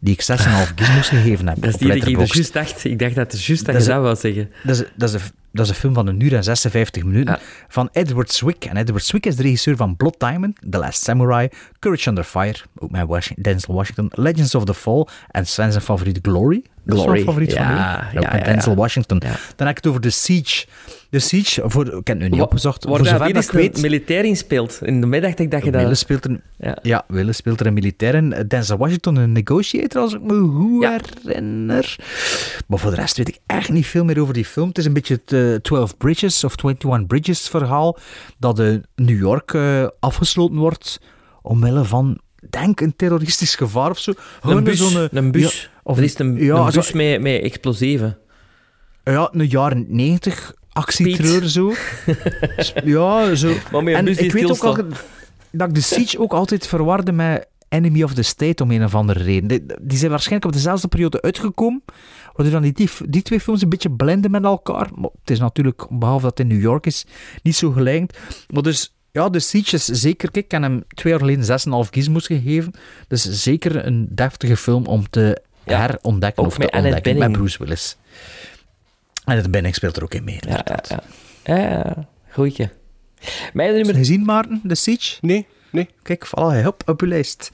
Die 0.00 0.14
ik 0.14 0.22
6,5 0.22 0.74
gizmos 0.74 1.08
gegeven 1.08 1.48
heb. 1.48 1.60
Dat 1.60 1.70
is 1.70 1.76
die 1.76 1.88
die 2.00 2.18
ik 2.18 2.34
juist 2.34 2.52
dacht. 2.52 2.84
Ik 2.84 2.98
dacht 2.98 3.14
dat 3.14 3.32
het 3.32 3.44
juist 3.44 3.64
dat 3.64 3.74
Dat 3.74 3.84
je 3.84 3.90
dat 3.90 4.02
wou 4.02 4.16
zeggen. 4.16 4.50
Dat 4.62 4.76
is, 4.76 4.84
dat, 4.96 5.08
is 5.08 5.14
een, 5.14 5.30
dat 5.52 5.64
is 5.64 5.70
een 5.70 5.78
film 5.78 5.94
van 5.94 6.06
een 6.06 6.20
uur 6.20 6.34
en 6.34 6.44
56 6.44 7.04
minuten 7.04 7.34
Ja. 7.34 7.40
van 7.68 7.88
Edward 7.92 8.32
Zwick. 8.32 8.64
En 8.64 8.76
Edward 8.76 9.04
Zwick 9.04 9.26
is 9.26 9.36
de 9.36 9.42
regisseur 9.42 9.76
van 9.76 9.96
Blood 9.96 10.14
Diamond, 10.20 10.58
The 10.70 10.78
Last 10.78 11.02
Samurai, 11.02 11.48
Courage 11.78 12.08
Under 12.08 12.24
Fire, 12.24 12.58
ook 12.78 12.90
met 12.90 13.32
Denzel 13.36 13.74
Washington, 13.74 14.10
Legends 14.14 14.54
of 14.54 14.64
the 14.64 14.74
Fall 14.74 15.06
en 15.30 15.46
zijn 15.46 15.72
favoriet 15.72 16.18
Glory. 16.22 16.62
Is 16.86 16.94
Glory, 17.00 17.18
een 17.18 17.24
favoriet 17.24 17.52
van 17.52 17.62
ja, 17.62 18.08
ja, 18.12 18.32
met 18.32 18.44
Denzel. 18.44 18.74
Washington. 18.74 19.18
Dan 19.18 19.30
heb 19.56 19.68
ik 19.68 19.76
het 19.76 19.86
over 19.86 20.00
The 20.00 20.10
Siege. 20.10 20.66
The 21.10 21.18
Siege, 21.18 21.62
voor, 21.64 21.86
ik 21.86 21.92
heb 21.92 22.06
het 22.06 22.18
nu 22.18 22.28
niet 22.28 22.36
Wa- 22.38 22.44
opgezocht, 22.44 22.84
Waar 22.84 23.04
zover 23.04 23.24
hier 23.24 23.34
dat 23.34 23.42
is 23.42 23.48
ik 23.48 23.54
weet... 23.54 23.74
een 23.76 23.80
militair 23.82 24.24
in 24.24 24.36
speelt. 24.36 24.78
In 24.82 25.00
de 25.00 25.06
middag 25.06 25.30
dacht 25.30 25.40
ik 25.42 25.50
dat 25.50 25.64
je 25.64 25.70
Wille 25.70 25.88
dat... 25.88 25.98
speelt 25.98 26.26
Ja. 26.58 26.78
ja. 26.82 27.04
Wille 27.08 27.32
speelt 27.32 27.60
er 27.60 27.66
een 27.66 27.74
militair 27.74 28.14
in. 28.14 28.32
Eh, 28.32 28.44
Denzel 28.48 28.76
Washington 28.76 29.16
een 29.16 29.32
negotiator, 29.32 30.00
als 30.02 30.14
ik 30.14 30.22
me 30.22 30.40
goed 30.56 30.82
herinner. 31.24 31.96
Maar 32.66 32.78
voor 32.78 32.90
de 32.90 32.96
rest 32.96 33.16
weet 33.16 33.28
ik 33.28 33.38
echt 33.46 33.68
niet 33.70 33.86
veel 33.86 34.04
meer 34.04 34.20
over 34.20 34.34
die 34.34 34.44
film. 34.44 34.68
Het 34.68 34.78
is 34.78 34.84
een 34.84 34.92
beetje 34.92 35.20
het 35.24 35.32
eh, 35.32 35.54
12 35.54 35.96
Bridges 35.96 36.44
of 36.44 36.54
21 36.64 37.06
Bridges 37.06 37.48
verhaal. 37.48 37.98
Dat 38.38 38.58
eh, 38.58 38.74
New 38.94 39.18
York 39.18 39.54
eh, 39.54 39.86
afgesloten 40.00 40.56
wordt 40.56 41.00
omwille 41.42 41.84
van, 41.84 42.18
denk 42.50 42.80
een 42.80 42.96
terroristisch 42.96 43.54
gevaar 43.54 43.90
of 43.90 43.98
zo. 43.98 44.12
Een 44.42 44.64
bus. 44.64 44.94
eh, 44.94 45.04
Een 45.10 45.30
bus. 45.30 45.70
Of 45.82 46.00
is 46.00 46.10
het 46.10 46.20
een, 46.20 46.36
ja, 46.36 46.56
een 46.56 46.72
zo- 46.72 46.80
bus 46.80 46.92
met, 46.92 47.20
met 47.20 47.42
explosieven? 47.42 48.18
ja, 49.04 49.28
een 49.32 49.46
jaren 49.46 49.84
90 49.88 50.54
actietreur 50.72 51.48
zo. 51.48 51.72
ja, 52.84 53.34
zo. 53.34 53.52
Maar 53.72 53.86
en 53.86 54.06
ik 54.06 54.32
weet 54.32 54.50
ook 54.50 54.64
al 54.64 54.76
dat 55.50 55.68
ik 55.68 55.74
de 55.74 55.80
Siege 55.80 56.18
ook 56.20 56.32
altijd 56.32 56.66
verwarde 56.66 57.12
met 57.12 57.46
Enemy 57.68 58.02
of 58.02 58.14
the 58.14 58.22
State 58.22 58.62
om 58.62 58.70
een 58.70 58.84
of 58.84 58.94
andere 58.94 59.22
reden. 59.22 59.48
Die, 59.48 59.64
die 59.80 59.98
zijn 59.98 60.10
waarschijnlijk 60.10 60.44
op 60.46 60.52
dezelfde 60.52 60.88
periode 60.88 61.22
uitgekomen, 61.22 61.82
waardoor 62.32 62.52
dan 62.52 62.62
die, 62.62 62.72
die, 62.72 62.88
die 63.08 63.22
twee 63.22 63.40
films 63.40 63.62
een 63.62 63.68
beetje 63.68 63.90
blenden 63.90 64.30
met 64.30 64.44
elkaar. 64.44 64.88
Maar 64.94 65.10
het 65.20 65.30
is 65.30 65.38
natuurlijk, 65.38 65.86
behalve 65.90 66.22
dat 66.24 66.38
het 66.38 66.48
in 66.48 66.54
New 66.54 66.62
York 66.62 66.86
is, 66.86 67.06
niet 67.42 67.56
zo 67.56 67.70
gelinkt. 67.70 68.18
Maar 68.48 68.62
dus, 68.62 68.94
ja, 69.10 69.28
de 69.28 69.40
Siege 69.40 69.74
is 69.76 69.84
zeker, 69.84 70.30
kijk, 70.30 70.44
ik 70.44 70.50
heb 70.50 70.62
hem 70.62 70.82
twee 70.88 71.12
jaar 71.12 71.22
geleden 71.22 71.84
6,5 71.84 71.90
gizmos 71.90 72.26
gegeven. 72.26 72.72
Dus 73.08 73.22
zeker 73.42 73.86
een 73.86 74.06
deftige 74.10 74.56
film 74.56 74.86
om 74.86 75.10
te 75.10 75.42
Ja, 75.64 75.78
herontdekken 75.80 76.42
ook 76.42 76.48
of 76.48 76.58
te 76.58 76.70
ontdekken 76.70 77.18
met. 77.18 77.32
Bruce 77.32 77.58
Willis. 77.58 77.96
En 79.24 79.36
het 79.36 79.50
Benning 79.50 79.74
speelt 79.74 79.96
er 79.96 80.02
ook 80.02 80.14
in 80.14 80.24
mee. 80.24 80.38
Ja, 80.40 80.60
ja, 80.64 80.78
ja. 80.88 81.02
Ja, 81.44 81.56
ja, 81.68 82.06
goeie. 82.30 82.54
Mijn 83.52 83.68
Heb 83.68 83.76
je 83.76 83.84
nummer, 83.84 83.94
gezien, 83.94 84.24
Maarten, 84.24 84.60
de 84.62 84.74
Siege? 84.74 85.16
Nee, 85.20 85.46
nee. 85.70 85.88
Kijk, 86.02 86.26
voilà, 86.26 86.62
hop, 86.64 86.82
op 86.86 87.00
uw 87.02 87.08
lijst. 87.08 87.50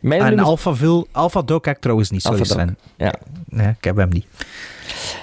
mijn 0.00 0.20
En 0.20 0.26
nummer, 0.26 0.44
Alpha, 0.44 0.74
Vil, 0.74 1.08
Alpha 1.12 1.42
Dog 1.42 1.64
heb 1.64 1.76
ik 1.76 1.82
trouwens 1.82 2.10
niet, 2.10 2.22
sorry 2.22 2.44
Sven. 2.44 2.78
ja. 2.96 3.14
Nee, 3.48 3.68
ik 3.68 3.84
heb 3.84 3.96
hem 3.96 4.08
niet. 4.08 4.26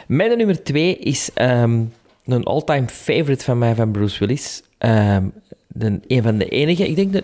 mijn 0.07 0.37
nummer 0.37 0.63
twee 0.63 0.97
is 0.97 1.29
ehm, 1.33 1.81
een 2.25 2.43
all-time 2.43 2.87
favorite 2.87 3.43
van 3.43 3.57
mij 3.57 3.75
van 3.75 3.91
Bruce 3.91 4.19
Willis. 4.19 4.61
Ehm, 4.77 5.25
de, 5.67 5.99
een 6.07 6.23
van 6.23 6.37
de 6.37 6.49
enige, 6.49 6.87
ik 6.87 6.95
denk 6.95 7.13
de, 7.13 7.23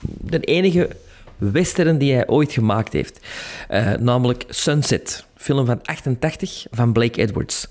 de 0.00 0.40
enige 0.40 0.88
western 1.38 1.98
die 1.98 2.12
hij 2.14 2.28
ooit 2.28 2.52
gemaakt 2.52 2.92
heeft. 2.92 3.20
Eh, 3.68 3.92
namelijk 3.92 4.44
Sunset, 4.48 5.24
film 5.36 5.66
van 5.66 5.80
88 5.84 6.66
van 6.70 6.92
Blake 6.92 7.20
Edwards. 7.20 7.66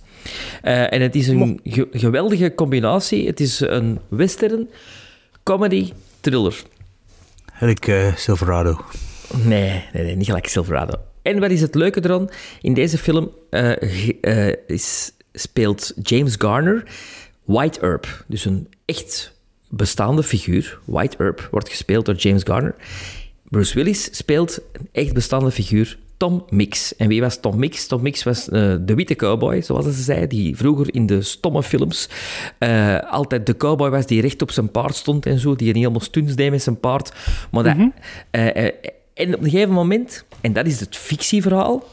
Eh, 0.61 0.93
en 0.93 1.01
het 1.01 1.15
is 1.15 1.27
een 1.27 1.59
ge- 1.63 1.87
geweldige 1.91 2.55
combinatie. 2.55 3.27
Het 3.27 3.39
is 3.39 3.59
een 3.59 3.99
western, 4.07 4.69
comedy, 5.43 5.91
thriller. 6.19 6.61
Ik, 7.59 7.87
eh 7.87 8.15
Silverado. 8.15 8.79
Nee, 9.43 9.83
nee, 9.93 10.03
nee, 10.03 10.15
niet 10.15 10.25
gelijk 10.25 10.47
Silverado. 10.47 10.93
En 11.21 11.39
wat 11.39 11.49
is 11.51 11.61
het 11.61 11.75
leuke 11.75 11.99
eraan? 12.03 12.29
In 12.61 12.73
deze 12.73 12.97
film 12.97 13.31
eh, 13.49 14.51
is, 14.67 15.11
speelt 15.33 15.93
James 16.01 16.35
Garner 16.37 16.83
White 17.43 17.79
Earp. 17.79 18.23
Dus 18.27 18.45
een 18.45 18.67
echt 18.85 19.33
bestaande 19.69 20.23
figuur. 20.23 20.79
White 20.85 21.17
Earp 21.17 21.47
wordt 21.51 21.69
gespeeld 21.69 22.05
door 22.05 22.15
James 22.15 22.41
Garner. 22.43 22.75
Bruce 23.49 23.73
Willis 23.73 24.17
speelt 24.17 24.59
een 24.71 24.89
echt 24.91 25.13
bestaande 25.13 25.51
figuur, 25.51 25.97
Tom 26.17 26.45
Mix. 26.49 26.95
En 26.95 27.07
wie 27.07 27.21
was 27.21 27.39
Tom 27.39 27.59
Mix? 27.59 27.87
Tom 27.87 28.01
Mix 28.01 28.23
was 28.23 28.49
eh, 28.49 28.75
de 28.81 28.95
witte 28.95 29.15
cowboy, 29.15 29.61
zoals 29.61 29.85
ze 29.85 29.91
zei, 29.91 30.27
die 30.27 30.55
vroeger 30.55 30.93
in 30.93 31.05
de 31.05 31.21
stomme 31.21 31.63
films 31.63 32.09
eh, 32.57 32.99
altijd 33.09 33.45
de 33.45 33.57
cowboy 33.57 33.89
was 33.89 34.05
die 34.05 34.21
recht 34.21 34.41
op 34.41 34.51
zijn 34.51 34.71
paard 34.71 34.95
stond 34.95 35.25
en 35.25 35.39
zo, 35.39 35.55
die 35.55 35.67
niet 35.67 35.75
helemaal 35.75 35.99
stunts 35.99 36.35
deed 36.35 36.51
met 36.51 36.63
zijn 36.63 36.79
paard. 36.79 37.13
Maar 37.51 37.63
dat, 37.63 37.75
eh, 38.31 38.65
en 39.13 39.35
op 39.35 39.43
een 39.43 39.49
gegeven 39.49 39.73
moment, 39.73 40.25
en 40.41 40.53
dat 40.53 40.65
is 40.65 40.79
het 40.79 40.97
fictieverhaal, 40.97 41.83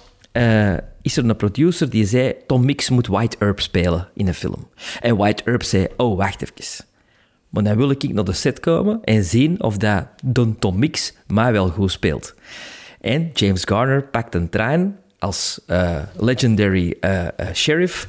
is 1.02 1.16
er 1.16 1.28
een 1.28 1.36
producer 1.36 1.90
die 1.90 2.06
zei, 2.06 2.34
Tom 2.46 2.64
Mix 2.64 2.90
moet 2.90 3.06
White 3.06 3.36
Earp 3.38 3.60
spelen 3.60 4.08
in 4.14 4.26
een 4.28 4.34
film. 4.34 4.66
En 5.00 5.16
White 5.16 5.42
Earp 5.44 5.62
zei, 5.62 5.86
oh, 5.96 6.16
wacht 6.16 6.42
even. 6.42 6.84
Maar 7.52 7.62
dan 7.62 7.76
wil 7.76 7.90
ik 7.90 8.12
naar 8.12 8.24
de 8.24 8.32
set 8.32 8.60
komen 8.60 9.00
en 9.04 9.24
zien 9.24 9.62
of 9.62 9.76
dat 9.76 10.06
Don 10.24 10.58
Tom 10.58 10.78
Mix 10.78 11.12
mij 11.26 11.52
wel 11.52 11.68
goed 11.68 11.90
speelt. 11.90 12.34
En 13.00 13.30
James 13.32 13.64
Garner 13.64 14.02
pakt 14.02 14.34
een 14.34 14.48
trein 14.48 14.98
als 15.18 15.60
eh, 15.66 16.02
legendary 16.16 16.96
eh, 17.00 17.26
eh, 17.26 17.54
sheriff, 17.54 18.08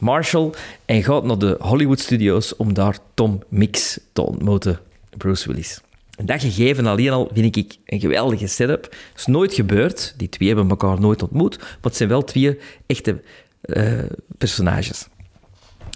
Marshall, 0.00 0.50
en 0.84 1.02
gaat 1.02 1.24
naar 1.24 1.38
de 1.38 1.56
Hollywood 1.60 2.00
Studios 2.00 2.56
om 2.56 2.74
daar 2.74 2.98
Tom 3.14 3.42
Mix 3.48 4.00
te 4.12 4.22
ontmoeten, 4.22 4.78
Bruce 5.16 5.48
Willis. 5.48 5.80
En 6.16 6.26
dat 6.26 6.40
gegeven 6.40 6.86
alleen 6.86 7.10
al 7.10 7.30
vind 7.32 7.56
ik 7.56 7.76
een 7.84 8.00
geweldige 8.00 8.46
setup. 8.46 8.82
Het 8.82 8.92
is 9.16 9.26
nooit 9.26 9.54
gebeurd. 9.54 10.14
Die 10.16 10.28
twee 10.28 10.48
hebben 10.48 10.68
elkaar 10.68 11.00
nooit 11.00 11.22
ontmoet. 11.22 11.58
Maar 11.58 11.68
het 11.80 11.96
zijn 11.96 12.08
wel 12.08 12.24
twee 12.24 12.58
echte 12.86 13.22
personages. 14.38 15.08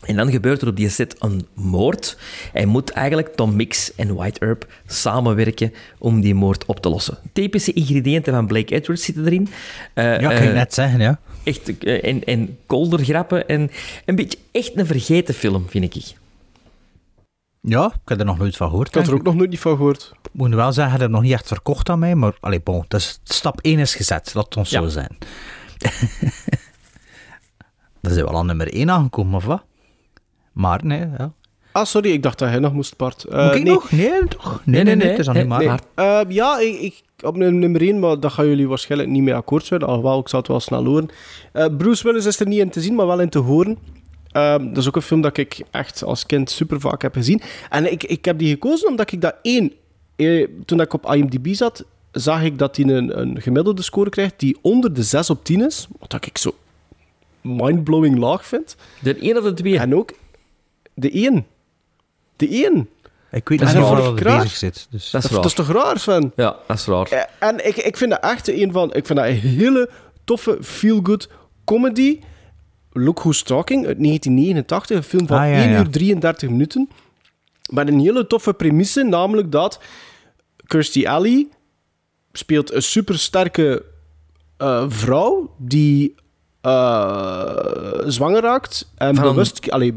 En 0.05 0.17
dan 0.17 0.31
gebeurt 0.31 0.63
er 0.63 0.69
op 0.69 0.77
die 0.77 0.89
set 0.89 1.17
een 1.19 1.47
moord. 1.55 2.19
En 2.53 2.69
moet 2.69 2.91
eigenlijk 2.91 3.35
Tom 3.37 3.57
Mix 3.57 3.95
en 3.95 4.15
White 4.15 4.41
Earp 4.41 4.73
samenwerken 4.87 5.73
om 5.99 6.21
die 6.21 6.35
moord 6.35 6.65
op 6.67 6.81
te 6.81 6.89
lossen. 6.89 7.19
Typische 7.33 7.73
ingrediënten 7.73 8.33
van 8.33 8.47
Blake 8.47 8.75
Edwards 8.75 9.05
zitten 9.05 9.25
erin. 9.27 9.49
Eh, 9.95 10.05
Ja, 10.05 10.29
kan 10.29 10.31
ik 10.31 10.49
eh, 10.49 10.55
net 10.55 10.75
zeggen, 10.75 11.01
ja. 11.01 11.21
Echt, 11.43 11.79
eh, 11.79 12.05
en, 12.05 12.25
en 12.25 12.59
koldergrappen. 12.67 13.49
En 13.49 13.71
een 14.05 14.15
beetje 14.15 14.39
echt 14.53 14.79
een 14.79 14.87
vergeten 14.87 15.35
film, 15.35 15.69
vind 15.69 15.95
ik. 15.95 16.03
Ja, 17.61 17.87
ik 17.87 18.09
heb 18.09 18.19
er 18.19 18.25
nog 18.25 18.39
nooit 18.39 18.57
van 18.57 18.69
gehoord. 18.69 18.89
Ik 18.89 18.95
had 18.95 19.07
er 19.07 19.15
ook 19.15 19.23
nog 19.23 19.35
nooit 19.35 19.51
niet 19.51 19.61
van 19.61 19.77
gehoord. 19.77 20.13
Ik 20.23 20.31
moet 20.33 20.55
wel 20.55 20.73
zeggen, 20.73 20.93
hij 20.93 21.01
heeft 21.01 21.13
nog 21.13 21.23
niet 21.23 21.33
echt 21.33 21.47
verkocht 21.47 21.89
aan 21.89 21.99
mij, 21.99 22.15
maar 22.15 22.37
allee, 22.41 22.61
bon, 22.61 22.85
dus 22.89 23.21
stap 23.25 23.61
1 23.61 23.79
is 23.79 23.95
gezet, 23.95 24.35
laat 24.35 24.45
het 24.45 24.57
ons 24.57 24.71
zo 24.71 24.89
zijn. 24.89 25.19
Dan 28.01 28.13
zijn 28.13 28.25
we 28.25 28.31
al 28.31 28.39
aan 28.39 28.47
nummer 28.47 28.73
1 28.73 28.91
aangekomen, 28.91 29.35
of 29.35 29.45
wat? 29.45 29.63
Maar 30.59 30.81
nee, 30.85 30.99
ja. 31.19 31.33
Ah, 31.73 31.85
sorry, 31.85 32.11
ik 32.13 32.23
dacht 32.23 32.39
dat 32.39 32.49
hij 32.49 32.59
nog 32.59 32.73
moest, 32.73 32.97
Bart. 32.97 33.25
Eh, 33.25 33.45
Moet 33.47 33.55
ik 33.55 33.63
nee. 33.63 33.73
nog? 33.73 33.91
Nee, 33.91 34.25
toch? 34.29 34.63
Nee, 34.65 34.83
nee, 34.83 34.95
nee, 34.97 35.09
het 35.09 35.19
is 35.19 35.29
niet 35.29 35.47
maar. 35.49 35.59
Nee. 35.65 35.77
Eh, 35.95 36.21
ja, 36.29 36.59
ik, 36.59 36.81
ik, 36.81 37.03
op 37.25 37.37
num- 37.37 37.59
nummer 37.59 37.81
1, 37.81 37.99
maar 37.99 38.21
dat 38.21 38.33
gaan 38.33 38.47
jullie 38.49 38.69
waarschijnlijk 38.69 39.11
niet 39.11 39.23
mee 39.23 39.35
akkoord 39.35 39.65
zijn. 39.65 39.83
Alhoewel, 39.83 40.19
ik 40.19 40.29
zal 40.29 40.39
het 40.39 40.49
wel 40.49 40.61
snel 40.61 40.85
horen. 40.85 41.09
Eh, 41.53 41.67
Bruce 41.77 42.03
Willis 42.05 42.27
is 42.27 42.41
er 42.41 42.47
niet 42.47 42.59
in 42.59 42.71
te 42.71 42.81
zien, 42.81 42.95
maar 42.95 43.07
wel 43.07 43.21
in 43.21 43.29
te 43.29 43.39
horen. 43.39 43.79
Ehm, 44.33 44.69
dat 44.69 44.77
is 44.77 44.87
ook 44.89 44.97
een 44.97 45.03
film 45.03 45.21
dat 45.21 45.37
ik 45.37 45.63
echt 45.71 46.05
als 46.05 46.27
kind 46.27 46.51
super 46.51 46.81
vaak 46.81 47.03
heb 47.03 47.15
gezien. 47.15 47.41
En 47.71 47.93
ik, 47.93 48.05
ik 48.05 48.25
heb 48.25 48.39
die 48.39 48.49
gekozen 48.51 48.89
omdat 48.89 49.13
ik 49.13 49.21
dat 49.21 49.35
één... 49.43 49.73
eh, 50.17 50.47
toen 50.65 50.81
ik 50.81 50.93
op 50.93 51.13
IMDb 51.15 51.55
zat, 51.55 51.85
zag 52.13 52.43
ik 52.43 52.59
dat 52.59 52.77
hij 52.77 52.85
een, 52.87 53.21
een 53.21 53.41
gemiddelde 53.41 53.83
score 53.83 54.11
krijgt 54.11 54.35
die 54.41 54.59
onder 54.63 54.93
de 54.95 55.03
6 55.03 55.31
op 55.31 55.45
10 55.45 55.67
is. 55.67 55.87
Wat 55.99 56.27
ik 56.27 56.39
zo 56.39 56.55
mindblowing 57.41 58.19
laag 58.19 58.47
vind. 58.47 58.77
De 59.01 59.15
één 59.17 59.37
of 59.37 59.43
de 59.45 59.55
twee? 59.55 59.79
En 59.79 59.95
ook 59.95 60.13
de 61.01 61.11
één. 61.11 61.47
De 62.37 62.49
één. 62.49 62.89
Ik 63.31 63.49
weet 63.49 63.61
En 63.61 63.67
niet 63.67 63.75
dat 63.77 63.89
waar 63.89 64.03
raar. 64.23 64.39
bezig 64.43 64.57
zit. 64.57 64.87
Dus. 64.91 65.11
Dat 65.11 65.25
is 65.25 65.31
Dat 65.31 65.45
is 65.45 65.53
toch 65.53 65.71
raar, 65.73 65.99
Sven? 65.99 66.33
Ja, 66.37 66.57
dat 66.67 66.77
is 66.79 66.87
raar. 66.87 67.07
Eh, 67.11 67.49
En 67.49 67.67
ik, 67.67 67.77
ik 67.77 67.97
vind 67.97 68.11
dat 68.11 68.21
echt 68.21 68.49
een 68.49 68.73
van... 68.73 68.95
Ik 68.95 69.07
vind 69.07 69.19
dat 69.19 69.29
een 69.29 69.35
hele 69.35 69.91
toffe, 70.25 70.59
feel-good 70.63 71.29
comedy. 71.65 72.21
Look 72.93 73.19
Who's 73.19 73.43
Talking 73.43 73.87
uit 73.87 73.99
1989. 74.05 74.97
Een 74.97 75.03
film 75.03 75.27
van 75.27 75.39
Ah, 75.39 75.49
ja, 75.49 75.55
1 75.55 75.71
ja. 75.71 75.79
uur 75.79 75.91
33 75.91 76.49
minuten. 76.49 76.89
Met 77.71 77.89
een 77.89 78.01
hele 78.01 78.27
toffe 78.27 78.53
premisse, 78.55 79.03
namelijk 79.03 79.53
dat 79.53 79.81
Kirstie 80.67 81.11
Alley 81.11 81.49
speelt 82.33 82.73
een 82.73 82.83
supersterke 82.83 83.85
eh 84.57 84.85
vrouw 84.89 85.55
die 85.59 86.15
eh, 86.61 87.57
zwanger 88.07 88.41
raakt 88.43 88.93
en 88.97 89.15
Van 89.15 89.25
een- 89.25 89.31
bewust... 89.31 89.71
Allee, 89.71 89.95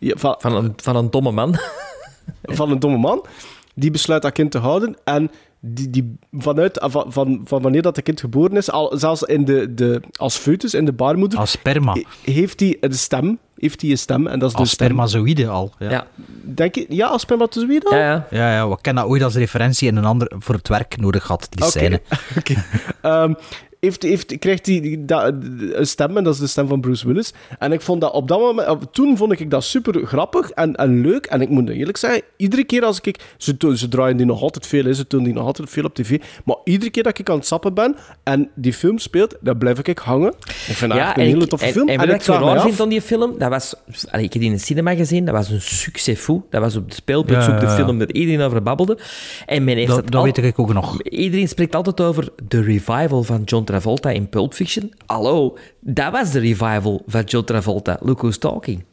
ja, 0.00 0.14
van, 0.16 0.34
Van 0.38 0.54
een, 0.54 0.72
van 0.76 0.96
een 0.96 1.10
domme 1.10 1.30
man. 1.30 1.56
van 2.58 2.70
een 2.70 2.78
domme 2.78 2.98
man. 2.98 3.26
Die 3.74 3.90
besluit 3.90 4.22
dat 4.22 4.32
kind 4.32 4.50
te 4.50 4.58
houden. 4.58 4.96
En 5.04 5.30
die, 5.60 5.90
die 5.90 6.16
vanuit, 6.32 6.78
van, 6.82 7.12
van, 7.12 7.40
van 7.44 7.62
wanneer 7.62 7.82
dat 7.82 7.94
de 7.94 8.02
kind 8.02 8.20
geboren 8.20 8.56
is, 8.56 8.70
al, 8.70 8.92
zelfs 8.98 9.22
in 9.22 9.44
de, 9.44 9.74
de, 9.74 10.00
als 10.16 10.36
foetus, 10.36 10.74
in 10.74 10.84
de 10.84 10.92
baarmoeder, 10.92 11.38
Als 11.38 11.50
sperma. 11.50 11.92
he- 11.92 12.32
heeft 12.32 12.60
hij 12.60 12.76
een 12.80 12.92
stem. 12.94 13.38
Heeft 13.56 13.80
hij 13.80 13.90
een 13.90 13.98
stem. 13.98 14.26
En 14.26 14.38
dat 14.38 14.50
is 14.50 14.56
Als 14.56 14.68
de 14.68 14.74
stem. 14.74 14.86
spermazoïde 14.86 15.48
al. 15.48 15.72
Ja. 15.78 15.90
Ja. 15.90 16.06
Denk 16.42 16.74
je, 16.74 16.86
ja, 16.88 17.06
als 17.06 17.22
spermatozoïde 17.22 17.86
al? 17.90 17.96
Ja, 17.96 18.04
ja. 18.10 18.26
Ja, 18.30 18.52
ja, 18.54 18.68
we 18.68 18.78
kennen 18.80 19.02
dat 19.02 19.12
ooit 19.12 19.22
als 19.22 19.34
referentie 19.34 19.88
in 19.88 19.96
een 19.96 20.04
ander 20.04 20.32
voor 20.38 20.54
het 20.54 20.68
werk 20.68 20.96
nodig 20.96 21.26
had, 21.26 21.46
die 21.50 21.64
scène. 21.64 22.00
Oké. 22.38 22.64
Ehm, 23.02 23.32
heeft, 23.80 24.02
heeft, 24.02 24.38
krijgt 24.38 24.66
hij 24.66 24.80
die- 24.80 25.04
dat- 25.04 25.34
een 25.72 25.86
stem, 25.86 26.16
en 26.16 26.24
dat 26.24 26.34
is 26.34 26.40
de 26.40 26.46
stem 26.46 26.68
van 26.68 26.80
Bruce 26.80 27.06
Willis. 27.06 27.32
En 27.58 27.72
ik 27.72 27.80
vond 27.80 28.00
dat 28.00 28.12
op 28.12 28.28
dat 28.28 28.38
moment, 28.40 28.78
toen 28.92 29.16
vond 29.16 29.40
ik 29.40 29.50
dat 29.50 29.64
super 29.64 30.06
grappig 30.06 30.50
en, 30.50 30.74
en 30.76 31.00
leuk. 31.00 31.26
En 31.26 31.40
ik 31.40 31.48
moet 31.48 31.68
eerlijk 31.68 31.96
zeggen, 31.96 32.22
iedere 32.36 32.64
keer 32.64 32.84
als 32.84 33.00
ik, 33.00 33.18
ze, 33.36 33.56
ze 33.74 33.88
draaien 33.88 34.16
die 34.16 34.26
nog 34.26 34.42
altijd 34.42 34.66
veel, 34.66 34.94
ze 34.94 35.04
doen 35.08 35.24
die 35.24 35.32
nog 35.32 35.44
altijd 35.44 35.70
veel 35.70 35.84
op 35.84 35.94
tv. 35.94 36.20
Maar 36.44 36.56
iedere 36.64 36.90
keer 36.90 37.02
dat 37.02 37.18
ik 37.18 37.30
aan 37.30 37.36
het 37.36 37.46
sappen 37.46 37.74
ben 37.74 37.96
en 38.22 38.50
die 38.54 38.72
film 38.72 38.98
speelt, 38.98 39.36
dan 39.40 39.58
blijf 39.58 39.78
ik 39.78 39.98
hangen. 39.98 40.32
Ik 40.68 40.74
vind 40.76 40.90
dat 40.92 41.00
echt 41.00 41.16
een 41.16 41.22
en 41.22 41.28
hele 41.28 41.46
toffe 41.46 41.66
en- 41.66 41.72
film. 41.72 41.88
En, 41.88 41.98
wat 41.98 42.08
ik 42.08 42.22
zo 42.22 42.32
raar 42.32 42.56
af- 42.56 42.62
vind 42.62 42.80
aan 42.80 42.88
die 42.88 43.00
film, 43.02 43.38
dat 43.38 43.48
was... 43.48 43.74
Allee, 44.10 44.24
ik 44.24 44.32
heb 44.32 44.42
die 44.42 44.50
in 44.50 44.56
de 44.56 44.62
cinema 44.62 44.94
gezien, 44.94 45.24
dat 45.24 45.34
was 45.34 45.50
een 45.50 45.60
succesfou. 45.60 46.42
Dat 46.50 46.60
was 46.60 46.76
op 46.76 46.88
de 46.88 46.94
speelpunt 46.94 47.44
Ja, 47.44 47.58
de 47.58 47.66
ja, 47.66 47.70
ja. 47.70 47.84
film 47.84 47.98
waar 47.98 48.10
iedereen 48.12 48.40
over 48.40 48.62
babbelde. 48.62 48.98
En 49.46 49.64
men 49.64 49.76
heeft 49.76 49.88
Dat, 49.88 49.96
het 49.96 50.06
dat 50.06 50.14
al- 50.14 50.22
weet 50.24 50.38
ik 50.38 50.58
ook 50.58 50.72
nog. 50.72 51.02
Iedereen 51.02 51.48
spreekt 51.48 51.74
altijd 51.74 52.00
over 52.00 52.28
de 52.48 52.62
revival 52.62 53.22
van 53.22 53.42
John 53.44 53.64
Travolta 53.70 54.10
in 54.10 54.28
Pulp 54.28 54.54
Fiction. 54.54 54.92
Hallo, 55.06 55.58
dat 55.80 56.12
was 56.12 56.30
de 56.30 56.38
revival 56.38 57.02
van 57.06 57.22
John 57.22 57.44
Travolta, 57.44 57.96
Look 58.00 58.18
Who's 58.20 58.38
Talking. 58.38 58.84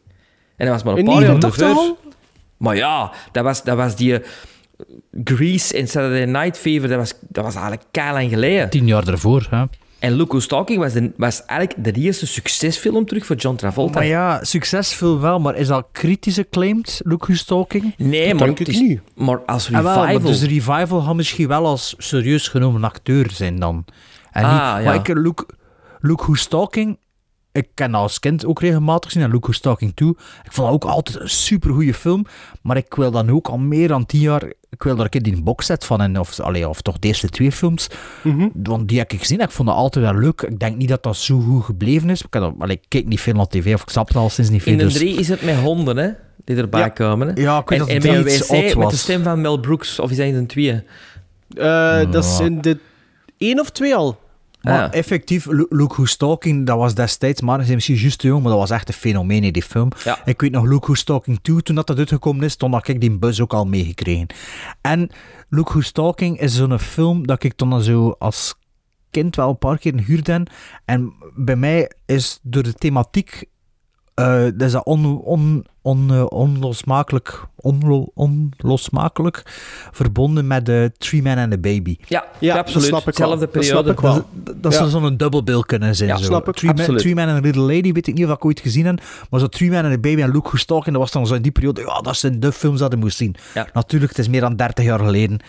En 0.56 0.66
dat 0.66 0.76
was 0.76 0.84
maar 0.84 0.98
een 0.98 1.06
paar 1.06 1.14
jaar 1.22 1.34
89 1.34 1.62
ervoor. 1.68 1.78
al? 1.84 1.98
Maar 2.58 2.76
ja, 2.76 3.12
dat 3.32 3.44
was, 3.44 3.64
dat 3.64 3.78
was 3.78 3.96
die... 3.96 4.14
eh, 4.20 4.28
Grease 5.24 5.78
en 5.78 5.88
Saturday 5.88 6.26
Night 6.26 6.58
Fever, 6.58 6.90
dat 6.90 6.98
was, 6.98 7.14
dat 7.30 7.44
was 7.44 7.54
eigenlijk 7.56 7.84
keihard 7.92 8.18
lang 8.20 8.30
geleden. 8.34 8.70
Tien 8.70 8.88
jaar 8.88 9.08
ervoor. 9.08 9.48
Hè. 9.50 9.64
En 10.00 10.16
Look 10.16 10.28
Who's 10.30 10.48
Talking 10.48 10.80
was, 10.80 10.94
de, 10.94 11.12
was 11.18 11.46
eigenlijk 11.46 11.84
de 11.94 12.00
eerste 12.02 12.28
succesfilm 12.28 13.06
terug 13.06 13.26
voor 13.26 13.36
John 13.36 13.56
Travolta. 13.56 13.94
Maar 14.00 14.06
ja, 14.08 14.44
succesvol 14.44 15.20
wel, 15.20 15.40
maar 15.40 15.56
is 15.56 15.68
dat 15.68 15.88
kritisch 15.92 16.40
acclaimed, 16.40 17.00
Look 17.04 17.26
Who's 17.26 17.44
Talking? 17.46 17.94
Nee, 17.98 18.28
Dat 18.30 18.38
maar, 18.38 18.46
denk 18.48 18.60
het 18.60 18.68
ik 18.68 18.74
is- 18.74 18.80
niet. 18.82 19.00
maar 19.16 19.40
als 19.46 19.66
Ah, 19.66 19.72
wel, 19.72 19.94
revival... 19.94 20.14
maar 20.22 20.32
dus 20.32 20.40
de 20.40 20.48
revival 20.48 21.02
gaat 21.02 21.16
misschien 21.16 21.48
wel 21.48 21.66
als 21.66 21.96
serieus 21.98 22.48
genomen 22.48 22.84
acteur 22.84 23.32
zijn 23.32 23.60
dan. 23.60 23.86
En 24.38 24.44
Ah, 24.44 24.52
niet, 24.76 24.84
ja. 24.84 24.90
Maar 24.90 24.96
ik, 24.96 25.08
Look, 25.08 25.46
Look 26.00 26.22
Who's 26.22 26.48
Talking, 26.48 26.98
ik 27.52 27.68
ken 27.74 27.92
dat 27.92 28.02
als 28.02 28.20
kind 28.20 28.46
ook 28.46 28.60
regelmatig 28.62 29.12
zien 29.12 29.24
en 29.24 29.32
Look 29.32 29.44
Who's 29.44 29.60
Talking 29.60 29.96
2. 29.96 30.10
Ik 30.44 30.52
vond 30.52 30.68
dat 30.68 30.76
ook 30.76 30.92
altijd 30.92 31.20
een 31.20 31.30
supergoeie 31.30 31.94
film, 31.94 32.26
maar 32.62 32.78
ik 32.78 32.94
wil 32.94 33.12
dan 33.12 33.30
ook 33.30 33.48
al 33.48 33.58
meer 33.58 33.88
dan 33.88 34.06
tien 34.06 34.20
jaar, 34.20 34.44
ik 34.70 34.84
wil 34.84 34.96
daar 34.96 35.04
een 35.04 35.10
keer 35.12 35.24
die 35.24 35.42
boxset 35.44 35.86
van, 35.86 36.02
en 36.02 36.20
of, 36.20 36.40
allee, 36.40 36.70
of 36.70 36.82
toch 36.82 37.00
de 37.00 37.08
eerste 37.08 37.30
twee 37.30 37.52
films, 37.52 37.88
Mhm. 38.24 38.48
want 38.54 38.88
die 38.88 38.98
heb 38.98 39.12
ik 39.14 39.20
gezien, 39.20 39.40
ik 39.40 39.52
vond 39.52 39.68
dat 39.68 39.78
altijd 39.78 40.06
wel 40.06 40.16
leuk. 40.16 40.42
Ik 40.42 40.60
denk 40.60 40.78
niet 40.78 40.90
dat 40.90 41.04
dat 41.04 41.18
zo 41.18 41.40
goed 41.40 41.64
gebleven 41.64 42.10
is. 42.10 42.22
Ik, 42.22 42.36
allee, 42.36 42.76
ik 42.76 42.86
kijk 42.88 43.06
niet 43.06 43.22
veel 43.22 43.34
naar 43.34 43.48
tv, 43.48 43.74
of 43.74 43.82
ik 43.82 43.90
snap 43.90 44.08
het 44.08 44.18
al 44.18 44.30
sinds 44.30 44.50
niet 44.50 44.62
veel. 44.64 44.72
In 44.72 44.78
de 44.78 44.84
dus- 44.84 44.94
drie 44.94 45.18
is 45.20 45.28
het 45.30 45.42
met 45.42 45.56
honden, 45.56 45.98
hè? 45.98 46.10
Die 46.46 46.56
erbij 46.56 46.80
Ja. 46.82 46.90
komen, 46.90 47.28
hè? 47.28 47.42
Ja, 47.42 47.60
ik 47.60 47.70
weet 47.70 47.80
en, 47.80 47.86
dat 47.86 47.90
en 48.06 48.14
het 48.14 48.24
met 48.24 48.48
wc 48.76 48.90
de 48.90 48.96
stem 48.96 49.24
van 49.24 49.42
Mel 49.42 49.60
Brooks, 49.60 50.00
of 50.00 50.12
is 50.12 50.18
hij 50.18 50.28
in 50.28 50.34
de 50.40 50.46
twee? 50.46 50.84
Eh, 51.56 52.12
Dat 52.12 52.24
is 52.24 52.40
in 52.40 52.62
de 52.62 52.78
één 53.38 53.60
of 53.60 53.70
twee 53.70 53.96
al. 53.96 54.20
Maar 54.62 54.74
Ja. 54.74 54.92
effectief, 54.92 55.46
Lu- 55.46 55.66
Luke 55.70 55.94
Who's 55.94 56.16
Talking, 56.18 56.66
dat 56.66 56.78
was 56.78 56.96
destijds, 56.96 57.42
maar 57.42 57.60
is 57.62 57.68
misschien 57.70 57.96
juist 57.96 58.20
te 58.20 58.28
jong, 58.28 58.42
maar 58.42 58.52
dat 58.52 58.60
was 58.60 58.70
echt 58.70 58.88
een 58.88 58.94
fenomeen 58.94 59.44
in 59.44 59.54
die 59.54 59.64
film. 59.64 59.90
Ja. 60.04 60.20
Ik 60.26 60.42
weet 60.42 60.52
nog, 60.52 60.64
Luke 60.66 60.86
Who's 60.86 61.04
Talking 61.04 61.40
2, 61.42 61.62
toen 61.62 61.76
dat, 61.76 61.88
dat 61.88 61.98
uitgekomen 61.98 62.44
is, 62.44 62.56
toen 62.56 62.74
had 62.74 62.88
ik 62.88 63.02
die 63.02 63.18
buzz 63.18 63.40
ook 63.40 63.54
al 63.54 63.66
meegekregen. 63.66 64.28
En 64.82 65.10
Luke 65.50 65.70
Who's 65.72 65.92
Talking 65.92 66.40
is 66.40 66.56
zo'n 66.56 66.80
film 66.80 67.28
dat 67.28 67.44
ik 67.44 67.54
toen 67.54 67.82
zo 67.82 68.16
als 68.20 68.56
kind 69.12 69.36
wel 69.36 69.50
een 69.50 69.58
paar 69.58 69.78
keer 69.78 70.00
huurde. 70.06 70.46
En 70.86 71.14
bij 71.36 71.56
mij 71.56 71.92
is 72.06 72.40
door 72.42 72.64
de 72.64 72.74
thematiek, 72.74 73.44
eh 74.18 74.42
dat 74.44 74.62
is 74.62 74.72
dat 74.72 74.86
on, 74.86 75.22
on, 75.24 75.66
on, 75.82 76.12
eh, 76.14 76.26
onlosmakelijk, 76.30 77.44
onlo, 77.56 78.12
onlosmakelijk 78.14 79.42
verbonden 79.92 80.48
met 80.48 80.66
de 80.66 80.92
Three 80.98 81.22
Man 81.22 81.38
and 81.38 81.54
a 81.54 81.58
Baby. 81.58 81.98
Ja, 82.08 82.26
Ja, 82.40 82.56
dat 82.56 82.66
absoluut. 82.66 82.88
snap 82.88 83.08
ik 83.08 83.18
wel. 83.18 83.28
Zelfde 83.28 83.50
Dat 83.54 83.64
snap 83.66 83.84
periode. 83.84 83.92
ik 83.92 84.00
wel. 84.00 84.14
Dat, 84.14 84.56
is- 84.56 84.62
dat 84.62 84.72
Ja. 84.74 84.78
zou 84.78 84.90
zo'n 84.90 85.18
dubbelbill 85.18 85.60
kunnen 85.62 85.96
zijn. 85.96 86.10
Ja, 86.10 86.18
zo. 86.18 86.24
snap 86.24 86.48
ik. 86.48 86.56
Three, 86.56 86.70
man, 86.72 86.80
Absoluut. 86.80 87.02
Three 87.02 87.16
Man 87.16 87.28
and 87.28 87.38
a 87.38 87.42
Little 87.42 87.62
Lady, 87.62 87.92
weet 87.92 88.08
ik 88.08 88.14
niet 88.14 88.26
of 88.26 88.32
ik 88.32 88.46
ooit 88.46 88.60
gezien 88.60 88.86
heb. 88.86 89.02
Maar 89.30 89.40
zo 89.40 89.48
Three 89.48 89.72
Man 89.72 89.84
and 89.86 89.94
a 89.94 89.98
Baby 90.00 90.22
en 90.22 90.32
Luke 90.32 90.48
Who's 90.48 90.66
Talking, 90.66 90.92
dat 90.96 91.02
was 91.04 91.12
dan 91.12 91.28
zo 91.28 91.34
in 91.34 91.42
die 91.42 91.52
periode. 91.52 91.82
Ja, 91.82 92.02
dat 92.02 92.18
zijn 92.18 92.40
de 92.40 92.52
films 92.52 92.80
dat 92.80 92.92
je 92.92 92.98
moest 92.98 93.18
zien. 93.18 93.36
Ja. 93.54 93.68
Natuurlijk, 93.74 94.12
het 94.12 94.20
is 94.20 94.28
meer 94.30 94.42
dan 94.42 94.56
30 94.56 94.86
jaar 94.86 95.00
geleden. 95.00 95.40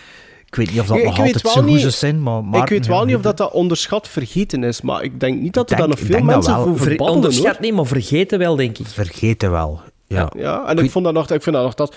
Ik 0.49 0.55
weet 0.55 0.71
niet 0.71 0.81
of 0.81 0.87
dat 0.87 0.97
Ik- 0.97 1.05
nog 1.05 1.13
ik 1.13 1.19
altijd 1.19 1.41
zo 1.49 1.63
goed 1.63 1.93
zijn. 1.95 2.23
Maar, 2.23 2.63
ik 2.63 2.69
weet 2.69 2.87
wel 2.87 3.05
niet 3.05 3.17
of 3.17 3.23
dat, 3.23 3.37
dat 3.37 3.53
onderschat 3.53 4.09
vergeten 4.09 4.65
is, 4.65 4.81
maar 4.81 5.03
ik 5.03 5.21
denk 5.21 5.41
niet 5.41 5.55
dat 5.55 5.71
er 5.71 5.77
daar 5.77 5.89
nog 5.89 5.99
ik 5.99 6.07
veel 6.07 6.21
mensen 6.23 6.55
wel. 6.55 6.63
over 6.67 6.77
Ver- 6.79 6.89
babbelen, 6.89 7.13
onderschat 7.15 7.53
hoor. 7.53 7.61
niet, 7.61 7.75
maar 7.75 7.87
vergeten 7.87 8.39
wel, 8.39 8.57
denk 8.57 8.79
ik. 8.79 8.87
Vergeten 8.87 9.51
wel. 9.51 9.81
Ja. 10.07 10.31
Ja, 10.37 10.67
en 10.67 10.79
ik, 10.79 10.91
vond 10.91 11.05
dat 11.05 11.15
nog, 11.15 11.31
ik 11.31 11.43
vind 11.43 11.57
dat 11.57 11.65
nog 11.65 11.75
dat 11.75 11.97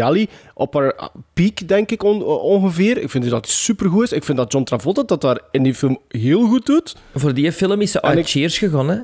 Alley 0.00 0.28
op 0.54 0.74
haar 0.74 1.10
piek, 1.32 1.68
denk 1.68 1.90
ik 1.90 2.02
on- 2.02 2.22
ongeveer. 2.24 2.98
Ik 2.98 3.10
vind 3.10 3.30
dat 3.30 3.48
supergoed 3.48 4.02
is. 4.02 4.12
Ik 4.12 4.24
vind 4.24 4.38
dat 4.38 4.52
John 4.52 4.64
Travolta 4.64 5.02
dat 5.02 5.20
daar 5.20 5.40
in 5.50 5.62
die 5.62 5.74
film 5.74 5.98
heel 6.08 6.46
goed 6.48 6.66
doet. 6.66 6.96
Voor 7.14 7.34
die 7.34 7.52
film 7.52 7.80
is 7.80 7.90
ze 7.90 8.00
En 8.00 8.08
uit 8.08 8.18
ik- 8.18 8.26
Cheers 8.28 8.58
gegaan, 8.58 8.88
hè? 8.88 8.98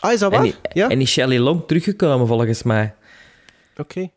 Ah, 0.00 0.12
is 0.12 0.18
dat 0.18 0.32
En, 0.32 0.36
waar? 0.38 0.46
die- 0.46 0.54
Ja, 0.72 0.88
en 0.88 1.00
is 1.00 1.10
Shelley 1.10 1.38
Long 1.38 1.62
teruggekomen, 1.66 2.26
volgens 2.26 2.62
mij. 2.62 2.94
oké. 3.76 4.08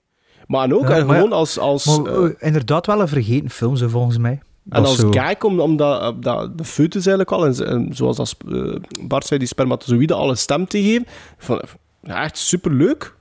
Maar 0.47 0.63
en 0.63 0.73
ook, 0.75 0.87
Ja, 0.87 0.95
en 0.97 1.05
maar 1.05 1.15
gewoon 1.15 1.31
als... 1.31 1.57
als 1.59 1.85
Maar 1.85 2.05
eh, 2.05 2.25
eh, 2.25 2.31
inderdaad 2.39 2.85
wel 2.85 3.01
een 3.01 3.07
vergeten 3.07 3.49
film, 3.49 3.75
zo 3.75 3.87
volgens 3.87 4.17
mij. 4.17 4.39
En 4.69 4.85
als 4.85 4.95
zo- 4.95 5.11
gag, 5.11 5.41
om, 5.43 5.59
omdat, 5.59 6.13
omdat 6.13 6.57
de 6.57 6.63
foetus 6.63 7.05
eigenlijk 7.05 7.31
al, 7.31 7.45
en, 7.65 7.89
zoals 7.91 8.17
als, 8.17 8.35
eh, 8.51 8.75
Bart 9.01 9.25
zei, 9.25 9.39
die 9.39 9.47
spermatozoïden 9.47 10.17
alle 10.17 10.35
stem 10.35 10.67
te 10.67 10.81
geven. 10.81 11.05
Van, 11.37 11.61
ja, 12.03 12.23
echt 12.23 12.37
superleuk. 12.37 13.15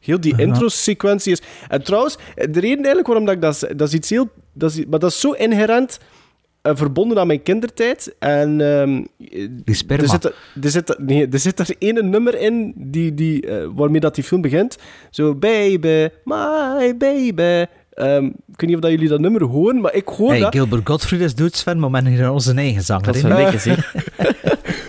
Heel 0.00 0.20
die 0.20 0.38
intro-sequentie 0.38 1.32
is... 1.32 1.42
En 1.68 1.84
trouwens, 1.84 2.16
de 2.34 2.42
reden 2.42 2.68
eigenlijk 2.84 3.06
waarom 3.06 3.24
dat 3.24 3.34
ik 3.34 3.40
dat... 3.40 3.64
Dat 3.78 3.88
is 3.88 3.94
iets 3.94 4.10
heel... 4.10 4.28
Dat 4.52 4.70
is, 4.70 4.84
maar 4.86 4.98
dat 4.98 5.10
is 5.10 5.20
zo 5.20 5.30
inherent 5.32 5.98
eh, 5.98 6.06
verbonden 6.72 7.18
aan 7.18 7.26
mijn 7.26 7.42
kindertijd. 7.42 8.14
En... 8.18 8.60
ehm, 8.60 9.04
Die 9.64 9.74
sperma. 9.74 10.02
Er 10.02 10.08
zit, 10.08 10.24
er, 10.24 10.34
er 10.62 10.70
zit, 10.70 10.98
nee, 10.98 11.28
er 11.28 11.38
zit 11.38 11.58
er 11.58 11.74
ene 11.78 12.02
nummer 12.02 12.40
in 12.40 12.72
die, 12.76 13.14
die, 13.14 13.46
eh, 13.46 13.66
waarmee 13.74 14.00
dat 14.00 14.14
die 14.14 14.24
film 14.24 14.40
begint. 14.40 14.76
Zo, 15.10 15.34
baby, 15.34 16.08
my 16.24 16.96
baby. 16.98 17.64
Ehm, 17.94 18.24
ik 18.24 18.60
weet 18.60 18.66
niet 18.68 18.74
of 18.74 18.80
dat 18.80 18.90
jullie 18.90 19.08
dat 19.08 19.20
nummer 19.20 19.42
horen, 19.44 19.80
maar 19.80 19.94
ik 19.94 20.08
hoor 20.08 20.30
Hey, 20.30 20.40
dat. 20.40 20.54
Gilbert 20.54 20.88
Gottfried 20.88 21.20
is 21.20 21.58
Sven, 21.58 21.78
maar 21.78 21.90
men 21.90 22.06
hier 22.06 22.30
onze 22.30 22.54
eigen 22.54 22.82
zanger. 22.82 23.04
Dat 23.06 23.14
is 23.14 23.64
een. 23.64 23.76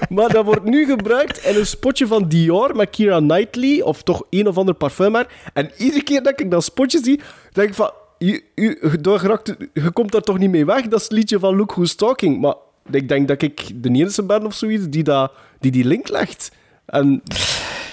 Maar 0.10 0.30
dat 0.30 0.46
wordt 0.46 0.64
nu 0.64 0.86
gebruikt 0.86 1.46
in 1.46 1.56
een 1.56 1.66
spotje 1.66 2.08
van 2.08 2.28
Dior 2.28 2.76
met 2.76 2.90
Keira 2.90 3.20
Knightley, 3.20 3.82
of 3.82 4.04
toch 4.04 4.24
een 4.30 4.48
of 4.48 4.58
ander 4.58 4.74
parfummer. 4.76 5.28
En 5.54 5.72
iedere 5.78 6.04
keer 6.04 6.24
dat 6.24 6.40
ik 6.40 6.52
dat 6.52 6.64
spotje 6.64 7.00
zie, 7.04 7.20
denk 7.52 7.68
ik 7.70 7.74
van... 7.76 7.92
Je, 8.18 8.44
je, 8.56 8.98
daar 9.02 9.20
geraakt- 9.20 9.56
je 9.74 9.92
komt 9.92 10.12
daar 10.12 10.22
toch 10.22 10.38
niet 10.38 10.50
mee 10.50 10.66
weg? 10.66 10.88
Dat 10.88 11.00
is 11.00 11.04
het 11.04 11.12
liedje 11.14 11.40
van 11.40 11.56
Look 11.56 11.72
Who's 11.74 11.96
Talking. 11.96 12.42
Maar 12.42 12.56
ik 12.92 13.10
denk 13.10 13.28
dat 13.28 13.42
ik 13.42 13.84
de 13.84 13.90
enige 13.90 14.24
ben 14.24 14.46
of 14.46 14.54
zoiets 14.54 14.86
die 14.90 15.04
dat, 15.04 15.32
die, 15.60 15.72
die 15.72 15.86
link 15.86 16.10
legt. 16.10 16.52
En 16.86 17.22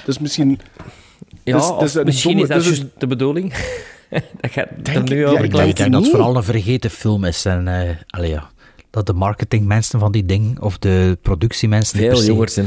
dus 0.05 0.19
misschien... 0.19 0.61
Ja, 1.45 1.57
dus- 1.59 1.79
dus 1.79 1.95
een 1.95 2.05
misschien 2.05 2.37
domme- 2.39 2.55
is 2.57 2.63
dat 2.65 2.73
dus 2.73 2.79
een- 2.79 2.91
de 2.99 3.07
bedoeling. 3.07 3.53
dat 4.41 4.51
gaat 4.51 4.69
Denk 4.83 5.09
nu 5.09 5.21
ik- 5.21 5.27
over 5.27 5.39
ja, 5.39 5.45
ik 5.45 5.51
klinken. 5.51 5.69
Ik 5.69 5.77
denk 5.77 5.93
dat 5.93 6.03
het 6.03 6.11
vooral 6.11 6.37
een 6.37 6.43
vergeten 6.43 6.91
film 6.91 7.25
is. 7.25 7.45
En, 7.45 7.69
eh, 7.69 7.97
allee, 8.07 8.31
ja, 8.31 8.51
dat 8.91 9.07
de 9.07 9.13
marketingmensen 9.13 9.99
van 10.01 10.13
die 10.13 10.25
ding, 10.27 10.61
of 10.61 10.79
de 10.79 11.19
productiemensen, 11.23 11.99
niet 12.01 12.19
Veel 12.25 12.37
per 12.37 12.49
se-. 12.49 12.65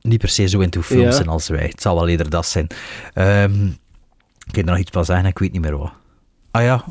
Niet 0.00 0.18
per 0.20 0.28
se 0.28 0.46
zo 0.48 0.60
into 0.60 0.82
films 0.82 1.04
Ja. 1.04 1.10
zijn 1.12 1.28
als 1.28 1.48
wij. 1.48 1.66
Het 1.66 1.82
zal 1.82 1.94
wel 1.94 2.08
eerder 2.08 2.30
dat 2.30 2.46
zijn. 2.46 2.66
Ehm, 3.14 3.66
ik 3.66 4.52
kan 4.52 4.62
er 4.62 4.70
nog 4.70 4.78
iets 4.78 4.90
van 4.90 5.04
zeggen, 5.04 5.26
ik 5.26 5.38
weet 5.38 5.52
niet 5.52 5.60
meer 5.60 5.76
wat. 5.78 5.92
Ah 6.54 6.62
ja, 6.62 6.84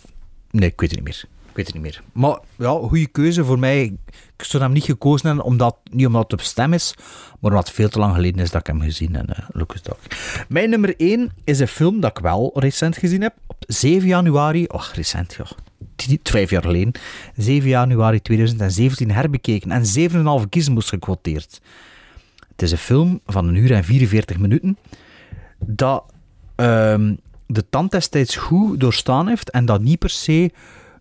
nee, 0.51 0.69
ik 0.69 0.79
weet 0.79 0.91
het 0.91 0.99
niet 0.99 1.07
meer. 1.07 1.23
Ik 1.49 1.55
weet 1.55 1.65
het 1.65 1.73
niet 1.73 1.83
meer. 1.83 2.01
Maar 2.11 2.39
ja, 2.55 2.69
goede 2.69 3.07
keuze 3.07 3.45
voor 3.45 3.59
mij. 3.59 3.97
Ik 4.37 4.43
zou 4.43 4.63
hem 4.63 4.71
niet 4.71 4.83
gekozen 4.83 5.27
hebben, 5.27 5.45
omdat, 5.45 5.77
niet 5.91 6.05
omdat 6.07 6.23
het 6.23 6.33
op 6.33 6.41
stem 6.41 6.73
is, 6.73 6.93
maar 7.39 7.51
omdat 7.51 7.67
het 7.67 7.75
veel 7.75 7.89
te 7.89 7.99
lang 7.99 8.15
geleden 8.15 8.41
is 8.41 8.51
dat 8.51 8.59
ik 8.61 8.67
hem 8.67 8.81
gezien 8.81 9.15
heb. 9.15 9.29
Uh, 9.29 9.37
Lucas. 9.51 9.81
Mijn 10.47 10.69
nummer 10.69 10.93
1 10.97 11.31
is 11.43 11.59
een 11.59 11.67
film 11.67 11.99
dat 11.99 12.17
ik 12.17 12.23
wel 12.23 12.51
recent 12.55 12.97
gezien 12.97 13.21
heb. 13.21 13.33
Op 13.47 13.55
7 13.67 14.07
januari, 14.07 14.65
oh 14.65 14.85
recent 14.93 15.33
ja, 15.33 15.45
vijf 16.23 16.49
jaar 16.49 16.61
geleden, 16.61 16.91
7 17.35 17.69
januari 17.69 18.21
2017 18.21 19.11
herbekeken 19.11 19.71
en 19.71 19.83
7,5 20.43 20.49
gizmos 20.49 20.89
gequoteerd. 20.89 21.61
Het 22.47 22.61
is 22.61 22.71
een 22.71 22.77
film 22.77 23.19
van 23.25 23.47
een 23.47 23.55
uur 23.55 23.71
en 23.71 23.83
44 23.83 24.37
minuten 24.37 24.77
dat 25.65 26.03
ehm, 26.55 27.13
de 27.47 27.69
tand 27.69 27.91
destijds 27.91 28.35
goed 28.35 28.79
doorstaan 28.79 29.27
heeft 29.27 29.49
en 29.51 29.65
dat 29.65 29.81
niet 29.81 29.99
per 29.99 30.09
se 30.09 30.51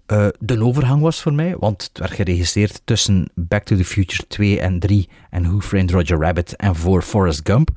eh, 0.07 0.27
de 0.39 0.63
overgang 0.65 1.01
was 1.03 1.23
voor 1.23 1.33
mij, 1.33 1.57
want 1.59 1.83
het 1.83 1.99
werd 1.99 2.13
geregisseerd 2.13 2.81
tussen 2.85 3.31
Back 3.35 3.65
to 3.65 3.77
the 3.77 3.85
Future 3.85 4.27
2 4.29 4.61
en 4.61 4.79
3 4.79 5.09
en 5.31 5.43
Who 5.43 5.61
Framed 5.61 5.91
Roger 5.91 6.19
Rabbit 6.19 6.57
en 6.57 6.77
voor 6.77 7.03
Forrest 7.03 7.41
Gump. 7.45 7.71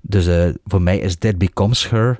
Dus 0.00 0.26
eh, 0.26 0.48
voor 0.64 0.82
mij 0.82 0.98
is 0.98 1.18
Dead 1.18 1.38
Becomes 1.38 1.90
Her 1.90 2.18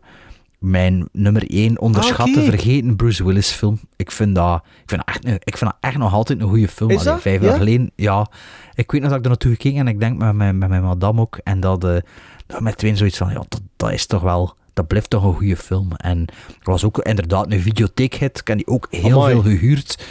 mijn 0.59 1.09
nummer 1.12 1.51
1 1.51 1.81
onderschatte, 1.81 2.39
Ah, 2.40 2.44
vergeten 2.44 2.97
Bruce 2.97 3.24
Willis 3.24 3.51
film. 3.51 3.81
Ik 3.97 4.10
vind 4.10 4.35
dat, 4.35 4.62
ik 4.82 4.89
vind 4.89 5.02
dat, 5.06 5.14
echt, 5.14 5.24
ik 5.44 5.56
vind 5.56 5.70
dat 5.70 5.77
echt 5.81 5.97
nog 5.98 6.12
altijd 6.12 6.40
een 6.40 6.48
goede 6.48 6.68
film. 6.68 6.90
Allee, 6.90 7.14
vijf 7.20 7.40
Ja? 7.40 7.47
jaar 7.48 7.56
geleden, 7.56 7.90
ja. 7.94 8.31
Ik 8.74 8.90
weet 8.90 9.01
nog 9.01 9.10
dat 9.10 9.18
ik 9.18 9.24
er 9.24 9.31
naartoe 9.31 9.51
gekeken 9.52 9.78
en 9.78 9.89
ik 9.89 10.01
denk 10.01 10.18
met, 10.18 10.35
mijn- 10.35 10.59
met 10.59 10.68
mijn 10.68 10.82
madame 10.82 11.20
ook. 11.20 11.39
En 11.44 11.60
dat, 11.60 11.81
dat 11.81 12.60
met 12.60 12.77
twee 12.78 12.97
zoiets 12.97 13.16
van, 13.18 13.28
ja, 13.28 13.35
dat, 13.48 13.60
dat 13.77 13.93
is 13.93 14.06
toch 14.06 14.23
wel, 14.23 14.56
dat 14.77 14.86
blijft 14.86 15.11
toch 15.11 15.24
een 15.24 15.35
goede 15.35 15.57
film. 15.57 15.93
En 15.93 16.27
er 16.48 16.70
was 16.70 16.85
ook 16.85 16.98
inderdaad 16.98 17.53
een 17.53 17.61
videotheekhit. 17.61 18.39
Ik 18.39 18.48
heb 18.48 18.57
die 18.57 18.66
ook 18.66 18.86
heel 18.90 19.12
Amai. 19.12 19.32
veel 19.32 19.43
gehuurd. 19.43 20.05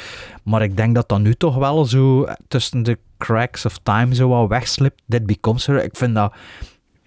Maar 0.43 0.63
ik 0.63 0.77
denk 0.77 0.95
dat 0.95 1.09
dat 1.09 1.19
nu 1.19 1.33
toch 1.33 1.55
wel 1.55 1.85
zo 1.85 2.27
tussen 2.47 2.83
de 2.83 2.97
cracks 3.17 3.65
of 3.65 3.79
time 3.83 4.15
zo 4.15 4.27
wat 4.27 4.47
wegslipt. 4.47 5.01
That 5.07 5.25
Becomes 5.25 5.65
Her. 5.65 5.83
Ik 5.83 5.95
vind 5.95 6.15
dat... 6.15 6.33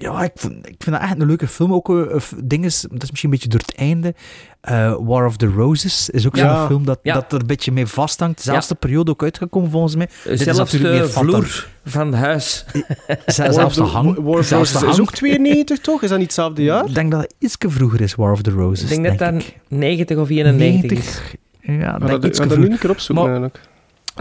Ja, 0.01 0.23
ik 0.23 0.33
vind, 0.35 0.55
ik 0.69 0.75
vind 0.79 0.97
dat 0.97 1.01
echt 1.01 1.20
een 1.20 1.27
leuke 1.27 1.47
film. 1.49 1.73
Ook 1.73 1.89
uh, 1.89 2.16
ding 2.45 2.65
is, 2.65 2.81
dat 2.81 3.03
is 3.03 3.11
misschien 3.11 3.33
een 3.33 3.39
beetje 3.39 3.49
door 3.49 3.61
het 3.66 3.75
einde. 3.75 4.15
eh, 4.61 4.97
War 5.01 5.27
of 5.27 5.37
the 5.37 5.47
Roses 5.47 6.11
is 6.11 6.27
ook 6.27 6.37
Ja. 6.37 6.59
zo'n 6.59 6.66
film 6.66 6.85
dat, 6.85 6.99
Ja. 7.03 7.15
dat 7.15 7.33
er 7.33 7.41
een 7.41 7.47
beetje 7.47 7.73
mee 7.73 7.87
vasthangt. 7.87 8.37
Dezelfde 8.37 8.75
periode 8.75 9.11
ook 9.11 9.23
uitgekomen 9.23 9.70
volgens 9.70 9.95
mij. 9.97 10.09
Dit 10.25 10.33
is 10.33 10.43
Zelfs 10.43 10.59
natuurlijk 10.59 10.93
de 10.93 10.99
meer 11.01 11.11
vloer 11.11 11.69
van 11.85 12.12
huis. 12.15 12.65
Zelfs 13.27 13.75
de 13.77 13.83
hang. 13.83 14.15
War 14.16 14.25
of 14.39 14.41
the 14.41 14.43
zelfs 14.47 14.73
de 14.73 14.79
Roses 14.79 14.91
is 14.91 14.97
hang. 14.97 15.01
ook 15.01 15.15
92, 15.15 15.79
toch? 15.79 16.03
Is 16.03 16.09
dat 16.09 16.19
niet 16.19 16.27
hetzelfde 16.27 16.62
jaar? 16.62 16.87
Ik 16.89 16.95
denk 16.95 17.11
dat 17.11 17.20
het 17.20 17.35
iets 17.39 17.57
vroeger 17.59 18.01
is, 18.01 18.15
War 18.15 18.33
of 18.33 18.43
the 18.43 18.51
Roses. 18.51 18.91
Ik 18.91 19.03
denk 19.03 19.19
dat 19.19 19.33
dat 19.33 19.53
90 19.69 20.16
of 20.19 20.29
91 20.31 20.99
is. 20.99 21.20
Ja, 21.61 21.99
denk 21.99 22.37
dat, 22.37 22.57
nu 22.59 22.70
een 22.70 22.79
keer 22.79 22.91
opzoeken 22.91 23.25
Maar- 23.25 23.35
eigenlijk. 23.35 23.61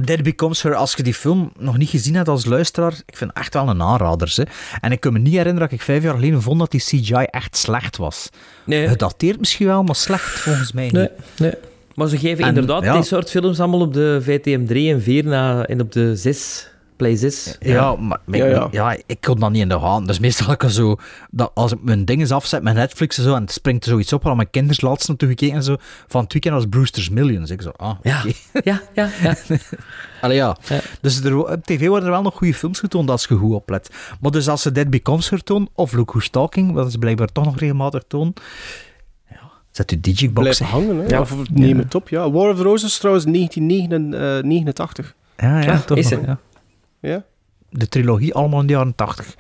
Dead 0.04 0.24
Becomes 0.24 0.62
Her, 0.62 0.76
als 0.76 0.94
je 0.94 1.04
die 1.04 1.14
film 1.14 1.52
nog 1.60 1.78
niet 1.78 1.90
gezien 1.90 2.16
hebt 2.16 2.28
als 2.28 2.46
luisteraar, 2.46 2.94
ik 3.06 3.18
vind 3.18 3.30
het 3.30 3.40
echt 3.40 3.54
wel 3.54 3.70
een 3.70 3.82
aanrader. 3.82 4.34
Hè. 4.36 4.44
En 4.82 4.92
ik 4.92 5.00
kan 5.00 5.14
me 5.14 5.20
niet 5.20 5.34
herinneren 5.34 5.60
dat 5.60 5.72
ik 5.72 5.82
vijf 5.82 6.04
jaar 6.04 6.14
geleden 6.14 6.42
vond 6.42 6.60
dat 6.60 6.72
die 6.72 6.80
CGI 6.80 7.14
echt 7.26 7.58
slecht 7.58 7.98
was. 7.98 8.30
Nee. 8.64 8.88
Gedateerd 8.88 9.40
misschien 9.40 9.68
wel, 9.68 9.84
maar 9.84 9.96
slecht 9.96 10.40
volgens 10.40 10.72
mij 10.72 10.90
Nee, 10.92 11.02
niet. 11.02 11.12
nee. 11.40 11.54
Maar 11.96 12.08
ze 12.08 12.18
geven 12.18 12.44
En, 12.44 12.50
inderdaad 12.50 12.84
ja. 12.84 12.94
dit 12.94 13.06
soort 13.06 13.30
films 13.30 13.60
allemaal 13.60 13.80
op 13.80 13.94
de 13.94 14.20
VTM 14.24 14.66
3 14.66 14.94
en 14.94 15.02
4 15.02 15.26
na, 15.26 15.66
en 15.66 15.82
op 15.82 15.92
de 15.92 16.16
6, 16.16 16.68
Play 16.98 17.16
6. 17.16 17.58
Ja, 17.60 17.96
maar 17.96 18.20
maar 18.26 18.38
Ja, 18.40 18.46
ik, 18.46 18.52
ja. 18.52 18.68
ja, 18.72 18.98
ik 19.06 19.22
kon 19.22 19.40
dat 19.40 19.52
niet 19.52 19.62
in 19.62 19.70
de 19.70 19.76
hand. 19.76 20.08
Dus 20.08 20.20
meestal 20.20 20.52
ik 20.52 20.64
zo, 20.68 20.96
dat 21.32 21.52
als 21.54 21.72
ik 21.72 21.78
mijn 21.82 22.06
dingen 22.06 22.30
afzet 22.32 22.64
met 22.64 22.74
Netflix 22.74 23.18
en 23.18 23.24
zo, 23.24 23.36
en 23.36 23.42
het 23.42 23.52
springt 23.52 23.84
er 23.86 23.90
zoiets 23.92 24.14
op, 24.14 24.24
waar 24.24 24.36
mijn 24.36 24.50
kinders 24.50 24.82
laatst 24.82 25.08
naartoe 25.08 25.30
gekeken 25.30 25.56
en 25.56 25.64
zo, 25.64 25.76
van 26.08 26.24
het 26.24 26.34
weekend 26.34 26.54
was 26.56 26.66
Brewster's 26.70 27.10
Millions. 27.10 27.50
Ik 27.52 27.62
zo, 27.62 27.72
ah, 27.76 27.98
Ja, 28.02 28.20
oké. 28.20 28.34
ja, 28.64 28.82
ja. 28.94 29.10
ja. 29.22 29.36
Allee, 30.22 30.38
ja. 30.38 30.58
Ja. 30.68 30.80
Dus 31.02 31.24
er, 31.24 31.38
op 31.38 31.64
tv 31.66 31.88
worden 31.88 32.06
er 32.06 32.12
wel 32.14 32.22
nog 32.22 32.36
goede 32.36 32.54
films 32.54 32.80
getoond 32.80 33.10
als 33.10 33.26
je 33.26 33.36
goed 33.36 33.54
oplet. 33.54 33.90
Maar 34.22 34.32
dus 34.32 34.48
als 34.50 34.62
ze 34.62 34.72
Dead 34.72 34.90
Becomes 34.90 35.30
Her 35.30 35.44
toon, 35.44 35.70
of 35.74 35.94
Look 35.94 36.10
Who's 36.10 36.30
Talking, 36.30 36.74
wat 36.74 36.92
ze 36.92 36.98
blijkbaar 36.98 37.32
toch 37.32 37.46
nog 37.46 37.58
regelmatig 37.60 38.04
toon, 38.08 38.34
ja, 39.30 39.40
zet 39.72 39.90
je 39.90 40.00
digibox. 40.00 40.40
Blijven 40.58 40.66
hangen, 40.66 40.98
hè? 40.98 41.06
Ja. 41.08 41.20
Of 41.20 41.50
neem 41.50 41.78
het 41.78 41.96
op, 41.96 42.10
ja. 42.10 42.32
War 42.32 42.50
of 42.50 42.58
the 42.58 42.64
Roses 42.64 42.90
is 42.90 42.98
trouwens 42.98 43.26
1989. 43.26 45.16
Ja, 45.38 45.60
ja, 45.60 45.66
Ja, 45.66 45.80
toch 45.80 45.98
is 45.98 46.10
nog, 46.10 46.20
het. 46.20 46.30
ja. 46.30 46.40
Ja. 47.08 47.26
De 47.70 47.88
trilogie 47.88 48.34
allemaal 48.34 48.62
in 48.62 48.68
de 48.68 48.74
jaren 48.74 48.96
80. 48.96 49.36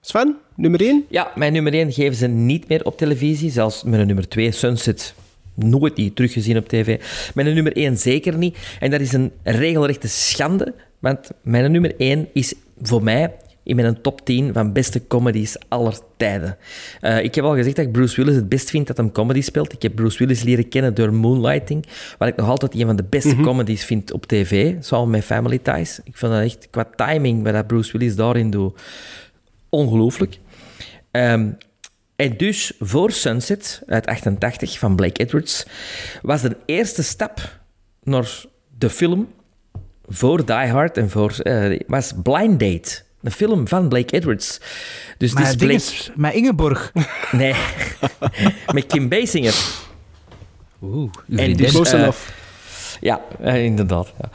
Sven, 0.00 0.36
nummer 0.54 0.80
1? 0.80 1.04
Ja, 1.08 1.32
mijn 1.34 1.52
nummer 1.52 1.72
1 1.72 1.92
geven 1.92 2.16
ze 2.16 2.26
niet 2.26 2.68
meer 2.68 2.84
op 2.84 2.98
televisie. 2.98 3.50
Zelfs 3.50 3.82
mijn 3.82 4.06
nummer 4.06 4.28
2, 4.28 4.52
Sunset, 4.52 5.14
nooit 5.54 5.96
niet 5.96 6.16
teruggezien 6.16 6.56
op 6.56 6.68
tv. 6.68 7.00
Mijn 7.34 7.54
nummer 7.54 7.76
1 7.76 7.98
zeker 7.98 8.36
niet. 8.36 8.58
En 8.80 8.90
dat 8.90 9.00
is 9.00 9.12
een 9.12 9.32
regelrechte 9.42 10.08
schande. 10.08 10.74
Want 10.98 11.30
mijn 11.42 11.72
nummer 11.72 11.94
1 11.96 12.28
is 12.32 12.54
voor 12.82 13.02
mij 13.02 13.34
in 13.66 13.76
mijn 13.76 14.00
top 14.00 14.24
10 14.24 14.52
van 14.52 14.72
beste 14.72 15.06
comedies 15.06 15.56
aller 15.68 15.98
tijden. 16.16 16.56
Eh, 17.00 17.22
ik 17.22 17.34
heb 17.34 17.44
al 17.44 17.54
gezegd 17.54 17.76
dat 17.76 17.84
ik 17.84 17.92
Bruce 17.92 18.16
Willis 18.16 18.34
het 18.34 18.48
best 18.48 18.70
vind 18.70 18.86
dat 18.86 18.96
hem 18.96 19.12
comedy 19.12 19.40
speelt. 19.40 19.72
Ik 19.72 19.82
heb 19.82 19.94
Bruce 19.94 20.18
Willis 20.18 20.42
leren 20.42 20.68
kennen 20.68 20.94
door 20.94 21.12
Moonlighting, 21.12 21.86
wat 22.18 22.28
ik 22.28 22.36
nog 22.36 22.48
altijd 22.48 22.74
een 22.74 22.86
van 22.86 22.96
de 22.96 23.04
beste 23.04 23.36
comedies 23.36 23.84
vind 23.84 24.12
op 24.12 24.26
tv, 24.26 24.74
samen 24.80 25.10
met 25.10 25.24
Family 25.24 25.58
Ties. 25.58 26.00
Ik 26.04 26.16
vind 26.16 26.32
dat 26.32 26.42
echt 26.42 26.68
qua 26.70 26.88
timing, 26.96 27.42
wat 27.42 27.52
dat 27.52 27.66
Bruce 27.66 27.98
Willis 27.98 28.16
daarin 28.16 28.50
doet, 28.50 28.80
ongelooflijk. 29.68 30.38
Ehm, 31.10 31.50
en 32.16 32.36
dus 32.36 32.72
voor 32.78 33.10
Sunset 33.10 33.82
uit 33.86 34.06
88 34.06 34.78
van 34.78 34.96
Blake 34.96 35.22
Edwards 35.22 35.66
was 36.22 36.42
de 36.42 36.56
eerste 36.66 37.02
stap 37.02 37.58
naar 38.02 38.44
de 38.78 38.90
film 38.90 39.28
voor 40.06 40.46
Die 40.46 40.54
Hard 40.54 40.96
en 40.96 41.10
voor 41.10 41.38
eh, 41.38 41.80
was 41.86 42.12
Blind 42.22 42.60
Date. 42.60 43.05
Een 43.26 43.32
film 43.32 43.68
van 43.68 43.88
Blake 43.88 44.14
Edwards. 44.14 44.60
Dus 45.18 45.32
Maar 45.32 45.42
het 45.42 45.52
is 45.52 45.58
Blake... 45.58 45.74
is, 45.74 46.10
met 46.14 46.34
Ingeborg. 46.34 46.92
Nee, 47.32 47.54
met 48.74 48.86
Kim 48.86 49.08
Basinger. 49.08 49.54
Oeh, 50.82 51.10
En 51.36 51.52
dus, 51.52 51.70
Close 51.70 51.96
enough. 51.96 52.18
ja, 53.00 53.20
eh, 53.40 53.64
inderdaad. 53.64 54.12
Ja. 54.20 54.30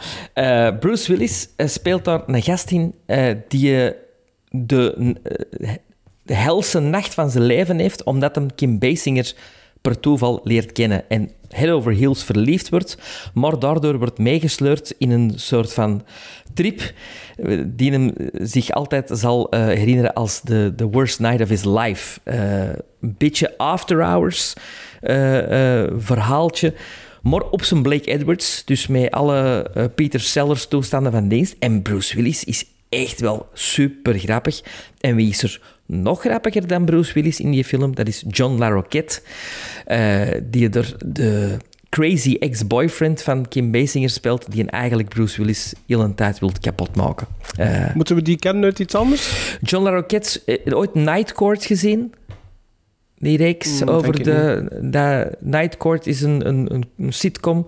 Eh, 0.68 0.80
Bruce 0.80 1.12
Willis 1.16 1.50
speelt 1.58 2.06
daar 2.06 2.22
een 2.28 2.42
gast 2.42 2.72
in 2.72 2.96
eh, 3.06 3.36
die 3.48 3.94
de, 4.50 5.16
de 6.24 6.34
helse 6.34 6.80
nacht 6.80 7.14
van 7.14 7.30
zijn 7.30 7.44
leven 7.44 7.80
heeft, 7.80 8.04
omdat 8.04 8.36
hem 8.36 8.56
Kim 8.56 8.80
Basinger 8.80 9.34
per 9.82 10.00
toeval 10.00 10.42
leert 10.44 10.72
kennen 10.72 11.10
en 11.10 11.32
head 11.50 11.70
over 11.70 11.94
heels 11.94 12.24
verliefd 12.24 12.70
wordt, 12.70 12.98
maar 13.34 13.60
daardoor 13.60 13.98
wordt 13.98 14.18
meegesleurd 14.18 14.94
in 14.98 15.12
een 15.12 15.34
soort 15.36 15.74
van 15.74 16.06
trip 16.54 16.94
eh, 17.36 17.60
die 17.66 17.92
hem 17.92 18.14
zich 18.34 18.72
altijd 18.72 19.10
zal 19.14 19.50
eh, 19.50 19.66
herinneren 19.66 20.14
als 20.14 20.42
de 20.42 20.74
the 20.76 20.88
worst 20.88 21.20
night 21.20 21.42
of 21.42 21.50
his 21.50 21.64
life. 21.64 22.20
Eh, 22.24 22.70
een 23.02 23.16
beetje 23.18 23.58
after 23.58 24.04
hours 24.04 24.54
verhaaltje, 25.98 26.74
Maar 27.22 27.42
op 27.42 27.64
zijn 27.64 27.82
Blake 27.82 28.12
Edwards, 28.12 28.66
dus 28.66 28.88
met 28.88 29.12
alle 29.12 29.72
Peter 29.96 30.20
Sellers 30.20 30.68
toestanden 30.68 31.12
van 31.12 31.28
dienst. 31.28 31.56
En 31.60 31.82
Bruce 31.82 32.16
Willis 32.16 32.44
is 32.44 32.66
echt 32.90 33.20
wel 33.20 33.48
super 33.54 34.20
grappig. 34.20 34.62
En 35.00 35.16
wie 35.16 35.30
is 35.30 35.44
er 35.44 35.62
nog 35.86 36.20
grappiger 36.20 36.68
dan 36.68 36.86
Bruce 36.86 37.14
Willis 37.14 37.40
in 37.40 37.52
die 37.52 37.64
film? 37.64 37.96
Dat 37.96 38.08
is 38.08 38.24
John 38.28 38.58
LaRoquette, 38.58 39.22
die 40.44 40.70
er 40.70 40.96
de 41.06 41.58
crazy 41.92 42.36
ex-boyfriend 42.40 43.22
van 43.22 43.48
Kim 43.48 43.72
Basinger 43.72 44.10
speelt, 44.10 44.52
die 44.52 44.62
een 44.62 44.70
eigenlijk 44.70 45.10
Bruce 45.10 45.38
Willis 45.38 45.74
heel 45.88 46.02
een 46.02 46.16
tijd 46.16 46.40
wil 46.40 46.52
kapotmaken. 46.62 47.28
Eh, 47.58 47.94
Moeten 47.94 48.16
we 48.16 48.22
die 48.22 48.38
kennen 48.40 48.64
uit 48.64 48.80
iets 48.80 48.96
anders? 48.96 49.58
John 49.62 49.84
LaRoquette, 49.84 50.42
eh, 50.46 50.78
ooit 50.78 50.94
Night 50.94 51.32
Court 51.34 51.66
gezien? 51.66 52.14
Die 53.18 53.38
reeks 53.38 53.80
Hmm, 53.80 53.90
over 53.90 54.24
de... 54.24 54.68
de 54.82 55.38
Night 55.40 55.78
Court 55.78 56.08
is 56.08 56.22
een, 56.22 56.48
een, 56.48 56.84
sitcom 57.10 57.68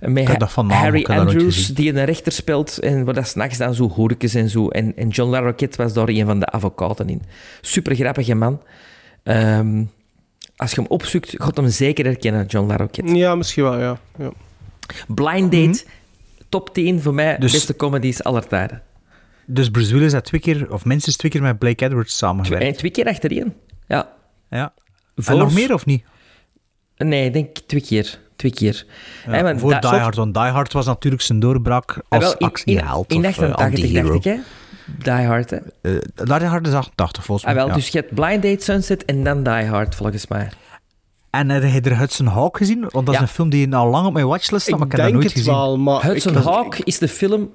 met 0.00 0.14
ken 0.14 0.26
Ha- 0.32 0.36
dat 0.38 0.52
van 0.52 0.66
naam, 0.66 0.82
Harry 0.82 1.04
Andrews, 1.04 1.66
die 1.66 1.94
een 1.94 2.04
rechter 2.04 2.32
speelt 2.32 2.78
en 2.78 3.04
waar 3.04 3.14
dat 3.14 3.28
s'nachts 3.28 3.58
dan 3.58 3.74
zo 3.74 3.88
hoerkes 3.88 4.34
en 4.34 4.48
zo. 4.48 4.68
En, 4.68 4.96
en 4.96 5.08
John 5.08 5.30
LaRoquette 5.30 5.82
was 5.82 5.92
daar 5.92 6.08
een 6.08 6.26
van 6.26 6.40
de 6.40 6.46
advocaten 6.46 7.08
in. 7.08 7.22
Super 7.60 7.94
grappige 7.94 8.34
man. 8.34 8.62
Ehm, 9.22 9.84
als 10.56 10.70
je 10.70 10.76
hem 10.80 10.86
opzoekt, 10.90 11.34
gaat 11.36 11.56
hem 11.56 11.68
zeker 11.68 12.04
herkennen, 12.04 12.46
John 12.46 12.66
LaRoquette. 12.68 13.14
Ja, 13.14 13.34
misschien 13.34 13.62
wel, 13.62 13.78
ja. 13.78 13.98
ja. 14.18 14.30
Blind 15.08 15.52
Date, 15.52 15.84
top 16.48 16.74
10 16.74 17.02
voor 17.02 17.14
mij, 17.14 17.38
Dus- 17.38 17.52
beste 17.52 17.76
comedies 17.76 18.22
aller 18.24 18.46
tijden. 18.46 18.82
Dus 19.46 19.70
Bruce 19.70 19.92
Willis 19.94 20.12
had 20.12 20.24
twee 20.24 20.40
keer, 20.40 20.72
of 20.72 20.84
minstens 20.84 21.16
twee 21.16 21.30
keer 21.30 21.42
met 21.42 21.58
Blake 21.58 21.84
Edwards 21.84 22.16
samengewerkt. 22.16 22.64
En 22.66 22.72
twee 22.76 22.90
keer 22.90 23.06
achtereen. 23.06 23.54
Ja. 23.88 24.08
Ja. 24.50 24.72
En 25.16 25.22
Voor- 25.24 25.36
nog 25.36 25.54
meer 25.54 25.74
of 25.74 25.86
niet? 25.86 26.04
Nee, 26.96 27.26
ik 27.26 27.32
denk 27.32 27.56
twee 27.66 27.80
keer. 27.82 28.18
Twee 28.36 28.52
keer. 28.52 28.86
Ja, 29.26 29.58
voor 29.58 29.80
Die 29.80 29.88
Hard, 29.90 30.14
want 30.16 30.34
Die 30.34 30.42
Hard 30.42 30.72
was 30.72 30.86
natuurlijk 30.86 31.22
zijn 31.22 31.40
doorbraak 31.40 31.90
Ah, 32.08 32.20
als 32.22 32.34
in- 32.38 32.46
actieheld 32.46 33.10
In, 33.12 33.22
in 33.22 33.28
of 33.28 33.38
eh, 33.38 33.50
88 33.52 33.64
anti-hero. 33.66 34.06
dacht 34.12 34.24
ik, 34.24 34.32
hè? 34.32 34.38
Die 34.86 35.12
Hard, 35.12 35.50
hè? 35.50 35.56
Eh, 35.56 35.92
Die 36.38 36.46
Hard 36.46 36.66
is 36.66 36.72
88 36.74 37.24
volgens 37.24 37.46
Ah, 37.46 37.52
mij. 37.54 37.60
wel, 37.62 37.68
ja. 37.70 37.74
dus 37.78 37.88
je 37.88 37.98
hebt 37.98 38.14
Blind 38.14 38.42
Date, 38.42 38.64
Sunset 38.64 39.04
en 39.04 39.24
dan 39.24 39.42
Die 39.42 39.64
Hard, 39.64 39.94
volgens 39.94 40.26
mij. 40.26 40.48
En 41.30 41.48
heb 41.48 41.62
je 41.62 41.80
er 41.90 41.98
Hudson 41.98 42.26
Hawk 42.26 42.56
gezien? 42.56 42.80
Want 42.80 42.92
dat 43.06 43.08
is 43.08 43.14
Ja. 43.14 43.20
een 43.20 43.28
film 43.28 43.50
die 43.50 43.74
al 43.74 43.88
lang 43.90 44.06
op 44.06 44.12
mijn 44.12 44.26
watchlist 44.26 44.66
staat, 44.66 44.78
maar 44.78 44.86
ik 44.86 44.92
heb 44.92 45.00
dat 45.00 45.10
denk 45.10 45.22
nooit 45.22 45.34
het 45.34 45.38
gezien. 45.38 45.54
wel, 45.58 45.78
maar... 45.78 46.02
Hudson 46.02 46.36
ik, 46.36 46.42
Hawk 46.42 46.76
is 46.78 46.98
de 46.98 47.08
film 47.08 47.48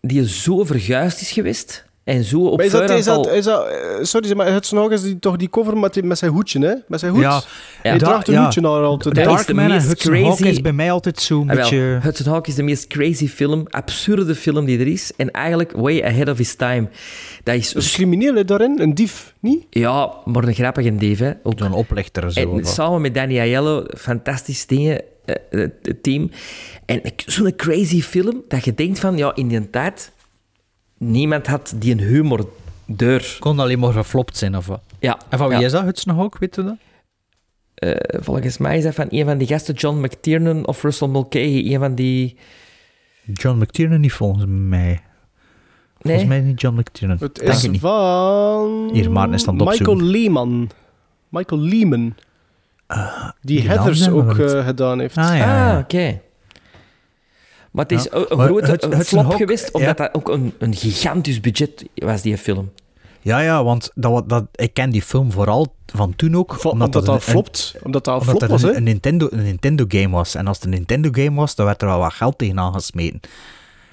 die 0.00 0.28
zo 0.28 0.64
verguisd 0.64 1.20
is 1.20 1.30
geweest 1.30 1.84
en 2.08 2.24
zo 2.24 2.40
op 2.40 2.56
Maar 2.56 2.66
is 2.66 2.72
dat, 2.72 2.90
is 2.90 3.04
voorhand 3.04 3.24
dat, 3.24 3.32
al- 3.32 3.38
is 3.38 3.44
dat, 3.44 3.66
eh, 3.66 4.04
sorry, 4.04 4.32
maar 4.36 4.46
Hudson 4.52 4.78
Hawk 4.78 4.90
is 4.92 5.02
die, 5.02 5.18
toch 5.18 5.36
die 5.36 5.48
cover 5.50 5.76
met, 5.76 5.94
die- 5.94 6.02
met 6.02 6.18
zijn 6.18 6.30
hoedje, 6.30 6.66
hè? 6.66 6.74
Met 6.88 7.00
zijn 7.00 7.12
hoed? 7.12 7.20
Ja. 7.20 7.40
Hij 7.82 7.98
draagt 7.98 8.28
een 8.28 8.34
Ja. 8.34 8.42
hoedje 8.42 8.60
naar 8.60 8.70
altijd. 8.82 9.16
hè? 9.16 9.22
Dat 9.22 9.30
is 9.32 9.36
Darkman 9.46 9.68
de 9.68 9.72
en 9.74 9.80
Hudson 9.80 10.14
Hawk 10.14 10.26
crazy- 10.36 10.48
is 10.50 10.60
bij 10.60 10.72
mij 10.72 10.90
altijd 10.92 11.20
zo'n 11.20 11.50
Ah, 11.50 11.56
beetje... 11.56 11.98
Hudson 12.02 12.32
Hawk 12.32 12.46
is 12.46 12.54
de 12.54 12.62
meest 12.62 12.86
crazy 12.86 13.28
film, 13.28 13.64
absurde 13.68 14.34
film 14.34 14.64
die 14.64 14.78
er 14.78 14.86
is. 14.86 15.12
En 15.16 15.30
eigenlijk 15.30 15.72
way 15.76 16.02
ahead 16.02 16.28
of 16.28 16.36
his 16.38 16.54
time. 16.54 16.88
Dat 17.44 17.54
is... 17.54 17.74
Een 17.74 17.82
crimineel 17.82 18.34
hè, 18.34 18.44
daarin, 18.44 18.76
een 18.80 18.94
dief, 18.94 19.34
niet? 19.40 19.64
Ja, 19.70 20.12
maar 20.24 20.44
een 20.44 20.54
grappige 20.54 20.94
dief, 20.96 21.18
hè. 21.18 21.32
Ook. 21.42 21.58
Zo'n 21.58 21.72
oplichter. 21.72 22.32
Zo, 22.32 22.40
En 22.40 22.64
samen 22.64 23.00
met 23.00 23.14
Danny 23.14 23.38
Aiello, 23.38 23.84
fantastisch 23.96 24.66
dingen, 24.66 25.00
eh, 25.24 25.34
het 25.50 25.72
het 25.82 26.02
team. 26.02 26.30
En 26.86 27.00
zo'n 27.26 27.56
crazy 27.56 28.02
film, 28.02 28.42
dat 28.48 28.64
je 28.64 28.74
denkt 28.74 28.98
van, 28.98 29.16
ja, 29.16 29.34
in 29.34 29.48
die 29.48 29.70
tijd, 29.70 30.12
niemand 30.98 31.46
had 31.46 31.74
die 31.76 31.92
een 31.92 32.00
humor 32.00 32.48
deur. 32.86 33.36
Kon 33.38 33.58
alleen 33.58 33.78
maar 33.78 33.92
geflopt 33.92 34.36
zijn, 34.36 34.56
of 34.56 34.66
wat? 34.66 34.80
Ja. 34.98 35.18
En 35.28 35.38
van 35.38 35.48
wie 35.48 35.58
ja. 35.58 35.64
is 35.66 35.72
dat, 35.72 35.82
Hudson 35.82 36.14
Hawk, 36.16 36.38
weet 36.38 36.54
je 36.54 36.62
dat? 36.64 36.76
Eh, 37.74 38.20
volgens 38.22 38.58
mij 38.58 38.76
is 38.76 38.82
dat 38.84 38.94
van 38.94 39.06
een 39.10 39.24
van 39.24 39.38
die 39.38 39.46
gasten, 39.46 39.74
John 39.74 39.98
McTiernan 40.00 40.66
of 40.66 40.82
Russell 40.82 41.08
Mulcahy, 41.08 41.72
een 41.74 41.78
van 41.80 41.94
die... 41.94 42.36
John 43.32 43.58
McTiernan 43.58 44.00
niet 44.00 44.12
volgens 44.12 44.44
mij. 44.48 45.00
Volgens 45.98 46.22
Nee? 46.22 46.26
mij 46.26 46.40
niet 46.40 46.60
John 46.60 46.78
McTiernan. 46.78 47.16
Het 47.20 47.34
Denk 47.34 47.48
is 47.52 47.64
ik 47.64 47.70
niet. 47.70 47.80
van... 47.80 48.90
Hier, 48.92 49.10
Maarten 49.10 49.34
is 49.34 49.40
het 49.46 49.50
Michael 49.54 49.70
opzoeken. 49.70 50.04
Lehman. 50.06 50.70
Michael 51.28 51.60
Lehman. 51.60 52.14
die 52.86 52.96
die 53.40 53.58
naam 53.58 53.76
Heathers 53.76 54.08
ook 54.10 54.38
eh, 54.38 54.66
gedaan 54.66 55.00
heeft. 55.00 55.16
Ah, 55.16 55.24
ja, 55.24 55.34
ja. 55.36 55.72
Ah, 55.74 55.78
oké. 55.78 56.20
Maar 57.70 57.84
het 57.88 57.92
is 57.98 58.04
Ja. 58.04 58.10
een, 58.12 58.26
grote 58.40 58.66
Hudson 58.70 59.02
flop 59.02 59.24
Hawk, 59.24 59.36
geweest, 59.36 59.70
omdat 59.72 59.98
ja. 59.98 60.04
dat 60.04 60.14
ook 60.14 60.28
een, 60.28 60.54
een 60.58 60.74
gigantisch 60.74 61.40
budget 61.40 61.84
was, 61.94 62.22
die 62.22 62.38
film. 62.38 62.70
Ja, 63.20 63.40
ja, 63.40 63.64
want 63.64 63.90
dat, 63.94 64.28
dat, 64.28 64.44
ik 64.54 64.74
ken 64.74 64.90
die 64.90 65.02
film 65.02 65.32
vooral 65.32 65.74
van 65.86 66.16
toen 66.16 66.36
ook. 66.36 66.54
Vo- 66.54 66.68
omdat 66.70 66.92
dat 66.92 67.02
een- 67.02 67.14
al 67.14 67.20
flopt. 67.20 67.74
Omdat 67.82 68.04
dat 68.04 68.14
al 68.14 68.20
Omdat 68.20 68.36
flop 68.36 68.40
dat 68.50 68.60
was, 68.60 68.70
een, 68.70 68.76
een 68.76 68.82
Nintendo, 68.82 69.26
een 69.30 69.42
Nintendo 69.42 69.84
game 69.88 70.08
was. 70.08 70.34
En 70.34 70.46
als 70.46 70.56
het 70.56 70.64
een 70.64 70.72
Nintendo 70.72 71.08
game 71.12 71.34
was, 71.36 71.54
dan 71.54 71.66
werd 71.66 71.82
er 71.82 71.88
wel 71.88 71.98
wat 71.98 72.12
geld 72.12 72.38
tegenaan 72.38 72.72
gesmeten. 72.72 73.20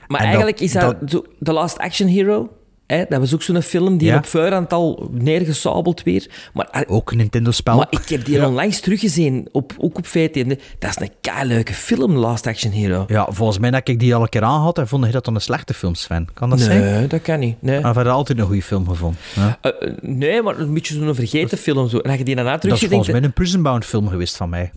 Maar 0.08 0.20
En 0.20 0.26
eigenlijk 0.26 0.58
dat- 0.58 0.66
is 0.68 0.74
dat, 0.74 1.24
The 1.44 1.54
Last 1.54 1.78
Action 1.78 2.08
Hero. 2.08 2.50
Hè? 2.88 3.04
Dat 3.10 3.20
was 3.20 3.34
ook 3.34 3.42
zo'n 3.42 3.62
film 3.62 3.98
die 3.98 4.08
Ja. 4.08 4.18
op 4.18 4.26
voorhand 4.26 4.74
al 4.74 5.10
neergesabeld 5.12 6.04
weer. 6.04 6.28
Maar, 6.54 6.68
eh, 6.72 6.82
Ook 6.88 7.12
een 7.12 7.18
Nintendo-spel. 7.18 7.76
maar 7.78 7.88
ik 7.90 8.10
heb 8.10 8.26
die 8.26 8.46
onlangs 8.46 8.80
teruggezien, 8.80 9.48
op, 9.52 9.74
ook 9.78 9.98
op 9.98 10.06
VTM. 10.08 10.56
Dat 10.80 10.90
is 10.90 11.00
een 11.00 11.12
keileuke 11.22 11.74
film, 11.74 12.12
Last 12.16 12.48
Action 12.48 12.72
Hero. 12.72 13.04
Ja, 13.08 13.28
volgens 13.30 13.60
mij 13.60 13.72
dat 13.72 13.88
ik 13.88 14.00
die 14.00 14.16
al 14.16 14.22
een 14.22 14.30
keer 14.30 14.44
aangehad 14.44 14.78
en 14.78 14.88
vond 14.88 15.06
je 15.06 15.12
dat 15.12 15.26
dan 15.26 15.36
een 15.36 15.42
slechte 15.42 15.74
film, 15.74 15.96
Sven. 15.96 16.28
Kan 16.34 16.50
dat 16.50 16.60
zijn? 16.60 16.82
Nee, 16.82 17.08
dat 17.08 17.22
kan 17.22 17.40
niet. 17.40 17.62
Nee. 17.62 17.82
Heb 17.86 17.96
je 17.96 18.10
altijd 18.10 18.40
een 18.40 18.46
goede 18.46 18.62
film 18.62 18.88
gevonden? 18.88 19.20
Ja. 19.36 19.58
Eh, 19.62 19.72
eh, 19.88 19.94
nee, 20.02 20.42
maar 20.42 20.60
een 20.60 20.74
beetje 20.74 20.94
zo'n 20.94 21.16
vergeten 21.16 21.58
film. 21.58 21.90
Zo. 21.90 21.98
En 21.98 22.10
als 22.10 22.18
je 22.20 22.26
die 22.26 22.36
daarna 22.36 22.58
Dat 22.58 22.72
is 22.72 22.80
volgens 22.80 23.10
mij 23.12 23.24
een 23.24 23.34
Prison 23.34 23.62
Bound 23.64 23.86
film 23.86 24.08
geweest 24.08 24.36
van 24.38 24.50
mij. 24.50 24.72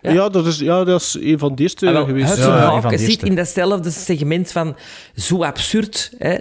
Ja. 0.00 0.12
Ja, 0.12 0.28
dat, 0.28 0.46
is, 0.46 0.58
ja, 0.58 0.84
dat 0.84 1.00
is 1.00 1.16
een 1.20 1.38
van 1.38 1.54
de 1.54 1.62
eerste 1.62 1.86
Ah, 1.86 1.92
wel, 1.92 2.04
geweest. 2.04 2.28
Hudson 2.28 2.52
Ja, 2.52 2.80
van 2.80 2.90
de 2.90 2.98
zit 2.98 3.22
in 3.22 3.34
datzelfde 3.34 3.90
segment 3.90 4.52
van 4.52 4.76
zo 5.14 5.42
absurd, 5.42 6.12
hè, 6.18 6.36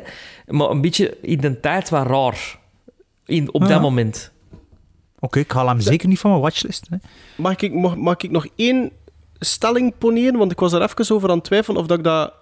maar 0.48 0.70
een 0.70 0.82
beetje 0.82 1.18
in 1.22 1.38
de 1.38 1.60
tijd 1.60 1.90
wat 1.90 2.08
raar. 2.08 2.60
In, 3.26 3.54
op 3.54 3.68
dat 3.68 3.82
moment. 3.82 4.32
Oké, 5.20 5.40
ik 5.40 5.52
haal 5.52 5.68
hem 5.68 5.80
zeker 5.80 6.08
niet 6.08 6.20
van 6.20 6.30
mijn 6.30 6.42
watchlist. 6.42 6.88
Hè. 6.90 6.98
Mag 7.38 7.56
ik, 7.56 7.74
mag, 7.74 7.96
mag 7.96 8.18
ik 8.18 8.32
nog 8.32 8.48
één 8.56 8.92
stelling 9.40 9.98
poneren? 9.98 10.38
Want 10.38 10.52
ik 10.52 10.60
was 10.60 10.74
er 10.74 10.82
even 10.82 11.16
over 11.16 11.30
aan 11.30 11.36
het 11.36 11.46
twijfelen 11.46 11.82
of 11.82 11.88
dat 11.88 11.98
ik 11.98 12.04
dat 12.04 12.34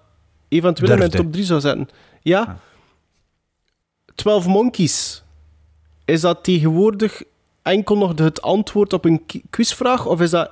eventueel 0.47 0.91
in 0.91 0.97
mijn 0.97 1.09
top 1.09 1.31
3 1.31 1.43
zou 1.45 1.59
zetten. 1.59 1.89
Ja? 2.21 2.59
12 4.15 4.45
Monkeys. 4.45 5.23
Is 6.05 6.21
dat 6.21 6.43
tegenwoordig 6.43 7.23
enkel 7.61 7.97
nog 7.97 8.19
het 8.19 8.41
antwoord 8.41 8.93
op 8.93 9.05
een 9.05 9.25
quizvraag? 9.49 10.05
Of 10.05 10.21
is 10.21 10.29
dat 10.29 10.51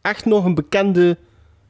echt 0.00 0.24
nog 0.24 0.44
een 0.44 0.54
bekende, 0.54 1.18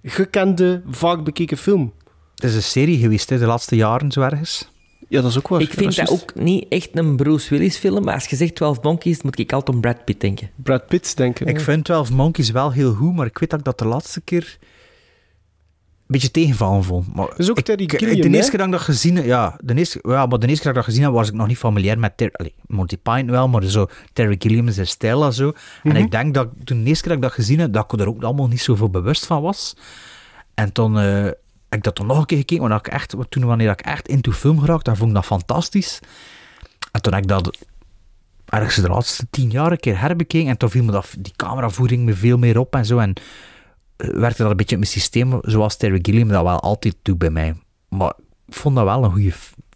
gekende, 0.02 0.82
vaak 0.90 1.24
bekeken 1.24 1.56
film? 1.56 1.92
Het 2.34 2.44
is 2.44 2.54
een 2.54 2.62
serie 2.62 2.98
geweest 2.98 3.30
hè, 3.30 3.38
de 3.38 3.46
laatste 3.46 3.76
jaren, 3.76 4.12
zo 4.12 4.20
ergens. 4.20 4.71
Ja, 5.12 5.20
dat 5.20 5.30
is 5.30 5.38
ook 5.38 5.48
waar. 5.48 5.60
Ik 5.60 5.72
vind 5.72 5.94
Ja, 5.94 6.04
dat, 6.04 6.12
ook 6.22 6.34
niet 6.34 6.66
echt 6.68 6.88
een 6.92 7.16
Bruce 7.16 7.48
Willis 7.48 7.76
film, 7.76 8.04
maar 8.04 8.14
als 8.14 8.26
je 8.26 8.36
zegt 8.36 8.54
12 8.54 8.82
Monkeys, 8.82 9.22
moet 9.22 9.38
ik 9.38 9.52
altijd 9.52 9.76
aan 9.76 9.82
Brad 9.82 10.04
Pitt 10.04 10.20
denken. 10.20 10.50
Brad 10.56 10.86
Pitt, 10.86 11.16
denk 11.16 11.40
ik. 11.40 11.48
Ik 11.48 11.60
vind 11.60 11.84
12 11.84 12.10
Monkeys 12.10 12.50
wel 12.50 12.72
heel 12.72 12.92
goed, 12.94 13.14
maar 13.14 13.26
ik 13.26 13.38
weet 13.38 13.50
dat 13.50 13.58
ik 13.58 13.64
dat 13.64 13.78
de 13.78 13.84
laatste 13.84 14.20
keer 14.20 14.58
een 14.60 16.06
beetje 16.06 16.30
tegenvallen 16.30 16.84
vond. 16.84 17.14
Maar 17.14 17.28
is 17.36 17.50
ook 17.50 17.58
ik, 17.58 17.64
Terry 17.64 17.88
Gilliam, 17.88 18.30
De 18.30 18.36
eerste 18.36 18.50
keer 18.50 18.58
dat 18.58 18.66
ik 18.68 18.72
dat 18.72 18.82
gezien 18.82 19.16
heb, 19.16 19.24
ja, 19.24 19.58
de 19.64 19.74
eerste, 19.74 19.98
ja, 20.02 20.26
maar 20.26 20.38
de 20.38 20.46
eerste 20.46 20.62
keer 20.62 20.72
dat 20.72 20.74
ik 20.74 20.74
dat 20.74 20.84
gezien 20.84 21.02
heb, 21.02 21.12
was 21.12 21.28
ik 21.28 21.34
nog 21.34 21.46
niet 21.46 21.58
familiair 21.58 21.98
met 21.98 22.16
Ter 22.16 22.30
allee, 22.32 22.54
Monty 22.66 22.96
Python 22.96 23.30
wel, 23.30 23.48
maar 23.48 23.64
zo 23.64 23.86
Terry 24.12 24.36
Gilliam 24.38 24.70
zijn 24.70 24.86
stijl 24.86 25.24
en 25.24 25.32
zo. 25.32 25.46
En 25.82 25.90
Mhm. 25.92 25.96
ik 25.96 26.10
denk 26.10 26.34
dat 26.34 26.48
toen 26.64 26.82
de 26.82 26.88
eerste 26.88 27.02
keer 27.02 27.12
dat 27.12 27.22
ik 27.22 27.28
dat 27.28 27.38
gezien 27.38 27.58
heb, 27.58 27.72
dat 27.72 27.92
ik 27.92 28.00
er 28.00 28.08
ook 28.08 28.22
allemaal 28.22 28.48
niet 28.48 28.60
zoveel 28.62 28.90
bewust 28.90 29.26
van 29.26 29.42
was. 29.42 29.76
En 30.54 30.72
toen 30.72 30.98
eh, 30.98 31.26
heb 31.72 31.80
ik 31.80 31.86
dat 31.86 31.94
toen 31.94 32.06
nog 32.06 32.18
een 32.18 32.26
keer 32.26 32.38
gekeken, 32.38 32.68
want 32.68 32.86
ik 32.86 32.92
echt, 32.92 33.14
toen 33.28 33.44
wanneer 33.44 33.70
ik 33.70 33.80
echt 33.80 34.08
into 34.08 34.32
film 34.32 34.58
geraakt, 34.60 34.84
dan 34.84 34.96
vond 34.96 35.08
ik 35.08 35.14
dat 35.14 35.24
fantastisch. 35.24 36.00
En 36.92 37.02
toen 37.02 37.12
heb 37.12 37.22
ik 37.22 37.28
dat 37.28 37.58
ergens 38.44 38.74
de 38.74 38.88
laatste 38.88 39.26
tien 39.30 39.50
jaar 39.50 39.72
een 39.72 39.80
keer 39.80 40.00
herbekeken. 40.00 40.48
En 40.48 40.56
toen 40.56 40.70
viel 40.70 40.84
me 40.84 40.92
dat, 40.92 41.14
die 41.18 41.32
cameravoering 41.36 42.04
me 42.04 42.14
veel 42.14 42.38
meer 42.38 42.58
op 42.58 42.74
en 42.74 42.84
zo. 42.84 42.98
En 42.98 43.12
eh, 43.96 44.08
werkte 44.08 44.42
dat 44.42 44.50
een 44.50 44.56
beetje 44.56 44.74
in 44.74 44.80
mijn 44.80 44.92
systeem, 44.92 45.38
zoals 45.42 45.76
Terry 45.76 45.98
Gilliam 46.02 46.28
dat 46.28 46.42
wel 46.42 46.60
altijd 46.60 46.96
doet 47.02 47.18
bij 47.18 47.30
mij. 47.30 47.54
Maar 47.88 48.12
ik 48.46 48.54
vond 48.54 48.76
dat 48.76 48.84
wel 48.84 49.04
een 49.04 49.10
goede... 49.10 49.32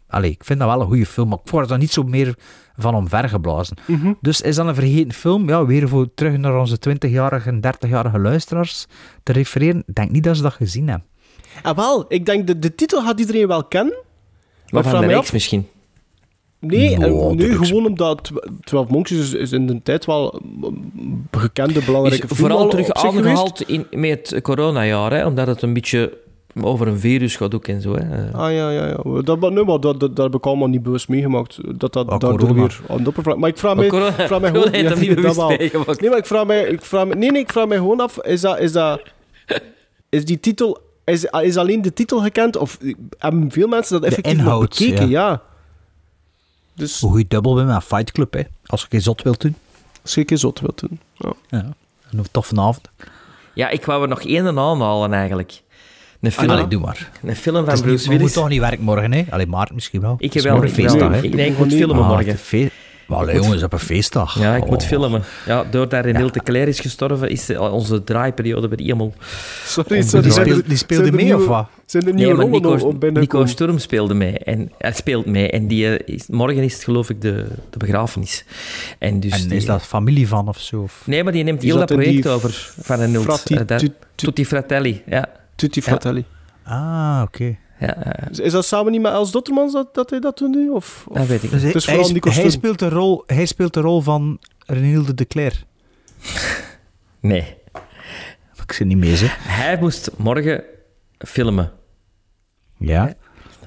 Allee, 0.08 0.30
ik 0.30 0.44
vind 0.44 0.58
dat 0.58 0.68
wel 0.68 0.80
een 0.80 0.86
goede 0.86 1.06
film, 1.06 1.28
maar 1.28 1.38
ik 1.44 1.50
word 1.50 1.70
er 1.70 1.78
niet 1.78 1.92
zo 1.92 2.02
meer 2.02 2.38
van 2.76 2.94
omvergeblazen. 2.94 3.76
Mhm. 3.86 4.12
Dus 4.20 4.40
is 4.40 4.56
dat 4.56 4.66
een 4.66 4.74
vergeten 4.74 5.12
film? 5.12 5.48
Ja, 5.48 5.66
weer 5.66 5.88
voor 5.88 6.14
terug 6.14 6.36
naar 6.36 6.58
onze 6.58 6.78
20-jarige 6.88 7.48
en 7.48 7.60
30-jarige 7.66 8.18
luisteraars 8.18 8.86
te 9.22 9.32
refereren. 9.32 9.82
Ik 9.86 9.94
denk 9.94 10.10
niet 10.10 10.24
dat 10.24 10.36
ze 10.36 10.42
dat 10.42 10.52
gezien 10.52 10.88
hebben. 10.88 11.08
Ah, 11.62 11.76
wel, 11.76 12.04
ik 12.08 12.26
denk 12.26 12.46
de, 12.46 12.58
de 12.58 12.74
titel 12.74 13.02
gaat 13.02 13.20
iedereen 13.20 13.46
wel 13.48 13.64
kennen. 13.64 13.96
Maar 14.70 14.84
ik 14.84 14.90
van 14.90 15.00
de 15.00 15.06
me 15.06 15.12
reeks 15.12 15.26
af- 15.26 15.32
misschien. 15.32 15.66
Nee, 16.58 16.94
en 16.94 17.00
Nou, 17.00 17.34
nee 17.34 17.48
dat 17.56 17.66
gewoon 17.66 17.86
omdat 17.86 18.24
tw- 18.24 18.46
12 18.64 18.88
Monkeys 18.88 19.18
is, 19.18 19.32
is 19.32 19.52
in 19.52 19.66
de 19.66 19.82
tijd 19.82 20.04
wel 20.04 20.40
een 20.62 21.26
bekende, 21.30 21.84
belangrijke 21.84 22.26
Is 22.26 22.32
film 22.36 22.38
vooral 22.48 22.58
al 22.58 22.68
terug 22.68 22.90
aangehaald 22.92 23.62
in, 23.62 23.86
met 23.90 24.30
het 24.30 24.42
coronajaar, 24.42 25.12
hè, 25.12 25.26
omdat 25.26 25.46
het 25.46 25.62
een 25.62 25.72
beetje 25.72 26.18
over 26.62 26.88
een 26.88 26.98
virus 26.98 27.36
gaat 27.36 27.54
ook 27.54 27.68
en 27.68 27.80
zo. 27.80 27.94
Hè. 27.94 28.26
Eh, 28.28 28.34
Ah 28.34 28.52
ja, 28.52 28.70
ja, 28.70 28.86
ja. 28.86 29.22
Dat, 29.22 29.40
maar, 29.40 29.52
nee, 29.52 29.64
maar 29.64 29.80
dat, 29.80 30.00
dat, 30.00 30.16
dat 30.16 30.24
heb 30.24 30.34
ik 30.34 30.46
allemaal 30.46 30.68
niet 30.68 30.82
bewust 30.82 31.08
meegemaakt. 31.08 31.58
Dat 31.78 31.92
dat 31.92 32.08
Ah, 32.08 32.18
daardoor 32.18 32.54
weer 32.54 32.80
aan 32.88 33.02
de 33.02 33.08
oppervlakte... 33.08 33.40
Maar 33.40 33.50
ik 33.50 33.58
vraag 33.58 33.76
mij, 33.76 33.86
corona- 33.88 34.18
ik 34.18 34.26
vraag 34.26 34.40
mij 34.40 34.50
corona 34.52 34.70
gewoon... 34.70 34.98
niet 35.00 35.08
dat 35.22 35.36
bewust 35.36 35.58
meegemaakt. 35.58 36.00
Nee, 36.00 36.10
maar 36.10 36.18
ik 36.18 36.26
vraag 36.26 36.46
mij... 36.46 36.64
Ik 36.64 36.84
vraag 36.84 37.06
mij 37.06 37.16
nee, 37.16 37.30
nee, 37.30 37.40
ik 37.42 37.52
vraag 37.52 37.66
mij 37.66 37.76
gewoon 37.76 38.00
af... 38.00 38.18
Is 38.24 38.40
dat... 38.40 38.58
Is 38.58 38.72
dat 38.72 39.00
is 40.08 40.24
die 40.24 40.40
titel... 40.40 40.78
Is, 41.06 41.24
is 41.24 41.56
alleen 41.56 41.82
de 41.82 41.92
titel 41.92 42.20
gekend? 42.20 42.56
Of 42.56 42.78
hebben 43.18 43.50
veel 43.52 43.68
mensen 43.68 44.00
dat 44.00 44.08
effectief 44.10 44.32
inhoud, 44.32 44.68
bekeken? 44.78 45.08
ja. 45.08 45.28
Ja. 45.28 45.42
Dus 46.74 47.00
Hoe 47.00 47.18
je 47.18 47.24
dubbel 47.28 47.54
bent 47.54 47.66
met 47.68 47.84
Fight 47.84 48.12
Club, 48.12 48.32
hè. 48.32 48.42
Als 48.66 48.80
je 48.80 48.86
geen 48.90 49.02
zot 49.02 49.22
wilt 49.22 49.40
doen. 49.40 49.56
als 50.02 50.14
je 50.14 50.20
een 50.20 50.26
keer 50.26 50.38
zot 50.38 50.60
wilt 50.60 50.80
doen. 50.80 51.00
Ja. 51.14 51.32
Ja. 51.48 51.66
Een 52.10 52.24
toffe 52.30 52.60
avond. 52.60 52.80
Ja, 53.54 53.68
ik 53.68 53.84
wou 53.84 54.02
er 54.02 54.08
nog 54.08 54.22
één 54.22 54.46
en 54.46 54.58
aanhalen 54.58 55.12
eigenlijk. 55.12 55.62
Een 56.20 56.32
film, 56.32 56.50
Allee, 56.50 56.68
doe 56.68 56.80
maar. 56.80 57.10
een 57.22 57.36
film 57.36 57.64
van 57.64 57.74
niet, 57.74 57.82
Bruce 57.82 57.82
we 57.82 57.90
moeten 57.92 58.16
Willis. 58.18 58.32
toch 58.32 58.48
niet 58.48 58.60
werken 58.60 58.84
morgen, 58.84 59.12
hè? 59.12 59.24
Alleen 59.30 59.48
Maarten 59.48 59.74
misschien 59.74 60.00
wel. 60.00 60.14
Ik 60.18 60.32
heb 60.32 60.42
wel. 60.42 60.60
wel. 60.60 60.68
feestdag, 60.70 61.10
hè? 61.12 61.22
Ik, 61.22 61.34
nee, 61.34 61.50
ik 61.50 61.58
moet 61.58 61.72
filmen 61.74 61.96
Ah, 62.04 62.08
morgen. 62.08 62.38
De 63.08 63.14
allee, 63.14 63.34
moet- 63.34 63.44
jongens, 63.44 63.62
op 63.62 63.72
een 63.72 63.78
feestdag. 63.78 64.38
Ja, 64.38 64.56
ik 64.56 64.66
moet 64.66 64.82
Oh. 64.82 64.88
filmen. 64.88 65.22
Ja, 65.46 65.64
doordat 65.70 66.04
René 66.04 66.30
de 66.30 66.42
Claire 66.42 66.70
is 66.70 66.80
gestorven, 66.80 67.30
is 67.30 67.48
eh, 67.48 67.72
onze 67.72 68.04
draaiperiode 68.04 68.68
weer 68.68 68.78
helemaal... 68.80 69.12
Sorry, 69.64 70.00
Die 70.00 70.08
sorry. 70.32 70.62
die 70.66 70.76
speelde 70.76 71.12
mee, 71.12 71.24
nieuwe- 71.24 71.40
of 71.42 71.48
wat? 71.48 71.68
Zijn 71.86 72.06
er 72.06 72.14
nieuwe 72.14 73.10
Nico, 73.12 73.46
Sturm 73.46 73.78
speelde 73.78 74.14
mee. 74.14 74.38
En, 74.38 74.72
hij 74.78 74.92
speelt 74.92 75.26
mee. 75.26 75.50
En 75.50 75.66
die, 75.66 75.96
eh, 75.96 76.14
is, 76.14 76.26
morgen 76.26 76.62
is 76.62 76.72
het 76.74 76.84
geloof 76.84 77.10
ik 77.10 77.20
de, 77.20 77.46
de 77.70 77.78
begrafenis. 77.78 78.44
En, 78.98 79.20
dus 79.20 79.42
En 79.42 79.48
die- 79.48 79.56
is 79.56 79.64
dat 79.64 79.82
familie 79.82 80.28
van 80.28 80.48
of 80.48 80.58
zo? 80.58 80.80
Of? 80.80 81.02
Nee, 81.04 81.24
maar 81.24 81.32
die 81.32 81.44
neemt 81.44 81.62
heel 81.62 81.76
dat 81.76 81.86
project 81.86 82.22
die 82.22 82.28
over 82.28 82.72
van 82.80 83.00
Eh, 83.00 83.76
tu- 83.76 83.92
Tutti 84.14 84.46
Fratelli, 84.46 85.02
ja. 85.06 85.28
Tutti 85.54 85.82
Fratelli. 85.82 86.24
Ah, 86.64 87.20
oké. 87.24 87.56
Ja 87.78 87.94
eh, 88.02 88.30
Is- 88.30 88.38
Is 88.38 88.52
dat 88.52 88.64
samen 88.66 88.92
niet 88.92 89.00
met 89.00 89.12
Els 89.12 89.30
Dottermans 89.30 89.72
dat, 89.72 89.94
dat 89.94 90.10
hij 90.10 90.20
dat 90.20 90.38
doet 90.38 90.54
nu? 90.54 90.68
Of, 90.68 91.04
of? 91.08 91.16
dat 91.16 91.26
weet 91.26 91.42
ik 91.42 91.50
Dus 91.50 91.62
niet. 91.62 91.86
hij, 91.86 92.04
sp- 92.50 92.50
speelt 92.50 92.78
de 92.78 92.88
rol, 92.88 93.22
hij 93.26 93.46
speelt 93.46 93.74
de 93.74 93.80
rol 93.80 94.00
van 94.00 94.38
Renilde 94.66 95.14
de 95.14 95.26
Cler. 95.26 95.64
Nee. 97.20 97.54
Ik 98.66 98.72
zit 98.72 98.86
niet 98.86 98.96
mee, 98.96 99.16
zeg. 99.16 99.36
Hij 99.40 99.78
moest 99.80 100.10
morgen 100.16 100.64
filmen. 101.18 101.72
Ja. 102.78 103.14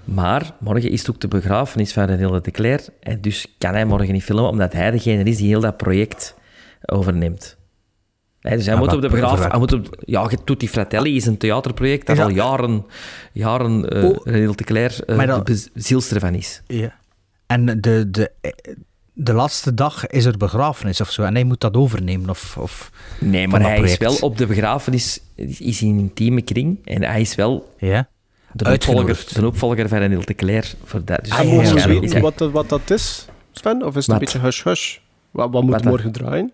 Maar 0.03 0.51
morgen 0.59 0.89
is 0.91 0.99
het 0.99 1.09
ook 1.09 1.21
de 1.21 1.27
begrafenis 1.27 1.93
van 1.93 2.03
René 2.05 2.41
de 2.41 2.51
Claire. 2.51 2.83
En 2.99 3.21
dus 3.21 3.55
kan 3.57 3.73
hij 3.73 3.85
morgen 3.85 4.13
niet 4.13 4.23
filmen, 4.23 4.49
omdat 4.49 4.73
hij 4.73 4.91
degene 4.91 5.23
is 5.23 5.37
die 5.37 5.47
heel 5.47 5.59
dat 5.59 5.77
project 5.77 6.35
overneemt. 6.85 7.57
Hè, 8.39 8.55
dus 8.55 8.65
hij 8.65 8.73
Ja, 8.73 8.79
moet 8.79 8.93
op 8.93 9.01
de 9.01 9.09
begrafenis... 9.09 9.45
Hij 9.51 9.59
moet 9.59 9.73
op, 9.73 9.87
ja, 9.99 10.29
Tutti 10.43 10.69
Fratelli 10.69 11.15
is 11.15 11.25
een 11.25 11.37
theaterproject 11.37 12.07
dat 12.07 12.17
Is 12.17 12.23
al 12.23 12.29
jaren, 12.29 12.85
jaren 13.33 13.89
eh 13.89 14.03
Oh. 14.03 14.17
René 14.23 14.51
de 14.55 14.63
Claire 14.63 15.05
eh, 15.05 15.15
Maar 15.15 15.27
dat- 15.27 15.45
de 15.47 15.67
zielster 15.73 16.19
van 16.19 16.33
is. 16.35 16.61
ja. 16.67 16.97
En 17.47 17.65
de, 17.81 18.09
de, 18.11 18.31
de 19.13 19.33
laatste 19.33 19.73
dag 19.73 20.07
is 20.07 20.25
er 20.25 20.37
begrafenis 20.37 21.01
of 21.01 21.11
zo. 21.11 21.23
En 21.23 21.33
hij 21.33 21.43
moet 21.43 21.59
dat 21.61 21.75
overnemen. 21.75 22.29
Of, 22.29 22.57
of 22.57 22.91
Nee, 23.19 23.47
maar 23.47 23.61
hij 23.61 23.79
is 23.81 23.97
wel 23.97 24.15
op 24.15 24.37
de 24.37 24.45
begrafenis 24.45 25.19
is 25.35 25.81
in 25.81 25.89
een 25.89 25.99
intieme 25.99 26.41
kring. 26.41 26.79
En 26.85 27.03
hij 27.03 27.21
is 27.21 27.35
wel 27.35 27.73
Ja. 27.77 28.07
de 28.51 28.71
opvolger, 28.73 29.25
de 29.33 29.47
opvolger 29.47 29.87
van 29.87 29.97
René 29.97 30.19
de 30.19 30.35
Claire. 30.35 30.67
Voor 30.83 31.01
dat. 31.05 31.19
Dus 31.23 31.29
En 31.29 31.37
Ah, 31.37 31.43
ja, 31.43 31.49
mogen 31.49 31.63
we 31.65 31.69
waarschijnlijk 31.71 32.05
weten 32.05 32.21
wat, 32.21 32.37
dat- 32.37 32.51
wat 32.51 32.69
dat 32.69 32.89
is, 32.89 33.27
Sven? 33.51 33.85
Of 33.85 33.95
is 33.95 33.95
het 33.95 34.05
Wat? 34.05 34.15
een 34.15 34.19
beetje 34.19 34.39
hush-hush? 34.39 34.97
Wat, 35.31 35.51
wat 35.51 35.63
moet 35.63 35.71
Wat 35.71 35.83
morgen 35.83 36.11
draaien? 36.11 36.51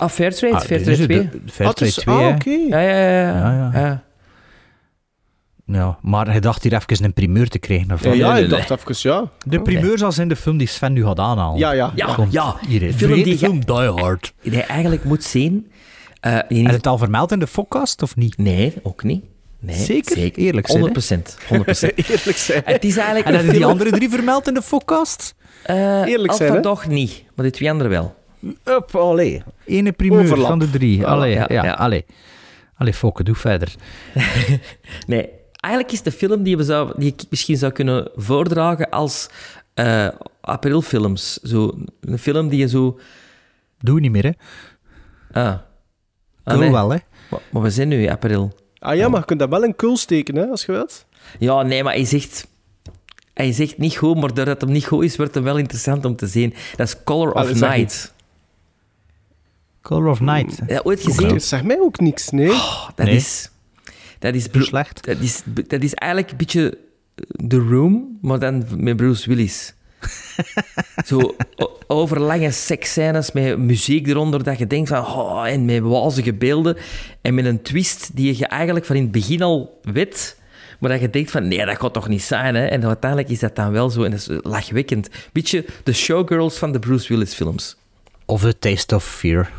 Ah, 0.00 0.08
Fairtrade, 0.08 0.54
Ah, 0.54 0.60
Fairtrade 0.60 0.96
dit 0.96 0.98
is 0.98 1.04
2. 1.04 1.18
de- 1.30 1.44
de 1.44 1.52
Fairtrade 1.52 1.64
Ah, 1.68 1.68
het 1.68 1.80
is- 1.80 1.94
2, 1.94 2.14
ah, 2.14 2.20
hè. 2.20 2.28
oké. 2.28 2.50
Ja, 2.50 2.80
ja, 2.80 2.98
ja. 3.10 3.52
ja. 3.52 3.70
Ja. 3.80 4.02
Ja, 5.66 5.98
maar 6.02 6.26
hij 6.30 6.40
dacht 6.40 6.62
hier 6.62 6.72
even 6.74 7.04
een 7.04 7.12
primeur 7.12 7.48
te 7.48 7.58
krijgen. 7.58 7.92
Of 7.92 8.02
Ja, 8.02 8.08
wat? 8.08 8.18
ja, 8.18 8.36
ik 8.36 8.48
dacht 8.48 8.70
even, 8.70 9.10
ja. 9.10 9.28
De 9.46 9.62
primeur 9.62 9.98
zal 9.98 10.12
zijn 10.12 10.28
de 10.28 10.36
film 10.36 10.56
die 10.56 10.66
Sven 10.66 10.92
nu 10.92 11.04
gaat 11.04 11.18
aanhalen. 11.18 11.58
Ja, 11.58 11.72
ja. 11.72 11.92
Ja, 11.94 12.14
Komt 12.14 12.32
ja. 12.32 12.56
Hier, 12.66 12.80
De 12.80 12.92
film 12.92 13.22
die 13.22 13.38
film 13.38 13.64
Die 13.64 13.74
Hard. 13.74 14.32
Die 14.42 14.52
je 14.52 14.62
eigenlijk 14.62 15.04
moet 15.04 15.24
zien. 15.24 15.70
eh, 16.20 16.38
je 16.48 16.68
het 16.68 16.86
al 16.86 16.98
vermeld 16.98 17.32
in 17.32 17.38
de 17.38 17.46
podcast 17.52 18.02
of 18.02 18.16
niet? 18.16 18.38
Nee, 18.38 18.74
ook 18.82 19.02
niet. 19.02 19.24
Nee, 19.60 19.76
Zeker? 19.76 20.16
Eerlijk 20.34 20.66
zijn, 20.66 20.78
hè? 20.82 20.84
100%. 20.88 21.36
100%. 21.48 21.94
Eerlijk 22.10 22.36
zijn. 22.36 22.62
Het 22.64 22.84
is 22.84 22.96
eigenlijk 22.96 23.26
En 23.26 23.32
een 23.34 23.38
heb 23.40 23.46
je 23.50 23.52
die 23.58 23.66
andere 23.66 23.90
drie 23.90 24.10
vermeld 24.10 24.48
in 24.48 24.54
de 24.54 24.62
podcast? 24.68 25.34
Eh, 25.62 25.76
Eerlijk 26.06 26.32
zijn? 26.32 26.62
Dog 26.62 26.86
niet, 26.86 27.24
maar 27.34 27.44
die 27.44 27.54
twee 27.54 27.70
anderen 27.70 27.92
wel. 27.92 28.14
Up, 28.64 28.96
allee. 28.96 29.42
Ene 29.64 29.92
primeur 29.92 30.20
Overlap. 30.20 30.48
van 30.48 30.58
de 30.58 30.70
drie. 30.70 31.06
Allee, 31.06 31.34
ja, 31.34 31.44
ja, 31.48 31.64
ja. 31.64 31.72
allee. 31.72 32.04
Allee, 32.74 32.94
Fokke, 32.94 33.22
doe 33.22 33.34
verder. 33.34 33.74
Nee, 35.06 35.28
eigenlijk 35.56 35.92
is 35.92 36.02
de 36.02 36.12
film 36.12 36.42
die, 36.42 36.56
we 36.56 36.64
zou, 36.64 36.92
die 36.96 37.12
ik 37.12 37.22
misschien 37.30 37.56
zou 37.56 37.72
kunnen 37.72 38.10
voordragen 38.14 38.90
als 38.90 39.28
eh 39.74 40.08
aprilfilms. 40.40 41.36
Zo, 41.36 41.78
een 42.00 42.18
film 42.18 42.48
die 42.48 42.58
je 42.58 42.68
zo... 42.68 42.98
Doe 43.78 44.00
niet 44.00 44.10
meer, 44.10 44.24
hè. 44.24 44.32
Ah. 45.42 45.56
ah 46.44 46.58
nee. 46.58 46.70
wel, 46.70 46.90
hè. 46.90 46.98
Maar, 47.30 47.40
maar 47.50 47.62
we 47.62 47.70
zijn 47.70 47.88
nu 47.88 48.02
in 48.02 48.10
april. 48.10 48.52
Ah 48.78 48.96
ja, 48.96 49.08
maar 49.08 49.20
je 49.20 49.26
kunt 49.26 49.38
dat 49.38 49.48
wel 49.48 49.64
in 49.64 49.76
kul 49.76 49.96
steken, 49.96 50.36
hè, 50.36 50.46
als 50.46 50.64
je 50.64 50.72
wilt. 50.72 51.06
Ja, 51.38 51.62
nee, 51.62 51.82
maar 51.82 51.94
hij 51.94 52.04
zegt... 52.04 52.48
Hij 53.34 53.52
zegt 53.52 53.78
niet 53.78 53.96
goed, 53.96 54.16
maar 54.16 54.34
doordat 54.34 54.60
hem 54.60 54.70
niet 54.70 54.86
goed 54.86 55.04
is, 55.04 55.16
wordt 55.16 55.34
hem 55.34 55.44
wel 55.44 55.58
interessant 55.58 56.04
om 56.04 56.16
te 56.16 56.26
zien. 56.26 56.54
Dat 56.76 56.86
is 56.86 57.02
Color 57.04 57.32
of 57.32 57.40
Allee, 57.40 57.54
zeg 57.54 57.76
Night. 57.76 58.14
Color 59.90 60.10
of 60.10 60.20
Night. 60.20 60.58
Heb 60.58 60.68
je 60.68 60.74
dat 60.74 60.84
ooit 60.84 61.02
gezien? 61.02 61.28
Dat 61.28 61.42
zegt 61.42 61.64
mij 61.64 61.80
ook 61.80 62.00
niks, 62.00 62.30
nee. 62.30 62.52
Dat 62.94 63.06
Nee. 63.06 63.14
is... 63.16 63.50
Dat 64.18 64.34
is, 64.34 64.48
Slecht. 64.52 65.04
Dat 65.06 65.18
is, 65.20 65.42
dat 65.66 65.82
is 65.82 65.94
eigenlijk 65.94 66.30
een 66.32 66.36
beetje 66.36 66.78
The 67.48 67.56
Room, 67.58 68.18
maar 68.22 68.38
dan 68.38 68.64
met 68.76 68.96
Bruce 68.96 69.28
Willis. 69.28 69.74
Zo 71.06 71.34
o- 71.56 71.78
overlange 71.86 72.50
seksscènes 72.50 73.32
met 73.32 73.58
muziek 73.58 74.06
eronder, 74.06 74.42
dat 74.44 74.58
je 74.58 74.66
denkt 74.66 74.88
van... 74.88 74.98
Oh, 75.06 75.46
en 75.46 75.64
met 75.64 75.80
wazige 75.80 76.34
beelden. 76.34 76.76
En 77.20 77.34
met 77.34 77.44
een 77.44 77.62
twist 77.62 78.10
die 78.16 78.38
je 78.38 78.46
eigenlijk 78.46 78.86
van 78.86 78.96
in 78.96 79.02
het 79.02 79.12
begin 79.12 79.42
al 79.42 79.80
weet... 79.82 80.38
Maar 80.78 80.90
dat 80.90 81.00
je 81.00 81.10
denkt 81.10 81.30
van, 81.30 81.48
nee, 81.48 81.66
dat 81.66 81.78
gaat 81.80 81.92
toch 81.92 82.08
niet 82.08 82.22
zijn, 82.22 82.54
hè? 82.54 82.66
En 82.66 82.84
uiteindelijk 82.86 83.30
is 83.30 83.38
dat 83.38 83.56
dan 83.56 83.72
wel 83.72 83.90
zo, 83.90 84.02
en 84.02 84.10
dat 84.10 84.20
is 84.20 84.28
lachwekkend. 84.42 85.08
Beetje 85.32 85.64
de 85.84 85.92
showgirls 85.92 86.56
van 86.58 86.72
de 86.72 86.78
Bruce 86.78 87.08
Willis 87.08 87.34
films. 87.34 87.76
Of 88.24 88.40
The 88.40 88.58
Taste 88.58 88.94
of 88.94 89.04
Fear. 89.04 89.50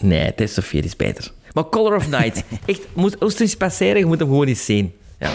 Nee, 0.00 0.34
Test 0.34 0.58
of 0.58 0.64
Fear 0.64 0.84
is 0.84 0.96
beter. 0.96 1.30
Maar 1.52 1.68
Color 1.68 1.96
of 1.96 2.08
Night, 2.08 2.44
echt, 2.66 2.80
moet, 2.92 3.20
er 3.20 3.42
iets 3.42 3.56
passeren, 3.56 3.98
je 3.98 4.06
moet 4.06 4.18
hem 4.18 4.28
gewoon 4.28 4.46
eens 4.46 4.64
zien. 4.64 4.92
Ja. 5.18 5.30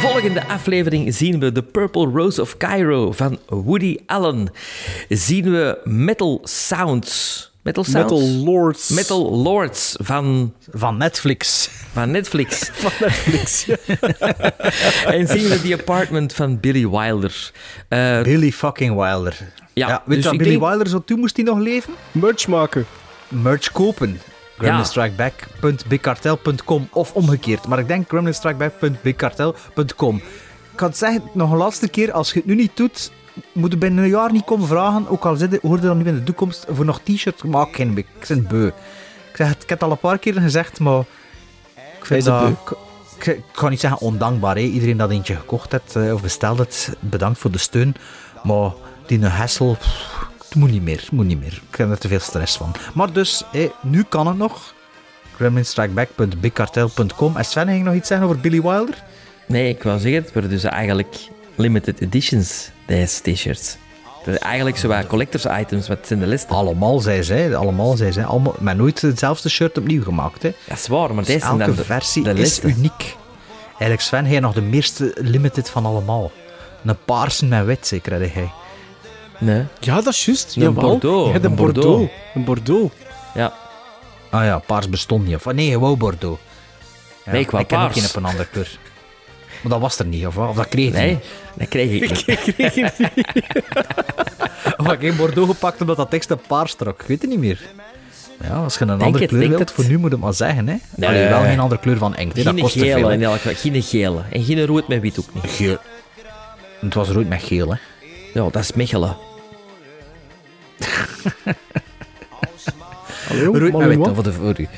Volgende 0.00 0.48
aflevering 0.48 1.14
zien 1.14 1.40
we 1.40 1.52
The 1.52 1.62
Purple 1.62 2.06
Rose 2.06 2.40
of 2.40 2.56
Cairo 2.56 3.12
van 3.12 3.38
Woody 3.46 3.98
Allen. 4.06 4.48
Zien 5.08 5.50
we 5.50 5.80
Metal 5.84 6.40
Sounds. 6.42 7.53
Metal 7.64 7.84
Sounds? 7.84 8.12
Metal 8.12 8.28
Lords. 8.28 8.88
Metal 8.88 9.30
Lords 9.42 9.96
van, 10.02 10.54
Van 10.72 10.96
Netflix. 10.96 11.68
van 11.92 12.10
Netflix. 12.10 12.70
Van 12.74 12.90
Netflix, 13.00 13.64
ja. 13.64 13.76
en 15.12 15.26
zien 15.28 15.48
we 15.48 15.60
The 15.62 15.76
Apartment 15.80 16.34
van 16.34 16.60
Billy 16.60 16.88
Wilder. 16.88 17.50
Eh, 17.88 18.22
Billy 18.22 18.52
fucking 18.52 18.94
Wilder. 18.94 19.36
Ja, 19.72 19.86
weet 19.88 20.00
dus 20.06 20.16
je 20.16 20.22
wat 20.22 20.32
ik 20.32 20.38
Billy 20.38 20.50
denk- 20.50 20.62
Wilder 20.70 20.88
zo 20.88 21.02
toe 21.04 21.16
moest 21.18 21.36
hij 21.36 21.44
nog 21.44 21.58
leven? 21.58 21.92
Merch 22.12 22.46
maken. 22.46 22.86
Merch 23.28 23.72
kopen. 23.72 24.20
gremlinstrikeback.bigcartel.com 24.58 26.88
of 26.92 27.12
omgekeerd. 27.12 27.66
Maar 27.66 27.78
ik 27.78 27.88
denk 27.88 28.08
gremlinstrikeback.bigcartel.com. 28.08 30.16
Ik 30.16 30.22
kan 30.74 30.88
het 30.88 30.98
zeggen, 30.98 31.22
nog 31.32 31.50
een 31.50 31.56
laatste 31.56 31.88
keer, 31.88 32.12
als 32.12 32.32
je 32.32 32.38
het 32.38 32.48
nu 32.48 32.54
niet 32.54 32.76
doet, 32.76 33.10
moet 33.52 33.72
je 33.72 33.78
binnen 33.78 34.04
een 34.04 34.10
jaar 34.10 34.32
niet 34.32 34.44
komen 34.44 34.66
vragen, 34.66 35.08
ook 35.08 35.24
al 35.24 35.36
zit 35.36 35.50
je, 35.50 35.58
hoor 35.62 35.76
je 35.76 35.82
dan 35.82 35.98
nu 35.98 36.04
in 36.04 36.14
de 36.14 36.22
toekomst, 36.22 36.66
voor 36.68 36.84
nog 36.84 37.00
t-shirt, 37.00 37.44
maak 37.44 37.74
geen 37.74 37.96
ik 37.96 38.06
ben 38.28 38.46
beu. 38.46 38.66
Ik, 38.66 38.74
zeg, 39.34 39.48
het, 39.48 39.62
ik 39.62 39.68
heb 39.68 39.80
het 39.80 39.88
al 39.88 39.90
een 39.90 39.98
paar 39.98 40.18
keer 40.18 40.40
gezegd, 40.40 40.80
maar 40.80 41.00
ik 41.98 42.06
vind 42.06 42.24
het 42.24 42.40
dat... 42.40 42.48
Ik, 42.48 42.76
ik 43.26 43.42
ga 43.52 43.68
niet 43.68 43.80
zeggen 43.80 44.00
ondankbaar, 44.00 44.54
hè. 44.54 44.60
iedereen 44.60 44.96
dat 44.96 45.10
eentje 45.10 45.34
gekocht 45.34 45.72
heeft 45.72 45.96
eh, 45.96 46.12
of 46.12 46.22
besteld 46.22 46.58
heeft, 46.58 46.90
bedankt 47.00 47.38
voor 47.38 47.50
de 47.50 47.58
steun. 47.58 47.94
Maar 48.42 48.70
die 49.06 49.18
een 49.18 49.30
hassel, 49.30 49.74
pff, 49.74 50.28
het 50.38 50.54
moet 50.54 50.70
niet 50.70 50.82
meer, 50.82 51.00
het 51.00 51.10
moet 51.10 51.26
niet 51.26 51.40
meer. 51.40 51.62
Ik 51.70 51.76
heb 51.76 51.90
er 51.90 51.98
te 51.98 52.08
veel 52.08 52.20
stress 52.20 52.56
van. 52.56 52.74
Maar 52.94 53.12
dus, 53.12 53.44
hè, 53.52 53.70
nu 53.82 54.02
kan 54.02 54.26
het 54.26 54.36
nog. 54.36 54.74
gremlinstrikeback.bigcartel.com 55.36 57.36
En 57.36 57.44
Sven, 57.44 57.68
ging 57.68 57.84
nog 57.84 57.94
iets 57.94 58.08
zeggen 58.08 58.26
over 58.26 58.40
Billy 58.40 58.62
Wilder? 58.62 59.02
Nee, 59.46 59.68
ik 59.68 59.82
wou 59.82 59.98
zeggen, 59.98 60.22
het 60.22 60.32
worden 60.32 60.50
dus 60.50 60.64
eigenlijk 60.64 61.16
limited 61.56 62.00
editions, 62.00 62.70
deze 62.86 63.22
t-shirts. 63.22 63.76
Dat 64.24 64.34
is 64.34 64.40
eigenlijk 64.40 64.76
zo 64.76 64.88
wat 64.88 65.06
collectors 65.06 65.44
items, 65.60 65.88
wat 65.88 65.98
zijn 66.02 66.18
de 66.18 66.26
list. 66.26 66.48
Allemaal, 66.48 66.98
zij. 67.22 67.56
Allemaal, 67.56 67.96
zei 67.96 68.12
zij. 68.12 68.24
Allemaal, 68.24 68.54
maar 68.58 68.76
nooit 68.76 69.00
hetzelfde 69.00 69.48
shirt 69.48 69.78
opnieuw 69.78 70.02
gemaakt. 70.02 70.42
Hè. 70.42 70.52
Dat 70.68 70.78
is 70.78 70.86
waar, 70.86 71.08
maar 71.08 71.24
Dus 71.24 71.26
deze 71.26 71.38
zijn 71.38 71.50
elke 71.52 71.64
dan 71.66 71.74
de, 71.74 71.84
versie 71.84 72.22
de 72.22 72.32
is 72.34 72.62
uniek. 72.62 73.16
Eigenlijk, 73.68 74.00
Sven, 74.00 74.26
hij 74.26 74.40
nog 74.40 74.54
de 74.54 74.62
meeste 74.62 75.14
limited 75.20 75.70
van 75.70 75.86
allemaal. 75.86 76.32
Een 76.84 76.96
paarse 77.04 77.44
met 77.46 77.64
wit, 77.64 77.86
zeker, 77.86 78.12
had 78.20 78.32
hij. 78.32 78.50
Nee. 79.38 79.64
Ja, 79.80 79.94
dat 79.94 80.06
is 80.06 80.24
juist. 80.24 80.56
Een 80.56 80.62
Jawel. 80.62 80.88
Bordeaux, 80.88 81.26
Je 81.26 81.32
hebt 81.32 81.44
een 81.44 81.54
Bordeaux. 81.54 81.86
Bordeaux. 81.86 82.12
Een 82.34 82.44
Bordeaux. 82.44 82.94
Ja. 83.34 83.52
Ah 84.30 84.44
ja, 84.44 84.58
paars 84.58 84.88
bestond 84.88 85.26
niet. 85.26 85.34
Of, 85.34 85.52
nee, 85.52 85.70
gewoon 85.70 85.98
Bordeaux. 85.98 86.40
Ja, 87.24 87.32
Nee, 87.32 87.40
ik 87.40 87.50
wou 87.50 87.64
ken 87.64 87.78
ook 87.78 87.84
paars. 87.84 87.98
geen 88.00 88.08
op 88.08 88.16
een 88.16 88.24
andere 88.24 88.46
kleur. 88.52 88.78
Maar 89.64 89.72
dat 89.72 89.80
was 89.82 89.98
er 89.98 90.06
niet, 90.06 90.26
of 90.26 90.34
wat? 90.34 90.48
Of 90.48 90.56
dat 90.56 90.68
kreeg 90.68 90.86
je 90.86 90.92
Nee, 90.92 91.10
niet? 91.10 91.24
dat 91.56 91.68
kreeg 91.68 91.90
ik 92.02 92.10
niet. 92.10 92.28
Ik 92.28 92.54
kreeg 92.54 92.74
het 92.74 92.98
niet. 92.98 93.26
Of 94.76 94.86
had 94.86 94.92
ik 94.92 95.00
geen 95.00 95.16
Bordeaux 95.16 95.50
gepakt 95.52 95.80
omdat 95.80 95.96
dat 95.96 96.10
tekst 96.10 96.30
een 96.30 96.40
paars 96.46 96.74
trok? 96.74 97.00
Ik 97.02 97.06
weet 97.06 97.20
het 97.20 97.30
niet 97.30 97.38
meer. 97.38 97.60
Ja, 98.42 98.54
als 98.54 98.74
je 98.78 98.82
een 98.84 98.90
andere 98.90 99.18
het, 99.18 99.26
kleur 99.28 99.40
denk 99.40 99.48
wilt, 99.48 99.60
het. 99.68 99.70
voor 99.72 99.84
nu 99.84 99.96
moet 99.98 100.08
je 100.08 100.10
het 100.16 100.20
maar 100.24 100.34
zeggen. 100.34 100.68
Hè? 100.68 100.76
Nee. 100.96 101.08
Allee, 101.08 101.28
wel 101.28 101.40
geen 101.40 101.58
andere 101.60 101.80
kleur 101.80 101.96
van 101.96 102.16
inkt. 102.16 102.36
hè. 102.36 102.42
Dat 102.42 102.52
Geen 102.54 102.62
kost 102.62 102.74
gele 102.78 102.94
veel. 102.94 103.10
in 103.10 103.22
elk 103.22 103.34
geval. 103.40 103.54
Geen 103.54 103.82
gele. 103.82 104.22
En 104.30 104.44
geen 104.44 104.66
rood 104.66 104.88
met 104.88 105.00
wit 105.00 105.18
ook 105.18 105.34
niet. 105.34 105.50
Geel. 105.52 105.76
Het 106.80 106.94
was 106.94 107.08
rood 107.08 107.28
met 107.28 107.42
geel, 107.42 107.70
hè. 107.70 107.76
Ja, 108.34 108.42
dat 108.50 108.56
is 108.56 108.72
Mechelen. 108.72 109.16
rood 113.28 113.72
maar 113.72 113.88
met 113.88 113.96
wat? 113.96 114.06
wit, 114.06 114.14
voor 114.14 114.22
de 114.24 114.32
voor 114.32 114.60
u. 114.60 114.68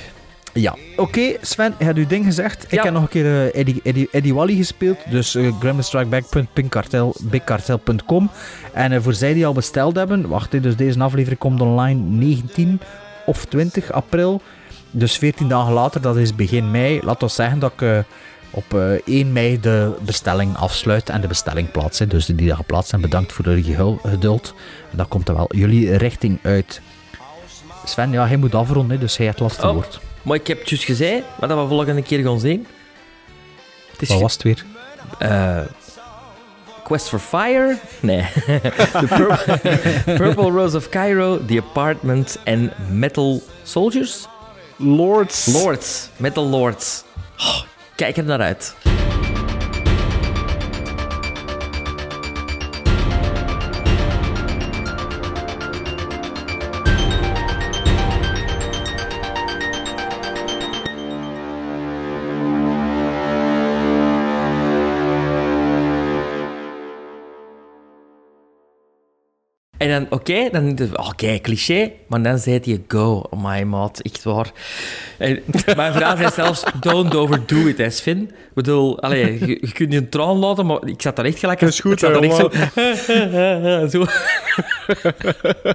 Ja, 0.60 0.74
oké, 0.96 1.36
Sven, 1.40 1.74
je 1.78 1.84
hebt 1.84 1.98
uw 1.98 2.06
ding 2.06 2.24
gezegd. 2.24 2.64
Ik 2.64 2.70
Ja. 2.70 2.82
heb 2.82 2.92
nog 2.92 3.02
een 3.02 3.08
keer 3.08 3.24
eh, 3.24 3.60
Eddie, 3.60 3.80
Eddie, 3.84 4.08
Eddie 4.12 4.34
Wally 4.34 4.56
gespeeld. 4.56 4.98
Dus 5.10 5.34
uh. 5.34 5.48
En 8.72 8.92
eh, 8.92 9.00
voor 9.00 9.14
zij 9.14 9.34
die 9.34 9.46
al 9.46 9.52
besteld 9.52 9.96
hebben, 9.96 10.28
wacht, 10.28 10.52
hè, 10.52 10.60
dus 10.60 10.76
deze 10.76 10.98
aflevering 11.00 11.38
komt 11.40 11.60
online 11.60 12.00
19 12.00 12.80
of 13.26 13.44
20 13.44 13.92
april. 13.92 14.42
Dus 14.90 15.18
14 15.18 15.48
dagen 15.48 15.72
later, 15.72 16.00
dat 16.00 16.16
is 16.16 16.34
begin 16.34 16.70
mei. 16.70 17.00
Laat 17.02 17.22
ons 17.22 17.34
zeggen 17.34 17.58
dat 17.58 17.72
ik 17.72 17.82
eh, 17.82 17.98
op 18.50 18.74
eh, 18.74 18.90
1 19.04 19.32
mei 19.32 19.60
de 19.60 19.92
bestelling 20.04 20.56
afsluit 20.56 21.08
en 21.08 21.20
de 21.20 21.26
bestelling 21.26 21.70
plaats. 21.70 21.98
Dus 21.98 22.26
die 22.26 22.34
die 22.34 22.46
daar 22.46 22.56
geplaatst 22.56 22.88
zijn, 22.90 23.00
bedankt 23.00 23.32
voor 23.32 23.44
jullie 23.44 23.76
geduld. 24.02 24.54
En 24.90 24.96
dat 24.96 25.08
komt 25.08 25.28
er 25.28 25.34
wel 25.34 25.48
jullie 25.56 25.96
richting 25.96 26.38
uit. 26.42 26.80
Sven, 27.84 28.10
ja, 28.10 28.26
hij 28.26 28.36
moet 28.36 28.54
afronden, 28.54 28.96
hè, 28.96 29.02
dus 29.02 29.16
hij 29.16 29.26
heeft 29.26 29.38
het 29.38 29.48
laatste 29.48 29.66
Oh, 29.66 29.72
woord. 29.72 30.00
Maar 30.26 30.36
ik 30.36 30.46
heb 30.46 30.58
het 30.58 30.68
juist 30.68 30.84
gezegd, 30.84 31.22
maar 31.40 31.48
dat 31.48 31.62
we 31.62 31.68
volgende 31.68 32.02
keer 32.02 32.22
gaan 32.22 32.40
zien. 32.40 32.66
Het 33.90 34.02
is 34.02 34.08
Wat 34.08 34.20
was 34.20 34.32
het 34.32 34.42
weer? 34.42 34.64
Eh, 35.18 35.60
Quest 36.84 37.08
for 37.08 37.18
Fire? 37.18 37.78
Nee. 38.00 38.26
The 39.00 39.06
Purple, 39.08 39.58
Purple 40.18 40.50
Rose 40.50 40.76
of 40.76 40.88
Cairo, 40.88 41.44
The 41.44 41.62
Apartment 41.68 42.38
en 42.44 42.72
Metal 42.90 43.42
Soldiers? 43.62 44.26
Lords. 44.76 45.46
Lords. 45.46 46.08
Metal 46.16 46.48
Lords. 46.48 47.04
Oh, 47.38 47.62
kijk 47.94 48.16
er 48.16 48.24
naar 48.24 48.40
uit. 48.40 48.74
En 69.76 69.88
dan, 69.88 70.06
oké, 70.10 70.48
dan 70.52 70.64
denk 70.64 70.78
je, 70.78 70.98
oké, 70.98 71.38
cliché, 71.40 71.92
maar 72.06 72.22
dan 72.22 72.38
zei 72.38 72.60
hij 72.64 72.80
go, 72.88 73.26
oh 73.30 73.44
my 73.44 73.62
maat, 73.62 74.00
echt 74.00 74.22
waar. 74.22 74.50
En 75.18 75.42
mijn 75.76 75.92
vrouw 75.92 76.16
zei 76.16 76.30
zelfs, 76.34 76.64
don't 76.80 77.14
overdo 77.14 77.56
it, 77.56 77.78
hè, 77.78 77.90
Sven. 77.90 78.20
Ik 78.20 78.54
bedoel, 78.54 79.00
allee, 79.00 79.38
je, 79.46 79.58
je 79.60 79.72
kunt 79.72 79.92
je 79.92 79.98
een 79.98 80.08
traan 80.08 80.36
laten, 80.36 80.66
maar 80.66 80.86
ik 80.88 81.02
zat 81.02 81.16
daar 81.16 81.24
echt 81.24 81.38
gelijk... 81.38 81.60
Dat 81.60 81.68
is 81.68 81.80
goed, 81.80 81.92
ik 81.92 81.98
zat 81.98 82.12
daar 82.12 82.22
hè, 82.22 83.80
echt 83.80 83.90
zo... 83.90 84.04
zo. 84.04 85.72